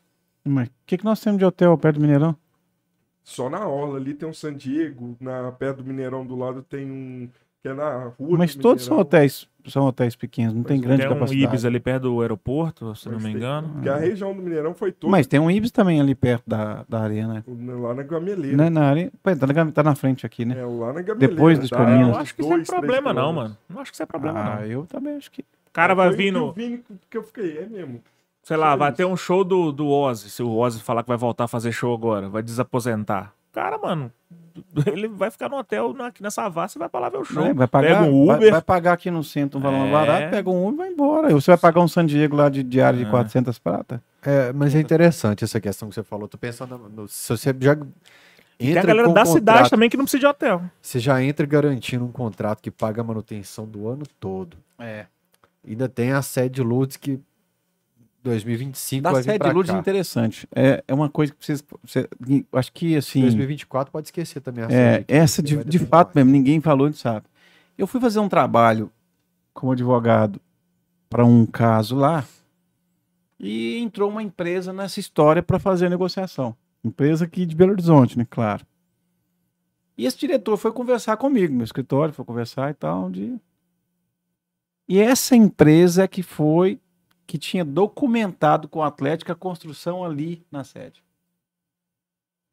Mas 0.43 0.67
o 0.67 0.71
que, 0.87 0.97
que 0.97 1.05
nós 1.05 1.21
temos 1.21 1.37
de 1.37 1.45
hotel 1.45 1.77
perto 1.77 1.97
do 1.97 2.01
Mineirão? 2.01 2.35
Só 3.23 3.47
na 3.47 3.67
orla 3.67 3.97
ali 3.97 4.13
tem 4.15 4.27
um 4.27 4.33
San 4.33 4.55
Diego, 4.55 5.15
na 5.19 5.51
perto 5.51 5.77
do 5.77 5.83
Mineirão 5.83 6.25
do 6.25 6.35
lado 6.35 6.63
tem 6.63 6.89
um 6.89 7.29
que 7.61 7.67
é 7.67 7.73
na 7.73 8.11
rua. 8.19 8.37
Mas 8.37 8.55
do 8.55 8.61
todos 8.61 8.83
são 8.85 8.97
hotéis, 8.99 9.47
são 9.67 9.85
hotéis 9.85 10.15
pequenos, 10.15 10.53
não 10.53 10.63
tem 10.63 10.77
Mas 10.77 10.85
grande 10.85 11.01
Tem 11.01 11.11
um 11.11 11.13
capacidade. 11.13 11.43
Ibis 11.43 11.65
ali 11.65 11.79
perto 11.79 12.03
do 12.03 12.21
aeroporto, 12.21 12.95
se 12.95 13.07
não 13.07 13.15
Mas 13.15 13.23
me 13.23 13.29
tem- 13.31 13.37
engano. 13.37 13.69
Porque 13.69 13.89
a 13.89 13.97
região 13.97 14.33
do 14.35 14.41
Mineirão 14.41 14.73
foi 14.73 14.91
toda 14.91 15.11
Mas 15.11 15.27
tem 15.27 15.39
um 15.39 15.49
Ibis 15.51 15.71
também 15.71 15.99
ali 15.99 16.15
perto 16.15 16.43
da, 16.47 16.85
da 16.87 17.01
arena. 17.01 17.43
lá 17.47 17.93
na 17.93 18.03
Gameleira. 18.03 18.55
Né, 18.57 18.69
na 18.69 18.89
arena. 18.89 19.11
Pô, 19.21 19.35
tá, 19.35 19.47
na, 19.47 19.71
tá 19.71 19.83
na 19.83 19.95
frente 19.95 20.25
aqui, 20.25 20.45
né? 20.45 20.57
É 20.59 20.65
lá 20.65 20.93
na 20.93 21.01
Gameleira. 21.01 21.17
Depois 21.35 21.59
dos 21.59 21.69
Palmeiras. 21.69 22.01
Eu 22.01 22.07
uns 22.13 22.17
acho 22.17 22.35
que 22.35 22.41
isso 22.41 22.49
não 22.49 22.57
é 22.59 22.63
problema, 22.63 23.13
não, 23.13 23.33
mano. 23.33 23.57
Não 23.69 23.79
acho 23.81 23.91
que 23.91 23.95
isso 23.95 24.03
é 24.03 24.05
problema, 24.05 24.39
ah, 24.39 24.55
não. 24.57 24.65
eu 24.65 24.85
também 24.85 25.15
acho 25.17 25.31
que. 25.31 25.41
O 25.41 25.71
cara 25.73 25.93
vai 25.93 26.07
Foi 26.07 26.13
o 26.15 26.17
que 26.17 26.23
vir 26.23 26.33
eu 26.33 26.39
no. 26.39 26.53
vi 26.53 26.83
que 27.09 27.17
eu 27.17 27.23
fiquei, 27.23 27.57
é 27.59 27.65
mesmo. 27.67 28.01
Sei 28.41 28.55
lá, 28.55 28.75
vai 28.77 28.89
isso. 28.89 28.97
ter 28.97 29.05
um 29.05 29.17
show 29.17 29.43
do, 29.43 29.71
do 29.73 29.89
Ozzy. 29.89 30.29
Se 30.29 30.41
o 30.41 30.55
Ozzy 30.57 30.79
falar 30.81 31.03
que 31.03 31.09
vai 31.09 31.17
voltar 31.17 31.43
a 31.43 31.47
fazer 31.49 31.71
show 31.73 31.93
agora, 31.93 32.29
vai 32.29 32.41
desaposentar. 32.41 33.33
Cara, 33.51 33.77
mano, 33.77 34.09
ele 34.87 35.07
vai 35.07 35.29
ficar 35.31 35.49
no 35.49 35.57
hotel 35.57 35.93
na- 35.93 36.07
aqui 36.07 36.21
nessa 36.23 36.47
Vassa 36.49 36.77
e 36.77 36.79
vai 36.79 36.89
pra 36.89 36.99
lá 36.99 37.09
ver 37.09 37.17
o 37.17 37.25
show. 37.25 37.43
É, 37.45 37.53
vai 37.53 37.67
pagar, 37.67 37.87
Pega 37.99 38.01
um 38.11 38.25
vai- 38.25 38.35
Uber. 38.37 38.51
Vai, 38.51 38.61
pagar 38.61 38.93
aqui 38.93 39.11
no 39.11 39.23
centro 39.23 39.59
um 39.59 39.61
valor 39.61 39.87
É. 39.87 39.91
barato, 39.91 40.29
pega 40.31 40.49
um 40.49 40.67
Uber 40.67 40.73
e 40.73 40.77
vai 40.77 40.89
embora. 40.89 41.29
Você 41.31 41.51
vai 41.51 41.57
pagar 41.57 41.81
um 41.81 41.87
San 41.87 42.05
Diego 42.05 42.35
lá 42.35 42.49
de 42.49 42.63
diária 42.63 42.99
É. 42.99 43.03
de 43.03 43.09
400 43.09 43.57
prata? 43.59 44.01
É, 44.23 44.51
mas 44.53 44.73
é 44.75 44.79
interessante 44.79 45.43
essa 45.43 45.59
questão 45.59 45.89
que 45.89 45.95
você 45.95 46.03
falou. 46.03 46.27
Tô 46.27 46.37
pensando 46.37 46.77
no, 46.77 47.07
se 47.07 47.29
você 47.29 47.55
já 47.59 47.73
E 47.73 47.77
tem 47.77 48.67
a 48.69 48.71
entra 48.71 48.87
galera 48.87 49.07
com 49.07 49.13
da 49.13 49.21
um 49.21 49.25
cidade 49.25 49.57
contrato, 49.59 49.69
também 49.69 49.89
que 49.89 49.97
não 49.97 50.03
precisa 50.05 50.19
de 50.21 50.25
hotel. 50.27 50.61
você 50.81 50.99
já 50.99 51.21
entra 51.23 51.45
garantindo 51.45 52.03
um 52.03 52.11
contrato 52.11 52.61
que 52.61 52.71
paga 52.71 53.01
a 53.01 53.03
manutenção 53.03 53.65
do 53.65 53.87
ano 53.87 54.03
todo. 54.19 54.57
É. 54.79 55.05
Ainda 55.67 55.87
tem 55.89 56.11
a 56.11 56.21
sede 56.21 56.61
Lourdes 56.63 56.97
que 56.97 57.19
2025 58.27 59.01
Da 59.03 59.11
vai 59.11 59.21
vir 59.23 59.39
de 59.39 59.51
Lourdes 59.51 59.71
cá. 59.73 59.79
interessante. 59.79 60.47
É, 60.55 60.83
é 60.87 60.93
uma 60.93 61.09
coisa 61.09 61.33
que 61.33 61.43
vocês. 61.45 61.63
você- 61.83 62.07
acho 62.53 62.71
que 62.73 62.95
assim. 62.95 63.21
2024 63.21 63.91
pode 63.91 64.07
esquecer 64.07 64.39
também 64.41 64.63
a 64.63 64.67
É, 64.71 65.05
essa 65.07 65.41
de, 65.41 65.63
de 65.63 65.79
fato 65.79 66.07
mais. 66.09 66.15
mesmo, 66.15 66.31
ninguém 66.31 66.59
falou, 66.61 66.87
não 66.87 66.93
sabe. 66.93 67.25
Eu 67.77 67.87
fui 67.87 67.99
fazer 68.01 68.19
um 68.19 68.29
trabalho 68.29 68.91
como 69.53 69.71
advogado 69.71 70.39
para 71.09 71.25
um 71.25 71.45
caso 71.45 71.95
lá 71.95 72.23
e 73.39 73.77
entrou 73.77 74.09
uma 74.09 74.21
empresa 74.23 74.73
nessa 74.73 74.99
história 74.99 75.41
para 75.43 75.59
fazer 75.59 75.87
a 75.87 75.89
negociação. 75.89 76.55
Empresa 76.83 77.25
aqui 77.25 77.45
de 77.45 77.55
Belo 77.55 77.71
Horizonte, 77.71 78.17
né? 78.17 78.25
Claro. 78.29 78.65
E 79.97 80.05
esse 80.05 80.17
diretor 80.17 80.57
foi 80.57 80.71
conversar 80.71 81.17
comigo, 81.17 81.51
no 81.51 81.57
meu 81.57 81.65
escritório, 81.65 82.13
foi 82.13 82.23
conversar 82.23 82.69
e 82.69 82.73
tal, 82.73 83.09
dia. 83.09 83.35
E 84.87 84.99
essa 84.99 85.35
empresa 85.35 86.03
é 86.03 86.07
que 86.07 86.23
foi 86.23 86.79
que 87.27 87.37
tinha 87.37 87.65
documentado 87.65 88.67
com 88.69 88.79
o 88.79 88.83
Atlético 88.83 89.31
a 89.31 89.35
construção 89.35 90.03
ali 90.03 90.41
na 90.49 90.63
sede. 90.63 91.03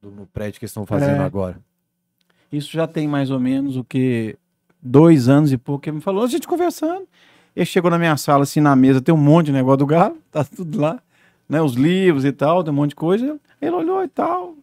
No 0.02 0.26
prédio 0.26 0.58
que 0.58 0.64
eles 0.64 0.70
estão 0.72 0.84
fazendo 0.84 1.22
É. 1.22 1.24
agora. 1.24 1.58
Isso 2.52 2.70
já 2.72 2.86
tem 2.86 3.08
mais 3.08 3.30
ou 3.30 3.40
menos 3.40 3.76
o 3.76 3.84
que 3.84 4.36
dois 4.82 5.28
anos 5.28 5.50
e 5.52 5.56
pouco 5.56 5.82
que 5.82 5.88
ele 5.90 5.96
me 5.96 6.02
falou, 6.02 6.24
a 6.24 6.26
gente 6.26 6.46
conversando. 6.46 7.06
Ele 7.56 7.64
chegou 7.64 7.90
na 7.90 7.98
minha 7.98 8.16
sala, 8.16 8.42
assim, 8.42 8.60
na 8.60 8.74
mesa, 8.76 9.00
tem 9.00 9.14
um 9.14 9.18
monte 9.18 9.46
de 9.46 9.52
negócio 9.52 9.78
do 9.78 9.86
galo, 9.86 10.18
tá 10.30 10.44
tudo 10.44 10.80
lá, 10.80 11.00
né? 11.48 11.62
Os 11.62 11.74
livros 11.74 12.24
e 12.24 12.32
tal, 12.32 12.62
tem 12.62 12.72
um 12.72 12.76
monte 12.76 12.90
de 12.90 12.96
coisa. 12.96 13.40
Ele 13.62 13.70
olhou 13.76 14.02
e 14.04 14.08
tal, 14.08 14.56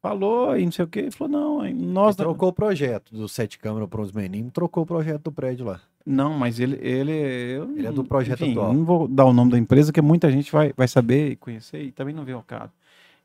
falou 0.00 0.56
e 0.56 0.64
não 0.64 0.70
sei 0.72 0.84
o 0.84 0.88
quê. 0.88 1.00
Ele 1.00 1.10
falou, 1.10 1.32
não, 1.32 1.74
nós... 1.74 2.14
Ele 2.16 2.24
trocou 2.24 2.50
o 2.50 2.52
projeto 2.52 3.14
do 3.14 3.28
Sete 3.28 3.58
Câmara 3.58 3.88
para 3.88 4.00
os 4.00 4.12
meninos, 4.12 4.52
trocou 4.52 4.84
o 4.84 4.86
projeto 4.86 5.22
do 5.24 5.32
prédio 5.32 5.66
lá. 5.66 5.80
Não, 6.08 6.32
mas 6.32 6.58
ele... 6.58 6.78
Ele, 6.80 7.12
eu 7.12 7.76
Ele 7.76 7.86
é 7.86 7.92
do 7.92 8.02
projeto 8.02 8.42
enfim, 8.42 8.52
atual. 8.52 8.72
Não 8.72 8.84
vou 8.84 9.06
dar 9.06 9.26
o 9.26 9.32
nome 9.32 9.50
da 9.50 9.58
empresa, 9.58 9.92
que 9.92 10.00
muita 10.00 10.30
gente 10.32 10.50
vai, 10.50 10.72
vai 10.76 10.88
saber 10.88 11.32
e 11.32 11.36
conhecer 11.36 11.82
e 11.82 11.92
também 11.92 12.14
não 12.14 12.24
vê 12.24 12.34
o 12.34 12.42
caso. 12.42 12.72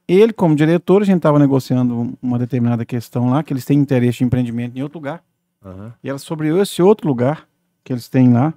Ele, 0.07 0.33
como 0.33 0.55
diretor, 0.55 1.01
a 1.01 1.05
gente 1.05 1.17
estava 1.17 1.39
negociando 1.39 2.13
uma 2.21 2.37
determinada 2.37 2.83
questão 2.83 3.29
lá, 3.29 3.41
que 3.41 3.53
eles 3.53 3.63
têm 3.63 3.79
interesse 3.79 4.17
de 4.17 4.25
empreendimento 4.25 4.77
em 4.77 4.83
outro 4.83 4.99
lugar. 4.99 5.23
Aham. 5.65 5.93
E 6.03 6.09
era 6.09 6.17
sobre 6.17 6.49
esse 6.59 6.81
outro 6.81 7.07
lugar 7.07 7.47
que 7.83 7.93
eles 7.93 8.09
têm 8.09 8.33
lá. 8.33 8.53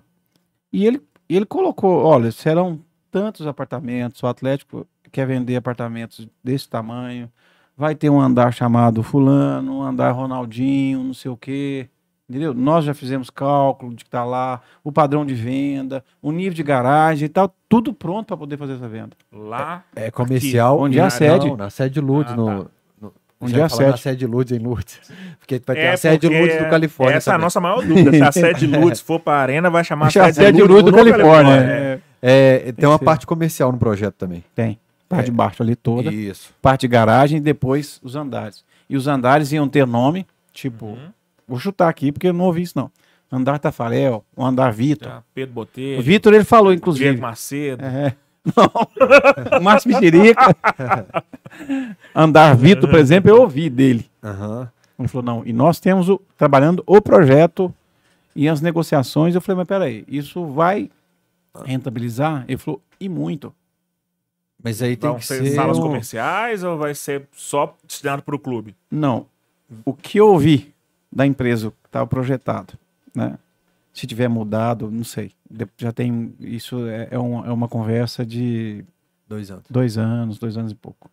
E 0.72 0.84
ele, 0.84 1.00
ele 1.28 1.46
colocou: 1.46 2.02
olha, 2.04 2.32
serão 2.32 2.80
tantos 3.12 3.46
apartamentos, 3.46 4.22
o 4.22 4.26
Atlético 4.26 4.86
quer 5.12 5.26
vender 5.26 5.56
apartamentos 5.56 6.28
desse 6.42 6.68
tamanho, 6.68 7.30
vai 7.76 7.94
ter 7.94 8.10
um 8.10 8.20
andar 8.20 8.52
chamado 8.52 9.02
Fulano, 9.02 9.78
um 9.78 9.82
andar 9.82 10.10
Ronaldinho, 10.10 11.02
não 11.02 11.14
sei 11.14 11.30
o 11.30 11.36
quê. 11.36 11.88
Entendeu? 12.28 12.52
Nós 12.52 12.84
já 12.84 12.92
fizemos 12.92 13.30
cálculo 13.30 13.94
de 13.94 14.04
que 14.04 14.10
tá 14.10 14.24
lá, 14.24 14.60
o 14.82 14.90
padrão 14.90 15.24
de 15.24 15.32
venda, 15.34 16.04
o 16.20 16.32
nível 16.32 16.54
de 16.54 16.62
garagem 16.64 17.26
e 17.26 17.28
tal, 17.28 17.54
tudo 17.68 17.92
pronto 17.94 18.26
para 18.26 18.36
poder 18.36 18.56
fazer 18.56 18.72
essa 18.74 18.88
venda. 18.88 19.10
Lá. 19.32 19.84
É 19.94 20.10
comercial. 20.10 20.80
Onde 20.80 20.98
é 20.98 21.02
a 21.02 21.10
sede? 21.10 21.46
Não, 21.46 21.56
na 21.56 21.70
sede 21.70 21.94
de 21.94 22.00
Lourdes. 22.00 22.32
Ah, 22.32 22.36
no, 22.36 22.46
tá. 22.46 22.70
no- 23.00 23.12
Onde 23.40 23.54
é 23.54 23.58
a 23.58 23.62
Na 23.64 23.68
sede? 23.68 24.00
sede 24.00 24.16
de 24.18 24.26
Lourdes 24.26 24.58
em 24.58 24.60
Lourdes. 24.60 24.98
Porque 25.38 25.62
vai 25.64 25.76
ter 25.76 25.82
É, 25.82 25.92
a 25.92 25.96
sede 25.96 26.28
Lourdes 26.28 26.58
do 26.58 26.68
Califórnia. 26.68 27.16
Essa 27.16 27.30
é 27.30 27.32
a 27.32 27.34
também. 27.34 27.44
nossa 27.44 27.60
maior 27.60 27.84
dúvida. 27.86 28.10
Se 28.12 28.22
a 28.22 28.32
sede 28.32 28.66
de 28.66 28.66
Lourdes 28.76 29.00
for 29.00 29.20
pra 29.20 29.34
arena, 29.34 29.70
vai 29.70 29.84
chamar 29.84 30.06
Puxa, 30.08 30.24
a 30.24 30.32
sede 30.32 30.56
de 30.56 30.64
Luz 30.64 30.82
do 30.82 30.92
Califórnia. 30.92 31.54
É. 31.54 32.00
é. 32.22 32.66
É, 32.68 32.72
tem 32.72 32.88
uma 32.88 32.96
Esse- 32.96 33.04
parte 33.04 33.24
comercial 33.26 33.70
no 33.70 33.78
projeto 33.78 34.14
também. 34.14 34.42
Tem. 34.52 34.80
Parte 35.08 35.26
de 35.26 35.30
baixo 35.30 35.62
ali 35.62 35.76
toda. 35.76 36.12
Isso. 36.12 36.52
parte 36.60 36.80
de 36.80 36.88
garagem 36.88 37.38
e 37.38 37.40
depois 37.40 38.00
os 38.02 38.16
andares. 38.16 38.64
E 38.90 38.96
os 38.96 39.06
andares 39.06 39.52
iam 39.52 39.68
ter 39.68 39.86
nome, 39.86 40.26
tipo, 40.52 40.86
Uhum. 40.86 40.96
Vou 41.46 41.58
chutar 41.58 41.88
aqui 41.88 42.10
porque 42.12 42.28
eu 42.28 42.32
não 42.32 42.44
ouvi 42.46 42.62
isso 42.62 42.76
não. 42.76 42.90
Andar 43.30 43.58
Tafarel, 43.58 44.24
o 44.36 44.44
andar 44.44 44.72
Vitor. 44.72 45.08
Já, 45.08 45.22
Pedro 45.34 45.54
Botelho. 45.54 45.98
O 45.98 46.02
Vitor 46.02 46.32
ele 46.32 46.44
falou 46.44 46.68
Diego 46.70 46.78
inclusive. 46.80 47.16
Macedo. 47.20 47.84
É. 47.84 48.14
Não. 48.56 48.70
Márcio 49.60 49.90
Mexerica. 49.90 50.54
andar 52.14 52.54
Vitor, 52.56 52.88
por 52.88 52.98
exemplo, 52.98 53.30
eu 53.30 53.40
ouvi 53.40 53.68
dele. 53.68 54.08
Aham. 54.22 54.70
Ele 54.98 55.08
falou, 55.08 55.24
não, 55.24 55.42
e 55.44 55.52
nós 55.52 55.78
temos 55.78 56.08
o, 56.08 56.20
trabalhando 56.38 56.82
o 56.86 57.02
projeto 57.02 57.72
e 58.34 58.48
as 58.48 58.60
negociações. 58.62 59.34
Eu 59.34 59.40
falei, 59.40 59.58
mas 59.58 59.68
peraí, 59.68 60.04
isso 60.08 60.46
vai 60.46 60.90
rentabilizar? 61.64 62.44
Ele 62.48 62.56
falou, 62.56 62.80
e 62.98 63.08
muito. 63.08 63.52
Mas 64.62 64.80
aí 64.80 64.96
tem 64.96 65.10
Vão 65.10 65.18
que 65.18 65.26
ser 65.26 65.44
ser. 65.44 65.50
salas 65.54 65.78
um- 65.78 65.82
comerciais 65.82 66.62
ou 66.64 66.78
vai 66.78 66.94
ser 66.94 67.28
só 67.32 67.76
destinado 67.86 68.22
para 68.22 68.34
o 68.34 68.38
clube? 68.38 68.74
Não. 68.90 69.26
O 69.84 69.92
que 69.92 70.18
eu 70.18 70.28
ouvi 70.28 70.72
da 71.16 71.26
empresa 71.26 71.70
que 71.70 71.88
estava 71.88 72.06
projetado, 72.06 72.74
né? 73.14 73.38
Se 73.92 74.06
tiver 74.06 74.28
mudado, 74.28 74.90
não 74.90 75.02
sei. 75.04 75.32
Já 75.78 75.90
tem. 75.90 76.34
Isso 76.38 76.86
é, 76.86 77.08
é, 77.12 77.18
uma, 77.18 77.46
é 77.46 77.50
uma 77.50 77.66
conversa 77.68 78.26
de 78.26 78.84
Dois 79.26 79.50
anos. 79.50 79.64
dois 79.70 79.96
anos, 79.96 80.38
dois 80.38 80.56
anos 80.58 80.72
e 80.72 80.74
pouco. 80.74 81.10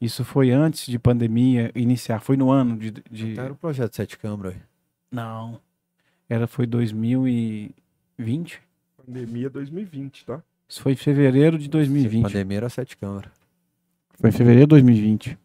Isso 0.00 0.24
foi 0.24 0.50
antes 0.50 0.86
de 0.86 0.98
pandemia 0.98 1.70
iniciar. 1.74 2.20
Foi 2.20 2.36
no 2.36 2.50
ano 2.50 2.76
de. 2.78 2.90
de- 2.90 3.32
Então 3.32 3.44
era 3.44 3.52
o 3.52 3.56
projeto 3.56 3.94
Sete 3.94 4.16
Câmara. 4.18 4.50
aí. 4.50 4.56
Não. 5.12 5.60
Era, 6.28 6.46
foi 6.46 6.66
2020? 6.66 8.60
Pandemia 9.04 9.50
2020, 9.50 10.24
tá? 10.24 10.42
Isso 10.68 10.80
foi 10.82 10.92
em 10.92 10.96
fevereiro 10.96 11.58
de 11.58 11.68
2020. 11.68 12.22
Pandemia 12.24 12.56
era 12.56 12.68
Sete 12.70 12.96
Câmara. 12.96 13.30
Foi 14.18 14.30
em 14.30 14.32
fevereiro 14.32 14.66
de 14.66 14.70
2020. 14.70 15.38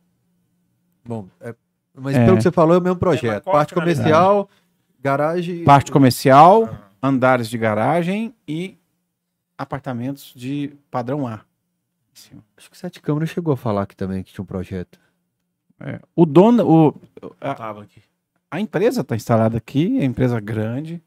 Bom, 1.05 1.27
é- 1.41 1.53
mas 1.95 2.15
É. 2.15 2.25
pelo 2.25 2.37
que 2.37 2.43
você 2.43 2.51
falou, 2.51 2.75
é 2.75 2.77
o 2.79 2.81
mesmo 2.81 2.95
É, 2.97 2.99
projeto. 2.99 3.47
a 3.47 3.51
Parte 3.51 3.73
comercial, 3.73 4.49
garagem. 5.01 5.63
Parte 5.63 5.91
comercial, 5.91 6.65
Ah. 6.71 7.07
andares 7.07 7.49
de 7.49 7.57
garagem 7.57 8.33
e 8.47 8.77
apartamentos 9.57 10.33
de 10.35 10.73
padrão 10.89 11.27
A. 11.27 11.41
Assim, 12.15 12.41
Acho 12.57 12.69
que 12.69 12.77
Sete 12.77 13.01
Câmara 13.01 13.25
chegou 13.25 13.53
a 13.53 13.57
falar 13.57 13.83
aqui 13.83 13.95
também 13.95 14.23
que 14.23 14.33
tinha 14.33 14.43
um 14.43 14.45
projeto. 14.45 14.99
É. 15.79 15.99
O 16.15 16.25
dono, 16.25 16.63
o, 16.67 16.95
a, 17.39 17.55
Tava 17.55 17.83
aqui. 17.83 18.01
a 18.51 18.59
empresa 18.59 19.01
está 19.01 19.15
instalada 19.15 19.57
aqui, 19.57 19.97
é 19.99 20.03
empresa 20.05 20.39
grande. 20.39 21.01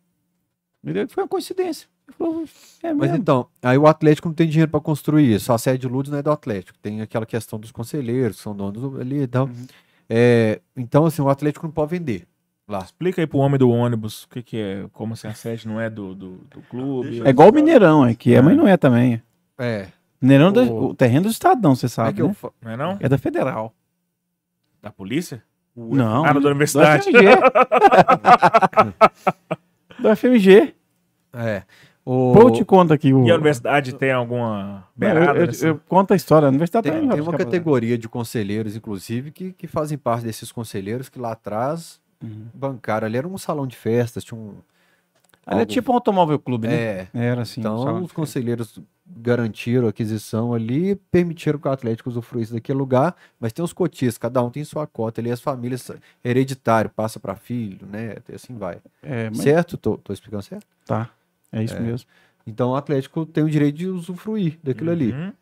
Foi 1.08 1.22
uma 1.24 1.28
coincidência. 1.28 1.88
Ele 2.06 2.16
falou, 2.18 2.44
é 2.82 2.92
Mas 2.92 3.14
então, 3.14 3.46
aí 3.62 3.78
o 3.78 3.86
Atlético 3.86 4.28
não 4.28 4.34
tem 4.34 4.46
dinheiro 4.48 4.70
para 4.70 4.80
construir 4.80 5.32
isso. 5.34 5.52
A 5.52 5.56
sede 5.58 5.78
de 5.78 5.88
Lourdes 5.88 6.10
não 6.12 6.18
é 6.18 6.22
do 6.22 6.30
Atlético. 6.30 6.76
Tem 6.78 7.00
aquela 7.00 7.24
questão 7.24 7.58
dos 7.58 7.72
conselheiros, 7.72 8.36
que 8.36 8.42
são 8.42 8.54
donos 8.54 8.82
do- 8.82 9.00
ali 9.00 9.22
e 9.22 9.26
tal. 9.26 9.46
Uhum. 9.46 9.66
É, 10.08 10.60
então, 10.76 11.06
assim, 11.06 11.22
o 11.22 11.28
Atlético 11.28 11.66
não 11.66 11.72
pode 11.72 11.90
vender 11.90 12.26
lá. 12.68 12.78
Explica 12.80 13.20
aí 13.20 13.26
pro 13.26 13.38
homem 13.38 13.58
do 13.58 13.70
ônibus 13.70 14.24
o 14.24 14.28
que, 14.28 14.42
que 14.42 14.56
é, 14.58 14.86
como 14.92 15.14
assim 15.14 15.28
a 15.28 15.34
sede 15.34 15.66
não 15.68 15.80
é 15.80 15.88
do, 15.90 16.14
do, 16.14 16.30
do 16.50 16.62
clube. 16.68 17.22
É 17.24 17.30
igual 17.30 17.50
o 17.50 17.54
Mineirão, 17.54 18.06
é 18.06 18.14
que 18.14 18.34
é, 18.34 18.40
mas 18.42 18.56
não 18.56 18.66
é 18.68 18.76
também. 18.76 19.22
É. 19.58 19.86
Mineirão, 20.20 20.48
é 20.54 20.60
O- 20.62 20.84
o 20.88 20.94
terreno 20.94 21.24
do 21.26 21.30
Estadão, 21.30 21.74
você 21.74 21.86
é 21.86 21.88
sabe, 21.88 22.20
eu 22.20 22.28
né? 22.28 22.34
fa- 22.34 22.50
Não 22.62 22.70
é 22.72 22.76
não? 22.76 22.96
É 23.00 23.08
da 23.08 23.18
Federal. 23.18 23.74
Da 24.82 24.90
polícia? 24.90 25.42
Não. 25.76 26.24
Ah, 26.24 26.32
da 26.32 26.38
do 26.40 26.46
universidade. 26.48 27.02
FMG. 27.10 27.26
do 30.00 30.08
FMG. 30.16 30.74
É. 31.32 31.62
O... 32.04 32.32
Pô, 32.34 32.42
eu 32.42 32.50
te 32.50 32.64
conto 32.64 32.92
aqui. 32.92 33.12
O... 33.14 33.26
E 33.26 33.30
a 33.30 33.34
universidade 33.34 33.94
tem 33.94 34.12
alguma 34.12 34.86
beirada? 34.94 35.30
eu, 35.30 35.34
eu- 35.42 35.46
nessa- 35.46 35.66
eu 35.66 35.80
conto 35.88 36.12
a 36.12 36.16
história. 36.16 36.46
A 36.46 36.50
universidade 36.50 36.90
Tem, 36.90 37.06
vai 37.06 37.16
tem 37.16 37.22
uma 37.22 37.32
pra- 37.32 37.44
categoria 37.44 37.96
de 37.96 38.08
conselheiros, 38.08 38.76
inclusive, 38.76 39.30
que, 39.30 39.52
que 39.52 39.66
fazem 39.66 39.96
parte 39.96 40.24
desses 40.24 40.52
conselheiros 40.52 41.08
que 41.08 41.18
lá 41.18 41.32
atrás 41.32 41.98
Uhum. 42.22 42.46
bancaram. 42.52 43.06
Ali 43.06 43.16
era 43.16 43.26
um 43.28 43.38
salão 43.38 43.66
de 43.66 43.76
festas, 43.76 44.22
tinha 44.24 44.38
um. 44.38 44.54
Ali 45.46 45.58
é 45.58 45.60
algo- 45.60 45.72
tipo 45.72 45.92
um 45.92 45.94
automóvel 45.94 46.38
clube, 46.38 46.68
né? 46.68 46.74
É. 46.74 47.08
Era 47.14 47.42
assim. 47.42 47.60
um 47.60 47.64
Então, 47.64 47.98
de 48.00 48.04
os 48.06 48.12
conselheiros 48.12 48.78
garantiram 49.06 49.86
a 49.86 49.90
aquisição 49.90 50.54
ali, 50.54 50.96
permitiram 51.10 51.58
que 51.58 51.68
o 51.68 51.70
Atlético 51.70 52.08
usufruísse 52.08 52.52
daquele 52.52 52.78
lugar, 52.78 53.14
mas 53.38 53.52
tem 53.52 53.62
os 53.64 53.72
cotistas, 53.72 54.16
cada 54.18 54.42
um 54.42 54.50
tem 54.50 54.64
sua 54.64 54.86
cota 54.86 55.20
ali, 55.20 55.30
as 55.30 55.40
famílias 55.40 55.90
hereditário, 56.24 56.88
passa 56.90 57.20
para 57.20 57.34
filho, 57.36 57.86
né? 57.86 58.16
E 58.28 58.34
assim 58.34 58.56
vai. 58.56 58.78
É, 59.02 59.28
mas 59.28 59.38
Certo? 59.40 59.76
Tô, 59.76 59.96
tô 59.98 60.12
explicando 60.12 60.42
certo? 60.42 60.66
tá. 60.86 61.10
É 61.54 61.62
isso 61.62 61.80
mesmo. 61.80 62.08
Então 62.46 62.70
o 62.70 62.76
Atlético 62.76 63.24
tem 63.24 63.44
o 63.44 63.48
direito 63.48 63.76
de 63.76 63.88
usufruir 63.88 64.58
daquilo 64.62 64.90
ali. 64.90 65.12
Uhum. 65.12 65.32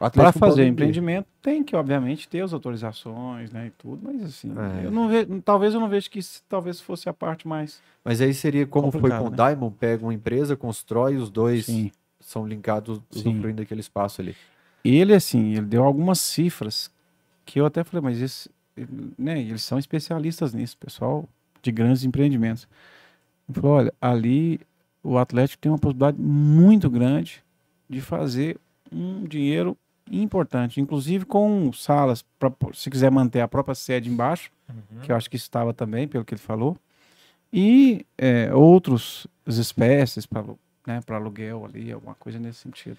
O 0.00 0.10
Para 0.10 0.32
fazer 0.32 0.66
empreendimento, 0.66 1.28
tem 1.40 1.62
que, 1.62 1.76
obviamente, 1.76 2.28
ter 2.28 2.40
as 2.40 2.52
autorizações, 2.52 3.52
né? 3.52 3.68
E 3.68 3.70
tudo, 3.70 4.00
mas 4.02 4.20
assim, 4.24 4.52
É. 4.82 4.86
eu 4.86 4.90
não 4.90 5.08
vejo, 5.08 5.40
talvez 5.42 5.74
eu 5.74 5.80
não 5.80 5.88
vejo 5.88 6.10
que 6.10 6.18
isso 6.18 6.42
talvez 6.48 6.80
fosse 6.80 7.08
a 7.08 7.12
parte 7.12 7.46
mais. 7.46 7.80
Mas 8.04 8.20
aí 8.20 8.34
seria 8.34 8.66
como 8.66 8.90
foi 8.90 9.10
com 9.10 9.26
o 9.28 9.30
né? 9.30 9.36
Diamond, 9.36 9.76
pega 9.78 10.04
uma 10.04 10.12
empresa, 10.12 10.56
constrói, 10.56 11.16
os 11.16 11.30
dois 11.30 11.66
Sim. 11.66 11.92
são 12.18 12.44
linkados, 12.44 13.00
usufruindo 13.14 13.58
daquele 13.62 13.80
espaço 13.80 14.20
ali. 14.20 14.34
Ele, 14.84 15.14
assim, 15.14 15.52
ele 15.52 15.66
deu 15.66 15.84
algumas 15.84 16.18
cifras 16.18 16.90
que 17.46 17.60
eu 17.60 17.66
até 17.66 17.84
falei, 17.84 18.02
mas 18.02 18.20
esse, 18.20 18.50
né, 19.16 19.40
eles 19.40 19.62
são 19.62 19.78
especialistas 19.78 20.52
nisso, 20.52 20.76
pessoal 20.78 21.28
de 21.62 21.70
grandes 21.70 22.02
empreendimentos. 22.02 22.66
Ele 23.48 23.60
falou, 23.60 23.76
olha, 23.76 23.94
ali 24.00 24.60
o 25.02 25.18
Atlético 25.18 25.60
tem 25.60 25.70
uma 25.72 25.78
possibilidade 25.78 26.18
muito 26.20 26.88
grande 26.88 27.42
de 27.88 28.00
fazer 28.00 28.58
um 28.90 29.24
dinheiro 29.24 29.76
importante, 30.10 30.80
inclusive 30.80 31.24
com 31.24 31.72
salas, 31.72 32.24
pra, 32.38 32.52
se 32.74 32.90
quiser 32.90 33.10
manter 33.10 33.40
a 33.40 33.48
própria 33.48 33.74
sede 33.74 34.10
embaixo, 34.10 34.50
Uhum. 34.68 35.00
que 35.02 35.12
eu 35.12 35.16
acho 35.16 35.28
que 35.28 35.36
estava 35.36 35.74
também, 35.74 36.08
pelo 36.08 36.24
que 36.24 36.32
ele 36.32 36.40
falou, 36.40 36.78
e 37.52 38.06
é, 38.16 38.54
outros 38.54 39.26
espécies 39.46 40.24
para 40.24 40.42
né, 40.86 41.00
aluguel 41.08 41.66
ali, 41.66 41.92
alguma 41.92 42.14
coisa 42.14 42.38
nesse 42.38 42.60
sentido. 42.60 42.96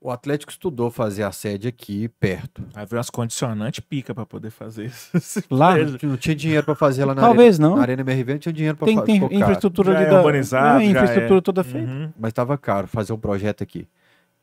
O 0.00 0.10
Atlético 0.10 0.50
estudou 0.50 0.90
fazer 0.90 1.22
a 1.22 1.30
sede 1.30 1.68
aqui, 1.68 2.08
perto. 2.08 2.62
Aí 2.74 2.84
veio 2.84 2.98
umas 2.98 3.10
condicionantes 3.10 3.78
pica 3.80 4.12
pra 4.12 4.26
poder 4.26 4.50
fazer 4.50 4.86
isso. 4.86 5.42
Lá, 5.48 5.74
Não 6.02 6.16
tinha 6.16 6.34
dinheiro 6.34 6.64
pra 6.64 6.74
fazer 6.74 7.04
lá 7.04 7.14
na 7.14 7.20
talvez 7.22 7.56
arena, 7.56 7.68
não. 7.68 7.76
na 7.76 7.82
Arena 7.82 8.02
MRV, 8.02 8.32
não 8.32 8.38
tinha 8.40 8.52
dinheiro 8.52 8.76
pra 8.76 8.86
Tem, 8.86 8.96
fazer. 8.96 9.06
tem 9.28 9.38
infraestrutura 9.40 9.92
Já 9.92 9.98
ali 9.98 10.06
é 10.06 10.10
da... 10.10 10.20
É, 10.38 10.42
já 10.42 10.82
infraestrutura 10.84 11.38
é. 11.38 11.40
toda 11.42 11.62
feita. 11.62 11.88
Uhum. 11.90 12.12
Mas 12.18 12.32
tava 12.32 12.58
caro 12.58 12.88
fazer 12.88 13.12
um 13.12 13.18
projeto 13.18 13.62
aqui. 13.62 13.86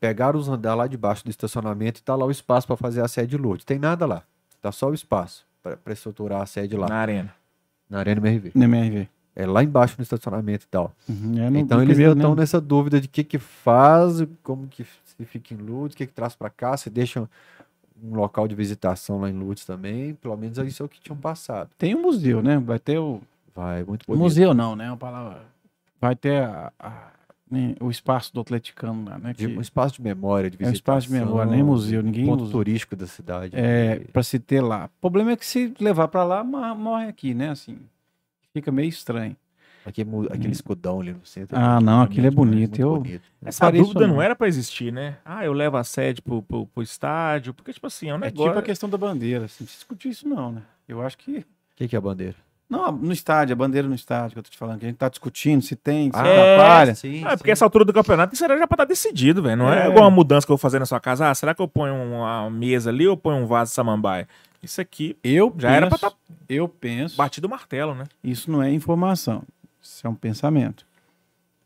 Pegaram 0.00 0.38
os 0.38 0.48
andar 0.48 0.74
lá 0.74 0.86
debaixo 0.86 1.22
do 1.24 1.30
estacionamento 1.30 2.00
e 2.00 2.02
tá 2.02 2.14
lá 2.14 2.24
o 2.24 2.30
espaço 2.30 2.66
pra 2.66 2.76
fazer 2.76 3.02
a 3.02 3.08
sede 3.08 3.36
Lourdes. 3.36 3.64
Tem 3.64 3.78
nada 3.78 4.06
lá. 4.06 4.22
Tá 4.62 4.72
só 4.72 4.88
o 4.88 4.94
espaço 4.94 5.44
pra 5.62 5.76
pra 5.76 5.92
estruturar 5.92 6.40
a 6.40 6.46
sede 6.46 6.76
lá, 6.76 6.88
Na 6.88 6.96
arena. 6.96 7.34
na 7.90 7.98
Arena 7.98 8.20
MRV. 8.26 8.52
Na 8.54 8.64
MRV. 8.64 9.08
É 9.34 9.46
lá 9.46 9.62
embaixo 9.62 9.96
no 9.98 10.02
estacionamento 10.02 10.64
e 10.64 10.68
tal. 10.68 10.94
Uhum, 11.06 11.34
é, 11.38 11.58
então 11.60 11.82
eles 11.82 11.98
estão 11.98 12.34
nessa 12.34 12.58
dúvida 12.58 12.98
de 12.98 13.06
o 13.06 13.10
que 13.10 13.22
que 13.22 13.38
faz, 13.38 14.26
como 14.42 14.66
que 14.66 14.82
se 15.16 15.24
fica 15.24 15.54
em 15.54 15.56
Lourdes, 15.56 15.94
o 15.94 15.96
que 15.98 16.06
que 16.06 16.12
traz 16.12 16.34
pra 16.34 16.50
cá, 16.50 16.76
se 16.76 16.90
deixa 16.90 17.28
um 18.02 18.14
local 18.14 18.46
de 18.46 18.54
visitação 18.54 19.20
lá 19.20 19.30
em 19.30 19.32
Lourdes 19.38 19.64
também. 19.64 20.14
Pelo 20.14 20.36
menos 20.36 20.58
isso 20.58 20.82
é 20.82 20.86
o 20.86 20.88
que 20.88 21.00
tinham 21.00 21.16
passado. 21.16 21.70
Tem 21.78 21.94
um 21.94 22.02
museu, 22.02 22.42
né? 22.42 22.58
Vai 22.58 22.78
ter 22.78 22.98
o... 22.98 23.20
Vai, 23.54 23.82
muito 23.84 24.06
bonito. 24.06 24.22
Museu 24.22 24.52
não, 24.52 24.76
né? 24.76 24.88
Uma 24.90 24.96
palavra... 24.96 25.42
Vai 26.00 26.14
ter 26.14 26.42
a- 26.42 26.70
a- 26.78 27.10
né, 27.50 27.74
o 27.80 27.90
espaço 27.90 28.34
do 28.34 28.40
atleticano 28.40 29.04
lá, 29.08 29.18
né? 29.18 29.32
Que 29.32 29.46
um 29.46 29.60
espaço 29.60 29.94
de 29.94 30.02
memória, 30.02 30.50
de 30.50 30.62
é 30.62 30.68
um 30.68 30.72
espaço 30.72 31.06
de 31.06 31.12
memória, 31.12 31.46
nem 31.50 31.62
visitação, 31.62 31.66
museu, 31.66 32.02
ninguém 32.02 32.26
ponto 32.26 32.42
usa. 32.42 32.52
turístico 32.52 32.96
da 32.96 33.06
cidade. 33.06 33.56
É, 33.56 34.00
E- 34.02 34.08
para 34.12 34.22
se 34.24 34.38
ter 34.38 34.60
lá. 34.60 34.90
O 34.98 35.00
problema 35.00 35.30
é 35.30 35.36
que 35.36 35.46
se 35.46 35.72
levar 35.80 36.08
para 36.08 36.24
lá, 36.24 36.42
morre 36.44 37.06
aqui, 37.06 37.32
né? 37.34 37.50
Assim, 37.50 37.78
fica 38.52 38.70
meio 38.72 38.88
estranho. 38.88 39.36
Aquele, 39.86 40.10
aquele 40.30 40.52
escudão 40.52 41.00
ali 41.00 41.12
no 41.12 41.24
centro. 41.24 41.56
Ah, 41.56 41.80
não, 41.80 42.02
aquilo 42.02 42.26
é 42.26 42.30
bonito. 42.30 42.70
muito 42.70 42.80
Eu, 42.80 42.96
bonito. 42.98 43.22
Essa 43.44 43.66
faria 43.66 43.80
isso 43.80 43.92
dúvida 43.94 44.12
não. 44.12 44.20
era 44.20 44.34
pra 44.34 44.48
existir, 44.48 44.92
né? 44.92 45.16
Ah, 45.24 45.44
eu 45.44 45.52
levo 45.52 45.76
a 45.76 45.84
sede 45.84 46.20
pro, 46.20 46.42
pro, 46.42 46.66
pro 46.66 46.82
estádio. 46.82 47.54
Porque, 47.54 47.72
tipo 47.72 47.86
assim, 47.86 48.08
é 48.08 48.12
um 48.12 48.16
é 48.16 48.20
negócio. 48.22 48.48
tipo 48.50 48.58
a 48.58 48.62
questão 48.62 48.88
da 48.88 48.98
bandeira. 48.98 49.44
Assim, 49.44 49.58
não 49.60 49.66
precisa 49.66 49.78
discutir 49.78 50.08
isso, 50.08 50.28
não, 50.28 50.50
né? 50.52 50.62
Eu 50.88 51.00
acho 51.02 51.16
que. 51.16 51.38
O 51.38 51.44
que, 51.76 51.86
que 51.88 51.94
é 51.94 51.98
a 51.98 52.02
bandeira? 52.02 52.34
Não, 52.68 52.90
no 52.90 53.12
estádio, 53.12 53.52
a 53.52 53.56
bandeira 53.56 53.86
no 53.86 53.94
estádio 53.94 54.32
que 54.32 54.38
eu 54.40 54.42
tô 54.42 54.50
te 54.50 54.58
falando, 54.58 54.80
que 54.80 54.86
a 54.86 54.88
gente 54.88 54.98
tá 54.98 55.08
discutindo 55.08 55.62
se 55.62 55.76
tem, 55.76 56.10
se 56.10 56.18
é, 56.18 56.54
atrapalha. 56.54 56.94
sim, 56.96 57.22
Ah, 57.24 57.36
porque 57.36 57.52
essa 57.52 57.64
altura 57.64 57.84
do 57.84 57.92
campeonato 57.92 58.34
isso 58.34 58.42
era 58.44 58.58
já 58.58 58.66
pra 58.66 58.74
estar 58.74 58.84
decidido, 58.86 59.40
velho. 59.40 59.56
Não 59.56 59.72
é. 59.72 59.86
É. 59.86 59.88
igual 59.88 60.02
uma 60.02 60.10
mudança 60.10 60.44
que 60.44 60.50
eu 60.50 60.56
vou 60.56 60.60
fazer 60.60 60.80
na 60.80 60.86
sua 60.86 60.98
casa. 60.98 61.30
Ah, 61.30 61.34
será 61.36 61.54
que 61.54 61.62
eu 61.62 61.68
ponho 61.68 61.94
uma 61.94 62.50
mesa 62.50 62.90
ali 62.90 63.06
ou 63.06 63.16
ponho 63.16 63.36
um 63.40 63.46
vaso 63.46 63.70
de 63.70 63.74
samambaia? 63.76 64.26
Isso 64.60 64.80
aqui 64.80 65.16
Eu 65.22 65.54
já 65.56 65.70
era 65.70 65.86
pra 65.86 65.96
penso- 65.96 66.06
estar 66.06 66.18
Eu 66.48 66.68
penso. 66.68 67.16
batido 67.16 67.46
o 67.46 67.50
martelo, 67.50 67.94
né? 67.94 68.04
Isso 68.24 68.50
não 68.50 68.60
é 68.60 68.72
informação. 68.72 69.44
Isso 69.86 70.06
é 70.06 70.10
um 70.10 70.14
pensamento. 70.14 70.86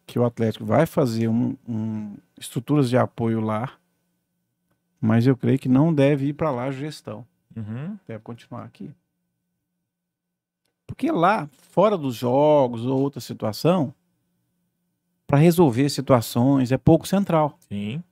Que 0.06 0.18
o 0.18 0.24
Atlético 0.24 0.64
vai 0.64 0.86
fazer 0.86 1.28
um, 1.28 1.56
um- 1.68 2.16
estruturas 2.38 2.88
de 2.90 2.96
apoio 2.96 3.40
lá, 3.40 3.72
mas 5.00 5.26
eu 5.26 5.36
creio 5.36 5.58
que 5.58 5.68
não 5.68 5.92
deve 5.94 6.26
ir 6.26 6.32
para 6.34 6.50
lá 6.50 6.64
a 6.64 6.70
gestão. 6.72 7.26
Uhum. 7.56 7.98
deve 8.06 8.22
continuar 8.22 8.62
aqui. 8.64 8.90
Porque 10.86 11.10
lá, 11.10 11.48
fora 11.70 11.96
dos 11.96 12.14
jogos 12.16 12.84
ou 12.84 13.00
outra 13.00 13.20
situação, 13.20 13.94
para 15.26 15.38
resolver 15.38 15.88
situações 15.88 16.72
é 16.72 16.78
pouco 16.78 17.06
central. 17.06 17.58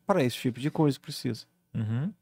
Para 0.06 0.22
esse 0.22 0.36
tipo 0.36 0.60
de 0.60 0.70
coisa 0.70 0.98
que 0.98 1.02
precisa. 1.04 1.46
Uhum. 1.74 2.12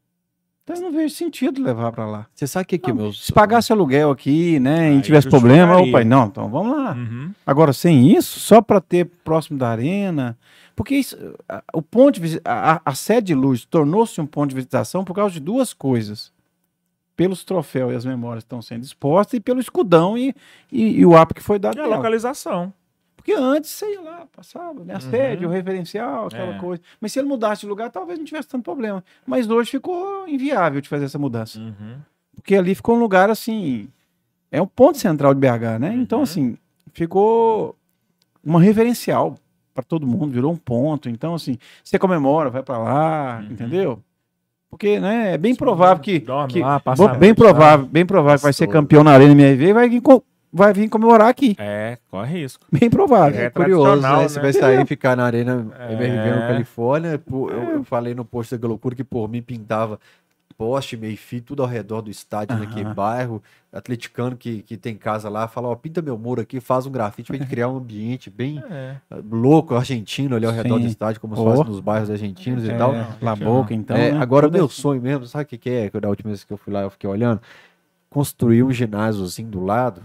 Então 0.67 0.75
eu 0.75 0.81
não 0.81 0.91
vejo 0.91 1.15
sentido 1.15 1.63
levar 1.63 1.93
para 1.93 2.05
lá. 2.05 2.27
Você 2.35 2.45
sabe 2.45 2.63
o 2.63 2.67
que, 2.67 2.77
que 2.77 2.89
Não, 2.89 2.97
meus. 3.03 3.25
Se 3.25 3.31
pagasse 3.31 3.71
aluguel 3.71 4.11
aqui, 4.11 4.59
né, 4.59 4.89
Aí 4.89 4.97
e 4.97 5.01
tivesse 5.01 5.29
justificaria. 5.29 5.65
problema, 5.65 5.89
opa, 5.89 6.03
não, 6.03 6.25
então 6.25 6.49
vamos 6.49 6.75
lá. 6.75 6.91
Uhum. 6.93 7.31
Agora, 7.45 7.71
sem 7.71 8.11
isso, 8.13 8.37
só 8.37 8.61
para 8.61 8.81
ter 8.81 9.05
próximo 9.23 9.57
da 9.57 9.69
arena, 9.69 10.37
porque 10.75 10.93
isso, 10.95 11.15
a- 11.47 11.63
o 11.73 11.81
ponto 11.81 12.19
de 12.19 12.41
a, 12.43 12.81
a- 12.83 12.93
sede 12.93 13.27
de 13.27 13.33
luz 13.35 13.63
tornou-se 13.63 14.19
um 14.19 14.25
ponto 14.25 14.49
de 14.49 14.55
visitação 14.55 15.05
por 15.05 15.13
causa 15.13 15.33
de 15.35 15.39
duas 15.39 15.71
coisas. 15.73 16.33
Pelos 17.15 17.45
troféus 17.45 17.93
e 17.93 17.95
as 17.95 18.05
memórias 18.05 18.43
que 18.43 18.47
estão 18.47 18.61
sendo 18.61 18.83
expostas 18.83 19.35
e 19.35 19.39
pelo 19.39 19.61
escudão 19.61 20.17
e, 20.17 20.35
e, 20.71 20.99
e 20.99 21.05
o 21.05 21.17
app 21.17 21.33
que 21.33 21.41
foi 21.41 21.57
dado 21.57 21.77
E 21.77 21.81
a 21.81 21.87
localização. 21.87 22.73
Porque 23.27 23.41
antes, 23.41 23.71
sei 23.71 23.97
lá, 24.01 24.25
passava, 24.33 24.85
né? 24.85 24.95
A 24.95 25.01
sede, 25.01 25.45
o 25.45 25.49
referencial, 25.49 26.27
aquela 26.27 26.55
É. 26.55 26.59
coisa. 26.59 26.81
Mas 27.01 27.11
se 27.11 27.19
ele 27.19 27.27
mudasse 27.27 27.59
de 27.61 27.67
lugar, 27.67 27.91
talvez 27.91 28.17
não 28.17 28.23
tivesse 28.25 28.47
tanto 28.47 28.63
problema. 28.63 29.03
Mas 29.25 29.49
hoje 29.49 29.69
ficou 29.71 30.25
inviável 30.29 30.79
de 30.79 30.87
fazer 30.87 31.03
essa 31.05 31.19
mudança. 31.19 31.59
Uhum. 31.59 31.97
Porque 32.33 32.55
ali 32.55 32.73
ficou 32.73 32.95
um 32.95 32.99
lugar 32.99 33.29
assim. 33.29 33.89
É 34.49 34.61
um 34.61 34.65
ponto 34.65 34.97
central 34.97 35.33
de 35.33 35.41
BH, 35.41 35.77
né? 35.77 35.93
Então, 35.93 36.19
Uhum. 36.19 36.23
assim, 36.23 36.57
ficou 36.93 37.75
uma 38.41 38.61
referencial 38.61 39.35
para 39.73 39.83
todo 39.83 40.07
mundo, 40.07 40.27
virou 40.31 40.53
um 40.53 40.55
ponto. 40.57 41.09
Então, 41.09 41.35
assim, 41.35 41.57
você 41.83 41.99
comemora, 41.99 42.49
vai 42.49 42.63
para 42.63 42.77
lá, 42.77 43.39
Uhum. 43.43 43.51
entendeu? 43.51 43.99
Porque, 44.69 45.01
né, 45.01 45.33
é 45.33 45.37
bem 45.37 45.53
provável 45.53 46.01
que. 46.01 46.21
Que- 46.21 46.29
lá, 46.29 46.47
bem 46.47 46.55
noite 46.95 47.27
lá. 47.27 47.35
provável, 47.35 47.85
bem 47.87 48.05
provável 48.05 48.37
que 48.37 48.43
vai 48.43 48.53
ser 48.53 48.67
campeão 48.67 49.03
na 49.03 49.11
Arena 49.11 49.33
MRV 49.33 49.65
e 49.67 49.73
vai 49.73 49.89
vai 50.51 50.73
vir 50.73 50.89
comemorar 50.89 51.29
aqui. 51.29 51.55
É, 51.59 51.97
corre 52.09 52.41
risco. 52.41 52.65
Bem 52.71 52.89
provável. 52.89 53.39
É 53.39 53.45
É 53.45 53.49
curioso, 53.49 53.83
tradicional, 53.85 54.21
né? 54.21 54.27
Você 54.29 54.35
né? 54.39 54.41
vai 54.43 54.53
sair 54.53 54.81
e 54.81 54.85
ficar 54.85 55.15
na 55.15 55.25
Arena 55.25 55.67
É. 55.79 55.93
MRV 55.93 56.29
na 56.31 56.47
Califórnia. 56.47 57.19
pô, 57.19 57.49
eu, 57.49 57.63
eu 57.77 57.83
falei 57.83 58.13
no 58.15 58.25
post 58.25 58.57
da 58.57 58.67
loucura 58.67 58.95
que 58.95 59.03
por 59.03 59.27
mim 59.29 59.41
pintava 59.41 59.99
poste, 60.57 60.97
meio 60.97 61.15
fio, 61.15 61.39
tudo 61.39 61.61
ao 61.61 61.69
redor 61.69 62.01
do 62.01 62.09
estádio, 62.09 62.57
naquele 62.57 62.85
Aham. 62.85 62.93
bairro. 62.95 63.43
Atleticano 63.71 64.35
que, 64.35 64.63
que 64.63 64.75
tem 64.75 64.95
casa 64.95 65.29
lá, 65.29 65.47
fala, 65.47 65.67
ó, 65.67 65.75
pinta 65.75 66.01
meu 66.01 66.17
muro 66.17 66.41
aqui, 66.41 66.59
faz 66.59 66.87
um 66.87 66.91
grafite 66.91 67.27
pra 67.27 67.37
gente 67.37 67.47
criar 67.47 67.67
um 67.69 67.77
ambiente 67.77 68.27
bem 68.31 68.63
É. 68.71 68.95
louco, 69.29 69.75
argentino 69.75 70.35
ali 70.35 70.47
ao 70.47 70.51
redor 70.51 70.77
do 70.77 70.81
Sim. 70.81 70.87
estádio, 70.87 71.21
como 71.21 71.35
se 71.35 71.41
Oh. 71.43 71.45
faz 71.55 71.59
nos 71.69 71.79
bairros 71.79 72.09
argentinos 72.09 72.63
e 72.63 72.71
É, 72.71 72.75
tal. 72.75 72.91
La 73.21 73.35
Boca, 73.35 73.71
então. 73.71 73.95
É, 73.95 74.13
né? 74.13 74.19
agora, 74.19 74.49
meu 74.49 74.65
assim. 74.65 74.81
sonho 74.81 74.99
mesmo, 74.99 75.27
sabe 75.27 75.43
o 75.43 75.47
que, 75.47 75.59
que 75.59 75.69
é? 75.69 75.89
Que 75.91 75.99
da 75.99 76.09
última 76.09 76.29
vez 76.29 76.43
que 76.43 76.51
eu 76.51 76.57
fui 76.57 76.73
lá, 76.73 76.81
eu 76.81 76.89
fiquei 76.89 77.07
olhando. 77.07 77.39
Construir 78.09 78.63
um 78.63 78.71
ginásiozinho 78.71 79.49
do 79.49 79.63
lado 79.63 80.01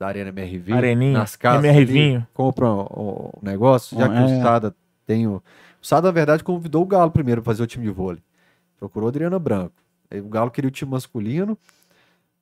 da 0.00 0.06
Arena 0.06 0.30
MRV. 0.30 0.72
Areninha, 0.72 1.18
nas 1.18 1.36
casas. 1.36 1.62
MRvinho. 1.62 2.26
Compra 2.32 2.66
um 2.72 3.30
negócio, 3.42 3.96
já 3.98 4.08
que 4.08 4.16
É. 4.16 4.24
o 4.24 4.42
Sada 4.42 4.74
tem 5.06 5.26
o. 5.26 5.42
O 5.82 5.86
Sada, 5.86 6.08
na 6.08 6.12
verdade, 6.12 6.42
convidou 6.42 6.82
o 6.82 6.86
Galo 6.86 7.10
primeiro 7.10 7.42
pra 7.42 7.52
fazer 7.52 7.62
o 7.62 7.66
time 7.66 7.84
de 7.84 7.90
vôlei. 7.92 8.22
Procurou 8.78 9.10
Adriana 9.10 9.38
Branco. 9.38 9.74
Aí 10.10 10.18
o 10.20 10.28
Galo 10.28 10.50
queria 10.50 10.68
o 10.68 10.70
time 10.70 10.90
masculino. 10.90 11.56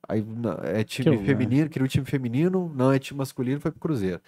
Aí 0.07 0.25
é 0.73 0.83
time 0.85 1.17
Que 1.17 1.25
feminino, 1.25 1.69
queria 1.69 1.85
o 1.85 1.89
time 1.89 2.05
feminino, 2.05 2.71
não 2.73 2.91
é 2.91 2.97
time 2.97 3.17
masculino, 3.17 3.59
foi 3.59 3.71
pro 3.71 3.79
Cruzeiro. 3.79 4.21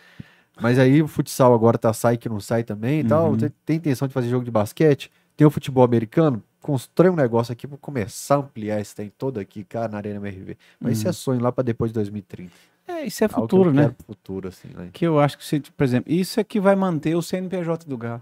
Mas 0.62 0.78
aí 0.78 1.02
o 1.02 1.08
futsal 1.08 1.54
agora 1.54 1.78
tá 1.78 1.92
sai 1.94 2.18
que 2.18 2.28
não 2.30 2.40
sai 2.40 2.64
também 2.64 3.00
e 3.00 3.04
tal. 3.06 3.32
Uhum. 3.32 3.38
Tem, 3.38 3.50
tem 3.66 3.76
intenção 3.78 4.08
de 4.08 4.14
fazer 4.14 4.30
jogo 4.30 4.44
de 4.44 4.52
basquete. 4.52 5.10
Tem 5.38 5.48
o 5.48 5.50
futebol 5.50 5.84
americano. 5.84 6.44
Constrói 6.62 7.10
um 7.10 7.16
negócio 7.16 7.52
aqui 7.52 7.66
pra 7.66 7.78
começar 7.78 8.36
a 8.36 8.40
ampliar 8.40 8.80
esse 8.80 8.94
tem 8.94 9.10
todo 9.18 9.40
aqui, 9.40 9.64
cara, 9.64 9.88
na 9.88 9.98
Arena 9.98 10.18
MRV. 10.18 10.58
Mas 10.80 11.00
isso 11.00 11.08
é 11.08 11.12
sonho 11.14 11.42
lá 11.42 11.52
pra 11.52 11.64
depois 11.64 11.90
de 11.92 11.96
2030. 11.96 12.52
É, 13.00 13.06
isso 13.06 13.24
é 13.24 13.26
Algo 13.26 13.36
que 13.36 13.42
futuro, 13.42 13.74
né? 13.74 13.96
Futuro, 14.06 14.48
assim, 14.48 14.68
né? 14.70 14.90
Que 14.92 15.06
eu 15.06 15.20
acho 15.20 15.38
que, 15.38 15.46
se, 15.46 15.60
por 15.60 15.84
exemplo, 15.84 16.12
isso 16.12 16.40
é 16.40 16.44
que 16.44 16.60
vai 16.60 16.76
manter 16.76 17.16
o 17.16 17.22
CNPJ 17.22 17.88
do 17.88 17.98
Galo 17.98 18.22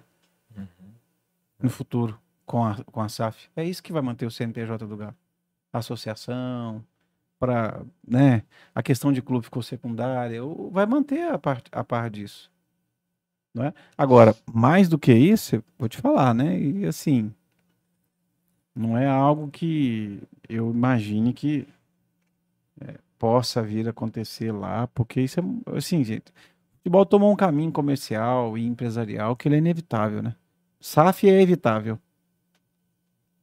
Uhum. 0.55 0.65
no 1.63 1.69
futuro, 1.69 2.19
com 2.45 2.63
a, 2.65 2.75
com 2.85 3.01
a 3.01 3.09
SAF. 3.09 3.49
É 3.55 3.63
isso 3.63 3.83
que 3.83 3.93
vai 3.93 4.01
manter 4.01 4.25
o 4.25 4.31
CNPJ 4.31 4.85
do. 4.85 5.01
A 5.03 5.77
associação, 5.77 6.83
para, 7.39 7.81
né, 8.05 8.43
a 8.73 8.81
questão 8.83 9.13
de 9.13 9.21
clube 9.21 9.45
ficou 9.45 9.61
secundária, 9.63 10.41
vai 10.71 10.85
manter 10.85 11.29
a 11.29 11.37
par, 11.37 11.61
a 11.71 11.83
par 11.83 12.09
disso. 12.09 12.51
Não 13.53 13.63
é? 13.65 13.73
Agora, 13.97 14.35
mais 14.51 14.87
do 14.89 14.97
que 14.97 15.13
isso, 15.13 15.63
vou 15.77 15.87
te 15.89 15.97
falar, 15.97 16.33
né? 16.33 16.59
E 16.59 16.85
assim, 16.85 17.33
não 18.75 18.97
é 18.97 19.07
algo 19.07 19.49
que 19.49 20.21
eu 20.47 20.71
imagine 20.71 21.33
que 21.33 21.67
é, 22.81 22.95
possa 23.19 23.61
vir 23.61 23.85
a 23.85 23.91
acontecer 23.91 24.51
lá, 24.51 24.87
porque 24.87 25.19
isso 25.21 25.39
é, 25.39 25.77
assim, 25.77 26.03
gente, 26.03 26.29
o 26.29 26.77
futebol 26.77 27.05
tomou 27.05 27.31
um 27.31 27.35
caminho 27.35 27.71
comercial 27.71 28.57
e 28.57 28.65
empresarial 28.65 29.35
que 29.35 29.47
ele 29.47 29.55
é 29.55 29.57
inevitável, 29.59 30.23
né? 30.23 30.33
SAF 30.79 31.29
é 31.29 31.41
evitável. 31.41 31.99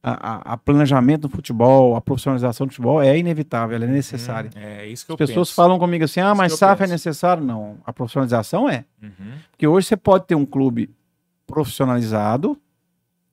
A, 0.01 0.11
a- 0.51 0.53
a 0.53 0.57
planejamento 0.57 1.23
do 1.23 1.29
futebol, 1.29 1.95
a 1.95 2.01
profissionalização 2.01 2.65
do 2.65 2.71
futebol 2.71 3.01
é 3.01 3.17
inevitável, 3.17 3.75
ela 3.75 3.85
é 3.85 3.87
necessária. 3.87 4.49
Hum, 4.55 4.59
É 4.59 4.87
isso 4.87 5.05
que 5.05 5.11
eu 5.11 5.15
As 5.15 5.17
pessoas 5.17 5.49
penso. 5.49 5.55
falam 5.55 5.77
comigo 5.77 6.03
assim, 6.05 6.19
ah, 6.21 6.33
mas 6.33 6.51
eu 6.53 6.57
SAF 6.57 6.81
é 6.81 6.85
penso. 6.85 6.93
necessário? 6.93 7.43
Não, 7.43 7.77
a 7.85 7.91
profissionalização 7.93 8.69
é. 8.69 8.85
Uhum. 9.01 9.11
Porque 9.51 9.67
hoje 9.67 9.87
você 9.87 9.97
pode 9.97 10.25
ter 10.25 10.35
um 10.35 10.45
clube 10.45 10.89
profissionalizado 11.45 12.59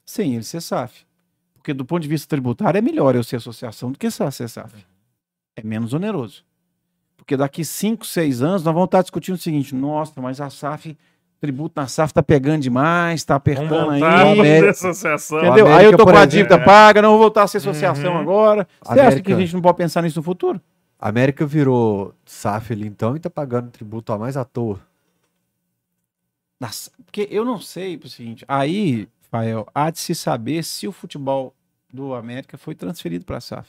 sem 0.04 0.34
ele 0.34 0.42
ser 0.42 0.60
SAF. 0.60 1.06
Porque 1.54 1.72
do 1.72 1.84
ponto 1.84 2.02
de 2.02 2.08
vista 2.08 2.28
tributário 2.28 2.76
é 2.78 2.82
melhor 2.82 3.14
eu 3.14 3.22
ser 3.22 3.36
associação 3.36 3.92
do 3.92 3.98
que 3.98 4.10
ser 4.10 4.30
SAF. 4.48 4.84
É 5.56 5.62
menos 5.62 5.92
oneroso. 5.94 6.44
Porque 7.16 7.36
daqui 7.36 7.64
5, 7.64 8.04
6 8.04 8.42
anos 8.42 8.64
nós 8.64 8.74
vamos 8.74 8.86
estar 8.86 9.02
discutindo 9.02 9.36
o 9.36 9.38
seguinte: 9.38 9.74
nossa, 9.74 10.20
mas 10.20 10.40
a 10.40 10.50
SAF, 10.50 10.96
tributo 11.40 11.80
na 11.80 11.86
SAF 11.86 12.12
tá 12.12 12.22
pegando 12.22 12.62
demais, 12.62 13.24
tá 13.24 13.34
Vamos 13.38 13.56
apertando 13.58 13.90
aí. 13.90 14.02
América- 14.02 14.66
a 14.66 14.70
associação. 14.70 15.38
Entendeu? 15.38 15.66
América, 15.66 15.76
aí 15.78 15.84
eu 15.86 15.96
tô 15.96 16.04
com 16.04 16.16
a 16.16 16.24
dívida 16.26 16.58
paga, 16.62 17.00
não 17.00 17.10
vou 17.10 17.18
voltar 17.20 17.44
a 17.44 17.46
ser 17.46 17.58
associação 17.58 18.14
Uhum. 18.14 18.18
agora. 18.20 18.68
Você 18.82 18.92
acha 18.92 19.00
América- 19.02 19.22
que 19.22 19.32
a 19.32 19.36
gente 19.40 19.54
não 19.54 19.62
pode 19.62 19.76
pensar 19.78 20.02
nisso 20.02 20.18
no 20.18 20.22
futuro? 20.22 20.60
A 20.98 21.08
América 21.08 21.44
virou 21.46 22.14
SAF 22.24 22.72
ali 22.72 22.86
então 22.86 23.14
e 23.16 23.20
tá 23.20 23.28
pagando 23.30 23.70
tributo 23.70 24.12
a 24.12 24.18
mais 24.18 24.36
à 24.36 24.44
toa. 24.44 24.80
Nossa, 26.60 26.90
porque 27.04 27.28
eu 27.30 27.44
não 27.44 27.60
sei, 27.60 27.98
pro 27.98 28.08
seguinte, 28.08 28.44
aí, 28.48 29.08
Fael, 29.30 29.66
há 29.74 29.90
de 29.90 29.98
se 29.98 30.14
saber 30.14 30.62
se 30.62 30.86
o 30.88 30.92
futebol 30.92 31.54
do 31.92 32.14
América 32.14 32.56
foi 32.56 32.74
transferido 32.74 33.24
para 33.24 33.36
a 33.38 33.40
SAF. 33.40 33.68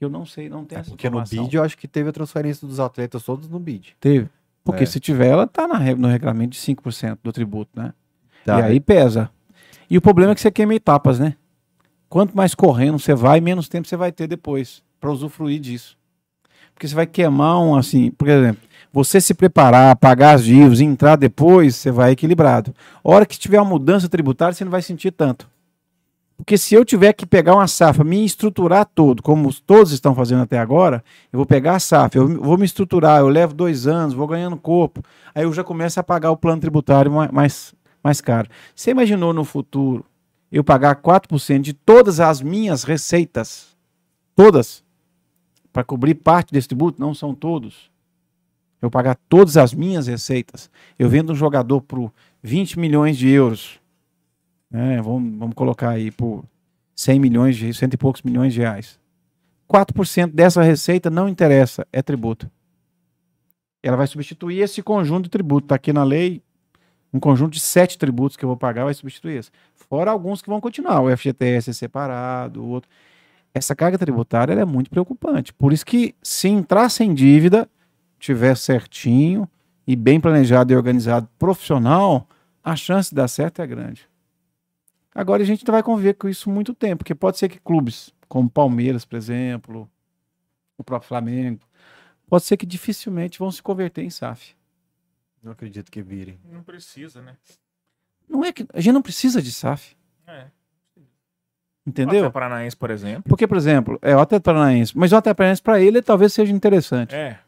Que 0.00 0.04
eu 0.06 0.08
não 0.08 0.24
sei, 0.24 0.48
não 0.48 0.64
tem 0.64 0.78
É 0.78 0.80
essa 0.80 0.88
porque 0.88 1.10
no 1.10 1.16
informação. 1.20 1.44
bid 1.44 1.54
eu 1.56 1.62
acho 1.62 1.76
que 1.76 1.86
teve 1.86 2.08
a 2.08 2.12
transferência 2.12 2.66
dos 2.66 2.80
atletas 2.80 3.22
todos 3.22 3.50
no 3.50 3.58
bid. 3.60 3.94
Teve. 4.00 4.30
Porque 4.64 4.84
É. 4.84 4.86
se 4.86 4.98
tiver, 4.98 5.26
ela 5.28 5.46
tá 5.46 5.68
na, 5.68 5.78
no 5.94 6.08
regulamento 6.08 6.52
de 6.52 6.58
5% 6.58 7.18
do 7.22 7.30
tributo, 7.30 7.70
né? 7.78 7.92
Tá. 8.46 8.60
E 8.60 8.62
aí 8.62 8.80
pesa. 8.80 9.28
E 9.90 9.98
o 9.98 10.00
problema 10.00 10.32
é 10.32 10.34
que 10.34 10.40
você 10.40 10.50
queima 10.50 10.74
etapas, 10.74 11.18
né? 11.18 11.34
Quanto 12.08 12.34
mais 12.34 12.54
correndo 12.54 12.98
você 12.98 13.14
vai, 13.14 13.42
menos 13.42 13.68
tempo 13.68 13.86
você 13.86 13.94
vai 13.94 14.10
ter 14.10 14.26
depois 14.26 14.82
para 14.98 15.10
usufruir 15.10 15.60
disso. 15.60 15.98
Porque 16.72 16.88
você 16.88 16.94
vai 16.94 17.06
queimar 17.06 17.60
um 17.60 17.74
assim, 17.74 18.10
por 18.10 18.26
exemplo, 18.26 18.62
você 18.90 19.20
se 19.20 19.34
preparar, 19.34 19.94
pagar 19.96 20.34
as 20.36 20.44
dívidas, 20.44 20.80
e 20.80 20.84
entrar 20.84 21.16
depois, 21.16 21.76
você 21.76 21.90
vai 21.90 22.12
equilibrado. 22.12 22.74
A 23.04 23.10
hora 23.10 23.26
que 23.26 23.38
tiver 23.38 23.60
uma 23.60 23.68
mudança 23.68 24.08
tributária, 24.08 24.54
você 24.54 24.64
não 24.64 24.70
vai 24.70 24.80
sentir 24.80 25.10
tanto. 25.10 25.46
Porque 26.40 26.56
se 26.56 26.74
eu 26.74 26.84
tiver 26.84 27.12
que 27.12 27.26
pegar 27.26 27.54
uma 27.54 27.68
safra, 27.68 28.02
me 28.02 28.24
estruturar 28.24 28.86
todo, 28.86 29.22
como 29.22 29.48
os- 29.48 29.60
todos 29.60 29.92
estão 29.92 30.14
fazendo 30.14 30.42
até 30.42 30.58
agora, 30.58 31.04
eu 31.32 31.36
vou 31.38 31.46
pegar 31.46 31.76
a 31.76 31.80
safra, 31.80 32.20
eu 32.20 32.40
vou 32.40 32.56
me 32.56 32.64
estruturar, 32.64 33.20
eu 33.20 33.28
levo 33.28 33.54
dois 33.54 33.86
anos, 33.86 34.14
vou 34.14 34.26
ganhando 34.26 34.56
corpo, 34.56 35.02
aí 35.34 35.44
eu 35.44 35.52
já 35.52 35.62
começo 35.62 36.00
a 36.00 36.02
pagar 36.02 36.30
o 36.30 36.36
plano 36.36 36.60
tributário 36.60 37.10
ma- 37.12 37.30
mais, 37.32 37.74
mais 38.02 38.20
caro. 38.20 38.48
Você 38.74 38.90
imaginou 38.90 39.32
no 39.32 39.44
futuro 39.44 40.04
eu 40.50 40.64
pagar 40.64 40.96
4% 40.96 41.62
de 41.62 41.72
todas 41.72 42.20
as 42.20 42.40
minhas 42.40 42.84
receitas, 42.84 43.76
todas, 44.34 44.82
para 45.72 45.84
cobrir 45.84 46.14
parte 46.14 46.52
desse 46.52 46.68
tributo? 46.68 47.00
Não 47.00 47.14
são 47.14 47.34
todos. 47.34 47.90
Eu 48.82 48.90
pagar 48.90 49.16
todas 49.28 49.56
as 49.56 49.72
minhas 49.74 50.06
receitas. 50.06 50.70
Eu 50.98 51.08
vendo 51.08 51.32
um 51.32 51.36
jogador 51.36 51.80
por 51.82 52.10
20 52.42 52.78
milhões 52.78 53.16
de 53.16 53.28
euros. 53.28 53.79
Né? 54.70 55.00
vamos, 55.02 55.38
vamos 55.38 55.54
colocar 55.54 55.90
aí 55.90 56.10
por 56.10 56.44
100 56.94 57.18
milhões 57.18 57.56
de 57.56 57.72
cento 57.74 57.94
e 57.94 57.96
poucos 57.96 58.22
milhões 58.22 58.52
de 58.52 58.60
reais. 58.60 58.98
4% 59.68 60.32
dessa 60.32 60.62
receita 60.62 61.08
não 61.08 61.28
interessa, 61.28 61.86
é 61.92 62.02
tributo. 62.02 62.50
Ela 63.82 63.96
vai 63.96 64.06
substituir 64.06 64.60
esse 64.60 64.82
conjunto 64.82 65.24
de 65.24 65.30
tributo. 65.30 65.64
Está 65.64 65.76
aqui 65.76 65.92
na 65.92 66.04
lei 66.04 66.42
um 67.12 67.18
conjunto 67.18 67.54
de 67.54 67.60
sete 67.60 67.98
tributos 67.98 68.36
que 68.36 68.44
eu 68.44 68.48
vou 68.48 68.56
pagar 68.56 68.84
vai 68.84 68.94
substituir 68.94 69.38
esse. 69.38 69.50
Fora 69.74 70.10
alguns 70.10 70.40
que 70.40 70.48
vão 70.48 70.60
continuar. 70.60 71.00
O 71.00 71.16
FGTS 71.16 71.70
é 71.70 71.72
separado, 71.72 72.62
o 72.62 72.68
outro. 72.68 72.88
Essa 73.52 73.74
carga 73.74 73.98
tributária 73.98 74.52
é 74.52 74.64
muito 74.64 74.90
preocupante. 74.90 75.52
Por 75.52 75.72
isso 75.72 75.84
que 75.84 76.14
se 76.22 76.48
entrar 76.48 76.88
sem 76.88 77.12
dívida, 77.12 77.68
tiver 78.18 78.56
certinho 78.56 79.48
e 79.86 79.96
bem 79.96 80.20
planejado 80.20 80.72
e 80.72 80.76
organizado 80.76 81.28
profissional, 81.36 82.28
a 82.62 82.76
chance 82.76 83.10
de 83.10 83.16
dar 83.16 83.26
certo 83.26 83.60
é 83.60 83.66
grande. 83.66 84.09
Agora 85.14 85.42
a 85.42 85.46
gente 85.46 85.64
vai 85.64 85.82
conviver 85.82 86.14
com 86.14 86.28
isso 86.28 86.48
muito 86.48 86.72
tempo, 86.72 86.98
porque 86.98 87.14
pode 87.14 87.38
ser 87.38 87.48
que 87.48 87.58
clubes 87.58 88.12
como 88.28 88.48
Palmeiras, 88.48 89.04
por 89.04 89.16
exemplo, 89.16 89.90
o 90.78 90.84
próprio 90.84 91.08
Flamengo, 91.08 91.60
pode 92.28 92.44
ser 92.44 92.56
que 92.56 92.64
dificilmente 92.64 93.38
vão 93.38 93.50
se 93.50 93.60
converter 93.62 94.04
em 94.04 94.10
SAF. 94.10 94.54
Não 95.42 95.52
acredito 95.52 95.90
que 95.90 96.00
virem. 96.02 96.38
Não 96.50 96.62
precisa, 96.62 97.20
né? 97.20 97.36
Não 98.28 98.44
é 98.44 98.52
que 98.52 98.64
a 98.72 98.80
gente 98.80 98.92
não 98.92 99.02
precisa 99.02 99.42
de 99.42 99.52
SAF, 99.52 99.96
É. 100.26 100.46
entendeu? 101.84 102.26
O 102.26 102.30
Paranaense, 102.30 102.76
por 102.76 102.90
exemplo. 102.90 103.24
Porque, 103.28 103.46
por 103.48 103.56
exemplo, 103.56 103.98
é 104.00 104.14
o 104.14 104.20
Atlético 104.20 104.44
Paranaense, 104.44 104.96
mas 104.96 105.10
o 105.12 105.16
Atlético 105.16 105.38
Paranaense 105.38 105.62
para 105.62 105.80
ele 105.80 106.00
talvez 106.00 106.32
seja 106.32 106.52
interessante. 106.52 107.14
É. 107.16 107.40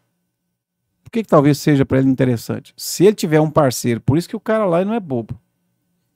Por 1.05 1.11
que, 1.13 1.23
que 1.23 1.29
talvez 1.29 1.59
seja 1.59 1.85
para 1.87 1.99
ele 1.99 2.09
interessante? 2.09 2.75
Se 2.77 3.05
ele 3.05 3.15
tiver 3.15 3.41
um 3.41 3.51
parceiro, 3.51 4.01
por 4.01 4.19
isso 4.19 4.29
que 4.29 4.35
o 4.35 4.41
cara 4.41 4.65
lá 4.65 4.85
não 4.85 4.95
é 4.95 5.01
bobo. 5.01 5.39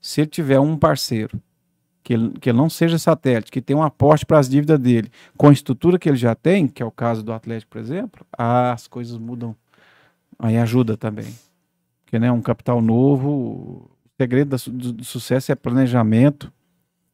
Se 0.01 0.21
ele 0.21 0.31
tiver 0.31 0.61
um 0.61 0.77
parceiro 0.77 1.41
que 2.07 2.15
ele, 2.15 2.31
que 2.39 2.51
ele 2.51 2.57
não 2.57 2.71
seja 2.71 2.99
satélite, 2.99 3.51
que 3.51 3.61
tem 3.61 3.75
um 3.75 3.83
aporte 3.83 4.25
para 4.25 4.39
as 4.39 4.49
dívidas 4.49 4.79
dele, 4.79 5.11
com 5.37 5.49
a 5.49 5.53
estrutura 5.53 5.99
que 5.99 6.09
ele 6.09 6.17
já 6.17 6.37
tem, 6.37 6.69
que 6.69 6.81
é 6.81 6.87
o 6.87 6.91
caso 6.91 7.21
do 7.21 7.33
Atlético, 7.33 7.73
por 7.73 7.81
exemplo, 7.81 8.25
ah, 8.39 8.73
as 8.73 8.87
coisas 8.87 9.19
mudam. 9.19 9.57
Aí 10.39 10.57
ajuda 10.57 10.97
também. 10.97 11.35
Porque 12.05 12.17
né, 12.17 12.31
um 12.31 12.41
capital 12.41 12.81
novo, 12.81 13.29
o 13.29 13.91
segredo 14.17 14.57
do, 14.57 14.93
do 14.93 15.05
sucesso 15.05 15.51
é 15.51 15.57
planejamento, 15.57 16.53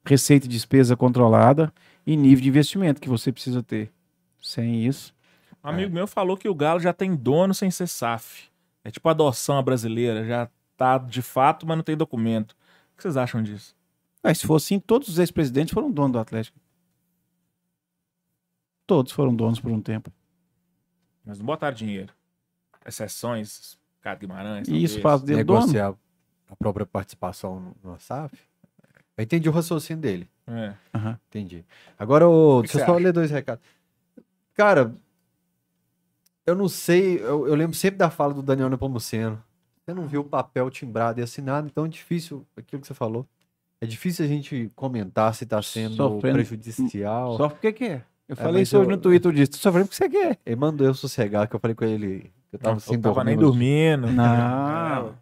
receita 0.05 0.45
e 0.45 0.49
despesa 0.49 0.95
controlada 0.95 1.73
e 2.07 2.15
nível 2.15 2.43
de 2.43 2.49
investimento 2.51 3.01
que 3.01 3.09
você 3.09 3.33
precisa 3.33 3.63
ter. 3.63 3.91
Sem 4.43 4.85
isso, 4.85 5.15
Um 5.65 5.69
amigo 5.71 5.95
meu 5.95 6.07
falou 6.07 6.37
que 6.37 6.49
o 6.49 6.55
Galo 6.55 6.81
já 6.81 6.93
tem 6.93 7.15
dono 7.15 7.55
sem 7.55 7.71
ser 7.71 7.87
SAF. 7.87 8.51
É 8.85 8.91
tipo 8.91 9.09
adoção 9.09 9.63
brasileira. 9.63 10.27
Já 10.27 10.51
tá 10.77 10.99
de 10.99 11.23
fato, 11.23 11.67
mas 11.67 11.77
não 11.79 11.85
tem 11.85 11.97
documento. 11.97 12.55
O 13.03 13.05
que 13.05 13.09
vocês 13.09 13.17
acham 13.17 13.43
disso? 13.43 13.75
Mas 14.23 14.39
se 14.39 14.47
for 14.47 14.55
assim, 14.55 14.79
todos 14.79 15.09
os 15.09 15.19
ex-presidentes 15.19 15.75
foram 15.75 15.91
donos 15.91 16.13
do 16.13 16.19
Atlético. 16.21 16.57
Todos 18.87 19.11
foram 19.11 19.35
donos 19.35 19.59
por 19.59 19.73
um 19.73 19.81
tempo. 19.81 20.13
Mas 21.25 21.37
não 21.37 21.45
botaram 21.45 21.75
dinheiro. 21.75 22.13
Exceções, 22.87 23.77
Ricardo 23.97 24.21
Guimarães. 24.21 24.69
E 24.69 24.85
isso 24.85 25.01
faz 25.01 25.21
dele 25.21 25.43
dono. 25.43 25.61
Negociar 25.63 25.95
a 26.49 26.55
própria 26.55 26.87
participação 26.87 27.75
no, 27.83 27.99
SAF. 27.99 28.39
Eu 29.17 29.25
entendi 29.25 29.49
o 29.49 29.53
raciocínio 29.53 30.01
dele. 30.01 30.31
É. 30.47 30.75
Aham. 30.95 31.19
Entendi. 31.29 31.65
Agora, 31.99 32.27
que 32.27 32.69
deixa 32.69 32.79
eu 32.79 32.87
só 32.87 32.93
acha? 32.93 33.03
ler 33.03 33.13
dois 33.13 33.33
recados. 33.33 33.65
Cara, 34.55 34.95
eu 36.47 36.55
não 36.55 36.69
sei, 36.69 37.19
eu, 37.19 37.49
eu 37.49 37.55
lembro 37.57 37.75
sempre 37.77 37.99
da 37.99 38.11
fala 38.11 38.33
do 38.33 38.45
Daniel 38.45 38.71
Nepomuceno. 38.71 39.43
Você 39.85 39.95
não 39.95 40.07
viu 40.07 40.21
o 40.21 40.25
papel 40.25 40.71
timbrado 40.71 41.21
e 41.21 41.23
assinado, 41.23 41.67
então 41.67 41.85
é 41.85 41.89
difícil, 41.89 42.47
aquilo 42.57 42.81
que 42.81 42.87
você 42.87 42.95
falou. 42.95 43.27
É 43.81 43.87
difícil 43.87 44.25
a 44.25 44.29
gente 44.29 44.71
comentar 44.77 45.35
se 45.35 45.43
está 45.45 45.61
sendo 45.61 45.97
Sofrendo- 45.97 46.35
prejudicial. 46.37 47.37
Só 47.37 47.49
porque 47.49 47.73
quer. 47.73 48.07
Eu 48.29 48.35
É, 48.35 48.37
falei 48.37 48.63
isso 48.63 48.79
hoje 48.79 48.87
eu- 48.87 48.91
no 48.97 48.97
Twitter, 48.97 49.31
eu 49.31 49.35
disse, 49.35 49.51
tô 49.51 49.57
sofrendo 49.59 49.87
porque 49.89 49.97
você 49.97 50.09
quer. 50.09 50.39
Ele 50.47 50.57
mandou 50.57 50.87
eu 50.87 50.95
sossegar, 50.95 51.49
que 51.49 51.57
eu 51.57 51.61
falei 51.61 51.75
com 51.75 51.85
ele 51.85 52.31
que 52.49 52.55
eu 52.57 52.59
tava 52.61 52.75
Não, 52.77 52.81
sem 52.81 53.01
tava 53.01 53.25
nem 53.25 53.37
dormir. 53.37 53.97
dormindo. 53.97 54.13
Não. 54.17 55.15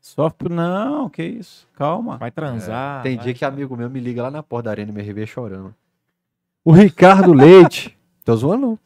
Sofre 0.00 0.36
por... 0.38 0.50
Não, 0.50 1.08
que 1.08 1.22
isso. 1.22 1.66
Calma. 1.74 2.16
Vai 2.18 2.30
transar. 2.32 3.02
Tem 3.04 3.14
vai- 3.16 3.24
dia 3.24 3.34
que 3.34 3.44
amigo 3.44 3.76
meu 3.76 3.88
me 3.88 4.00
liga 4.00 4.22
lá 4.24 4.30
na 4.30 4.42
porta 4.42 4.64
da 4.64 4.70
Arena 4.72 4.90
MRV 4.90 5.24
chorando. 5.26 5.72
O 6.64 6.72
Ricardo 6.72 7.32
Leite. 7.32 7.96
Tô 8.24 8.34
zoando, 8.34 8.66
não. 8.66 8.78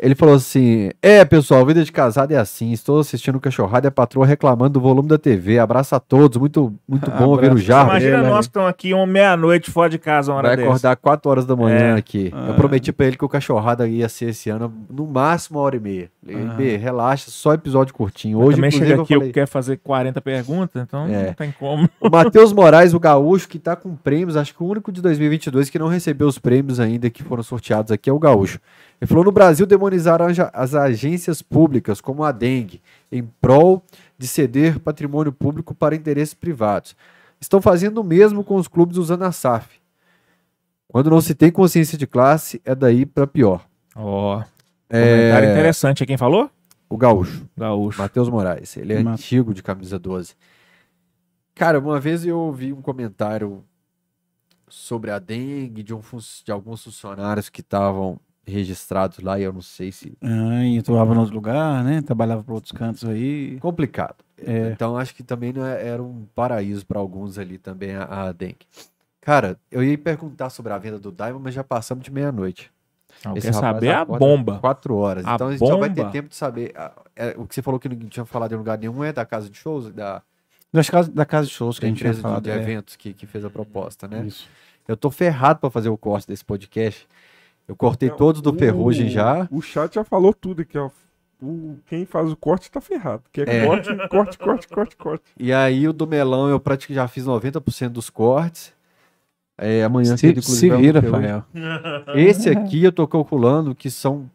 Ele 0.00 0.14
falou 0.14 0.36
assim: 0.36 0.90
É, 1.02 1.24
pessoal, 1.24 1.66
vida 1.66 1.84
de 1.84 1.90
casado 1.90 2.30
é 2.32 2.36
assim. 2.36 2.70
Estou 2.70 3.00
assistindo 3.00 3.34
o 3.36 3.40
Cachorrada 3.40 3.86
e 3.86 3.88
a 3.88 3.90
patroa 3.90 4.24
reclamando 4.24 4.74
do 4.74 4.80
volume 4.80 5.08
da 5.08 5.18
TV. 5.18 5.58
Abraço 5.58 5.94
a 5.96 5.98
todos. 6.00 6.38
Muito, 6.38 6.72
muito 6.86 7.10
bom 7.10 7.26
ouvir 7.26 7.52
o. 7.52 7.58
Jardim. 7.58 7.90
Imagina 7.90 8.18
Ele, 8.18 8.28
nós 8.28 8.46
que 8.46 8.50
estamos 8.50 8.68
aqui 8.68 8.94
uma 8.94 9.06
meia-noite 9.06 9.70
fora 9.72 9.90
de 9.90 9.98
casa, 9.98 10.30
uma 10.30 10.38
hora 10.38 10.48
Vai 10.48 10.56
dessa. 10.58 10.68
acordar 10.68 10.96
4 10.96 11.30
horas 11.30 11.46
da 11.46 11.56
manhã 11.56 11.94
É. 11.96 11.98
aqui. 11.98 12.30
Ah. 12.32 12.46
Eu 12.48 12.54
prometi 12.54 12.92
pra 12.92 13.06
ele 13.06 13.16
que 13.16 13.24
o 13.24 13.28
Cachorrada 13.28 13.88
ia 13.88 14.08
ser 14.08 14.26
esse 14.26 14.48
ano 14.48 14.72
no 14.88 15.04
máximo 15.04 15.58
uma 15.58 15.64
hora 15.64 15.74
e 15.76 15.80
meia. 15.80 16.10
Ele, 16.24 16.46
Ah. 16.48 16.54
"Bê, 16.54 16.76
relaxa, 16.76 17.30
só 17.32 17.52
episódio 17.54 17.92
curtinho. 17.92 18.38
Hoje, 18.38 18.54
também 18.56 18.68
inclusive, 18.68 18.86
chega 18.90 19.00
eu 19.00 19.02
aqui, 19.02 19.14
falei, 19.14 19.28
eu 19.30 19.32
quer 19.32 19.46
fazer 19.48 19.78
40 19.78 20.20
perguntas, 20.20 20.80
então 20.80 21.06
É. 21.08 21.26
não 21.26 21.32
tem 21.34 21.52
como. 21.58 21.88
O 22.00 22.08
Matheus 22.08 22.52
Moraes, 22.54 22.94
o 22.94 23.00
gaúcho, 23.00 23.48
que 23.48 23.58
tá 23.58 23.74
com 23.74 23.96
prêmios, 23.96 24.36
acho 24.36 24.54
que 24.54 24.62
o 24.62 24.66
único 24.66 24.92
de 24.92 25.02
2022 25.02 25.68
que 25.68 25.78
não 25.78 25.88
recebeu 25.88 26.28
os 26.28 26.38
prêmios 26.38 26.78
ainda 26.78 27.10
que 27.10 27.24
foram 27.24 27.42
sorteados 27.42 27.90
aqui 27.90 28.08
é 28.08 28.12
o 28.12 28.18
gaúcho. 28.18 28.60
Ele 29.00 29.08
falou: 29.08 29.24
no 29.24 29.30
Brasil 29.32 29.64
demonizaram 29.66 29.87
anja- 29.96 30.50
as 30.52 30.74
agências 30.74 31.42
públicas, 31.42 32.00
como 32.00 32.22
a 32.24 32.32
dengue, 32.32 32.80
em 33.10 33.22
prol 33.40 33.82
de 34.16 34.26
ceder 34.26 34.78
patrimônio 34.80 35.32
público 35.32 35.74
para 35.74 35.94
interesses 35.96 36.34
privados. 36.34 36.94
Estão 37.40 37.60
fazendo 37.62 37.98
o 38.00 38.04
mesmo 38.04 38.42
com 38.42 38.56
os 38.56 38.66
clubes 38.68 38.96
usando 38.96 39.22
a 39.22 39.32
SAF. 39.32 39.78
Quando 40.88 41.10
não 41.10 41.20
se 41.20 41.34
tem 41.34 41.50
consciência 41.52 41.96
de 41.98 42.06
classe, 42.06 42.60
é 42.64 42.74
daí 42.74 43.04
para 43.06 43.26
pior. 43.26 43.64
Ó, 43.94 44.36
comentário 44.88 45.48
É, 45.48 45.52
interessante. 45.52 46.02
É 46.02 46.06
quem 46.06 46.16
falou? 46.16 46.50
o 46.90 46.96
gaúcho. 46.96 47.46
Gaúcho. 47.56 48.00
Matheus 48.00 48.30
Moraes. 48.30 48.74
Ele 48.78 48.94
é 48.94 49.02
Ma- 49.02 49.12
antigo 49.12 49.52
de 49.52 49.62
camisa 49.62 49.98
12. 49.98 50.34
Cara, 51.54 51.78
uma 51.78 52.00
vez 52.00 52.24
eu 52.24 52.38
ouvi 52.38 52.72
um 52.72 52.80
comentário 52.80 53.62
sobre 54.68 55.10
a 55.10 55.18
dengue 55.18 55.82
de, 55.82 55.92
um 55.94 56.00
fun- 56.00 56.18
de 56.44 56.50
alguns 56.50 56.82
funcionários 56.84 57.48
que 57.50 57.60
estavam 57.60 58.18
registrados 58.48 59.18
lá 59.20 59.38
e 59.38 59.42
eu 59.42 59.52
não 59.52 59.60
sei 59.62 59.92
se. 59.92 60.16
Ah, 60.22 60.64
e 60.64 60.78
atuava 60.78 61.14
em 61.14 61.18
outro 61.18 61.34
lugar, 61.34 61.84
né? 61.84 62.02
Trabalhava 62.02 62.42
para 62.42 62.54
outros 62.54 62.72
cantos 62.72 63.04
aí. 63.08 63.58
Complicado. 63.60 64.16
É. 64.44 64.70
Então 64.70 64.96
acho 64.96 65.14
que 65.14 65.22
também 65.22 65.52
não 65.52 65.64
é- 65.66 65.86
era 65.86 66.02
um 66.02 66.26
paraíso 66.34 66.86
para 66.86 66.98
alguns 66.98 67.38
ali 67.38 67.58
também 67.58 67.94
a, 67.94 68.04
a 68.28 68.32
dengue. 68.32 68.66
Cara, 69.20 69.58
eu 69.70 69.82
ia 69.82 69.98
perguntar 69.98 70.48
sobre 70.50 70.72
a 70.72 70.78
venda 70.78 70.98
do 70.98 71.12
Diamond, 71.12 71.42
mas 71.44 71.54
já 71.54 71.62
passamos 71.62 72.04
de 72.04 72.10
meia-noite. 72.10 72.70
Não, 73.24 73.36
Esse 73.36 73.48
quer 73.48 73.54
saber 73.54 73.90
a 73.90 74.04
bomba. 74.04 74.58
Quatro 74.58 74.94
horas. 74.96 75.26
A 75.26 75.34
então 75.34 75.48
a 75.48 75.50
gente 75.50 75.66
só 75.66 75.76
vai 75.76 75.90
ter 75.90 76.02
bomba? 76.02 76.12
tempo 76.12 76.28
de 76.28 76.36
saber. 76.36 76.72
é, 77.16 77.34
o 77.36 77.46
que 77.46 77.54
você 77.54 77.60
falou 77.60 77.78
que 77.80 77.88
não 77.88 77.96
tinha 78.08 78.24
falado 78.24 78.52
em 78.54 78.56
lugar 78.56 78.78
nenhum 78.78 79.02
é 79.02 79.12
da 79.12 79.26
casa 79.26 79.50
de 79.50 79.56
shows, 79.58 79.92
da, 79.92 80.22
Das 80.72 80.88
casas, 80.88 81.12
da 81.12 81.26
casa 81.26 81.46
de 81.48 81.52
shows 81.52 81.78
que 81.78 81.84
a 81.86 81.88
gente 81.88 81.98
tinha 81.98 82.10
empresa 82.10 82.36
de, 82.36 82.42
de 82.42 82.50
é. 82.50 82.56
eventos 82.56 82.96
que, 82.96 83.12
que 83.12 83.26
fez 83.26 83.44
a 83.44 83.50
proposta, 83.50 84.06
né? 84.06 84.24
Isso. 84.24 84.48
Eu 84.86 84.96
tô 84.96 85.10
ferrado 85.10 85.58
pra 85.60 85.68
fazer 85.68 85.88
o 85.88 85.98
corte 85.98 86.28
desse 86.28 86.44
podcast. 86.44 87.06
Eu 87.68 87.76
cortei 87.76 88.08
Não, 88.08 88.16
todos 88.16 88.40
do 88.40 88.50
o- 88.50 88.58
Ferrugem 88.58 89.08
já. 89.10 89.46
O 89.50 89.60
chat 89.60 89.94
já 89.94 90.02
falou 90.02 90.32
tudo 90.32 90.62
aqui, 90.62 90.78
ó. 90.78 90.88
o, 91.40 91.76
quem 91.86 92.04
faz 92.06 92.32
o 92.32 92.36
corte 92.36 92.70
tá 92.70 92.80
ferrado. 92.80 93.22
Que 93.30 93.42
é, 93.42 93.58
É. 93.58 93.66
corte, 93.66 93.88
corte, 94.08 94.38
corte, 94.38 94.66
corte, 94.68 94.96
corte. 94.96 95.24
E 95.38 95.52
aí 95.52 95.86
o 95.86 95.92
do 95.92 96.06
melão 96.06 96.48
eu 96.48 96.58
praticamente 96.58 96.96
já 96.96 97.06
fiz 97.06 97.24
90% 97.26 97.90
dos 97.90 98.08
cortes. 98.10 98.72
É, 99.60 99.82
amanhã 99.84 100.16
Se, 100.16 100.18
cedo, 100.18 100.40
se 100.42 100.70
é 100.70 100.76
vira. 100.76 101.00
Rafael. 101.00 101.44
Esse 102.16 102.48
aqui 102.48 102.82
eu 102.84 102.92
tô 102.92 103.06
calculando 103.06 103.74
que 103.74 103.90
são 103.90 104.30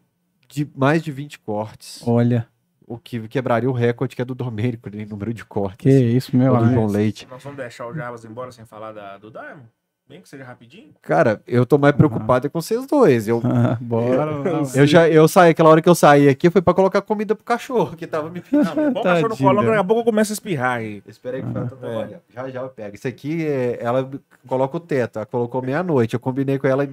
de 0.48 0.68
mais 0.76 1.02
de 1.02 1.10
20 1.10 1.38
cortes. 1.40 2.02
Olha, 2.06 2.46
O 2.86 2.98
que 2.98 3.26
quebraria 3.28 3.68
o 3.68 3.72
recorde 3.72 4.14
que 4.14 4.20
é 4.22 4.24
do 4.24 4.34
Domênico 4.34 4.88
em 4.94 5.06
número 5.06 5.32
de 5.34 5.42
cortes. 5.44 5.78
que 5.78 5.90
isso, 5.90 6.36
meu 6.36 6.52
Ou 6.52 6.58
do 6.58 6.64
João 6.66 6.82
amigo. 6.84 6.92
Leite. 6.92 7.26
Nós 7.30 7.42
vamos 7.42 7.56
deixar 7.58 7.86
o 7.86 7.94
Jarbas 7.94 8.24
embora 8.26 8.52
sem 8.52 8.64
falar 8.66 8.92
da, 8.92 9.16
do 9.18 9.30
Diamond? 9.30 9.64
Bem 10.06 10.20
que 10.20 10.28
seja 10.28 10.44
rapidinho. 10.44 10.90
Cara, 11.00 11.40
eu 11.46 11.64
tô 11.64 11.78
mais 11.78 11.96
preocupado 11.96 12.46
é 12.46 12.50
com 12.50 12.60
vocês 12.60 12.86
dois. 12.86 13.26
Eu, 13.26 13.40
Bora. 13.80 14.32
eu 14.74 14.86
já 14.86 15.08
eu 15.08 15.26
saí, 15.26 15.50
aquela 15.52 15.70
hora 15.70 15.80
que 15.80 15.88
eu 15.88 15.94
saí 15.94 16.28
aqui 16.28 16.50
foi 16.50 16.60
pra 16.60 16.74
colocar 16.74 17.00
comida 17.00 17.34
pro 17.34 17.42
cachorro 17.42 17.96
que 17.96 18.06
tava 18.06 18.28
me 18.28 18.42
pedindo. 18.42 18.64
Não, 18.74 18.92
bom 18.92 19.02
cachorro 19.02 19.28
no 19.30 19.36
colo, 19.36 19.62
daqui 19.62 19.78
a 19.78 19.84
pouco 19.84 20.02
eu 20.02 20.04
começo 20.04 20.30
a 20.30 20.34
espirrar 20.34 20.78
aí. 20.78 21.02
Espera 21.06 21.38
aí 21.38 21.42
que 21.42 21.48
eu 21.48 21.68
tô 21.68 21.76
trabalhando. 21.76 22.20
Já 22.28 22.50
já 22.50 22.60
eu 22.60 22.68
pego. 22.68 22.94
Isso 22.96 23.08
aqui, 23.08 23.46
é, 23.46 23.78
ela 23.80 24.10
coloca 24.46 24.76
o 24.76 24.80
teto. 24.80 25.20
Ela 25.20 25.26
colocou 25.26 25.62
meia-noite. 25.62 26.12
Eu 26.12 26.20
combinei 26.20 26.58
com 26.58 26.66
ela 26.66 26.86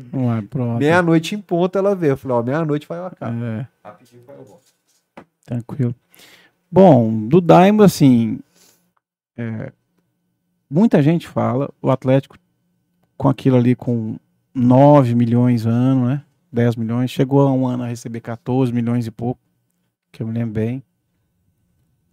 meia-noite 0.79 1.35
em 1.35 1.41
ponto. 1.41 1.77
Ela 1.77 1.93
veio. 1.93 2.11
Eu 2.11 2.17
falei, 2.17 2.37
ó, 2.37 2.41
meia-noite 2.41 2.87
vai 2.87 2.99
eu 2.99 3.11
cá. 3.11 3.29
É. 3.29 3.67
Rapidinho 3.83 4.23
vai 4.25 4.37
eu 4.37 4.45
volto. 4.45 4.63
Tranquilo. 5.45 5.93
Bom, 6.71 7.27
do 7.27 7.41
Daimler, 7.41 7.85
assim, 7.85 8.39
é, 9.35 9.73
muita 10.69 11.03
gente 11.03 11.27
fala, 11.27 11.69
o 11.81 11.91
Atlético 11.91 12.37
com 13.21 13.29
aquilo 13.29 13.55
ali 13.55 13.75
com 13.75 14.17
9 14.51 15.13
milhões 15.13 15.67
ano, 15.67 16.07
né? 16.07 16.23
10 16.51 16.75
milhões, 16.75 17.11
chegou 17.11 17.41
a 17.41 17.53
um 17.53 17.67
ano 17.67 17.83
a 17.83 17.87
receber 17.87 18.19
14 18.19 18.73
milhões 18.73 19.05
e 19.05 19.11
pouco, 19.11 19.39
que 20.11 20.23
eu 20.23 20.27
me 20.27 20.33
lembro 20.33 20.53
bem. 20.53 20.81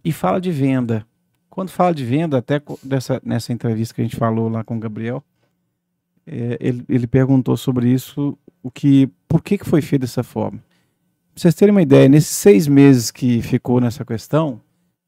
E 0.05 0.11
fala 0.11 0.39
de 0.39 0.51
venda. 0.51 1.03
Quando 1.49 1.71
fala 1.71 1.95
de 1.95 2.05
venda, 2.05 2.37
até 2.37 2.61
dessa, 2.83 3.19
nessa 3.25 3.51
entrevista 3.51 3.95
que 3.95 4.01
a 4.01 4.03
gente 4.03 4.17
falou 4.17 4.49
lá 4.49 4.63
com 4.63 4.77
o 4.77 4.79
Gabriel, 4.79 5.23
é, 6.27 6.59
ele, 6.61 6.85
ele 6.87 7.07
perguntou 7.07 7.57
sobre 7.57 7.91
isso, 7.91 8.37
o 8.61 8.69
que, 8.69 9.09
por 9.27 9.41
que, 9.41 9.57
que 9.57 9.65
foi 9.65 9.81
feito 9.81 10.01
dessa 10.01 10.21
forma. 10.21 10.59
Pra 10.59 11.41
vocês 11.41 11.55
terem 11.55 11.71
uma 11.71 11.81
ideia, 11.81 12.07
nesses 12.07 12.37
seis 12.37 12.67
meses 12.67 13.09
que 13.09 13.41
ficou 13.41 13.81
nessa 13.81 14.05
questão, 14.05 14.61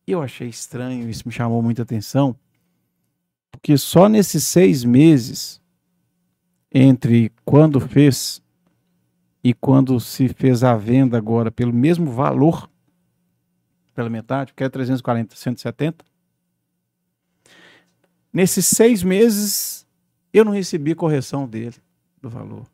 eu 0.08 0.20
achei 0.20 0.48
estranho, 0.48 1.08
isso 1.08 1.28
me 1.28 1.32
chamou 1.32 1.62
muita 1.62 1.84
atenção, 1.84 2.36
porque 3.52 3.78
só 3.78 4.10
nesses 4.10 4.44
seis 4.46 4.84
meses, 4.84 5.61
entre 6.72 7.32
quando 7.44 7.80
fez 7.80 8.42
e 9.44 9.54
quando 9.54 10.00
se 10.00 10.30
fez 10.30 10.64
a 10.64 10.76
venda 10.76 11.18
agora 11.18 11.52
pelo 11.52 11.74
mesmo 11.74 12.12
valor, 12.12 12.70
pela 13.94 14.10
metade, 14.10 14.54
que 14.54 14.64
é 14.64 14.70
340, 14.70 15.36
170, 15.36 16.06
nesses 18.32 18.66
seis 18.66 19.04
meses 19.04 19.88
eu 20.34 20.46
não 20.46 20.52
recebi 20.52 20.96
correção 20.96 21.48
dele, 21.48 21.76
do 22.22 22.30
valor 22.30 22.66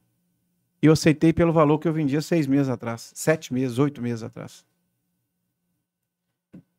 eu 0.81 0.93
aceitei 0.93 1.33
pelo 1.33 1.51
valor 1.51 1.79
que 1.79 1.87
eu 1.87 1.93
vendia 1.93 2.21
seis 2.21 2.45
meses 2.47 2.69
atrás, 2.69 3.11
sete 3.15 3.53
meses, 3.53 3.79
oito 3.79 4.01
meses 4.01 4.23
atrás. 4.23 4.65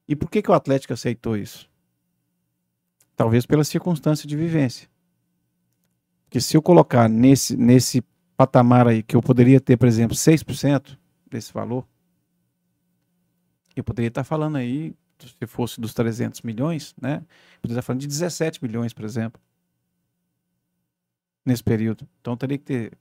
E 0.07 0.17
por 0.17 0.31
que, 0.31 0.41
que 0.41 0.51
o 0.51 0.55
Atlético 0.55 0.93
aceitou 0.93 1.37
isso? 1.37 1.69
Talvez 3.17 3.45
pela 3.45 3.65
circunstância 3.65 4.27
de 4.27 4.37
vivência. 4.37 4.88
Porque 6.29 6.43
se 6.43 6.55
eu 6.55 6.61
colocar 6.61 7.09
nesse, 7.09 7.57
nesse 7.57 8.05
patamar 8.37 8.87
aí, 8.87 9.03
que 9.03 9.17
eu 9.17 9.23
poderia 9.23 9.59
ter, 9.59 9.79
por 9.79 9.89
exemplo, 9.89 10.15
6% 10.15 10.99
desse 11.31 11.53
valor, 11.53 11.87
eu 13.75 13.83
poderia 13.83 14.09
estar 14.09 14.25
falando 14.25 14.57
aí, 14.57 14.95
se 15.19 15.47
fosse 15.47 15.81
dos 15.81 15.95
300 15.95 16.43
milhões, 16.43 16.95
né? 17.01 17.23
Eu 17.55 17.61
poderia 17.63 17.81
estar 17.81 17.83
falando 17.83 18.03
de 18.03 18.07
17 18.07 18.63
milhões, 18.63 18.93
por 18.93 19.07
exemplo, 19.07 19.41
nesse 21.47 21.65
período. 21.65 22.07
Então 22.21 22.37
teria 22.37 22.59
que 22.59 22.65
ter 22.65 22.93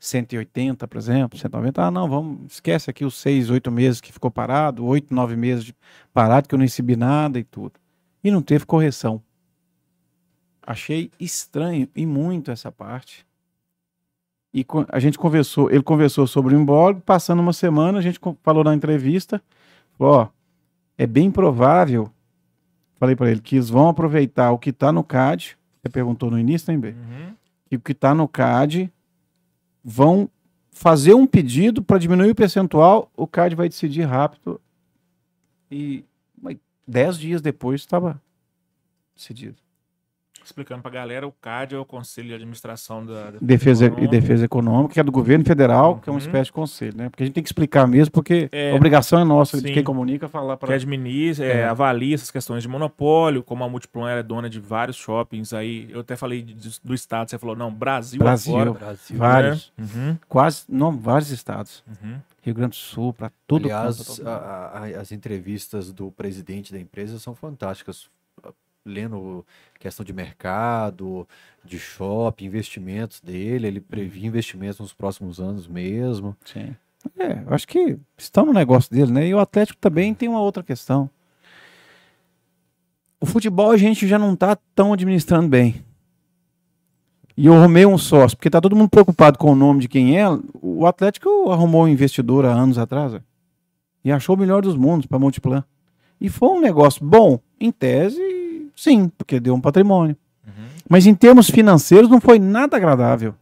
180, 0.00 0.88
por 0.88 0.98
exemplo, 0.98 1.38
190. 1.38 1.84
Ah, 1.84 1.90
não, 1.90 2.08
vamos, 2.08 2.54
esquece 2.54 2.90
aqui 2.90 3.04
os 3.04 3.14
seis, 3.14 3.48
oito 3.48 3.70
meses 3.70 4.00
que 4.00 4.12
ficou 4.12 4.30
parado, 4.30 4.84
oito, 4.84 5.14
nove 5.14 5.36
meses 5.36 5.64
de 5.64 5.76
parado 6.12 6.48
que 6.48 6.54
eu 6.54 6.58
não 6.58 6.64
recebi 6.64 6.96
nada 6.96 7.38
e 7.38 7.44
tudo. 7.44 7.74
E 8.24 8.30
não 8.30 8.42
teve 8.42 8.66
correção. 8.66 9.22
Achei 10.70 11.10
estranho 11.18 11.88
e 11.96 12.06
muito 12.06 12.52
essa 12.52 12.70
parte. 12.70 13.26
E 14.54 14.64
a 14.88 15.00
gente 15.00 15.18
conversou, 15.18 15.68
ele 15.68 15.82
conversou 15.82 16.28
sobre 16.28 16.54
o 16.54 16.60
embargo, 16.60 17.00
passando 17.00 17.40
uma 17.40 17.52
semana, 17.52 17.98
a 17.98 18.00
gente 18.00 18.20
falou 18.40 18.62
na 18.62 18.72
entrevista, 18.72 19.42
ó, 19.98 20.28
é 20.96 21.08
bem 21.08 21.28
provável, 21.28 22.08
falei 23.00 23.16
para 23.16 23.32
ele, 23.32 23.40
que 23.40 23.56
eles 23.56 23.68
vão 23.68 23.88
aproveitar 23.88 24.52
o 24.52 24.58
que 24.58 24.70
está 24.70 24.92
no 24.92 25.02
CAD, 25.02 25.58
você 25.82 25.88
perguntou 25.88 26.30
no 26.30 26.38
início, 26.38 26.72
né, 26.72 26.78
B? 26.78 26.90
Uhum. 26.90 27.34
e 27.68 27.74
o 27.74 27.80
que 27.80 27.90
está 27.90 28.14
no 28.14 28.28
CAD 28.28 28.92
vão 29.82 30.30
fazer 30.70 31.14
um 31.14 31.26
pedido 31.26 31.82
para 31.82 31.98
diminuir 31.98 32.30
o 32.30 32.34
percentual, 32.34 33.10
o 33.16 33.26
CAD 33.26 33.56
vai 33.56 33.68
decidir 33.68 34.04
rápido 34.04 34.60
e 35.68 36.04
dez 36.86 37.18
dias 37.18 37.42
depois 37.42 37.80
estava 37.80 38.22
decidido. 39.16 39.56
Explicando 40.50 40.82
pra 40.82 40.90
galera, 40.90 41.26
o 41.28 41.30
CAD 41.30 41.76
é 41.76 41.78
o 41.78 41.84
Conselho 41.84 42.26
de 42.26 42.34
Administração 42.34 43.06
da 43.06 43.30
Defesa 43.40 43.84
e 43.84 43.86
Econômica. 43.86 44.10
defesa 44.10 44.44
econômica, 44.44 44.94
que 44.94 45.00
é 45.00 45.02
do 45.04 45.12
governo 45.12 45.44
federal, 45.44 45.98
que 46.00 46.08
é 46.08 46.12
uma 46.12 46.18
Uhum. 46.18 46.26
espécie 46.26 46.46
de 46.46 46.52
conselho, 46.52 46.96
né? 46.96 47.08
Porque 47.08 47.22
a 47.22 47.26
gente 47.26 47.34
tem 47.34 47.42
que 47.42 47.48
explicar 47.48 47.86
mesmo, 47.86 48.10
porque 48.10 48.48
É. 48.50 48.72
a 48.72 48.74
obrigação 48.74 49.20
é 49.20 49.24
nossa 49.24 49.60
de 49.62 49.68
Sim. 49.68 49.74
quem 49.74 49.84
comunica 49.84 50.28
falar 50.28 50.56
que 50.56 50.66
para 50.66 50.74
administra, 50.74 51.44
é, 51.46 51.58
É. 51.60 51.64
avalia 51.66 52.16
essas 52.16 52.32
questões 52.32 52.62
de 52.64 52.68
monopólio, 52.68 53.44
como 53.44 53.62
a 53.62 53.68
Multiplan 53.68 54.10
é 54.10 54.22
dona 54.24 54.50
de 54.50 54.58
vários 54.58 54.96
shoppings 54.96 55.52
aí. 55.52 55.88
Eu 55.88 56.00
até 56.00 56.16
falei 56.16 56.42
de- 56.42 56.80
do 56.82 56.94
estado, 56.94 57.30
você 57.30 57.38
falou, 57.38 57.54
não, 57.54 57.72
Brasil, 57.72 58.18
Brasil, 58.18 58.52
afora. 58.56 58.72
Brasil. 58.72 59.16
vários, 59.16 59.72
né? 59.78 59.86
Uhum, 59.94 60.18
quase, 60.28 60.64
não, 60.68 60.90
vários 60.98 61.30
estados. 61.30 61.84
uhum. 61.86 62.16
Rio 62.42 62.54
Grande 62.54 62.70
do 62.70 62.76
Sul, 62.76 63.12
para 63.12 63.30
tudo. 63.46 63.66
Aliás, 63.66 64.20
a- 64.26 64.30
a- 64.74 65.00
as 65.00 65.12
entrevistas 65.12 65.92
do 65.92 66.10
presidente 66.10 66.72
da 66.72 66.80
empresa 66.80 67.18
são 67.20 67.34
fantásticas. 67.36 68.08
Lendo 68.84 69.44
questão 69.78 70.04
de 70.04 70.12
mercado, 70.12 71.28
de 71.64 71.78
shopping, 71.78 72.46
investimentos 72.46 73.20
dele, 73.20 73.66
ele 73.66 73.80
previa 73.80 74.26
investimentos 74.26 74.80
nos 74.80 74.92
próximos 74.92 75.38
anos 75.38 75.66
mesmo. 75.66 76.36
Sim. 76.44 76.74
É, 77.18 77.42
eu 77.46 77.54
acho 77.54 77.66
que 77.66 77.98
estão 78.16 78.46
no 78.46 78.52
negócio 78.52 78.90
dele, 78.90 79.12
né? 79.12 79.26
E 79.26 79.34
o 79.34 79.38
Atlético 79.38 79.78
também 79.78 80.14
tem 80.14 80.28
uma 80.28 80.40
outra 80.40 80.62
questão. 80.62 81.08
O 83.20 83.26
futebol 83.26 83.70
a 83.70 83.76
gente 83.76 84.06
já 84.08 84.18
não 84.18 84.34
tá 84.34 84.56
tão 84.74 84.92
administrando 84.92 85.48
bem. 85.48 85.84
E 87.36 87.46
eu 87.46 87.54
arrumei 87.54 87.86
um 87.86 87.96
sócio, 87.96 88.36
porque 88.36 88.50
tá 88.50 88.60
todo 88.60 88.76
mundo 88.76 88.90
preocupado 88.90 89.38
com 89.38 89.52
o 89.52 89.54
nome 89.54 89.80
de 89.80 89.88
quem 89.88 90.18
é. 90.18 90.24
O 90.60 90.86
Atlético 90.86 91.50
arrumou 91.50 91.84
um 91.84 91.88
investidor 91.88 92.44
há 92.44 92.52
anos 92.52 92.76
atrás, 92.76 93.14
e 94.04 94.10
achou 94.10 94.36
o 94.36 94.38
melhor 94.38 94.62
dos 94.62 94.76
mundos 94.76 95.06
para 95.06 95.18
Multiplan. 95.18 95.64
E 96.20 96.28
foi 96.28 96.48
um 96.50 96.60
negócio 96.60 97.04
bom, 97.04 97.40
em 97.58 97.70
tese, 97.70 98.20
sim, 98.80 99.08
porque 99.10 99.38
deu 99.38 99.54
um 99.54 99.60
patrimônio. 99.60 100.16
Uhum. 100.46 100.68
Mas 100.88 101.06
em 101.06 101.14
termos 101.14 101.50
financeiros 101.50 102.08
não 102.08 102.20
foi 102.20 102.38
nada 102.38 102.76
agradável. 102.76 103.34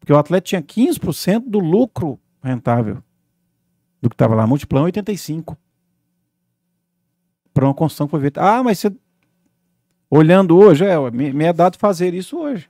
Porque 0.00 0.12
o 0.12 0.18
Atlético 0.18 0.48
tinha 0.48 0.62
15% 0.62 1.44
do 1.46 1.58
lucro 1.60 2.18
rentável 2.42 3.02
do 4.02 4.10
que 4.10 4.14
estava 4.14 4.34
lá. 4.34 4.46
Multiplan 4.46 4.84
85%. 4.90 5.56
Para 7.52 7.64
uma 7.64 7.74
construção 7.74 8.06
que 8.06 8.10
foi 8.10 8.20
feita. 8.20 8.42
Ah, 8.42 8.62
mas 8.62 8.80
você. 8.80 8.92
Olhando 10.10 10.56
hoje, 10.56 10.84
é, 10.84 11.10
me, 11.10 11.44
é 11.44 11.52
dado 11.52 11.78
fazer 11.78 12.12
isso 12.12 12.36
hoje. 12.36 12.68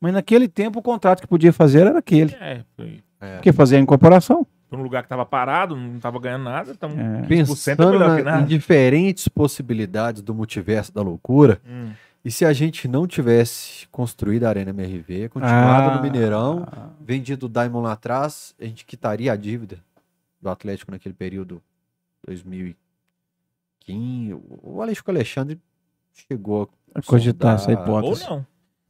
Mas 0.00 0.12
naquele 0.12 0.48
tempo 0.48 0.80
o 0.80 0.82
contrato 0.82 1.20
que 1.20 1.26
podia 1.26 1.52
fazer 1.52 1.86
era 1.86 1.98
aquele. 1.98 2.34
É, 2.34 2.64
foi. 2.76 3.02
Porque 3.36 3.52
fazia 3.52 3.78
a 3.78 3.80
incorporação. 3.80 4.46
Pra 4.74 4.80
um 4.80 4.84
lugar 4.84 5.02
que 5.02 5.08
tava 5.08 5.24
parado, 5.26 5.74
não 5.76 5.98
tava 5.98 6.18
ganhando 6.20 6.44
nada, 6.44 6.70
então 6.72 6.90
É. 6.90 7.22
15% 7.26 7.72
é 7.72 7.76
Pensando 7.76 7.92
melhor 7.92 8.16
que 8.18 8.22
na- 8.22 8.30
nada. 8.32 8.42
em 8.42 8.46
diferentes 8.46 9.28
possibilidades 9.28 10.22
do 10.22 10.34
multiverso 10.34 10.92
da 10.92 11.02
loucura, 11.02 11.60
Hum. 11.66 11.90
e 12.24 12.30
se 12.30 12.44
a 12.44 12.52
gente 12.52 12.86
não 12.88 13.06
tivesse 13.06 13.86
construído 13.88 14.44
a 14.44 14.48
Arena 14.48 14.70
MRV, 14.70 15.28
continuado 15.30 15.90
Ah. 15.90 15.96
no 15.96 16.02
Mineirão, 16.02 16.66
vendido 17.00 17.46
o 17.46 17.48
Diamond 17.48 17.84
lá 17.86 17.92
atrás, 17.92 18.54
a 18.60 18.64
gente 18.64 18.84
quitaria 18.84 19.32
a 19.32 19.36
dívida 19.36 19.78
do 20.40 20.48
Atlético 20.50 20.90
naquele 20.90 21.14
período 21.14 21.62
2015. 22.26 24.34
O 24.62 24.80
Alexandre 24.82 25.16
Alexandre 25.16 25.60
chegou 26.28 26.68
A 26.94 27.02
cogitar 27.02 27.54
essa 27.56 27.64
sondar- 27.64 27.88
Ou 27.88 27.98
hipótese. 28.00 28.28
não. 28.30 28.46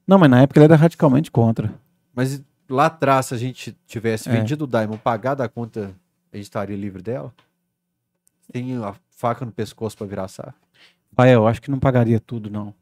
Não, 0.06 0.18
mas 0.18 0.30
na 0.30 0.42
época 0.42 0.58
ele 0.60 0.64
era 0.64 0.76
radicalmente 0.76 1.30
contra. 1.30 1.72
Mas 2.14 2.42
lá 2.68 2.86
atrás, 2.86 3.26
se 3.26 3.34
a 3.34 3.38
gente 3.38 3.76
tivesse 3.86 4.28
É. 4.28 4.32
vendido 4.32 4.64
o 4.64 4.66
Diamond, 4.66 4.98
pagado 5.02 5.42
a 5.42 5.48
conta, 5.48 5.94
a 6.32 6.36
gente 6.36 6.44
estaria 6.44 6.76
livre 6.76 7.02
dela? 7.02 7.32
Tem 8.52 8.76
a 8.82 8.94
faca 9.10 9.44
no 9.44 9.52
pescoço 9.52 9.96
para 9.96 10.06
virar 10.06 10.28
SAF? 10.28 10.54
Ah, 11.16 11.28
eu 11.28 11.46
acho 11.46 11.62
que 11.62 11.70
não 11.70 11.78
pagaria 11.78 12.18
tudo, 12.20 12.50
não. 12.50 12.74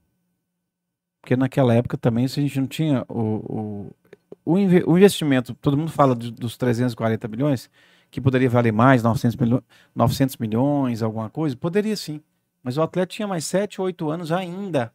Porque 1.20 1.36
naquela 1.36 1.74
época 1.74 1.96
também, 1.96 2.26
se 2.26 2.40
a 2.40 2.42
gente 2.42 2.58
não 2.58 2.66
tinha 2.66 3.04
o, 3.08 3.20
o, 3.20 4.52
o, 4.54 4.58
inve- 4.58 4.82
o 4.86 4.96
investimento, 4.96 5.54
todo 5.54 5.76
mundo 5.76 5.92
fala 5.92 6.14
do- 6.14 6.30
dos 6.32 6.56
340 6.56 7.28
milhões, 7.28 7.70
que 8.10 8.20
poderia 8.20 8.50
valer 8.50 8.72
mais, 8.72 9.02
900, 9.02 9.36
milho 9.36 9.62
900 9.94 10.36
milhões, 10.38 11.02
alguma 11.02 11.30
coisa? 11.30 11.56
Poderia 11.56 11.96
sim. 11.96 12.20
Mas 12.62 12.76
o 12.76 12.82
Atlético 12.82 13.16
tinha 13.16 13.28
mais 13.28 13.44
7, 13.44 13.80
8 13.80 14.10
anos 14.10 14.32
ainda 14.32 14.92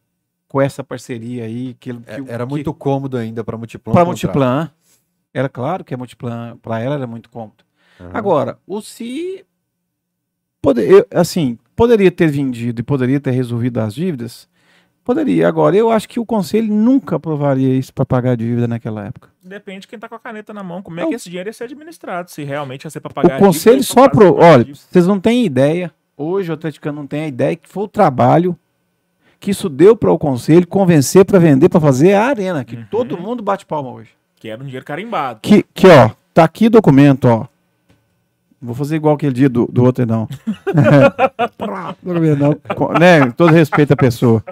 com 0.48 0.60
essa 0.60 0.82
parceria 0.82 1.44
aí. 1.44 1.74
Que, 1.78 1.92
que 1.92 2.10
É, 2.10 2.24
Era 2.26 2.46
muito 2.46 2.72
cômodo 2.74 3.16
ainda 3.16 3.44
para 3.44 3.56
Multiplan. 3.56 3.92
Para. 3.92 4.04
Multiplan. 4.04 4.70
Era 5.32 5.48
claro 5.48 5.84
que 5.84 5.94
a 5.94 5.96
Multiplan, 5.96 6.56
para 6.56 6.80
ela, 6.80 6.94
era 6.94 7.06
muito 7.06 7.28
cômodo. 7.28 7.62
Aham. 8.00 8.10
Agora, 8.14 8.58
o 8.66 8.80
se 8.80 9.44
pode, 10.62 10.80
eu, 10.82 11.06
assim, 11.12 11.58
poderia 11.76 12.10
ter 12.10 12.28
vendido 12.28 12.80
e 12.80 12.84
poderia 12.84 13.20
ter 13.20 13.30
resolvido 13.32 13.78
as 13.78 13.94
dívidas? 13.94 14.48
Poderia. 15.04 15.48
Agora, 15.48 15.74
eu 15.76 15.90
acho 15.90 16.08
que 16.08 16.20
o 16.20 16.26
conselho 16.26 16.72
nunca 16.72 17.16
aprovaria 17.16 17.74
isso 17.74 17.94
para 17.94 18.04
pagar 18.04 18.32
a 18.32 18.36
dívida 18.36 18.68
naquela 18.68 19.06
época. 19.06 19.30
Depende 19.42 19.80
de 19.80 19.88
quem 19.88 19.98
tá 19.98 20.06
com 20.08 20.14
a 20.14 20.18
caneta 20.18 20.52
na 20.52 20.62
mão. 20.62 20.82
Como 20.82 20.98
é 21.00 21.02
Não. 21.02 21.08
que 21.08 21.14
esse 21.14 21.30
dinheiro 21.30 21.48
ia 21.48 21.52
ser 21.52 21.64
administrado? 21.64 22.30
Se 22.30 22.42
realmente 22.44 22.84
ia 22.84 22.90
ser 22.90 23.00
pra 23.00 23.10
pagar 23.10 23.34
o 23.34 23.36
a 23.36 23.38
conselho 23.38 23.80
dívida, 23.80 23.94
só 23.94 24.02
ou 24.02 24.10
pra 24.10 24.18
pro, 24.18 24.36
olha, 24.36 24.74
vocês 24.74 25.06
não 25.06 25.18
têm 25.18 25.46
ideia. 25.46 25.90
Hoje 26.16 26.50
o 26.50 26.54
atleticano 26.54 27.00
não 27.00 27.06
tem 27.06 27.22
a 27.22 27.26
ideia 27.28 27.56
que 27.56 27.68
foi 27.68 27.84
o 27.84 27.88
trabalho 27.88 28.58
que 29.40 29.50
isso 29.50 29.68
deu 29.68 29.96
para 29.96 30.10
o 30.10 30.18
conselho 30.18 30.66
convencer 30.66 31.24
para 31.24 31.38
vender, 31.38 31.68
para 31.68 31.80
fazer 31.80 32.14
a 32.14 32.26
arena, 32.26 32.64
que 32.64 32.76
Uhum. 32.76 32.84
todo 32.90 33.18
mundo 33.18 33.42
bate 33.42 33.64
palma 33.64 33.90
hoje. 33.90 34.10
Que 34.36 34.48
era 34.48 34.60
um 34.62 34.64
dinheiro 34.64 34.84
carimbado. 34.84 35.40
Que, 35.42 35.64
que 35.74 35.86
ó, 35.86 36.10
tá 36.32 36.44
aqui 36.44 36.66
o 36.66 36.70
documento, 36.70 37.26
ó. 37.26 37.46
Vou 38.60 38.74
fazer 38.74 38.96
igual 38.96 39.14
aquele 39.14 39.32
dia 39.32 39.48
do, 39.48 39.66
do 39.66 39.84
outro, 39.84 40.04
não. 40.04 40.28
não. 42.38 42.98
Né? 42.98 43.30
Todo 43.36 43.52
respeito 43.52 43.92
à 43.92 43.96
pessoa. 43.96 44.42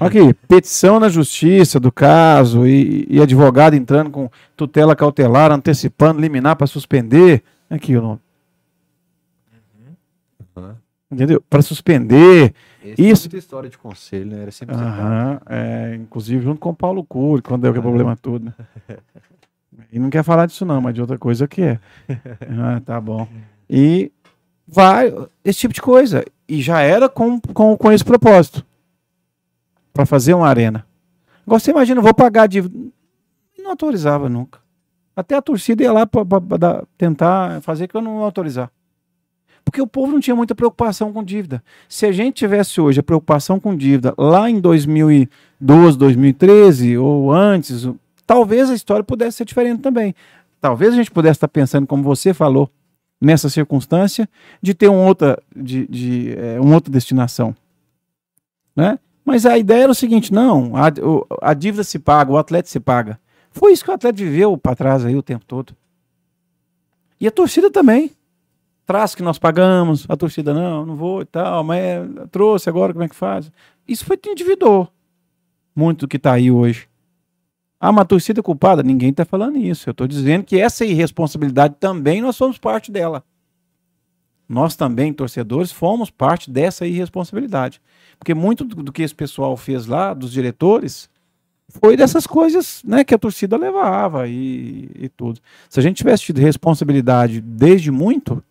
Aqui, 0.00 0.32
petição 0.48 0.98
na 0.98 1.08
justiça 1.08 1.78
do 1.78 1.92
caso 1.92 2.66
e, 2.66 3.06
e 3.08 3.20
advogado 3.20 3.74
entrando 3.74 4.10
com 4.10 4.30
tutela 4.56 4.96
cautelar, 4.96 5.52
antecipando, 5.52 6.20
liminar 6.20 6.56
para 6.56 6.66
suspender. 6.66 7.42
Aqui 7.68 7.96
o 7.96 8.02
nome. 8.02 8.20
Aham. 10.56 10.76
Entendeu? 11.10 11.42
Para 11.48 11.62
suspender. 11.62 12.54
Esse 12.92 13.08
Isso. 13.08 13.22
Muita 13.24 13.36
história 13.38 13.70
de 13.70 13.78
conselho, 13.78 14.26
né? 14.26 14.42
Era 14.42 14.50
sempre 14.50 14.76
é, 15.48 15.94
inclusive 15.96 16.42
junto 16.42 16.60
com 16.60 16.70
o 16.70 16.74
Paulo 16.74 17.04
Cury, 17.04 17.42
quando 17.42 17.62
deu 17.62 17.70
aquele 17.70 17.82
problema 17.82 18.16
todo. 18.16 18.44
né? 18.44 18.54
E 19.92 19.98
não 19.98 20.10
quer 20.10 20.22
falar 20.24 20.46
disso 20.46 20.64
não, 20.64 20.80
mas 20.80 20.94
de 20.94 21.00
outra 21.00 21.18
coisa 21.18 21.46
que 21.46 21.62
é. 21.62 21.80
Ah, 22.58 22.80
tá 22.84 23.00
bom. 23.00 23.28
E 23.68 24.10
vai, 24.66 25.12
esse 25.44 25.60
tipo 25.60 25.74
de 25.74 25.82
coisa. 25.82 26.24
E 26.48 26.62
já 26.62 26.80
era 26.80 27.08
com, 27.08 27.40
com, 27.40 27.76
com 27.76 27.92
esse 27.92 28.04
propósito. 28.04 28.64
Para 29.92 30.06
fazer 30.06 30.34
uma 30.34 30.48
arena. 30.48 30.86
Agora 31.46 31.60
você 31.60 31.70
imagina, 31.70 32.00
vou 32.00 32.14
pagar 32.14 32.42
a 32.42 32.46
dívida. 32.46 32.76
Não 33.58 33.70
autorizava 33.70 34.28
nunca. 34.28 34.60
Até 35.14 35.34
a 35.34 35.42
torcida 35.42 35.82
ia 35.82 35.92
lá 35.92 36.06
para 36.06 36.24
tentar 36.98 37.60
fazer 37.62 37.88
que 37.88 37.96
eu 37.96 38.02
não 38.02 38.18
autorizar. 38.18 38.70
Porque 39.66 39.82
o 39.82 39.86
povo 39.86 40.12
não 40.12 40.20
tinha 40.20 40.36
muita 40.36 40.54
preocupação 40.54 41.12
com 41.12 41.24
dívida. 41.24 41.60
Se 41.88 42.06
a 42.06 42.12
gente 42.12 42.36
tivesse 42.36 42.80
hoje 42.80 43.00
a 43.00 43.02
preocupação 43.02 43.58
com 43.58 43.76
dívida 43.76 44.14
lá 44.16 44.48
em 44.48 44.60
2012, 44.60 45.98
2013 45.98 46.96
ou 46.96 47.32
antes, 47.32 47.86
talvez 48.24 48.70
a 48.70 48.74
história 48.74 49.02
pudesse 49.02 49.38
ser 49.38 49.44
diferente 49.44 49.82
também. 49.82 50.14
Talvez 50.60 50.94
a 50.94 50.96
gente 50.96 51.10
pudesse 51.10 51.38
estar 51.38 51.48
pensando, 51.48 51.84
como 51.84 52.04
você 52.04 52.32
falou, 52.32 52.70
nessa 53.20 53.50
circunstância, 53.50 54.28
de 54.62 54.72
ter 54.72 54.88
um 54.88 55.04
outra, 55.04 55.36
de, 55.54 55.86
de, 55.88 56.32
eh, 56.38 56.60
uma 56.60 56.76
outra 56.76 56.92
destinação. 56.92 57.54
Né? 58.74 59.00
Mas 59.24 59.44
a 59.44 59.58
ideia 59.58 59.82
era 59.82 59.92
o 59.92 59.96
seguinte: 59.96 60.32
não, 60.32 60.76
a, 60.76 60.92
a 61.42 61.54
dívida 61.54 61.82
se 61.82 61.98
paga, 61.98 62.30
o 62.30 62.38
atleta 62.38 62.68
se 62.68 62.78
paga. 62.78 63.18
Foi 63.50 63.72
isso 63.72 63.84
que 63.84 63.90
o 63.90 63.94
atleta 63.94 64.16
viveu 64.16 64.56
para 64.56 64.76
trás 64.76 65.04
aí 65.04 65.16
o 65.16 65.22
tempo 65.22 65.44
todo. 65.44 65.74
E 67.20 67.26
a 67.26 67.32
torcida 67.32 67.68
também 67.68 68.12
traz 68.86 69.14
que 69.14 69.22
nós 69.22 69.38
pagamos, 69.38 70.06
a 70.08 70.16
torcida 70.16 70.54
não, 70.54 70.86
não 70.86 70.94
vou 70.96 71.20
e 71.20 71.24
tal, 71.24 71.64
mas 71.64 71.80
é, 71.80 72.06
trouxe 72.30 72.70
agora, 72.70 72.92
como 72.92 73.04
é 73.04 73.08
que 73.08 73.16
faz? 73.16 73.50
Isso 73.86 74.04
foi 74.04 74.18
individual. 74.28 74.90
Muito 75.74 76.00
do 76.00 76.08
que 76.08 76.16
está 76.16 76.32
aí 76.32 76.50
hoje. 76.50 76.88
Ah, 77.78 77.90
uma 77.90 78.04
torcida 78.04 78.42
culpada? 78.42 78.82
Ninguém 78.82 79.10
está 79.10 79.24
falando 79.24 79.58
isso. 79.58 79.88
Eu 79.88 79.92
estou 79.92 80.06
dizendo 80.06 80.44
que 80.44 80.58
essa 80.58 80.84
irresponsabilidade 80.84 81.74
também 81.78 82.22
nós 82.22 82.36
somos 82.36 82.56
parte 82.56 82.90
dela. 82.90 83.22
Nós 84.48 84.76
também, 84.76 85.12
torcedores, 85.12 85.72
fomos 85.72 86.08
parte 86.08 86.50
dessa 86.50 86.86
irresponsabilidade. 86.86 87.82
Porque 88.18 88.32
muito 88.32 88.64
do, 88.64 88.82
do 88.82 88.92
que 88.92 89.02
esse 89.02 89.14
pessoal 89.14 89.56
fez 89.56 89.86
lá, 89.86 90.14
dos 90.14 90.32
diretores, 90.32 91.10
foi 91.68 91.96
dessas 91.96 92.26
coisas 92.26 92.82
né, 92.84 93.04
que 93.04 93.14
a 93.14 93.18
torcida 93.18 93.56
levava 93.56 94.28
e, 94.28 94.88
e 94.94 95.08
tudo. 95.08 95.40
Se 95.68 95.80
a 95.80 95.82
gente 95.82 95.96
tivesse 95.96 96.22
tido 96.22 96.38
responsabilidade 96.38 97.40
desde 97.40 97.90
muito, 97.90 98.42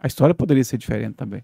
a 0.00 0.06
história 0.06 0.34
poderia 0.34 0.64
ser 0.64 0.78
diferente 0.78 1.14
também. 1.14 1.42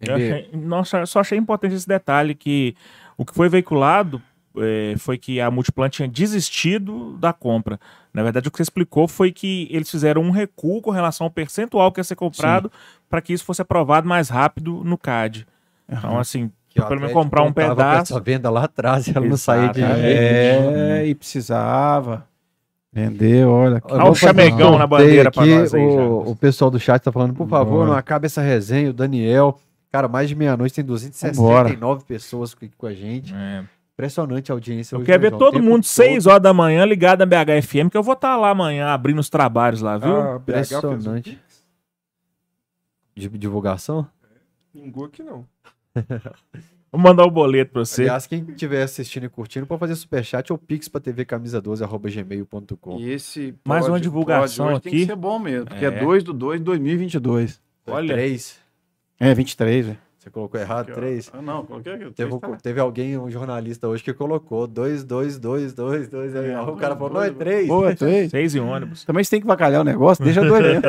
Eu 0.00 0.14
achei- 0.16 0.50
nossa, 0.52 1.06
só 1.06 1.20
achei 1.20 1.38
importante 1.38 1.74
esse 1.74 1.86
detalhe 1.86 2.34
que 2.34 2.74
o 3.16 3.24
que 3.24 3.34
foi 3.34 3.48
veiculado 3.48 4.20
eh, 4.58 4.94
foi 4.98 5.16
que 5.16 5.40
a 5.40 5.50
Multiplan 5.50 5.88
tinha 5.88 6.06
desistido 6.08 7.16
da 7.18 7.32
compra. 7.32 7.78
Na 8.12 8.22
verdade, 8.22 8.48
o 8.48 8.50
que 8.50 8.58
você 8.58 8.64
explicou 8.64 9.08
foi 9.08 9.32
que 9.32 9.66
eles 9.70 9.90
fizeram 9.90 10.20
um 10.22 10.30
recuo 10.30 10.82
com 10.82 10.90
relação 10.90 11.24
ao 11.24 11.30
percentual 11.30 11.90
que 11.90 12.00
ia 12.00 12.04
ser 12.04 12.16
comprado 12.16 12.70
para 13.08 13.20
que 13.22 13.32
isso 13.32 13.44
fosse 13.44 13.62
aprovado 13.62 14.06
mais 14.08 14.28
rápido 14.28 14.82
no 14.84 14.98
CAD. 14.98 15.46
Então, 15.88 16.18
assim, 16.18 16.50
Que 16.68 16.80
pelo 16.82 17.00
menos 17.00 17.12
comprar 17.12 17.42
um 17.42 17.46
com 17.46 17.52
pedaço. 17.54 18.12
Essa 18.12 18.20
venda 18.20 18.50
lá 18.50 18.64
atrás, 18.64 19.08
ela 19.08 19.24
não 19.26 19.36
saía 19.36 19.68
de 19.68 19.80
Exato, 19.80 20.00
jeito. 20.00 20.18
É, 20.18 21.06
e 21.06 21.14
precisava. 21.14 22.26
Vender, 22.92 23.46
olha. 23.46 23.82
Vou 23.88 24.10
o 24.10 24.14
chamegão 24.14 24.76
na 24.78 24.86
bandeira 24.86 25.30
pra 25.30 25.42
aqui, 25.42 25.54
nós 25.54 25.72
aí, 25.72 25.80
o, 25.82 26.30
o 26.30 26.36
pessoal 26.36 26.70
do 26.70 26.78
chat 26.78 27.02
tá 27.02 27.10
falando, 27.10 27.32
por 27.34 27.48
favor, 27.48 27.78
Bora. 27.78 27.90
não 27.90 27.96
acabe 27.96 28.26
essa 28.26 28.42
resenha. 28.42 28.90
O 28.90 28.92
Daniel, 28.92 29.58
cara, 29.90 30.08
mais 30.08 30.28
de 30.28 30.34
meia-noite 30.34 30.74
tem 30.74 30.84
269 30.84 32.04
pessoas 32.04 32.52
aqui 32.54 32.70
com 32.76 32.86
a 32.86 32.92
gente. 32.92 33.34
é. 33.34 33.64
Impressionante 33.94 34.50
a 34.50 34.54
audiência. 34.54 34.96
Eu 34.96 35.04
quero 35.04 35.22
né, 35.22 35.30
ver 35.30 35.36
todo 35.36 35.62
mundo 35.62 35.82
todo. 35.82 35.84
6 35.84 36.26
horas 36.26 36.42
da 36.42 36.52
manhã 36.52 36.84
ligado 36.84 37.20
na 37.20 37.26
BHFM, 37.26 37.90
que 37.90 37.96
eu 37.96 38.02
vou 38.02 38.14
estar 38.14 38.36
lá 38.36 38.48
amanhã 38.48 38.88
abrindo 38.88 39.18
os 39.18 39.28
trabalhos 39.28 39.82
lá, 39.82 39.98
viu? 39.98 40.16
Ah, 40.16 40.36
Impressionante. 40.36 41.38
De 43.14 43.28
divulgação? 43.28 44.06
Pingou 44.72 45.04
aqui 45.04 45.22
não. 45.22 45.44
Vou 46.92 47.00
mandar 47.00 47.24
o 47.24 47.30
boleto 47.30 47.72
pra 47.72 47.84
você. 47.86 48.02
Aliás, 48.02 48.26
quem 48.26 48.44
estiver 48.50 48.82
assistindo 48.82 49.24
e 49.24 49.28
curtindo, 49.30 49.66
pode 49.66 49.80
fazer 49.80 49.94
superchat 49.96 50.52
ou 50.52 50.58
pix 50.58 50.88
pra 50.88 51.00
TV 51.00 51.24
camisa 51.24 51.58
12 51.58 51.82
arroba 51.82 52.10
gmail.com. 52.10 52.98
E 53.00 53.08
esse 53.10 53.54
Mais 53.66 53.88
uma 53.88 53.98
divulgação 53.98 54.66
pod 54.66 54.74
hoje 54.74 54.82
Tem 54.82 54.92
aqui. 54.92 55.00
que 55.00 55.06
ser 55.06 55.16
bom 55.16 55.38
mesmo, 55.38 55.66
porque 55.66 55.84
é, 55.86 55.88
É. 55.88 56.00
2 56.04 56.22
do 56.22 56.34
2 56.34 56.60
de 56.60 56.64
2022. 56.64 57.62
Olha. 57.86 58.12
3. 58.12 58.60
É, 59.18 59.32
23, 59.34 59.86
velho. 59.86 59.98
Você 60.22 60.30
colocou 60.30 60.60
errado, 60.60 60.92
3. 60.92 61.32
Ah, 61.34 61.42
não, 61.42 61.64
coloquei 61.66 61.94
aqui. 61.94 62.10
Teve, 62.12 62.32
um- 62.32 62.38
teve 62.62 62.78
alguém, 62.78 63.18
um 63.18 63.28
jornalista 63.28 63.88
hoje, 63.88 64.04
que 64.04 64.12
colocou 64.14 64.68
2, 64.68 65.02
2, 65.02 65.36
2, 65.36 65.72
2, 65.72 66.08
2. 66.08 66.36
Aí 66.36 66.54
o 66.54 66.76
cara 66.76 66.94
falou, 66.94 67.14
não, 67.14 67.22
é 67.24 67.30
3. 67.30 67.66
Boa, 67.66 67.90
é 67.90 67.94
3. 67.96 68.30
6 68.30 68.54
e 68.54 68.60
ônibus. 68.60 69.04
Também 69.04 69.24
você 69.24 69.30
tem 69.30 69.40
que 69.40 69.46
vacalhar 69.48 69.80
o 69.80 69.84
negócio, 69.84 70.22
deixa 70.24 70.44
dois 70.44 70.62
mesmo. 70.64 70.80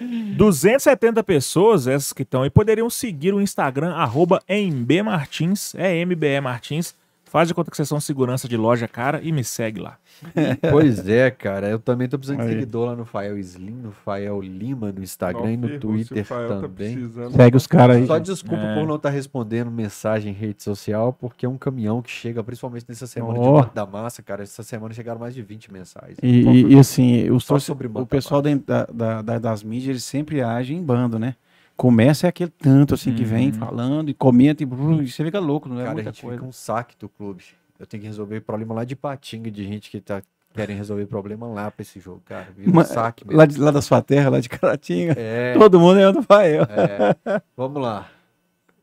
270 0.36 1.22
pessoas, 1.22 1.86
essas 1.86 2.12
que 2.12 2.22
estão 2.22 2.42
aí, 2.42 2.50
poderiam 2.50 2.90
seguir 2.90 3.32
o 3.32 3.40
Instagram, 3.40 3.92
arroba 3.94 4.42
mbmartins, 4.48 5.72
é 5.76 6.04
MBE 6.04 6.40
Martins. 6.40 6.94
Faz 7.30 7.46
de 7.46 7.54
conta 7.54 7.70
que 7.70 7.76
vocês 7.76 7.88
são 7.88 8.00
segurança 8.00 8.48
de 8.48 8.56
loja 8.56 8.88
cara 8.88 9.20
e 9.22 9.30
me 9.30 9.44
segue 9.44 9.80
lá. 9.80 9.96
Pois 10.70 11.08
é, 11.08 11.30
cara. 11.30 11.68
Eu 11.68 11.78
também 11.78 12.08
tô 12.08 12.18
precisando 12.18 12.38
de 12.40 12.48
Aí. 12.48 12.52
seguidor 12.54 12.88
lá 12.88 12.96
no 12.96 13.04
Fael 13.04 13.38
Slim, 13.38 13.70
no 13.70 13.92
Fael 13.92 14.40
Lima, 14.40 14.90
no 14.90 15.00
Instagram 15.02 15.52
e 15.52 15.56
Não, 15.56 15.68
no 15.68 15.68
ferrou, 15.68 15.96
se 15.98 16.02
o 16.02 16.06
Twitter 16.08 16.26
tá 16.26 16.60
também. 16.60 16.94
precisando. 16.96 17.32
Segue 17.36 17.56
os 17.56 17.66
caras 17.68 17.96
aí. 17.98 18.06
Só 18.06 18.18
desculpa 18.18 18.62
É. 18.64 18.74
por 18.74 18.86
não 18.86 18.96
estar 18.96 19.10
respondendo 19.10 19.70
mensagem 19.70 20.32
em 20.32 20.34
rede 20.36 20.60
social, 20.62 21.12
porque 21.12 21.46
é 21.46 21.48
um 21.48 21.56
caminhão 21.56 22.02
que 22.02 22.10
chega, 22.10 22.42
principalmente 22.42 22.86
nessa 22.88 23.06
semana 23.06 23.38
Ó. 23.38 23.60
de 23.62 23.74
da 23.74 23.86
Massa, 23.86 24.22
cara. 24.22 24.42
Essa 24.42 24.64
semana 24.64 24.92
chegaram 24.92 25.20
mais 25.20 25.32
de 25.32 25.40
20 25.40 25.72
mensagens. 25.72 26.18
E, 26.20 26.26
e- 26.26 26.74
e 26.74 26.78
assim, 26.80 27.26
Só 27.38 27.54
torce- 27.54 27.66
sobre 27.66 27.86
o 27.86 28.06
pessoal 28.06 28.42
da, 28.42 28.50
da- 28.92 29.22
da- 29.22 29.38
das 29.38 29.62
mídias, 29.62 29.90
eles 29.90 30.04
sempre 30.04 30.42
agem 30.42 30.78
em 30.78 30.82
bando, 30.82 31.16
né? 31.18 31.36
Começa 31.84 32.26
é 32.26 32.28
aquele 32.28 32.50
tanto 32.50 32.92
assim 32.92 33.14
que 33.14 33.24
vem 33.24 33.46
Uhum. 33.46 33.54
falando 33.54 34.10
e 34.10 34.12
comenta 34.14 34.62
e, 34.62 34.66
brum, 34.66 35.00
e 35.00 35.08
você 35.10 35.24
fica 35.24 35.38
louco, 35.40 35.66
não 35.66 35.76
é 35.76 35.84
Cara, 35.84 35.90
a 35.92 35.94
muita 35.94 36.10
gente 36.10 36.20
coisa. 36.20 36.36
fica 36.36 36.46
um 36.46 36.52
saque 36.52 36.94
do 36.98 37.08
clube. 37.08 37.42
Eu 37.78 37.86
tenho 37.86 38.02
que 38.02 38.06
resolver 38.06 38.38
problema 38.42 38.74
lá 38.74 38.84
de 38.84 38.94
Patinga, 38.94 39.50
de 39.50 39.64
gente 39.64 39.90
que 39.90 39.98
tá 39.98 40.22
querem 40.52 40.76
resolver 40.76 41.06
problema 41.06 41.46
lá 41.46 41.70
pra 41.70 41.80
esse 41.80 41.98
jogo, 41.98 42.20
cara. 42.26 42.52
Vira 42.54 42.70
um 42.70 42.84
saque 42.84 43.26
mesmo. 43.26 43.38
Lá, 43.38 43.46
de- 43.46 43.58
lá 43.58 43.70
da 43.70 43.80
sua 43.80 44.02
terra, 44.02 44.28
lá 44.28 44.40
de 44.40 44.50
Caratinga, 44.50 45.14
É, 45.16 45.54
todo 45.58 45.80
mundo 45.80 45.98
é 46.00 46.12
do 46.12 46.22
Fael. 46.22 46.64
é. 46.68 47.40
Vamos 47.56 47.80
lá. 47.80 48.10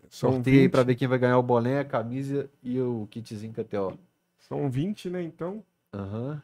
Sorteio 0.10 0.56
aí 0.56 0.62
20, 0.64 0.72
pra 0.72 0.82
ver 0.82 0.96
quem 0.96 1.08
vai 1.08 1.20
ganhar 1.20 1.38
o 1.38 1.44
boné, 1.44 1.82
a 1.82 1.86
camisa 1.86 2.50
e 2.64 2.82
o 2.82 3.08
kitzinho 3.12 3.54
KTO. 3.54 3.96
são 4.40 4.68
20, 4.72 5.08
né? 5.08 5.22
Então, 5.22 5.64
Aham. 5.94 6.42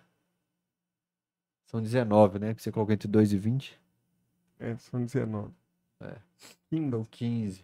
São 1.65 1.81
19, 1.81 2.37
né? 2.37 2.53
Que 2.53 2.61
você 2.61 2.71
colocou 2.71 2.93
entre 2.93 3.07
2 3.07 3.33
e 3.33 3.39
20. 3.39 3.75
é, 4.59 4.75
são 4.77 5.03
19. 5.03 5.51
É. 6.03 6.15
São 6.89 7.05
15. 7.09 7.63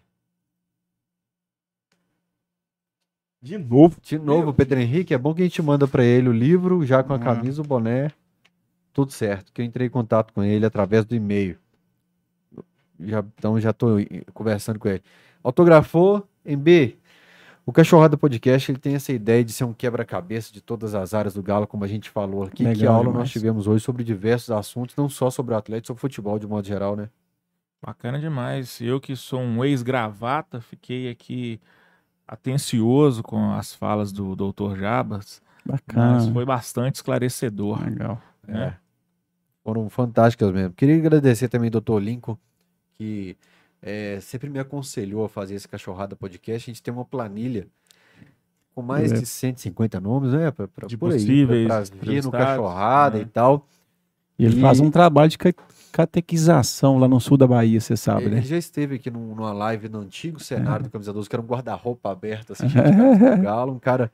De 3.42 3.58
novo. 3.58 3.98
De 4.02 4.18
novo, 4.20 4.54
Pedro 4.54 4.80
Henrique, 4.80 5.14
é 5.14 5.18
bom 5.18 5.34
que 5.34 5.42
a 5.42 5.46
gente 5.46 5.62
manda 5.62 5.88
pra 5.88 6.04
ele 6.04 6.28
o 6.30 6.34
livro, 6.34 6.86
já 6.86 7.02
com 7.04 7.14
a 7.14 7.16
Ah. 7.16 7.20
camisa, 7.20 7.62
o 7.62 7.66
boné. 7.66 8.12
Tudo 8.94 9.12
certo. 9.12 9.54
Que 9.54 9.62
eu 9.62 9.66
entrei 9.66 9.88
em 9.88 9.90
contato 9.90 10.34
com 10.34 10.44
ele 10.44 10.66
através 10.66 11.06
do 11.06 11.16
e-mail. 11.16 11.58
já, 13.02 13.24
então 13.38 13.58
já 13.58 13.72
tô 13.72 13.96
conversando 14.34 14.78
com 14.78 14.90
ele. 14.90 15.02
Autografou, 15.42 16.28
MB. 16.44 16.98
O 17.66 17.72
Cachorrada 17.72 18.18
Podcast 18.18 18.70
ele 18.70 18.78
tem 18.80 18.94
essa 18.96 19.14
ideia 19.14 19.42
de 19.42 19.54
ser 19.54 19.64
um 19.64 19.72
quebra-cabeça 19.74 20.52
de 20.52 20.60
todas 20.60 20.94
as 20.94 21.14
áreas 21.14 21.34
do 21.34 21.42
Galo, 21.42 21.66
como 21.66 21.86
a 21.86 21.88
gente 21.88 22.10
falou 22.10 22.44
aqui. 22.44 22.64
Legal 22.64 22.76
que 22.78 22.86
aula 22.86 23.00
demais. 23.06 23.18
nós 23.20 23.32
tivemos 23.32 23.68
hoje 23.68 23.86
sobre 23.86 24.04
diversos 24.04 24.52
assuntos, 24.52 24.98
não 24.98 25.08
só 25.08 25.30
sobre 25.30 25.54
o 25.54 25.58
Atlético, 25.58 25.88
sobre 25.88 26.02
futebol 26.02 26.38
de 26.38 26.46
modo 26.46 26.68
geral, 26.68 26.98
né? 26.98 27.10
Bacana 27.82 28.20
demais. 28.20 28.80
Eu 28.82 29.00
que 29.00 29.16
sou 29.16 29.40
um 29.40 29.64
ex-gravata, 29.64 30.60
fiquei 30.62 31.10
aqui 31.10 31.60
atencioso 32.28 33.24
com 33.24 33.52
as 33.54 33.74
falas 33.74 34.12
do 34.12 34.36
Dr. 34.36 34.78
Jabas, 34.78 35.42
mas 35.66 35.80
Bacana. 35.82 36.34
foi 36.34 36.46
bastante 36.46 36.96
esclarecedor. 36.96 37.84
Legal. 37.84 38.22
né? 38.48 38.78
Foram 39.64 39.90
fantásticas 39.90 40.52
mesmo. 40.54 40.74
Queria 40.74 40.96
agradecer 40.98 41.48
também 41.48 41.70
ao 41.74 41.80
Dr. 41.82 42.00
Lincoln, 42.04 42.38
que 42.98 43.38
é, 43.82 44.20
sempre 44.22 44.50
me 44.50 44.60
aconselhou 44.60 45.26
a 45.26 45.30
fazer 45.30 45.56
esse 45.56 45.68
Cachorrada 45.68 46.16
Podcast. 46.16 46.70
A 46.70 46.74
gente 46.74 46.84
tem 46.84 46.94
uma 46.94 47.06
planilha 47.06 47.68
com 48.76 48.82
mais 48.82 49.12
É. 49.12 49.16
de 49.20 49.26
150 49.26 50.00
nomes, 50.00 50.32
né? 50.34 50.52
Pra, 50.52 50.68
pra, 50.68 50.88
De 50.88 50.98
por 50.98 51.12
aí, 51.12 51.18
possíveis 51.20 51.68
pra, 51.68 51.98
pra 51.98 52.10
vir 52.12 52.24
no 52.24 52.32
Cachorrada 52.32 53.18
né? 53.18 53.24
e 53.24 53.26
tal. 53.28 53.68
E 54.40 54.46
ele 54.46 54.58
E- 54.58 54.62
faz 54.62 54.80
um 54.80 54.90
trabalho 54.90 55.30
de 55.30 55.38
ca- 55.38 55.54
catequização 55.92 56.98
lá 56.98 57.08
no 57.08 57.20
sul 57.20 57.38
da 57.38 57.46
Bahia, 57.46 57.80
você 57.80 57.96
sabe, 57.98 58.24
Ele 58.26 58.36
né? 58.36 58.42
já 58.42 58.58
esteve 58.58 58.96
aqui 58.96 59.12
num- 59.12 59.36
numa 59.36 59.52
live 59.54 59.90
no 59.90 60.00
antigo 60.00 60.40
cenário 60.42 60.86
do 60.86 60.90
Camisa 60.90 61.12
12, 61.14 61.30
que 61.30 61.36
era 61.36 61.42
um 61.44 61.46
guarda-roupa 61.46 62.10
aberto, 62.12 62.54
assim, 62.54 62.66
É. 62.68 62.70
camisa 62.82 63.36
do 63.36 63.42
Galo, 63.44 63.74
um 63.74 63.80
cara 63.80 64.12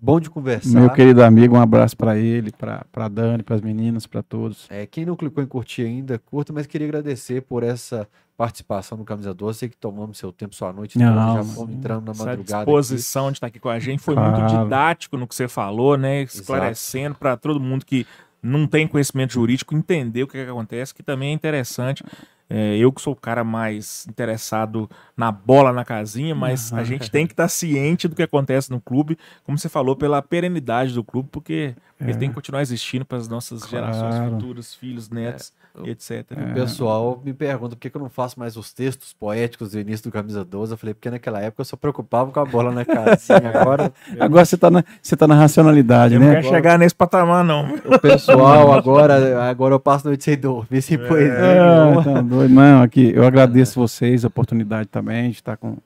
bom 0.00 0.20
de 0.20 0.30
conversar. 0.30 0.78
Meu 0.80 0.90
querido 0.90 1.22
amigo, 1.24 1.56
um 1.56 1.60
abraço 1.60 1.96
pra 1.96 2.16
ele, 2.16 2.52
pra 2.52 2.84
pra 2.92 3.08
Dani, 3.08 3.42
pras 3.42 3.60
meninas, 3.60 4.06
pra 4.06 4.22
todos. 4.22 4.66
É, 4.70 4.86
quem 4.86 5.04
não 5.04 5.16
clicou 5.16 5.42
em 5.42 5.46
curtir 5.46 5.82
ainda, 5.82 6.18
curta, 6.18 6.52
mas 6.52 6.66
queria 6.66 6.86
agradecer 6.86 7.42
por 7.42 7.62
essa 7.62 8.06
participação 8.36 8.98
no 8.98 9.04
Camisa 9.04 9.32
12. 9.32 9.60
Sei 9.60 9.68
que 9.68 9.76
tomamos 9.76 10.18
seu 10.18 10.32
tempo, 10.32 10.54
sua 10.54 10.72
noite, 10.72 10.98
Não, 10.98 11.06
toda, 11.14 11.42
já 11.42 11.54
fomos 11.54 11.74
entrando 11.74 12.00
na 12.06 12.12
madrugada. 12.14 12.32
aqui. 12.40 12.44
disposição 12.44 13.30
de 13.30 13.36
estar 13.38 13.46
aqui 13.46 13.58
com 13.60 13.68
a 13.68 13.78
gente 13.78 14.00
foi 14.00 14.14
muito 14.16 14.36
Claro. 14.40 14.64
didático 14.64 15.16
no 15.16 15.26
que 15.26 15.34
você 15.34 15.46
falou, 15.48 15.96
né? 15.96 16.22
Esclarecendo 16.22 17.14
para 17.14 17.36
todo 17.36 17.60
mundo 17.60 17.84
que 17.84 18.04
não 18.44 18.66
tem 18.66 18.86
conhecimento 18.86 19.32
jurídico 19.32 19.74
entender 19.74 20.22
o 20.22 20.28
que, 20.28 20.44
que 20.44 20.50
acontece, 20.50 20.94
que 20.94 21.02
também 21.02 21.30
é 21.30 21.32
interessante. 21.32 22.04
É, 22.48 22.76
eu 22.76 22.92
que 22.92 23.00
sou 23.00 23.14
o 23.14 23.16
cara 23.16 23.42
mais 23.42 24.06
interessado 24.06 24.88
na 25.16 25.32
bola 25.32 25.72
na 25.72 25.84
casinha, 25.84 26.34
mas 26.34 26.70
a 26.72 26.76
Aham. 26.76 26.84
gente 26.84 27.10
tem 27.10 27.26
que 27.26 27.32
estar 27.32 27.48
ciente 27.48 28.06
do 28.06 28.14
que 28.14 28.22
acontece 28.22 28.70
no 28.70 28.80
clube, 28.80 29.18
como 29.44 29.58
você 29.58 29.68
falou, 29.68 29.96
pela 29.96 30.20
perenidade 30.20 30.92
do 30.92 31.02
clube, 31.02 31.30
porque 31.32 31.74
ele 32.00 32.12
É. 32.12 32.14
tem 32.16 32.28
que 32.28 32.34
continuar 32.34 32.60
existindo 32.62 33.04
para 33.04 33.18
as 33.18 33.28
nossas 33.28 33.68
gerações 33.68 34.14
Claro. 34.16 34.32
futuras, 34.32 34.74
filhos, 34.74 35.08
netos, 35.10 35.52
etc. 35.84 36.24
O 36.50 36.54
pessoal 36.54 37.20
me 37.24 37.32
pergunta 37.32 37.76
por 37.76 37.80
que, 37.80 37.96
eu 37.96 38.00
não 38.00 38.08
faço 38.10 38.38
mais 38.38 38.56
os 38.56 38.72
textos 38.72 39.12
poéticos 39.12 39.70
do 39.72 39.80
início 39.80 40.08
do 40.10 40.12
Camisa 40.12 40.44
12. 40.44 40.72
Eu 40.72 40.76
falei, 40.78 40.92
porque 40.94 41.08
naquela 41.10 41.40
época 41.40 41.60
eu 41.62 41.64
só 41.64 41.76
preocupava 41.76 42.30
com 42.32 42.40
a 42.40 42.44
bola 42.44 42.70
na 42.72 42.84
casinha. 42.84 43.50
Agora 43.54 43.92
Agora 44.18 44.44
você 44.44 44.56
tá 44.56 44.70
na, 44.70 44.84
você 45.00 45.16
tá 45.16 45.26
na 45.28 45.34
racionalidade, 45.34 46.14
Eu 46.14 46.20
não 46.20 46.26
né? 46.28 46.34
quero 46.36 46.48
chegar 46.48 46.78
nesse 46.78 46.94
patamar, 46.94 47.44
não. 47.44 47.74
o 47.76 47.98
pessoal, 47.98 48.72
agora, 48.74 49.48
agora 49.48 49.74
eu 49.74 49.80
passo 49.80 50.06
a 50.06 50.10
noite 50.10 50.24
sem 50.24 50.36
dormir, 50.36 50.82
sem 50.82 50.98
poesia. 50.98 51.32
Ah, 51.62 51.84
nenhuma. 51.86 52.04
tá 52.04 52.20
doido. 52.20 52.52
Não, 52.52 52.82
aqui, 52.82 53.12
eu 53.14 53.24
agradeço 53.24 53.78
vocês 53.80 54.24
a 54.24 54.28
oportunidade 54.28 54.88
também 54.88 55.30
de 55.30 55.36
estar 55.36 55.56
com, 55.56 55.76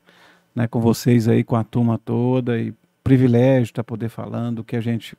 né, 0.54 0.66
com 0.66 0.80
vocês 0.80 1.28
aí, 1.28 1.44
com 1.44 1.54
a 1.56 1.62
turma 1.64 1.98
toda, 2.02 2.58
e 2.58 2.72
privilégio 3.04 3.64
estar 3.70 3.84
poder 3.84 4.08
falando 4.08 4.58
o 4.58 4.64
que 4.64 4.76
a 4.76 4.80
gente 4.80 5.16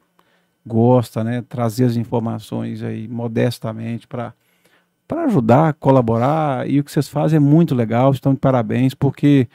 gosta, 0.66 1.24
né? 1.24 1.44
Trazer 1.48 1.86
as 1.86 1.96
informações 1.96 2.84
aí 2.84 3.08
modestamente 3.08 4.08
para 4.08 4.34
para 5.08 5.24
ajudar, 5.24 5.74
colaborar, 5.74 6.70
e 6.70 6.80
o 6.80 6.84
que 6.84 6.92
vocês 6.92 7.08
fazem 7.08 7.38
é 7.38 7.40
muito 7.40 7.74
legal, 7.74 8.12
estão 8.12 8.32
de 8.32 8.40
parabéns, 8.40 8.94
porque 8.94 9.48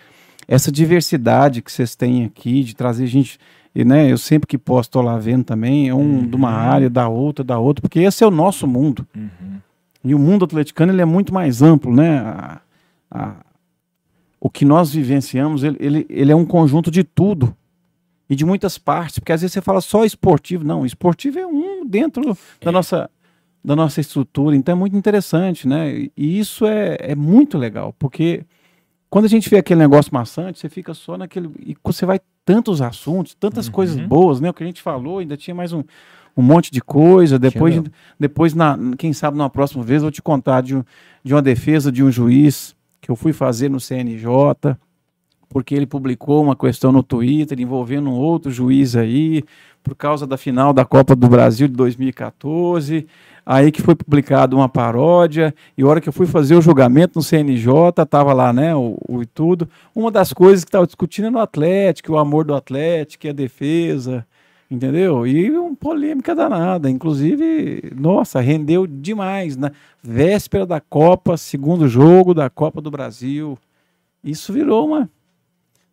essa 0.48 0.72
diversidade 0.72 1.62
que 1.62 1.70
vocês 1.70 1.94
têm 1.94 2.24
aqui, 2.24 2.64
de 2.64 2.74
trazer 2.74 3.06
gente, 3.06 3.38
e 3.72 3.84
né, 3.84 4.10
eu 4.10 4.18
sempre 4.18 4.48
que 4.48 4.58
posso 4.58 4.88
estou 4.88 5.00
lá 5.00 5.16
vendo 5.16 5.44
também, 5.44 5.88
é 5.88 5.94
um 5.94 6.26
de 6.26 6.34
uma 6.34 6.48
Uhum. 6.50 6.56
área, 6.56 6.90
da 6.90 7.08
outra, 7.08 7.44
da 7.44 7.56
outra, 7.56 7.80
porque 7.82 8.00
esse 8.00 8.24
é 8.24 8.26
o 8.26 8.32
nosso 8.32 8.66
mundo. 8.66 9.06
Uhum. 9.16 9.60
E 10.02 10.12
o 10.12 10.18
mundo 10.18 10.44
atleticano 10.44 10.90
ele 10.92 11.00
é 11.02 11.04
muito 11.04 11.32
mais 11.32 11.62
amplo, 11.62 11.94
né? 11.94 12.18
A- 12.18 12.60
a- 13.12 13.34
o 14.40 14.50
que 14.50 14.64
nós 14.64 14.92
vivenciamos, 14.92 15.62
ele, 15.62 15.76
ele, 15.78 16.06
ele 16.10 16.32
é 16.32 16.36
um 16.36 16.44
conjunto 16.44 16.90
de 16.90 17.04
tudo 17.04 17.54
e 18.28 18.34
de 18.34 18.44
muitas 18.44 18.78
partes, 18.78 19.18
porque 19.18 19.32
às 19.32 19.40
vezes 19.42 19.52
você 19.52 19.60
fala 19.60 19.80
só 19.80 20.04
esportivo, 20.04 20.64
não, 20.64 20.84
esportivo 20.86 21.38
é 21.38 21.46
um 21.46 21.84
dentro 21.86 22.36
da 22.62 22.72
nossa 22.72 23.10
da 23.62 23.74
nossa 23.74 23.98
estrutura, 23.98 24.54
então 24.54 24.74
é 24.74 24.76
muito 24.76 24.94
interessante, 24.94 25.66
né? 25.66 26.08
E 26.14 26.38
isso 26.38 26.66
é, 26.66 26.98
é 27.00 27.14
muito 27.14 27.56
legal, 27.56 27.94
porque 27.98 28.44
quando 29.08 29.24
a 29.24 29.28
gente 29.28 29.48
vê 29.48 29.56
aquele 29.56 29.80
negócio 29.80 30.12
maçante, 30.12 30.58
você 30.58 30.68
fica 30.68 30.92
só 30.92 31.16
naquele 31.16 31.48
e 31.60 31.74
você 31.82 32.04
vai 32.04 32.20
tantos 32.44 32.82
assuntos, 32.82 33.34
tantas 33.34 33.66
Uhum. 33.66 33.72
coisas 33.72 33.96
boas, 34.06 34.38
né? 34.38 34.50
O 34.50 34.52
que 34.54 34.62
a 34.62 34.66
gente 34.66 34.82
falou, 34.82 35.18
ainda 35.18 35.34
tinha 35.34 35.54
mais 35.54 35.72
um, 35.72 35.82
um 36.36 36.42
monte 36.42 36.70
de 36.70 36.82
coisa, 36.82 37.38
depois 37.38 37.74
depois, 38.20 38.52
na, 38.54 38.76
quem 38.98 39.14
sabe, 39.14 39.38
numa 39.38 39.48
próxima 39.48 39.82
vez, 39.82 40.02
eu 40.02 40.06
vou 40.06 40.10
te 40.10 40.20
contar 40.20 40.60
de, 40.60 40.82
de 41.22 41.32
uma 41.32 41.40
defesa 41.40 41.90
de 41.90 42.02
um 42.04 42.10
juiz 42.10 42.76
que 43.00 43.10
eu 43.10 43.16
fui 43.16 43.32
fazer 43.32 43.70
no 43.70 43.80
CNJ, 43.80 44.28
porque 45.54 45.72
ele 45.72 45.86
publicou 45.86 46.42
uma 46.42 46.56
questão 46.56 46.90
no 46.90 47.00
Twitter 47.00 47.60
envolvendo 47.60 48.10
um 48.10 48.14
outro 48.14 48.50
juiz 48.50 48.96
aí, 48.96 49.44
por 49.84 49.94
causa 49.94 50.26
da 50.26 50.36
final 50.36 50.72
da 50.72 50.84
Copa 50.84 51.14
do 51.14 51.28
Brasil 51.28 51.68
de 51.68 51.74
2014. 51.74 53.06
Aí 53.46 53.70
que 53.70 53.80
foi 53.80 53.94
publicado 53.94 54.56
uma 54.56 54.68
paródia, 54.68 55.54
e 55.78 55.82
a 55.82 55.86
hora 55.86 56.00
que 56.00 56.08
eu 56.08 56.12
fui 56.12 56.26
fazer 56.26 56.56
o 56.56 56.60
julgamento 56.60 57.20
no 57.20 57.22
CNJ, 57.22 57.72
tava 58.10 58.32
lá, 58.32 58.52
né, 58.52 58.74
o, 58.74 58.98
o 59.08 59.22
e 59.22 59.26
tudo. 59.26 59.68
Uma 59.94 60.10
das 60.10 60.32
coisas 60.32 60.64
que 60.64 60.70
estava 60.70 60.86
discutindo 60.86 61.28
é 61.28 61.30
no 61.30 61.38
Atlético, 61.38 62.14
o 62.14 62.18
amor 62.18 62.44
do 62.44 62.54
Atlético, 62.56 63.28
a 63.28 63.32
defesa. 63.32 64.26
Entendeu? 64.68 65.24
E 65.24 65.56
uma 65.56 65.76
polêmica 65.76 66.34
danada. 66.34 66.90
Inclusive, 66.90 67.92
nossa, 67.94 68.40
rendeu 68.40 68.88
demais. 68.88 69.56
Na 69.56 69.70
véspera 70.02 70.66
da 70.66 70.80
Copa, 70.80 71.36
segundo 71.36 71.86
jogo 71.86 72.34
da 72.34 72.50
Copa 72.50 72.80
do 72.80 72.90
Brasil. 72.90 73.56
Isso 74.24 74.52
virou 74.52 74.88
uma. 74.88 75.08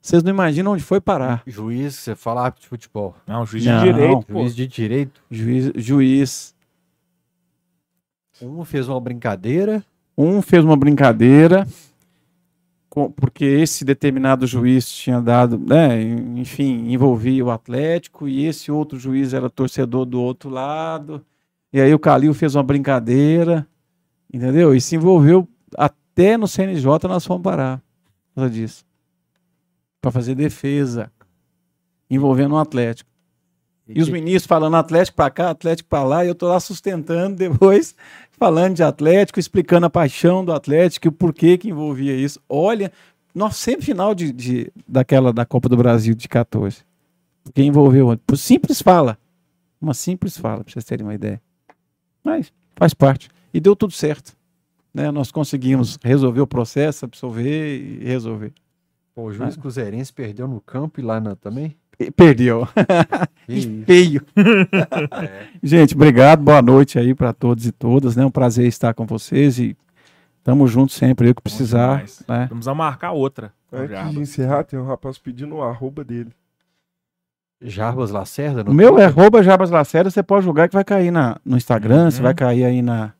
Vocês 0.01 0.23
não 0.23 0.31
imaginam 0.31 0.71
onde 0.71 0.83
foi 0.83 0.99
parar. 0.99 1.43
Juiz, 1.45 1.95
você 1.95 2.15
fala 2.15 2.45
árbitro 2.45 2.63
de 2.63 2.67
futebol. 2.69 3.15
Não, 3.27 3.45
juiz 3.45 3.63
Não. 3.65 3.83
de 3.83 3.93
direito, 3.93 4.25
pô. 4.25 4.39
Juiz 4.39 4.55
de 4.55 4.67
direito. 4.67 5.21
Juiz, 5.29 5.71
juiz. 5.75 6.55
Um 8.41 8.65
fez 8.65 8.89
uma 8.89 8.99
brincadeira. 8.99 9.85
Um 10.17 10.41
fez 10.41 10.63
uma 10.63 10.75
brincadeira, 10.75 11.65
porque 13.15 13.45
esse 13.45 13.85
determinado 13.85 14.45
juiz 14.45 14.91
tinha 14.91 15.21
dado, 15.21 15.57
né, 15.57 16.01
enfim, 16.35 16.91
envolvia 16.91 17.45
o 17.45 17.49
Atlético, 17.49 18.27
e 18.27 18.45
esse 18.45 18.71
outro 18.71 18.99
juiz 18.99 19.33
era 19.33 19.49
torcedor 19.49 20.05
do 20.05 20.21
outro 20.21 20.49
lado. 20.49 21.25
E 21.71 21.79
aí 21.79 21.93
o 21.93 21.99
Calil 21.99 22.33
fez 22.33 22.53
uma 22.55 22.63
brincadeira, 22.63 23.65
entendeu? 24.31 24.75
E 24.75 24.81
se 24.81 24.95
envolveu 24.95 25.47
até 25.77 26.37
no 26.37 26.47
CNJ 26.47 27.07
nós 27.07 27.25
fomos 27.25 27.43
parar 27.43 27.77
por 27.77 28.41
causa 28.41 28.49
disso. 28.49 28.83
Para 30.01 30.11
fazer 30.11 30.33
defesa, 30.35 31.11
envolvendo 32.09 32.55
o 32.55 32.57
Atlético. 32.57 33.09
E 33.87 33.99
os 34.01 34.07
que- 34.07 34.13
ministros 34.13 34.47
falando 34.47 34.75
Atlético 34.75 35.15
para 35.17 35.29
cá, 35.29 35.49
Atlético 35.49 35.89
para 35.89 36.03
lá, 36.03 36.25
e 36.25 36.27
eu 36.29 36.35
tô 36.35 36.47
lá 36.47 36.59
sustentando 36.59 37.35
depois, 37.35 37.93
falando 38.31 38.75
de 38.75 38.83
Atlético, 38.83 39.39
explicando 39.39 39.85
a 39.85 39.89
paixão 39.89 40.43
do 40.45 40.51
Atlético 40.53 41.07
e 41.07 41.09
o 41.09 41.11
porquê 41.11 41.57
que 41.57 41.69
envolvia 41.69 42.15
isso. 42.15 42.39
Olha, 42.49 42.91
nós 43.35 43.55
sempre 43.57 43.85
final 43.85 44.15
de, 44.15 44.31
de- 44.31 44.71
daquela 44.87 45.31
da 45.33 45.45
Copa 45.45 45.67
do 45.69 45.77
Brasil 45.77 46.15
de 46.15 46.27
14. 46.27 46.77
Porque 47.43 47.61
envolveu, 47.63 48.17
por 48.25 48.37
simples 48.37 48.81
fala. 48.81 49.17
Uma 49.81 49.93
simples 49.93 50.37
fala, 50.37 50.63
para 50.63 50.71
vocês 50.71 50.85
terem 50.85 51.05
uma 51.05 51.13
ideia. 51.15 51.41
Mas 52.23 52.51
faz 52.75 52.93
parte. 52.93 53.29
E 53.53 53.59
deu 53.59 53.75
tudo 53.75 53.91
certo. 53.93 54.35
Né? 54.93 55.09
Nós 55.11 55.31
conseguimos 55.31 55.97
resolver 56.03 56.41
o 56.41 56.47
processo, 56.47 57.03
absolver 57.05 57.77
e 57.81 58.05
resolver. 58.05 58.53
Pô, 59.13 59.23
o 59.23 59.33
juiz 59.33 59.57
cruzeirense 59.57 60.11
perdeu 60.13 60.47
no 60.47 60.61
campo 60.61 60.99
e 60.99 61.03
lá 61.03 61.19
na, 61.19 61.35
também? 61.35 61.75
E 61.99 62.09
perdeu. 62.09 62.67
Isso. 63.47 63.69
Feio. 63.85 64.25
Gente, 65.61 65.93
obrigado. 65.93 66.41
Boa 66.41 66.59
noite 66.59 66.97
aí 66.97 67.13
para 67.13 67.31
todos 67.31 67.67
e 67.67 67.71
todas. 67.71 68.17
É 68.17 68.21
né? 68.21 68.25
um 68.25 68.31
prazer 68.31 68.65
estar 68.65 68.91
com 68.95 69.05
vocês 69.05 69.59
e 69.59 69.77
tamo 70.43 70.65
junto 70.65 70.91
sempre. 70.93 71.29
Eu 71.29 71.35
que 71.35 71.43
precisar. 71.43 72.03
Né? 72.27 72.47
Vamos 72.49 72.67
a 72.67 72.73
marcar 72.73 73.11
outra. 73.11 73.53
Antes 73.71 73.91
Jarbas. 73.91 74.13
de 74.15 74.19
encerrar, 74.19 74.63
tem 74.63 74.79
um 74.79 74.85
rapaz 74.87 75.19
pedindo 75.19 75.57
o 75.57 75.61
arroba 75.61 76.03
dele. 76.03 76.31
Jarbas 77.61 78.09
Lacerda? 78.09 78.63
O 78.67 78.73
meu 78.73 78.97
é 78.97 79.05
arroba 79.05 79.43
Jabas 79.43 79.69
Lacerda. 79.69 80.09
Você 80.09 80.23
pode 80.23 80.43
julgar 80.43 80.67
que 80.67 80.73
vai 80.73 80.83
cair 80.83 81.11
na, 81.11 81.39
no 81.45 81.55
Instagram, 81.55 82.05
Uhum. 82.05 82.11
você 82.11 82.21
vai 82.23 82.33
cair 82.33 82.65
aí 82.65 82.81
na, 82.81 83.13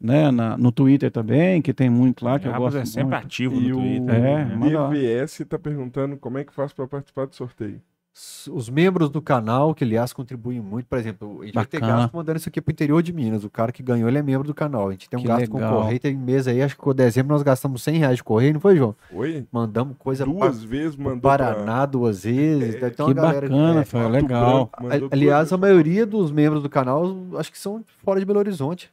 né, 0.00 0.30
na, 0.30 0.56
no 0.56 0.70
Twitter 0.72 1.10
também, 1.10 1.62
que 1.62 1.72
tem 1.72 1.88
muito 1.88 2.24
lá 2.24 2.38
que 2.38 2.46
eu 2.46 2.50
Jarbas 2.50 2.74
gosto 2.74 2.82
é 2.82 2.86
sempre 2.86 3.14
muito. 3.14 3.24
ativo 3.26 3.54
E 3.56 3.68
no 3.68 3.76
o 3.78 3.80
Twitter. 3.80 4.14
É, 4.14 4.44
né? 4.44 4.56
manda 4.56 4.80
lá. 4.80 4.88
BVS 4.88 5.42
tá 5.48 5.58
perguntando 5.58 6.16
como 6.16 6.38
é 6.38 6.44
que 6.44 6.52
faz 6.52 6.72
para 6.72 6.86
participar 6.86 7.26
do 7.26 7.34
sorteio. 7.34 7.80
os 8.52 8.68
membros 8.70 9.10
do 9.10 9.20
canal, 9.20 9.74
que 9.74 9.82
aliás 9.82 10.12
contribuem 10.12 10.60
muito, 10.60 10.86
por 10.86 10.96
exemplo, 10.98 11.40
a 11.42 11.44
gente 11.46 11.54
vai 11.54 11.66
ter 11.66 11.80
Bacana. 11.80 12.02
gasto 12.02 12.14
mandando 12.14 12.36
isso 12.38 12.48
aqui 12.48 12.60
pro 12.60 12.70
interior 12.70 13.02
de 13.02 13.12
Minas. 13.12 13.42
O 13.42 13.50
cara 13.50 13.72
que 13.72 13.82
ganhou, 13.82 14.08
ele 14.08 14.18
é 14.18 14.22
membro 14.22 14.46
do 14.46 14.54
canal. 14.54 14.86
A 14.88 14.90
gente 14.92 15.08
tem 15.10 15.18
um 15.18 15.22
Que 15.22 15.26
gasto 15.26 15.48
com 15.50 15.56
legal. 15.58 15.80
correio, 15.80 15.98
tem 15.98 16.14
mês 16.16 16.46
aí, 16.46 16.62
acho 16.62 16.76
que 16.78 16.88
em 16.88 16.94
dezembro 16.94 17.32
nós 17.32 17.42
gastamos 17.42 17.82
100 17.82 17.96
reais 17.98 18.16
de 18.18 18.22
correio, 18.22 18.52
não 18.54 18.60
foi, 18.60 18.76
João? 18.76 18.94
Foi? 19.10 19.44
Mandamos 19.50 19.96
coisa 19.98 20.24
Duas 20.24 20.62
vezes 20.62 20.94
para 20.94 21.04
mandou 21.04 21.20
pra- 21.22 21.38
Paraná 21.54 21.86
duas 21.86 22.22
vezes. 22.22 22.74
É, 22.80 22.86
então 22.86 23.06
que 23.06 23.12
a 23.12 23.14
galera 23.22 23.48
bacana, 23.48 23.80
é, 23.80 23.84
foi 23.84 24.08
legal. 24.08 24.70
Branco, 24.80 25.08
Aliás, 25.10 25.52
a 25.52 25.56
maioria 25.56 26.06
dos 26.06 26.30
membros 26.30 26.62
do 26.62 26.68
canal, 26.68 27.16
acho 27.36 27.50
que 27.50 27.58
são 27.58 27.82
fora 28.04 28.20
de 28.20 28.26
Belo 28.26 28.38
Horizonte. 28.38 28.92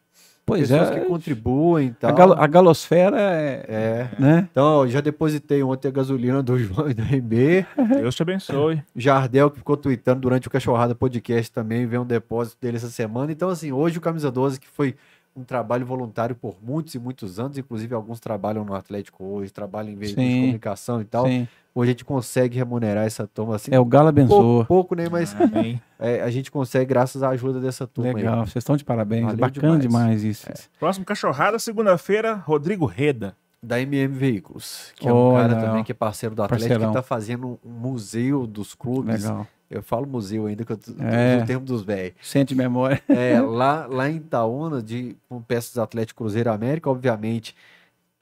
Pois 0.52 0.68
Pessoas 0.70 0.92
é. 0.92 1.00
que 1.00 1.06
contribuem 1.06 1.88
e 1.88 1.92
tal. 1.92 2.10
A, 2.10 2.14
galo- 2.14 2.34
a 2.38 2.48
galosfera 2.48 3.18
é, 3.22 3.66
É. 3.70 4.10
né? 4.22 4.48
Então, 4.52 4.88
já 4.88 5.00
depositei 5.00 5.64
ontem 5.64 5.88
a 5.88 5.92
gasolina 5.92 6.44
do 6.44 6.58
João 6.60 6.90
e 6.90 6.94
do 6.94 7.02
RB. 7.04 7.66
Deus 8.00 8.16
te 8.16 8.22
abençoe. 8.22 8.84
Jardel, 8.96 9.50
que 9.50 9.60
ficou 9.60 9.78
tweetando 9.78 10.20
durante 10.22 10.48
o 10.48 10.52
Cachorrada 10.52 10.94
Podcast 10.94 11.52
também, 11.52 11.86
veio 11.86 12.02
um 12.02 12.06
depósito 12.06 12.58
dele 12.62 12.78
essa 12.78 12.90
semana. 12.90 13.32
Então, 13.32 13.50
assim, 13.50 13.72
hoje 13.72 13.98
o 13.98 14.02
Camisa 14.02 14.30
12, 14.30 14.60
que 14.60 14.68
foi 14.68 14.96
um 15.34 15.44
trabalho 15.46 15.86
voluntário 15.86 16.36
por 16.36 16.58
muitos 16.62 16.94
e 16.94 17.00
muitos 17.00 17.40
anos, 17.40 17.58
inclusive 17.58 17.96
alguns 17.96 18.20
trabalham 18.20 18.66
no 18.66 18.74
Atlético 18.76 19.24
hoje, 19.24 19.50
trabalham 19.54 19.92
em 19.92 19.96
veículos 19.96 20.28
de 20.30 20.36
comunicação 20.42 21.00
e 21.02 21.06
tal. 21.06 21.26
Sim. 21.26 21.48
Hoje 21.74 21.90
a 21.90 21.94
gente 21.94 22.04
consegue 22.06 22.58
remunerar 22.58 23.06
essa 23.06 23.26
turma 23.26 23.56
assim. 23.56 23.72
É, 23.74 23.80
o 23.80 23.86
Galo 23.86 24.12
pouco, 24.14 24.20
abençoa. 24.34 24.66
pouco, 24.66 24.96
né? 24.96 25.08
Mas 25.10 25.34
Amém. 25.40 25.82
é, 25.98 26.22
a 26.22 26.30
gente 26.30 26.52
consegue 26.52 26.86
graças 26.86 27.24
à 27.24 27.30
ajuda 27.30 27.60
dessa 27.62 27.88
turma 27.88 28.10
aí. 28.12 28.16
Legal, 28.16 28.46
vocês 28.46 28.58
estão 28.58 28.76
de 28.76 28.84
parabéns. 28.84 29.24
Valeu 29.24 29.38
Bacana 29.38 29.80
demais. 29.80 30.22
demais, 30.22 30.24
isso. 30.24 30.48
Próximo 30.80 31.06
cachorrada, 31.06 31.58
segunda-feira, 31.60 32.34
Rodrigo 32.36 32.86
Reda. 32.86 33.36
da 33.64 33.80
MM 33.80 34.08
Veículos, 34.14 34.92
que 34.96 35.08
é 35.08 35.14
um 35.14 35.34
cara 35.34 35.56
também 35.56 35.84
que 35.84 35.92
é 35.92 35.96
parceiro 35.96 36.34
do 36.36 36.42
Atlético, 36.44 36.68
parceirão. 36.70 36.92
que 36.92 36.98
tá 36.98 37.04
fazendo 37.04 37.60
um 37.64 37.70
museu 37.72 38.46
dos 38.48 38.74
clubes. 38.74 39.24
Legal. 39.24 39.48
Eu 39.70 39.82
falo 39.82 40.06
museu 40.06 40.48
ainda, 40.48 40.66
que 40.66 40.72
eu 40.74 40.78
tô 40.78 40.92
É. 41.00 41.38
no 41.40 41.46
tempo 41.46 41.64
dos 41.64 41.82
velhos. 41.84 42.16
Sente 42.22 42.54
memória. 42.54 43.02
É, 43.08 43.40
lá, 43.40 43.86
lá 43.88 44.10
em 44.10 44.18
Itaúna, 44.18 44.82
de, 44.82 45.16
com 45.30 45.42
peças 45.42 45.78
Atlético 45.78 46.18
Cruzeiro 46.24 46.52
América, 46.52 46.90
obviamente 46.90 47.56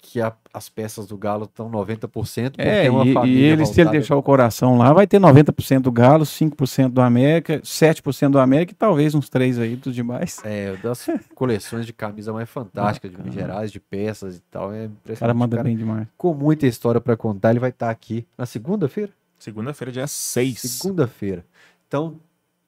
que 0.02 0.22
a- 0.22 0.34
as 0.53 0.69
peças 0.69 1.06
do 1.08 1.18
Galo 1.18 1.44
estão 1.44 1.69
90%, 1.69 2.52
porque 2.56 2.61
É, 2.68 2.86
é 2.86 2.90
uma 2.90 3.06
e, 3.06 3.10
e 3.10 3.14
família 3.14 3.48
ele, 3.53 3.66
se 3.66 3.82
ele 3.82 3.90
deixar 3.92 4.16
o 4.16 4.24
coração 4.24 4.78
lá, 4.78 4.94
vai 4.94 5.06
ter 5.06 5.19
90% 5.19 5.82
do 5.82 5.92
Galo, 5.92 6.26
5% 6.26 6.94
do 6.94 7.02
América, 7.02 7.60
7% 7.64 8.32
do 8.32 8.40
América 8.40 8.72
e 8.72 8.76
talvez 8.76 9.14
uns 9.14 9.30
3 9.30 9.60
aí 9.60 9.76
dos 9.76 9.94
demais. 9.94 10.38
É, 10.44 10.76
das 10.78 11.06
coleções 11.36 11.86
de 11.86 11.92
camisa 11.94 12.32
mais 12.32 12.50
fantásticas, 12.50 13.11
de 13.11 13.18
Minas 13.18 13.34
Gerais, 13.34 13.72
de 13.72 13.80
peças 13.80 14.38
e 14.38 14.42
tal. 14.50 14.74
É 14.74 14.84
O 14.84 14.86
impressionante. 14.86 15.19
cara 15.19 15.34
manda 15.34 15.58
Cara, 15.58 15.68
bem 15.68 15.76
demais. 15.78 16.08
Com 16.18 16.34
muita 16.34 16.66
história 16.66 17.02
para 17.02 17.18
contar, 17.18 17.52
ele 17.52 17.60
vai 17.60 17.69
estar 17.69 17.90
aqui 17.90 18.26
na 18.38 18.45
segunda-feira? 18.45 19.11
Segunda-feira, 19.38 19.92
dia 19.92 20.08
6. 20.08 20.60
Segunda-feira. 20.61 21.45
Então, 21.88 22.16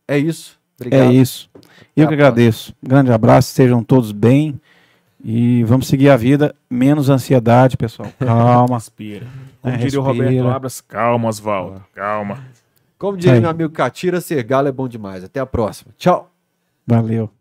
é 0.08 0.18
isso. 0.18 0.60
Obrigado. 0.80 1.10
É 1.10 1.14
isso. 1.14 1.50
Eu 1.96 2.08
que 2.08 2.14
agradeço. 2.14 2.74
Grande 2.84 3.12
abraço, 3.12 3.54
sejam 3.54 3.84
todos 3.84 4.12
bem. 4.12 4.60
E 5.24 5.64
vamos 5.64 5.88
seguir 5.88 6.10
a 6.10 6.18
vida. 6.18 6.54
Menos 6.70 7.10
ansiedade, 7.10 7.78
pessoal. 7.78 8.12
Calma. 8.20 8.76
Respira. 8.76 9.26
Como 9.62 9.74
É, 9.74 9.78
diria 9.78 10.00
o 10.00 10.04
respira. 10.04 10.28
Roberto 10.30 10.48
Abras, 10.56 10.82
calma, 10.82 11.30
Oswaldo. 11.30 11.84
Calma. 11.94 12.40
Como 12.98 13.18
diria 13.18 13.34
Aí. 13.36 13.40
meu 13.42 13.50
amigo 13.50 13.72
Catira, 13.72 14.22
ser 14.22 14.44
galo 14.44 14.68
é 14.68 14.72
bom 14.72 14.88
demais. 14.88 15.24
Até 15.24 15.40
a 15.40 15.46
próxima. 15.46 15.92
Tchau. 15.98 16.30
Valeu. 16.86 17.32